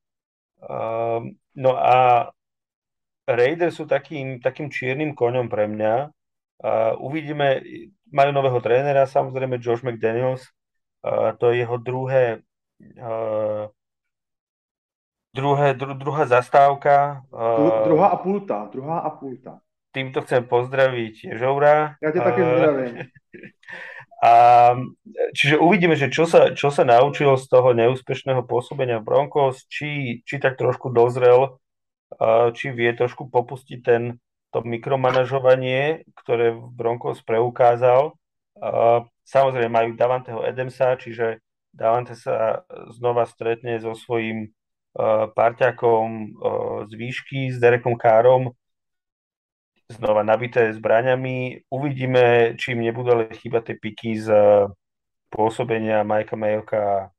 Uh, 0.62 1.34
no 1.58 1.72
a 1.76 2.30
Raiders 3.28 3.80
sú 3.80 3.88
takým, 3.88 4.44
takým 4.44 4.68
čiernym 4.68 5.16
koňom 5.16 5.48
pre 5.48 5.68
mňa. 5.68 6.12
Uh, 6.62 6.94
uvidíme, 7.02 7.64
majú 8.14 8.30
nového 8.36 8.60
trénera, 8.62 9.10
samozrejme 9.10 9.58
Josh 9.58 9.82
McDaniels, 9.82 10.46
to 11.38 11.52
je 11.52 11.60
jeho 11.60 11.76
druhé, 11.78 12.40
druhé 15.36 15.68
dru, 15.74 15.94
druhá 15.94 16.24
zastávka. 16.26 17.28
Dru, 17.28 17.92
druhá 17.92 18.08
a 18.08 18.18
pulta, 18.18 18.70
druhá 18.72 18.98
a 19.04 19.10
pulta. 19.12 19.60
Týmto 19.92 20.24
chcem 20.24 20.48
pozdraviť 20.48 21.36
Ježoura. 21.36 22.00
Ja 22.02 22.10
ťa 22.16 22.22
také 22.24 22.42
zdravím. 22.42 22.94
A, 24.24 24.72
čiže 25.36 25.60
uvidíme, 25.60 26.00
že 26.00 26.08
čo 26.08 26.24
sa, 26.24 26.56
čo 26.56 26.72
sa 26.72 26.88
naučil 26.88 27.36
z 27.36 27.44
toho 27.44 27.76
neúspešného 27.76 28.48
pôsobenia 28.48 29.04
Broncos, 29.04 29.68
či, 29.68 30.24
či 30.24 30.40
tak 30.40 30.56
trošku 30.56 30.96
dozrel, 30.96 31.60
či 32.56 32.72
vie 32.72 32.88
trošku 32.96 33.28
popustiť 33.28 33.80
ten, 33.84 34.24
to 34.54 34.62
mikromanažovanie, 34.62 36.06
ktoré 36.14 36.54
Broncos 36.54 37.26
preukázal. 37.26 38.14
Samozrejme 39.26 39.74
majú 39.74 39.90
Davanteho 39.98 40.46
Edemsa, 40.46 40.94
čiže 40.94 41.42
Davante 41.74 42.14
sa 42.14 42.62
znova 42.94 43.26
stretne 43.26 43.82
so 43.82 43.98
svojím 43.98 44.54
parťakom 45.34 46.38
z 46.86 46.92
výšky, 46.94 47.50
s 47.50 47.58
Derekom 47.58 47.98
Károm, 47.98 48.54
znova 49.90 50.22
nabité 50.22 50.70
zbraňami. 50.70 51.66
Uvidíme, 51.74 52.54
či 52.62 52.78
im 52.78 52.86
nebudú 52.86 53.10
ale 53.10 53.34
chýbať 53.34 53.74
tie 53.74 53.76
piky 53.82 54.22
z 54.22 54.30
pôsobenia 55.34 56.06
Majka 56.06 56.38
Mayoka 56.38 57.10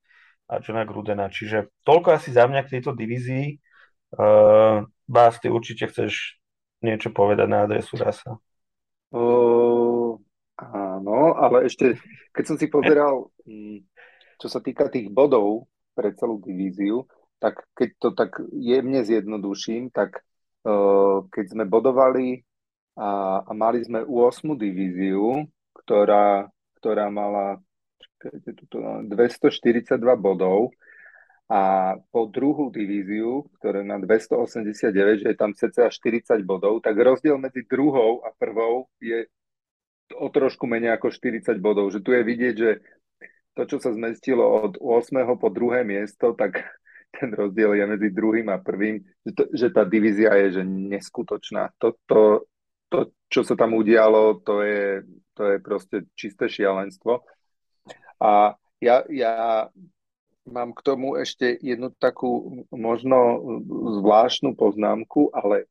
a 0.47 0.55
Johna 0.63 0.87
Grudena. 0.87 1.27
Čiže 1.27 1.75
toľko 1.83 2.15
asi 2.15 2.31
za 2.31 2.47
mňa 2.47 2.63
k 2.63 2.79
tejto 2.79 2.95
divízii. 2.95 3.59
Uh, 4.15 4.87
Bás, 5.11 5.43
ty 5.43 5.51
určite 5.51 5.91
chceš 5.91 6.39
niečo 6.85 7.09
povedať 7.09 7.49
na 7.49 7.65
adresu 7.65 7.97
Rasa. 7.97 8.37
Uh, 9.09 10.21
Áno, 10.55 11.35
ale 11.35 11.67
ešte, 11.67 11.99
keď 12.31 12.45
som 12.47 12.57
si 12.57 12.71
pozeral, 12.71 13.27
mm, 13.43 13.83
čo 14.39 14.47
sa 14.47 14.63
týka 14.63 14.87
tých 14.87 15.11
bodov 15.11 15.67
pre 15.99 16.15
celú 16.15 16.39
divíziu, 16.39 17.11
tak 17.43 17.67
keď 17.75 17.89
to 17.99 18.09
tak 18.15 18.39
jemne 18.55 19.03
zjednoduším, 19.03 19.91
tak 19.91 20.23
uh, 20.63 21.27
keď 21.35 21.45
sme 21.51 21.65
bodovali 21.67 22.47
a, 22.95 23.43
a 23.43 23.51
mali 23.51 23.83
sme 23.83 24.07
8. 24.07 24.55
divíziu, 24.55 25.43
ktorá, 25.75 26.47
ktorá 26.79 27.11
mala 27.11 27.59
242 28.23 29.99
bodov 30.15 30.71
a 31.45 31.93
po 32.09 32.25
druhú 32.25 32.73
divíziu, 32.73 33.45
ktorá 33.61 33.85
na 33.85 34.01
289, 34.01 35.25
že 35.25 35.29
je 35.29 35.37
tam 35.37 35.53
cca 35.53 35.93
40 35.93 36.41
bodov, 36.41 36.81
tak 36.81 36.97
rozdiel 36.97 37.37
medzi 37.37 37.69
druhou 37.69 38.25
a 38.25 38.33
prvou 38.33 38.89
je 38.97 39.29
o 40.17 40.29
trošku 40.33 40.65
menej 40.65 40.97
ako 40.97 41.13
40 41.13 41.61
bodov. 41.61 41.93
Že 41.93 42.01
tu 42.01 42.11
je 42.17 42.23
vidieť, 42.25 42.55
že 42.57 42.71
to, 43.53 43.63
čo 43.69 43.77
sa 43.77 43.93
zmestilo 43.93 44.41
od 44.41 44.81
8. 44.81 45.37
po 45.37 45.49
druhé 45.53 45.85
miesto, 45.85 46.33
tak 46.33 46.65
ten 47.17 47.29
rozdiel 47.37 47.77
je 47.77 47.85
medzi 47.93 48.09
druhým 48.09 48.49
a 48.49 48.57
prvým, 48.57 49.05
že, 49.29 49.33
to, 49.37 49.45
že 49.53 49.69
tá 49.69 49.85
divízia 49.85 50.33
je 50.49 50.61
že 50.61 50.63
neskutočná. 50.65 51.77
To, 51.77 51.93
to, 52.09 52.49
to, 52.89 53.13
čo 53.29 53.45
sa 53.45 53.53
tam 53.53 53.77
udialo, 53.77 54.41
to 54.41 54.65
je, 54.65 55.05
to 55.37 55.43
je 55.45 55.57
proste 55.61 55.97
čisté 56.17 56.49
šialenstvo. 56.49 57.21
A 58.25 58.57
ja, 58.81 59.05
ja 59.13 59.69
mám 60.45 60.77
k 60.77 60.85
tomu 60.85 61.17
ešte 61.17 61.57
jednu 61.61 61.93
takú 61.97 62.65
možno 62.69 63.41
zvláštnu 64.01 64.57
poznámku, 64.57 65.33
ale 65.33 65.69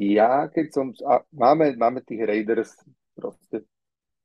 ja, 0.00 0.50
keď 0.50 0.66
som... 0.72 0.86
A 1.06 1.22
máme, 1.30 1.76
máme 1.76 2.00
tých 2.02 2.22
Raiders 2.24 2.72
proste 3.14 3.66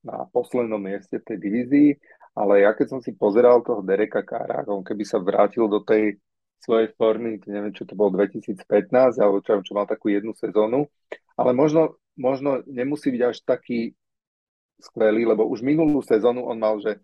na 0.05 0.29
poslednom 0.29 0.77
mieste 0.77 1.17
tej 1.17 1.37
divízii, 1.41 1.89
ale 2.37 2.67
ja 2.67 2.71
keď 2.77 2.97
som 2.97 2.99
si 3.01 3.15
pozeral 3.15 3.65
toho 3.65 3.81
Dereka 3.81 4.21
Kára, 4.21 4.67
on 4.69 4.85
keby 4.85 5.03
sa 5.07 5.17
vrátil 5.17 5.65
do 5.65 5.81
tej 5.81 6.21
svojej 6.61 6.93
formy, 6.97 7.41
neviem, 7.45 7.73
čo 7.73 7.85
to 7.85 7.97
bolo 7.97 8.13
2015, 8.17 8.61
alebo 9.17 9.41
čo, 9.41 9.61
čo 9.61 9.73
mal 9.73 9.85
takú 9.85 10.09
jednu 10.09 10.33
sezónu, 10.33 10.89
ale 11.37 11.51
možno, 11.53 11.97
možno 12.17 12.61
nemusí 12.65 13.13
byť 13.13 13.21
až 13.21 13.37
taký 13.45 13.93
skvelý, 14.81 15.25
lebo 15.25 15.47
už 15.47 15.61
minulú 15.61 16.01
sezónu 16.03 16.45
on 16.45 16.57
mal, 16.59 16.77
že 16.81 16.99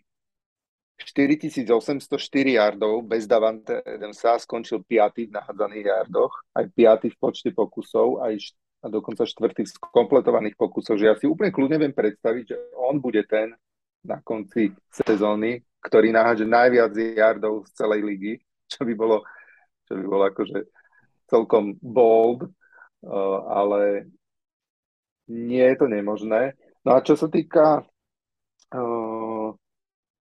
4804 1.05 2.57
yardov 2.57 3.05
bez 3.05 3.25
Davante 3.25 3.81
Adamsa, 3.81 4.37
skončil 4.37 4.85
5. 4.85 5.29
v 5.29 5.33
nahádzaných 5.33 5.85
yardoch, 5.85 6.33
aj 6.53 6.65
5. 6.73 7.13
v 7.13 7.17
počte 7.17 7.49
pokusov, 7.53 8.21
aj 8.21 8.53
a 8.81 8.89
dokonca 8.89 9.29
štvrtých 9.29 9.77
skompletovaných 9.77 10.57
pokusov, 10.57 10.97
že 10.97 11.05
ja 11.05 11.13
si 11.13 11.29
úplne 11.29 11.53
kľudne 11.53 11.77
viem 11.77 11.93
predstaviť, 11.93 12.43
že 12.49 12.57
on 12.73 12.97
bude 12.97 13.21
ten 13.29 13.53
na 14.01 14.17
konci 14.25 14.73
sezóny, 14.89 15.61
ktorý 15.85 16.09
naháže 16.09 16.49
najviac 16.49 16.89
yardov 16.97 17.69
z 17.69 17.71
celej 17.77 18.01
ligy, 18.01 18.33
čo 18.65 18.81
by 18.81 18.93
bolo, 18.97 19.21
čo 19.85 19.93
by 20.01 20.05
bolo 20.09 20.23
akože 20.33 20.59
celkom 21.29 21.77
bold, 21.77 22.49
uh, 22.49 23.39
ale 23.53 24.09
nie 25.29 25.61
je 25.61 25.77
to 25.77 25.85
nemožné. 25.85 26.57
No 26.81 26.97
a 26.97 27.05
čo 27.05 27.13
sa 27.13 27.29
týka 27.29 27.85
uh, 28.73 29.49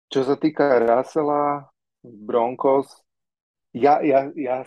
čo 0.10 0.26
sa 0.26 0.36
týka 0.36 0.82
Russella 0.82 1.70
Broncos, 2.02 2.90
ja, 3.72 4.02
ja, 4.02 4.28
ja, 4.34 4.66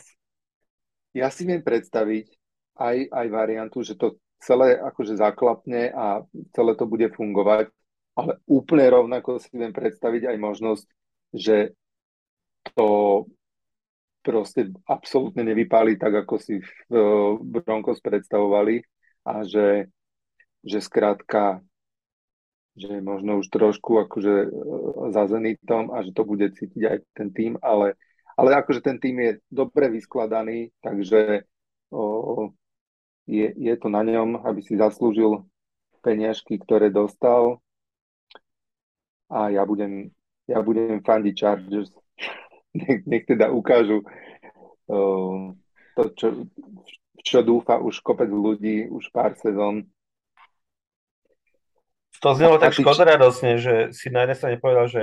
ja 1.12 1.28
si 1.28 1.42
viem 1.42 1.60
predstaviť, 1.60 2.30
aj, 2.78 2.96
aj 3.12 3.26
variantu, 3.28 3.84
že 3.84 3.98
to 3.98 4.16
celé 4.42 4.78
akože 4.78 5.18
zaklapne 5.18 5.92
a 5.92 6.24
celé 6.56 6.72
to 6.74 6.88
bude 6.88 7.10
fungovať, 7.14 7.70
ale 8.18 8.38
úplne 8.48 8.86
rovnako 8.90 9.38
si 9.38 9.52
viem 9.54 9.70
predstaviť 9.70 10.34
aj 10.34 10.36
možnosť, 10.38 10.86
že 11.36 11.56
to 12.74 13.26
proste 14.22 14.70
absolútne 14.86 15.42
nevypáli 15.42 15.98
tak, 15.98 16.26
ako 16.26 16.38
si 16.38 16.62
v 16.90 17.38
Broncos 17.42 17.98
predstavovali 17.98 18.82
a 19.26 19.42
že, 19.42 19.90
že 20.62 20.78
skrátka 20.78 21.62
že 22.72 23.04
možno 23.04 23.40
už 23.40 23.46
trošku 23.52 24.00
akože 24.08 24.34
e, 24.44 24.48
za 25.12 25.28
Zenitom 25.28 25.92
a 25.92 26.00
že 26.00 26.16
to 26.16 26.24
bude 26.24 26.48
cítiť 26.56 26.82
aj 26.88 26.98
ten 27.12 27.28
tým, 27.28 27.52
ale, 27.60 28.00
ale 28.36 28.56
akože 28.56 28.80
ten 28.80 28.96
tým 28.96 29.20
je 29.20 29.32
dobre 29.52 29.92
vyskladaný, 29.92 30.72
takže 30.80 31.44
o, 31.92 32.48
je, 33.28 33.48
je 33.52 33.74
to 33.76 33.88
na 33.92 34.02
ňom, 34.02 34.40
aby 34.42 34.60
si 34.64 34.74
zaslúžil 34.80 35.44
peniažky, 36.02 36.58
ktoré 36.58 36.88
dostal 36.88 37.60
a 39.32 39.48
ja 39.48 39.64
budem, 39.64 40.12
ja 40.44 40.60
budem 40.60 41.00
fandiť 41.00 41.34
Chargers. 41.36 41.92
nech, 42.76 43.00
nech 43.06 43.24
teda 43.24 43.48
ukážu 43.52 44.04
uh, 44.88 45.52
to, 45.96 46.02
čo, 46.16 46.28
čo 47.20 47.38
dúfa 47.44 47.80
už 47.80 48.00
kopec 48.00 48.28
ľudí, 48.28 48.88
už 48.88 49.08
pár 49.12 49.36
sezón. 49.36 49.88
To 52.22 52.38
znelo 52.38 52.56
tak 52.62 52.70
škodoradosne, 52.70 53.58
že 53.58 53.74
si 53.90 54.06
na 54.08 54.24
jednej 54.24 54.38
strane 54.38 54.56
povedal, 54.62 54.86
že 54.86 55.02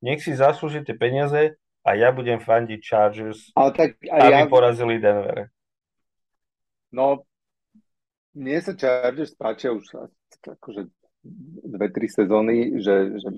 nech 0.00 0.24
si 0.24 0.32
zaslúži 0.32 0.80
tie 0.80 0.96
peniaze 0.96 1.60
a 1.84 1.90
ja 1.92 2.08
budem 2.08 2.40
fandiť 2.40 2.80
Chargers, 2.80 3.52
Ale 3.52 3.70
tak, 3.76 4.00
aby 4.00 4.32
ja... 4.32 4.48
porazili 4.48 4.96
Denver. 4.96 5.52
No, 6.88 7.28
mne 8.32 8.58
sa 8.64 8.72
Chargers 8.72 9.36
páčia 9.36 9.76
už 9.76 9.92
akože 10.40 10.88
dve, 11.64 11.86
tri 11.92 12.08
sezóny, 12.08 12.80
že, 12.80 13.20
že 13.20 13.28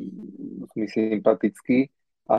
mi 0.79 0.87
sympatický. 0.87 1.91
A 2.27 2.39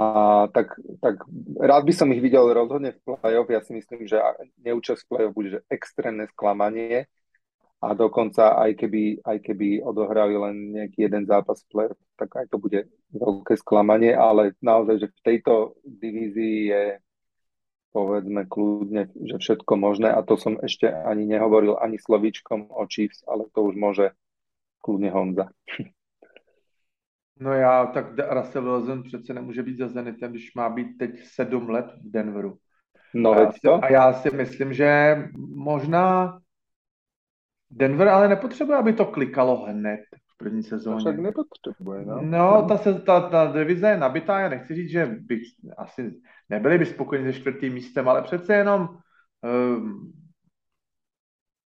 tak, 0.51 0.75
tak 0.99 1.24
rád 1.56 1.88
by 1.88 1.93
som 1.95 2.11
ich 2.11 2.19
videl 2.19 2.43
rozhodne 2.51 2.91
v 2.91 2.99
play-off. 3.07 3.48
Ja 3.48 3.64
si 3.64 3.72
myslím, 3.72 4.03
že 4.03 4.19
neúčasť 4.59 4.99
v 5.03 5.09
play-off 5.09 5.35
bude 5.35 5.49
že 5.56 5.59
extrémne 5.72 6.27
sklamanie. 6.27 7.07
A 7.78 7.94
dokonca 7.94 8.58
aj 8.58 8.74
keby, 8.74 9.22
aj 9.22 9.38
keby 9.46 9.86
odohrali 9.86 10.34
len 10.34 10.56
nejaký 10.74 11.06
jeden 11.06 11.30
zápas 11.30 11.62
player, 11.70 11.94
tak 12.18 12.34
aj 12.34 12.50
to 12.50 12.58
bude 12.58 12.90
veľké 13.14 13.54
sklamanie, 13.62 14.18
ale 14.18 14.58
naozaj, 14.66 15.06
že 15.06 15.08
v 15.14 15.22
tejto 15.22 15.78
divízii 15.86 16.58
je 16.74 16.84
povedzme 17.94 18.50
kľudne, 18.50 19.10
že 19.14 19.38
všetko 19.38 19.74
možné 19.78 20.10
a 20.10 20.22
to 20.26 20.38
som 20.38 20.58
ešte 20.62 20.90
ani 20.90 21.26
nehovoril 21.26 21.78
ani 21.78 21.98
slovíčkom 22.02 22.70
o 22.74 22.84
Chiefs, 22.90 23.22
ale 23.30 23.50
to 23.54 23.70
už 23.70 23.74
môže 23.78 24.14
kľudne 24.82 25.10
Honza. 25.14 25.50
No 27.40 27.54
já, 27.54 27.86
tak 27.86 28.06
Russell 28.30 28.64
Wilson 28.64 29.04
přece 29.04 29.34
nemůže 29.34 29.64
být 29.64 29.78
za 29.78 29.88
Zenitem, 29.88 30.32
když 30.32 30.56
má 30.56 30.70
být 30.70 30.98
teď 30.98 31.12
sedm 31.24 31.70
let 31.70 31.86
v 32.02 32.12
Denveru. 32.12 32.58
No, 33.14 33.32
a, 33.32 33.40
já 33.40 33.52
si, 33.52 33.68
a 33.68 33.92
já 33.92 34.14
si 34.14 34.30
myslím, 34.30 34.74
že 34.74 35.18
možná 35.38 36.40
Denver 37.72 38.08
ale 38.08 38.28
nepotřebuje, 38.28 38.78
aby 38.78 38.94
to 38.94 39.06
klikalo 39.06 39.66
hned 39.66 40.00
v 40.34 40.38
první 40.38 40.64
To 40.64 40.70
sezóně. 40.70 41.00
však 41.00 41.20
nepotřebuje, 41.20 42.06
no. 42.06 42.22
No, 42.22 42.66
ta, 42.68 42.78
se, 42.78 42.94
ta, 42.94 43.30
ta 43.30 43.52
divize 43.52 43.88
je 43.88 43.98
nabitá, 43.98 44.40
já 44.40 44.50
nechci 44.50 44.76
říct, 44.76 44.90
že 44.90 45.06
bych 45.06 45.42
asi 45.78 46.12
nebyli 46.50 46.78
by 46.78 46.86
spokojeni 46.86 47.34
se 47.34 47.40
čtvrtým 47.40 47.74
místem, 47.74 48.10
ale 48.10 48.22
přece 48.22 48.54
jenom 48.56 48.90
um, 49.42 50.14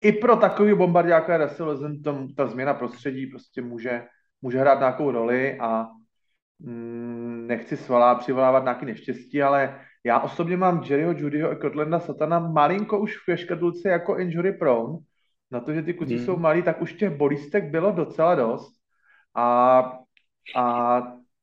i 0.02 0.12
pro 0.12 0.36
takový 0.36 0.74
bombardě, 0.74 1.12
jako 1.12 1.32
je 1.32 1.38
Russell 1.38 1.70
Wilson, 1.70 2.02
tom, 2.02 2.28
ta 2.36 2.48
změna 2.48 2.74
prostředí 2.74 3.28
prostě 3.28 3.62
může, 3.62 4.04
může 4.42 4.60
hrát 4.60 4.80
nějakou 4.80 5.12
roli 5.12 5.60
a 5.60 5.88
mm, 6.60 7.48
nechci 7.48 7.78
svalá, 7.78 8.16
přivolávat 8.16 8.64
nějaké 8.64 8.86
neštěstí, 8.86 9.42
ale 9.44 9.80
já 10.04 10.20
osobně 10.20 10.58
mám 10.58 10.84
Jerryho, 10.84 11.12
Judyho 11.12 11.50
a 11.50 11.56
Cortlanda 11.56 12.00
Satana 12.00 12.40
malinko 12.40 13.00
už 13.00 13.18
v 13.28 13.38
škadulce 13.38 13.90
jako 13.90 14.18
injury 14.18 14.54
prone, 14.54 14.98
na 15.56 15.62
to, 15.62 15.74
že 15.74 15.82
ty 15.82 15.94
kluci 15.94 16.16
Hmm. 16.16 16.26
jsou 16.26 16.38
malí, 16.38 16.64
tak 16.64 16.82
už 16.82 16.94
těch 16.94 17.16
bolístek 17.16 17.72
bylo 17.72 17.92
docela 17.92 18.36
dost 18.36 18.76
a, 19.36 19.80
a 20.56 20.66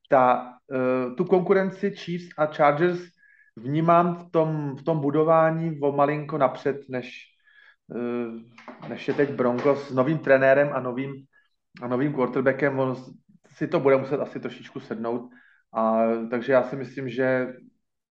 ta, 0.09 0.53
uh, 0.69 1.17
tu 1.17 1.25
konkurenci 1.25 1.91
Chiefs 1.91 2.29
a 2.39 2.47
Chargers 2.47 3.01
vnímám 3.57 4.15
v 4.17 4.31
tom, 4.31 4.77
v 4.77 4.83
tom 4.85 5.01
budování 5.01 5.81
o 5.81 5.93
malinko 5.93 6.39
napřed, 6.39 6.89
než, 6.89 7.25
uh, 7.89 8.37
než 8.89 9.09
je 9.09 9.15
teď 9.15 9.31
Broncos 9.31 9.89
s 9.89 9.95
novým 9.95 10.19
trenérem 10.19 10.71
a 10.73 10.81
novým, 10.81 11.25
a 11.83 11.89
novým 11.89 12.13
quarterbackem. 12.13 12.79
On 12.79 12.97
si 13.57 13.67
to 13.69 13.81
bude 13.81 13.97
muset 13.97 14.21
asi 14.21 14.41
trošičku 14.41 14.81
sednout. 14.81 15.31
A, 15.73 16.05
takže 16.31 16.53
já 16.53 16.63
si 16.63 16.77
myslím, 16.77 17.09
že 17.09 17.57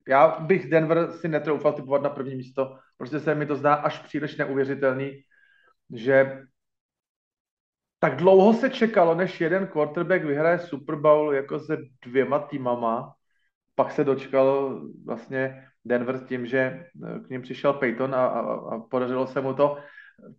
já 0.08 0.40
bych 0.40 0.70
Denver 0.70 1.12
si 1.12 1.28
netroufal 1.28 1.74
typovat 1.74 2.02
na 2.02 2.10
první 2.10 2.36
místo. 2.36 2.78
Prostě 2.98 3.20
se 3.20 3.36
mi 3.36 3.46
to 3.46 3.56
zdá 3.56 3.74
až 3.74 4.00
příliš 4.00 4.38
neuvěřitelný, 4.38 5.22
že 5.94 6.42
tak 8.00 8.16
dlouho 8.16 8.54
se 8.54 8.70
čekalo, 8.70 9.16
než 9.16 9.42
jeden 9.42 9.68
quarterback 9.68 10.24
vyhraje 10.24 10.60
Super 10.60 10.96
Bowl 10.96 11.34
jako 11.34 11.60
se 11.60 11.78
dvěma 12.06 12.40
týmama. 12.40 13.14
Pak 13.76 13.92
se 13.92 14.04
dočkal 14.04 14.80
vlastně 15.06 15.68
Denver 15.86 16.18
s 16.18 16.24
tím, 16.24 16.46
že 16.46 16.58
eh, 16.58 17.20
k 17.20 17.30
ním 17.30 17.42
přišel 17.42 17.74
Peyton 17.74 18.16
a, 18.16 18.26
a, 18.26 18.40
a 18.76 18.80
podařilo 18.80 19.28
se 19.28 19.42
mu 19.42 19.54
to. 19.54 19.78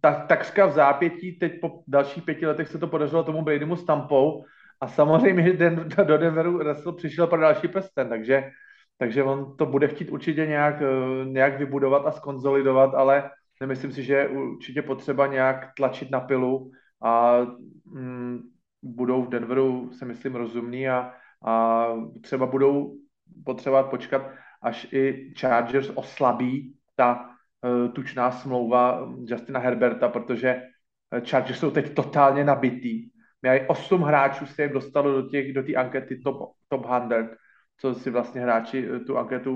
Tak, 0.00 0.26
takřka 0.26 0.66
v 0.66 0.72
zápětí, 0.72 1.38
teď 1.38 1.60
po 1.60 1.82
dalších 1.86 2.22
pěti 2.22 2.46
letech 2.46 2.68
se 2.68 2.78
to 2.78 2.86
podařilo 2.86 3.24
tomu 3.24 3.42
Bradymu 3.42 3.76
s 3.76 3.84
Tampou 3.84 4.44
a 4.80 4.88
samozřejmě, 4.88 5.52
Den, 5.52 5.88
do 6.04 6.18
Denveru 6.18 6.58
Russell 6.58 6.92
přišel 6.92 7.26
pro 7.26 7.40
další 7.40 7.68
prsten, 7.68 8.08
takže, 8.08 8.50
takže 8.98 9.22
on 9.22 9.56
to 9.56 9.66
bude 9.66 9.88
chtít 9.88 10.10
určitě 10.10 10.46
nějak, 10.46 10.82
eh, 10.82 11.24
nějak 11.24 11.58
vybudovat 11.58 12.06
a 12.06 12.12
skonzolidovat, 12.12 12.94
ale 12.94 13.30
nemyslím 13.62 13.92
si, 13.92 14.02
že 14.02 14.14
je 14.14 14.28
určitě 14.28 14.82
potřeba 14.82 15.26
nějak 15.26 15.74
tlačit 15.76 16.10
na 16.10 16.20
pilu 16.20 16.70
a 17.02 17.38
mm, 17.84 18.40
budou 18.82 19.22
v 19.22 19.28
Denveru, 19.28 19.90
si 19.92 20.04
myslím, 20.04 20.34
rozumní 20.34 20.88
a, 20.88 21.14
a 21.46 21.86
třeba 22.22 22.46
budou 22.46 22.96
potřebovat 23.44 23.90
počkat, 23.90 24.22
až 24.62 24.92
i 24.92 25.32
Chargers 25.38 25.90
oslabí 25.94 26.74
ta 26.96 27.30
uh, 27.62 27.92
tučná 27.92 28.30
smlouva 28.30 29.12
Justina 29.24 29.60
Herberta, 29.60 30.08
protože 30.08 30.48
eh, 30.48 31.20
Chargers 31.20 31.58
jsou 31.58 31.70
teď 31.70 31.94
totálně 31.94 32.44
nabitý. 32.44 33.10
Měli 33.42 33.66
8 33.68 34.02
hráčů 34.02 34.46
se 34.46 34.62
jim 34.62 34.72
dostalo 34.72 35.22
do 35.22 35.30
té 35.30 35.52
do 35.52 35.62
ankety 35.76 36.20
top, 36.20 36.52
top 36.68 36.86
100, 36.86 37.36
co 37.78 37.94
si 37.94 38.10
vlastně 38.10 38.40
hráči 38.40 38.88
eh, 38.88 39.00
tu 39.00 39.18
anketu 39.18 39.54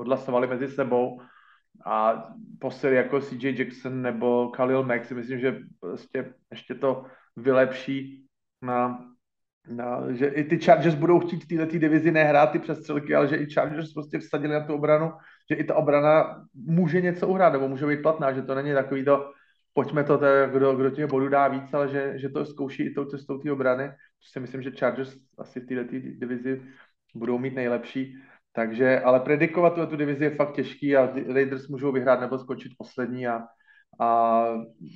odhlasovali 0.00 0.46
mezi 0.46 0.68
sebou 0.68 1.20
a 1.84 2.28
posily 2.58 2.96
jako 2.96 3.20
CJ 3.20 3.58
Jackson 3.58 4.02
nebo 4.02 4.48
Khalil 4.48 4.82
Mack 4.82 5.04
si 5.04 5.14
myslím, 5.14 5.40
že 5.40 5.58
prostě 5.80 6.34
ještě 6.50 6.74
to 6.74 7.04
vylepší 7.36 8.26
na, 8.62 9.04
na, 9.68 10.12
že 10.12 10.26
i 10.26 10.44
ty 10.44 10.58
Chargers 10.58 10.94
budou 10.94 11.20
chtít 11.20 11.44
v 11.44 11.48
této 11.48 11.78
divizi 11.78 12.10
nehrát 12.10 12.50
ty 12.50 12.58
přestřelky, 12.58 13.14
ale 13.14 13.28
že 13.28 13.36
i 13.36 13.50
Chargers 13.50 13.92
prostě 13.92 14.18
vsadili 14.18 14.54
na 14.54 14.66
tu 14.66 14.74
obranu, 14.74 15.12
že 15.50 15.56
i 15.56 15.64
ta 15.64 15.74
obrana 15.74 16.44
může 16.54 17.00
něco 17.00 17.28
uhrát, 17.28 17.52
nebo 17.52 17.68
může 17.68 17.86
být 17.86 18.02
platná, 18.02 18.32
že 18.32 18.42
to 18.42 18.54
není 18.54 18.72
takový 18.72 19.04
to, 19.04 19.32
pojďme 19.72 20.04
to, 20.04 20.18
teda, 20.18 20.46
kdo, 20.46 20.76
kdo 20.76 20.90
těch 20.90 21.06
bodů 21.06 21.28
dá 21.28 21.48
víc, 21.48 21.74
ale 21.74 21.88
že, 21.88 22.18
že 22.18 22.28
to 22.28 22.44
zkouší 22.44 22.82
i 22.82 22.94
tou 22.94 23.04
cestou 23.04 23.38
té 23.38 23.52
obrany, 23.52 23.90
což 24.20 24.30
si 24.30 24.40
myslím, 24.40 24.62
že 24.62 24.70
Chargers 24.70 25.16
asi 25.38 25.60
v 25.60 25.66
této 25.66 25.90
divizi 25.90 26.62
budou 27.14 27.38
mít 27.38 27.54
nejlepší. 27.54 28.16
Takže, 28.54 29.00
ale 29.00 29.20
predikovat 29.20 29.74
tu, 29.74 29.96
divizi 29.96 30.24
je 30.24 30.38
fakt 30.38 30.54
těžký 30.54 30.96
a 30.96 31.10
Raiders 31.34 31.68
můžou 31.68 31.92
vyhrát 31.92 32.20
nebo 32.20 32.38
skočit 32.38 32.72
poslední 32.78 33.26
a, 33.26 33.42
a 34.00 34.08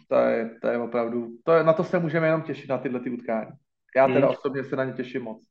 to, 0.09 0.15
je, 0.17 0.51
to 0.63 0.69
je 0.69 0.79
opravdu, 0.79 1.29
to 1.45 1.53
je, 1.53 1.65
na 1.65 1.73
to 1.73 1.85
se 1.85 1.99
můžeme 1.99 2.27
jenom 2.27 2.43
těšit 2.43 2.71
na 2.71 2.79
tyhle 2.79 3.01
ty 3.01 3.11
utkání. 3.11 3.51
Já 3.97 4.07
teda 4.07 4.27
Mm. 4.27 4.35
osobně 4.39 4.65
se 4.65 4.77
na 4.77 4.85
ně 4.85 4.93
těším 4.93 5.23
moc. 5.23 5.43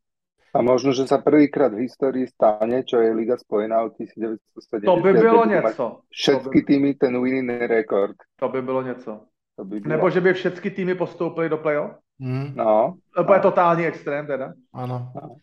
A 0.55 0.61
možno, 0.63 0.89
že 0.95 1.05
sa 1.05 1.19
prvýkrát 1.21 1.69
v 1.75 1.85
histórii 1.85 2.25
stane, 2.25 2.81
čo 2.87 2.97
je 3.03 3.13
Liga 3.13 3.37
spojená 3.37 3.83
od 3.83 3.93
1970. 3.99 4.85
To 4.87 4.97
by 5.03 5.13
bylo 5.13 5.45
něco. 5.45 5.99
Všetky 6.09 6.59
by, 6.59 6.65
týmy 6.65 6.93
ten 6.93 7.13
winning 7.23 7.61
rekord. 7.67 8.15
to 8.39 8.49
by 8.49 8.61
bylo 8.61 8.81
něco. 8.81 9.21
To 9.55 9.65
by 9.65 9.79
bylo. 9.79 9.89
Nebo 9.95 10.09
že 10.09 10.21
by 10.21 10.33
všechny 10.33 10.71
týmy 10.71 10.95
postoupily 10.95 11.49
do 11.49 11.57
playoff. 11.57 11.91
Mm, 12.19 12.55
No, 12.55 12.95
To 13.25 13.33
je 13.33 13.39
totální 13.39 13.85
extrém 13.85 14.27
teda. 14.27 14.53
áno. 14.73 15.11
No. 15.13 15.35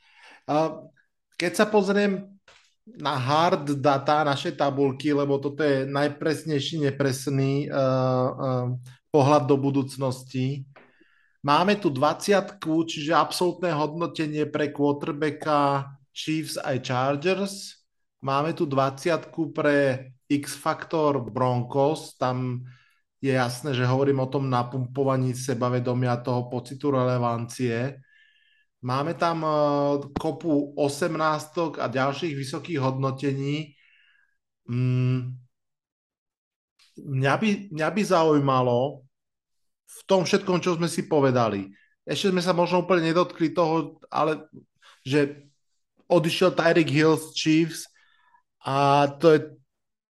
A 0.48 0.54
keď 1.38 1.52
sa 1.54 1.66
pozriem 1.70 2.33
na 2.84 3.16
hard 3.16 3.80
data 3.80 4.20
našej 4.28 4.60
tabulky, 4.60 5.16
lebo 5.16 5.40
toto 5.40 5.64
je 5.64 5.88
najpresnejší 5.88 6.84
nepresný 6.84 7.72
uh, 7.72 7.76
uh, 7.76 8.66
pohľad 9.08 9.48
do 9.48 9.56
budúcnosti. 9.56 10.68
Máme 11.44 11.76
tu 11.76 11.92
20, 11.92 12.60
čiže 12.60 13.12
absolútne 13.12 13.72
hodnotenie 13.72 14.48
pre 14.48 14.72
quarterbacka 14.72 15.92
Chiefs 16.12 16.56
aj 16.60 16.76
Chargers. 16.84 17.84
Máme 18.24 18.56
tu 18.56 18.64
20 18.64 19.32
pre 19.52 20.08
X-Factor 20.24 21.20
Broncos, 21.28 22.16
tam 22.16 22.64
je 23.20 23.32
jasné, 23.32 23.72
že 23.72 23.88
hovorím 23.88 24.24
o 24.24 24.28
tom 24.28 24.48
napumpovaní 24.48 25.32
sebavedomia 25.32 26.20
toho 26.20 26.48
pocitu 26.48 26.92
relevancie. 26.92 28.00
Máme 28.84 29.16
tam 29.16 29.40
uh, 29.40 29.96
kopu 30.12 30.76
18 30.76 31.80
a 31.80 31.88
ďalších 31.88 32.36
vysokých 32.36 32.84
hodnotení. 32.84 33.72
Mm, 34.68 35.40
mňa, 37.00 37.34
by, 37.40 37.48
mňa 37.72 37.88
by 37.88 38.02
zaujímalo 38.04 39.08
v 39.88 40.00
tom 40.04 40.28
všetkom, 40.28 40.60
čo 40.60 40.76
sme 40.76 40.84
si 40.92 41.08
povedali. 41.08 41.72
Ešte 42.04 42.28
sme 42.28 42.44
sa 42.44 42.52
možno 42.52 42.84
úplne 42.84 43.08
nedotkli 43.08 43.56
toho, 43.56 43.96
ale 44.12 44.44
že 45.00 45.48
odišiel 46.04 46.52
Tyreek 46.52 46.92
Hill 46.92 47.16
z 47.16 47.26
Chiefs 47.32 47.88
a 48.68 49.08
to 49.16 49.32
je 49.32 49.40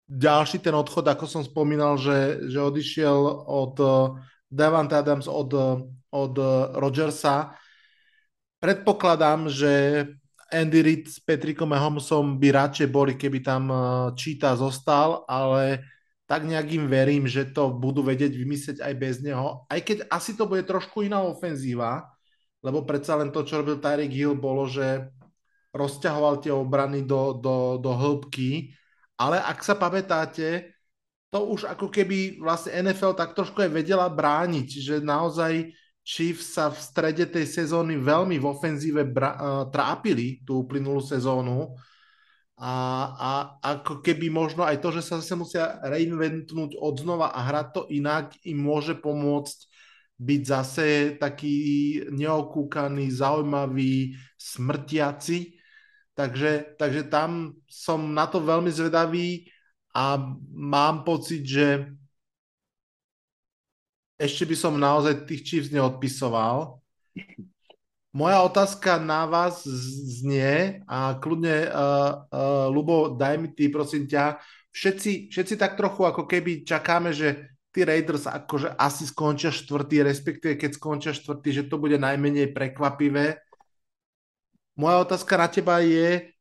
ďalší 0.10 0.66
ten 0.66 0.74
odchod, 0.74 1.06
ako 1.06 1.30
som 1.30 1.46
spomínal, 1.46 2.02
že, 2.02 2.50
že 2.50 2.58
odišiel 2.58 3.18
od 3.46 3.78
uh, 3.78 4.18
Davante 4.50 4.98
Adams 4.98 5.30
od, 5.30 5.54
uh, 5.54 5.78
od 6.10 6.34
Rodgersa. 6.74 7.54
Predpokladám, 8.64 9.52
že 9.52 9.72
Andy 10.48 10.80
Reid 10.80 11.12
s 11.12 11.20
Patrickom 11.20 11.68
Mahomesom 11.68 12.40
by 12.40 12.48
radšej 12.56 12.88
boli, 12.88 13.20
keby 13.20 13.44
tam 13.44 13.68
uh, 13.68 14.16
Cheetah 14.16 14.56
zostal, 14.56 15.28
ale 15.28 15.84
tak 16.32 16.48
nejak 16.48 16.72
im 16.72 16.88
verím, 16.88 17.28
že 17.28 17.52
to 17.52 17.76
budú 17.76 18.08
vedieť 18.08 18.32
vymyslieť 18.32 18.78
aj 18.80 18.94
bez 18.96 19.20
neho. 19.20 19.68
Aj 19.68 19.84
keď 19.84 20.08
asi 20.08 20.40
to 20.40 20.48
bude 20.48 20.64
trošku 20.64 21.04
iná 21.04 21.20
ofenzíva, 21.28 22.08
lebo 22.64 22.88
predsa 22.88 23.20
len 23.20 23.36
to, 23.36 23.44
čo 23.44 23.60
robil 23.60 23.84
Tyreek 23.84 24.16
Hill, 24.16 24.40
bolo, 24.40 24.64
že 24.64 25.12
rozťahoval 25.76 26.40
tie 26.40 26.56
obrany 26.56 27.04
do, 27.04 27.36
do, 27.36 27.84
do 27.84 27.92
hĺbky, 27.92 28.72
ale 29.20 29.44
ak 29.44 29.60
sa 29.60 29.76
pamätáte, 29.76 30.72
to 31.28 31.52
už 31.52 31.68
ako 31.68 31.92
keby 31.92 32.40
vlastne 32.40 32.80
NFL 32.80 33.20
tak 33.20 33.36
trošku 33.36 33.60
aj 33.60 33.76
vedela 33.76 34.08
brániť, 34.08 34.70
že 34.80 34.96
naozaj 35.04 35.83
Chiefs 36.04 36.60
sa 36.60 36.68
v 36.68 36.78
strede 36.78 37.26
tej 37.32 37.48
sezóny 37.48 37.96
veľmi 37.96 38.36
v 38.36 38.46
ofenzíve 38.46 39.08
bra- 39.08 39.40
uh, 39.40 39.64
trápili 39.72 40.44
tú 40.44 40.68
uplynulú 40.68 41.00
sezónu 41.00 41.80
a, 42.60 42.76
a 43.18 43.32
ako 43.76 44.06
keby 44.06 44.30
možno 44.30 44.62
aj 44.64 44.78
to, 44.78 44.94
že 44.94 45.02
sa 45.02 45.18
zase 45.18 45.34
musia 45.34 45.80
reinventnúť 45.84 46.78
od 46.78 46.96
znova 46.96 47.34
a 47.34 47.40
hrať 47.50 47.68
to 47.74 47.82
inak, 47.90 48.38
im 48.46 48.62
môže 48.62 48.94
pomôcť 49.00 49.58
byť 50.22 50.42
zase 50.46 50.88
taký 51.18 51.56
neokúkaný, 52.14 53.10
zaujímavý, 53.10 54.14
smrtiaci. 54.38 55.58
Takže, 56.14 56.78
takže 56.78 57.10
tam 57.10 57.58
som 57.66 58.14
na 58.14 58.30
to 58.30 58.38
veľmi 58.38 58.70
zvedavý 58.70 59.50
a 59.98 60.22
mám 60.54 61.02
pocit, 61.02 61.42
že 61.42 61.90
ešte 64.18 64.44
by 64.46 64.56
som 64.58 64.74
naozaj 64.78 65.26
tých 65.26 65.42
Chiefs 65.46 65.74
neodpisoval. 65.74 66.80
Moja 68.14 68.46
otázka 68.46 69.02
na 69.02 69.26
vás 69.26 69.66
znie 70.22 70.86
a 70.86 71.18
kľudne, 71.18 71.66
uh, 71.66 72.30
uh, 72.30 72.68
Lubo, 72.70 73.18
daj 73.18 73.42
mi 73.42 73.50
ty, 73.50 73.74
prosím 73.74 74.06
ťa, 74.06 74.38
všetci, 74.70 75.34
všetci 75.34 75.54
tak 75.58 75.74
trochu 75.74 76.06
ako 76.06 76.30
keby 76.30 76.62
čakáme, 76.62 77.10
že 77.10 77.58
tí 77.74 77.82
Raiders 77.82 78.30
akože 78.30 78.78
asi 78.78 79.10
skončia 79.10 79.50
štvrtý, 79.50 80.06
respektíve 80.06 80.62
keď 80.62 80.78
skončia 80.78 81.14
štvrtý, 81.14 81.50
že 81.62 81.64
to 81.66 81.82
bude 81.82 81.98
najmenej 81.98 82.54
prekvapivé. 82.54 83.42
Moja 84.78 84.98
otázka 85.02 85.34
na 85.38 85.50
teba 85.50 85.82
je, 85.82 86.33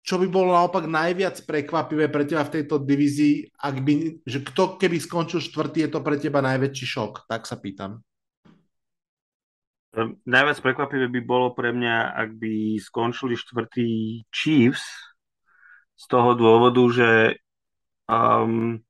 čo 0.00 0.16
by 0.16 0.26
bolo 0.32 0.56
naopak 0.56 0.88
najviac 0.88 1.44
prekvapivé 1.44 2.08
pre 2.08 2.24
teba 2.24 2.40
v 2.48 2.60
tejto 2.60 2.80
divízii, 2.80 3.52
ak 3.60 3.76
by, 3.84 3.94
že 4.24 4.38
kto 4.40 4.80
keby 4.80 4.96
skončil 4.96 5.44
štvrtý, 5.44 5.84
je 5.86 5.90
to 5.92 6.00
pre 6.00 6.16
teba 6.16 6.40
najväčší 6.40 6.86
šok, 6.88 7.28
tak 7.28 7.44
sa 7.44 7.60
pýtam. 7.60 8.00
Ehm, 9.92 10.16
najviac 10.24 10.56
prekvapivé 10.64 11.10
by 11.12 11.20
bolo 11.20 11.52
pre 11.52 11.76
mňa, 11.76 12.16
ak 12.16 12.30
by 12.38 12.80
skončili 12.80 13.36
štvrtý 13.36 13.88
Chiefs 14.32 14.86
z 16.00 16.04
toho 16.08 16.32
dôvodu, 16.32 16.80
že, 16.88 17.12
um, 18.08 18.80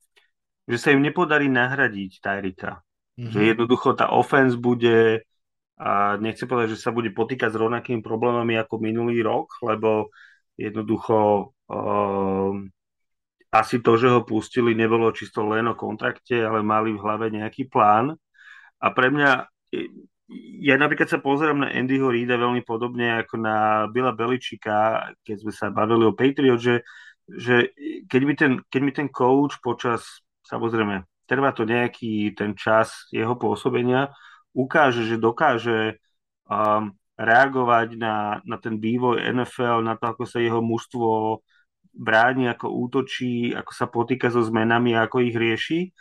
že 0.70 0.76
sa 0.78 0.94
im 0.94 1.02
nepodarí 1.02 1.50
nahradiť 1.50 2.22
Tyrika. 2.22 2.86
Mm-hmm. 3.18 3.32
Že 3.34 3.40
jednoducho 3.50 3.88
tá 3.98 4.14
offense 4.14 4.54
bude, 4.54 5.26
a 5.80 6.20
nechcem 6.22 6.46
povedať, 6.46 6.78
že 6.78 6.84
sa 6.84 6.94
bude 6.94 7.10
potýkať 7.10 7.50
s 7.50 7.60
rovnakými 7.60 7.98
problémami 8.04 8.54
ako 8.60 8.78
minulý 8.78 9.24
rok, 9.26 9.58
lebo 9.66 10.14
jednoducho 10.58 11.50
um, 11.68 12.70
asi 13.50 13.82
to, 13.82 13.98
že 13.98 14.08
ho 14.10 14.22
pustili, 14.22 14.78
nebolo 14.78 15.10
čisto 15.10 15.42
len 15.42 15.66
o 15.66 15.74
kontrakte, 15.74 16.38
ale 16.38 16.62
mali 16.62 16.94
v 16.94 17.02
hlave 17.02 17.34
nejaký 17.34 17.66
plán. 17.66 18.14
A 18.80 18.86
pre 18.94 19.10
mňa 19.10 19.50
ja 20.62 20.78
napríklad 20.78 21.10
sa 21.10 21.18
pozerám 21.18 21.66
na 21.66 21.68
Andyho 21.74 22.06
Reida 22.14 22.38
veľmi 22.38 22.62
podobne 22.62 23.18
ako 23.26 23.34
na 23.42 23.86
Billa 23.90 24.14
Beličika, 24.14 25.10
keď 25.26 25.36
sme 25.42 25.52
sa 25.52 25.66
bavili 25.74 26.06
o 26.06 26.14
Patriot, 26.14 26.62
že, 26.62 26.86
že 27.26 27.74
keď, 28.06 28.22
mi 28.22 28.34
ten, 28.38 28.52
keď 28.70 28.80
mi 28.80 28.92
ten 28.94 29.08
coach 29.10 29.58
počas, 29.58 30.22
samozrejme, 30.46 31.02
trvá 31.26 31.50
to 31.50 31.66
nejaký 31.66 32.38
ten 32.38 32.54
čas 32.54 33.10
jeho 33.10 33.34
pôsobenia, 33.34 34.14
ukáže, 34.54 35.02
že 35.02 35.18
dokáže 35.18 35.98
um, 36.46 36.94
reagovať 37.20 38.00
na, 38.00 38.40
na 38.48 38.56
ten 38.56 38.80
vývoj 38.80 39.20
NFL, 39.20 39.84
na 39.84 40.00
to, 40.00 40.08
ako 40.08 40.24
sa 40.24 40.40
jeho 40.40 40.64
mužstvo 40.64 41.40
bráni, 41.92 42.48
ako 42.48 42.72
útočí, 42.72 43.52
ako 43.52 43.72
sa 43.76 43.86
potýka 43.92 44.32
so 44.32 44.40
zmenami 44.40 44.96
a 44.96 45.04
ako 45.04 45.20
ich 45.28 45.36
rieši, 45.36 45.92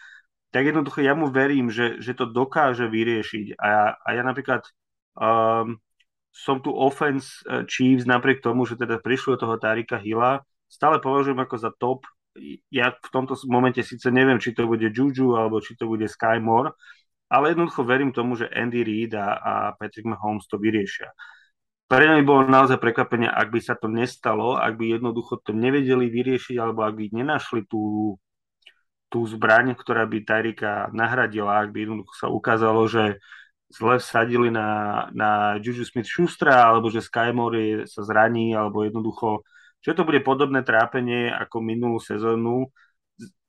tak 0.50 0.72
jednoducho 0.72 1.04
ja 1.04 1.14
mu 1.14 1.28
verím, 1.28 1.68
že, 1.70 2.00
že 2.00 2.16
to 2.16 2.26
dokáže 2.26 2.88
vyriešiť. 2.88 3.60
A 3.60 3.66
ja, 3.68 3.84
a 4.00 4.10
ja 4.16 4.24
napríklad 4.24 4.64
um, 5.20 5.78
som 6.32 6.58
tu 6.64 6.72
offense 6.72 7.44
uh, 7.46 7.68
Chiefs 7.68 8.08
napriek 8.08 8.40
tomu, 8.40 8.64
že 8.64 8.80
teda 8.80 8.98
prišlo 8.98 9.36
toho 9.38 9.60
Tarika 9.60 10.00
Hilla, 10.00 10.42
stále 10.72 11.04
považujem 11.04 11.38
ako 11.38 11.56
za 11.60 11.72
top. 11.76 12.08
Ja 12.72 12.96
v 12.96 13.10
tomto 13.12 13.36
momente 13.50 13.82
síce 13.84 14.08
neviem, 14.14 14.40
či 14.40 14.56
to 14.56 14.70
bude 14.70 14.88
Juju 14.88 15.36
alebo 15.36 15.60
či 15.60 15.76
to 15.76 15.90
bude 15.90 16.06
Sky 16.08 16.40
Moore, 16.40 16.72
ale 17.30 17.54
jednoducho 17.54 17.86
verím 17.86 18.12
tomu, 18.12 18.36
že 18.36 18.50
Andy 18.50 18.82
Reid 18.82 19.14
a, 19.14 19.38
a 19.38 19.54
Patrick 19.78 20.10
Mahomes 20.10 20.50
to 20.50 20.58
vyriešia. 20.58 21.14
Pre 21.90 22.06
mňa 22.06 22.22
bolo 22.26 22.46
naozaj 22.46 22.78
prekvapenie, 22.78 23.30
ak 23.30 23.50
by 23.50 23.60
sa 23.62 23.74
to 23.74 23.90
nestalo, 23.90 24.58
ak 24.58 24.78
by 24.78 24.98
jednoducho 24.98 25.42
to 25.42 25.54
nevedeli 25.54 26.10
vyriešiť, 26.10 26.58
alebo 26.58 26.86
ak 26.86 26.94
by 26.94 27.06
nenašli 27.14 27.66
tú, 27.66 28.14
tú 29.10 29.26
zbraň, 29.26 29.74
ktorá 29.74 30.06
by 30.06 30.22
Tyrika 30.22 30.94
nahradila, 30.94 31.66
ak 31.66 31.74
by 31.74 31.90
jednoducho 31.90 32.14
sa 32.14 32.28
ukázalo, 32.30 32.86
že 32.86 33.18
zle 33.74 33.98
vsadili 34.02 34.54
na, 34.54 35.10
na 35.14 35.58
Juju 35.62 35.86
Smith-Schustra, 35.86 36.70
alebo 36.70 36.94
že 36.94 37.06
Skymore 37.06 37.86
sa 37.90 38.06
zraní, 38.06 38.54
alebo 38.54 38.86
jednoducho, 38.86 39.46
že 39.82 39.98
to 39.98 40.06
bude 40.06 40.22
podobné 40.22 40.62
trápenie 40.62 41.30
ako 41.30 41.62
minulú 41.62 41.98
sezónu, 41.98 42.70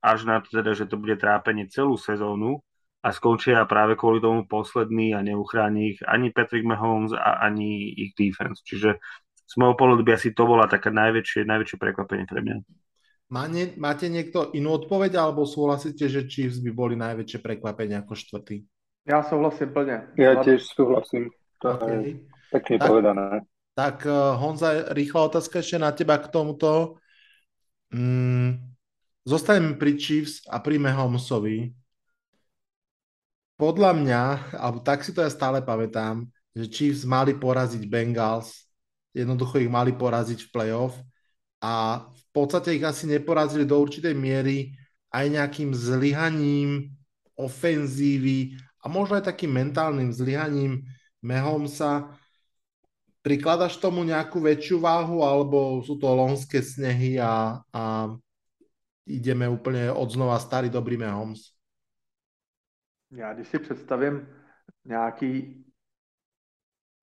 až 0.00 0.25
na 0.25 0.41
to 0.41 0.49
teda, 0.49 0.73
že 0.73 0.89
to 0.89 0.97
bude 0.97 1.20
trápenie 1.20 1.68
celú 1.68 2.00
sezónu 2.00 2.65
a 3.01 3.09
skončia 3.17 3.65
práve 3.65 3.97
kvôli 3.97 4.20
tomu 4.20 4.45
posledný 4.45 5.17
a 5.17 5.25
neuchráni 5.25 5.97
ich 5.97 6.01
ani 6.05 6.29
Patrick 6.29 6.69
Mahomes 6.69 7.17
a 7.17 7.41
ani 7.41 7.97
ich 7.97 8.12
defense. 8.12 8.61
Čiže 8.61 9.01
z 9.51 9.55
môjho 9.57 9.75
pohľadu 9.75 10.05
by 10.05 10.20
asi 10.20 10.37
to 10.37 10.45
bola 10.45 10.69
taká 10.69 10.93
najväčšie, 10.93 11.49
najväčšie 11.49 11.79
prekvapenie 11.81 12.29
pre 12.29 12.45
mňa. 12.45 12.57
Má 13.31 13.47
ne, 13.47 13.73
máte 13.79 14.11
niekto 14.11 14.51
inú 14.59 14.75
odpoveď, 14.75 15.17
alebo 15.17 15.47
súhlasíte, 15.47 16.11
že 16.11 16.27
Chiefs 16.27 16.59
by 16.61 16.70
boli 16.75 16.95
najväčšie 16.99 17.39
prekvapenie 17.39 17.99
ako 18.03 18.19
štvrtý? 18.19 18.62
Ja 19.07 19.23
súhlasím 19.25 19.70
plne. 19.70 20.12
Ja 20.19 20.39
tiež 20.43 20.67
súhlasím. 20.67 21.31
To 21.62 21.79
okay. 21.79 21.89
je 21.89 21.99
pekne 22.53 22.77
tak, 22.77 22.89
povedané. 22.91 23.27
Tak 23.73 23.97
uh, 24.05 24.35
Honza, 24.37 24.91
rýchla 24.93 25.31
otázka 25.31 25.62
ešte 25.62 25.79
na 25.79 25.95
teba 25.95 26.19
k 26.19 26.27
tomuto. 26.29 26.99
Mm, 27.95 28.77
zostaneme 29.23 29.79
pri 29.79 29.95
Chiefs 29.95 30.45
a 30.51 30.59
pri 30.59 30.83
Mahomesovi. 30.83 31.80
Podľa 33.61 33.93
mňa, 33.93 34.23
alebo 34.57 34.81
tak 34.81 35.05
si 35.05 35.13
to 35.13 35.21
ja 35.21 35.29
stále 35.29 35.61
pamätám, 35.61 36.25
že 36.57 36.65
Chiefs 36.73 37.05
mali 37.05 37.37
poraziť 37.37 37.85
Bengals, 37.85 38.65
jednoducho 39.13 39.61
ich 39.61 39.69
mali 39.69 39.93
poraziť 39.93 40.49
v 40.49 40.53
playoff 40.53 40.97
a 41.61 42.09
v 42.09 42.25
podstate 42.33 42.73
ich 42.73 42.81
asi 42.81 43.05
neporazili 43.05 43.69
do 43.69 43.77
určitej 43.77 44.17
miery 44.17 44.73
aj 45.13 45.25
nejakým 45.29 45.77
zlyhaním 45.77 46.89
ofenzívy 47.37 48.57
a 48.81 48.89
možno 48.89 49.21
aj 49.21 49.29
takým 49.29 49.53
mentálnym 49.53 50.09
zlyhaním 50.09 50.81
Mahomesa. 51.21 52.17
Prikladaš 53.21 53.77
tomu 53.77 54.01
nejakú 54.09 54.41
väčšiu 54.41 54.81
váhu 54.81 55.21
alebo 55.21 55.85
sú 55.85 56.01
to 56.01 56.09
lonské 56.09 56.65
snehy 56.65 57.21
a, 57.21 57.61
a 57.77 58.09
ideme 59.05 59.45
úplne 59.45 59.93
od 59.93 60.09
znova 60.09 60.41
starý 60.41 60.73
dobrý 60.73 60.97
Mahomes? 60.97 61.60
Já 63.11 63.33
když 63.33 63.49
si 63.49 63.59
představím 63.59 64.29
nějaký 64.85 65.65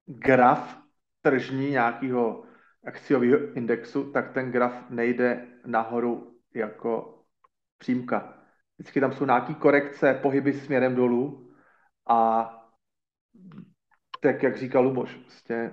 graf 0.05 0.77
tržní 1.21 1.69
nějakého 1.69 2.43
akciového 2.85 3.53
indexu, 3.53 4.11
tak 4.11 4.33
ten 4.33 4.51
graf 4.51 4.89
nejde 4.89 5.47
nahoru 5.65 6.39
jako 6.53 7.23
přímka. 7.77 8.43
Vždycky 8.77 8.99
tam 8.99 9.13
jsou 9.13 9.25
nějaké 9.25 9.53
korekce, 9.53 10.19
pohyby 10.21 10.53
směrem 10.53 10.95
dolů 10.95 11.53
a 12.07 12.49
tak, 14.19 14.43
jak 14.43 14.57
říkal 14.57 14.83
Luboš, 14.83 15.15
prostě 15.15 15.71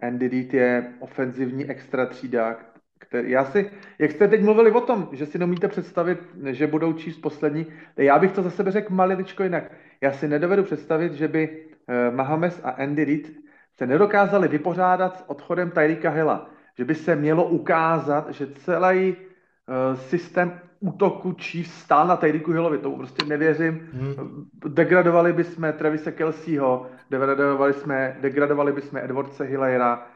Reid 0.00 0.54
je 0.54 0.96
ofenzivní 1.00 1.70
extra 1.70 2.06
třída, 2.06 2.54
který, 2.54 2.69
já 3.12 3.44
si, 3.44 3.70
jak 3.98 4.10
jste 4.10 4.28
teď 4.28 4.42
mluvili 4.42 4.70
o 4.70 4.80
tom, 4.80 5.08
že 5.12 5.26
si 5.26 5.38
nemůžete 5.38 5.68
představit, 5.68 6.18
že 6.44 6.66
budou 6.66 6.92
číst 6.92 7.16
poslední, 7.16 7.66
já 7.96 8.18
bych 8.18 8.32
to 8.32 8.42
za 8.42 8.50
sebe 8.50 8.70
řekl 8.70 8.94
maliličko 8.94 9.42
jinak. 9.42 9.72
Já 10.00 10.12
si 10.12 10.28
nedovedu 10.28 10.62
představit, 10.62 11.12
že 11.12 11.28
by 11.28 11.48
uh, 11.50 12.16
Mahomes 12.16 12.60
a 12.64 12.70
Andy 12.70 13.04
Reid 13.04 13.32
se 13.76 13.86
nedokázali 13.86 14.48
vypořádat 14.48 15.16
s 15.16 15.24
odchodem 15.26 15.70
Tyrika 15.70 16.10
Hilla. 16.10 16.50
Že 16.78 16.84
by 16.84 16.94
se 16.94 17.16
mělo 17.16 17.44
ukázat, 17.44 18.30
že 18.30 18.46
celý 18.46 19.16
uh, 19.16 19.98
systém 19.98 20.60
útoku 20.80 21.36
Chiefs 21.40 21.80
stál 21.80 22.06
na 22.06 22.16
Tyreeku 22.16 22.52
Hillovi. 22.52 22.78
Tomu 22.78 22.96
prostě 22.96 23.24
nevěřím. 23.26 23.88
Hmm. 23.92 24.46
Degradovali 24.68 25.32
bychom 25.32 25.72
Travise 25.72 26.12
Kelseyho, 26.12 26.86
degradovali 27.10 27.72
jsme, 27.72 28.16
degradovali 28.20 28.72
bychom 28.72 28.98
Edwardse 28.98 29.44
Hillera. 29.44 30.06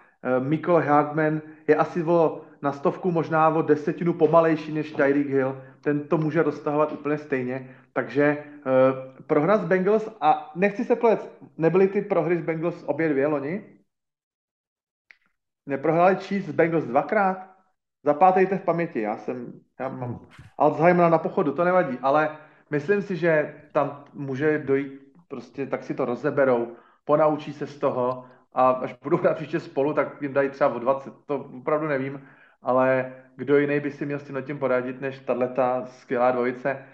Uh, 0.41 0.47
Michael 0.47 0.83
Hardman 0.87 1.41
je 1.69 1.77
asi 1.77 2.03
o, 2.03 2.44
na 2.65 2.73
stovku 2.73 3.11
možná 3.11 3.49
o 3.49 3.63
desetinu 3.63 4.13
pomalejší 4.13 4.73
než 4.73 4.93
Tyreek 4.93 5.29
Hill. 5.29 5.63
Ten 5.81 6.09
to 6.09 6.19
může 6.19 6.43
roztahovat 6.43 6.93
úplně 6.93 7.19
stejně. 7.19 7.77
Takže 7.93 8.45
uh, 8.45 9.25
prohra 9.27 9.57
z 9.57 9.65
Bengals 9.65 10.09
a 10.21 10.53
nechci 10.57 10.85
se 10.85 10.97
plec, 10.97 11.31
nebyly 11.59 11.89
ty 11.89 12.03
prohry 12.03 12.39
z 12.39 12.45
Bengals 12.45 12.85
obě 12.87 13.09
dvě 13.09 13.27
loni? 13.27 13.65
Neprohráli 15.67 16.17
Chiefs 16.17 16.49
z 16.49 16.53
Bengals 16.53 16.85
dvakrát? 16.85 17.55
Zapátejte 18.05 18.59
v 18.59 18.65
paměti, 18.65 19.01
já 19.01 19.17
jsem, 19.17 19.53
já 19.81 19.89
mám 19.89 20.27
Alzheimera 20.59 21.09
na 21.09 21.19
pochodu, 21.19 21.53
to 21.53 21.65
nevadí, 21.65 21.99
ale 22.03 22.39
myslím 22.71 23.03
si, 23.03 23.17
že 23.17 23.55
tam 23.73 24.05
může 24.13 24.59
dojít, 24.59 25.01
prostě 25.29 25.67
tak 25.67 25.85
si 25.85 25.95
to 25.95 26.05
rozeberou, 26.05 26.77
ponaučí 27.05 27.53
se 27.53 27.67
z 27.67 27.79
toho 27.79 28.25
a 28.53 28.71
až 28.71 28.95
budou 29.03 29.17
hrát 29.17 29.37
příště 29.37 29.61
spolu, 29.61 29.95
tak 29.95 30.23
jim 30.23 30.33
dají 30.33 30.51
třeba 30.51 30.75
o 30.75 30.79
20, 30.79 31.15
to 31.27 31.39
opravdu 31.39 31.87
nevím, 31.89 32.21
ale 32.65 33.13
kdo 33.37 33.59
jiný 33.59 33.81
by 33.81 33.91
si 33.91 34.07
měl 34.07 34.19
s 34.19 34.25
tím 34.25 34.43
tím 34.43 34.59
poradit, 34.59 35.01
než 35.01 35.21
tato 35.21 35.87
skvělá 35.87 36.31
dvojice. 36.31 36.85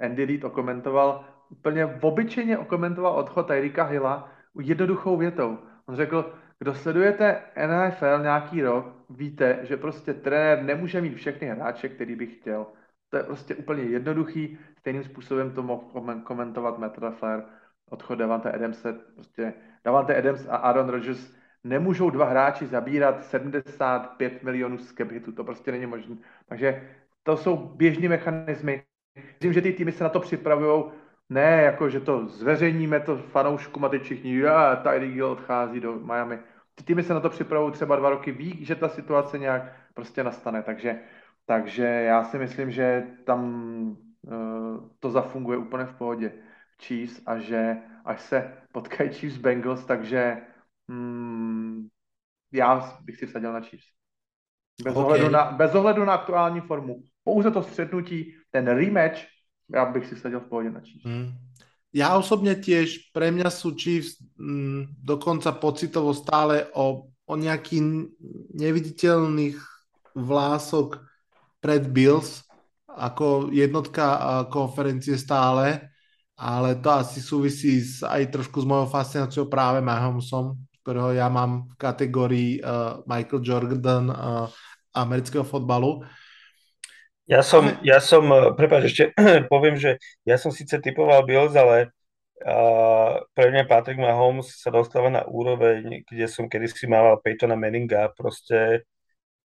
Andy 0.00 0.26
Reid 0.26 0.44
okomentoval 0.44 1.24
úplně 1.50 1.86
obyčejně 1.86 2.58
okomentoval 2.58 3.12
odchod 3.12 3.46
Tyrika 3.46 3.84
Hilla 3.84 4.28
jednoduchou 4.60 5.16
větou. 5.16 5.58
On 5.86 5.96
řekl, 5.96 6.34
kdo 6.58 6.74
sledujete 6.74 7.40
NFL 7.66 8.22
nějaký 8.22 8.62
rok, 8.62 8.94
víte, 9.10 9.58
že 9.62 9.76
prostě 9.76 10.14
trenér 10.14 10.62
nemůže 10.62 11.00
mít 11.00 11.14
všechny 11.14 11.46
hráče, 11.48 11.88
který 11.88 12.16
by 12.16 12.26
chtěl. 12.26 12.66
To 13.10 13.16
je 13.16 13.22
prostě 13.22 13.54
úplně 13.54 13.82
jednoduchý. 13.82 14.58
Stejným 14.78 15.04
způsobem 15.04 15.50
to 15.50 15.62
mohl 15.62 15.80
komentovat 16.24 16.78
Matt 16.78 17.02
LaFleur, 17.02 17.44
odchod 17.90 18.18
Davante 18.18 18.52
Adamse. 18.52 18.92
Prostě 19.14 19.54
Davante 19.84 20.16
Adams 20.16 20.48
a 20.48 20.56
Aaron 20.56 20.88
Rodgers 20.88 21.34
nemůžou 21.64 22.10
dva 22.10 22.24
hráči 22.24 22.66
zabírat 22.66 23.24
75 23.24 24.42
milionů 24.42 24.78
z 24.78 24.94
cap. 24.94 25.08
To 25.36 25.44
prostě 25.44 25.72
není 25.72 25.86
možné. 25.86 26.16
Takže 26.46 26.88
to 27.22 27.36
jsou 27.36 27.56
běžní 27.56 28.08
mechanismy. 28.08 28.82
Myslím, 29.16 29.52
že 29.52 29.62
ty 29.62 29.72
týmy 29.72 29.92
se 29.92 30.04
na 30.04 30.10
to 30.10 30.20
připravují 30.20 30.84
ne 31.30 31.62
jako, 31.62 31.88
že 31.88 32.00
to 32.00 32.26
zveřejníme 32.26 33.00
to 33.00 33.16
fanouškům 33.16 33.84
a 33.84 33.88
teď 33.88 34.02
všichni, 34.02 34.38
já, 34.38 34.76
Tyreek 34.76 35.14
Hill 35.14 35.30
odchází 35.30 35.80
do 35.80 35.92
Miami. 35.98 36.38
Ty 36.74 36.84
týmy 36.84 37.02
se 37.02 37.14
na 37.14 37.20
to 37.20 37.30
připravují 37.30 37.72
třeba 37.72 37.96
dva 37.96 38.10
roky, 38.10 38.32
ví, 38.32 38.64
že 38.64 38.74
ta 38.74 38.88
situace 38.88 39.38
nějak 39.38 39.76
prostě 39.94 40.24
nastane, 40.24 40.62
takže, 40.62 41.00
takže 41.46 41.84
já 41.84 42.24
si 42.24 42.38
myslím, 42.38 42.70
že 42.70 43.06
tam 43.24 43.42
uh, 44.22 44.90
to 45.00 45.10
zafunguje 45.10 45.58
úplně 45.58 45.84
v 45.84 45.94
pohodě 45.94 46.32
Chiefs 46.82 47.22
a 47.26 47.38
že 47.38 47.76
až 48.04 48.20
se 48.20 48.52
potkají 48.72 49.10
Chiefs 49.10 49.38
Bengals, 49.38 49.84
takže 49.84 50.36
um, 50.92 51.88
já 52.52 52.98
bych 53.00 53.16
si 53.16 53.26
vsadil 53.26 53.52
na 53.52 53.60
Chiefs. 53.60 53.86
Bez, 54.84 54.96
okay. 54.96 55.04
ohledu 55.04 55.28
na, 55.28 55.52
bez 55.52 55.74
ohledu 55.74 56.04
na 56.04 56.14
aktuální 56.14 56.60
formu. 56.60 57.02
Pouze 57.24 57.50
to 57.50 57.62
střetnutí, 57.62 58.34
ten 58.50 58.66
rematch, 58.66 59.20
já 59.74 59.84
bych 59.84 60.06
si 60.06 60.14
vsadil 60.14 60.40
v 60.40 60.48
pohodě 60.48 60.70
na 60.70 60.80
Chiefs. 60.80 61.04
Hmm. 61.04 61.32
Ja 61.92 62.16
osobne 62.16 62.56
tiež, 62.56 63.12
pre 63.12 63.28
mňa 63.28 63.52
sú 63.52 63.76
Chiefs 63.76 64.16
mm, 64.40 64.96
dokonca 64.96 65.52
pocitovo 65.52 66.16
stále 66.16 66.64
o, 66.72 67.12
o 67.28 67.34
nejaký 67.36 67.84
neviditeľných 68.56 69.60
vlások 70.16 71.04
pred 71.60 71.84
Bills 71.92 72.48
ako 72.88 73.52
jednotka 73.52 74.04
konferencie 74.48 75.20
stále, 75.20 75.92
ale 76.36 76.80
to 76.80 76.88
asi 76.92 77.20
súvisí 77.20 77.80
s, 77.80 78.00
aj 78.00 78.28
trošku 78.40 78.64
s 78.64 78.68
mojou 78.68 78.88
fascináciou 78.88 79.48
práve 79.48 79.84
Mahomesom, 79.84 80.56
ktorého 80.82 81.14
ja 81.14 81.30
mám 81.30 81.70
v 81.70 81.74
kategórii 81.78 82.50
uh, 82.58 83.00
Michael 83.06 83.40
Jordan 83.46 84.10
uh, 84.10 84.50
amerického 84.92 85.46
fotbalu. 85.46 86.02
Ja 87.30 87.40
som, 87.40 87.64
ja 87.86 88.02
som, 88.02 88.26
eh, 88.28 88.50
prepáč, 88.52 88.92
ešte 88.92 89.14
poviem, 89.52 89.78
že 89.78 89.96
ja 90.26 90.34
som 90.36 90.50
síce 90.50 90.82
typoval 90.82 91.22
Bills, 91.22 91.54
ale 91.54 91.94
uh, 92.42 93.22
pre 93.32 93.54
mňa 93.54 93.70
Patrick 93.70 93.96
Mahomes 93.96 94.58
sa 94.58 94.74
dostáva 94.74 95.08
na 95.08 95.22
úroveň, 95.24 96.02
kde 96.02 96.26
som 96.26 96.50
kedysi 96.50 96.90
mával 96.90 97.22
Peytona 97.22 97.54
Manninga. 97.54 98.10
Proste 98.12 98.82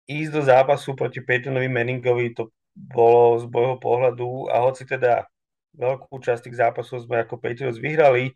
ísť 0.08 0.30
do 0.32 0.40
zápasu 0.42 0.96
proti 0.96 1.20
Peytonovi 1.20 1.68
Manningovi, 1.68 2.32
to 2.32 2.48
bolo 2.72 3.38
z 3.40 3.44
môjho 3.44 3.76
pohľadu, 3.76 4.48
a 4.48 4.64
hoci 4.64 4.88
teda 4.88 5.28
veľkú 5.76 6.16
časť 6.16 6.48
tých 6.48 6.58
zápasov 6.58 7.04
sme 7.04 7.22
ako 7.22 7.36
Patriots 7.36 7.76
vyhrali, 7.76 8.32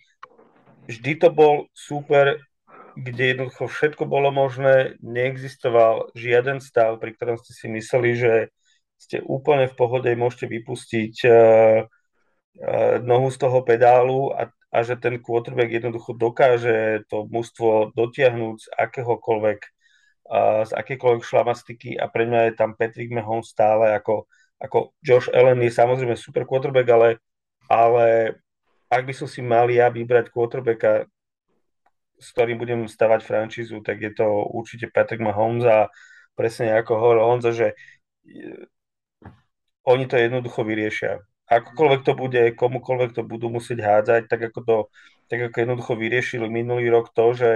vždy 0.84 1.12
to 1.16 1.28
bol 1.32 1.64
super, 1.72 2.36
kde 2.96 3.24
jednoducho 3.34 3.66
všetko 3.70 4.06
bolo 4.06 4.34
možné, 4.34 4.98
neexistoval 5.04 6.10
žiaden 6.14 6.58
stav, 6.58 6.98
pri 6.98 7.14
ktorom 7.14 7.36
ste 7.38 7.52
si 7.54 7.66
mysleli, 7.70 8.10
že 8.16 8.32
ste 9.00 9.24
úplne 9.24 9.70
v 9.70 9.74
pohode, 9.74 10.10
môžete 10.12 10.46
vypustiť 10.50 11.14
uh, 11.24 11.32
uh, 11.86 12.96
nohu 13.00 13.28
z 13.32 13.38
toho 13.40 13.64
pedálu 13.64 14.34
a, 14.36 14.52
a 14.68 14.78
že 14.84 15.00
ten 15.00 15.16
quarterback 15.18 15.72
jednoducho 15.72 16.12
dokáže 16.12 17.08
to 17.08 17.24
mužstvo 17.30 17.96
dotiahnuť 17.96 18.56
z 18.60 18.66
akéhokoľvek 18.76 19.60
uh, 20.30 20.62
z 20.68 20.72
akékoľvek 20.76 21.22
šlamastiky 21.24 21.90
a 21.96 22.06
pre 22.12 22.28
mňa 22.28 22.40
je 22.50 22.52
tam 22.54 22.76
Patrick 22.76 23.08
Mahomes 23.08 23.48
stále 23.48 23.96
ako, 23.96 24.28
ako 24.60 24.92
Josh 25.00 25.32
Allen 25.32 25.64
je 25.64 25.72
samozrejme 25.72 26.14
super 26.14 26.44
quarterback, 26.44 26.88
ale, 26.92 27.08
ale 27.72 28.36
ak 28.90 29.02
by 29.06 29.14
som 29.16 29.30
si 29.30 29.40
mal 29.40 29.70
ja 29.70 29.86
vybrať 29.88 30.28
quarterbacka, 30.34 31.08
s 32.20 32.36
ktorým 32.36 32.60
budem 32.60 32.84
stavať 32.84 33.24
frančízu, 33.24 33.80
tak 33.80 34.04
je 34.04 34.12
to 34.12 34.28
určite 34.52 34.92
Patrick 34.92 35.24
Mahomes 35.24 35.64
a 35.64 35.88
presne 36.36 36.76
ako 36.76 36.92
hovoril 36.94 37.24
Honza, 37.24 37.50
že 37.56 37.72
oni 39.88 40.04
to 40.06 40.20
jednoducho 40.20 40.62
vyriešia. 40.62 41.24
Akokoľvek 41.50 42.00
to 42.06 42.12
bude, 42.14 42.42
komukoľvek 42.54 43.10
to 43.16 43.22
budú 43.26 43.50
musieť 43.50 43.82
hádzať, 43.82 44.22
tak 44.30 44.40
ako 44.52 44.60
to 44.62 44.76
tak 45.30 45.46
ako 45.46 45.56
jednoducho 45.62 45.94
vyriešili 45.94 46.50
minulý 46.50 46.90
rok 46.90 47.14
to, 47.14 47.30
že 47.38 47.50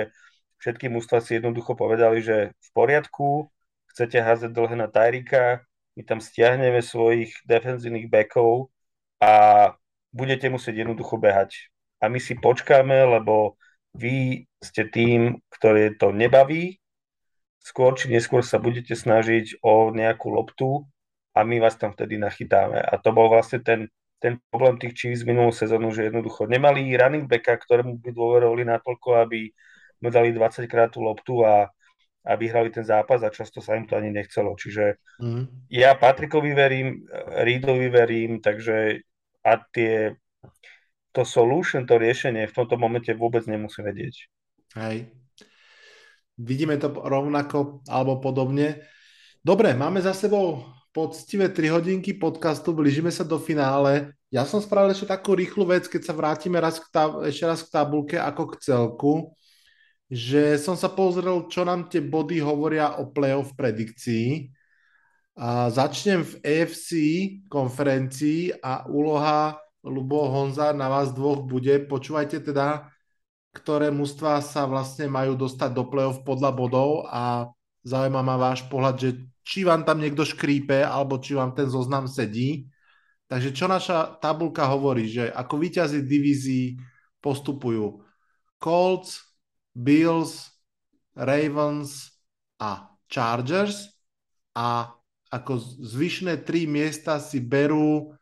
všetky 0.63 0.87
mústva 0.87 1.19
si 1.19 1.35
jednoducho 1.35 1.75
povedali, 1.75 2.23
že 2.23 2.55
v 2.55 2.69
poriadku, 2.71 3.51
chcete 3.91 4.23
házať 4.23 4.55
dlhé 4.55 4.79
na 4.79 4.87
Tyrika, 4.87 5.67
my 5.99 6.03
tam 6.07 6.23
stiahneme 6.23 6.79
svojich 6.79 7.35
defenzívnych 7.43 8.07
backov 8.07 8.71
a 9.19 9.75
budete 10.15 10.47
musieť 10.47 10.87
jednoducho 10.87 11.19
behať. 11.19 11.67
A 11.99 12.07
my 12.07 12.23
si 12.23 12.39
počkáme, 12.39 12.95
lebo 13.19 13.59
vy 13.95 14.45
ste 14.59 14.91
tým, 14.91 15.39
ktorý 15.55 15.95
to 15.95 16.11
nebaví, 16.11 16.83
skôr 17.63 17.97
či 17.97 18.13
neskôr 18.13 18.45
sa 18.45 18.61
budete 18.61 18.93
snažiť 18.93 19.65
o 19.65 19.95
nejakú 19.95 20.29
loptu 20.29 20.85
a 21.33 21.47
my 21.47 21.63
vás 21.63 21.81
tam 21.81 21.97
vtedy 21.97 22.21
nachytáme. 22.21 22.77
A 22.77 23.01
to 23.01 23.15
bol 23.15 23.33
vlastne 23.33 23.65
ten, 23.65 23.89
ten 24.21 24.37
problém 24.53 24.77
tých 24.77 24.95
Chiefs 24.95 25.23
minulú 25.25 25.55
sezónu, 25.55 25.89
že 25.95 26.13
jednoducho 26.13 26.45
nemali 26.45 26.93
running 26.93 27.25
backa, 27.25 27.57
ktorému 27.57 28.03
by 28.03 28.11
dôverovali 28.13 28.63
natoľko, 28.69 29.09
aby 29.25 29.49
mu 30.05 30.09
dali 30.13 30.37
20 30.37 30.69
krát 30.69 30.93
tú 30.93 31.01
loptu 31.01 31.41
a, 31.41 31.73
a 32.27 32.33
vyhrali 32.37 32.69
ten 32.69 32.85
zápas 32.85 33.25
a 33.25 33.33
často 33.33 33.65
sa 33.65 33.81
im 33.81 33.89
to 33.89 33.97
ani 33.97 34.13
nechcelo. 34.13 34.53
Čiže 34.59 35.01
mm. 35.23 35.73
ja 35.73 35.97
Patrikovi 35.97 36.53
verím, 36.53 37.09
Reedovi 37.41 37.89
verím, 37.89 38.45
takže 38.45 39.01
a 39.45 39.61
tie 39.73 40.17
to 41.15 41.23
solution, 41.23 41.87
to 41.87 41.95
riešenie 41.95 42.51
v 42.51 42.57
tomto 42.59 42.75
momente 42.75 43.15
vôbec 43.15 43.47
nemusí 43.47 43.79
vedieť. 43.81 44.15
Hej. 44.75 45.15
Vidíme 46.35 46.75
to 46.83 46.91
rovnako 46.91 47.87
alebo 47.87 48.19
podobne. 48.19 48.83
Dobre, 49.39 49.71
máme 49.79 50.03
za 50.03 50.11
sebou 50.11 50.67
poctivé 50.91 51.51
3 51.51 51.79
hodinky 51.79 52.19
podcastu, 52.19 52.75
blížime 52.75 53.15
sa 53.15 53.23
do 53.23 53.39
finále. 53.39 54.11
Ja 54.35 54.43
som 54.43 54.59
spravil 54.59 54.91
ešte 54.91 55.15
takú 55.15 55.39
rýchlu 55.39 55.63
vec, 55.63 55.87
keď 55.87 56.03
sa 56.03 56.15
vrátime 56.15 56.59
raz 56.59 56.83
k 56.83 56.91
tab- 56.91 57.23
ešte 57.23 57.45
raz 57.47 57.63
k 57.63 57.71
tabulke 57.71 58.19
ako 58.19 58.43
k 58.51 58.55
celku, 58.59 59.15
že 60.11 60.59
som 60.59 60.75
sa 60.75 60.91
pozrel, 60.91 61.47
čo 61.47 61.63
nám 61.63 61.87
tie 61.87 62.03
body 62.03 62.43
hovoria 62.43 62.99
o 62.99 63.15
playoff 63.15 63.55
predikcii. 63.55 64.51
A 65.35 65.67
začnem 65.71 66.23
v 66.23 66.35
AFC 66.47 66.91
konferencii 67.51 68.55
a 68.63 68.87
úloha 68.87 69.59
Lubo 69.85 70.33
Honza 70.33 70.73
na 70.73 70.89
vás 70.89 71.13
dvoch 71.13 71.45
bude, 71.45 71.77
počúvajte 71.85 72.41
teda, 72.41 72.89
ktoré 73.53 73.93
mužstva 73.93 74.41
sa 74.41 74.65
vlastne 74.65 75.07
majú 75.07 75.37
dostať 75.37 75.71
do 75.77 75.85
play-off 75.87 76.25
podľa 76.25 76.51
bodov 76.57 77.05
a 77.07 77.53
zaujíma 77.85 78.25
ma 78.25 78.41
váš 78.41 78.65
pohľad, 78.73 78.97
že 78.97 79.11
či 79.45 79.63
vám 79.63 79.85
tam 79.85 80.01
niekto 80.01 80.25
škrípe, 80.25 80.81
alebo 80.81 81.21
či 81.21 81.37
vám 81.37 81.53
ten 81.53 81.69
zoznam 81.69 82.09
sedí. 82.09 82.65
Takže 83.29 83.53
čo 83.53 83.69
naša 83.69 84.17
tabulka 84.25 84.65
hovorí, 84.65 85.05
že 85.05 85.29
ako 85.29 85.61
víťazi 85.61 86.01
divízií 86.01 86.81
postupujú 87.21 88.01
Colts, 88.57 89.21
Bills, 89.77 90.49
Ravens 91.13 92.09
a 92.57 92.89
Chargers 93.13 93.93
a 94.57 94.97
ako 95.29 95.61
zvyšné 95.61 96.47
tri 96.47 96.65
miesta 96.65 97.21
si 97.21 97.43
berú 97.43 98.14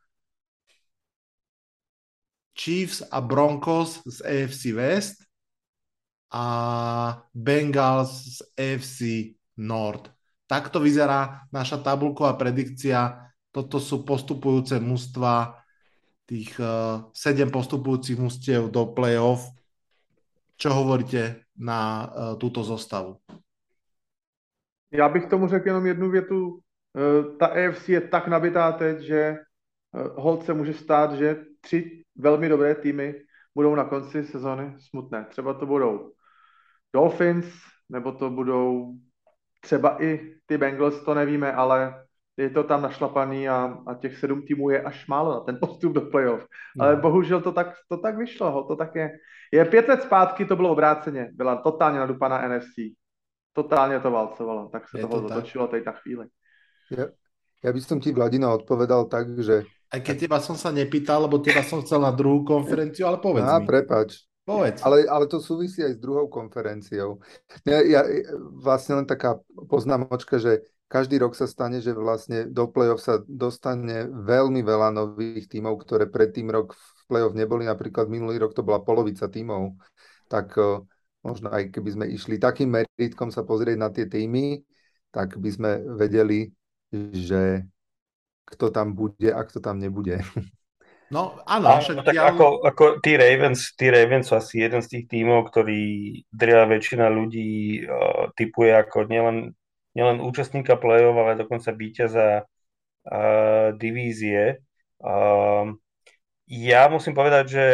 Chiefs 2.54 3.02
a 3.10 3.20
Broncos 3.20 4.02
z 4.04 4.20
AFC 4.20 4.72
West 4.72 5.24
a 6.32 6.44
Bengals 7.34 8.38
z 8.38 8.38
AFC 8.56 9.00
North. 9.56 10.08
Takto 10.46 10.80
vyzerá 10.80 11.48
naša 11.52 11.80
tabulková 11.80 12.36
predikcia. 12.36 13.28
Toto 13.52 13.80
sú 13.80 14.04
postupujúce 14.04 14.80
mužstva, 14.80 15.60
tých 16.24 16.56
uh, 16.60 17.08
sedem 17.12 17.52
postupujúcich 17.52 18.16
mužstiev 18.16 18.72
do 18.72 18.88
play-off. 18.96 19.44
Čo 20.56 20.72
hovoríte 20.72 21.44
na 21.56 22.08
uh, 22.08 22.08
túto 22.40 22.64
zostavu? 22.64 23.20
Já 24.92 25.08
bych 25.08 25.26
tomu 25.26 25.48
řekl 25.48 25.68
jenom 25.68 25.86
jednu 25.86 26.10
větu. 26.10 26.48
Uh, 26.48 27.36
ta 27.36 27.46
AFC 27.46 27.88
je 27.88 28.00
tak 28.00 28.28
nabitá 28.28 28.72
teď, 28.72 28.98
že 29.00 29.36
hold 30.14 30.44
se 30.44 30.54
může 30.54 30.74
stát, 30.74 31.12
že 31.12 31.44
tři 31.60 32.01
velmi 32.16 32.48
dobré 32.48 32.74
týmy 32.74 33.14
budou 33.54 33.74
na 33.74 33.84
konci 33.84 34.24
sezóny 34.24 34.74
smutné. 34.78 35.26
Třeba 35.30 35.54
to 35.54 35.66
budou 35.66 36.12
Dolphins, 36.94 37.46
nebo 37.88 38.12
to 38.12 38.30
budou 38.30 38.94
třeba 39.60 40.02
i 40.02 40.34
ty 40.46 40.58
Bengals, 40.58 41.04
to 41.04 41.14
nevíme, 41.14 41.52
ale 41.52 42.04
je 42.36 42.50
to 42.50 42.64
tam 42.64 42.82
našlapaný 42.82 43.48
a, 43.48 43.78
a 43.86 43.94
těch 43.94 44.18
sedm 44.18 44.42
týmů 44.42 44.70
je 44.70 44.82
až 44.82 45.06
málo 45.06 45.32
na 45.32 45.40
ten 45.40 45.58
postup 45.60 45.92
do 45.92 46.00
playoff. 46.00 46.46
No. 46.76 46.84
Ale 46.84 46.96
bohužel 46.96 47.40
to 47.40 47.52
tak, 47.52 47.76
to 47.88 47.96
tak 47.96 48.16
vyšlo. 48.16 48.64
To 48.64 48.76
tak 48.76 48.94
je. 48.94 49.10
je 49.52 49.64
pět 49.64 49.88
let 49.88 50.02
zpátky 50.02 50.44
to 50.44 50.56
bylo 50.56 50.70
obráceně. 50.70 51.30
Byla 51.32 51.56
totálně 51.56 51.98
nadupaná 51.98 52.48
NFC. 52.48 52.96
Totálně 53.52 54.00
to 54.00 54.10
valcovalo. 54.10 54.68
Tak 54.68 54.88
se 54.88 54.98
je 54.98 55.02
toho 55.02 55.22
to 55.22 55.28
zatočilo 55.28 55.68
tady 55.68 55.82
ta 55.82 55.92
chvíli. 55.92 56.26
Ja, 56.92 57.08
ja 57.64 57.70
by 57.72 57.80
som 57.80 58.00
ti, 58.04 58.12
Vladina, 58.12 58.52
odpovedal 58.52 59.08
tak, 59.08 59.32
že... 59.40 59.64
Aj 59.92 60.00
keď 60.00 60.24
teba 60.24 60.40
som 60.40 60.56
sa 60.56 60.72
nepýtal, 60.72 61.28
lebo 61.28 61.36
teba 61.44 61.60
som 61.60 61.84
chcel 61.84 62.00
na 62.00 62.08
druhú 62.08 62.48
konferenciu, 62.48 63.04
ale 63.04 63.20
povedz 63.20 63.44
Á, 63.44 63.60
mi. 63.60 63.68
prepač. 63.68 64.24
Povedz. 64.42 64.82
Ale, 64.82 65.06
ale 65.06 65.30
to 65.30 65.38
súvisí 65.38 65.84
aj 65.84 65.94
s 65.94 66.02
druhou 66.02 66.26
konferenciou. 66.26 67.22
Ja, 67.62 67.78
ja, 67.84 68.02
vlastne 68.58 68.98
len 68.98 69.06
taká 69.06 69.38
poznámočka, 69.70 70.40
že 70.40 70.66
každý 70.90 71.22
rok 71.22 71.36
sa 71.38 71.46
stane, 71.46 71.78
že 71.78 71.94
vlastne 71.94 72.50
do 72.50 72.66
play-off 72.68 73.00
sa 73.04 73.22
dostane 73.24 74.08
veľmi 74.10 74.60
veľa 74.66 74.90
nových 74.92 75.46
tímov, 75.46 75.78
ktoré 75.86 76.10
predtým 76.10 76.50
rok 76.50 76.74
v 76.74 77.00
play-off 77.06 77.38
neboli. 77.38 77.68
Napríklad 77.68 78.10
minulý 78.10 78.42
rok 78.42 78.52
to 78.52 78.66
bola 78.66 78.82
polovica 78.82 79.30
tímov. 79.30 79.78
Tak 80.26 80.58
možno 81.22 81.48
aj 81.54 81.70
keby 81.70 81.90
sme 81.94 82.04
išli 82.10 82.36
takým 82.36 82.68
meritkom 82.72 83.30
sa 83.30 83.46
pozrieť 83.46 83.76
na 83.78 83.88
tie 83.94 84.10
týmy, 84.10 84.58
tak 85.14 85.38
by 85.38 85.50
sme 85.54 85.70
vedeli, 85.96 86.50
že 87.14 87.62
kto 88.48 88.74
tam 88.74 88.94
bude 88.96 89.30
a 89.30 89.40
kto 89.44 89.62
tam 89.62 89.78
nebude. 89.78 90.20
No 91.12 91.36
áno, 91.44 91.76
však 91.76 91.96
no, 92.00 92.04
tak 92.08 92.16
ja... 92.16 92.32
ako, 92.32 92.64
ako 92.64 92.84
tí, 93.04 93.20
Ravens, 93.20 93.76
tí 93.76 93.92
Ravens 93.92 94.32
sú 94.32 94.34
asi 94.34 94.64
jeden 94.64 94.80
z 94.80 94.96
tých 94.96 95.04
tímov, 95.12 95.52
ktorý 95.52 95.80
drvá 96.32 96.64
väčšina 96.64 97.12
ľudí 97.12 97.84
uh, 97.84 98.32
typuje 98.32 98.72
ako 98.72 99.12
nielen 99.12 99.52
nielen 99.92 100.24
účastníka 100.24 100.80
play-off, 100.80 101.16
ale 101.20 101.36
dokonca 101.36 101.68
víťaza 101.76 102.48
uh, 102.48 103.76
divízie. 103.76 104.64
Uh, 104.96 105.76
ja 106.48 106.88
musím 106.88 107.12
povedať, 107.12 107.44
že 107.44 107.66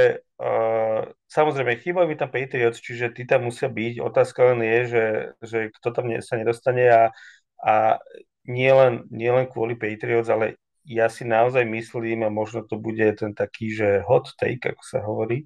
uh, 0.42 1.06
samozrejme 1.30 1.78
chýbajú 1.78 2.06
mi 2.10 2.18
tam 2.18 2.34
Patriots, 2.34 2.82
čiže 2.82 3.14
tí 3.14 3.22
tam 3.22 3.46
musia 3.46 3.70
byť. 3.70 4.02
Otázka 4.02 4.54
len 4.54 4.66
je, 4.66 4.78
že, 4.90 5.04
že 5.46 5.58
kto 5.78 5.88
tam 5.94 6.10
sa 6.18 6.34
nedostane 6.42 6.84
a, 6.90 7.02
a 7.62 8.02
nie 8.48 8.72
len, 8.72 9.04
nie 9.12 9.28
len 9.28 9.44
kvôli 9.44 9.76
Patriots, 9.76 10.32
ale 10.32 10.56
ja 10.88 11.12
si 11.12 11.28
naozaj 11.28 11.68
myslím, 11.68 12.24
a 12.24 12.32
možno 12.32 12.64
to 12.64 12.80
bude 12.80 13.04
ten 13.20 13.36
taký, 13.36 13.68
že 13.76 14.00
hot 14.08 14.32
take, 14.40 14.72
ako 14.72 14.82
sa 14.82 15.04
hovorí, 15.04 15.44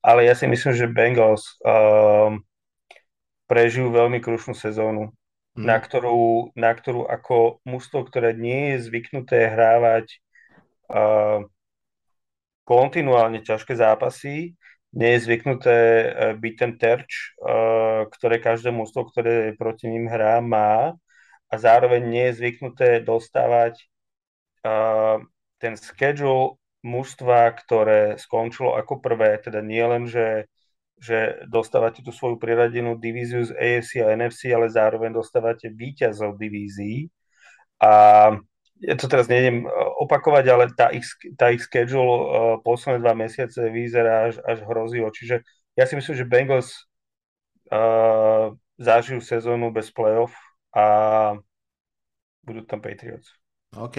ale 0.00 0.24
ja 0.24 0.32
si 0.32 0.48
myslím, 0.48 0.72
že 0.72 0.88
Bengals 0.88 1.60
um, 1.60 2.40
prežijú 3.44 3.92
veľmi 3.92 4.24
krušnú 4.24 4.56
sezónu 4.56 5.12
mm. 5.52 5.64
na, 5.68 5.76
ktorú, 5.76 6.56
na 6.56 6.72
ktorú 6.72 7.04
ako 7.04 7.60
mužstvo, 7.68 8.08
ktoré 8.08 8.32
nie 8.32 8.74
je 8.74 8.88
zvyknuté 8.88 9.52
hrávať 9.52 10.24
uh, 10.88 11.44
kontinuálne 12.64 13.44
ťažké 13.44 13.76
zápasy, 13.76 14.56
nie 14.96 15.10
je 15.16 15.24
zvyknuté 15.28 15.76
uh, 15.76 16.32
byť 16.32 16.54
ten 16.56 16.72
terč, 16.80 17.36
uh, 17.44 18.08
ktoré 18.08 18.40
každé 18.40 18.72
mužstvo, 18.72 19.04
ktoré 19.12 19.52
proti 19.52 19.92
ním 19.92 20.08
hrá, 20.08 20.40
má 20.40 20.96
a 21.48 21.54
zároveň 21.56 22.02
nie 22.04 22.24
je 22.30 22.38
zvyknuté 22.44 23.00
dostávať 23.00 23.80
uh, 24.64 25.24
ten 25.58 25.74
schedule 25.80 26.60
mužstva, 26.84 27.56
ktoré 27.58 28.20
skončilo 28.20 28.76
ako 28.76 29.00
prvé, 29.02 29.40
teda 29.42 29.64
nie 29.64 29.82
len, 29.82 30.04
že 30.06 30.46
že 30.98 31.46
dostávate 31.46 32.02
tú 32.02 32.10
svoju 32.10 32.36
priradenú 32.42 32.98
divíziu 32.98 33.46
z 33.46 33.54
AFC 33.54 34.02
a 34.02 34.10
NFC, 34.18 34.50
ale 34.50 34.66
zároveň 34.66 35.14
dostávate 35.14 35.70
víťazov 35.70 36.34
divízií. 36.34 37.06
A 37.78 37.90
ja 38.82 38.94
to 38.98 39.06
teraz 39.06 39.30
nejdem 39.30 39.66
e, 39.66 39.68
opakovať, 40.02 40.44
ale 40.50 40.64
tá 40.74 40.90
ich, 40.90 41.06
tá 41.38 41.54
ich 41.54 41.62
schedule 41.62 42.02
uh, 42.02 42.22
posledné 42.62 43.02
dva 43.02 43.14
mesiace 43.14 43.70
vyzerá 43.70 44.30
až, 44.30 44.42
až 44.42 44.58
hrozivo. 44.66 45.10
Čiže 45.14 45.42
ja 45.78 45.86
si 45.86 45.94
myslím, 45.94 46.14
že 46.18 46.26
Bengals 46.26 46.70
uh, 47.70 48.54
zažijú 48.78 49.22
sezónu 49.22 49.70
bez 49.70 49.90
playoff 49.94 50.34
a 50.72 50.84
budú 52.44 52.64
tam 52.64 52.80
Patriots. 52.80 53.32
OK. 53.76 53.98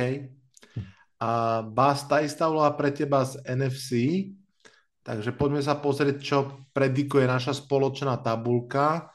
A 1.19 1.61
Bas, 1.67 2.07
tá 2.07 2.23
istá 2.23 2.47
úloha 2.47 2.71
pre 2.73 2.89
teba 2.95 3.27
z 3.27 3.41
NFC. 3.45 3.91
Takže 5.03 5.33
poďme 5.33 5.59
sa 5.59 5.79
pozrieť, 5.79 6.17
čo 6.21 6.69
predikuje 6.71 7.25
naša 7.25 7.57
spoločná 7.57 8.19
tabulka. 8.21 9.09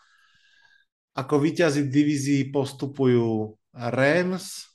Ako 1.14 1.38
víťazi 1.38 1.86
divízii 1.86 2.50
postupujú 2.50 3.54
Rams, 3.70 4.66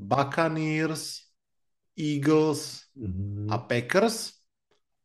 Buccaneers, 0.00 1.30
Eagles 1.94 2.90
mm-hmm. 2.98 3.46
a 3.52 3.56
Packers. 3.62 4.16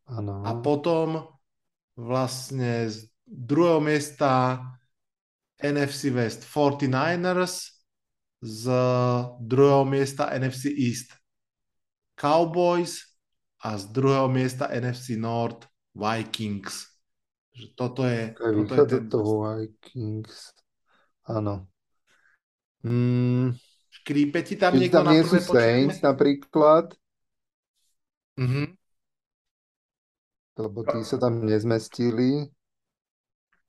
Ano. 0.09 0.41
A 0.45 0.57
potom 0.61 1.29
vlastne 1.97 2.89
z 2.89 3.09
druhého 3.25 3.81
miesta 3.81 4.61
NFC 5.71 6.13
West 6.13 6.45
49ers, 6.45 7.75
z 8.45 8.63
druhého 9.41 9.85
miesta 9.85 10.29
NFC 10.29 10.69
East 10.69 11.17
Cowboys 12.13 13.01
a 13.65 13.77
z 13.77 13.89
druhého 13.89 14.29
miesta 14.29 14.69
NFC 14.69 15.17
North 15.17 15.65
Vikings. 15.97 16.85
Že 17.55 17.65
toto 17.75 18.01
je... 18.05 18.35
toto 18.37 18.73
je 18.75 18.85
ten... 18.85 19.09
toho 19.09 19.31
Vikings. 19.57 20.53
Áno. 21.25 21.65
Mm. 22.85 23.57
Škrípe 23.89 24.45
ti 24.45 24.59
tam 24.59 24.77
niekto 24.77 25.01
tam 25.01 25.09
na 25.09 25.23
sú 25.25 25.39
Saints 25.41 26.03
napríklad. 26.05 26.93
Mm-hmm. 28.37 28.67
Lebo 30.55 30.79
tí 30.85 30.99
sa 31.01 31.17
tam 31.17 31.41
nezmestili. 31.41 32.51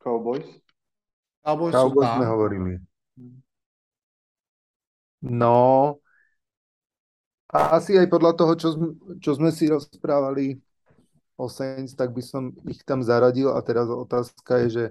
Cowboys. 0.03 0.66
Cowboys, 1.47 1.73
Cowboys 1.79 2.11
sme 2.19 2.27
hovorili. 2.27 2.73
No, 5.23 6.03
a 7.47 7.79
asi 7.79 7.95
aj 7.95 8.11
podľa 8.11 8.35
toho, 8.35 8.53
čo, 8.59 8.69
sme, 8.75 8.89
čo 9.23 9.31
sme 9.39 9.51
si 9.55 9.71
rozprávali 9.71 10.59
o 11.39 11.47
Saints, 11.47 11.95
tak 11.95 12.11
by 12.11 12.23
som 12.23 12.51
ich 12.67 12.83
tam 12.83 13.07
zaradil 13.07 13.55
a 13.55 13.63
teraz 13.63 13.87
otázka 13.87 14.67
je, 14.67 14.69
že 14.69 14.85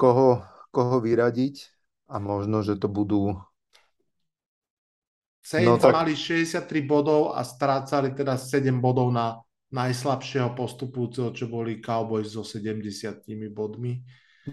koho, 0.00 0.40
koho 0.72 1.04
vyradiť 1.04 1.68
a 2.08 2.16
možno, 2.16 2.64
že 2.64 2.80
to 2.80 2.88
budú 2.88 3.36
Saints 5.44 5.68
no, 5.68 5.76
tak... 5.76 5.92
mali 5.92 6.16
63 6.16 6.64
bodov 6.88 7.36
a 7.36 7.44
strácali 7.44 8.16
teda 8.16 8.40
7 8.40 8.72
bodov 8.80 9.12
na 9.12 9.38
najslabšieho 9.70 10.56
postupujúceho, 10.56 11.30
čo 11.36 11.46
boli 11.46 11.78
Cowboys 11.78 12.32
so 12.32 12.42
70 12.42 13.22
bodmi. 13.52 14.00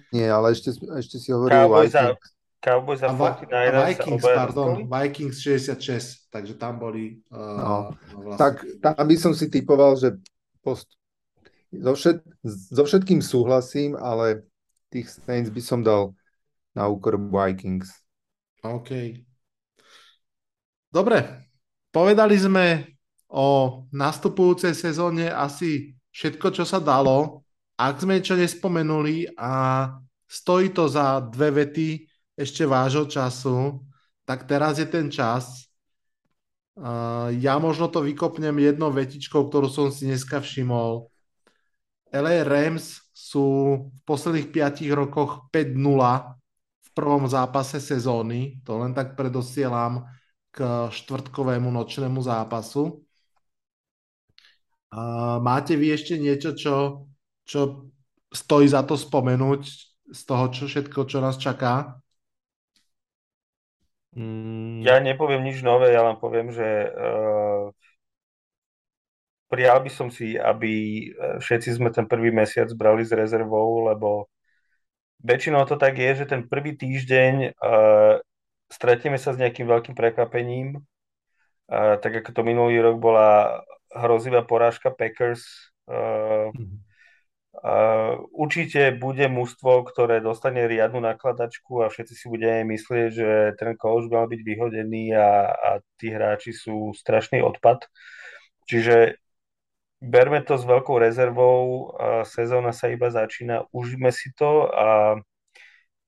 Nie, 0.09 0.33
ale 0.33 0.57
ešte, 0.57 0.73
ešte 0.97 1.21
si 1.21 1.29
hovoril 1.29 1.53
Cowboys 1.53 1.93
Vikings. 1.93 2.29
Cowboys 2.63 3.01
a, 3.03 3.11
a, 3.11 3.29
a 3.43 3.81
Vikings, 3.91 4.23
pardon, 4.23 4.87
Vikings 4.87 5.37
66, 5.43 6.31
takže 6.31 6.55
tam 6.55 6.79
boli... 6.79 7.19
Uh, 7.27 7.59
no, 7.59 7.75
vlastne... 8.23 8.39
Tak 8.39 8.53
tam 8.79 9.03
by 9.03 9.15
som 9.19 9.35
si 9.35 9.51
typoval, 9.51 9.99
že 9.99 10.15
post... 10.63 10.87
so, 11.75 11.91
všet... 11.91 12.23
so 12.47 12.83
všetkým 12.87 13.19
súhlasím, 13.19 13.99
ale 13.99 14.47
tých 14.87 15.11
Saints 15.11 15.51
by 15.51 15.59
som 15.59 15.83
dal 15.83 16.15
na 16.71 16.87
úkor 16.87 17.19
Vikings. 17.19 17.91
OK. 18.63 19.19
Dobre, 20.87 21.49
povedali 21.91 22.39
sme 22.39 22.95
o 23.27 23.81
nastupujúcej 23.91 24.71
sezóne 24.71 25.27
asi 25.27 25.97
všetko, 26.15 26.47
čo 26.53 26.63
sa 26.63 26.79
dalo. 26.79 27.42
Ak 27.83 27.99
sme 27.99 28.15
niečo 28.15 28.39
nespomenuli 28.39 29.35
a 29.35 29.51
stojí 30.23 30.71
to 30.71 30.87
za 30.87 31.19
dve 31.19 31.51
vety, 31.51 32.07
ešte 32.39 32.63
vášho 32.63 33.11
času, 33.11 33.83
tak 34.23 34.47
teraz 34.47 34.79
je 34.79 34.87
ten 34.87 35.11
čas. 35.11 35.67
Ja 37.35 37.59
možno 37.59 37.91
to 37.91 38.01
vykopnem 38.01 38.55
jednou 38.63 38.87
vetičkou, 38.87 39.51
ktorú 39.51 39.67
som 39.67 39.91
si 39.91 40.07
dneska 40.07 40.39
všimol. 40.39 41.11
LA 42.07 42.47
Rams 42.47 43.03
sú 43.11 43.45
v 43.91 43.99
posledných 44.07 44.49
5 44.49 44.87
rokoch 44.95 45.51
5-0 45.51 45.75
v 45.75 46.89
prvom 46.95 47.27
zápase 47.27 47.83
sezóny. 47.83 48.63
To 48.63 48.79
len 48.79 48.95
tak 48.95 49.19
predosielam 49.19 50.07
k 50.55 50.87
štvrtkovému 50.87 51.67
nočnému 51.67 52.23
zápasu. 52.23 53.03
Máte 55.43 55.75
vy 55.75 55.93
ešte 55.93 56.17
niečo, 56.17 56.53
čo, 56.57 57.05
čo 57.43 57.91
stojí 58.33 58.65
za 58.67 58.81
to 58.83 58.97
spomenúť 58.97 59.61
z 60.13 60.21
toho, 60.25 60.45
čo 60.49 60.65
všetko, 60.67 61.05
čo 61.05 61.21
nás 61.23 61.37
čaká? 61.37 62.01
Mm. 64.13 64.85
Ja 64.85 65.01
nepoviem 65.01 65.41
nič 65.41 65.65
nové, 65.65 65.93
ja 65.93 66.05
len 66.05 66.17
poviem, 66.21 66.53
že 66.53 66.65
uh, 66.93 67.73
prijal 69.49 69.81
by 69.81 69.91
som 69.93 70.09
si, 70.09 70.33
aby 70.33 70.73
eh, 71.13 71.37
všetci 71.37 71.77
sme 71.77 71.93
ten 71.93 72.09
prvý 72.09 72.33
mesiac 72.33 72.69
brali 72.73 73.05
s 73.05 73.13
rezervou, 73.13 73.85
lebo 73.85 74.29
väčšinou 75.21 75.65
to 75.69 75.77
tak 75.77 75.97
je, 75.97 76.25
že 76.25 76.25
ten 76.25 76.41
prvý 76.49 76.75
týždeň 76.75 77.55
uh, 77.55 78.19
stretieme 78.67 79.15
sa 79.15 79.31
s 79.31 79.39
nejakým 79.39 79.63
veľkým 79.63 79.95
prekvapením, 79.95 80.83
uh, 81.69 81.95
tak 82.01 82.21
ako 82.21 82.29
to 82.35 82.41
minulý 82.43 82.83
rok 82.83 82.99
bola 82.99 83.61
hrozivá 83.93 84.43
porážka 84.43 84.91
Packers. 84.91 85.71
Uh, 85.87 86.51
uh, 86.51 86.92
určite 88.35 88.91
bude 88.91 89.31
mužstvo, 89.31 89.87
ktoré 89.87 90.19
dostane 90.19 90.67
riadnu 90.67 90.99
nakladačku 90.99 91.79
a 91.79 91.87
všetci 91.87 92.13
si 92.13 92.25
budeme 92.27 92.75
myslieť, 92.75 93.09
že 93.09 93.29
ten 93.55 93.79
coach 93.79 94.11
mal 94.11 94.27
byť 94.27 94.41
vyhodený 94.43 95.15
a, 95.15 95.47
a 95.51 95.69
tí 95.95 96.11
hráči 96.11 96.51
sú 96.51 96.91
strašný 96.91 97.39
odpad. 97.39 97.87
Čiže 98.67 99.15
berme 100.03 100.43
to 100.43 100.59
s 100.59 100.67
veľkou 100.67 100.99
rezervou, 100.99 101.95
sezóna 102.27 102.75
sa 102.75 102.91
iba 102.91 103.07
začína, 103.07 103.71
užíme 103.71 104.11
si 104.11 104.35
to 104.35 104.67
a 104.67 105.19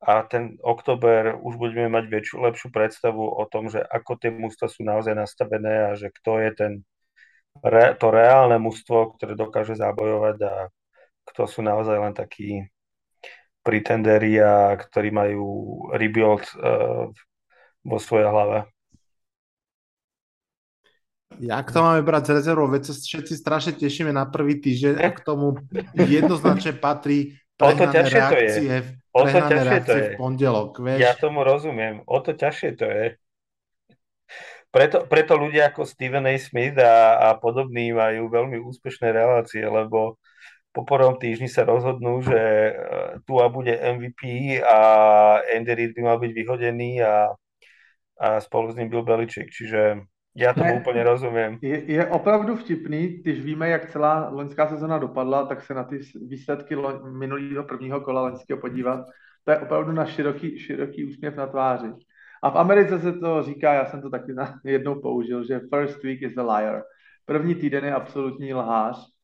a 0.06 0.22
ten 0.22 0.62
október 0.62 1.34
už 1.34 1.58
budeme 1.58 1.90
mať 1.90 2.06
väčšiu, 2.14 2.38
lepšiu 2.38 2.70
predstavu 2.70 3.26
o 3.26 3.44
tom, 3.50 3.74
že 3.74 3.82
ako 3.82 4.22
tie 4.22 4.30
mústva 4.30 4.70
sú 4.70 4.86
naozaj 4.86 5.18
nastavené 5.18 5.90
a 5.90 5.92
že 5.98 6.14
kto 6.14 6.46
je 6.46 6.52
ten, 6.54 6.72
to 7.98 8.08
reálne 8.14 8.62
mústvo, 8.62 9.18
ktoré 9.18 9.34
dokáže 9.34 9.74
zabojovať 9.74 10.38
a 10.46 10.54
kto 11.26 11.50
sú 11.50 11.60
naozaj 11.66 11.98
len 11.98 12.14
takí 12.14 12.66
pretenderi 13.66 14.38
a 14.38 14.78
ktorí 14.78 15.10
majú 15.10 15.46
rebuild 15.98 16.46
uh, 16.62 17.10
vo 17.82 17.98
svojej 17.98 18.30
hlave. 18.30 18.70
Jak 21.42 21.68
to 21.74 21.84
máme 21.84 22.06
brať 22.06 22.32
z 22.32 22.36
rezervou? 22.40 22.70
Veď 22.72 22.90
sa 22.90 22.94
všetci 22.96 23.34
strašne 23.36 23.74
tešíme 23.76 24.14
na 24.14 24.24
prvý 24.30 24.62
týždeň 24.62 24.96
a 25.04 25.10
k 25.12 25.20
tomu 25.20 25.60
jednoznačne 25.98 26.78
patrí 26.80 27.36
prehnané 27.60 28.08
reakcie, 28.08 28.62
to 28.62 28.72
je. 28.72 28.80
O 29.16 29.24
to 29.24 29.40
ťažšie 29.40 29.80
to 29.84 29.94
je. 29.96 30.04
v 30.04 30.10
pondelok, 30.20 30.72
vieš. 30.80 31.00
Ja 31.00 31.12
tomu 31.16 31.44
rozumiem. 31.44 32.04
O 32.08 32.20
to 32.20 32.32
ťažšie 32.36 32.70
to 32.80 32.88
je. 32.88 33.06
Preto, 34.72 35.08
preto 35.08 35.40
ľudia 35.40 35.72
ako 35.72 35.88
Steven 35.88 36.28
A. 36.28 36.36
Smith 36.36 36.76
a, 36.84 37.32
a 37.32 37.40
podobní 37.40 37.96
majú 37.96 38.28
veľmi 38.28 38.60
úspešné 38.60 39.08
relácie, 39.08 39.64
lebo 39.64 40.20
po 40.76 40.84
prvom 40.84 41.16
týždni 41.16 41.48
sa 41.48 41.64
rozhodnú, 41.64 42.20
že 42.20 42.36
e, 42.36 42.72
Tua 43.24 43.48
bude 43.48 43.72
MVP 43.72 44.60
a 44.60 44.80
Andy 45.56 45.72
Reid 45.72 45.92
by 45.96 46.02
mal 46.04 46.20
byť 46.20 46.32
vyhodený 46.36 47.00
a, 47.00 47.32
a 48.20 48.28
spolu 48.44 48.72
s 48.72 48.76
ním 48.76 48.90
byl 48.92 49.04
Beliček. 49.04 49.48
Čiže 49.56 50.04
já 50.36 50.54
tomu 50.54 50.68
ne, 50.68 50.80
úplně 50.80 51.04
rozumím. 51.04 51.60
Je, 51.62 51.92
je 51.92 52.06
opravdu 52.06 52.56
vtipný, 52.56 53.08
když 53.08 53.42
víme, 53.42 53.70
jak 53.70 53.92
celá 53.92 54.30
loňská 54.30 54.68
sezona 54.68 54.98
dopadla, 54.98 55.46
tak 55.46 55.62
se 55.62 55.74
na 55.74 55.84
ty 55.84 56.00
výsledky 56.28 56.76
minulého 57.20 57.64
prvního 57.64 58.02
kola 58.02 58.22
loňského 58.22 58.60
podívat. 58.60 59.06
To 59.44 59.52
je 59.52 59.58
opravdu 59.58 59.92
na 59.92 60.06
široký, 60.06 60.60
široký 60.60 61.06
úsměv 61.06 61.36
na 61.36 61.48
tváři. 61.48 61.92
A 62.44 62.50
v 62.50 62.56
Americe 62.56 63.00
se 63.00 63.14
to 63.14 63.44
říká, 63.44 63.74
já 63.74 63.86
jsem 63.86 64.02
to 64.02 64.10
taky 64.10 64.34
na, 64.34 64.60
jednou 64.64 65.02
použil, 65.02 65.48
že 65.48 65.62
first 65.74 66.04
week 66.04 66.22
is 66.22 66.38
a 66.38 66.44
liar. 66.44 66.84
První 67.26 67.56
týden 67.56 67.86
je 67.86 67.94
absolutní 67.94 68.54
lhář. 68.54 69.15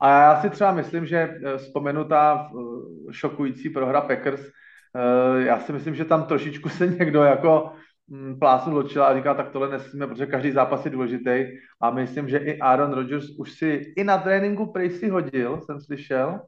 A 0.00 0.20
já 0.20 0.40
si 0.42 0.50
třeba 0.50 0.72
myslím, 0.72 1.06
že 1.06 1.16
eh, 1.16 1.58
vzpomenutá 1.58 2.50
eh, 2.50 3.12
šokující 3.12 3.70
prohra 3.70 4.00
Packers, 4.00 4.40
eh, 4.40 5.42
já 5.44 5.60
si 5.60 5.72
myslím, 5.72 5.94
že 5.94 6.04
tam 6.04 6.24
trošičku 6.24 6.68
se 6.68 6.86
někdo 7.00 7.22
jako 7.22 7.72
Mm, 8.10 8.38
plásnu 8.38 8.74
do 8.74 8.82
čela 8.82 9.06
a 9.06 9.14
říká, 9.14 9.34
tak 9.34 9.50
tohle 9.50 9.70
nesmíme, 9.70 10.06
protože 10.06 10.26
každý 10.26 10.50
zápas 10.50 10.84
je 10.84 10.90
důležitý. 10.90 11.46
A 11.80 11.90
myslím, 11.90 12.28
že 12.28 12.38
i 12.38 12.58
Aaron 12.58 12.92
Rodgers 12.92 13.30
už 13.38 13.52
si 13.52 13.92
i 13.96 14.04
na 14.04 14.18
tréninku 14.18 14.66
prej 14.66 14.90
si 14.90 15.08
hodil, 15.08 15.60
jsem 15.60 15.80
slyšel, 15.80 16.40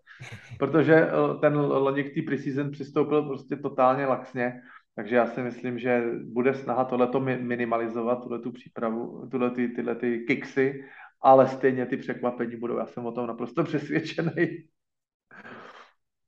protože 0.58 1.08
ten 1.40 1.56
loni 1.56 2.04
k 2.04 2.14
té 2.14 2.22
preseason 2.22 2.70
přistoupil 2.70 3.22
prostě 3.22 3.56
totálně 3.56 4.06
laxně. 4.06 4.60
Takže 4.96 5.16
já 5.16 5.26
si 5.26 5.42
myslím, 5.42 5.78
že 5.78 6.04
bude 6.24 6.54
snaha 6.54 6.84
tohleto 6.84 7.20
minimalizovat, 7.20 8.22
tuhle 8.22 8.38
tu 8.38 8.52
přípravu, 8.52 9.28
tuhle 9.30 9.50
ty, 9.50 9.68
tyhle 9.68 9.94
ty 9.94 10.24
kiksy, 10.28 10.84
ale 11.22 11.48
stejně 11.48 11.86
ty 11.86 11.96
překvapení 11.96 12.56
budou. 12.56 12.78
Já 12.78 12.86
jsem 12.86 13.06
o 13.06 13.12
tom 13.12 13.26
naprosto 13.26 13.64
přesvědčený. 13.68 14.66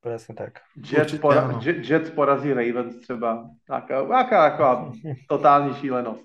Presne 0.01 0.35
tak. 0.35 0.61
Jets, 0.77 1.15
pora- 1.15 1.61
Jets 1.65 2.11
porazí 2.11 2.53
Ravens 2.53 2.97
třeba. 2.97 3.51
Taká, 3.67 4.07
taká 4.09 4.45
jako 4.45 4.93
totální 5.29 5.75
šílenost. 5.75 6.25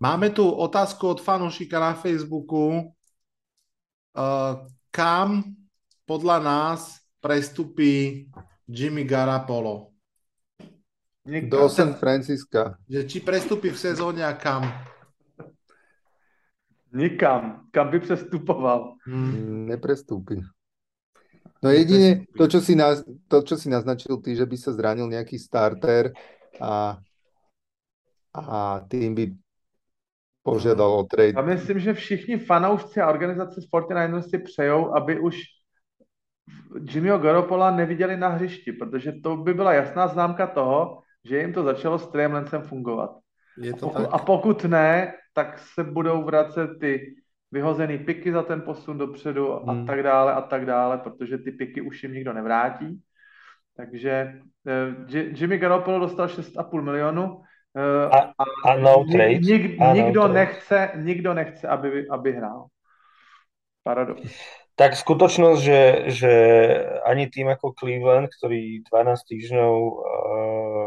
Máme 0.00 0.30
tu 0.30 0.50
otázku 0.50 1.08
od 1.08 1.20
fanúšika 1.20 1.80
na 1.80 1.94
Facebooku. 1.94 2.68
Uh, 4.10 4.66
kam 4.90 5.44
podľa 6.02 6.42
nás 6.42 6.98
prestupí 7.22 8.26
Jimmy 8.66 9.04
Garapolo? 9.04 9.94
Do 11.22 11.68
San 11.70 11.94
Francisca. 11.94 12.74
Že 12.90 13.00
či 13.06 13.18
prestupí 13.22 13.70
v 13.70 13.78
sezóne 13.78 14.26
a 14.26 14.34
kam? 14.34 14.66
Nikam. 16.92 17.66
Kam 17.70 17.90
by 17.90 18.00
přestupoval? 18.00 18.94
Hmm. 19.06 19.66
Neprestúpi. 19.66 20.40
No 21.62 21.70
jedine 21.70 22.24
to, 22.38 22.48
čo 22.48 22.60
si, 22.64 22.72
naz, 22.72 23.04
to, 23.28 23.44
čo 23.44 23.56
si 23.60 23.68
naznačil 23.68 24.16
ty, 24.24 24.32
že 24.32 24.48
by 24.48 24.56
sa 24.56 24.72
zranil 24.72 25.04
nejaký 25.12 25.36
starter 25.36 26.08
a, 26.56 26.96
a 28.32 28.80
tým 28.88 29.12
by 29.12 29.24
požiadal 30.42 30.92
o 30.92 31.04
trade. 31.04 31.36
Já 31.36 31.42
myslím, 31.42 31.78
že 31.78 31.92
všichni 31.92 32.36
fanoušci 32.38 33.00
a 33.00 33.10
organizace 33.10 33.60
49ers 33.60 34.30
si 34.30 34.38
přejou, 34.38 34.96
aby 34.96 35.20
už 35.20 35.36
Jimmyho 36.90 37.18
Garopola 37.18 37.70
neviděli 37.70 38.16
na 38.16 38.28
hřišti, 38.28 38.72
protože 38.72 39.12
to 39.12 39.36
by 39.36 39.54
byla 39.54 39.72
jasná 39.72 40.08
známka 40.08 40.46
toho, 40.46 41.02
že 41.24 41.38
jim 41.38 41.52
to 41.52 41.62
začalo 41.62 41.98
s 41.98 42.08
Treyem 42.08 42.32
Lancem 42.32 42.62
fungovat. 42.62 43.10
Je 43.60 43.74
to 43.74 43.86
a, 43.86 43.90
pokud, 43.90 44.02
tak. 44.02 44.10
a 44.12 44.18
pokud 44.18 44.64
ne, 44.64 45.14
tak 45.34 45.58
se 45.58 45.84
budou 45.84 46.24
vracet 46.24 46.68
ty 46.80 47.14
vyhozený 47.52 47.98
piky 47.98 48.32
za 48.32 48.42
ten 48.42 48.60
posun 48.62 48.98
dopředu 48.98 49.68
a 49.68 49.72
hmm. 49.72 49.86
tak 49.86 50.02
dále 50.02 50.34
a 50.34 50.40
tak 50.40 50.66
dále, 50.66 50.98
protože 50.98 51.38
ty 51.38 51.50
piky 51.52 51.80
už 51.80 52.02
jim 52.02 52.12
nikdo 52.12 52.32
nevrátí. 52.32 53.00
Takže 53.76 54.32
uh, 54.66 55.16
Jimmy 55.16 55.58
Garoppolo 55.58 55.98
dostal 55.98 56.26
6,5 56.26 56.82
milionu 56.82 57.36
uh, 57.36 58.14
a, 58.14 58.18
a, 58.18 58.44
a 58.70 58.76
no 58.76 59.04
trade. 59.12 59.38
Nik, 59.40 59.80
a 59.80 59.84
no 59.84 59.94
nikdo, 59.94 60.28
no 60.28 60.34
nechce, 60.34 60.90
nikdo 60.96 61.34
nechce, 61.34 61.68
aby, 61.68 62.08
aby 62.08 62.32
hrál. 62.32 62.66
Paradox. 63.82 64.20
Tak 64.76 64.96
skutočnosť, 64.96 65.60
že, 65.60 65.80
že 66.08 66.32
ani 67.04 67.28
tým 67.28 67.52
ako 67.52 67.76
Cleveland, 67.76 68.28
ktorý 68.32 68.80
12 68.88 69.28
týždňov 69.28 69.72
uh, 69.76 70.84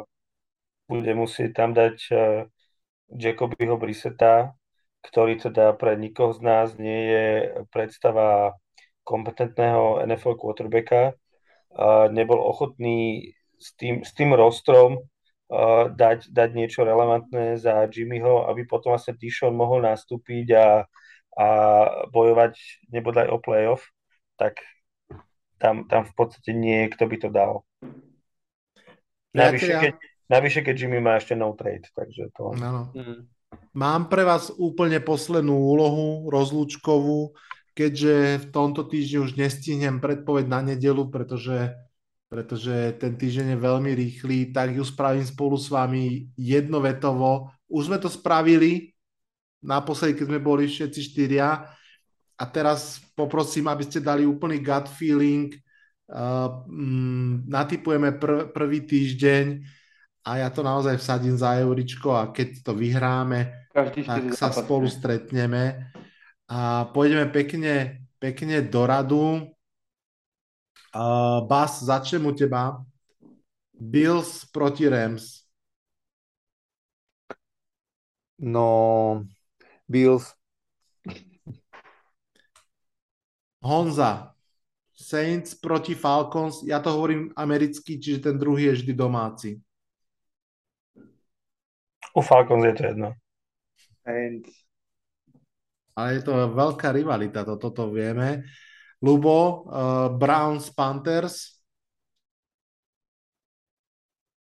bude 0.90 1.14
musieť 1.14 1.54
tam 1.54 1.74
dať 1.74 1.98
uh, 2.10 2.50
Jacobyho 3.16 3.78
Briseta, 3.78 4.58
ktorý 5.04 5.36
teda 5.38 5.76
pre 5.76 6.00
nikoho 6.00 6.32
z 6.32 6.40
nás 6.42 6.68
nie 6.80 7.02
je 7.12 7.28
predstava 7.70 8.56
kompetentného 9.04 10.02
NFL 10.08 10.40
quarterbacka, 10.40 11.14
nebol 12.14 12.40
ochotný 12.40 13.32
s 13.60 13.76
tým, 13.76 14.02
s 14.04 14.16
tým 14.16 14.32
rostrom 14.32 15.04
dať, 15.94 16.32
dať 16.32 16.50
niečo 16.56 16.88
relevantné 16.88 17.60
za 17.60 17.84
Jimmyho, 17.92 18.48
aby 18.48 18.64
potom 18.64 18.96
vlastne 18.96 19.14
Dishon 19.14 19.54
mohol 19.54 19.84
nastúpiť 19.84 20.48
a, 20.56 20.68
a 21.36 21.48
bojovať 22.10 22.58
nebodaj 22.90 23.28
o 23.30 23.38
playoff, 23.38 23.92
tak 24.40 24.64
tam, 25.60 25.86
tam 25.92 26.08
v 26.08 26.14
podstate 26.16 26.52
nie, 26.56 26.88
kto 26.90 27.04
by 27.06 27.18
to 27.20 27.30
dal. 27.30 27.54
Navyše, 29.34 29.74
keď, 29.80 29.94
navyše, 30.34 30.66
keď 30.66 30.76
Jimmy 30.76 30.98
má 30.98 31.22
ešte 31.22 31.38
no 31.38 31.54
trade, 31.54 31.86
takže 31.94 32.34
to... 32.34 32.58
No. 32.58 32.90
Mm. 32.98 33.30
Mám 33.78 34.10
pre 34.10 34.26
vás 34.26 34.50
úplne 34.54 34.98
poslednú 35.02 35.54
úlohu, 35.54 36.30
rozlúčkovú, 36.30 37.34
keďže 37.74 38.42
v 38.42 38.46
tomto 38.54 38.86
týždni 38.86 39.18
už 39.26 39.38
nestihnem 39.38 39.98
predpoveď 39.98 40.46
na 40.46 40.62
nedelu, 40.62 41.10
pretože, 41.10 41.74
pretože 42.30 42.98
ten 43.02 43.18
týždeň 43.18 43.58
je 43.58 43.60
veľmi 43.66 43.92
rýchly, 43.94 44.38
tak 44.54 44.78
ju 44.78 44.86
spravím 44.86 45.26
spolu 45.26 45.58
s 45.58 45.70
vami 45.74 46.30
jednovetovo. 46.38 47.50
Už 47.70 47.90
sme 47.90 47.98
to 47.98 48.10
spravili 48.10 48.94
naposledy, 49.66 50.22
keď 50.22 50.26
sme 50.30 50.40
boli 50.42 50.70
všetci 50.70 51.02
štyria 51.14 51.66
a 52.38 52.44
teraz 52.50 53.02
poprosím, 53.18 53.70
aby 53.70 53.86
ste 53.86 54.06
dali 54.06 54.28
úplný 54.28 54.62
gut 54.62 54.86
feeling. 54.90 55.54
Uh, 56.04 56.62
mm, 56.68 57.48
natypujeme 57.48 58.20
pr- 58.20 58.52
prvý 58.54 58.86
týždeň 58.86 59.46
a 60.24 60.40
ja 60.40 60.50
to 60.50 60.64
naozaj 60.64 60.96
vsadím 60.98 61.36
za 61.36 61.60
euričko 61.60 62.16
a 62.16 62.32
keď 62.32 62.64
to 62.64 62.72
vyhráme, 62.72 63.68
Každý 63.76 64.08
tak 64.08 64.32
sa 64.32 64.48
zápasy. 64.48 64.60
spolu 64.64 64.88
stretneme 64.88 65.92
a 66.48 66.88
pôjdeme 66.96 67.28
pekne, 67.28 68.06
pekne 68.22 68.64
do 68.64 68.82
radu. 68.88 69.24
Uh, 70.94 71.42
Bas, 71.50 71.82
začnem 71.84 72.24
u 72.26 72.32
teba. 72.32 72.86
Bills 73.74 74.46
proti 74.46 74.86
Rams. 74.88 75.44
No, 78.38 79.26
Bills. 79.90 80.36
Honza. 83.64 84.36
Saints 84.94 85.56
proti 85.56 85.96
Falcons. 85.96 86.62
Ja 86.64 86.80
to 86.80 86.94
hovorím 86.94 87.34
americky, 87.36 87.98
čiže 87.98 88.30
ten 88.30 88.36
druhý 88.38 88.70
je 88.70 88.84
vždy 88.84 88.94
domáci. 88.94 89.63
U 92.14 92.22
Falcons 92.22 92.66
je 92.66 92.74
to 92.76 92.84
jedno. 92.84 93.10
Saints. 94.06 94.54
Ale 95.94 96.18
je 96.18 96.22
to 96.26 96.34
veľká 96.54 96.90
rivalita, 96.90 97.46
to, 97.46 97.58
toto 97.62 97.94
vieme. 97.94 98.46
Lubo, 99.02 99.68
uh, 99.70 100.10
Browns, 100.18 100.74
Panthers. 100.74 101.62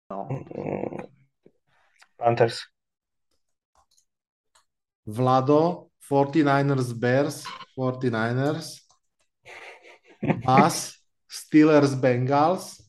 No. 0.09 0.29
Panthers. 2.17 2.65
Vlado, 5.05 5.93
49ers, 6.09 6.95
Bears, 6.97 7.45
49ers. 7.77 8.81
Bas, 10.47 10.95
Steelers, 11.27 11.99
Bengals. 11.99 12.81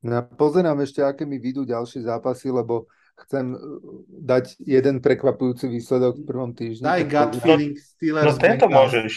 Ja 0.00 0.24
pozerám 0.24 0.80
ešte, 0.80 1.04
aké 1.04 1.28
mi 1.28 1.36
vidú 1.36 1.66
ďalšie 1.68 2.08
zápasy, 2.08 2.48
lebo 2.48 2.88
chcem 3.22 3.52
uh, 3.52 3.60
dať 4.06 4.56
jeden 4.58 4.98
prekvapujúci 4.98 5.66
výsledok 5.66 6.16
v 6.16 6.24
prvom 6.24 6.50
týždni. 6.50 6.84
Daj 6.84 7.02
gut 7.04 7.32
feeling 7.38 7.74
Steelers, 7.74 8.26
No 8.26 8.32
tento 8.36 8.64
Bengals. 8.64 8.90
môžeš. 8.90 9.12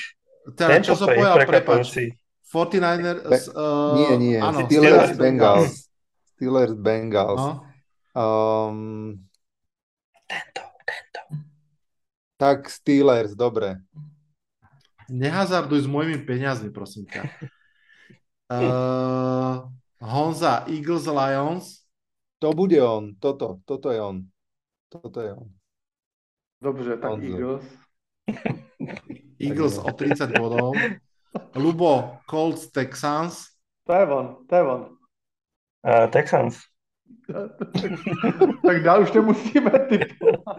Teda, 0.53 0.69
Tento 0.75 0.85
čo 0.85 0.93
som 0.95 1.07
pre- 1.07 1.17
povedal, 1.17 1.35
prepač. 1.37 1.51
prekvapujúci. 1.51 2.03
49ers, 2.45 3.43
uh, 3.49 3.95
Nie, 3.95 4.11
nie, 4.15 4.37
áno, 4.37 4.61
Steelers, 4.63 4.69
Steelers, 4.69 5.13
Bengals. 5.17 5.71
Steelers, 6.31 6.73
Bengals. 6.75 7.41
No. 7.41 7.51
Um, 8.13 8.77
Tento, 10.23 10.61
tento. 10.83 11.21
tak 12.35 12.65
Steelers, 12.67 13.33
dobre. 13.33 13.81
Nehazarduj 15.07 15.83
s 15.83 15.89
mojimi 15.89 16.17
peniazmi, 16.19 16.69
prosím 16.69 17.05
ťa. 17.05 17.23
Uh, 18.49 19.67
Honza, 20.03 20.63
Eagles, 20.67 21.05
Lions. 21.05 21.82
To 22.43 22.51
bude 22.51 22.75
on, 22.83 23.15
toto, 23.23 23.63
toto 23.63 23.87
je 23.87 24.01
on. 24.03 24.19
Toto 24.91 25.21
je 25.21 25.31
on. 25.33 25.47
Dobře, 26.63 26.97
tak 26.97 27.09
Honzo. 27.09 27.27
Eagles. 27.27 27.65
Eagles 29.39 29.77
o 29.77 29.91
30 29.91 30.39
bodov. 30.39 30.71
Lubo, 31.55 32.17
Colts, 32.29 32.71
Texans. 32.71 33.47
To 33.87 33.93
je 33.93 34.07
on, 34.07 34.45
to 34.49 34.55
je 34.55 34.61
on. 34.61 34.81
Uh, 35.87 36.07
Texans. 36.11 36.59
tak 38.67 38.83
dál 38.83 39.01
už 39.01 39.11
nemusíme 39.11 39.71
typovat. 39.89 40.57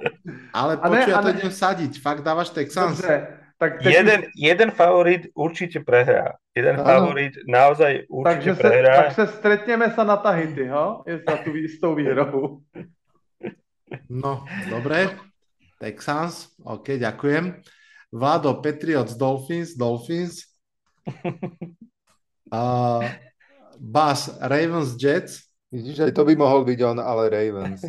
Ale 0.53 0.77
ne, 0.77 0.83
počuj, 0.89 1.11
ja 1.13 1.23
to 1.23 1.29
ne- 1.29 1.39
idem 1.39 1.53
sadiť. 1.53 2.01
Fakt 2.01 2.23
dávaš 2.25 2.51
Texans? 2.51 2.97
Dobře, 2.97 3.44
tak 3.65 3.81
teď 3.81 3.93
Jeden, 3.93 4.21
jeden 4.37 4.71
favorit 4.71 5.33
určite 5.33 5.81
prehrá. 5.81 6.37
Jeden 6.53 6.77
Áno. 6.77 6.85
favorit 6.85 7.33
naozaj 7.49 8.05
určite 8.13 8.35
takže 8.37 8.51
se, 8.55 8.61
prehrá. 8.61 8.97
tak 8.97 9.09
se 9.17 9.25
stretněme 9.27 9.87
sa 9.97 10.05
na 10.05 10.17
Tahiti, 10.21 10.69
ho? 10.69 11.01
Je 11.09 11.17
za 11.25 11.37
tu 11.41 11.49
s 11.57 11.81
tou 11.81 11.97
výhrou. 11.97 12.61
No, 14.11 14.45
dobre. 14.71 15.17
Texans, 15.81 16.53
OK, 16.61 17.01
ďakujem. 17.01 17.65
Vlado, 18.13 18.55
Patriots, 18.61 19.17
Dolphins, 19.17 19.75
Dolphins. 19.77 20.45
Uh, 22.53 23.03
Bas, 23.81 24.31
Ravens, 24.41 24.95
Jets. 25.01 25.49
Vidíš, 25.73 26.07
aj 26.07 26.13
to 26.13 26.23
by 26.23 26.37
mohol 26.37 26.63
byť 26.63 26.79
on, 26.85 26.99
ale 27.01 27.33
Ravens. 27.33 27.83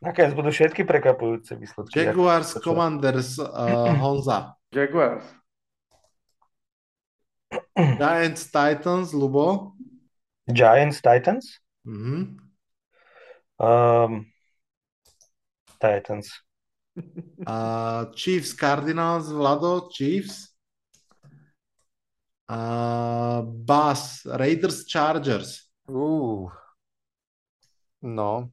Nakoniec 0.00 0.32
budú 0.32 0.48
všetky 0.48 0.88
prekvapujúce 0.88 1.60
výsledky. 1.60 2.08
Jaguars, 2.08 2.56
Ako- 2.56 2.64
Commanders, 2.72 3.36
uh, 3.36 3.92
Honza. 4.00 4.56
Jaguars. 4.72 5.24
Giants, 7.76 8.48
Titans, 8.48 9.12
Lubo. 9.12 9.76
Giants, 10.48 11.04
Titans? 11.04 11.60
Mhm. 11.84 12.40
Um, 13.60 14.12
Titans. 15.76 16.32
Uh, 17.46 18.08
Chiefs, 18.16 18.52
Cardinals, 18.56 19.28
Vlado, 19.28 19.88
Chiefs. 19.92 20.48
Uh, 22.48 23.42
Bas, 23.46 24.24
Raiders, 24.26 24.84
Chargers. 24.88 25.68
Uh. 25.86 26.48
No. 28.00 28.48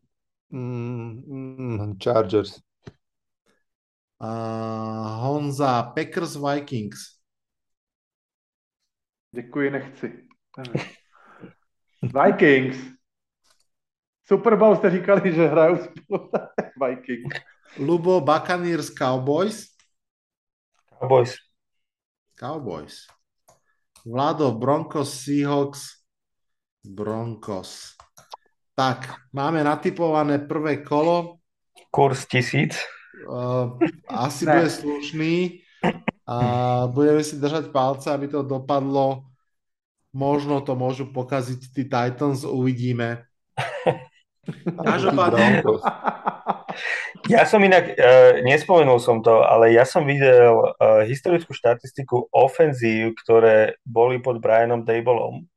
Mm, 0.49 1.23
mm, 1.27 1.97
Chargers. 1.99 2.61
Uh, 4.19 5.19
Honza, 5.21 5.83
Packers, 5.95 6.35
Vikings. 6.35 7.17
Děkuji, 9.31 9.71
nechci. 9.71 10.27
Vikings. 12.01 12.77
Super 14.23 14.55
Bowl 14.55 14.75
jste 14.75 14.89
říkali, 14.89 15.33
že 15.35 15.47
hrajou 15.47 15.77
spolu. 15.77 16.31
Vikings. 16.87 17.35
Lubo, 17.79 18.21
Buccaneers, 18.21 18.89
Cowboys. 18.89 19.67
Cowboys. 20.99 21.35
Cowboys. 22.39 23.07
Vlado, 24.05 24.51
Broncos, 24.51 25.23
Seahawks, 25.23 25.81
Broncos. 26.85 27.96
Tak, 28.77 29.33
máme 29.33 29.65
natypované 29.65 30.37
prvé 30.37 30.85
kolo. 30.85 31.41
Kurs 31.89 32.29
tisíc. 32.29 32.77
Uh, 33.25 33.73
asi 34.05 34.45
Ne. 34.45 34.53
bude 34.53 34.69
slušný. 34.69 35.33
A 36.29 36.37
budeme 36.85 37.25
si 37.25 37.41
držať 37.41 37.73
palce, 37.73 38.13
aby 38.13 38.29
to 38.29 38.45
dopadlo. 38.45 39.25
Možno 40.13 40.61
to 40.61 40.77
môžu 40.77 41.09
pokaziť 41.09 41.73
tí 41.73 41.89
Titans, 41.89 42.45
uvidíme. 42.45 43.25
Každopádne. 44.85 45.65
Ja 47.33 47.49
som 47.49 47.65
inak, 47.65 47.97
uh, 47.97 48.45
nespomenul 48.45 49.01
som 49.01 49.25
to, 49.25 49.41
ale 49.41 49.73
ja 49.73 49.89
som 49.89 50.05
videl 50.05 50.53
uh, 50.53 51.01
historickú 51.01 51.49
štatistiku 51.49 52.29
ofenzív, 52.29 53.17
ktoré 53.25 53.81
boli 53.81 54.21
pod 54.21 54.37
Brianom 54.37 54.85
Dablom. 54.85 55.49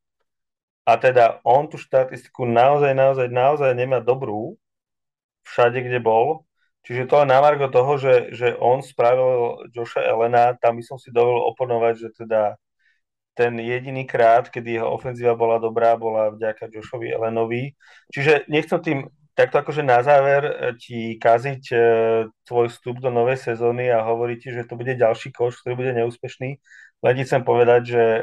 A 0.89 0.97
teda 0.97 1.39
on 1.45 1.69
tú 1.69 1.77
štatistiku 1.77 2.49
naozaj, 2.49 2.97
naozaj, 2.97 3.29
naozaj 3.29 3.71
nemá 3.77 4.01
dobrú 4.01 4.57
všade, 5.45 5.81
kde 5.85 6.01
bol. 6.01 6.47
Čiže 6.81 7.07
to 7.07 7.21
len 7.21 7.29
na 7.29 7.45
margo 7.45 7.69
toho, 7.69 8.01
že, 8.01 8.33
že 8.33 8.57
on 8.57 8.81
spravil 8.81 9.69
Josha 9.69 10.01
Elena, 10.01 10.57
tam 10.57 10.81
by 10.81 10.83
som 10.83 10.97
si 10.97 11.13
dovolil 11.13 11.45
oponovať, 11.53 11.95
že 12.01 12.09
teda 12.25 12.57
ten 13.37 13.57
jediný 13.61 14.09
krát, 14.09 14.49
kedy 14.49 14.81
jeho 14.81 14.89
ofenzíva 14.89 15.37
bola 15.37 15.61
dobrá, 15.61 15.97
bola 15.97 16.33
vďaka 16.33 16.73
Joshovi 16.73 17.13
Elenovi. 17.13 17.77
Čiže 18.13 18.49
nechcem 18.49 18.81
tým 18.81 18.99
takto 19.33 19.57
akože 19.61 19.81
na 19.81 20.05
záver 20.05 20.43
e, 20.45 20.53
ti 20.77 21.17
kaziť 21.17 21.63
e, 21.73 21.77
tvoj 22.45 22.67
vstup 22.69 23.01
do 23.01 23.09
novej 23.09 23.41
sezóny 23.41 23.89
a 23.89 24.05
hovoriť 24.05 24.39
ti, 24.45 24.49
že 24.53 24.69
to 24.69 24.77
bude 24.77 24.93
ďalší 24.93 25.33
koš, 25.33 25.65
ktorý 25.65 25.75
bude 25.79 25.93
neúspešný. 25.97 26.51
Len 27.01 27.15
ti 27.17 27.23
chcem 27.25 27.41
povedať, 27.41 27.81
že 27.89 28.03
e, 28.03 28.23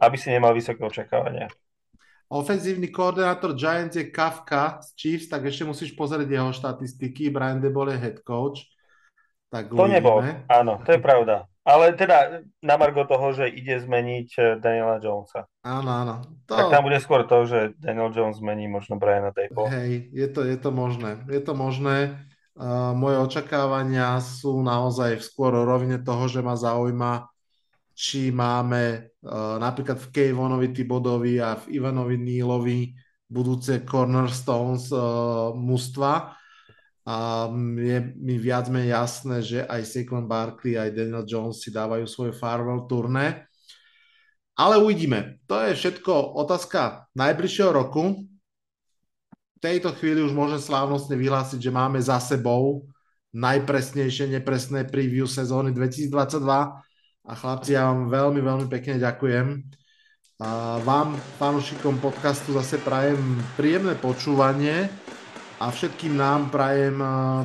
aby 0.00 0.16
si 0.16 0.30
nemal 0.30 0.54
vysoké 0.54 0.80
očakávania. 0.80 1.48
ofenzívny 2.28 2.92
koordinátor 2.92 3.56
Giants 3.56 3.96
je 3.96 4.12
Kafka 4.12 4.84
z 4.84 4.88
Chiefs, 4.94 5.32
tak 5.32 5.48
ešte 5.48 5.64
musíš 5.64 5.96
pozrieť 5.96 6.28
jeho 6.28 6.52
štatistiky. 6.52 7.32
Brian 7.32 7.60
Debol 7.60 7.88
je 7.92 7.98
head 7.98 8.18
coach. 8.20 8.68
Tak 9.48 9.72
To 9.72 9.88
nebol, 9.88 10.20
uvidíme. 10.20 10.44
áno, 10.44 10.76
to 10.84 10.92
je 10.92 11.00
pravda. 11.00 11.48
Ale 11.64 11.96
teda 11.96 12.44
na 12.64 12.76
margo 12.76 13.04
toho, 13.08 13.32
že 13.32 13.48
ide 13.48 13.76
zmeniť 13.80 14.28
e, 14.36 14.40
Daniela 14.56 15.00
Jonesa. 15.00 15.48
Áno, 15.64 15.88
áno. 15.88 16.14
To, 16.48 16.56
Tak 16.56 16.68
tam 16.72 16.84
bude 16.84 16.96
skôr 17.00 17.24
to, 17.28 17.44
že 17.44 17.76
Daniel 17.76 18.08
Jones 18.12 18.40
zmení 18.40 18.68
možno 18.68 18.96
Briana 19.00 19.32
Dable. 19.32 19.68
Hej, 19.68 20.12
je 20.12 20.28
to, 20.32 20.44
je 20.48 20.56
to 20.56 20.68
možné. 20.72 21.20
Je 21.28 21.40
to 21.40 21.52
možné. 21.52 22.24
Uh, 22.58 22.92
moje 22.92 23.20
očakávania 23.20 24.16
sú 24.20 24.60
naozaj 24.64 25.20
skôr 25.20 25.52
o 25.54 25.64
rovine 25.64 26.00
toho, 26.00 26.24
že 26.28 26.40
ma 26.42 26.56
zaujíma, 26.56 27.28
či 27.98 28.30
máme 28.30 29.10
uh, 29.26 29.58
napríklad 29.58 29.98
v 29.98 30.10
Kejvonovi 30.14 30.70
Tibodovi 30.70 31.42
a 31.42 31.58
v 31.58 31.82
Ivanovi 31.82 32.14
Nílovi 32.14 32.94
budúce 33.26 33.82
cornerstones 33.82 34.94
uh, 34.94 35.50
mužstva. 35.58 36.38
A 37.08 37.16
je 37.74 37.98
mi 38.14 38.38
viac 38.38 38.70
menej 38.70 38.94
jasné, 38.94 39.42
že 39.42 39.58
aj 39.66 39.82
Saquon 39.82 40.30
Barkley, 40.30 40.78
aj 40.78 40.94
Daniel 40.94 41.26
Jones 41.26 41.58
si 41.58 41.74
dávajú 41.74 42.06
svoje 42.06 42.36
farewell 42.38 42.86
turné. 42.86 43.50
Ale 44.54 44.78
uvidíme. 44.78 45.42
To 45.50 45.58
je 45.66 45.74
všetko 45.74 46.38
otázka 46.38 47.10
najbližšieho 47.18 47.74
roku. 47.74 48.22
V 49.58 49.58
tejto 49.58 49.90
chvíli 49.98 50.22
už 50.22 50.36
môžem 50.36 50.62
slávnostne 50.62 51.18
vyhlásiť, 51.18 51.58
že 51.58 51.74
máme 51.74 51.98
za 51.98 52.22
sebou 52.22 52.86
najpresnejšie 53.34 54.38
nepresné 54.38 54.86
preview 54.86 55.26
sezóny 55.26 55.74
2022. 55.74 56.87
A 57.28 57.36
chlapci, 57.36 57.76
ja 57.76 57.92
vám 57.92 58.08
veľmi, 58.08 58.40
veľmi 58.40 58.66
pekne 58.72 58.96
ďakujem. 58.96 59.60
A 60.40 60.80
vám, 60.80 61.12
fanúšikom 61.36 62.00
podcastu, 62.00 62.56
zase 62.56 62.80
prajem 62.80 63.20
príjemné 63.52 63.92
počúvanie 64.00 64.88
a 65.60 65.68
všetkým 65.68 66.16
nám 66.16 66.48
prajem 66.48 66.96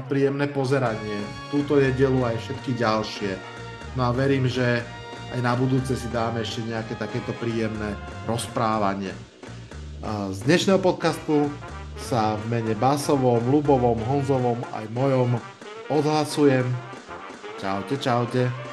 príjemné 0.08 0.48
pozeranie. 0.48 1.20
Túto 1.52 1.76
nedelu 1.76 2.16
aj 2.24 2.40
všetky 2.48 2.80
ďalšie. 2.80 3.36
No 4.00 4.08
a 4.08 4.16
verím, 4.16 4.48
že 4.48 4.80
aj 5.36 5.44
na 5.44 5.52
budúce 5.52 6.00
si 6.00 6.08
dáme 6.08 6.48
ešte 6.48 6.64
nejaké 6.64 6.96
takéto 6.96 7.36
príjemné 7.36 8.00
rozprávanie. 8.24 9.12
Z 10.32 10.48
dnešného 10.48 10.80
podcastu 10.80 11.52
sa 12.00 12.40
v 12.40 12.56
mene 12.56 12.72
Basovom, 12.80 13.44
Lubovom, 13.52 14.00
Honzovom 14.00 14.64
aj 14.72 14.86
mojom 14.96 15.36
odhlasujem. 15.92 16.72
Čaute, 17.60 18.00
čaute. 18.00 18.73